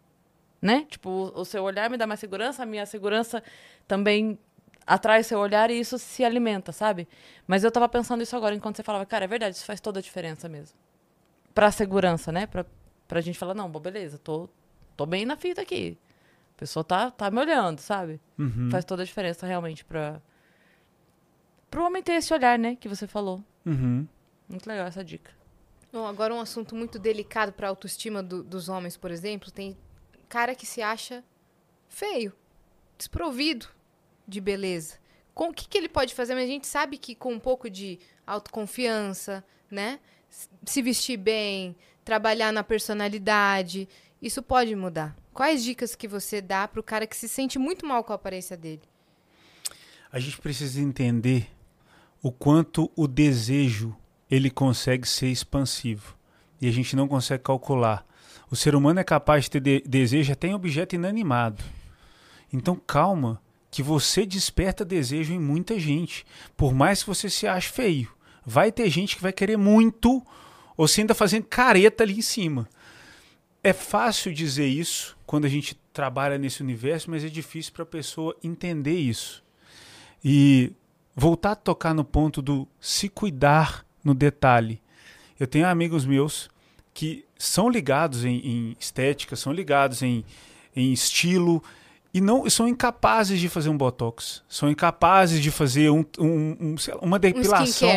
né? 0.62 0.86
Tipo, 0.90 1.10
o, 1.10 1.42
o 1.42 1.44
seu 1.44 1.62
olhar 1.62 1.90
me 1.90 1.98
dá 1.98 2.08
mais 2.08 2.22
segurança, 2.22 2.64
a 2.64 2.66
minha 2.66 2.86
segurança 2.86 3.44
também 3.86 4.40
atrai 4.88 5.24
seu 5.24 5.40
olhar 5.40 5.70
e 5.70 5.78
isso 5.78 6.00
se 6.00 6.24
alimenta, 6.24 6.72
sabe? 6.72 7.06
Mas 7.46 7.66
eu 7.66 7.72
tava 7.72 7.90
pensando 7.90 8.24
isso 8.24 8.34
agora 8.38 8.56
enquanto 8.56 8.78
você 8.78 8.84
falava, 8.84 9.06
cara, 9.06 9.26
é 9.26 9.28
verdade, 9.28 9.58
isso 9.58 9.66
faz 9.66 9.82
toda 9.82 10.00
a 10.00 10.02
diferença 10.02 10.48
mesmo. 10.48 10.78
Pra 11.54 11.70
segurança, 11.70 12.32
né? 12.32 12.48
Pra, 12.48 12.66
pra 13.10 13.20
gente 13.20 13.38
falar, 13.38 13.54
não, 13.54 13.70
bom, 13.70 13.82
beleza, 13.82 14.18
tô, 14.18 14.48
tô 14.96 15.06
bem 15.06 15.26
na 15.26 15.36
fita 15.36 15.62
aqui. 15.62 15.98
Pessoa 16.64 16.82
tá, 16.82 17.12
tá 17.12 17.30
me 17.30 17.42
olhando, 17.42 17.80
sabe? 17.80 18.22
Uhum. 18.40 18.70
Faz 18.72 18.86
toda 18.86 19.02
a 19.02 19.06
diferença 19.06 19.46
realmente 19.46 19.84
pra... 19.84 20.22
Pro 21.70 21.84
homem 21.86 22.02
ter 22.02 22.14
esse 22.14 22.34
olhar, 22.34 22.58
né? 22.58 22.78
Que 22.78 22.88
você 22.88 23.06
falou. 23.06 23.44
Uhum. 23.66 24.08
Muito 24.48 24.66
legal 24.66 24.88
essa 24.88 25.04
dica. 25.04 25.30
Bom, 25.92 26.08
agora 26.08 26.34
um 26.34 26.40
assunto 26.40 26.74
muito 26.74 26.98
delicado 26.98 27.52
para 27.52 27.68
a 27.68 27.70
autoestima 27.70 28.24
do- 28.24 28.42
dos 28.46 28.70
homens, 28.70 28.96
por 28.96 29.12
exemplo, 29.12 29.52
tem 29.52 29.76
cara 30.30 30.56
que 30.56 30.66
se 30.66 30.82
acha 30.82 31.22
feio, 31.90 32.32
desprovido 32.98 33.68
de 34.26 34.40
beleza. 34.40 34.96
Com 35.34 35.50
o 35.50 35.54
que, 35.54 35.68
que 35.68 35.78
ele 35.78 35.90
pode 35.90 36.16
fazer? 36.16 36.34
Mas 36.34 36.46
a 36.46 36.48
gente 36.48 36.66
sabe 36.66 36.98
que 36.98 37.14
com 37.14 37.34
um 37.34 37.40
pouco 37.42 37.70
de 37.70 38.00
autoconfiança, 38.26 39.44
né? 39.70 40.00
Se 40.66 40.82
vestir 40.82 41.18
bem, 41.18 41.76
trabalhar 42.06 42.54
na 42.54 42.64
personalidade, 42.64 43.90
isso 44.24 44.42
pode 44.42 44.74
mudar. 44.74 45.16
Quais 45.34 45.64
dicas 45.64 45.96
que 45.96 46.08
você 46.08 46.42
dá 46.42 46.66
pro 46.66 46.82
cara 46.82 47.06
que 47.06 47.16
se 47.16 47.28
sente 47.28 47.60
muito 47.60 47.86
mal 47.86 48.04
com 48.04 48.14
a 48.14 48.16
aparência 48.16 48.56
dele? 48.56 48.82
A 50.10 50.18
gente 50.18 50.38
precisa 50.38 50.80
entender 50.80 51.50
o 52.22 52.32
quanto 52.32 52.90
o 52.96 53.06
desejo 53.06 53.94
ele 54.32 54.50
consegue 54.50 55.06
ser 55.06 55.28
expansivo 55.28 56.16
e 56.62 56.68
a 56.70 56.72
gente 56.72 56.96
não 56.96 57.08
consegue 57.08 57.44
calcular. 57.44 58.06
O 58.50 58.56
ser 58.56 58.76
humano 58.76 59.02
é 59.02 59.04
capaz 59.04 59.44
de 59.44 59.52
ter 59.52 59.60
de 59.60 59.82
desejo 59.82 60.32
até 60.32 60.48
em 60.48 60.54
objeto 60.54 60.96
inanimado. 60.96 61.62
Então 62.52 62.76
calma, 62.76 63.42
que 63.70 63.84
você 63.84 64.26
desperta 64.26 64.86
desejo 64.86 65.34
em 65.34 65.40
muita 65.40 65.80
gente, 65.80 66.26
por 66.56 66.74
mais 66.74 67.02
que 67.02 67.10
você 67.10 67.30
se 67.30 67.48
ache 67.48 67.70
feio. 67.70 68.14
Vai 68.46 68.72
ter 68.72 68.88
gente 68.90 69.16
que 69.16 69.22
vai 69.22 69.34
querer 69.34 69.58
muito, 69.58 70.24
ou 70.78 70.88
você 70.88 71.02
ainda 71.02 71.16
fazendo 71.16 71.46
careta 71.46 72.04
ali 72.04 72.20
em 72.20 72.22
cima. 72.22 72.70
É 73.64 73.72
fácil 73.74 74.34
dizer 74.34 74.68
isso 74.68 75.18
quando 75.26 75.46
a 75.46 75.50
gente 75.50 75.76
trabalha 75.94 76.38
nesse 76.38 76.62
universo, 76.62 77.10
mas 77.10 77.24
é 77.24 77.30
difícil 77.30 77.72
para 77.74 77.84
a 77.84 77.86
pessoa 77.86 78.36
entender 78.44 78.98
isso. 78.98 79.42
E 80.24 80.72
voltar 81.16 81.52
a 81.52 81.56
tocar 81.56 81.94
no 81.94 82.04
ponto 82.04 82.42
do 82.42 82.68
se 82.80 83.08
cuidar 83.10 83.86
no 84.04 84.14
detalhe. 84.14 84.82
Eu 85.40 85.48
tenho 85.48 85.68
amigos 85.68 86.06
meus 86.06 86.50
que 86.94 87.26
são 87.38 87.70
ligados 87.70 88.24
em, 88.26 88.36
em 88.38 88.76
estética, 88.80 89.36
são 89.36 89.52
ligados 89.54 90.02
em, 90.02 90.24
em 90.76 90.92
estilo, 90.94 91.64
e 92.14 92.22
não 92.22 92.48
são 92.50 92.68
incapazes 92.68 93.40
de 93.40 93.50
fazer 93.50 93.70
um 93.70 93.78
botox, 93.78 94.44
são 94.48 94.70
incapazes 94.70 95.42
de 95.42 95.50
fazer 95.50 95.90
um, 95.90 96.06
um- 96.20 96.58
um, 96.60 96.76
lá, 96.78 96.98
uma 97.02 97.18
depilação, 97.18 97.90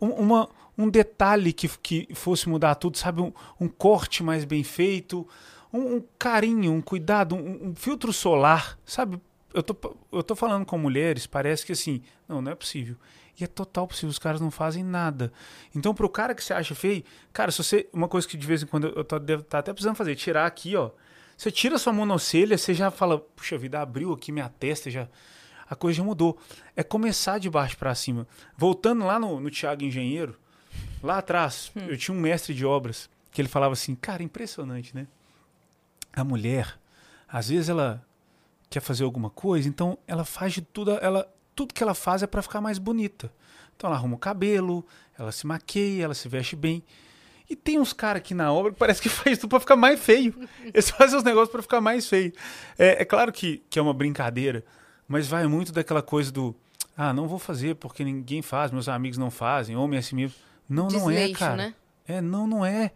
um, 0.00 0.08
uma, 0.08 0.48
um 0.82 0.90
detalhe 0.90 1.52
que, 1.52 1.68
que 1.78 2.08
fosse 2.14 2.48
mudar 2.48 2.74
tudo, 2.74 2.98
sabe? 2.98 3.20
Um, 3.20 3.32
um 3.60 3.68
corte 3.68 4.22
mais 4.22 4.44
bem 4.44 4.62
feito, 4.62 5.26
um, 5.72 5.96
um 5.96 6.04
carinho, 6.18 6.72
um 6.72 6.82
cuidado, 6.82 7.34
um, 7.34 7.68
um 7.68 7.74
filtro 7.74 8.12
solar, 8.12 8.78
sabe? 8.84 9.20
Eu 9.54 9.62
tô, 9.62 9.96
eu 10.10 10.22
tô 10.22 10.34
falando 10.34 10.64
com 10.64 10.78
mulheres, 10.78 11.26
parece 11.26 11.64
que 11.64 11.72
assim, 11.72 12.02
não, 12.28 12.40
não 12.40 12.52
é 12.52 12.54
possível. 12.54 12.96
E 13.38 13.44
é 13.44 13.46
total 13.46 13.86
possível, 13.86 14.10
os 14.10 14.18
caras 14.18 14.40
não 14.40 14.50
fazem 14.50 14.84
nada. 14.84 15.32
Então, 15.74 15.94
pro 15.94 16.08
cara 16.08 16.34
que 16.34 16.44
você 16.44 16.52
acha 16.52 16.74
feio, 16.74 17.02
cara, 17.32 17.50
se 17.50 17.62
você. 17.62 17.88
Uma 17.92 18.08
coisa 18.08 18.28
que 18.28 18.36
de 18.36 18.46
vez 18.46 18.62
em 18.62 18.66
quando 18.66 18.88
eu 18.88 19.04
tô, 19.04 19.18
devo 19.18 19.42
estar 19.42 19.60
até 19.60 19.72
precisando 19.72 19.96
fazer, 19.96 20.14
tirar 20.14 20.46
aqui, 20.46 20.76
ó. 20.76 20.90
Você 21.36 21.50
tira 21.50 21.78
sua 21.78 21.92
monocelha, 21.92 22.58
você 22.58 22.74
já 22.74 22.90
fala, 22.90 23.18
puxa 23.18 23.56
vida, 23.56 23.80
abriu 23.80 24.12
aqui 24.12 24.30
minha 24.30 24.48
testa, 24.48 24.90
já. 24.90 25.08
A 25.68 25.74
coisa 25.74 25.96
já 25.96 26.04
mudou. 26.04 26.38
É 26.76 26.82
começar 26.82 27.38
de 27.38 27.48
baixo 27.48 27.78
para 27.78 27.94
cima. 27.94 28.28
Voltando 28.56 29.06
lá 29.06 29.18
no, 29.18 29.40
no 29.40 29.50
Tiago 29.50 29.82
Engenheiro, 29.82 30.38
lá 31.02 31.18
atrás, 31.18 31.72
eu 31.88 31.96
tinha 31.96 32.16
um 32.16 32.20
mestre 32.20 32.54
de 32.54 32.64
obras 32.64 33.10
que 33.30 33.40
ele 33.40 33.48
falava 33.48 33.72
assim, 33.72 33.94
cara, 33.94 34.22
impressionante, 34.22 34.94
né? 34.94 35.06
A 36.12 36.22
mulher, 36.22 36.78
às 37.26 37.48
vezes 37.48 37.68
ela 37.68 38.04
quer 38.68 38.80
fazer 38.80 39.04
alguma 39.04 39.30
coisa, 39.30 39.68
então 39.68 39.98
ela 40.06 40.24
faz 40.24 40.52
de 40.52 40.62
tudo, 40.62 40.92
ela 40.92 41.28
tudo 41.54 41.74
que 41.74 41.82
ela 41.82 41.94
faz 41.94 42.22
é 42.22 42.26
para 42.26 42.42
ficar 42.42 42.60
mais 42.60 42.78
bonita. 42.78 43.32
Então 43.76 43.88
ela 43.88 43.96
arruma 43.96 44.14
o 44.14 44.18
cabelo, 44.18 44.84
ela 45.18 45.32
se 45.32 45.46
maqueia, 45.46 46.04
ela 46.04 46.14
se 46.14 46.28
veste 46.28 46.56
bem. 46.56 46.82
E 47.48 47.56
tem 47.56 47.78
uns 47.78 47.92
caras 47.92 48.20
aqui 48.20 48.34
na 48.34 48.52
obra 48.52 48.72
que 48.72 48.78
parece 48.80 49.02
que 49.02 49.08
faz 49.08 49.38
tudo 49.38 49.50
pra 49.50 49.60
ficar 49.60 49.76
mais 49.76 50.00
feio. 50.00 50.34
Eles 50.64 50.88
fazem 50.90 51.18
os 51.18 51.24
negócios 51.24 51.50
pra 51.50 51.62
ficar 51.62 51.80
mais 51.80 52.08
feio. 52.08 52.32
É, 52.78 53.02
é 53.02 53.04
claro 53.04 53.32
que, 53.32 53.62
que 53.68 53.78
é 53.78 53.82
uma 53.82 53.94
brincadeira, 53.94 54.64
mas 55.06 55.26
vai 55.26 55.46
muito 55.46 55.72
daquela 55.72 56.02
coisa 56.02 56.30
do 56.30 56.54
ah, 56.96 57.12
não 57.12 57.26
vou 57.26 57.38
fazer 57.38 57.76
porque 57.76 58.04
ninguém 58.04 58.42
faz, 58.42 58.70
meus 58.70 58.88
amigos 58.88 59.16
não 59.16 59.30
fazem, 59.30 59.76
homem 59.76 59.96
é 59.96 60.00
assim 60.00 60.16
mesmo. 60.16 60.36
Não, 60.72 60.88
não 60.88 61.10
é, 61.10 61.14
Desleixo, 61.14 61.38
cara. 61.38 61.56
né? 61.56 61.74
É, 62.06 62.20
não, 62.20 62.46
não 62.46 62.64
é. 62.64 62.90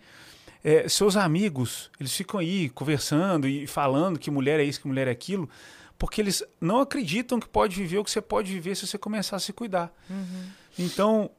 É, 0.65 0.89
Seus 0.89 1.17
amigos, 1.17 1.91
eles 2.01 2.13
ficam 2.15 2.41
aí 2.41 2.69
conversando 2.71 3.47
e 3.47 3.67
falando 3.67 4.19
que 4.19 4.31
mulher 4.31 4.59
é 4.59 4.65
isso, 4.65 4.81
que 4.81 4.89
mulher 4.89 5.07
é 5.07 5.11
aquilo, 5.11 5.49
porque 5.99 6.21
eles 6.21 6.43
não 6.61 6.81
acreditam 6.81 7.39
que 7.39 7.49
pode 7.49 7.77
viver 7.77 7.99
o 7.99 8.05
que 8.05 8.11
você 8.11 8.21
pode 8.21 8.53
viver 8.53 8.75
se 8.75 8.87
você 8.87 8.99
começar 8.99 9.37
a 9.37 9.39
se 9.39 9.53
cuidar. 9.53 9.93
Então, 10.79 11.31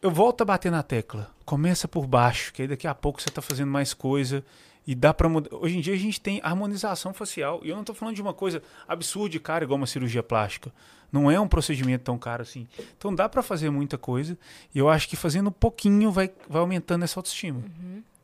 eu 0.00 0.10
volto 0.10 0.42
a 0.42 0.44
bater 0.44 0.70
na 0.70 0.82
tecla. 0.82 1.30
Começa 1.44 1.86
por 1.86 2.06
baixo, 2.06 2.52
que 2.52 2.62
aí 2.62 2.68
daqui 2.68 2.86
a 2.86 2.94
pouco 2.94 3.20
você 3.20 3.28
está 3.28 3.42
fazendo 3.42 3.70
mais 3.70 3.92
coisa 3.92 4.44
e 4.88 4.94
dá 4.94 5.12
para 5.12 5.28
mudar. 5.28 5.54
Hoje 5.54 5.76
em 5.76 5.82
dia 5.82 5.92
a 5.92 5.98
gente 5.98 6.18
tem 6.18 6.40
harmonização 6.42 7.12
facial. 7.12 7.60
E 7.62 7.68
eu 7.68 7.74
não 7.74 7.82
estou 7.82 7.94
falando 7.94 8.14
de 8.14 8.22
uma 8.22 8.32
coisa 8.32 8.62
absurda 8.88 9.36
e 9.36 9.38
cara 9.38 9.62
igual 9.62 9.76
uma 9.76 9.86
cirurgia 9.86 10.22
plástica. 10.22 10.72
Não 11.12 11.30
é 11.30 11.38
um 11.38 11.46
procedimento 11.46 12.04
tão 12.04 12.16
caro 12.16 12.40
assim. 12.40 12.66
Então 12.96 13.14
dá 13.14 13.28
para 13.28 13.42
fazer 13.42 13.68
muita 13.68 13.98
coisa. 13.98 14.38
E 14.74 14.78
eu 14.78 14.88
acho 14.88 15.06
que 15.06 15.14
fazendo 15.14 15.48
um 15.48 15.52
pouquinho 15.52 16.10
vai, 16.10 16.32
vai 16.48 16.62
aumentando 16.62 17.04
essa 17.04 17.18
autoestima. 17.18 17.62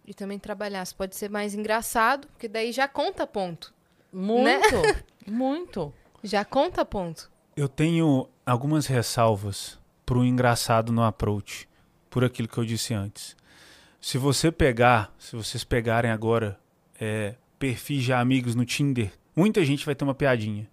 E 0.07 0.15
também 0.15 0.39
trabalhar. 0.39 0.86
Você 0.86 0.95
pode 0.95 1.15
ser 1.15 1.28
mais 1.28 1.55
engraçado, 1.55 2.27
porque 2.28 2.49
daí 2.49 2.73
já 2.73 2.89
conta 2.89 3.27
ponto. 3.27 3.74
Muito, 4.11 4.74
muito. 5.31 5.93
Já 6.23 6.47
conta 6.47 6.82
ponto. 6.82 7.31
Eu 7.55 7.69
tenho 7.69 8.27
algumas 8.47 8.86
ressalvas 8.86 9.78
pro 10.07 10.24
engraçado 10.24 10.91
no 10.95 11.03
approach, 11.03 11.69
por 12.09 12.24
aquilo 12.24 12.49
que 12.49 12.57
eu 12.57 12.65
disse 12.65 12.95
antes. 12.95 13.36
Se 14.05 14.19
você 14.19 14.53
pegar, 14.53 15.15
se 15.19 15.35
vocês 15.35 15.65
pegarem 15.65 16.11
agora 16.11 16.61
é, 17.01 17.37
perfis 17.59 18.05
de 18.05 18.13
amigos 18.13 18.55
no 18.55 18.63
Tinder, 18.63 19.11
muita 19.35 19.65
gente 19.65 19.87
vai 19.87 19.95
ter 19.95 20.05
uma 20.05 20.15
piadinha. 20.15 20.69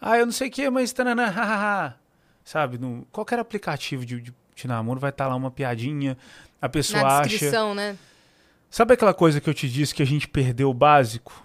Ah, 0.00 0.16
eu 0.16 0.24
não 0.24 0.32
sei 0.32 0.48
o 0.48 0.50
que, 0.50 0.70
mas 0.70 0.90
tananã, 0.90 1.26
hahaha. 1.28 1.98
Sabe, 2.42 2.78
no, 2.78 3.06
qualquer 3.12 3.38
aplicativo 3.38 4.06
de, 4.06 4.22
de, 4.22 4.34
de 4.54 4.66
namoro 4.66 4.98
vai 4.98 5.10
estar 5.10 5.28
lá 5.28 5.36
uma 5.36 5.50
piadinha, 5.50 6.16
a 6.58 6.66
pessoa 6.66 7.02
Na 7.02 7.18
acha... 7.18 7.28
descrição, 7.28 7.74
né? 7.74 7.94
Sabe 8.70 8.94
aquela 8.94 9.12
coisa 9.12 9.38
que 9.38 9.50
eu 9.50 9.54
te 9.54 9.68
disse 9.68 9.94
que 9.94 10.02
a 10.02 10.06
gente 10.06 10.26
perdeu 10.26 10.70
o 10.70 10.74
básico? 10.74 11.44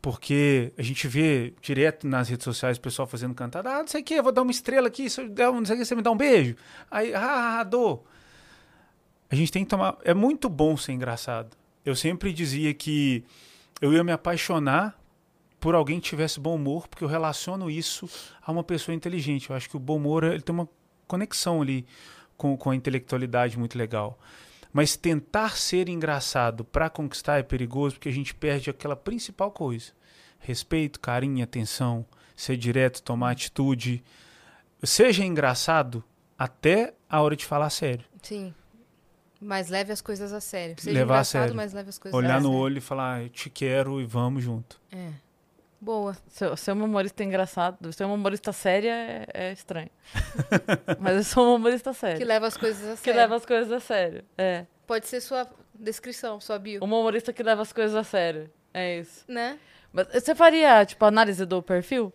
Porque 0.00 0.72
a 0.78 0.82
gente 0.84 1.08
vê 1.08 1.52
direto 1.60 2.06
nas 2.06 2.28
redes 2.28 2.44
sociais 2.44 2.76
o 2.76 2.80
pessoal 2.80 3.08
fazendo 3.08 3.34
cantada. 3.34 3.70
Ah, 3.70 3.80
não 3.80 3.88
sei 3.88 4.02
o 4.02 4.04
que, 4.04 4.14
eu 4.14 4.22
vou 4.22 4.30
dar 4.30 4.42
uma 4.42 4.52
estrela 4.52 4.86
aqui, 4.86 5.10
se 5.10 5.20
eu 5.20 5.28
der 5.28 5.50
não 5.50 5.64
sei 5.64 5.74
o 5.74 5.78
que, 5.80 5.84
você 5.84 5.96
me 5.96 6.02
dá 6.02 6.12
um 6.12 6.16
beijo. 6.16 6.54
Aí, 6.88 7.12
ah, 7.12 7.20
ah, 7.20 7.58
ah, 7.58 7.64
dou. 7.64 8.06
A 9.30 9.34
gente 9.34 9.52
tem 9.52 9.64
que 9.64 9.70
tomar. 9.70 9.98
É 10.04 10.14
muito 10.14 10.48
bom 10.48 10.76
ser 10.76 10.92
engraçado. 10.92 11.56
Eu 11.84 11.94
sempre 11.94 12.32
dizia 12.32 12.72
que 12.74 13.24
eu 13.80 13.92
ia 13.92 14.02
me 14.02 14.12
apaixonar 14.12 14.98
por 15.60 15.74
alguém 15.74 16.00
que 16.00 16.08
tivesse 16.08 16.38
bom 16.38 16.54
humor, 16.54 16.88
porque 16.88 17.02
eu 17.02 17.08
relaciono 17.08 17.70
isso 17.70 18.08
a 18.40 18.52
uma 18.52 18.62
pessoa 18.62 18.94
inteligente. 18.94 19.50
Eu 19.50 19.56
acho 19.56 19.68
que 19.68 19.76
o 19.76 19.80
bom 19.80 19.96
humor 19.96 20.24
ele 20.24 20.40
tem 20.40 20.54
uma 20.54 20.68
conexão 21.06 21.62
ali 21.62 21.86
com, 22.36 22.56
com 22.56 22.70
a 22.70 22.76
intelectualidade 22.76 23.58
muito 23.58 23.76
legal. 23.76 24.18
Mas 24.72 24.96
tentar 24.96 25.56
ser 25.56 25.88
engraçado 25.88 26.64
para 26.64 26.90
conquistar 26.90 27.38
é 27.38 27.42
perigoso 27.42 27.96
porque 27.96 28.08
a 28.08 28.12
gente 28.12 28.34
perde 28.34 28.70
aquela 28.70 28.96
principal 28.96 29.50
coisa: 29.50 29.92
respeito, 30.38 31.00
carinho, 31.00 31.42
atenção, 31.42 32.06
ser 32.36 32.56
direto, 32.56 33.02
tomar 33.02 33.32
atitude. 33.32 34.04
Seja 34.82 35.24
engraçado 35.24 36.04
até 36.38 36.94
a 37.08 37.20
hora 37.20 37.34
de 37.34 37.44
falar 37.44 37.70
sério. 37.70 38.04
Sim. 38.22 38.54
Mas 39.40 39.68
leve 39.68 39.92
as 39.92 40.00
coisas 40.00 40.32
a 40.32 40.40
sério. 40.40 40.74
Seja 40.78 40.98
Levar 40.98 41.14
a 41.14 41.16
engraçado, 41.16 41.40
sério. 41.42 41.54
mas 41.56 41.72
leve 41.72 41.88
as 41.90 41.98
coisas 41.98 42.14
a 42.14 42.16
Olhar 42.18 42.40
no 42.40 42.48
sério. 42.48 42.58
olho 42.60 42.78
e 42.78 42.80
falar, 42.80 43.14
"Ah, 43.16 43.22
eu 43.22 43.28
te 43.28 43.48
quero 43.48 44.00
e 44.00 44.04
vamos 44.04 44.42
junto. 44.42 44.80
É. 44.90 45.10
Boa. 45.80 46.16
Ser 46.56 46.72
um 46.72 46.84
humorista 46.84 47.22
engraçado, 47.22 47.92
ser 47.92 48.04
um 48.04 48.14
humorista 48.14 48.52
séria 48.52 48.90
é, 48.92 49.26
é 49.32 49.52
estranho. 49.52 49.90
Mas 50.98 51.16
eu 51.18 51.22
sou 51.24 51.46
um 51.46 51.54
humorista 51.54 51.92
sério. 51.92 52.18
Que 52.18 52.24
leva 52.24 52.48
as 52.48 52.56
coisas 52.56 52.84
a 52.84 52.92
que 52.96 53.04
sério. 53.04 53.20
leva 53.20 53.36
as 53.36 53.46
coisas 53.46 53.70
a 53.70 53.78
sério. 53.78 54.24
É. 54.36 54.66
Pode 54.88 55.06
ser 55.06 55.20
sua 55.20 55.46
descrição, 55.72 56.40
sua 56.40 56.58
bio. 56.58 56.80
Um 56.82 56.86
humorista 56.86 57.32
que 57.32 57.42
leva 57.44 57.62
as 57.62 57.72
coisas 57.72 57.94
a 57.94 58.02
sério. 58.02 58.50
É 58.74 58.98
isso. 58.98 59.24
Né? 59.28 59.56
Mas 59.92 60.08
você 60.12 60.34
faria, 60.34 60.84
tipo, 60.84 61.04
análise 61.04 61.46
do 61.46 61.62
perfil? 61.62 62.12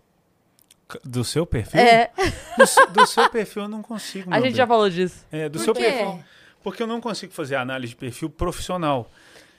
Do 1.06 1.24
seu 1.24 1.45
perfil? 1.45 1.80
É. 1.80 2.12
Do, 2.58 2.94
do 2.94 3.08
seu 3.08 3.30
perfil 3.30 3.64
eu 3.64 3.70
não 3.70 3.82
consigo. 3.82 4.30
A 4.34 4.41
gente 4.41 4.56
já 4.58 4.66
bem. 4.66 4.76
falou 4.76 4.90
disso. 4.90 5.26
É, 5.32 5.48
do 5.48 5.58
Por 5.58 5.64
seu 5.64 5.74
quê? 5.74 5.84
perfil. 5.84 6.24
Porque 6.64 6.81
eu 6.81 6.88
não 6.88 7.02
consigo 7.02 7.34
fazer 7.34 7.56
análise 7.56 7.91
de 7.91 7.98
perfil 7.98 8.30
profissional. 8.30 9.11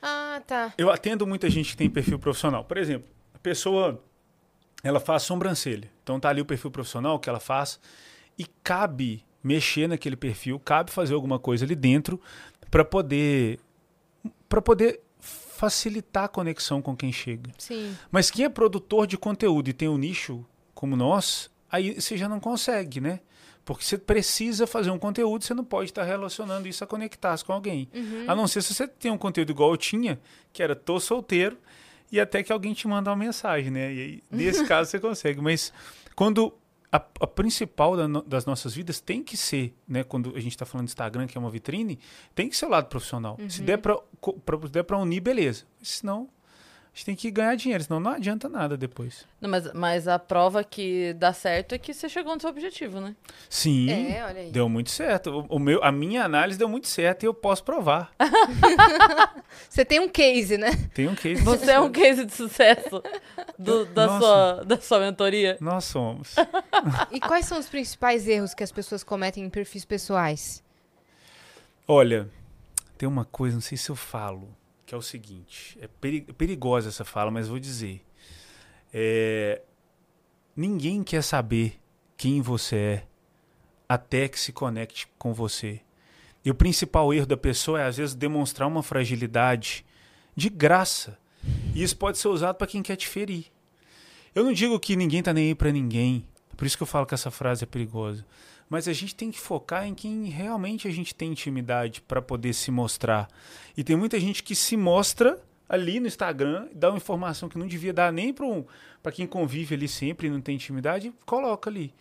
Ah, 0.03 0.41
tá. 0.47 0.73
Eu 0.77 0.91
atendo 0.91 1.27
muita 1.27 1.49
gente 1.49 1.71
que 1.71 1.77
tem 1.77 1.89
perfil 1.89 2.19
profissional. 2.19 2.65
Por 2.65 2.77
exemplo, 2.77 3.09
a 3.35 3.39
pessoa 3.39 4.03
ela 4.83 5.01
faz 5.01 5.23
sobrancelha. 5.23 5.91
Então 6.03 6.19
tá 6.19 6.29
ali 6.29 6.41
o 6.41 6.45
perfil 6.45 6.71
profissional 6.71 7.19
que 7.19 7.29
ela 7.29 7.41
faz 7.41 7.79
e 8.39 8.47
cabe 8.63 9.25
mexer 9.43 9.89
naquele 9.89 10.17
perfil, 10.17 10.59
cabe 10.59 10.91
fazer 10.91 11.15
alguma 11.15 11.39
coisa 11.39 11.65
ali 11.65 11.75
dentro 11.75 12.21
para 12.71 12.85
poder 12.85 13.59
para 14.49 14.61
poder 14.61 15.01
facilitar 15.21 16.25
a 16.25 16.29
conexão 16.29 16.83
com 16.83 16.97
quem 16.97 17.13
chega. 17.13 17.51
Sim. 17.59 17.97
Mas 18.11 18.31
quem 18.31 18.45
é 18.45 18.49
produtor 18.49 19.07
de 19.07 19.17
conteúdo 19.17 19.69
e 19.69 19.73
tem 19.73 19.89
um 19.89 19.97
nicho 19.97 20.45
como 20.75 20.97
nós, 20.97 21.51
aí 21.71 22.01
você 22.01 22.17
já 22.17 22.29
não 22.29 22.41
consegue, 22.41 23.01
né? 23.01 23.21
Porque 23.65 23.83
você 23.85 23.97
precisa 23.97 24.67
fazer 24.67 24.91
um 24.91 24.99
conteúdo, 24.99 25.43
você 25.45 25.55
não 25.55 25.65
pode 25.65 25.91
estar 25.91 26.03
relacionando 26.05 26.69
isso 26.69 26.85
a 26.85 26.87
conectar-se 26.87 27.45
com 27.45 27.53
alguém. 27.53 27.89
A 28.29 28.35
não 28.35 28.47
ser 28.47 28.63
se 28.63 28.75
você 28.75 28.87
tem 28.87 29.11
um 29.11 29.17
conteúdo 29.19 29.51
igual 29.51 29.71
eu 29.71 29.77
tinha, 29.77 30.21
que 30.53 30.63
era 30.63 30.77
tô 30.77 31.01
solteiro, 31.01 31.57
e 32.13 32.21
até 32.21 32.43
que 32.43 32.53
alguém 32.53 32.75
te 32.75 32.87
manda 32.87 33.11
uma 33.11 33.17
mensagem, 33.17 33.71
né? 33.71 33.93
E 33.93 34.01
aí, 34.01 34.23
nesse 34.31 34.65
caso 34.69 34.91
você 34.91 35.01
consegue. 35.01 35.41
Mas 35.41 35.73
quando 36.15 36.53
a, 36.93 36.97
a 36.99 37.27
principal 37.27 37.97
da 37.97 38.07
no- 38.07 38.23
das 38.23 38.45
nossas 38.47 38.75
vidas 38.75 39.01
tem 39.01 39.23
que 39.23 39.37
ser, 39.37 39.75
né? 39.89 40.05
Quando 40.05 40.31
a 40.37 40.41
gente 40.41 40.53
está 40.53 40.65
falando 40.67 40.87
de 40.87 40.91
Instagram, 40.91 41.27
que 41.27 41.37
é 41.37 41.41
uma 41.41 41.51
vitrine, 41.51 41.99
tem 42.35 42.49
que 42.49 42.57
ser 42.57 42.67
o 42.67 42.69
lado 42.69 42.87
profissional. 42.89 43.37
Se 43.49 43.63
der 43.63 43.79
para 43.79 43.99
der 44.71 44.85
para 44.85 44.99
unir, 44.99 45.21
beleza. 45.21 45.65
Senão, 45.83 46.29
a 46.95 46.97
gente 46.97 47.07
tem 47.07 47.17
que 47.17 47.29
ganhar 47.29 47.57
dinheiro, 47.57 47.83
senão 47.83 47.99
não 47.99 48.13
adianta 48.13 48.49
nada 48.49 48.77
depois. 48.77 49.27
Não, 49.41 49.51
mas, 49.51 49.73
mas 49.73 50.07
a 50.07 50.17
prova 50.17 50.63
que 50.63 51.13
dá 51.15 51.33
certo 51.33 51.75
é 51.75 51.79
que 51.79 51.93
você 51.93 52.09
chegou 52.09 52.33
no 52.37 52.41
seu 52.41 52.49
objetivo, 52.49 53.01
né? 53.01 53.17
Sim, 53.51 53.91
É, 53.91 54.25
olha 54.25 54.41
aí. 54.43 54.51
deu 54.53 54.69
muito 54.69 54.91
certo. 54.91 55.31
O, 55.51 55.57
o 55.57 55.59
meu, 55.59 55.83
a 55.83 55.91
minha 55.91 56.25
análise 56.25 56.57
deu 56.57 56.69
muito 56.69 56.87
certo 56.87 57.25
e 57.25 57.27
eu 57.27 57.35
posso 57.35 57.65
provar. 57.65 58.13
Você 59.69 59.85
tem 59.85 59.99
um 59.99 60.09
case, 60.09 60.57
né? 60.57 60.71
Tem 60.95 61.09
um 61.09 61.15
case. 61.17 61.43
Você 61.43 61.71
é 61.73 61.81
um 61.81 61.91
case 61.91 62.25
de 62.25 62.33
sucesso 62.33 63.03
do- 63.59 63.87
da, 63.87 64.07
Nossa. 64.07 64.21
sua, 64.21 64.65
da 64.65 64.81
sua 64.81 65.01
mentoria. 65.01 65.57
Nós 65.61 65.85
somos. 65.85 66.35
E 67.11 67.19
quais 67.21 67.47
são 67.47 67.59
os 67.59 67.67
principais 67.67 68.29
erros 68.29 68.55
que 68.55 68.63
as 68.63 68.71
pessoas 68.71 69.03
cometem 69.03 69.43
em 69.45 69.51
perfis 69.51 69.85
pessoais? 69.85 70.63
Olha, 71.89 72.29
tem 72.97 73.09
uma 73.09 73.25
coisa, 73.25 73.55
não 73.57 73.61
sei 73.63 73.77
se 73.77 73.91
eu 73.91 73.97
falo, 73.97 74.49
é 74.95 74.99
o 74.99 75.03
seguinte: 75.03 75.77
é 75.81 75.89
peri- 75.89 76.23
perigosa 76.23 76.89
essa 76.89 77.05
fala, 77.05 77.31
mas 77.31 77.49
vou 77.49 77.59
dizer. 77.59 78.05
É, 78.93 79.63
ninguém 80.57 81.03
quer 81.03 81.23
saber 81.23 81.79
quem 82.17 82.41
você 82.41 82.77
é 82.77 83.07
até 83.89 84.29
que 84.29 84.39
se 84.39 84.53
conecte 84.53 85.09
com 85.19 85.35
você. 85.35 85.81
E 86.45 86.51
o 86.51 86.55
principal 86.55 87.13
erro 87.13 87.27
da 87.27 87.37
pessoa 87.37 87.81
é, 87.81 87.87
às 87.87 87.97
vezes, 87.97 88.15
demonstrar 88.15 88.69
uma 88.69 88.83
fragilidade 88.83 89.85
de 90.37 90.49
graça. 90.49 91.19
E 91.75 91.83
isso 91.83 91.97
pode 91.97 92.19
ser 92.19 92.29
usado 92.29 92.57
para 92.57 92.67
quem 92.67 92.83
quer 92.83 92.97
te 92.97 93.09
ferir. 93.09 93.47
Eu 94.35 94.45
não 94.45 94.53
digo 94.53 94.79
que 94.79 94.97
ninguém 94.97 95.23
tá 95.23 95.33
nem 95.33 95.49
aí 95.49 95.55
pra 95.55 95.71
ninguém. 95.73 96.27
Por 96.57 96.67
isso 96.67 96.77
que 96.77 96.83
eu 96.83 96.87
falo 96.87 97.07
que 97.07 97.15
essa 97.15 97.31
frase 97.31 97.65
é 97.65 97.67
perigosa. 97.67 98.25
Mas 98.69 98.89
a 98.89 98.93
gente 98.93 99.15
tem 99.15 99.31
que 99.31 99.39
focar 99.39 99.87
em 99.87 99.95
quem 99.95 100.25
realmente 100.25 100.89
a 100.89 100.91
gente 100.91 101.15
tem 101.15 101.33
intimidade 101.33 102.01
para 102.01 102.23
poder 102.23 102.53
se 102.53 102.71
mostrar. 102.71 103.29
E 103.77 103.85
tem 103.85 103.97
muita 103.97 104.19
gente 104.19 104.43
que 104.43 104.55
se 104.55 104.77
mostra 104.77 105.41
ali 105.69 106.01
no 106.01 106.07
Instagram, 106.07 106.69
dá 106.75 106.91
uma 106.91 106.97
informação 106.97 107.49
que 107.49 107.59
não 107.59 107.67
devia 107.67 107.93
dar 107.93 108.13
nem 108.13 108.33
para 108.33 108.47
um, 108.47 108.65
quem 109.13 109.27
convive 109.27 109.75
ali 109.75 109.89
sempre 109.89 110.27
e 110.27 110.31
não 110.31 110.41
tem 110.41 110.55
intimidade, 110.55 111.13
coloca 111.27 111.69
ali. 111.69 111.95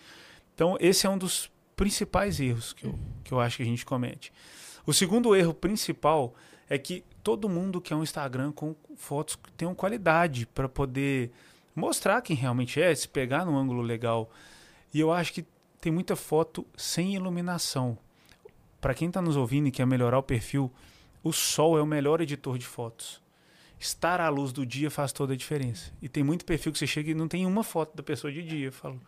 Então, 0.54 0.78
esse 0.80 1.06
é 1.06 1.10
um 1.10 1.18
dos 1.18 1.50
principais 1.76 2.40
erros 2.40 2.74
que 2.74 2.86
eu, 2.86 2.98
que 3.24 3.32
eu 3.34 3.40
acho 3.40 3.58
que 3.58 3.64
a 3.64 3.66
gente 3.66 3.86
comete. 3.86 4.32
O 4.86 4.94
segundo 4.94 5.36
erro 5.36 5.54
principal 5.54 6.36
é 6.70 6.78
que 6.78 7.04
todo 7.24 7.50
mundo 7.50 7.82
quer 7.82 7.96
um 7.96 8.04
Instagram 8.04 8.52
com 8.52 8.76
fotos 8.96 9.36
que 9.36 9.52
tenham 9.54 9.74
qualidade 9.74 10.46
para 10.46 10.68
poder 10.68 11.32
mostrar 11.76 12.22
quem 12.22 12.36
realmente 12.36 12.82
é, 12.82 12.94
se 12.94 13.08
pegar 13.08 13.46
num 13.46 13.58
ângulo 13.58 13.82
legal. 13.82 14.30
E 14.94 15.00
eu 15.00 15.12
acho 15.12 15.34
que 15.34 15.46
tem 15.84 15.92
muita 15.92 16.16
foto 16.16 16.66
sem 16.78 17.14
iluminação. 17.14 17.98
Para 18.80 18.94
quem 18.94 19.10
está 19.10 19.22
nos 19.22 19.36
ouvindo 19.36 19.68
e 19.68 19.72
quer 19.72 19.86
melhorar 19.86 20.18
o 20.18 20.24
perfil, 20.24 20.72
o 21.22 21.34
sol 21.34 21.78
é 21.78 21.82
o 21.82 21.86
melhor 21.86 22.22
editor 22.22 22.58
de 22.58 22.66
fotos. 22.66 23.22
Estar 23.78 24.22
à 24.22 24.30
luz 24.30 24.54
do 24.54 24.66
dia 24.66 24.90
faz 24.90 25.12
toda 25.12 25.34
a 25.34 25.36
diferença. 25.36 25.92
E 26.02 26.08
tem 26.08 26.24
muito 26.24 26.46
perfil 26.46 26.72
que 26.72 26.80
você 26.80 26.88
chega 26.88 27.12
e 27.12 27.14
não 27.14 27.28
tem 27.28 27.46
uma 27.46 27.66
foto 27.66 27.98
da 27.98 28.02
pessoa 28.02 28.32
de 28.32 28.42
dia. 28.42 28.68
Eu 28.68 28.72
falo, 28.72 29.02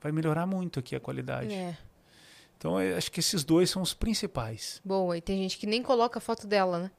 vai 0.00 0.10
melhorar 0.10 0.46
muito 0.46 0.80
aqui 0.80 0.96
a 0.96 1.00
qualidade. 1.00 1.52
É. 1.52 1.76
Então, 2.56 2.78
acho 2.78 3.12
que 3.12 3.20
esses 3.20 3.44
dois 3.44 3.68
são 3.68 3.82
os 3.82 3.92
principais. 3.92 4.80
Boa, 4.82 5.18
e 5.18 5.20
tem 5.20 5.36
gente 5.42 5.58
que 5.58 5.66
nem 5.66 5.82
coloca 5.82 6.16
a 6.18 6.22
foto 6.22 6.46
dela, 6.46 6.78
né? 6.78 6.90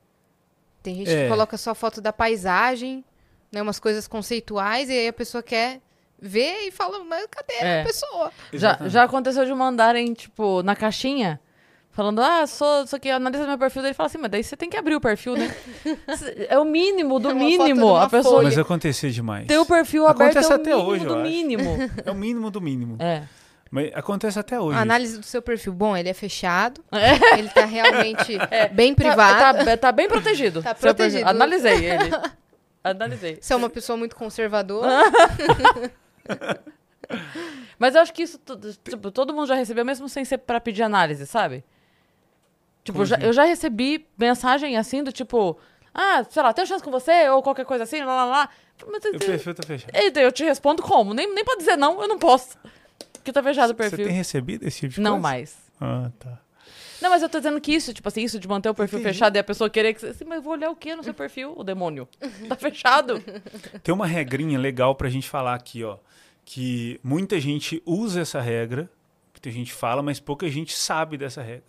Tem 0.84 0.94
gente 0.94 1.10
É. 1.10 1.24
que 1.24 1.30
coloca 1.30 1.58
só 1.58 1.72
a 1.72 1.76
foto 1.76 2.00
da 2.00 2.14
paisagem, 2.14 3.04
né? 3.52 3.64
Umas 3.64 3.80
coisas 3.80 4.08
conceituais, 4.08 4.90
e 4.90 4.92
aí 4.92 5.08
a 5.08 5.14
pessoa 5.14 5.42
quer 5.42 5.82
ver 6.26 6.68
e 6.68 6.72
fala, 6.72 7.04
mas 7.04 7.26
cadê 7.30 7.54
É. 7.66 7.82
a 7.82 7.86
pessoa? 7.86 8.32
Já, 8.54 8.78
já 8.88 9.04
aconteceu 9.04 9.46
de 9.46 9.54
mandarem, 9.54 10.14
tipo, 10.14 10.64
na 10.64 10.76
caixinha, 10.76 11.40
falando, 11.92 12.22
ah, 12.22 12.48
sou 12.48 12.84
isso 12.86 12.96
aqui, 12.96 13.10
analisa 13.10 13.46
meu 13.46 13.58
perfil. 13.58 13.82
Daí 13.82 13.90
ele 13.90 13.96
fala 13.96 14.08
assim, 14.08 14.18
mas 14.18 14.32
daí 14.32 14.44
você 14.44 14.56
tem 14.56 14.70
que 14.70 14.78
abrir 14.78 14.96
o 14.96 15.02
perfil, 15.02 15.36
né? 15.36 15.54
é 16.50 16.58
o 16.58 16.66
mínimo 16.66 17.20
do 17.20 17.32
É 17.32 17.34
mínimo. 17.34 17.96
A 17.98 18.10
pessoa 18.10 18.36
folha. 18.36 18.46
Mas 18.48 18.58
acontecia 18.58 19.12
demais. 19.12 19.46
ter 19.48 19.58
o 19.58 19.66
perfil 19.66 20.08
aberto 20.08 20.38
Acontece 20.38 20.52
é 20.52 20.56
o 20.56 20.60
até 20.60 20.70
mínimo 20.72 20.90
hoje, 20.90 21.06
do 21.06 21.16
mínimo. 21.18 21.78
É 22.06 22.12
o 22.12 22.16
mínimo 22.16 22.50
do 22.50 22.62
mínimo. 22.62 22.96
É. 23.00 23.24
Mas 23.70 23.92
acontece 23.96 24.38
até 24.40 24.60
hoje. 24.60 24.78
A 24.78 24.82
análise 24.82 25.18
do 25.18 25.26
seu 25.26 25.42
perfil, 25.42 25.74
bom, 25.74 25.98
ele 25.98 26.08
é 26.08 26.14
fechado, 26.14 26.84
É. 26.92 27.40
ele 27.40 27.50
tá 27.50 27.66
realmente 27.66 28.38
bem 28.72 28.94
privado. 28.94 29.40
Tá, 29.58 29.66
tá- 29.66 29.78
tá 29.78 29.92
bem 29.92 30.08
protegido. 30.08 30.62
Tá 30.62 30.74
protegido. 30.76 31.28
Analisei 31.28 31.84
ele. 31.86 32.12
Analisei. 32.84 33.38
Você 33.42 33.52
é 33.54 33.56
uma 33.56 33.70
pessoa 33.70 33.98
muito 33.98 34.16
conservadora. 34.16 34.88
Mas 37.78 37.96
eu 37.96 38.02
acho 38.02 38.14
que 38.14 38.24
isso, 38.24 38.38
tudo- 38.40 38.74
tipo, 38.76 39.12
todo 39.12 39.34
mundo 39.34 39.48
já 39.48 39.56
recebeu, 39.56 39.84
mesmo 39.86 40.08
sem 40.08 40.24
ser 40.24 40.38
pra 40.40 40.60
pedir 40.60 40.84
análise, 40.84 41.26
sabe? 41.28 41.64
Tipo, 42.84 42.98
Como 43.00 43.06
já- 43.06 43.18
eu 43.18 43.34
já 43.34 43.44
recebi 43.44 44.08
mensagem 44.18 44.78
assim 44.78 45.04
do 45.04 45.12
tipo, 45.12 45.58
ah, 45.94 46.24
sei 46.30 46.42
lá, 46.44 46.54
tenho 46.54 46.68
chance 46.68 46.84
com 46.84 46.92
você, 46.92 47.30
ou 47.30 47.42
qualquer 47.42 47.66
coisa 47.66 47.84
assim, 47.84 48.00
lá, 48.02 48.16
lá, 48.16 48.26
lá. 48.26 48.50
Mas, 48.88 49.02
tá 49.04 49.64
fechado. 49.66 49.92
Eita, 49.96 50.20
eu 50.20 50.32
te 50.32 50.44
respondo 50.44 50.82
como? 50.82 51.14
Nem, 51.14 51.34
nem 51.34 51.44
pode 51.46 51.60
dizer 51.60 51.76
não, 51.78 52.02
eu 52.02 52.08
não 52.08 52.18
posso. 52.18 52.58
Porque 53.14 53.32
tá 53.32 53.42
fechado 53.44 53.72
o 53.72 53.74
Você 53.74 53.90
perfil. 53.90 54.06
tem 54.08 54.16
recebido 54.16 54.68
esse 54.68 54.82
tipo 54.82 54.96
de 54.96 55.02
Não 55.02 55.12
coisa? 55.14 55.22
mais. 55.22 55.58
Ah, 55.80 56.12
tá. 56.20 56.40
Não, 57.02 57.10
mas 57.10 57.22
eu 57.22 57.30
tô 57.30 57.38
dizendo 57.38 57.60
que 57.60 57.74
isso, 57.74 57.94
tipo 57.94 58.08
assim, 58.08 58.24
isso 58.24 58.40
de 58.40 58.48
manter 58.48 58.70
o 58.70 58.74
perfil 58.74 59.00
Entendi. 59.00 59.14
fechado 59.14 59.36
e 59.36 59.40
a 59.40 59.44
pessoa 59.44 59.70
querer 59.70 59.94
que 59.94 60.00
você. 60.02 60.08
Assim, 60.08 60.24
mas 60.26 60.38
eu 60.38 60.42
vou 60.42 60.54
olhar 60.54 60.70
o 60.70 60.76
que 60.76 60.96
no 60.96 61.04
seu 61.04 61.14
perfil, 61.14 61.54
o 61.56 61.64
demônio? 61.64 62.08
Tá 62.50 62.56
fechado. 62.56 63.22
Tem 63.84 63.94
uma 63.94 64.08
regrinha 64.08 64.58
legal 64.58 64.96
pra 64.96 65.10
gente 65.10 65.30
falar 65.30 65.54
aqui, 65.54 65.84
ó. 65.84 65.98
Que 66.46 67.00
muita 67.04 67.40
gente 67.40 67.82
usa 67.86 68.22
essa 68.22 68.42
regra, 68.42 68.90
muita 69.34 69.50
gente 69.52 69.72
fala, 69.74 70.02
mas 70.04 70.20
pouca 70.20 70.50
gente 70.50 70.76
sabe 70.76 71.18
dessa 71.18 71.42
regra. 71.42 71.64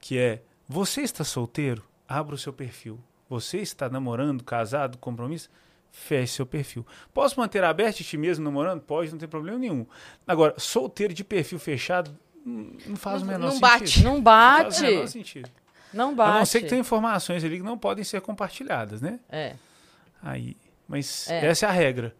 Que 0.00 0.18
é, 0.18 0.42
você 0.68 1.02
está 1.02 1.24
solteiro? 1.24 1.84
Abra 2.08 2.34
o 2.34 2.38
seu 2.38 2.52
perfil. 2.52 2.98
Você 3.28 3.58
está 3.58 3.88
namorando, 3.88 4.44
casado, 4.44 4.96
compromisso? 4.98 5.48
Feche 5.90 6.34
seu 6.34 6.46
perfil. 6.46 6.86
Posso 7.12 7.40
manter 7.40 7.64
aberto 7.64 8.00
este 8.00 8.16
mesmo 8.16 8.44
namorando? 8.44 8.80
Pode, 8.82 9.10
não 9.10 9.18
tem 9.18 9.28
problema 9.28 9.58
nenhum. 9.58 9.86
Agora, 10.26 10.54
solteiro 10.58 11.12
de 11.12 11.24
perfil 11.24 11.58
fechado, 11.58 12.16
não 12.44 12.94
faz 12.96 13.22
Não- 13.22 13.28
o 13.28 13.32
menor 13.32 13.46
não 13.46 13.50
sentido. 13.52 13.60
bate. 13.68 14.02
Não 14.04 14.14
Não 14.14 14.22
bate. 14.22 14.62
faz 14.64 14.78
o 14.78 14.82
menor 14.94 15.06
sentido. 15.08 15.50
Não 15.92 16.10
A 16.10 16.14
bate. 16.14 16.38
não 16.38 16.46
ser 16.46 16.60
que 16.60 16.68
tenha 16.68 16.80
informações 16.80 17.42
ali 17.42 17.56
que 17.56 17.62
não 17.62 17.78
podem 17.78 18.04
ser 18.04 18.20
compartilhadas, 18.20 19.00
né? 19.00 19.18
É. 19.28 19.54
Aí, 20.22 20.56
mas 20.86 21.28
É. 21.30 21.46
essa 21.46 21.66
é 21.66 21.68
a 21.68 21.72
regra. 21.72 22.14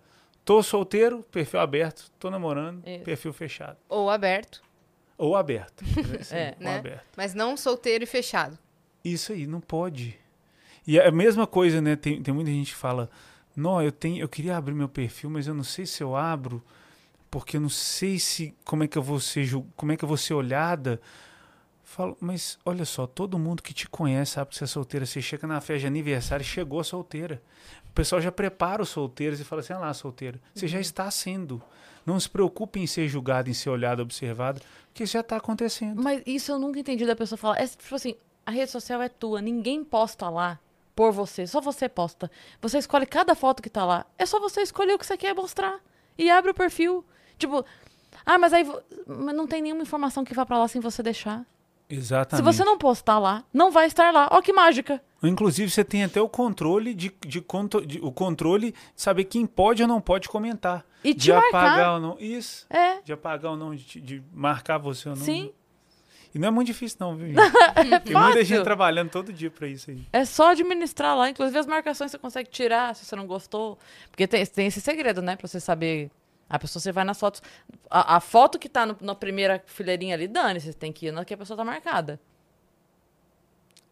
Tô 0.47 0.63
solteiro, 0.63 1.23
perfil 1.31 1.61
aberto. 1.61 2.11
Tô 2.19 2.31
namorando, 2.31 2.83
Isso. 2.87 3.05
perfil 3.05 3.33
fechado. 3.35 3.77
Ou 3.89 4.09
aberto, 4.09 4.63
Ou 5.19 5.35
aberto. 5.37 5.85
É. 6.33 6.55
ou 6.59 6.65
Né? 6.65 6.79
aberto. 6.79 7.05
mas 7.17 7.35
não 7.35 7.57
solteiro 7.57 8.05
e 8.05 8.07
fechado. 8.07 8.57
Isso 9.05 9.33
aí, 9.33 9.47
não 9.47 9.61
pode. 9.61 10.17
E 10.87 10.99
é 10.99 11.09
a 11.09 11.11
mesma 11.13 11.47
coisa, 11.49 11.81
né? 11.83 11.97
Tem, 11.97 12.23
tem 12.23 12.33
muita 12.33 12.51
gente 12.51 12.71
que 12.73 12.79
fala, 12.79 13.11
não, 13.57 13.83
eu 13.83 13.91
tenho, 13.91 14.19
eu 14.23 14.29
queria 14.29 14.57
abrir 14.57 14.73
meu 14.75 14.89
perfil, 14.89 15.29
mas 15.29 15.47
eu 15.49 15.53
não 15.55 15.65
sei 15.65 15.85
se 15.85 16.01
eu 16.03 16.15
abro, 16.15 16.63
porque 17.31 17.57
eu 17.57 17.61
não 17.61 17.69
sei 17.69 18.19
se 18.21 18.55
como 18.65 18.85
é 18.85 18.89
que 18.89 18.97
eu 18.97 19.03
vou 19.03 19.19
ser, 19.19 19.49
como 19.77 19.91
é 19.93 19.97
que 19.97 20.05
eu 20.05 20.09
vou 20.09 20.17
ser 20.17 20.35
olhada. 20.35 21.01
Falo, 21.83 22.17
mas 22.21 22.57
olha 22.65 22.85
só, 22.85 23.05
todo 23.07 23.37
mundo 23.39 23.63
que 23.65 23.75
te 23.75 23.89
conhece 23.89 24.33
sabe 24.33 24.51
que 24.51 24.57
você 24.57 24.65
é 24.65 24.67
solteira. 24.69 25.05
Você 25.07 25.21
chega 25.21 25.45
na 25.47 25.61
festa 25.61 25.81
de 25.81 25.87
aniversário 25.89 26.43
e 26.43 26.47
chegou 26.47 26.83
solteira. 26.85 27.43
O 27.97 28.03
pessoal 28.05 28.21
já 28.21 28.31
prepara 28.31 28.83
os 28.83 28.91
solteiros 28.91 29.41
e 29.41 29.45
fala 29.45 29.61
assim: 29.61 29.73
ah 29.73 29.79
lá, 29.79 29.95
solteira. 29.95 30.39
Você 30.55 30.69
já 30.69 30.79
está 30.79 31.11
sendo. 31.11 31.63
Não 32.05 32.21
se 32.21 32.29
preocupe 32.29 32.79
em 32.79 32.87
ser 32.87 33.09
julgado, 33.09 33.49
em 33.49 33.55
ser 33.55 33.71
olhado, 33.71 34.03
observado, 34.03 34.61
porque 34.89 35.05
isso 35.05 35.15
já 35.15 35.21
está 35.21 35.39
acontecendo. 35.39 36.03
Mas 36.03 36.23
isso 36.27 36.53
eu 36.53 36.59
nunca 36.59 36.79
entendi 36.79 37.07
da 37.07 37.17
pessoa 37.17 37.39
falar. 37.39 37.59
É 37.59 37.67
tipo 37.67 37.95
assim, 37.95 38.15
a 38.45 38.51
rede 38.51 38.71
social 38.71 39.01
é 39.01 39.09
tua, 39.09 39.41
ninguém 39.41 39.83
posta 39.83 40.29
lá 40.29 40.61
por 40.95 41.11
você, 41.11 41.47
só 41.47 41.59
você 41.59 41.89
posta. 41.89 42.31
Você 42.61 42.77
escolhe 42.77 43.07
cada 43.07 43.35
foto 43.35 43.63
que 43.63 43.71
tá 43.71 43.83
lá. 43.87 44.05
É 44.19 44.27
só 44.27 44.39
você 44.39 44.61
escolher 44.61 44.93
o 44.93 44.99
que 44.99 45.07
você 45.07 45.17
quer 45.17 45.35
mostrar 45.35 45.81
e 46.19 46.29
abre 46.29 46.51
o 46.51 46.55
perfil. 46.55 47.03
Tipo, 47.39 47.65
ah, 48.27 48.37
mas 48.37 48.53
aí 48.53 48.71
mas 49.07 49.35
não 49.35 49.47
tem 49.47 49.63
nenhuma 49.63 49.83
informação 49.83 50.23
que 50.23 50.35
vá 50.35 50.45
pra 50.45 50.59
lá 50.59 50.69
sem 50.69 50.83
você 50.83 51.03
deixar. 51.03 51.47
Exatamente. 51.89 52.37
Se 52.37 52.43
você 52.43 52.63
não 52.63 52.77
postar 52.77 53.19
lá, 53.19 53.43
não 53.55 53.71
vai 53.71 53.87
estar 53.87 54.13
lá. 54.13 54.29
Ó 54.33 54.43
que 54.43 54.53
mágica. 54.53 55.03
Inclusive, 55.23 55.71
você 55.71 55.83
tem 55.83 56.05
até 56.05 56.21
o 56.21 56.29
controle 56.29 56.95
de, 56.95 57.13
de, 57.27 57.41
de- 57.87 58.01
o 58.03 58.13
controle 58.13 58.73
de 58.73 58.79
saber 58.95 59.25
quem 59.25 59.47
pode 59.47 59.83
ou 59.83 59.89
não 59.89 60.01
pode 60.01 60.29
comentar. 60.29 60.85
E 61.03 61.15
de 61.15 61.33
marcar. 61.33 61.49
apagar 61.49 61.95
ou 61.95 62.01
não. 62.01 62.17
Isso. 62.21 62.67
É. 62.69 63.01
De 63.03 63.13
apagar 63.13 63.53
ou 63.53 63.57
não, 63.57 63.75
de, 63.75 64.01
de 64.01 64.23
marcar 64.33 64.79
você 64.79 65.09
ou 65.09 65.17
não. 65.17 65.25
Sim. 65.25 65.53
E 66.35 66.39
não 66.39 66.49
é 66.49 66.51
muito 66.51 66.67
difícil, 66.67 66.99
não, 67.01 67.17
viu, 67.17 67.29
gente? 67.33 68.01
Tem 68.05 68.15
muita 68.15 68.45
gente 68.45 68.63
trabalhando 68.63 69.09
todo 69.11 69.33
dia 69.33 69.51
pra 69.51 69.67
isso 69.67 69.91
aí. 69.91 70.07
É 70.13 70.25
só 70.27 70.51
administrar 70.51 71.17
lá. 71.17 71.31
Inclusive 71.31 71.59
as 71.59 71.67
marcações 71.67 72.11
você 72.11 72.19
consegue 72.19 72.51
tirar 72.51 72.95
se 72.95 73.07
você 73.07 73.17
não 73.17 73.27
gostou. 73.27 73.79
Porque 74.11 74.27
tem, 74.27 74.45
tem 74.45 74.67
esse 74.67 74.81
segredo, 74.83 75.23
né? 75.23 75.35
Pra 75.35 75.49
você 75.49 75.59
saber. 75.59 76.11
A 76.49 76.59
pessoa, 76.61 76.81
você 76.81 76.93
vai 76.93 77.03
nas 77.05 77.19
fotos. 77.19 77.43
A, 77.91 78.17
a 78.17 78.21
foto 78.21 78.57
que 78.59 78.69
tá 78.69 78.85
no- 78.87 78.97
na 79.01 79.15
primeira 79.17 79.61
fileirinha 79.67 80.15
ali, 80.15 80.29
dane, 80.29 80.61
você 80.61 80.73
tem 80.73 80.93
que 80.93 81.07
ir 81.07 81.11
na 81.13 81.25
que 81.25 81.35
a 81.35 81.37
pessoa 81.37 81.57
tá 81.57 81.65
marcada. 81.65 82.21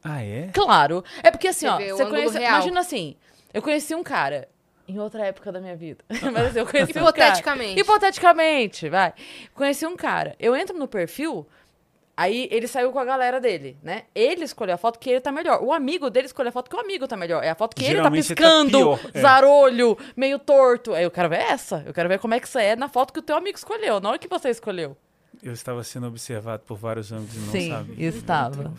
Ah, 0.05 0.23
é? 0.23 0.51
Claro. 0.53 1.03
É 1.23 1.31
porque 1.31 1.49
assim, 1.49 1.67
Você 1.67 1.93
ó, 1.93 1.97
você 1.97 2.07
conhece. 2.07 2.39
real. 2.39 2.53
Imagina 2.53 2.81
assim, 2.81 3.17
eu 3.55 3.63
conheci 3.63 3.95
um 3.95 4.03
cara 4.03 4.47
em 4.87 4.99
outra 4.99 5.25
época 5.27 5.51
da 5.51 5.59
minha 5.61 5.75
vida. 5.75 6.05
Mas 6.31 6.49
assim, 6.49 6.59
eu 6.59 6.67
conheci 6.67 6.91
um 6.91 6.95
cara. 6.95 7.09
Hipoteticamente. 7.09 7.81
Hipoteticamente, 7.81 8.89
vai. 8.91 9.15
Conheci 9.55 9.87
um 9.87 9.97
cara. 9.97 10.37
Eu 10.39 10.55
entro 10.55 10.77
no 10.79 10.87
perfil, 10.87 11.47
aí 12.15 12.49
ele 12.53 12.67
saiu 12.69 12.93
com 12.93 12.99
a 12.99 13.05
galera 13.05 13.41
dele, 13.41 13.79
né? 13.83 14.03
Ele 14.15 14.45
escolheu 14.45 14.75
a 14.75 14.79
foto 14.79 14.99
que 14.99 15.09
ele 15.09 15.21
tá 15.23 15.33
melhor. 15.33 15.63
O 15.63 15.73
amigo 15.73 16.11
dele 16.11 16.27
escolheu 16.27 16.51
a 16.51 16.53
foto 16.53 16.69
que 16.69 16.77
o 16.77 16.81
amigo 16.81 17.09
tá 17.09 17.17
melhor. 17.17 17.43
É 17.43 17.49
a 17.49 17.55
foto 17.55 17.75
que 17.75 17.83
Geralmente 17.85 18.33
ele 18.33 18.35
tá 18.37 18.43
tá 18.43 18.51
piscando, 18.51 18.79
pior, 18.99 19.01
é. 19.15 19.21
zarolho, 19.21 19.97
meio 20.15 20.39
torto. 20.39 20.93
Aí 20.93 21.05
eu 21.05 21.11
quero 21.11 21.31
ver 21.31 21.41
essa. 21.41 21.83
Eu 21.87 21.95
quero 21.95 22.11
ver 22.11 22.19
como 22.19 22.35
é 22.35 22.41
que 22.41 22.49
você 22.49 22.61
é 22.61 22.77
na 22.77 22.91
foto 22.91 23.11
que 23.11 23.21
o 23.21 23.23
teu 23.23 23.37
amigo 23.37 23.57
escolheu, 23.57 24.01
não 24.01 24.13
a 24.13 24.19
que 24.19 24.29
você 24.29 24.51
escolheu. 24.51 24.95
Eu 25.43 25.53
estava 25.53 25.83
sendo 25.83 26.07
observado 26.07 26.63
por 26.67 26.77
vários 26.77 27.11
ângulos 27.13 27.35
e 27.35 27.39
não 27.39 27.53
Sim, 27.53 27.71
sabia. 27.71 28.09
estava. 28.09 28.73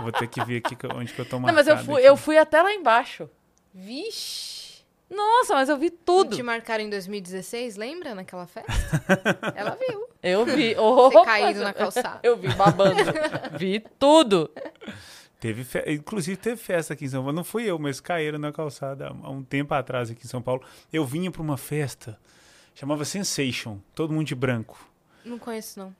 Vou 0.00 0.12
ter 0.12 0.26
que 0.28 0.44
ver 0.44 0.58
aqui 0.64 0.76
onde 0.94 1.12
que 1.12 1.18
eu 1.20 1.24
tô 1.24 1.36
Não, 1.36 1.42
marcado. 1.42 1.56
mas 1.68 1.78
eu 1.78 1.84
fui, 1.84 1.94
aqui. 2.00 2.08
eu 2.08 2.16
fui 2.16 2.38
até 2.38 2.62
lá 2.62 2.72
embaixo. 2.72 3.28
Vixe! 3.74 4.84
Nossa, 5.10 5.54
mas 5.54 5.68
eu 5.70 5.78
vi 5.78 5.88
tudo. 5.90 6.36
Te 6.36 6.42
marcaram 6.42 6.84
em 6.84 6.90
2016, 6.90 7.76
lembra? 7.76 8.14
Naquela 8.14 8.46
festa? 8.46 8.70
Ela 9.56 9.76
viu. 9.88 10.06
Eu 10.22 10.44
vi. 10.44 10.76
Opa, 10.78 11.24
caído 11.24 11.60
na 11.60 11.72
calçada. 11.72 12.20
Eu 12.22 12.36
vi 12.36 12.48
babando. 12.54 12.94
vi 13.58 13.80
tudo. 13.98 14.50
Teve 15.40 15.64
fe- 15.64 15.84
Inclusive 15.86 16.36
teve 16.36 16.56
festa 16.56 16.92
aqui 16.92 17.06
em 17.06 17.08
São 17.08 17.22
Paulo. 17.22 17.34
Não 17.34 17.44
fui 17.44 17.64
eu, 17.64 17.78
mas 17.78 18.00
caíram 18.00 18.38
na 18.38 18.52
calçada 18.52 19.08
há 19.22 19.30
um 19.30 19.42
tempo 19.42 19.72
atrás 19.72 20.10
aqui 20.10 20.24
em 20.26 20.28
São 20.28 20.42
Paulo. 20.42 20.62
Eu 20.92 21.06
vinha 21.06 21.30
para 21.30 21.40
uma 21.40 21.56
festa, 21.56 22.18
chamava 22.74 23.04
Sensation, 23.04 23.78
todo 23.94 24.12
mundo 24.12 24.26
de 24.26 24.34
branco. 24.34 24.78
Não 25.24 25.38
conheço, 25.38 25.78
não. 25.78 25.94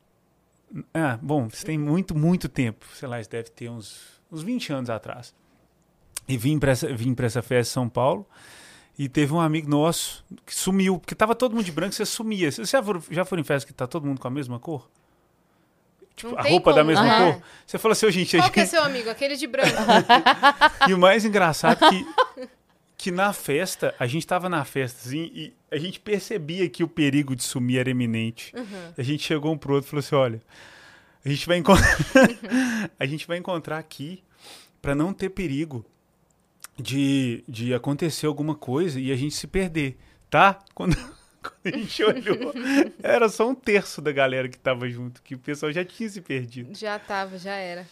Ah, 0.93 1.19
bom, 1.21 1.47
isso 1.47 1.65
tem 1.65 1.79
muito, 1.79 2.15
muito 2.17 2.49
tempo. 2.49 2.87
Sei 2.95 3.09
lá, 3.09 3.21
isso 3.21 3.31
deve 3.31 3.51
ter 3.51 3.71
uns, 3.71 4.21
uns 4.31 4.43
20 4.43 4.73
anos 4.73 4.91
atrás. 4.91 5.35
E 6.29 6.37
vim 6.37 6.59
para 6.59 6.73
essa, 6.73 6.93
vim 6.95 7.15
pra 7.15 7.27
essa 7.27 7.41
festa 7.43 7.71
em 7.71 7.75
São 7.75 7.89
Paulo. 7.89 8.27
E 8.99 9.09
teve 9.09 9.33
um 9.33 9.41
amigo 9.41 9.71
nosso 9.71 10.25
que 10.45 10.55
sumiu, 10.55 10.99
porque 10.99 11.15
tava 11.15 11.35
todo 11.35 11.55
mundo 11.55 11.65
de 11.65 11.73
branco, 11.73 11.95
você 11.95 12.05
sumia. 12.05 12.51
Você 12.51 12.65
já 12.65 12.83
foram, 12.83 13.01
já 13.11 13.23
em 13.23 13.45
festa 13.45 13.67
que 13.67 13.73
tá 13.73 13.87
todo 13.87 14.05
mundo 14.05 14.21
com 14.21 14.27
a 14.27 14.31
mesma 14.31 14.59
cor? 14.59 14.91
Tipo, 16.17 16.37
a 16.37 16.43
roupa 16.43 16.73
da 16.73 16.81
como, 16.81 16.89
mesma 16.89 17.05
né? 17.05 17.33
cor? 17.33 17.43
Você 17.65 17.79
falou 17.79 17.93
assim, 17.93 18.07
"Ô, 18.07 18.11
gente, 18.11 18.37
a 18.37 18.41
Qual 18.41 18.51
que 18.51 18.59
é 18.59 18.65
gente... 18.65 18.71
seu 18.73 18.83
amigo? 18.83 19.09
Aquele 19.09 19.37
de 19.37 19.47
branco. 19.47 19.71
E 20.89 20.93
o 20.93 20.99
mais 20.99 21.25
engraçado 21.25 21.85
é 21.85 21.89
que, 21.91 22.07
que 22.97 23.11
na 23.13 23.33
festa, 23.33 23.95
a 24.01 24.07
gente 24.07 24.27
tava 24.27 24.49
na 24.49 24.65
festa, 24.65 24.99
assim, 25.07 25.31
e 25.33 25.55
a 25.71 25.77
gente 25.79 26.01
percebia 26.01 26.69
que 26.69 26.83
o 26.83 26.89
perigo 26.89 27.35
de 27.37 27.43
sumir 27.43 27.79
era 27.79 27.91
iminente. 27.91 28.53
A 28.97 29.03
gente 29.03 29.23
chegou 29.23 29.53
um 29.53 29.59
pro 29.59 29.75
outro 29.75 29.89
e 29.89 29.91
falou 29.91 30.01
assim, 30.01 30.15
olha, 30.15 30.43
a 31.25 31.29
gente 31.29 31.47
vai, 31.47 31.59
encon- 31.59 31.75
a 32.99 33.07
gente 33.07 33.27
vai 33.27 33.37
encontrar 33.39 33.79
aqui 33.79 34.23
para 34.81 34.95
não 34.95 35.13
ter 35.13 35.31
perigo 35.31 35.85
de, 36.79 37.43
de 37.49 37.75
acontecer 37.75 38.27
alguma 38.27 38.55
coisa 38.55 39.01
e 39.01 39.11
a 39.13 39.17
gente 39.17 39.35
se 39.35 39.47
perder, 39.47 39.97
tá? 40.31 40.59
Quando, 40.75 40.95
quando 41.43 41.75
a 41.75 41.79
gente 41.79 42.03
olhou, 42.05 42.53
era 43.03 43.29
só 43.29 43.49
um 43.49 43.55
terço 43.55 44.01
da 44.03 44.13
galera 44.13 44.49
que 44.49 44.59
tava 44.59 44.89
junto, 44.89 45.23
que 45.23 45.35
o 45.35 45.39
pessoal 45.39 45.73
já 45.73 45.85
tinha 45.85 46.09
se 46.09 46.21
perdido. 46.21 46.77
já 46.77 46.99
tava, 46.99 47.39
já 47.39 47.55
era. 47.55 47.87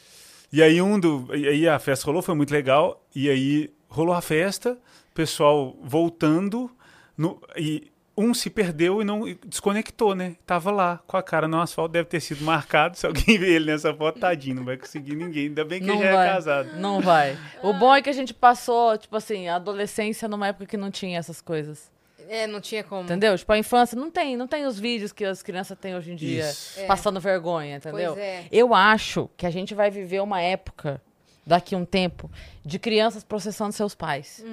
E 0.53 0.63
aí 0.63 0.81
um 0.81 0.99
do, 0.99 1.29
e 1.35 1.47
aí 1.49 1.69
a 1.69 1.79
festa 1.79 2.07
rolou, 2.07 2.23
foi 2.23 2.35
muito 2.35 2.53
legal. 2.53 3.05
E 3.15 3.29
aí 3.29 3.71
rolou 3.89 4.15
a 4.15 4.21
festa, 4.21 4.79
pessoal 5.15 5.77
voltando, 5.83 6.71
no, 7.17 7.41
e 7.57 7.91
um 8.17 8.33
se 8.33 8.49
perdeu 8.49 9.03
e 9.03 9.05
não 9.05 9.29
e 9.29 9.39
desconectou, 9.45 10.15
né? 10.15 10.37
Tava 10.47 10.71
lá 10.71 11.01
com 11.07 11.17
a 11.17 11.23
cara 11.23 11.47
no 11.47 11.61
asfalto, 11.61 11.93
deve 11.93 12.09
ter 12.09 12.21
sido 12.21 12.43
marcado. 12.43 12.97
Se 12.97 13.07
alguém 13.07 13.39
ver 13.39 13.57
ele 13.57 13.67
nessa 13.67 13.93
foto, 13.93 14.19
tadinho, 14.19 14.57
não 14.57 14.65
vai 14.65 14.77
conseguir 14.77 15.15
ninguém. 15.15 15.49
Ainda 15.49 15.65
bem 15.65 15.81
que 15.81 15.87
Não 15.87 15.97
ele 15.97 16.05
já 16.05 16.13
vai. 16.13 16.29
é 16.29 16.33
casado. 16.33 16.77
Não 16.77 17.01
vai. 17.01 17.37
O 17.63 17.75
bom 17.75 17.95
é 17.95 18.01
que 18.01 18.09
a 18.09 18.15
gente 18.15 18.33
passou, 18.33 18.97
tipo 18.97 19.15
assim, 19.17 19.49
a 19.49 19.57
adolescência 19.57 20.27
numa 20.29 20.49
época 20.49 20.67
que 20.67 20.77
não 20.77 20.91
tinha 20.91 21.19
essas 21.19 21.41
coisas. 21.43 21.91
É, 22.29 22.47
não 22.47 22.61
tinha 22.61 22.83
como. 22.83 23.03
Entendeu? 23.03 23.37
Tipo, 23.37 23.53
a 23.53 23.59
infância 23.59 23.97
não 23.97 24.11
tem, 24.11 24.37
não 24.37 24.49
tem 24.49 24.67
os 24.67 24.81
vídeos 24.81 25.13
que 25.13 25.25
as 25.25 25.43
crianças 25.43 25.79
têm 25.79 25.95
hoje 25.95 26.11
em 26.13 26.17
dia 26.17 26.49
Isso. 26.49 26.81
É. 26.81 26.87
passando 26.87 27.21
vergonha, 27.21 27.77
entendeu? 27.77 28.15
Pois 28.15 28.25
é. 28.25 28.47
Eu 28.51 28.75
acho 28.75 29.31
que 29.37 29.47
a 29.47 29.51
gente 29.51 29.75
vai 29.75 29.91
viver 29.91 30.21
uma 30.21 30.41
época, 30.41 31.01
daqui 31.47 31.75
a 31.75 31.79
um 31.79 31.85
tempo, 31.85 32.31
de 32.65 32.79
crianças 32.79 33.23
processando 33.23 33.73
seus 33.73 33.95
pais. 33.95 34.45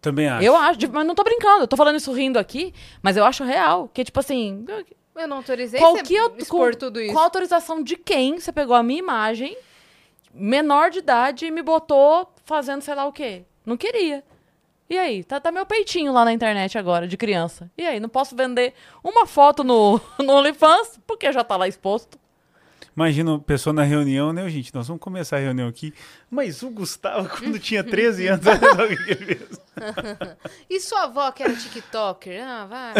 Também 0.00 0.28
acho. 0.28 0.44
Eu 0.46 0.54
acho, 0.56 0.78
mas 0.92 1.06
não 1.06 1.14
tô 1.14 1.24
brincando, 1.24 1.62
eu 1.64 1.68
tô 1.68 1.76
falando 1.76 1.96
isso 1.96 2.12
rindo 2.12 2.38
aqui, 2.38 2.72
mas 3.02 3.16
eu 3.16 3.24
acho 3.24 3.42
real. 3.44 3.88
Que, 3.92 4.04
tipo 4.04 4.20
assim, 4.20 4.64
Eu 5.16 5.26
não 5.26 5.38
autorizei 5.38 5.80
qual 5.80 5.96
que 5.96 6.14
eu- 6.14 6.34
expor 6.38 6.72
com- 6.72 6.78
tudo 6.78 7.00
isso. 7.00 7.12
com 7.12 7.18
autorização 7.18 7.82
de 7.82 7.96
quem 7.96 8.38
você 8.38 8.52
pegou 8.52 8.76
a 8.76 8.82
minha 8.82 9.00
imagem, 9.00 9.56
menor 10.32 10.90
de 10.90 10.98
idade, 11.00 11.46
e 11.46 11.50
me 11.50 11.62
botou 11.62 12.32
fazendo 12.44 12.82
sei 12.82 12.94
lá 12.94 13.06
o 13.06 13.12
quê? 13.12 13.42
Não 13.66 13.76
queria. 13.76 14.22
E 14.88 14.96
aí? 14.98 15.22
Tá, 15.24 15.38
tá 15.38 15.50
meu 15.52 15.66
peitinho 15.66 16.12
lá 16.12 16.24
na 16.24 16.32
internet 16.32 16.78
agora, 16.78 17.06
de 17.06 17.16
criança. 17.16 17.70
E 17.76 17.84
aí? 17.86 18.00
Não 18.00 18.08
posso 18.08 18.34
vender 18.34 18.72
uma 19.04 19.26
foto 19.26 19.62
no, 19.62 20.00
no 20.18 20.32
OnlyFans, 20.32 20.98
porque 21.06 21.30
já 21.32 21.44
tá 21.44 21.56
lá 21.56 21.68
exposto. 21.68 22.18
Imagina 22.98 23.36
a 23.36 23.38
pessoa 23.38 23.72
na 23.72 23.84
reunião, 23.84 24.32
né, 24.32 24.48
gente? 24.50 24.74
Nós 24.74 24.88
vamos 24.88 25.00
começar 25.00 25.36
a 25.36 25.38
reunião 25.38 25.68
aqui. 25.68 25.94
Mas 26.28 26.64
o 26.64 26.70
Gustavo, 26.70 27.28
quando 27.28 27.56
tinha 27.56 27.84
13 27.84 28.26
anos, 28.26 28.44
olha 28.44 28.58
só 28.58 28.84
o 28.84 28.88
que 28.88 29.12
ele 29.12 29.24
fez. 29.24 29.60
E 30.68 30.80
sua 30.80 31.04
avó 31.04 31.30
que 31.30 31.44
era 31.44 31.54
TikToker? 31.54 32.42
Ah, 32.42 32.66
vai. 32.66 32.94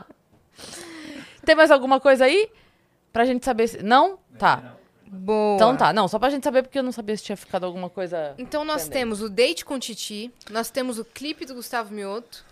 Tem 1.44 1.54
mais 1.54 1.70
alguma 1.70 2.00
coisa 2.00 2.24
aí? 2.24 2.48
Pra 3.12 3.26
gente 3.26 3.44
saber 3.44 3.68
se. 3.68 3.82
Não? 3.82 4.18
Tá. 4.38 4.76
Boa. 5.06 5.56
Então 5.56 5.76
tá. 5.76 5.92
Não, 5.92 6.08
só 6.08 6.18
pra 6.18 6.30
gente 6.30 6.44
saber, 6.44 6.62
porque 6.62 6.78
eu 6.78 6.82
não 6.82 6.92
sabia 6.92 7.14
se 7.14 7.24
tinha 7.24 7.36
ficado 7.36 7.66
alguma 7.66 7.90
coisa. 7.90 8.34
Então 8.38 8.64
nós 8.64 8.86
Entendeu? 8.86 9.00
temos 9.00 9.20
o 9.20 9.28
Date 9.28 9.66
com 9.66 9.78
Titi, 9.78 10.32
nós 10.50 10.70
temos 10.70 10.98
o 10.98 11.04
clipe 11.04 11.44
do 11.44 11.54
Gustavo 11.54 11.92
Mioto. 11.92 12.42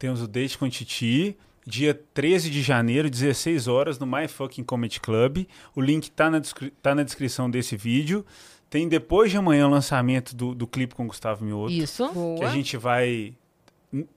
Temos 0.00 0.20
o 0.20 0.26
Date 0.26 0.58
com 0.58 0.68
Titi, 0.68 1.38
dia 1.66 1.94
13 2.14 2.50
de 2.50 2.62
janeiro, 2.62 3.08
16 3.10 3.68
horas, 3.68 3.98
no 3.98 4.06
My 4.06 4.26
Fucking 4.28 4.64
Comedy 4.64 5.00
Club. 5.00 5.46
O 5.74 5.80
link 5.80 6.10
tá 6.10 6.30
na, 6.30 6.38
descri- 6.38 6.72
tá 6.82 6.94
na 6.94 7.02
descrição 7.02 7.50
desse 7.50 7.76
vídeo. 7.76 8.24
Tem 8.68 8.88
depois 8.88 9.30
de 9.30 9.36
amanhã 9.36 9.66
o 9.66 9.70
lançamento 9.70 10.34
do, 10.34 10.54
do 10.54 10.66
clipe 10.66 10.94
com 10.94 11.06
Gustavo 11.06 11.44
Mioto. 11.44 11.72
Isso. 11.72 12.06
Que 12.08 12.14
Boa. 12.14 12.46
a 12.48 12.50
gente 12.50 12.76
vai, 12.76 13.34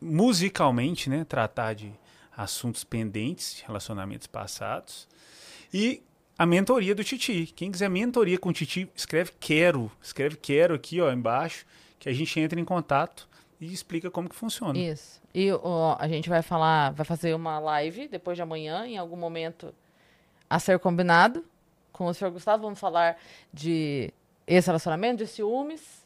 musicalmente, 0.02 1.10
né, 1.10 1.24
tratar 1.24 1.74
de 1.74 1.92
assuntos 2.36 2.84
pendentes, 2.84 3.56
de 3.58 3.64
relacionamentos 3.66 4.28
passados. 4.28 5.08
E 5.74 6.02
a 6.38 6.46
mentoria 6.46 6.96
do 6.96 7.04
Titi. 7.04 7.52
Quem 7.56 7.72
quiser 7.72 7.90
mentoria 7.90 8.38
com 8.38 8.50
o 8.50 8.54
Titi, 8.54 8.88
escreve 8.96 9.32
quero. 9.40 9.92
Escreve 10.02 10.36
quero 10.38 10.74
aqui, 10.76 11.00
ó, 11.02 11.12
embaixo, 11.12 11.66
que 12.00 12.10
a 12.10 12.14
gente 12.14 12.40
entra 12.40 12.60
em 12.60 12.66
contato 12.66 13.28
e 13.64 13.74
explica 13.74 14.10
como 14.12 14.30
que 14.30 14.36
funciona. 14.36 14.78
Isso. 14.78 15.22
E 15.34 15.52
ó, 15.52 15.96
a 16.00 16.08
gente 16.08 16.30
vai 16.30 16.42
falar, 16.42 16.92
vai 16.92 17.06
fazer 17.06 17.34
uma 17.34 17.60
live 17.60 18.08
depois 18.08 18.36
de 18.38 18.42
amanhã, 18.42 18.86
em 18.86 18.98
algum 18.98 19.16
momento 19.18 19.74
a 20.50 20.60
ser 20.60 20.78
combinado 20.80 21.44
com 21.92 22.06
o 22.06 22.14
senhor 22.14 22.32
Gustavo. 22.32 22.64
Vamos 22.64 22.80
falar 22.80 23.18
de 23.54 24.14
esse 24.46 24.68
relacionamento, 24.68 25.18
de 25.24 25.28
ciúmes, 25.28 26.04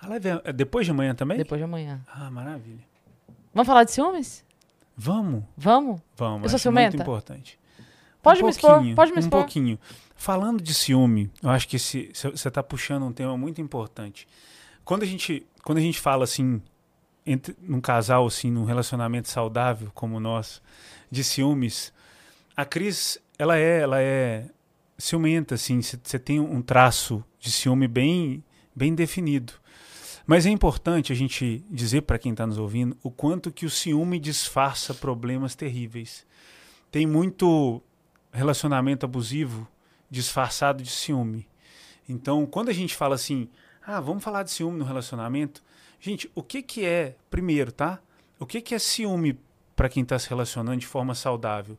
A 0.00 0.08
live 0.08 0.28
é- 0.28 0.40
é 0.44 0.52
depois 0.52 0.84
de 0.86 0.90
amanhã 0.90 1.14
também? 1.14 1.38
depois 1.38 1.58
de 1.58 1.64
amanhã. 1.64 2.00
Ah, 2.12 2.30
maravilha. 2.30 2.84
Vamos 3.54 3.66
falar 3.66 3.84
de 3.84 3.92
ciúmes? 3.92 4.44
Vamos? 4.96 5.44
Vamos? 5.56 6.00
Vamos. 6.16 6.42
Eu 6.44 6.48
sou 6.50 6.56
acho 6.56 6.72
muito 6.72 6.90
ciumenta? 6.90 6.96
importante. 7.02 7.58
Pode 8.22 8.40
um 8.42 8.44
me 8.46 8.50
expor, 8.50 8.94
pode 8.94 9.10
me 9.10 9.16
Um 9.16 9.20
expor. 9.20 9.40
pouquinho. 9.40 9.78
Falando 10.14 10.62
de 10.62 10.72
ciúme, 10.74 11.30
eu 11.42 11.50
acho 11.50 11.66
que 11.68 11.78
você 11.78 12.12
está 12.48 12.62
puxando 12.62 13.02
um 13.04 13.12
tema 13.12 13.36
muito 13.36 13.60
importante. 13.60 14.28
Quando 14.84 15.02
a 15.02 15.06
gente, 15.06 15.46
quando 15.64 15.78
a 15.78 15.82
gente 15.82 16.00
fala 16.00 16.24
assim, 16.24 16.60
entre, 17.24 17.56
num 17.60 17.80
casal, 17.80 18.26
assim, 18.26 18.50
num 18.50 18.64
relacionamento 18.64 19.28
saudável 19.28 19.90
como 19.94 20.16
o 20.16 20.20
nosso, 20.20 20.62
de 21.10 21.22
ciúmes, 21.22 21.92
a 22.56 22.64
Cris, 22.64 23.18
ela 23.38 23.56
é, 23.56 23.80
ela 23.80 24.00
é 24.00 24.46
ciumenta, 24.98 25.54
assim, 25.54 25.80
você 25.80 26.18
tem 26.18 26.38
um 26.38 26.62
traço 26.62 27.24
de 27.38 27.50
ciúme 27.50 27.88
bem, 27.88 28.42
bem 28.74 28.94
definido. 28.94 29.52
Mas 30.26 30.46
é 30.46 30.50
importante 30.50 31.12
a 31.12 31.16
gente 31.16 31.64
dizer 31.68 32.02
para 32.02 32.18
quem 32.18 32.32
está 32.32 32.46
nos 32.46 32.58
ouvindo 32.58 32.96
o 33.02 33.10
quanto 33.10 33.50
que 33.50 33.66
o 33.66 33.70
ciúme 33.70 34.18
disfarça 34.18 34.94
problemas 34.94 35.54
terríveis. 35.54 36.24
Tem 36.90 37.06
muito 37.06 37.82
relacionamento 38.32 39.04
abusivo 39.04 39.68
disfarçado 40.10 40.82
de 40.82 40.90
ciúme. 40.90 41.48
Então, 42.08 42.46
quando 42.46 42.68
a 42.68 42.72
gente 42.72 42.94
fala 42.94 43.14
assim, 43.14 43.48
ah, 43.86 44.00
vamos 44.00 44.22
falar 44.22 44.42
de 44.42 44.50
ciúme 44.50 44.78
no 44.78 44.84
relacionamento, 44.84 45.62
gente, 46.00 46.30
o 46.34 46.42
que 46.42 46.62
que 46.62 46.84
é, 46.84 47.16
primeiro, 47.30 47.72
tá? 47.72 48.00
O 48.38 48.46
que 48.46 48.60
que 48.60 48.74
é 48.74 48.78
ciúme 48.78 49.38
para 49.76 49.88
quem 49.88 50.02
está 50.02 50.18
se 50.18 50.28
relacionando 50.28 50.78
de 50.78 50.86
forma 50.86 51.14
saudável? 51.14 51.78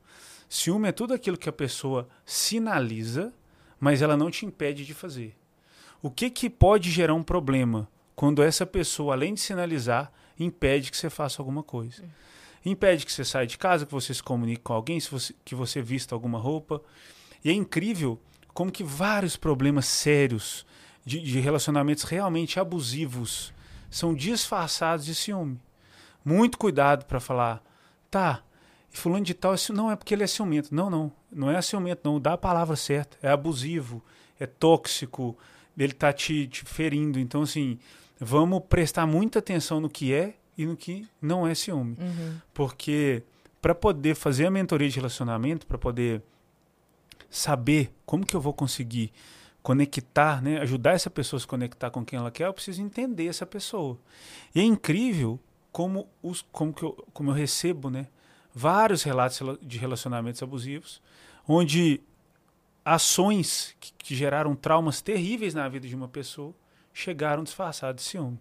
Ciúme 0.49 0.88
é 0.89 0.91
tudo 0.91 1.13
aquilo 1.13 1.38
que 1.38 1.49
a 1.49 1.53
pessoa 1.53 2.07
sinaliza, 2.25 3.34
mas 3.80 4.01
ela 4.01 4.15
não 4.15 4.30
te 4.30 4.45
impede 4.45 4.85
de 4.85 4.93
fazer. 4.93 5.35
O 6.01 6.11
que 6.11 6.30
que 6.30 6.49
pode 6.49 6.91
gerar 6.91 7.13
um 7.13 7.23
problema 7.23 7.88
quando 8.15 8.43
essa 8.43 8.65
pessoa, 8.65 9.13
além 9.13 9.34
de 9.34 9.39
sinalizar, 9.39 10.11
impede 10.39 10.91
que 10.91 10.97
você 10.97 11.09
faça 11.09 11.41
alguma 11.41 11.63
coisa? 11.63 12.03
Impede 12.65 13.05
que 13.05 13.11
você 13.11 13.25
saia 13.25 13.47
de 13.47 13.57
casa, 13.57 13.85
que 13.85 13.91
você 13.91 14.13
se 14.13 14.23
comunique 14.23 14.61
com 14.61 14.73
alguém, 14.73 14.99
você- 14.99 15.35
que 15.43 15.55
você 15.55 15.81
vista 15.81 16.15
alguma 16.15 16.38
roupa. 16.39 16.81
E 17.43 17.49
é 17.49 17.53
incrível 17.53 18.19
como 18.53 18.71
que 18.71 18.84
vários 18.84 19.35
problemas 19.35 19.85
sérios 19.85 20.65
de, 21.05 21.19
de 21.19 21.39
relacionamentos 21.39 22.03
realmente 22.03 22.59
abusivos 22.59 23.53
são 23.89 24.13
disfarçados 24.13 25.05
de 25.05 25.13
ciúme. 25.13 25.59
Muito 26.23 26.57
cuidado 26.57 27.05
para 27.05 27.19
falar, 27.19 27.61
tá, 28.09 28.41
e 28.93 28.97
fulano 28.97 29.25
de 29.25 29.34
tal, 29.34 29.55
isso 29.55 29.73
não 29.73 29.91
é 29.91 29.95
porque 29.95 30.13
ele 30.13 30.23
é 30.23 30.27
ciumento. 30.27 30.73
Não, 30.73 30.89
não, 30.89 31.11
não 31.31 31.49
é 31.49 31.61
ciumento, 31.61 32.01
não, 32.03 32.19
dá 32.19 32.34
a 32.34 32.38
palavra 32.38 32.75
certa. 32.75 33.17
É 33.21 33.30
abusivo, 33.30 34.03
é 34.39 34.45
tóxico, 34.45 35.38
ele 35.77 35.93
tá 35.93 36.13
te, 36.13 36.47
te 36.47 36.63
ferindo. 36.63 37.19
Então, 37.19 37.41
assim, 37.41 37.80
vamos 38.19 38.61
prestar 38.69 39.05
muita 39.07 39.39
atenção 39.39 39.81
no 39.81 39.89
que 39.89 40.13
é 40.13 40.35
e 40.57 40.65
no 40.65 40.77
que 40.77 41.07
não 41.19 41.47
é 41.47 41.55
ciúme. 41.55 41.97
Porque 42.53 43.23
para 43.61 43.73
poder 43.73 44.15
fazer 44.15 44.45
a 44.45 44.51
mentoria 44.51 44.89
de 44.89 44.95
relacionamento, 44.95 45.65
para 45.65 45.77
poder 45.77 46.21
saber 47.30 47.91
como 48.05 48.25
que 48.25 48.35
eu 48.35 48.41
vou 48.41 48.53
conseguir 48.53 49.11
conectar, 49.64 50.41
né, 50.41 50.60
ajudar 50.60 50.91
essa 50.91 51.10
pessoa 51.10 51.38
a 51.38 51.41
se 51.41 51.48
conectar 51.48 51.90
com 51.90 52.06
quem 52.06 52.19
ela 52.19 52.30
quer, 52.30 52.48
eu 52.48 52.53
preciso 52.53 52.81
entender 52.81 53.27
essa 53.27 53.45
pessoa. 53.45 53.98
E 54.53 54.60
é 54.60 54.64
incrível 54.64 55.40
como 55.72 56.07
os 56.22 56.41
como 56.52 56.73
que 56.73 56.84
eu, 56.84 56.91
como 57.14 57.31
eu 57.31 57.34
recebo, 57.34 57.90
né, 57.90 58.07
vários 58.53 59.02
relatos 59.03 59.38
rela- 59.40 59.57
de 59.61 59.77
relacionamentos 59.77 60.44
abusivos, 60.44 61.02
onde 61.48 62.02
ações 62.85 63.76
que, 63.80 63.94
que 63.98 64.15
geraram 64.15 64.56
traumas 64.56 65.02
terríveis 65.02 65.53
na 65.53 65.68
vida 65.69 65.88
de 65.88 65.95
uma 65.95 66.07
pessoa 66.10 66.53
chegaram 66.94 67.44
disfarçadas 67.44 67.95
de 67.95 68.02
ciúme. 68.03 68.40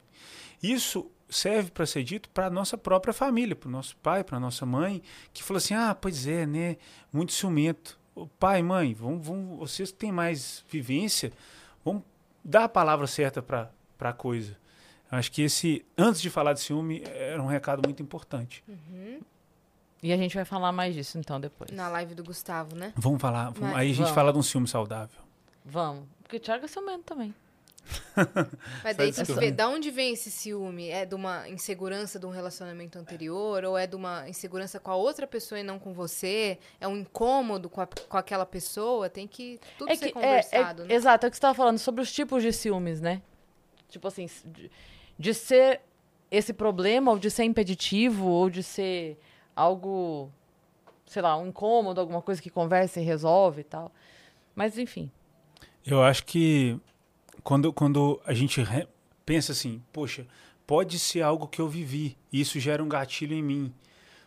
Isso 0.62 1.10
serve 1.30 1.70
para 1.70 1.86
ser 1.86 2.02
dito 2.04 2.28
para 2.28 2.46
a 2.46 2.50
nossa 2.50 2.76
própria 2.76 3.14
família, 3.14 3.56
para 3.56 3.68
o 3.68 3.72
nosso 3.72 3.96
pai, 3.96 4.22
para 4.22 4.36
a 4.36 4.40
nossa 4.40 4.66
mãe, 4.66 5.02
que 5.32 5.42
falou 5.42 5.58
assim: 5.58 5.74
ah, 5.74 5.94
pois 5.94 6.26
é, 6.26 6.46
né? 6.46 6.76
Muito 7.12 7.32
ciumento. 7.32 7.98
Pai, 8.38 8.62
mãe, 8.62 8.92
vamos, 8.94 9.26
vamos, 9.26 9.58
vocês 9.58 9.90
que 9.90 9.98
têm 9.98 10.12
mais 10.12 10.64
vivência, 10.70 11.32
vamos 11.84 12.02
dar 12.44 12.64
a 12.64 12.68
palavra 12.68 13.06
certa 13.06 13.40
para 13.42 13.70
a 14.00 14.12
coisa. 14.12 14.56
Acho 15.10 15.30
que 15.30 15.42
esse, 15.42 15.84
antes 15.96 16.20
de 16.22 16.30
falar 16.30 16.52
de 16.54 16.60
ciúme, 16.60 17.02
era 17.06 17.42
um 17.42 17.46
recado 17.46 17.82
muito 17.86 18.02
importante. 18.02 18.64
E 20.02 20.12
a 20.12 20.16
gente 20.16 20.34
vai 20.34 20.44
falar 20.44 20.72
mais 20.72 20.94
disso 20.94 21.18
então 21.18 21.38
depois. 21.40 21.70
Na 21.70 21.88
live 21.88 22.14
do 22.14 22.24
Gustavo, 22.24 22.74
né? 22.74 22.92
Vamos 22.96 23.20
falar, 23.20 23.44
vamos- 23.50 23.60
Mas- 23.60 23.76
aí 23.76 23.86
a 23.86 23.88
gente 23.90 23.98
vamos. 23.98 24.14
fala 24.14 24.32
de 24.32 24.38
um 24.38 24.42
ciúme 24.42 24.66
saudável. 24.66 25.20
Vamos. 25.64 26.04
Porque 26.22 26.36
o 26.36 26.40
Thiago 26.40 26.64
é 26.64 26.68
ciumento 26.68 27.04
também. 27.04 27.34
Mas 28.84 28.96
daí 28.96 29.12
tem 29.12 29.24
que 29.24 29.32
ver, 29.32 29.50
da 29.52 29.68
onde 29.68 29.90
vem 29.90 30.12
esse 30.12 30.30
ciúme? 30.30 30.88
É 30.88 31.04
de 31.04 31.14
uma 31.14 31.48
insegurança 31.48 32.18
de 32.18 32.26
um 32.26 32.30
relacionamento 32.30 32.98
anterior? 32.98 33.64
Ou 33.64 33.76
é 33.76 33.86
de 33.86 33.96
uma 33.96 34.28
insegurança 34.28 34.78
com 34.78 34.90
a 34.90 34.96
outra 34.96 35.26
pessoa 35.26 35.58
e 35.58 35.62
não 35.62 35.78
com 35.78 35.92
você? 35.92 36.58
É 36.80 36.86
um 36.86 36.96
incômodo 36.96 37.68
com, 37.68 37.80
a- 37.80 37.88
com 38.08 38.16
aquela 38.16 38.46
pessoa? 38.46 39.08
Tem 39.08 39.26
que 39.26 39.58
tudo 39.78 39.94
ser 39.94 40.06
é, 40.08 40.12
conversado, 40.12 40.82
é- 40.82 40.86
né? 40.86 40.94
Exato, 40.94 41.26
é 41.26 41.28
o 41.28 41.30
que 41.30 41.36
você 41.36 41.38
estava 41.38 41.54
falando 41.54 41.78
sobre 41.78 42.00
os 42.02 42.12
tipos 42.12 42.42
de 42.42 42.52
ciúmes, 42.52 43.00
né? 43.00 43.22
Tipo 43.88 44.08
assim, 44.08 44.26
de, 44.46 44.70
de 45.18 45.34
ser 45.34 45.80
esse 46.30 46.52
problema, 46.52 47.10
ou 47.10 47.18
de 47.18 47.30
ser 47.30 47.44
impeditivo, 47.44 48.26
ou 48.26 48.48
de 48.48 48.62
ser 48.62 49.18
algo, 49.54 50.30
sei 51.06 51.20
lá, 51.20 51.36
um 51.36 51.48
incômodo, 51.48 52.00
alguma 52.00 52.22
coisa 52.22 52.40
que 52.40 52.48
conversa 52.48 53.00
e 53.00 53.04
resolve 53.04 53.60
e 53.60 53.64
tal. 53.64 53.92
Mas 54.54 54.78
enfim. 54.78 55.10
Eu 55.84 56.02
acho 56.02 56.24
que 56.24 56.78
quando, 57.42 57.72
quando 57.72 58.20
a 58.24 58.32
gente 58.32 58.60
pensa 59.24 59.52
assim, 59.52 59.82
poxa, 59.92 60.26
pode 60.66 60.98
ser 60.98 61.22
algo 61.22 61.46
que 61.46 61.60
eu 61.60 61.68
vivi, 61.68 62.16
e 62.32 62.40
isso 62.40 62.58
gera 62.60 62.82
um 62.82 62.88
gatilho 62.88 63.34
em 63.34 63.42
mim, 63.42 63.74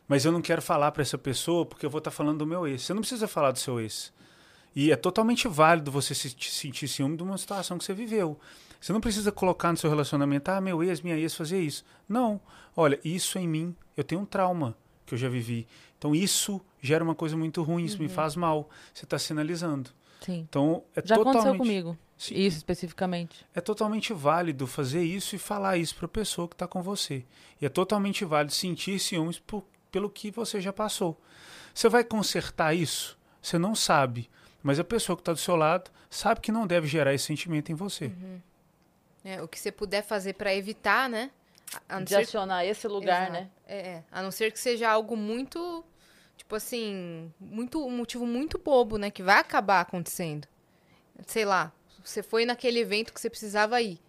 mas 0.08 0.26
eu 0.26 0.32
não 0.32 0.42
quero 0.42 0.62
falar 0.62 0.92
para 0.92 1.02
essa 1.02 1.18
pessoa 1.18 1.66
porque 1.66 1.86
eu 1.86 1.90
vou 1.90 2.00
estar 2.00 2.12
falando 2.12 2.40
do 2.40 2.46
meu 2.46 2.68
ex. 2.68 2.84
Você 2.84 2.94
não 2.94 3.02
precisa 3.02 3.28
falar 3.28 3.52
do 3.52 3.60
seu 3.60 3.80
ex. 3.80 4.14
E 4.76 4.92
é 4.92 4.96
totalmente 4.96 5.48
válido 5.48 5.90
você 5.90 6.14
se 6.14 6.30
se 6.30 6.52
sentir 6.52 6.88
ciúme 6.88 7.18
de 7.18 7.24
uma 7.24 7.38
situação 7.38 7.78
que 7.78 7.84
você 7.84 7.94
viveu. 7.94 8.38
Você 8.80 8.94
não 8.94 9.02
precisa 9.02 9.32
colocar 9.32 9.72
no 9.72 9.78
seu 9.78 9.90
relacionamento, 9.90 10.52
ah, 10.52 10.62
meu 10.62 10.84
ex, 10.84 11.02
minha 11.02 11.18
ex 11.18 11.34
fazia 11.34 11.58
isso. 11.58 11.84
Não. 12.08 12.40
Olha, 12.76 13.00
isso 13.04 13.40
em 13.40 13.48
mim, 13.48 13.76
eu 13.96 14.04
tenho 14.04 14.22
um 14.22 14.26
trauma 14.26 14.78
que 15.06 15.14
eu 15.14 15.18
já 15.18 15.30
vivi. 15.30 15.66
Então 15.98 16.14
isso 16.14 16.62
gera 16.82 17.04
uma 17.04 17.16
coisa 17.16 17.36
muito 17.36 17.64
ruim, 17.64 17.86
isso 17.86 18.00
me 18.00 18.10
faz 18.10 18.36
mal. 18.36 18.70
Você 18.94 19.06
está 19.06 19.18
sinalizando. 19.18 19.90
Sim. 20.22 20.46
Então 20.48 20.84
é 20.96 21.02
Já 21.04 21.16
totalmente 21.16 21.40
aconteceu 21.40 21.58
comigo. 21.58 21.98
Sim. 22.18 22.36
Isso 22.36 22.58
especificamente. 22.58 23.46
é 23.54 23.60
totalmente 23.60 24.14
válido 24.14 24.66
fazer 24.66 25.04
isso 25.04 25.36
e 25.36 25.40
falar 25.40 25.78
isso 25.78 25.96
para 25.96 26.06
a 26.06 26.10
pessoa 26.10 26.48
que 26.48 26.56
está 26.56 26.66
com 26.68 26.82
você. 26.82 27.26
E 27.62 27.66
é 27.66 27.70
totalmente 27.70 28.24
válido 28.24 28.54
sentir 28.54 28.98
ciúmes 29.00 29.38
por- 29.40 29.66
pelo 29.92 30.10
que 30.10 30.32
você 30.32 30.62
já 30.62 30.72
passou. 30.72 31.20
Você 31.74 31.90
vai 31.90 32.04
consertar 32.06 32.74
isso? 32.74 33.18
Você 33.42 33.58
não 33.58 33.76
sabe. 33.76 34.30
Mas 34.64 34.80
a 34.80 34.84
pessoa 34.84 35.16
que 35.16 35.22
está 35.22 35.34
do 35.34 35.40
seu 35.40 35.56
lado 35.58 35.92
sabe 36.10 36.40
que 36.40 36.52
não 36.52 36.66
deve 36.66 36.88
gerar 36.88 37.14
esse 37.14 37.26
sentimento 37.26 37.72
em 37.72 37.76
você. 37.76 38.12
É, 39.24 39.42
o 39.42 39.48
que 39.48 39.60
você 39.60 39.72
puder 39.72 40.02
fazer 40.04 40.34
pra 40.34 40.56
evitar, 40.56 41.10
né? 41.10 41.32
A, 41.90 42.00
De 42.00 42.10
ser, 42.10 42.16
acionar 42.18 42.64
esse 42.66 42.88
lugar, 42.88 43.24
Exato. 43.30 43.34
né? 43.34 43.50
É, 43.68 43.78
é. 43.78 44.04
a 44.12 44.22
não 44.22 44.32
ser 44.32 44.52
que 44.52 44.60
seja 44.60 44.90
algo 44.90 45.18
muito, 45.18 45.84
tipo 46.38 46.56
assim, 46.56 47.32
muito 47.40 47.86
um 47.86 47.92
motivo 47.92 48.26
muito 48.26 48.58
bobo, 48.58 48.98
né? 48.98 49.10
Que 49.12 49.22
vai 49.24 49.40
acabar 49.40 49.82
acontecendo. 49.82 50.48
Sei 51.28 51.44
lá, 51.44 51.72
você 52.10 52.22
foi 52.23 52.45
naquele 52.45 52.80
evento 52.80 53.14
que 53.14 53.19
você 53.19 53.30
precisava 53.30 53.82
ir. 53.82 53.99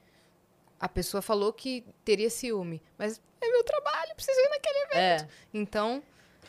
A 0.78 0.88
pessoa 0.88 1.22
falou 1.22 1.52
que 1.52 1.84
teria 2.04 2.28
ciúme, 2.28 2.82
mas 2.98 3.20
é 3.40 3.48
meu 3.50 3.64
trabalho, 3.64 4.14
preciso 4.14 4.38
ir 4.38 4.48
naquele 4.50 4.78
evento. 4.84 5.24
É. 5.24 5.28
Então, 5.54 6.02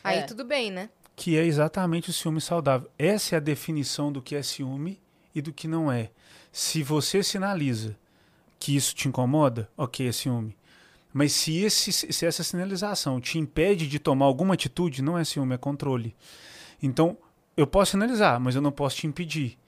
aí 0.04 0.18
É. 0.18 0.22
tudo 0.22 0.44
bem, 0.44 0.70
né? 0.70 0.90
Que 1.16 1.36
é 1.36 1.44
exatamente 1.44 2.10
o 2.10 2.12
ciúme 2.12 2.40
saudável. 2.40 2.90
Essa 2.98 3.34
é 3.34 3.38
a 3.38 3.40
definição 3.40 4.12
do 4.12 4.20
que 4.22 4.36
é 4.36 4.42
ciúme 4.42 5.00
e 5.34 5.40
do 5.40 5.52
que 5.52 5.66
não 5.66 5.90
é. 5.90 6.10
Se 6.52 6.82
você 6.82 7.22
sinaliza 7.22 7.96
que 8.58 8.76
isso 8.76 8.94
te 8.94 9.08
incomoda, 9.08 9.68
ok, 9.76 10.08
é 10.08 10.12
ciúme. 10.12 10.56
Mas 11.12 11.32
se, 11.32 11.56
esse, 11.64 11.90
se 11.90 12.26
essa 12.26 12.44
sinalização 12.44 13.20
te 13.20 13.38
impede 13.38 13.88
de 13.88 13.98
tomar 13.98 14.26
alguma 14.26 14.54
atitude, 14.54 15.00
não 15.02 15.16
é 15.18 15.24
ciúme, 15.24 15.54
é 15.54 15.58
controle. 15.58 16.14
Então, 16.82 17.16
eu 17.56 17.66
posso 17.66 17.92
sinalizar, 17.92 18.38
mas 18.38 18.54
eu 18.54 18.60
não 18.62 18.70
posso 18.70 18.96
te 18.96 19.06
impedir. 19.06 19.58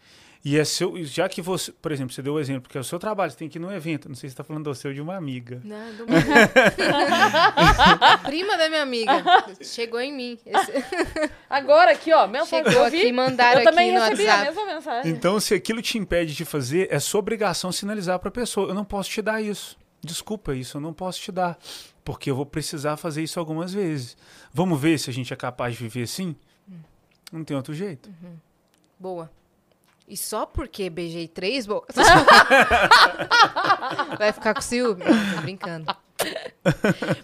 E 0.43 0.59
é 0.59 0.65
seu, 0.65 1.05
já 1.05 1.29
que 1.29 1.43
você, 1.43 1.71
por 1.71 1.93
exemplo, 1.93 2.15
você 2.15 2.23
deu 2.23 2.33
o 2.35 2.41
exemplo, 2.41 2.71
que 2.71 2.79
é 2.79 2.81
o 2.81 2.85
seu 2.85 2.99
trabalho, 2.99 3.31
você 3.31 3.37
tem 3.37 3.49
que 3.49 3.59
ir 3.59 3.61
num 3.61 3.71
evento, 3.71 4.09
não 4.09 4.15
sei 4.15 4.29
se 4.31 4.33
você 4.33 4.41
está 4.41 4.45
falando 4.45 4.65
do 4.65 4.75
seu 4.75 4.91
ou 4.91 4.95
de 4.95 5.01
uma 5.03 5.15
amiga. 5.15 5.61
Não, 5.63 5.95
do 5.97 6.07
A 8.03 8.19
prima 8.25 8.57
da 8.57 8.69
minha 8.69 8.83
amiga 8.83 9.13
chegou 9.63 10.01
em 10.01 10.13
mim. 10.13 10.39
Esse- 10.47 10.73
Agora 11.49 11.93
aqui, 11.93 12.13
ó, 12.13 12.27
mensagem. 12.27 12.65
Chegou 12.71 12.85
eu 12.87 12.91
vi, 12.91 12.99
aqui, 13.01 13.13
mandaram 13.13 13.61
eu 13.61 13.65
também 13.65 13.91
aqui 13.91 13.99
no 13.99 14.05
recebi 14.11 14.29
a 14.29 14.33
WhatsApp. 14.37 14.55
mesma 14.57 14.75
mensagem. 14.75 15.13
Então, 15.13 15.39
se 15.41 15.55
aquilo 15.55 15.83
te 15.83 15.99
impede 15.99 16.35
de 16.35 16.45
fazer, 16.45 16.89
é 16.91 16.99
sua 16.99 17.21
obrigação 17.21 17.71
sinalizar 17.71 18.19
para 18.19 18.29
a 18.29 18.33
pessoa: 18.33 18.69
eu 18.69 18.75
não 18.75 18.85
posso 18.85 19.11
te 19.11 19.21
dar 19.21 19.43
isso. 19.43 19.77
Desculpa, 20.03 20.55
isso 20.55 20.79
eu 20.79 20.81
não 20.81 20.95
posso 20.95 21.21
te 21.21 21.31
dar. 21.31 21.59
Porque 22.03 22.31
eu 22.31 22.35
vou 22.35 22.47
precisar 22.47 22.97
fazer 22.97 23.23
isso 23.23 23.39
algumas 23.39 23.75
vezes. 23.75 24.17
Vamos 24.55 24.81
ver 24.81 24.99
se 24.99 25.11
a 25.11 25.13
gente 25.13 25.33
é 25.33 25.37
capaz 25.37 25.75
de 25.77 25.83
viver 25.83 26.05
assim? 26.05 26.35
Não 27.31 27.45
tem 27.45 27.55
outro 27.57 27.75
jeito. 27.75 28.09
Boa. 28.99 29.31
E 30.11 30.17
só 30.17 30.45
porque 30.45 30.91
beijei 30.91 31.29
três 31.29 31.69
bocas. 31.69 31.95
Vai 34.19 34.33
ficar 34.33 34.55
com 34.55 34.61
ciúme? 34.61 35.05
Tô 35.05 35.43
brincando. 35.43 35.87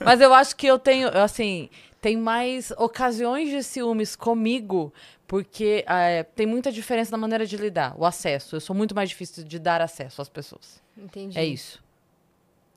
Mas 0.04 0.20
eu 0.20 0.32
acho 0.32 0.54
que 0.54 0.68
eu 0.68 0.78
tenho, 0.78 1.08
assim, 1.08 1.68
tem 2.00 2.16
mais 2.16 2.70
ocasiões 2.78 3.50
de 3.50 3.60
ciúmes 3.64 4.14
comigo, 4.14 4.94
porque 5.26 5.84
é, 5.88 6.22
tem 6.22 6.46
muita 6.46 6.70
diferença 6.70 7.10
na 7.10 7.18
maneira 7.18 7.44
de 7.44 7.56
lidar, 7.56 7.92
o 7.98 8.06
acesso. 8.06 8.54
Eu 8.54 8.60
sou 8.60 8.76
muito 8.76 8.94
mais 8.94 9.08
difícil 9.08 9.42
de 9.42 9.58
dar 9.58 9.80
acesso 9.80 10.22
às 10.22 10.28
pessoas. 10.28 10.80
Entendi. 10.96 11.36
É 11.36 11.44
isso. 11.44 11.82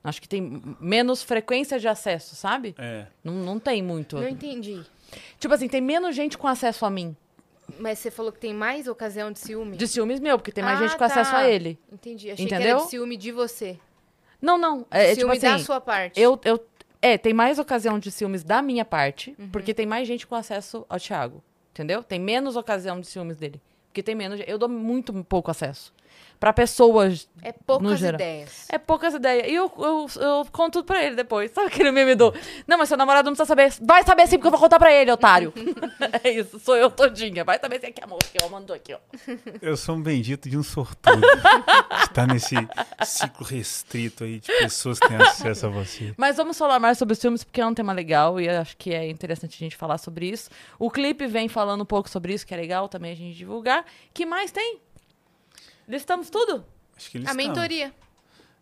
Acho 0.04 0.20
que 0.20 0.28
tem 0.28 0.60
menos 0.80 1.22
frequência 1.22 1.78
de 1.78 1.88
acesso, 1.88 2.36
sabe? 2.36 2.74
É. 2.80 3.06
Não, 3.24 3.34
não 3.34 3.60
tem 3.60 3.84
muito. 3.84 4.16
Não 4.16 4.28
entendi. 4.28 4.84
Tipo 5.38 5.54
assim, 5.54 5.68
tem 5.68 5.82
menos 5.82 6.16
gente 6.16 6.36
com 6.36 6.48
acesso 6.48 6.84
a 6.84 6.90
mim. 6.90 7.16
Mas 7.80 8.00
você 8.00 8.10
falou 8.10 8.32
que 8.32 8.40
tem 8.40 8.54
mais 8.54 8.88
ocasião 8.88 9.32
de 9.32 9.40
ciúme? 9.40 9.78
De 9.78 9.88
ciúmes 9.88 10.20
meu, 10.20 10.38
porque 10.38 10.52
tem 10.52 10.64
mais 10.64 10.80
Ah, 10.80 10.88
gente 10.88 10.98
com 10.98 11.04
acesso 11.04 11.32
tá. 11.32 11.38
a 11.40 11.50
ele. 11.50 11.78
Entendi. 11.92 12.32
Achei 12.32 12.46
que 12.48 12.54
Entendeu? 12.54 12.78
era 12.78 12.86
de 12.86 12.90
ciúme 12.90 13.18
de 13.18 13.32
você. 13.32 13.78
Não, 14.42 14.58
não. 14.58 14.86
É, 14.90 15.06
é 15.06 15.10
tipo 15.10 15.22
ciúme 15.22 15.38
assim, 15.38 15.48
da 15.48 15.60
sua 15.60 15.82
parte. 15.82 16.20
Eu, 16.20 16.40
eu, 16.46 16.60
é, 17.02 17.18
tem 17.18 17.34
mais 17.34 17.60
ocasião 17.60 18.00
de 18.00 18.10
ciúmes 18.12 18.44
da 18.44 18.62
minha 18.62 18.86
parte, 18.86 19.36
Uhum. 19.38 19.50
porque 19.50 19.74
tem 19.74 19.86
mais 19.86 20.08
gente 20.08 20.26
com 20.26 20.36
acesso 20.36 20.86
ao 20.90 21.00
Thiago. 21.00 21.44
Entendeu? 21.72 22.02
Tem 22.04 22.20
menos 22.20 22.56
ocasião 22.56 23.00
de 23.00 23.08
ciúmes 23.08 23.38
dele. 23.38 23.62
Porque 23.88 24.04
tem 24.04 24.16
menos. 24.16 24.40
Eu 24.48 24.58
dou 24.58 24.68
muito 24.70 25.14
pouco 25.24 25.50
acesso. 25.52 25.94
Pra 26.40 26.54
pessoas. 26.54 27.28
É 27.42 27.50
no 27.50 27.54
poucas 27.66 28.00
geral. 28.00 28.16
ideias. 28.16 28.66
É 28.70 28.78
poucas 28.78 29.14
ideias. 29.14 29.48
E 29.48 29.54
eu, 29.54 29.72
eu, 29.78 30.08
eu 30.22 30.46
conto 30.52 30.74
tudo 30.74 30.86
pra 30.86 31.04
ele 31.04 31.16
depois. 31.16 31.52
Sabe 31.56 31.68
aquele 31.68 31.92
meme 31.92 32.16
do. 32.16 32.34
Não, 32.68 32.78
mas 32.78 32.88
seu 32.88 32.98
namorado 32.98 33.26
não 33.26 33.34
precisa 33.34 33.48
saber. 33.48 33.74
Vai 33.82 34.04
saber 34.04 34.28
sim, 34.28 34.38
porque 34.38 34.48
eu 34.48 34.52
vou 34.52 34.60
contar 34.60 34.80
pra 34.80 34.94
ele, 34.94 35.12
otário. 35.12 35.54
é 36.24 36.30
isso, 36.30 36.60
sou 36.60 36.76
eu 36.76 36.90
todinha. 36.90 37.44
Vai 37.44 37.60
saber 37.60 37.80
sim 37.82 37.88
aqui, 37.88 38.04
amor. 38.04 38.20
Que 38.20 38.42
eu 38.42 38.50
mandou 38.50 38.76
aqui, 38.76 38.94
ó. 38.94 39.00
Eu 39.62 39.76
sou 39.76 39.96
um 39.96 40.02
bendito 40.02 40.50
de 40.50 40.58
um 40.58 40.64
sortudo. 40.64 41.22
Está 42.04 42.26
nesse 42.26 42.56
ciclo 43.04 43.46
restrito 43.46 44.24
aí 44.24 44.40
de 44.40 44.48
pessoas 44.48 45.00
que 45.00 45.08
têm 45.08 45.18
acesso 45.18 45.66
a 45.66 45.70
você. 45.70 46.14
Mas 46.18 46.38
vamos 46.38 46.58
falar 46.58 46.80
mais 46.80 46.98
sobre 46.98 47.14
os 47.14 47.22
filmes, 47.22 47.44
porque 47.44 47.60
é 47.60 47.66
um 47.66 47.74
tema 47.74 47.92
legal 47.92 48.40
e 48.40 48.48
eu 48.48 48.62
acho 48.62 48.78
que 48.78 48.94
é 48.94 49.10
interessante 49.10 49.56
a 49.56 49.60
gente 49.60 49.76
falar 49.76 49.98
sobre 49.98 50.30
isso. 50.30 50.50
O 50.78 50.90
clipe 50.90 51.28
vem 51.28 51.48
falando 51.50 51.82
um 51.82 51.86
pouco 51.86 52.10
sobre 52.10 52.34
isso, 52.34 52.46
que 52.46 52.54
é 52.54 52.58
legal 52.58 52.88
também 52.88 53.12
a 53.12 53.16
gente 53.16 53.36
divulgar. 53.36 53.86
que 54.14 54.26
mais 54.26 54.52
tem? 54.52 54.80
Listamos 55.90 56.30
tudo? 56.30 56.64
Acho 56.96 57.10
que 57.10 57.18
eles 57.18 57.28
A 57.28 57.34
mentoria. 57.34 57.92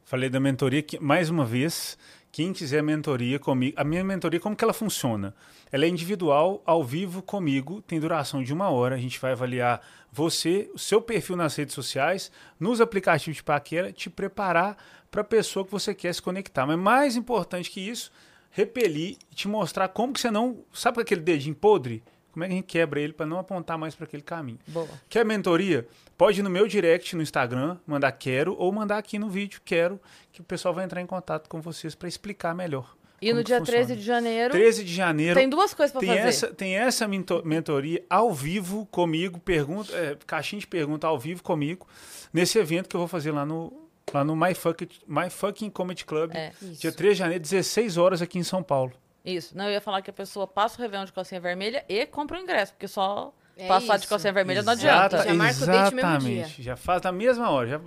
Falei 0.06 0.30
da 0.30 0.40
mentoria, 0.40 0.82
que, 0.82 0.98
mais 0.98 1.30
uma 1.30 1.44
vez, 1.44 1.98
quem 2.32 2.54
quiser 2.54 2.82
mentoria 2.82 3.38
comigo. 3.38 3.76
A 3.78 3.84
minha 3.84 4.02
mentoria, 4.02 4.40
como 4.40 4.56
que 4.56 4.64
ela 4.64 4.72
funciona? 4.72 5.36
Ela 5.70 5.84
é 5.84 5.90
individual, 5.90 6.64
ao 6.66 6.82
vivo 6.82 7.22
comigo, 7.22 7.82
tem 7.82 8.00
duração 8.00 8.42
de 8.42 8.54
uma 8.54 8.70
hora. 8.70 8.96
A 8.96 8.98
gente 8.98 9.20
vai 9.20 9.34
avaliar 9.34 9.86
você, 10.10 10.72
o 10.74 10.80
seu 10.80 11.02
perfil 11.02 11.36
nas 11.36 11.54
redes 11.54 11.76
sociais, 11.76 12.32
nos 12.58 12.80
aplicativos 12.80 13.36
de 13.36 13.44
paquera, 13.44 13.92
te 13.92 14.10
preparar 14.10 14.78
para 15.12 15.20
a 15.20 15.26
pessoa 15.26 15.66
que 15.66 15.72
você 15.72 15.94
quer 15.94 16.16
se 16.16 16.22
conectar. 16.22 16.66
Mas 16.66 16.80
mais 16.80 17.18
importante 17.18 17.70
que 17.70 17.82
isso, 17.82 18.10
repelir 18.52 19.18
e 19.30 19.36
te 19.36 19.50
mostrar 19.50 19.90
como 19.90 20.14
que 20.14 20.22
você 20.22 20.32
não. 20.32 20.64
Sabe 20.72 21.02
aquele 21.02 21.20
dedinho 21.20 21.56
podre? 21.56 22.02
Como 22.38 22.44
é 22.44 22.48
que 22.50 22.54
a 22.54 22.58
gente 22.58 22.66
quebra 22.68 23.00
ele 23.02 23.14
para 23.14 23.26
não 23.26 23.40
apontar 23.40 23.80
mais 23.80 23.96
para 23.96 24.06
aquele 24.06 24.22
caminho? 24.22 24.60
Boa. 24.68 24.88
Quer 25.10 25.26
mentoria? 25.26 25.88
Pode 26.16 26.40
ir 26.40 26.44
no 26.44 26.52
meu 26.52 26.68
direct 26.68 27.16
no 27.16 27.24
Instagram, 27.24 27.78
mandar 27.88 28.12
quero, 28.12 28.56
ou 28.60 28.72
mandar 28.72 29.00
aqui 29.00 29.18
no 29.18 29.28
vídeo 29.28 29.60
quero, 29.66 30.00
que 30.32 30.40
o 30.40 30.44
pessoal 30.44 30.72
vai 30.72 30.86
entrar 30.86 31.02
em 31.02 31.08
contato 31.08 31.50
com 31.50 31.60
vocês 31.62 31.96
para 31.96 32.08
explicar 32.08 32.54
melhor. 32.54 32.96
E 33.20 33.34
no 33.34 33.44
dia 33.44 33.58
funciona. 33.58 33.80
13 33.86 33.96
de 34.00 34.06
janeiro 34.06 34.52
13 34.54 34.84
de 34.84 34.94
janeiro. 34.94 35.34
tem 35.40 35.50
duas 35.50 35.74
coisas 35.74 35.98
tem 36.00 36.10
fazer. 36.10 36.20
essa, 36.22 36.48
tem 36.54 36.76
essa 36.78 37.08
mento- 37.08 37.42
mentoria 37.44 38.06
ao 38.08 38.32
vivo 38.32 38.86
comigo, 38.92 39.40
pergunta, 39.40 39.92
é, 39.96 40.16
caixinha 40.28 40.60
de 40.60 40.68
pergunta 40.68 41.08
ao 41.08 41.18
vivo 41.18 41.42
comigo, 41.42 41.88
nesse 42.32 42.60
evento 42.60 42.88
que 42.88 42.96
eu 42.96 43.00
vou 43.00 43.08
fazer 43.08 43.32
lá 43.32 43.48
no, 43.48 43.74
lá 44.14 44.24
no 44.24 44.36
My, 44.36 44.54
Fuck, 44.54 44.88
My 45.08 45.32
Fucking 45.32 45.72
Comedy 45.72 46.06
Club, 46.06 46.30
É, 46.36 46.52
dia 46.62 46.92
13 46.92 47.14
de 47.16 47.20
janeiro, 47.20 47.42
16 47.42 47.98
horas 47.98 48.22
aqui 48.22 48.38
em 48.38 48.44
São 48.44 48.62
Paulo. 48.62 48.94
Isso. 49.30 49.58
Não, 49.58 49.66
eu 49.66 49.72
ia 49.72 49.82
falar 49.82 50.02
que 50.02 50.10
a 50.10 50.14
pessoa 50.14 50.48
passa 50.48 50.78
o 50.78 50.82
Réveillon 50.82 51.06
de 51.06 51.12
calcinha 51.14 51.42
vermelha 51.42 51.84
e 51.90 52.06
compra 52.06 52.38
o 52.38 52.42
ingresso, 52.42 52.72
porque 52.74 52.88
só 52.88 53.34
É 53.60 53.66
Passar 53.68 53.96
de 53.98 54.02
isso. 54.04 54.10
calcinha 54.10 54.32
vermelha 54.32 54.62
não 54.62 54.72
Exata- 54.74 55.18
adianta. 55.18 55.28
Já 55.28 55.34
marca 55.34 55.64
o 55.64 55.66
date 55.66 55.96
mesmo 55.96 56.10
Exatamente. 56.12 56.62
Já 56.62 56.76
faz 56.76 57.02
na 57.02 57.12
mesma 57.12 57.50
hora. 57.50 57.68
Já- 57.68 57.80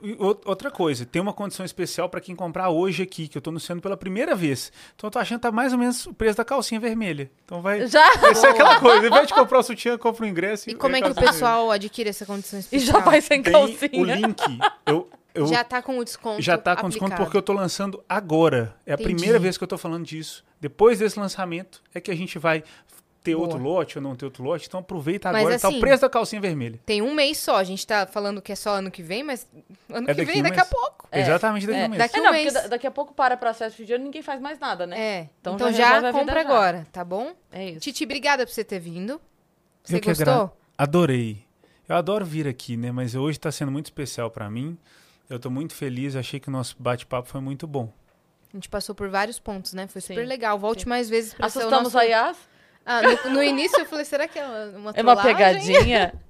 E 0.00 0.12
o- 0.12 0.40
Outra 0.44 0.70
coisa, 0.70 1.04
tem 1.04 1.20
uma 1.20 1.32
condição 1.32 1.66
especial 1.66 2.08
para 2.08 2.20
quem 2.20 2.36
comprar 2.36 2.70
hoje 2.70 3.02
aqui, 3.02 3.26
que 3.26 3.36
eu 3.36 3.42
tô 3.42 3.50
anunciando 3.50 3.82
pela 3.82 3.96
primeira 3.96 4.36
vez. 4.36 4.70
Então 4.94 5.08
eu 5.08 5.10
tô 5.10 5.18
achando 5.18 5.38
que 5.38 5.42
tá 5.42 5.50
mais 5.50 5.72
ou 5.72 5.78
menos 5.80 6.06
o 6.06 6.14
preço 6.14 6.36
da 6.36 6.44
calcinha 6.44 6.78
vermelha. 6.80 7.28
Então 7.44 7.60
vai, 7.60 7.84
Já? 7.88 8.00
vai 8.22 8.32
ser 8.36 8.46
aquela 8.46 8.78
coisa. 8.78 9.00
Ao 9.00 9.06
invés 9.06 9.26
de 9.26 9.34
comprar 9.34 9.58
o 9.58 9.62
sutiã, 9.64 9.98
compra 9.98 10.24
o 10.24 10.28
ingresso. 10.28 10.70
E 10.70 10.74
como 10.76 10.94
é 10.94 11.02
que 11.02 11.10
o 11.10 11.14
pessoal 11.16 11.72
adquire 11.72 12.08
essa 12.08 12.24
condição 12.24 12.60
E 12.60 12.62
especial? 12.62 13.00
já 13.00 13.04
vai 13.04 13.20
sem 13.20 13.42
Tem 13.42 13.52
calcinha. 13.52 13.90
o 14.00 14.04
link. 14.04 14.40
Eu, 14.86 15.10
eu, 15.34 15.46
Já 15.46 15.64
tá 15.64 15.80
com 15.82 15.98
o 15.98 16.04
desconto 16.04 16.40
já 16.42 16.58
tá 16.58 16.76
com 16.76 16.88
desconto 16.88 17.12
aplicado. 17.12 17.24
porque 17.24 17.36
eu 17.36 17.42
tô 17.42 17.52
lançando 17.52 18.02
agora. 18.08 18.74
É 18.86 18.92
a 18.92 18.94
Entendi. 18.94 19.14
primeira 19.14 19.38
vez 19.38 19.56
que 19.58 19.64
eu 19.64 19.68
tô 19.68 19.78
falando 19.78 20.04
disso. 20.04 20.44
Depois 20.60 20.98
desse 20.98 21.18
lançamento 21.18 21.82
é 21.94 22.00
que 22.00 22.10
a 22.10 22.14
gente 22.16 22.38
vai 22.38 22.62
ter 23.24 23.34
Boa. 23.36 23.46
outro 23.46 23.62
lote 23.62 23.98
ou 23.98 24.02
não 24.02 24.16
ter 24.16 24.24
outro 24.24 24.42
lote. 24.42 24.66
Então 24.66 24.80
aproveita 24.80 25.30
Mas 25.30 25.42
agora. 25.42 25.58
tá 25.58 25.68
assim, 25.68 25.76
o 25.76 25.80
preço 25.80 26.02
da 26.02 26.10
calcinha 26.10 26.40
vermelha. 26.40 26.80
Tem 26.84 27.00
um 27.00 27.14
mês 27.14 27.38
só. 27.38 27.56
A 27.56 27.64
gente 27.64 27.86
tá 27.86 28.04
falando 28.06 28.42
que 28.42 28.50
é 28.50 28.56
só 28.56 28.70
ano 28.74 28.90
que 28.90 29.02
vem, 29.02 29.22
mas 29.22 29.46
ano 29.88 30.10
É 30.10 30.14
que 30.14 30.20
daqui 30.20 30.32
vem, 30.32 30.40
um 30.40 30.42
daqui 30.42 30.56
mês. 30.56 30.68
a 30.68 30.70
pouco. 30.74 31.08
Exatamente 31.12 31.66
daqui 31.66 31.78
a 31.78 31.82
É, 31.82 31.86
um 31.86 31.88
mês. 31.90 31.98
daqui 31.98 32.16
É, 32.16 32.20
um 32.20 32.24
não, 32.24 32.32
mês. 32.32 32.52
daqui 32.68 32.86
a 32.86 32.90
pouco 32.90 33.14
para 33.14 33.36
processo 33.36 33.76
de 33.76 33.84
dinheiro 33.84 34.02
ninguém 34.02 34.22
faz 34.22 34.40
mais 34.40 34.58
nada, 34.58 34.86
né? 34.88 34.98
É. 35.00 35.28
Então 35.40 35.54
Então, 35.54 35.72
já 35.72 36.00
já, 36.00 36.12
compra 36.12 36.34
já. 36.42 36.48
agora, 36.48 36.86
tá 36.92 37.04
bom? 37.04 37.32
É 37.52 37.70
isso. 37.70 37.80
Titi, 37.80 38.02
obrigada 38.04 38.44
por 38.44 38.52
você 38.52 38.64
ter 38.64 38.80
vindo. 38.80 39.20
Você 39.84 39.96
Eu 39.96 40.00
gostou? 40.00 40.56
Adorei. 40.76 41.44
Eu 41.88 41.96
adoro 41.96 42.24
vir 42.24 42.48
aqui, 42.48 42.76
né? 42.76 42.90
Mas 42.90 43.14
hoje 43.14 43.38
está 43.38 43.52
sendo 43.52 43.70
muito 43.70 43.86
especial 43.86 44.30
para 44.30 44.48
mim. 44.50 44.76
Eu 45.32 45.38
tô 45.40 45.48
muito 45.48 45.74
feliz. 45.74 46.14
Achei 46.14 46.38
que 46.38 46.48
o 46.48 46.50
nosso 46.52 46.76
bate-papo 46.78 47.26
foi 47.26 47.40
muito 47.40 47.66
bom. 47.66 47.90
A 48.52 48.56
gente 48.56 48.68
passou 48.68 48.94
por 48.94 49.08
vários 49.08 49.38
pontos, 49.38 49.72
né? 49.72 49.86
Foi 49.86 50.02
Sim. 50.02 50.08
super 50.08 50.26
legal. 50.26 50.58
Volte 50.58 50.86
mais 50.86 51.08
vezes 51.08 51.32
o 51.32 51.42
Assustamos 51.42 51.94
nosso... 51.94 51.98
a 51.98 52.02
Yas? 52.02 52.36
Ah, 52.84 53.00
no, 53.00 53.30
no 53.36 53.42
início 53.42 53.78
eu 53.80 53.86
falei, 53.86 54.04
será 54.04 54.28
que 54.28 54.38
é 54.38 54.44
uma, 54.44 54.64
uma 54.78 54.90
É 54.94 55.02
uma 55.02 55.16
trollagem? 55.16 55.34
pegadinha? 55.34 56.14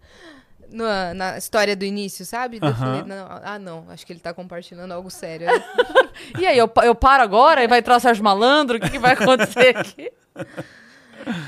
Na, 0.71 1.13
na 1.13 1.37
história 1.37 1.77
do 1.77 1.85
início, 1.85 2.25
sabe? 2.25 2.59
Eu 2.63 2.67
Aham. 2.67 2.75
falei, 2.75 3.03
não, 3.03 3.27
ah, 3.29 3.59
não, 3.59 3.91
acho 3.91 4.07
que 4.07 4.13
ele 4.15 4.21
tá 4.21 4.33
compartilhando 4.33 4.93
algo 4.93 5.11
sério. 5.11 5.49
E 6.39 6.47
aí, 6.47 6.57
eu, 6.57 6.71
eu 6.83 6.95
paro 6.95 7.23
agora 7.23 7.63
e 7.63 7.69
vai 7.69 7.81
entrar 7.81 7.97
o 7.97 8.01
Sérgio 8.01 8.25
Malandro? 8.25 8.79
O 8.79 8.81
que, 8.81 8.89
que 8.89 8.99
vai 8.99 9.13
acontecer 9.13 9.77
aqui? 9.77 10.11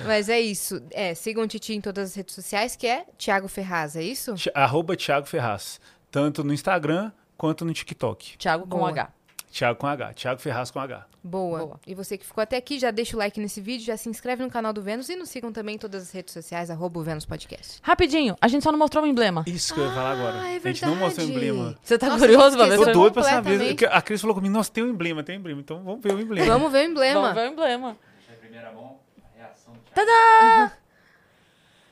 Mas 0.04 0.28
é 0.28 0.38
isso. 0.40 0.82
É, 0.90 1.14
sigam 1.14 1.44
o 1.44 1.46
Titi 1.46 1.74
em 1.74 1.80
todas 1.80 2.10
as 2.10 2.14
redes 2.16 2.34
sociais, 2.34 2.76
que 2.76 2.86
é 2.86 3.06
Thiago 3.16 3.48
Ferraz, 3.48 3.96
é 3.96 4.02
isso? 4.02 4.34
Arroba 4.52 4.94
Thiago 4.94 5.26
Ferraz. 5.26 5.80
Tanto 6.10 6.44
no 6.44 6.52
Instagram 6.52 7.10
quanto 7.36 7.64
no 7.64 7.72
TikTok. 7.72 8.36
Thiago 8.38 8.66
com 8.66 8.78
Boa. 8.78 8.90
H. 8.90 9.12
Thiago 9.54 9.78
com 9.78 9.86
H. 9.86 10.14
Thiago 10.14 10.40
Ferraz 10.40 10.70
com 10.72 10.80
H. 10.80 11.06
Boa. 11.22 11.58
Boa. 11.60 11.80
E 11.86 11.94
você 11.94 12.18
que 12.18 12.26
ficou 12.26 12.42
até 12.42 12.56
aqui, 12.56 12.76
já 12.76 12.90
deixa 12.90 13.16
o 13.16 13.18
like 13.20 13.38
nesse 13.40 13.60
vídeo, 13.60 13.86
já 13.86 13.96
se 13.96 14.08
inscreve 14.08 14.42
no 14.42 14.50
canal 14.50 14.72
do 14.72 14.82
Vênus 14.82 15.08
e 15.08 15.14
nos 15.14 15.28
sigam 15.28 15.52
também 15.52 15.76
em 15.76 15.78
todas 15.78 16.02
as 16.02 16.10
redes 16.10 16.34
sociais, 16.34 16.70
arroba 16.70 16.98
o 16.98 17.02
Vênus 17.04 17.24
Podcast. 17.24 17.78
Rapidinho, 17.80 18.36
a 18.40 18.48
gente 18.48 18.64
só 18.64 18.72
não 18.72 18.78
mostrou 18.78 19.04
o 19.04 19.06
emblema. 19.06 19.44
Isso 19.46 19.72
que 19.72 19.78
eu 19.78 19.84
ia 19.84 19.92
falar 19.92 20.10
agora. 20.10 20.40
Ah, 20.40 20.52
é 20.52 20.56
a 20.56 20.58
gente 20.58 20.84
não 20.84 20.96
mostrou 20.96 21.24
o 21.24 21.30
verdade. 21.30 21.50
emblema. 21.50 21.78
Você 21.80 21.96
tá 21.96 22.08
Nossa, 22.08 22.18
curioso 22.18 22.58
gente 22.58 22.76
Tô 22.76 22.92
doido 22.92 23.12
pra 23.12 23.22
saber. 23.22 23.76
A 23.92 24.02
Cris 24.02 24.20
falou 24.20 24.34
comigo, 24.34 24.52
nossa, 24.52 24.72
tem 24.72 24.82
um 24.82 24.88
emblema, 24.88 25.22
tem 25.22 25.36
um 25.36 25.38
emblema. 25.38 25.60
Então 25.60 25.82
vamos 25.84 26.02
ver 26.02 26.14
o 26.14 26.20
emblema. 26.20 26.46
Vamos 26.52 26.72
ver 26.72 26.78
o 26.88 26.90
emblema. 26.90 27.20
Vamos 27.20 27.34
ver 27.34 27.48
o 27.48 27.52
emblema. 27.52 27.96
Primeira 28.40 28.72
mão 28.72 28.98
a 29.22 29.38
reação 29.38 29.72
do 29.72 29.80
Thiago. 29.94 30.72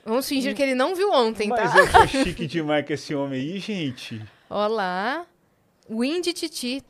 Vamos 0.05 0.28
fingir 0.28 0.56
que 0.56 0.62
ele 0.62 0.74
não 0.74 0.97
viu 0.97 1.12
ontem, 1.12 1.48
tá? 1.48 1.64
Mas 1.64 1.77
eu 1.77 1.93
tô 1.93 2.06
chique 2.09 2.47
demais 2.48 2.85
com 2.85 2.93
esse 2.93 3.14
homem 3.14 3.40
aí, 3.40 3.59
gente. 3.60 4.20
Olá. 4.51 5.24
Windy 5.98 6.32
Titi. 6.32 6.82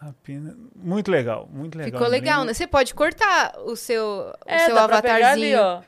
Apenas... 0.00 0.54
Muito 0.74 1.10
legal, 1.10 1.48
muito 1.50 1.76
legal. 1.78 1.92
Ficou 1.92 2.06
legal, 2.10 2.44
né? 2.44 2.52
Você 2.52 2.66
pode 2.66 2.94
cortar 2.94 3.54
o 3.64 3.74
seu, 3.76 4.02
o 4.04 4.34
É, 4.46 4.58
seu 4.66 4.74
pegar 4.74 4.84
ali, 4.84 5.54
avatarzinho. 5.54 5.60
ó. 5.60 5.82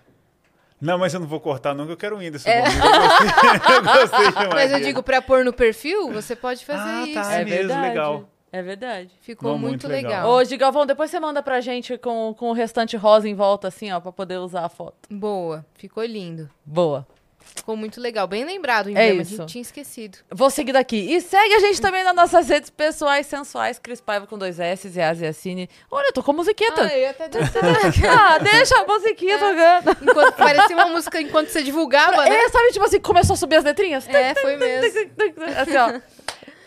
Não, 0.81 0.97
mas 0.97 1.13
eu 1.13 1.21
não 1.21 1.27
vou 1.27 1.41
cortar 1.41 1.75
não, 1.75 1.87
que 1.87 1.93
eu 1.93 1.97
quero 1.97 2.17
o 2.17 2.19
Whindersson. 2.21 2.49
É. 2.49 2.61
Eu 2.61 2.63
gostei, 2.65 3.77
eu 3.77 3.83
gostei 3.83 4.27
demais 4.33 4.49
Mas 4.55 4.73
eu 4.73 4.81
digo, 4.81 5.03
pra 5.03 5.21
pôr 5.21 5.45
no 5.45 5.53
perfil, 5.53 6.11
você 6.13 6.35
pode 6.37 6.65
fazer 6.65 6.89
Ah, 6.89 7.03
isso. 7.05 7.15
tá. 7.15 7.33
É 7.35 7.45
mesmo, 7.45 7.59
verdade. 7.69 7.89
legal. 7.89 8.29
É 8.51 8.63
verdade. 8.63 9.11
Ficou 9.21 9.51
Não, 9.53 9.59
muito, 9.59 9.71
muito 9.73 9.89
legal. 9.89 10.11
legal. 10.23 10.31
Ô, 10.31 10.45
Gigalvão, 10.45 10.87
depois 10.87 11.11
você 11.11 11.21
manda 11.21 11.43
pra 11.43 11.61
gente 11.61 11.99
com, 11.99 12.33
com 12.39 12.49
o 12.49 12.53
restante 12.55 12.97
rosa 12.97 13.29
em 13.29 13.35
volta, 13.35 13.69
assim, 13.69 13.91
ó, 13.93 14.01
pra 14.01 14.11
poder 14.13 14.39
usar 14.39 14.65
a 14.65 14.69
foto. 14.71 14.97
Boa, 15.11 15.67
ficou 15.75 16.03
lindo. 16.05 16.49
Boa. 16.65 17.07
Ficou 17.55 17.77
muito 17.77 18.01
legal. 18.01 18.27
Bem 18.27 18.45
lembrado 18.45 18.89
emblema, 18.91 19.09
a 19.09 19.19
É 19.19 19.23
isso. 19.23 19.37
gente 19.37 19.47
tinha 19.47 19.63
esquecido. 19.63 20.19
Vou 20.31 20.49
seguir 20.51 20.73
daqui. 20.73 20.97
E 20.97 21.21
segue 21.21 21.55
a 21.55 21.59
gente 21.61 21.81
também 21.81 22.03
nas 22.05 22.15
nossas 22.15 22.49
redes 22.49 22.71
pessoais 22.71 23.27
sensuais, 23.27 23.79
Cris 23.79 24.01
Paiva 24.01 24.27
com 24.27 24.39
dois 24.39 24.59
S, 24.61 24.89
e 24.95 25.01
Asiacine. 25.01 25.69
Olha, 25.91 26.07
eu 26.09 26.13
tô 26.13 26.23
com 26.23 26.33
musiqueta. 26.33 26.83
Ah, 26.83 26.97
eu 26.99 27.11
até. 27.11 27.29
Ah, 28.09 28.39
deixa 28.39 28.77
a 28.79 28.85
musiquinha 28.85 29.39
tocando. 29.39 29.97
Enquanto, 30.03 30.35
parecia 30.35 30.77
uma 30.77 30.87
música 30.87 31.21
enquanto 31.21 31.49
você 31.49 31.63
divulgava, 31.63 32.25
né? 32.25 32.37
É, 32.37 32.49
sabe, 32.49 32.73
tipo 32.73 32.85
assim, 32.85 33.01
começou 33.01 33.35
a 33.35 33.37
subir 33.37 33.57
as 33.57 33.65
letrinhas? 33.65 34.09
É, 34.09 34.35
foi 34.35 34.57
mesmo. 34.57 35.11
Assim, 35.59 35.77
ó. 35.77 36.01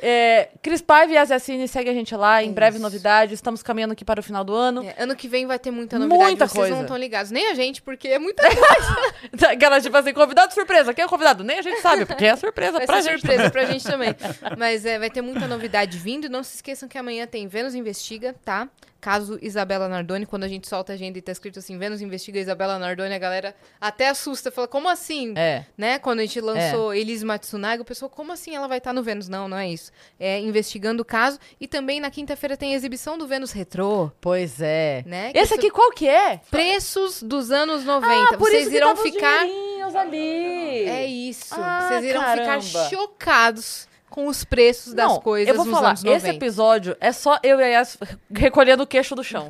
É, 0.03 0.49
Cris 0.63 0.81
Paiva 0.81 1.13
e 1.13 1.17
Asiacine, 1.17 1.67
segue 1.67 1.89
a 1.89 1.93
gente 1.93 2.15
lá. 2.15 2.41
Em 2.43 2.51
breve, 2.51 2.77
Isso. 2.77 2.81
novidades. 2.83 3.35
Estamos 3.35 3.61
caminhando 3.61 3.91
aqui 3.93 4.03
para 4.03 4.19
o 4.19 4.23
final 4.23 4.43
do 4.43 4.53
ano. 4.55 4.83
É, 4.83 5.03
ano 5.03 5.15
que 5.15 5.27
vem 5.27 5.45
vai 5.45 5.59
ter 5.59 5.69
muita 5.69 5.99
novidade. 5.99 6.23
Muita 6.23 6.47
Vocês 6.47 6.57
coisa. 6.57 6.73
não 6.75 6.81
estão 6.81 6.97
ligados. 6.97 7.29
Nem 7.31 7.51
a 7.51 7.53
gente, 7.53 7.81
porque 7.83 8.07
é 8.07 8.17
muita 8.17 8.41
coisa. 8.43 9.47
Aquela, 9.51 9.79
tipo 9.79 9.95
assim, 9.95 10.11
convidado 10.13 10.53
surpresa. 10.53 10.91
Quem 10.93 11.03
é 11.03 11.05
o 11.05 11.09
convidado? 11.09 11.43
Nem 11.43 11.59
a 11.59 11.61
gente 11.61 11.79
sabe, 11.81 12.05
porque 12.05 12.25
é 12.25 12.35
surpresa 12.35 12.79
Vai 12.79 12.87
pra 12.87 13.01
gente. 13.01 13.19
surpresa 13.19 13.49
pra 13.51 13.65
gente 13.65 13.83
também. 13.89 14.15
Mas 14.57 14.85
é, 14.85 14.97
vai 14.97 15.09
ter 15.11 15.21
muita 15.21 15.47
novidade 15.47 15.97
vindo. 15.99 16.27
Não 16.29 16.41
se 16.43 16.55
esqueçam 16.55 16.89
que 16.89 16.97
amanhã 16.97 17.27
tem 17.27 17.47
Vênus 17.47 17.75
Investiga, 17.75 18.35
tá? 18.43 18.67
Caso 19.01 19.39
Isabela 19.41 19.89
Nardoni, 19.89 20.27
quando 20.27 20.43
a 20.43 20.47
gente 20.47 20.67
solta 20.69 20.93
a 20.93 20.95
agenda 20.95 21.17
e 21.17 21.21
tá 21.23 21.31
escrito 21.31 21.57
assim, 21.57 21.75
Vênus 21.77 22.01
Investiga 22.01 22.39
Isabela 22.39 22.77
Nardoni, 22.77 23.13
a 23.15 23.17
galera 23.17 23.55
até 23.81 24.07
assusta. 24.09 24.51
Fala, 24.51 24.67
como 24.67 24.87
assim? 24.87 25.33
É. 25.35 25.65
Né? 25.75 25.97
Quando 25.97 26.19
a 26.19 26.21
gente 26.21 26.39
lançou 26.39 26.93
Elise 26.93 27.25
Matsunaga, 27.25 27.81
o 27.81 27.85
pessoal, 27.85 28.09
como 28.11 28.31
assim 28.31 28.55
ela 28.55 28.67
vai 28.67 28.77
estar 28.77 28.93
no 28.93 29.01
Vênus? 29.01 29.27
Não, 29.27 29.47
não 29.47 29.57
é 29.57 29.67
isso. 29.67 29.91
É 30.19 30.39
investigando 30.39 31.01
o 31.01 31.05
caso. 31.05 31.39
E 31.59 31.67
também 31.67 31.99
na 31.99 32.11
quinta-feira 32.11 32.55
tem 32.55 32.73
a 32.73 32.75
exibição 32.77 33.17
do 33.17 33.25
Vênus 33.27 33.51
Retrô, 33.51 34.11
Pois 34.21 34.61
é. 34.61 35.03
né? 35.07 35.31
Esse 35.33 35.45
isso- 35.45 35.53
aqui 35.55 35.71
qual 35.71 35.89
que 35.91 36.07
é? 36.07 36.39
Preços 36.51 37.23
dos 37.23 37.51
anos 37.51 37.83
90. 37.83 38.35
Ah, 38.35 38.37
por 38.37 38.49
Vocês 38.49 38.61
isso 38.61 38.69
que 38.69 38.77
irão 38.77 38.93
os 38.93 39.01
ficar. 39.01 39.41
ali. 39.41 40.85
É 40.87 41.05
isso. 41.07 41.55
Ah, 41.57 41.87
Vocês 41.87 42.03
irão 42.05 42.21
caramba. 42.21 42.61
ficar 42.61 42.89
chocados 42.89 43.87
com 44.11 44.27
os 44.27 44.43
preços 44.43 44.93
das 44.93 45.07
Não, 45.07 45.21
coisas 45.21 45.47
eu 45.47 45.55
vou 45.55 45.65
nos 45.65 45.73
falar, 45.73 45.89
anos 45.91 46.03
90. 46.03 46.27
esse 46.27 46.35
episódio 46.37 46.97
é 46.99 47.11
só 47.11 47.39
eu 47.41 47.59
e 47.59 47.63
a 47.63 47.67
Yas 47.67 47.97
recolhendo 48.31 48.83
o 48.83 48.87
queixo 48.87 49.15
do 49.15 49.23
chão. 49.23 49.49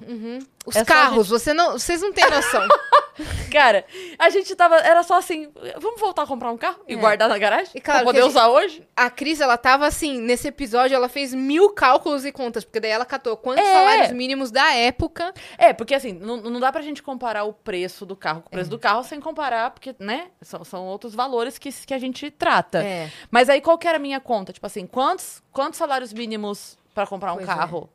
Os 0.66 0.76
é 0.76 0.86
carros, 0.86 1.28
você 1.30 1.54
não, 1.54 1.72
vocês 1.74 2.02
não 2.02 2.14
têm 2.14 2.30
noção. 2.30 2.68
Cara, 3.52 3.84
a 4.18 4.30
gente 4.30 4.56
tava. 4.56 4.78
Era 4.78 5.04
só 5.04 5.18
assim. 5.18 5.52
Vamos 5.80 6.00
voltar 6.00 6.24
a 6.24 6.28
comprar 6.28 6.52
um 6.52 6.58
carro 6.58 6.80
e 6.88 6.94
É. 6.94 6.96
guardar 6.96 7.28
na 7.28 7.38
garagem? 7.38 7.72
E 7.76 7.82
claro 7.82 8.00
pra 8.00 8.06
poder 8.06 8.20
a 8.20 8.24
gente- 8.24 8.32
usar 8.32 8.48
hoje? 8.48 8.88
a 8.96 9.10
Cris, 9.10 9.42
ela 9.42 9.58
tava 9.58 9.86
assim, 9.86 10.20
nesse 10.22 10.48
episódio, 10.48 10.96
ela 10.96 11.10
fez 11.10 11.34
mil 11.34 11.72
cálculos 11.72 12.26
e 12.26 12.32
contas, 12.32 12.64
porque 12.64 12.80
daí 12.80 12.92
ela 12.92 13.06
catou 13.06 13.36
quantos 13.36 13.64
É. 13.66 13.74
salários 13.74 14.12
mínimos 14.12 14.50
da 14.52 14.72
época. 14.74 15.34
É, 15.58 15.74
porque 15.74 15.94
assim, 15.94 16.14
não, 16.14 16.38
não 16.38 16.60
dá 16.60 16.72
pra 16.72 16.82
gente 16.82 17.04
comparar 17.04 17.44
o 17.44 17.54
preço 17.54 18.06
do 18.06 18.16
carro 18.16 18.42
com 18.42 18.48
o 18.48 18.52
preço 18.52 18.70
do 18.70 18.80
carro 18.80 19.04
sem 19.04 19.20
comparar, 19.20 19.72
porque, 19.72 19.96
né? 20.00 20.28
São, 20.42 20.64
são 20.64 20.86
outros 20.86 21.14
valores 21.14 21.58
que, 21.58 21.72
que 21.72 21.94
a 21.94 22.00
gente 22.00 22.32
trata. 22.32 22.84
É. 22.84 23.10
Mas 23.30 23.50
aí 23.50 23.60
qual 23.62 23.78
que 23.78 23.88
era 23.88 23.98
a 23.98 24.00
minha 24.02 24.20
conta? 24.20 24.54
Tipo 24.54 24.66
assim, 24.68 24.86
quantos, 24.88 25.42
quantos 25.52 25.78
salários 25.78 26.14
mínimos 26.14 26.78
pra 26.94 27.06
comprar 27.06 27.34
um 27.34 27.38
Pois 27.38 27.46
carro? 27.48 27.90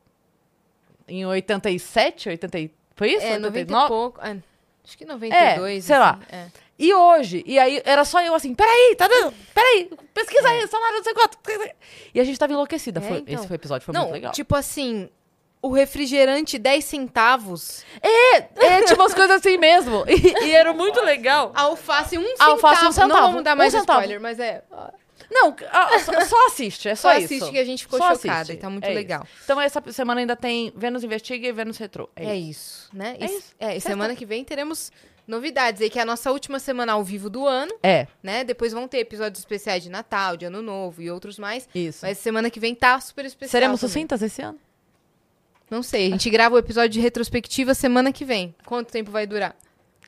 Em 1.09 1.25
87, 1.27 2.29
80, 2.31 2.59
e- 2.59 2.71
foi 2.95 3.13
isso? 3.13 3.25
É, 3.27 3.39
90 3.39 3.47
e 3.59 3.61
89? 3.63 3.89
pouco. 3.89 4.21
é, 4.21 4.37
acho 4.85 4.99
que 4.99 5.05
92. 5.05 5.85
sei 5.85 5.99
lá. 5.99 6.19
é. 6.31 6.47
E 6.79 6.93
hoje, 6.93 7.43
e 7.47 7.59
aí 7.59 7.81
era 7.87 8.05
só 8.05 8.21
eu 8.23 8.35
assim, 8.35 8.55
peraí, 8.55 8.95
tá 8.97 9.09
dando, 9.09 9.33
peraí, 9.55 9.91
pesquisa 10.13 10.47
aí, 10.47 10.67
salário 10.69 10.97
não 10.97 11.05
sei 11.05 11.15
quanto. 11.15 11.39
E 12.15 12.21
a 12.21 12.25
gente 12.25 12.39
tava 12.39 12.53
enlouquecida. 12.53 13.01
É, 13.01 13.03
Foi- 13.03 13.17
então. 13.19 13.35
Esse 13.35 13.47
foi 13.47 13.55
o 13.55 13.59
episódio, 13.59 13.85
foi 13.87 13.95
Não, 13.95 14.03
muito 14.03 14.13
legal. 14.13 14.33
tipo 14.33 14.55
assim, 14.55 15.09
o 15.63 15.73
refrigerante 15.73 16.59
10 16.59 16.85
centavos, 16.85 17.83
É, 18.03 18.41
tinha 18.83 18.95
umas 18.95 19.15
coisas 19.15 19.37
assim 19.39 19.57
mesmo. 19.57 20.05
E, 20.07 20.45
e 20.49 20.51
era 20.53 20.73
muito 20.75 21.01
legal. 21.01 21.51
alface 21.55 22.19
um 22.19 22.23
centavo. 22.23 22.51
Alface, 22.51 22.85
um 22.85 22.93
centavo, 22.93 23.09
Não 23.21 23.27
vamos 23.29 23.45
dar 23.45 23.55
um 23.55 23.57
mais 23.59 23.73
centavo. 23.73 24.01
spoiler, 24.01 24.21
mas 24.21 24.39
é... 24.39 24.63
Não, 25.31 25.55
só, 26.05 26.21
só 26.25 26.47
assiste, 26.47 26.89
é 26.89 26.95
só, 26.95 27.11
Só 27.13 27.19
isso. 27.19 27.25
assiste 27.35 27.51
que 27.51 27.59
a 27.59 27.65
gente 27.65 27.83
ficou 27.85 27.99
Só 27.99 28.15
chocada 28.15 28.41
assiste, 28.43 28.55
e 28.55 28.57
tá 28.61 28.69
muito 28.71 28.85
é 28.85 28.93
legal. 28.93 29.23
isso. 29.25 29.33
Então 29.45 29.61
essa 29.61 29.83
semana 29.93 30.21
ainda 30.21 30.37
tem 30.37 30.73
Vênus 30.77 31.03
Investiga 31.05 31.47
e 31.49 31.53
Vênus 31.53 31.79
Retrô. 31.79 32.09
É, 32.15 32.27
É 32.27 32.37
isso. 32.37 32.87
isso, 32.87 32.97
né? 32.97 33.17
É 33.19 33.25
isso. 33.25 33.55
É, 33.59 33.77
e 33.77 33.81
semana 33.81 34.15
que 34.15 34.25
vem 34.27 34.45
teremos 34.45 34.93
novidades 35.27 35.83
aí, 35.83 35.91
que 35.91 35.99
é 35.99 36.03
a 36.03 36.05
nossa 36.07 36.31
última 36.31 36.59
semana 36.61 36.93
ao 36.93 37.03
vivo 37.03 37.29
do 37.29 37.47
ano, 37.47 37.75
É, 37.83 38.07
né? 38.23 38.45
Depois 38.45 38.73
vão 38.73 38.87
ter 38.87 38.99
episódios 38.99 39.41
especiais 39.41 39.83
de 39.83 39.91
Natal, 39.91 40.37
de 40.37 40.45
Ano 40.45 40.63
Novo 40.63 41.03
e 41.03 41.11
outros 41.11 41.39
mais. 41.39 41.69
isso. 41.75 42.01
Mas 42.07 42.19
semana 42.19 42.49
que 42.51 42.61
vem 42.61 42.75
tá 42.75 43.01
super 43.01 43.25
especial. 43.25 43.51
Seremos 43.51 43.81
também. 43.81 43.91
sucintas 43.93 44.23
esse 44.23 44.43
ano? 44.43 44.59
Não 45.69 45.83
sei, 45.83 46.07
a 46.07 46.11
gente 46.11 46.31
grava 46.31 46.55
o 46.55 46.59
episódio 46.59 46.91
de 46.91 47.01
retrospectiva 47.01 47.75
semana 47.75 48.13
que 48.13 48.25
vem. 48.25 48.55
Quanto 48.65 48.93
tempo 48.93 49.11
vai 49.11 49.27
durar? 49.27 49.57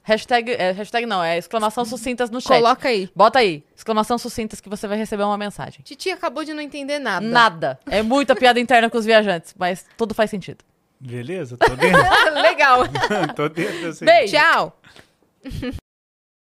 Hashtag, 0.08 0.52
é, 0.52 0.70
hashtag 0.70 1.04
não, 1.04 1.22
é 1.22 1.36
exclamação 1.36 1.84
sucintas 1.84 2.30
no 2.30 2.40
chat. 2.40 2.56
Coloca 2.56 2.88
aí. 2.88 3.10
Bota 3.14 3.40
aí, 3.40 3.62
exclamação 3.76 4.16
sucintas 4.16 4.58
que 4.58 4.66
você 4.66 4.88
vai 4.88 4.96
receber 4.96 5.22
uma 5.22 5.36
mensagem. 5.36 5.82
Titi 5.84 6.10
acabou 6.10 6.46
de 6.46 6.54
não 6.54 6.62
entender 6.62 6.98
nada. 6.98 7.26
Nada. 7.26 7.78
É 7.84 8.00
muita 8.00 8.34
piada 8.34 8.58
interna 8.58 8.88
com 8.88 8.96
os 8.96 9.04
viajantes, 9.04 9.54
mas 9.58 9.84
tudo 9.98 10.14
faz 10.14 10.30
sentido. 10.30 10.64
Beleza? 10.98 11.58
Tô 11.58 11.76
dentro. 11.76 12.00
Legal. 12.40 12.84
Tô 13.36 13.50
dentro. 13.50 13.88
assim. 13.90 14.06
Beijo. 14.06 14.34
Tchau. 14.34 14.80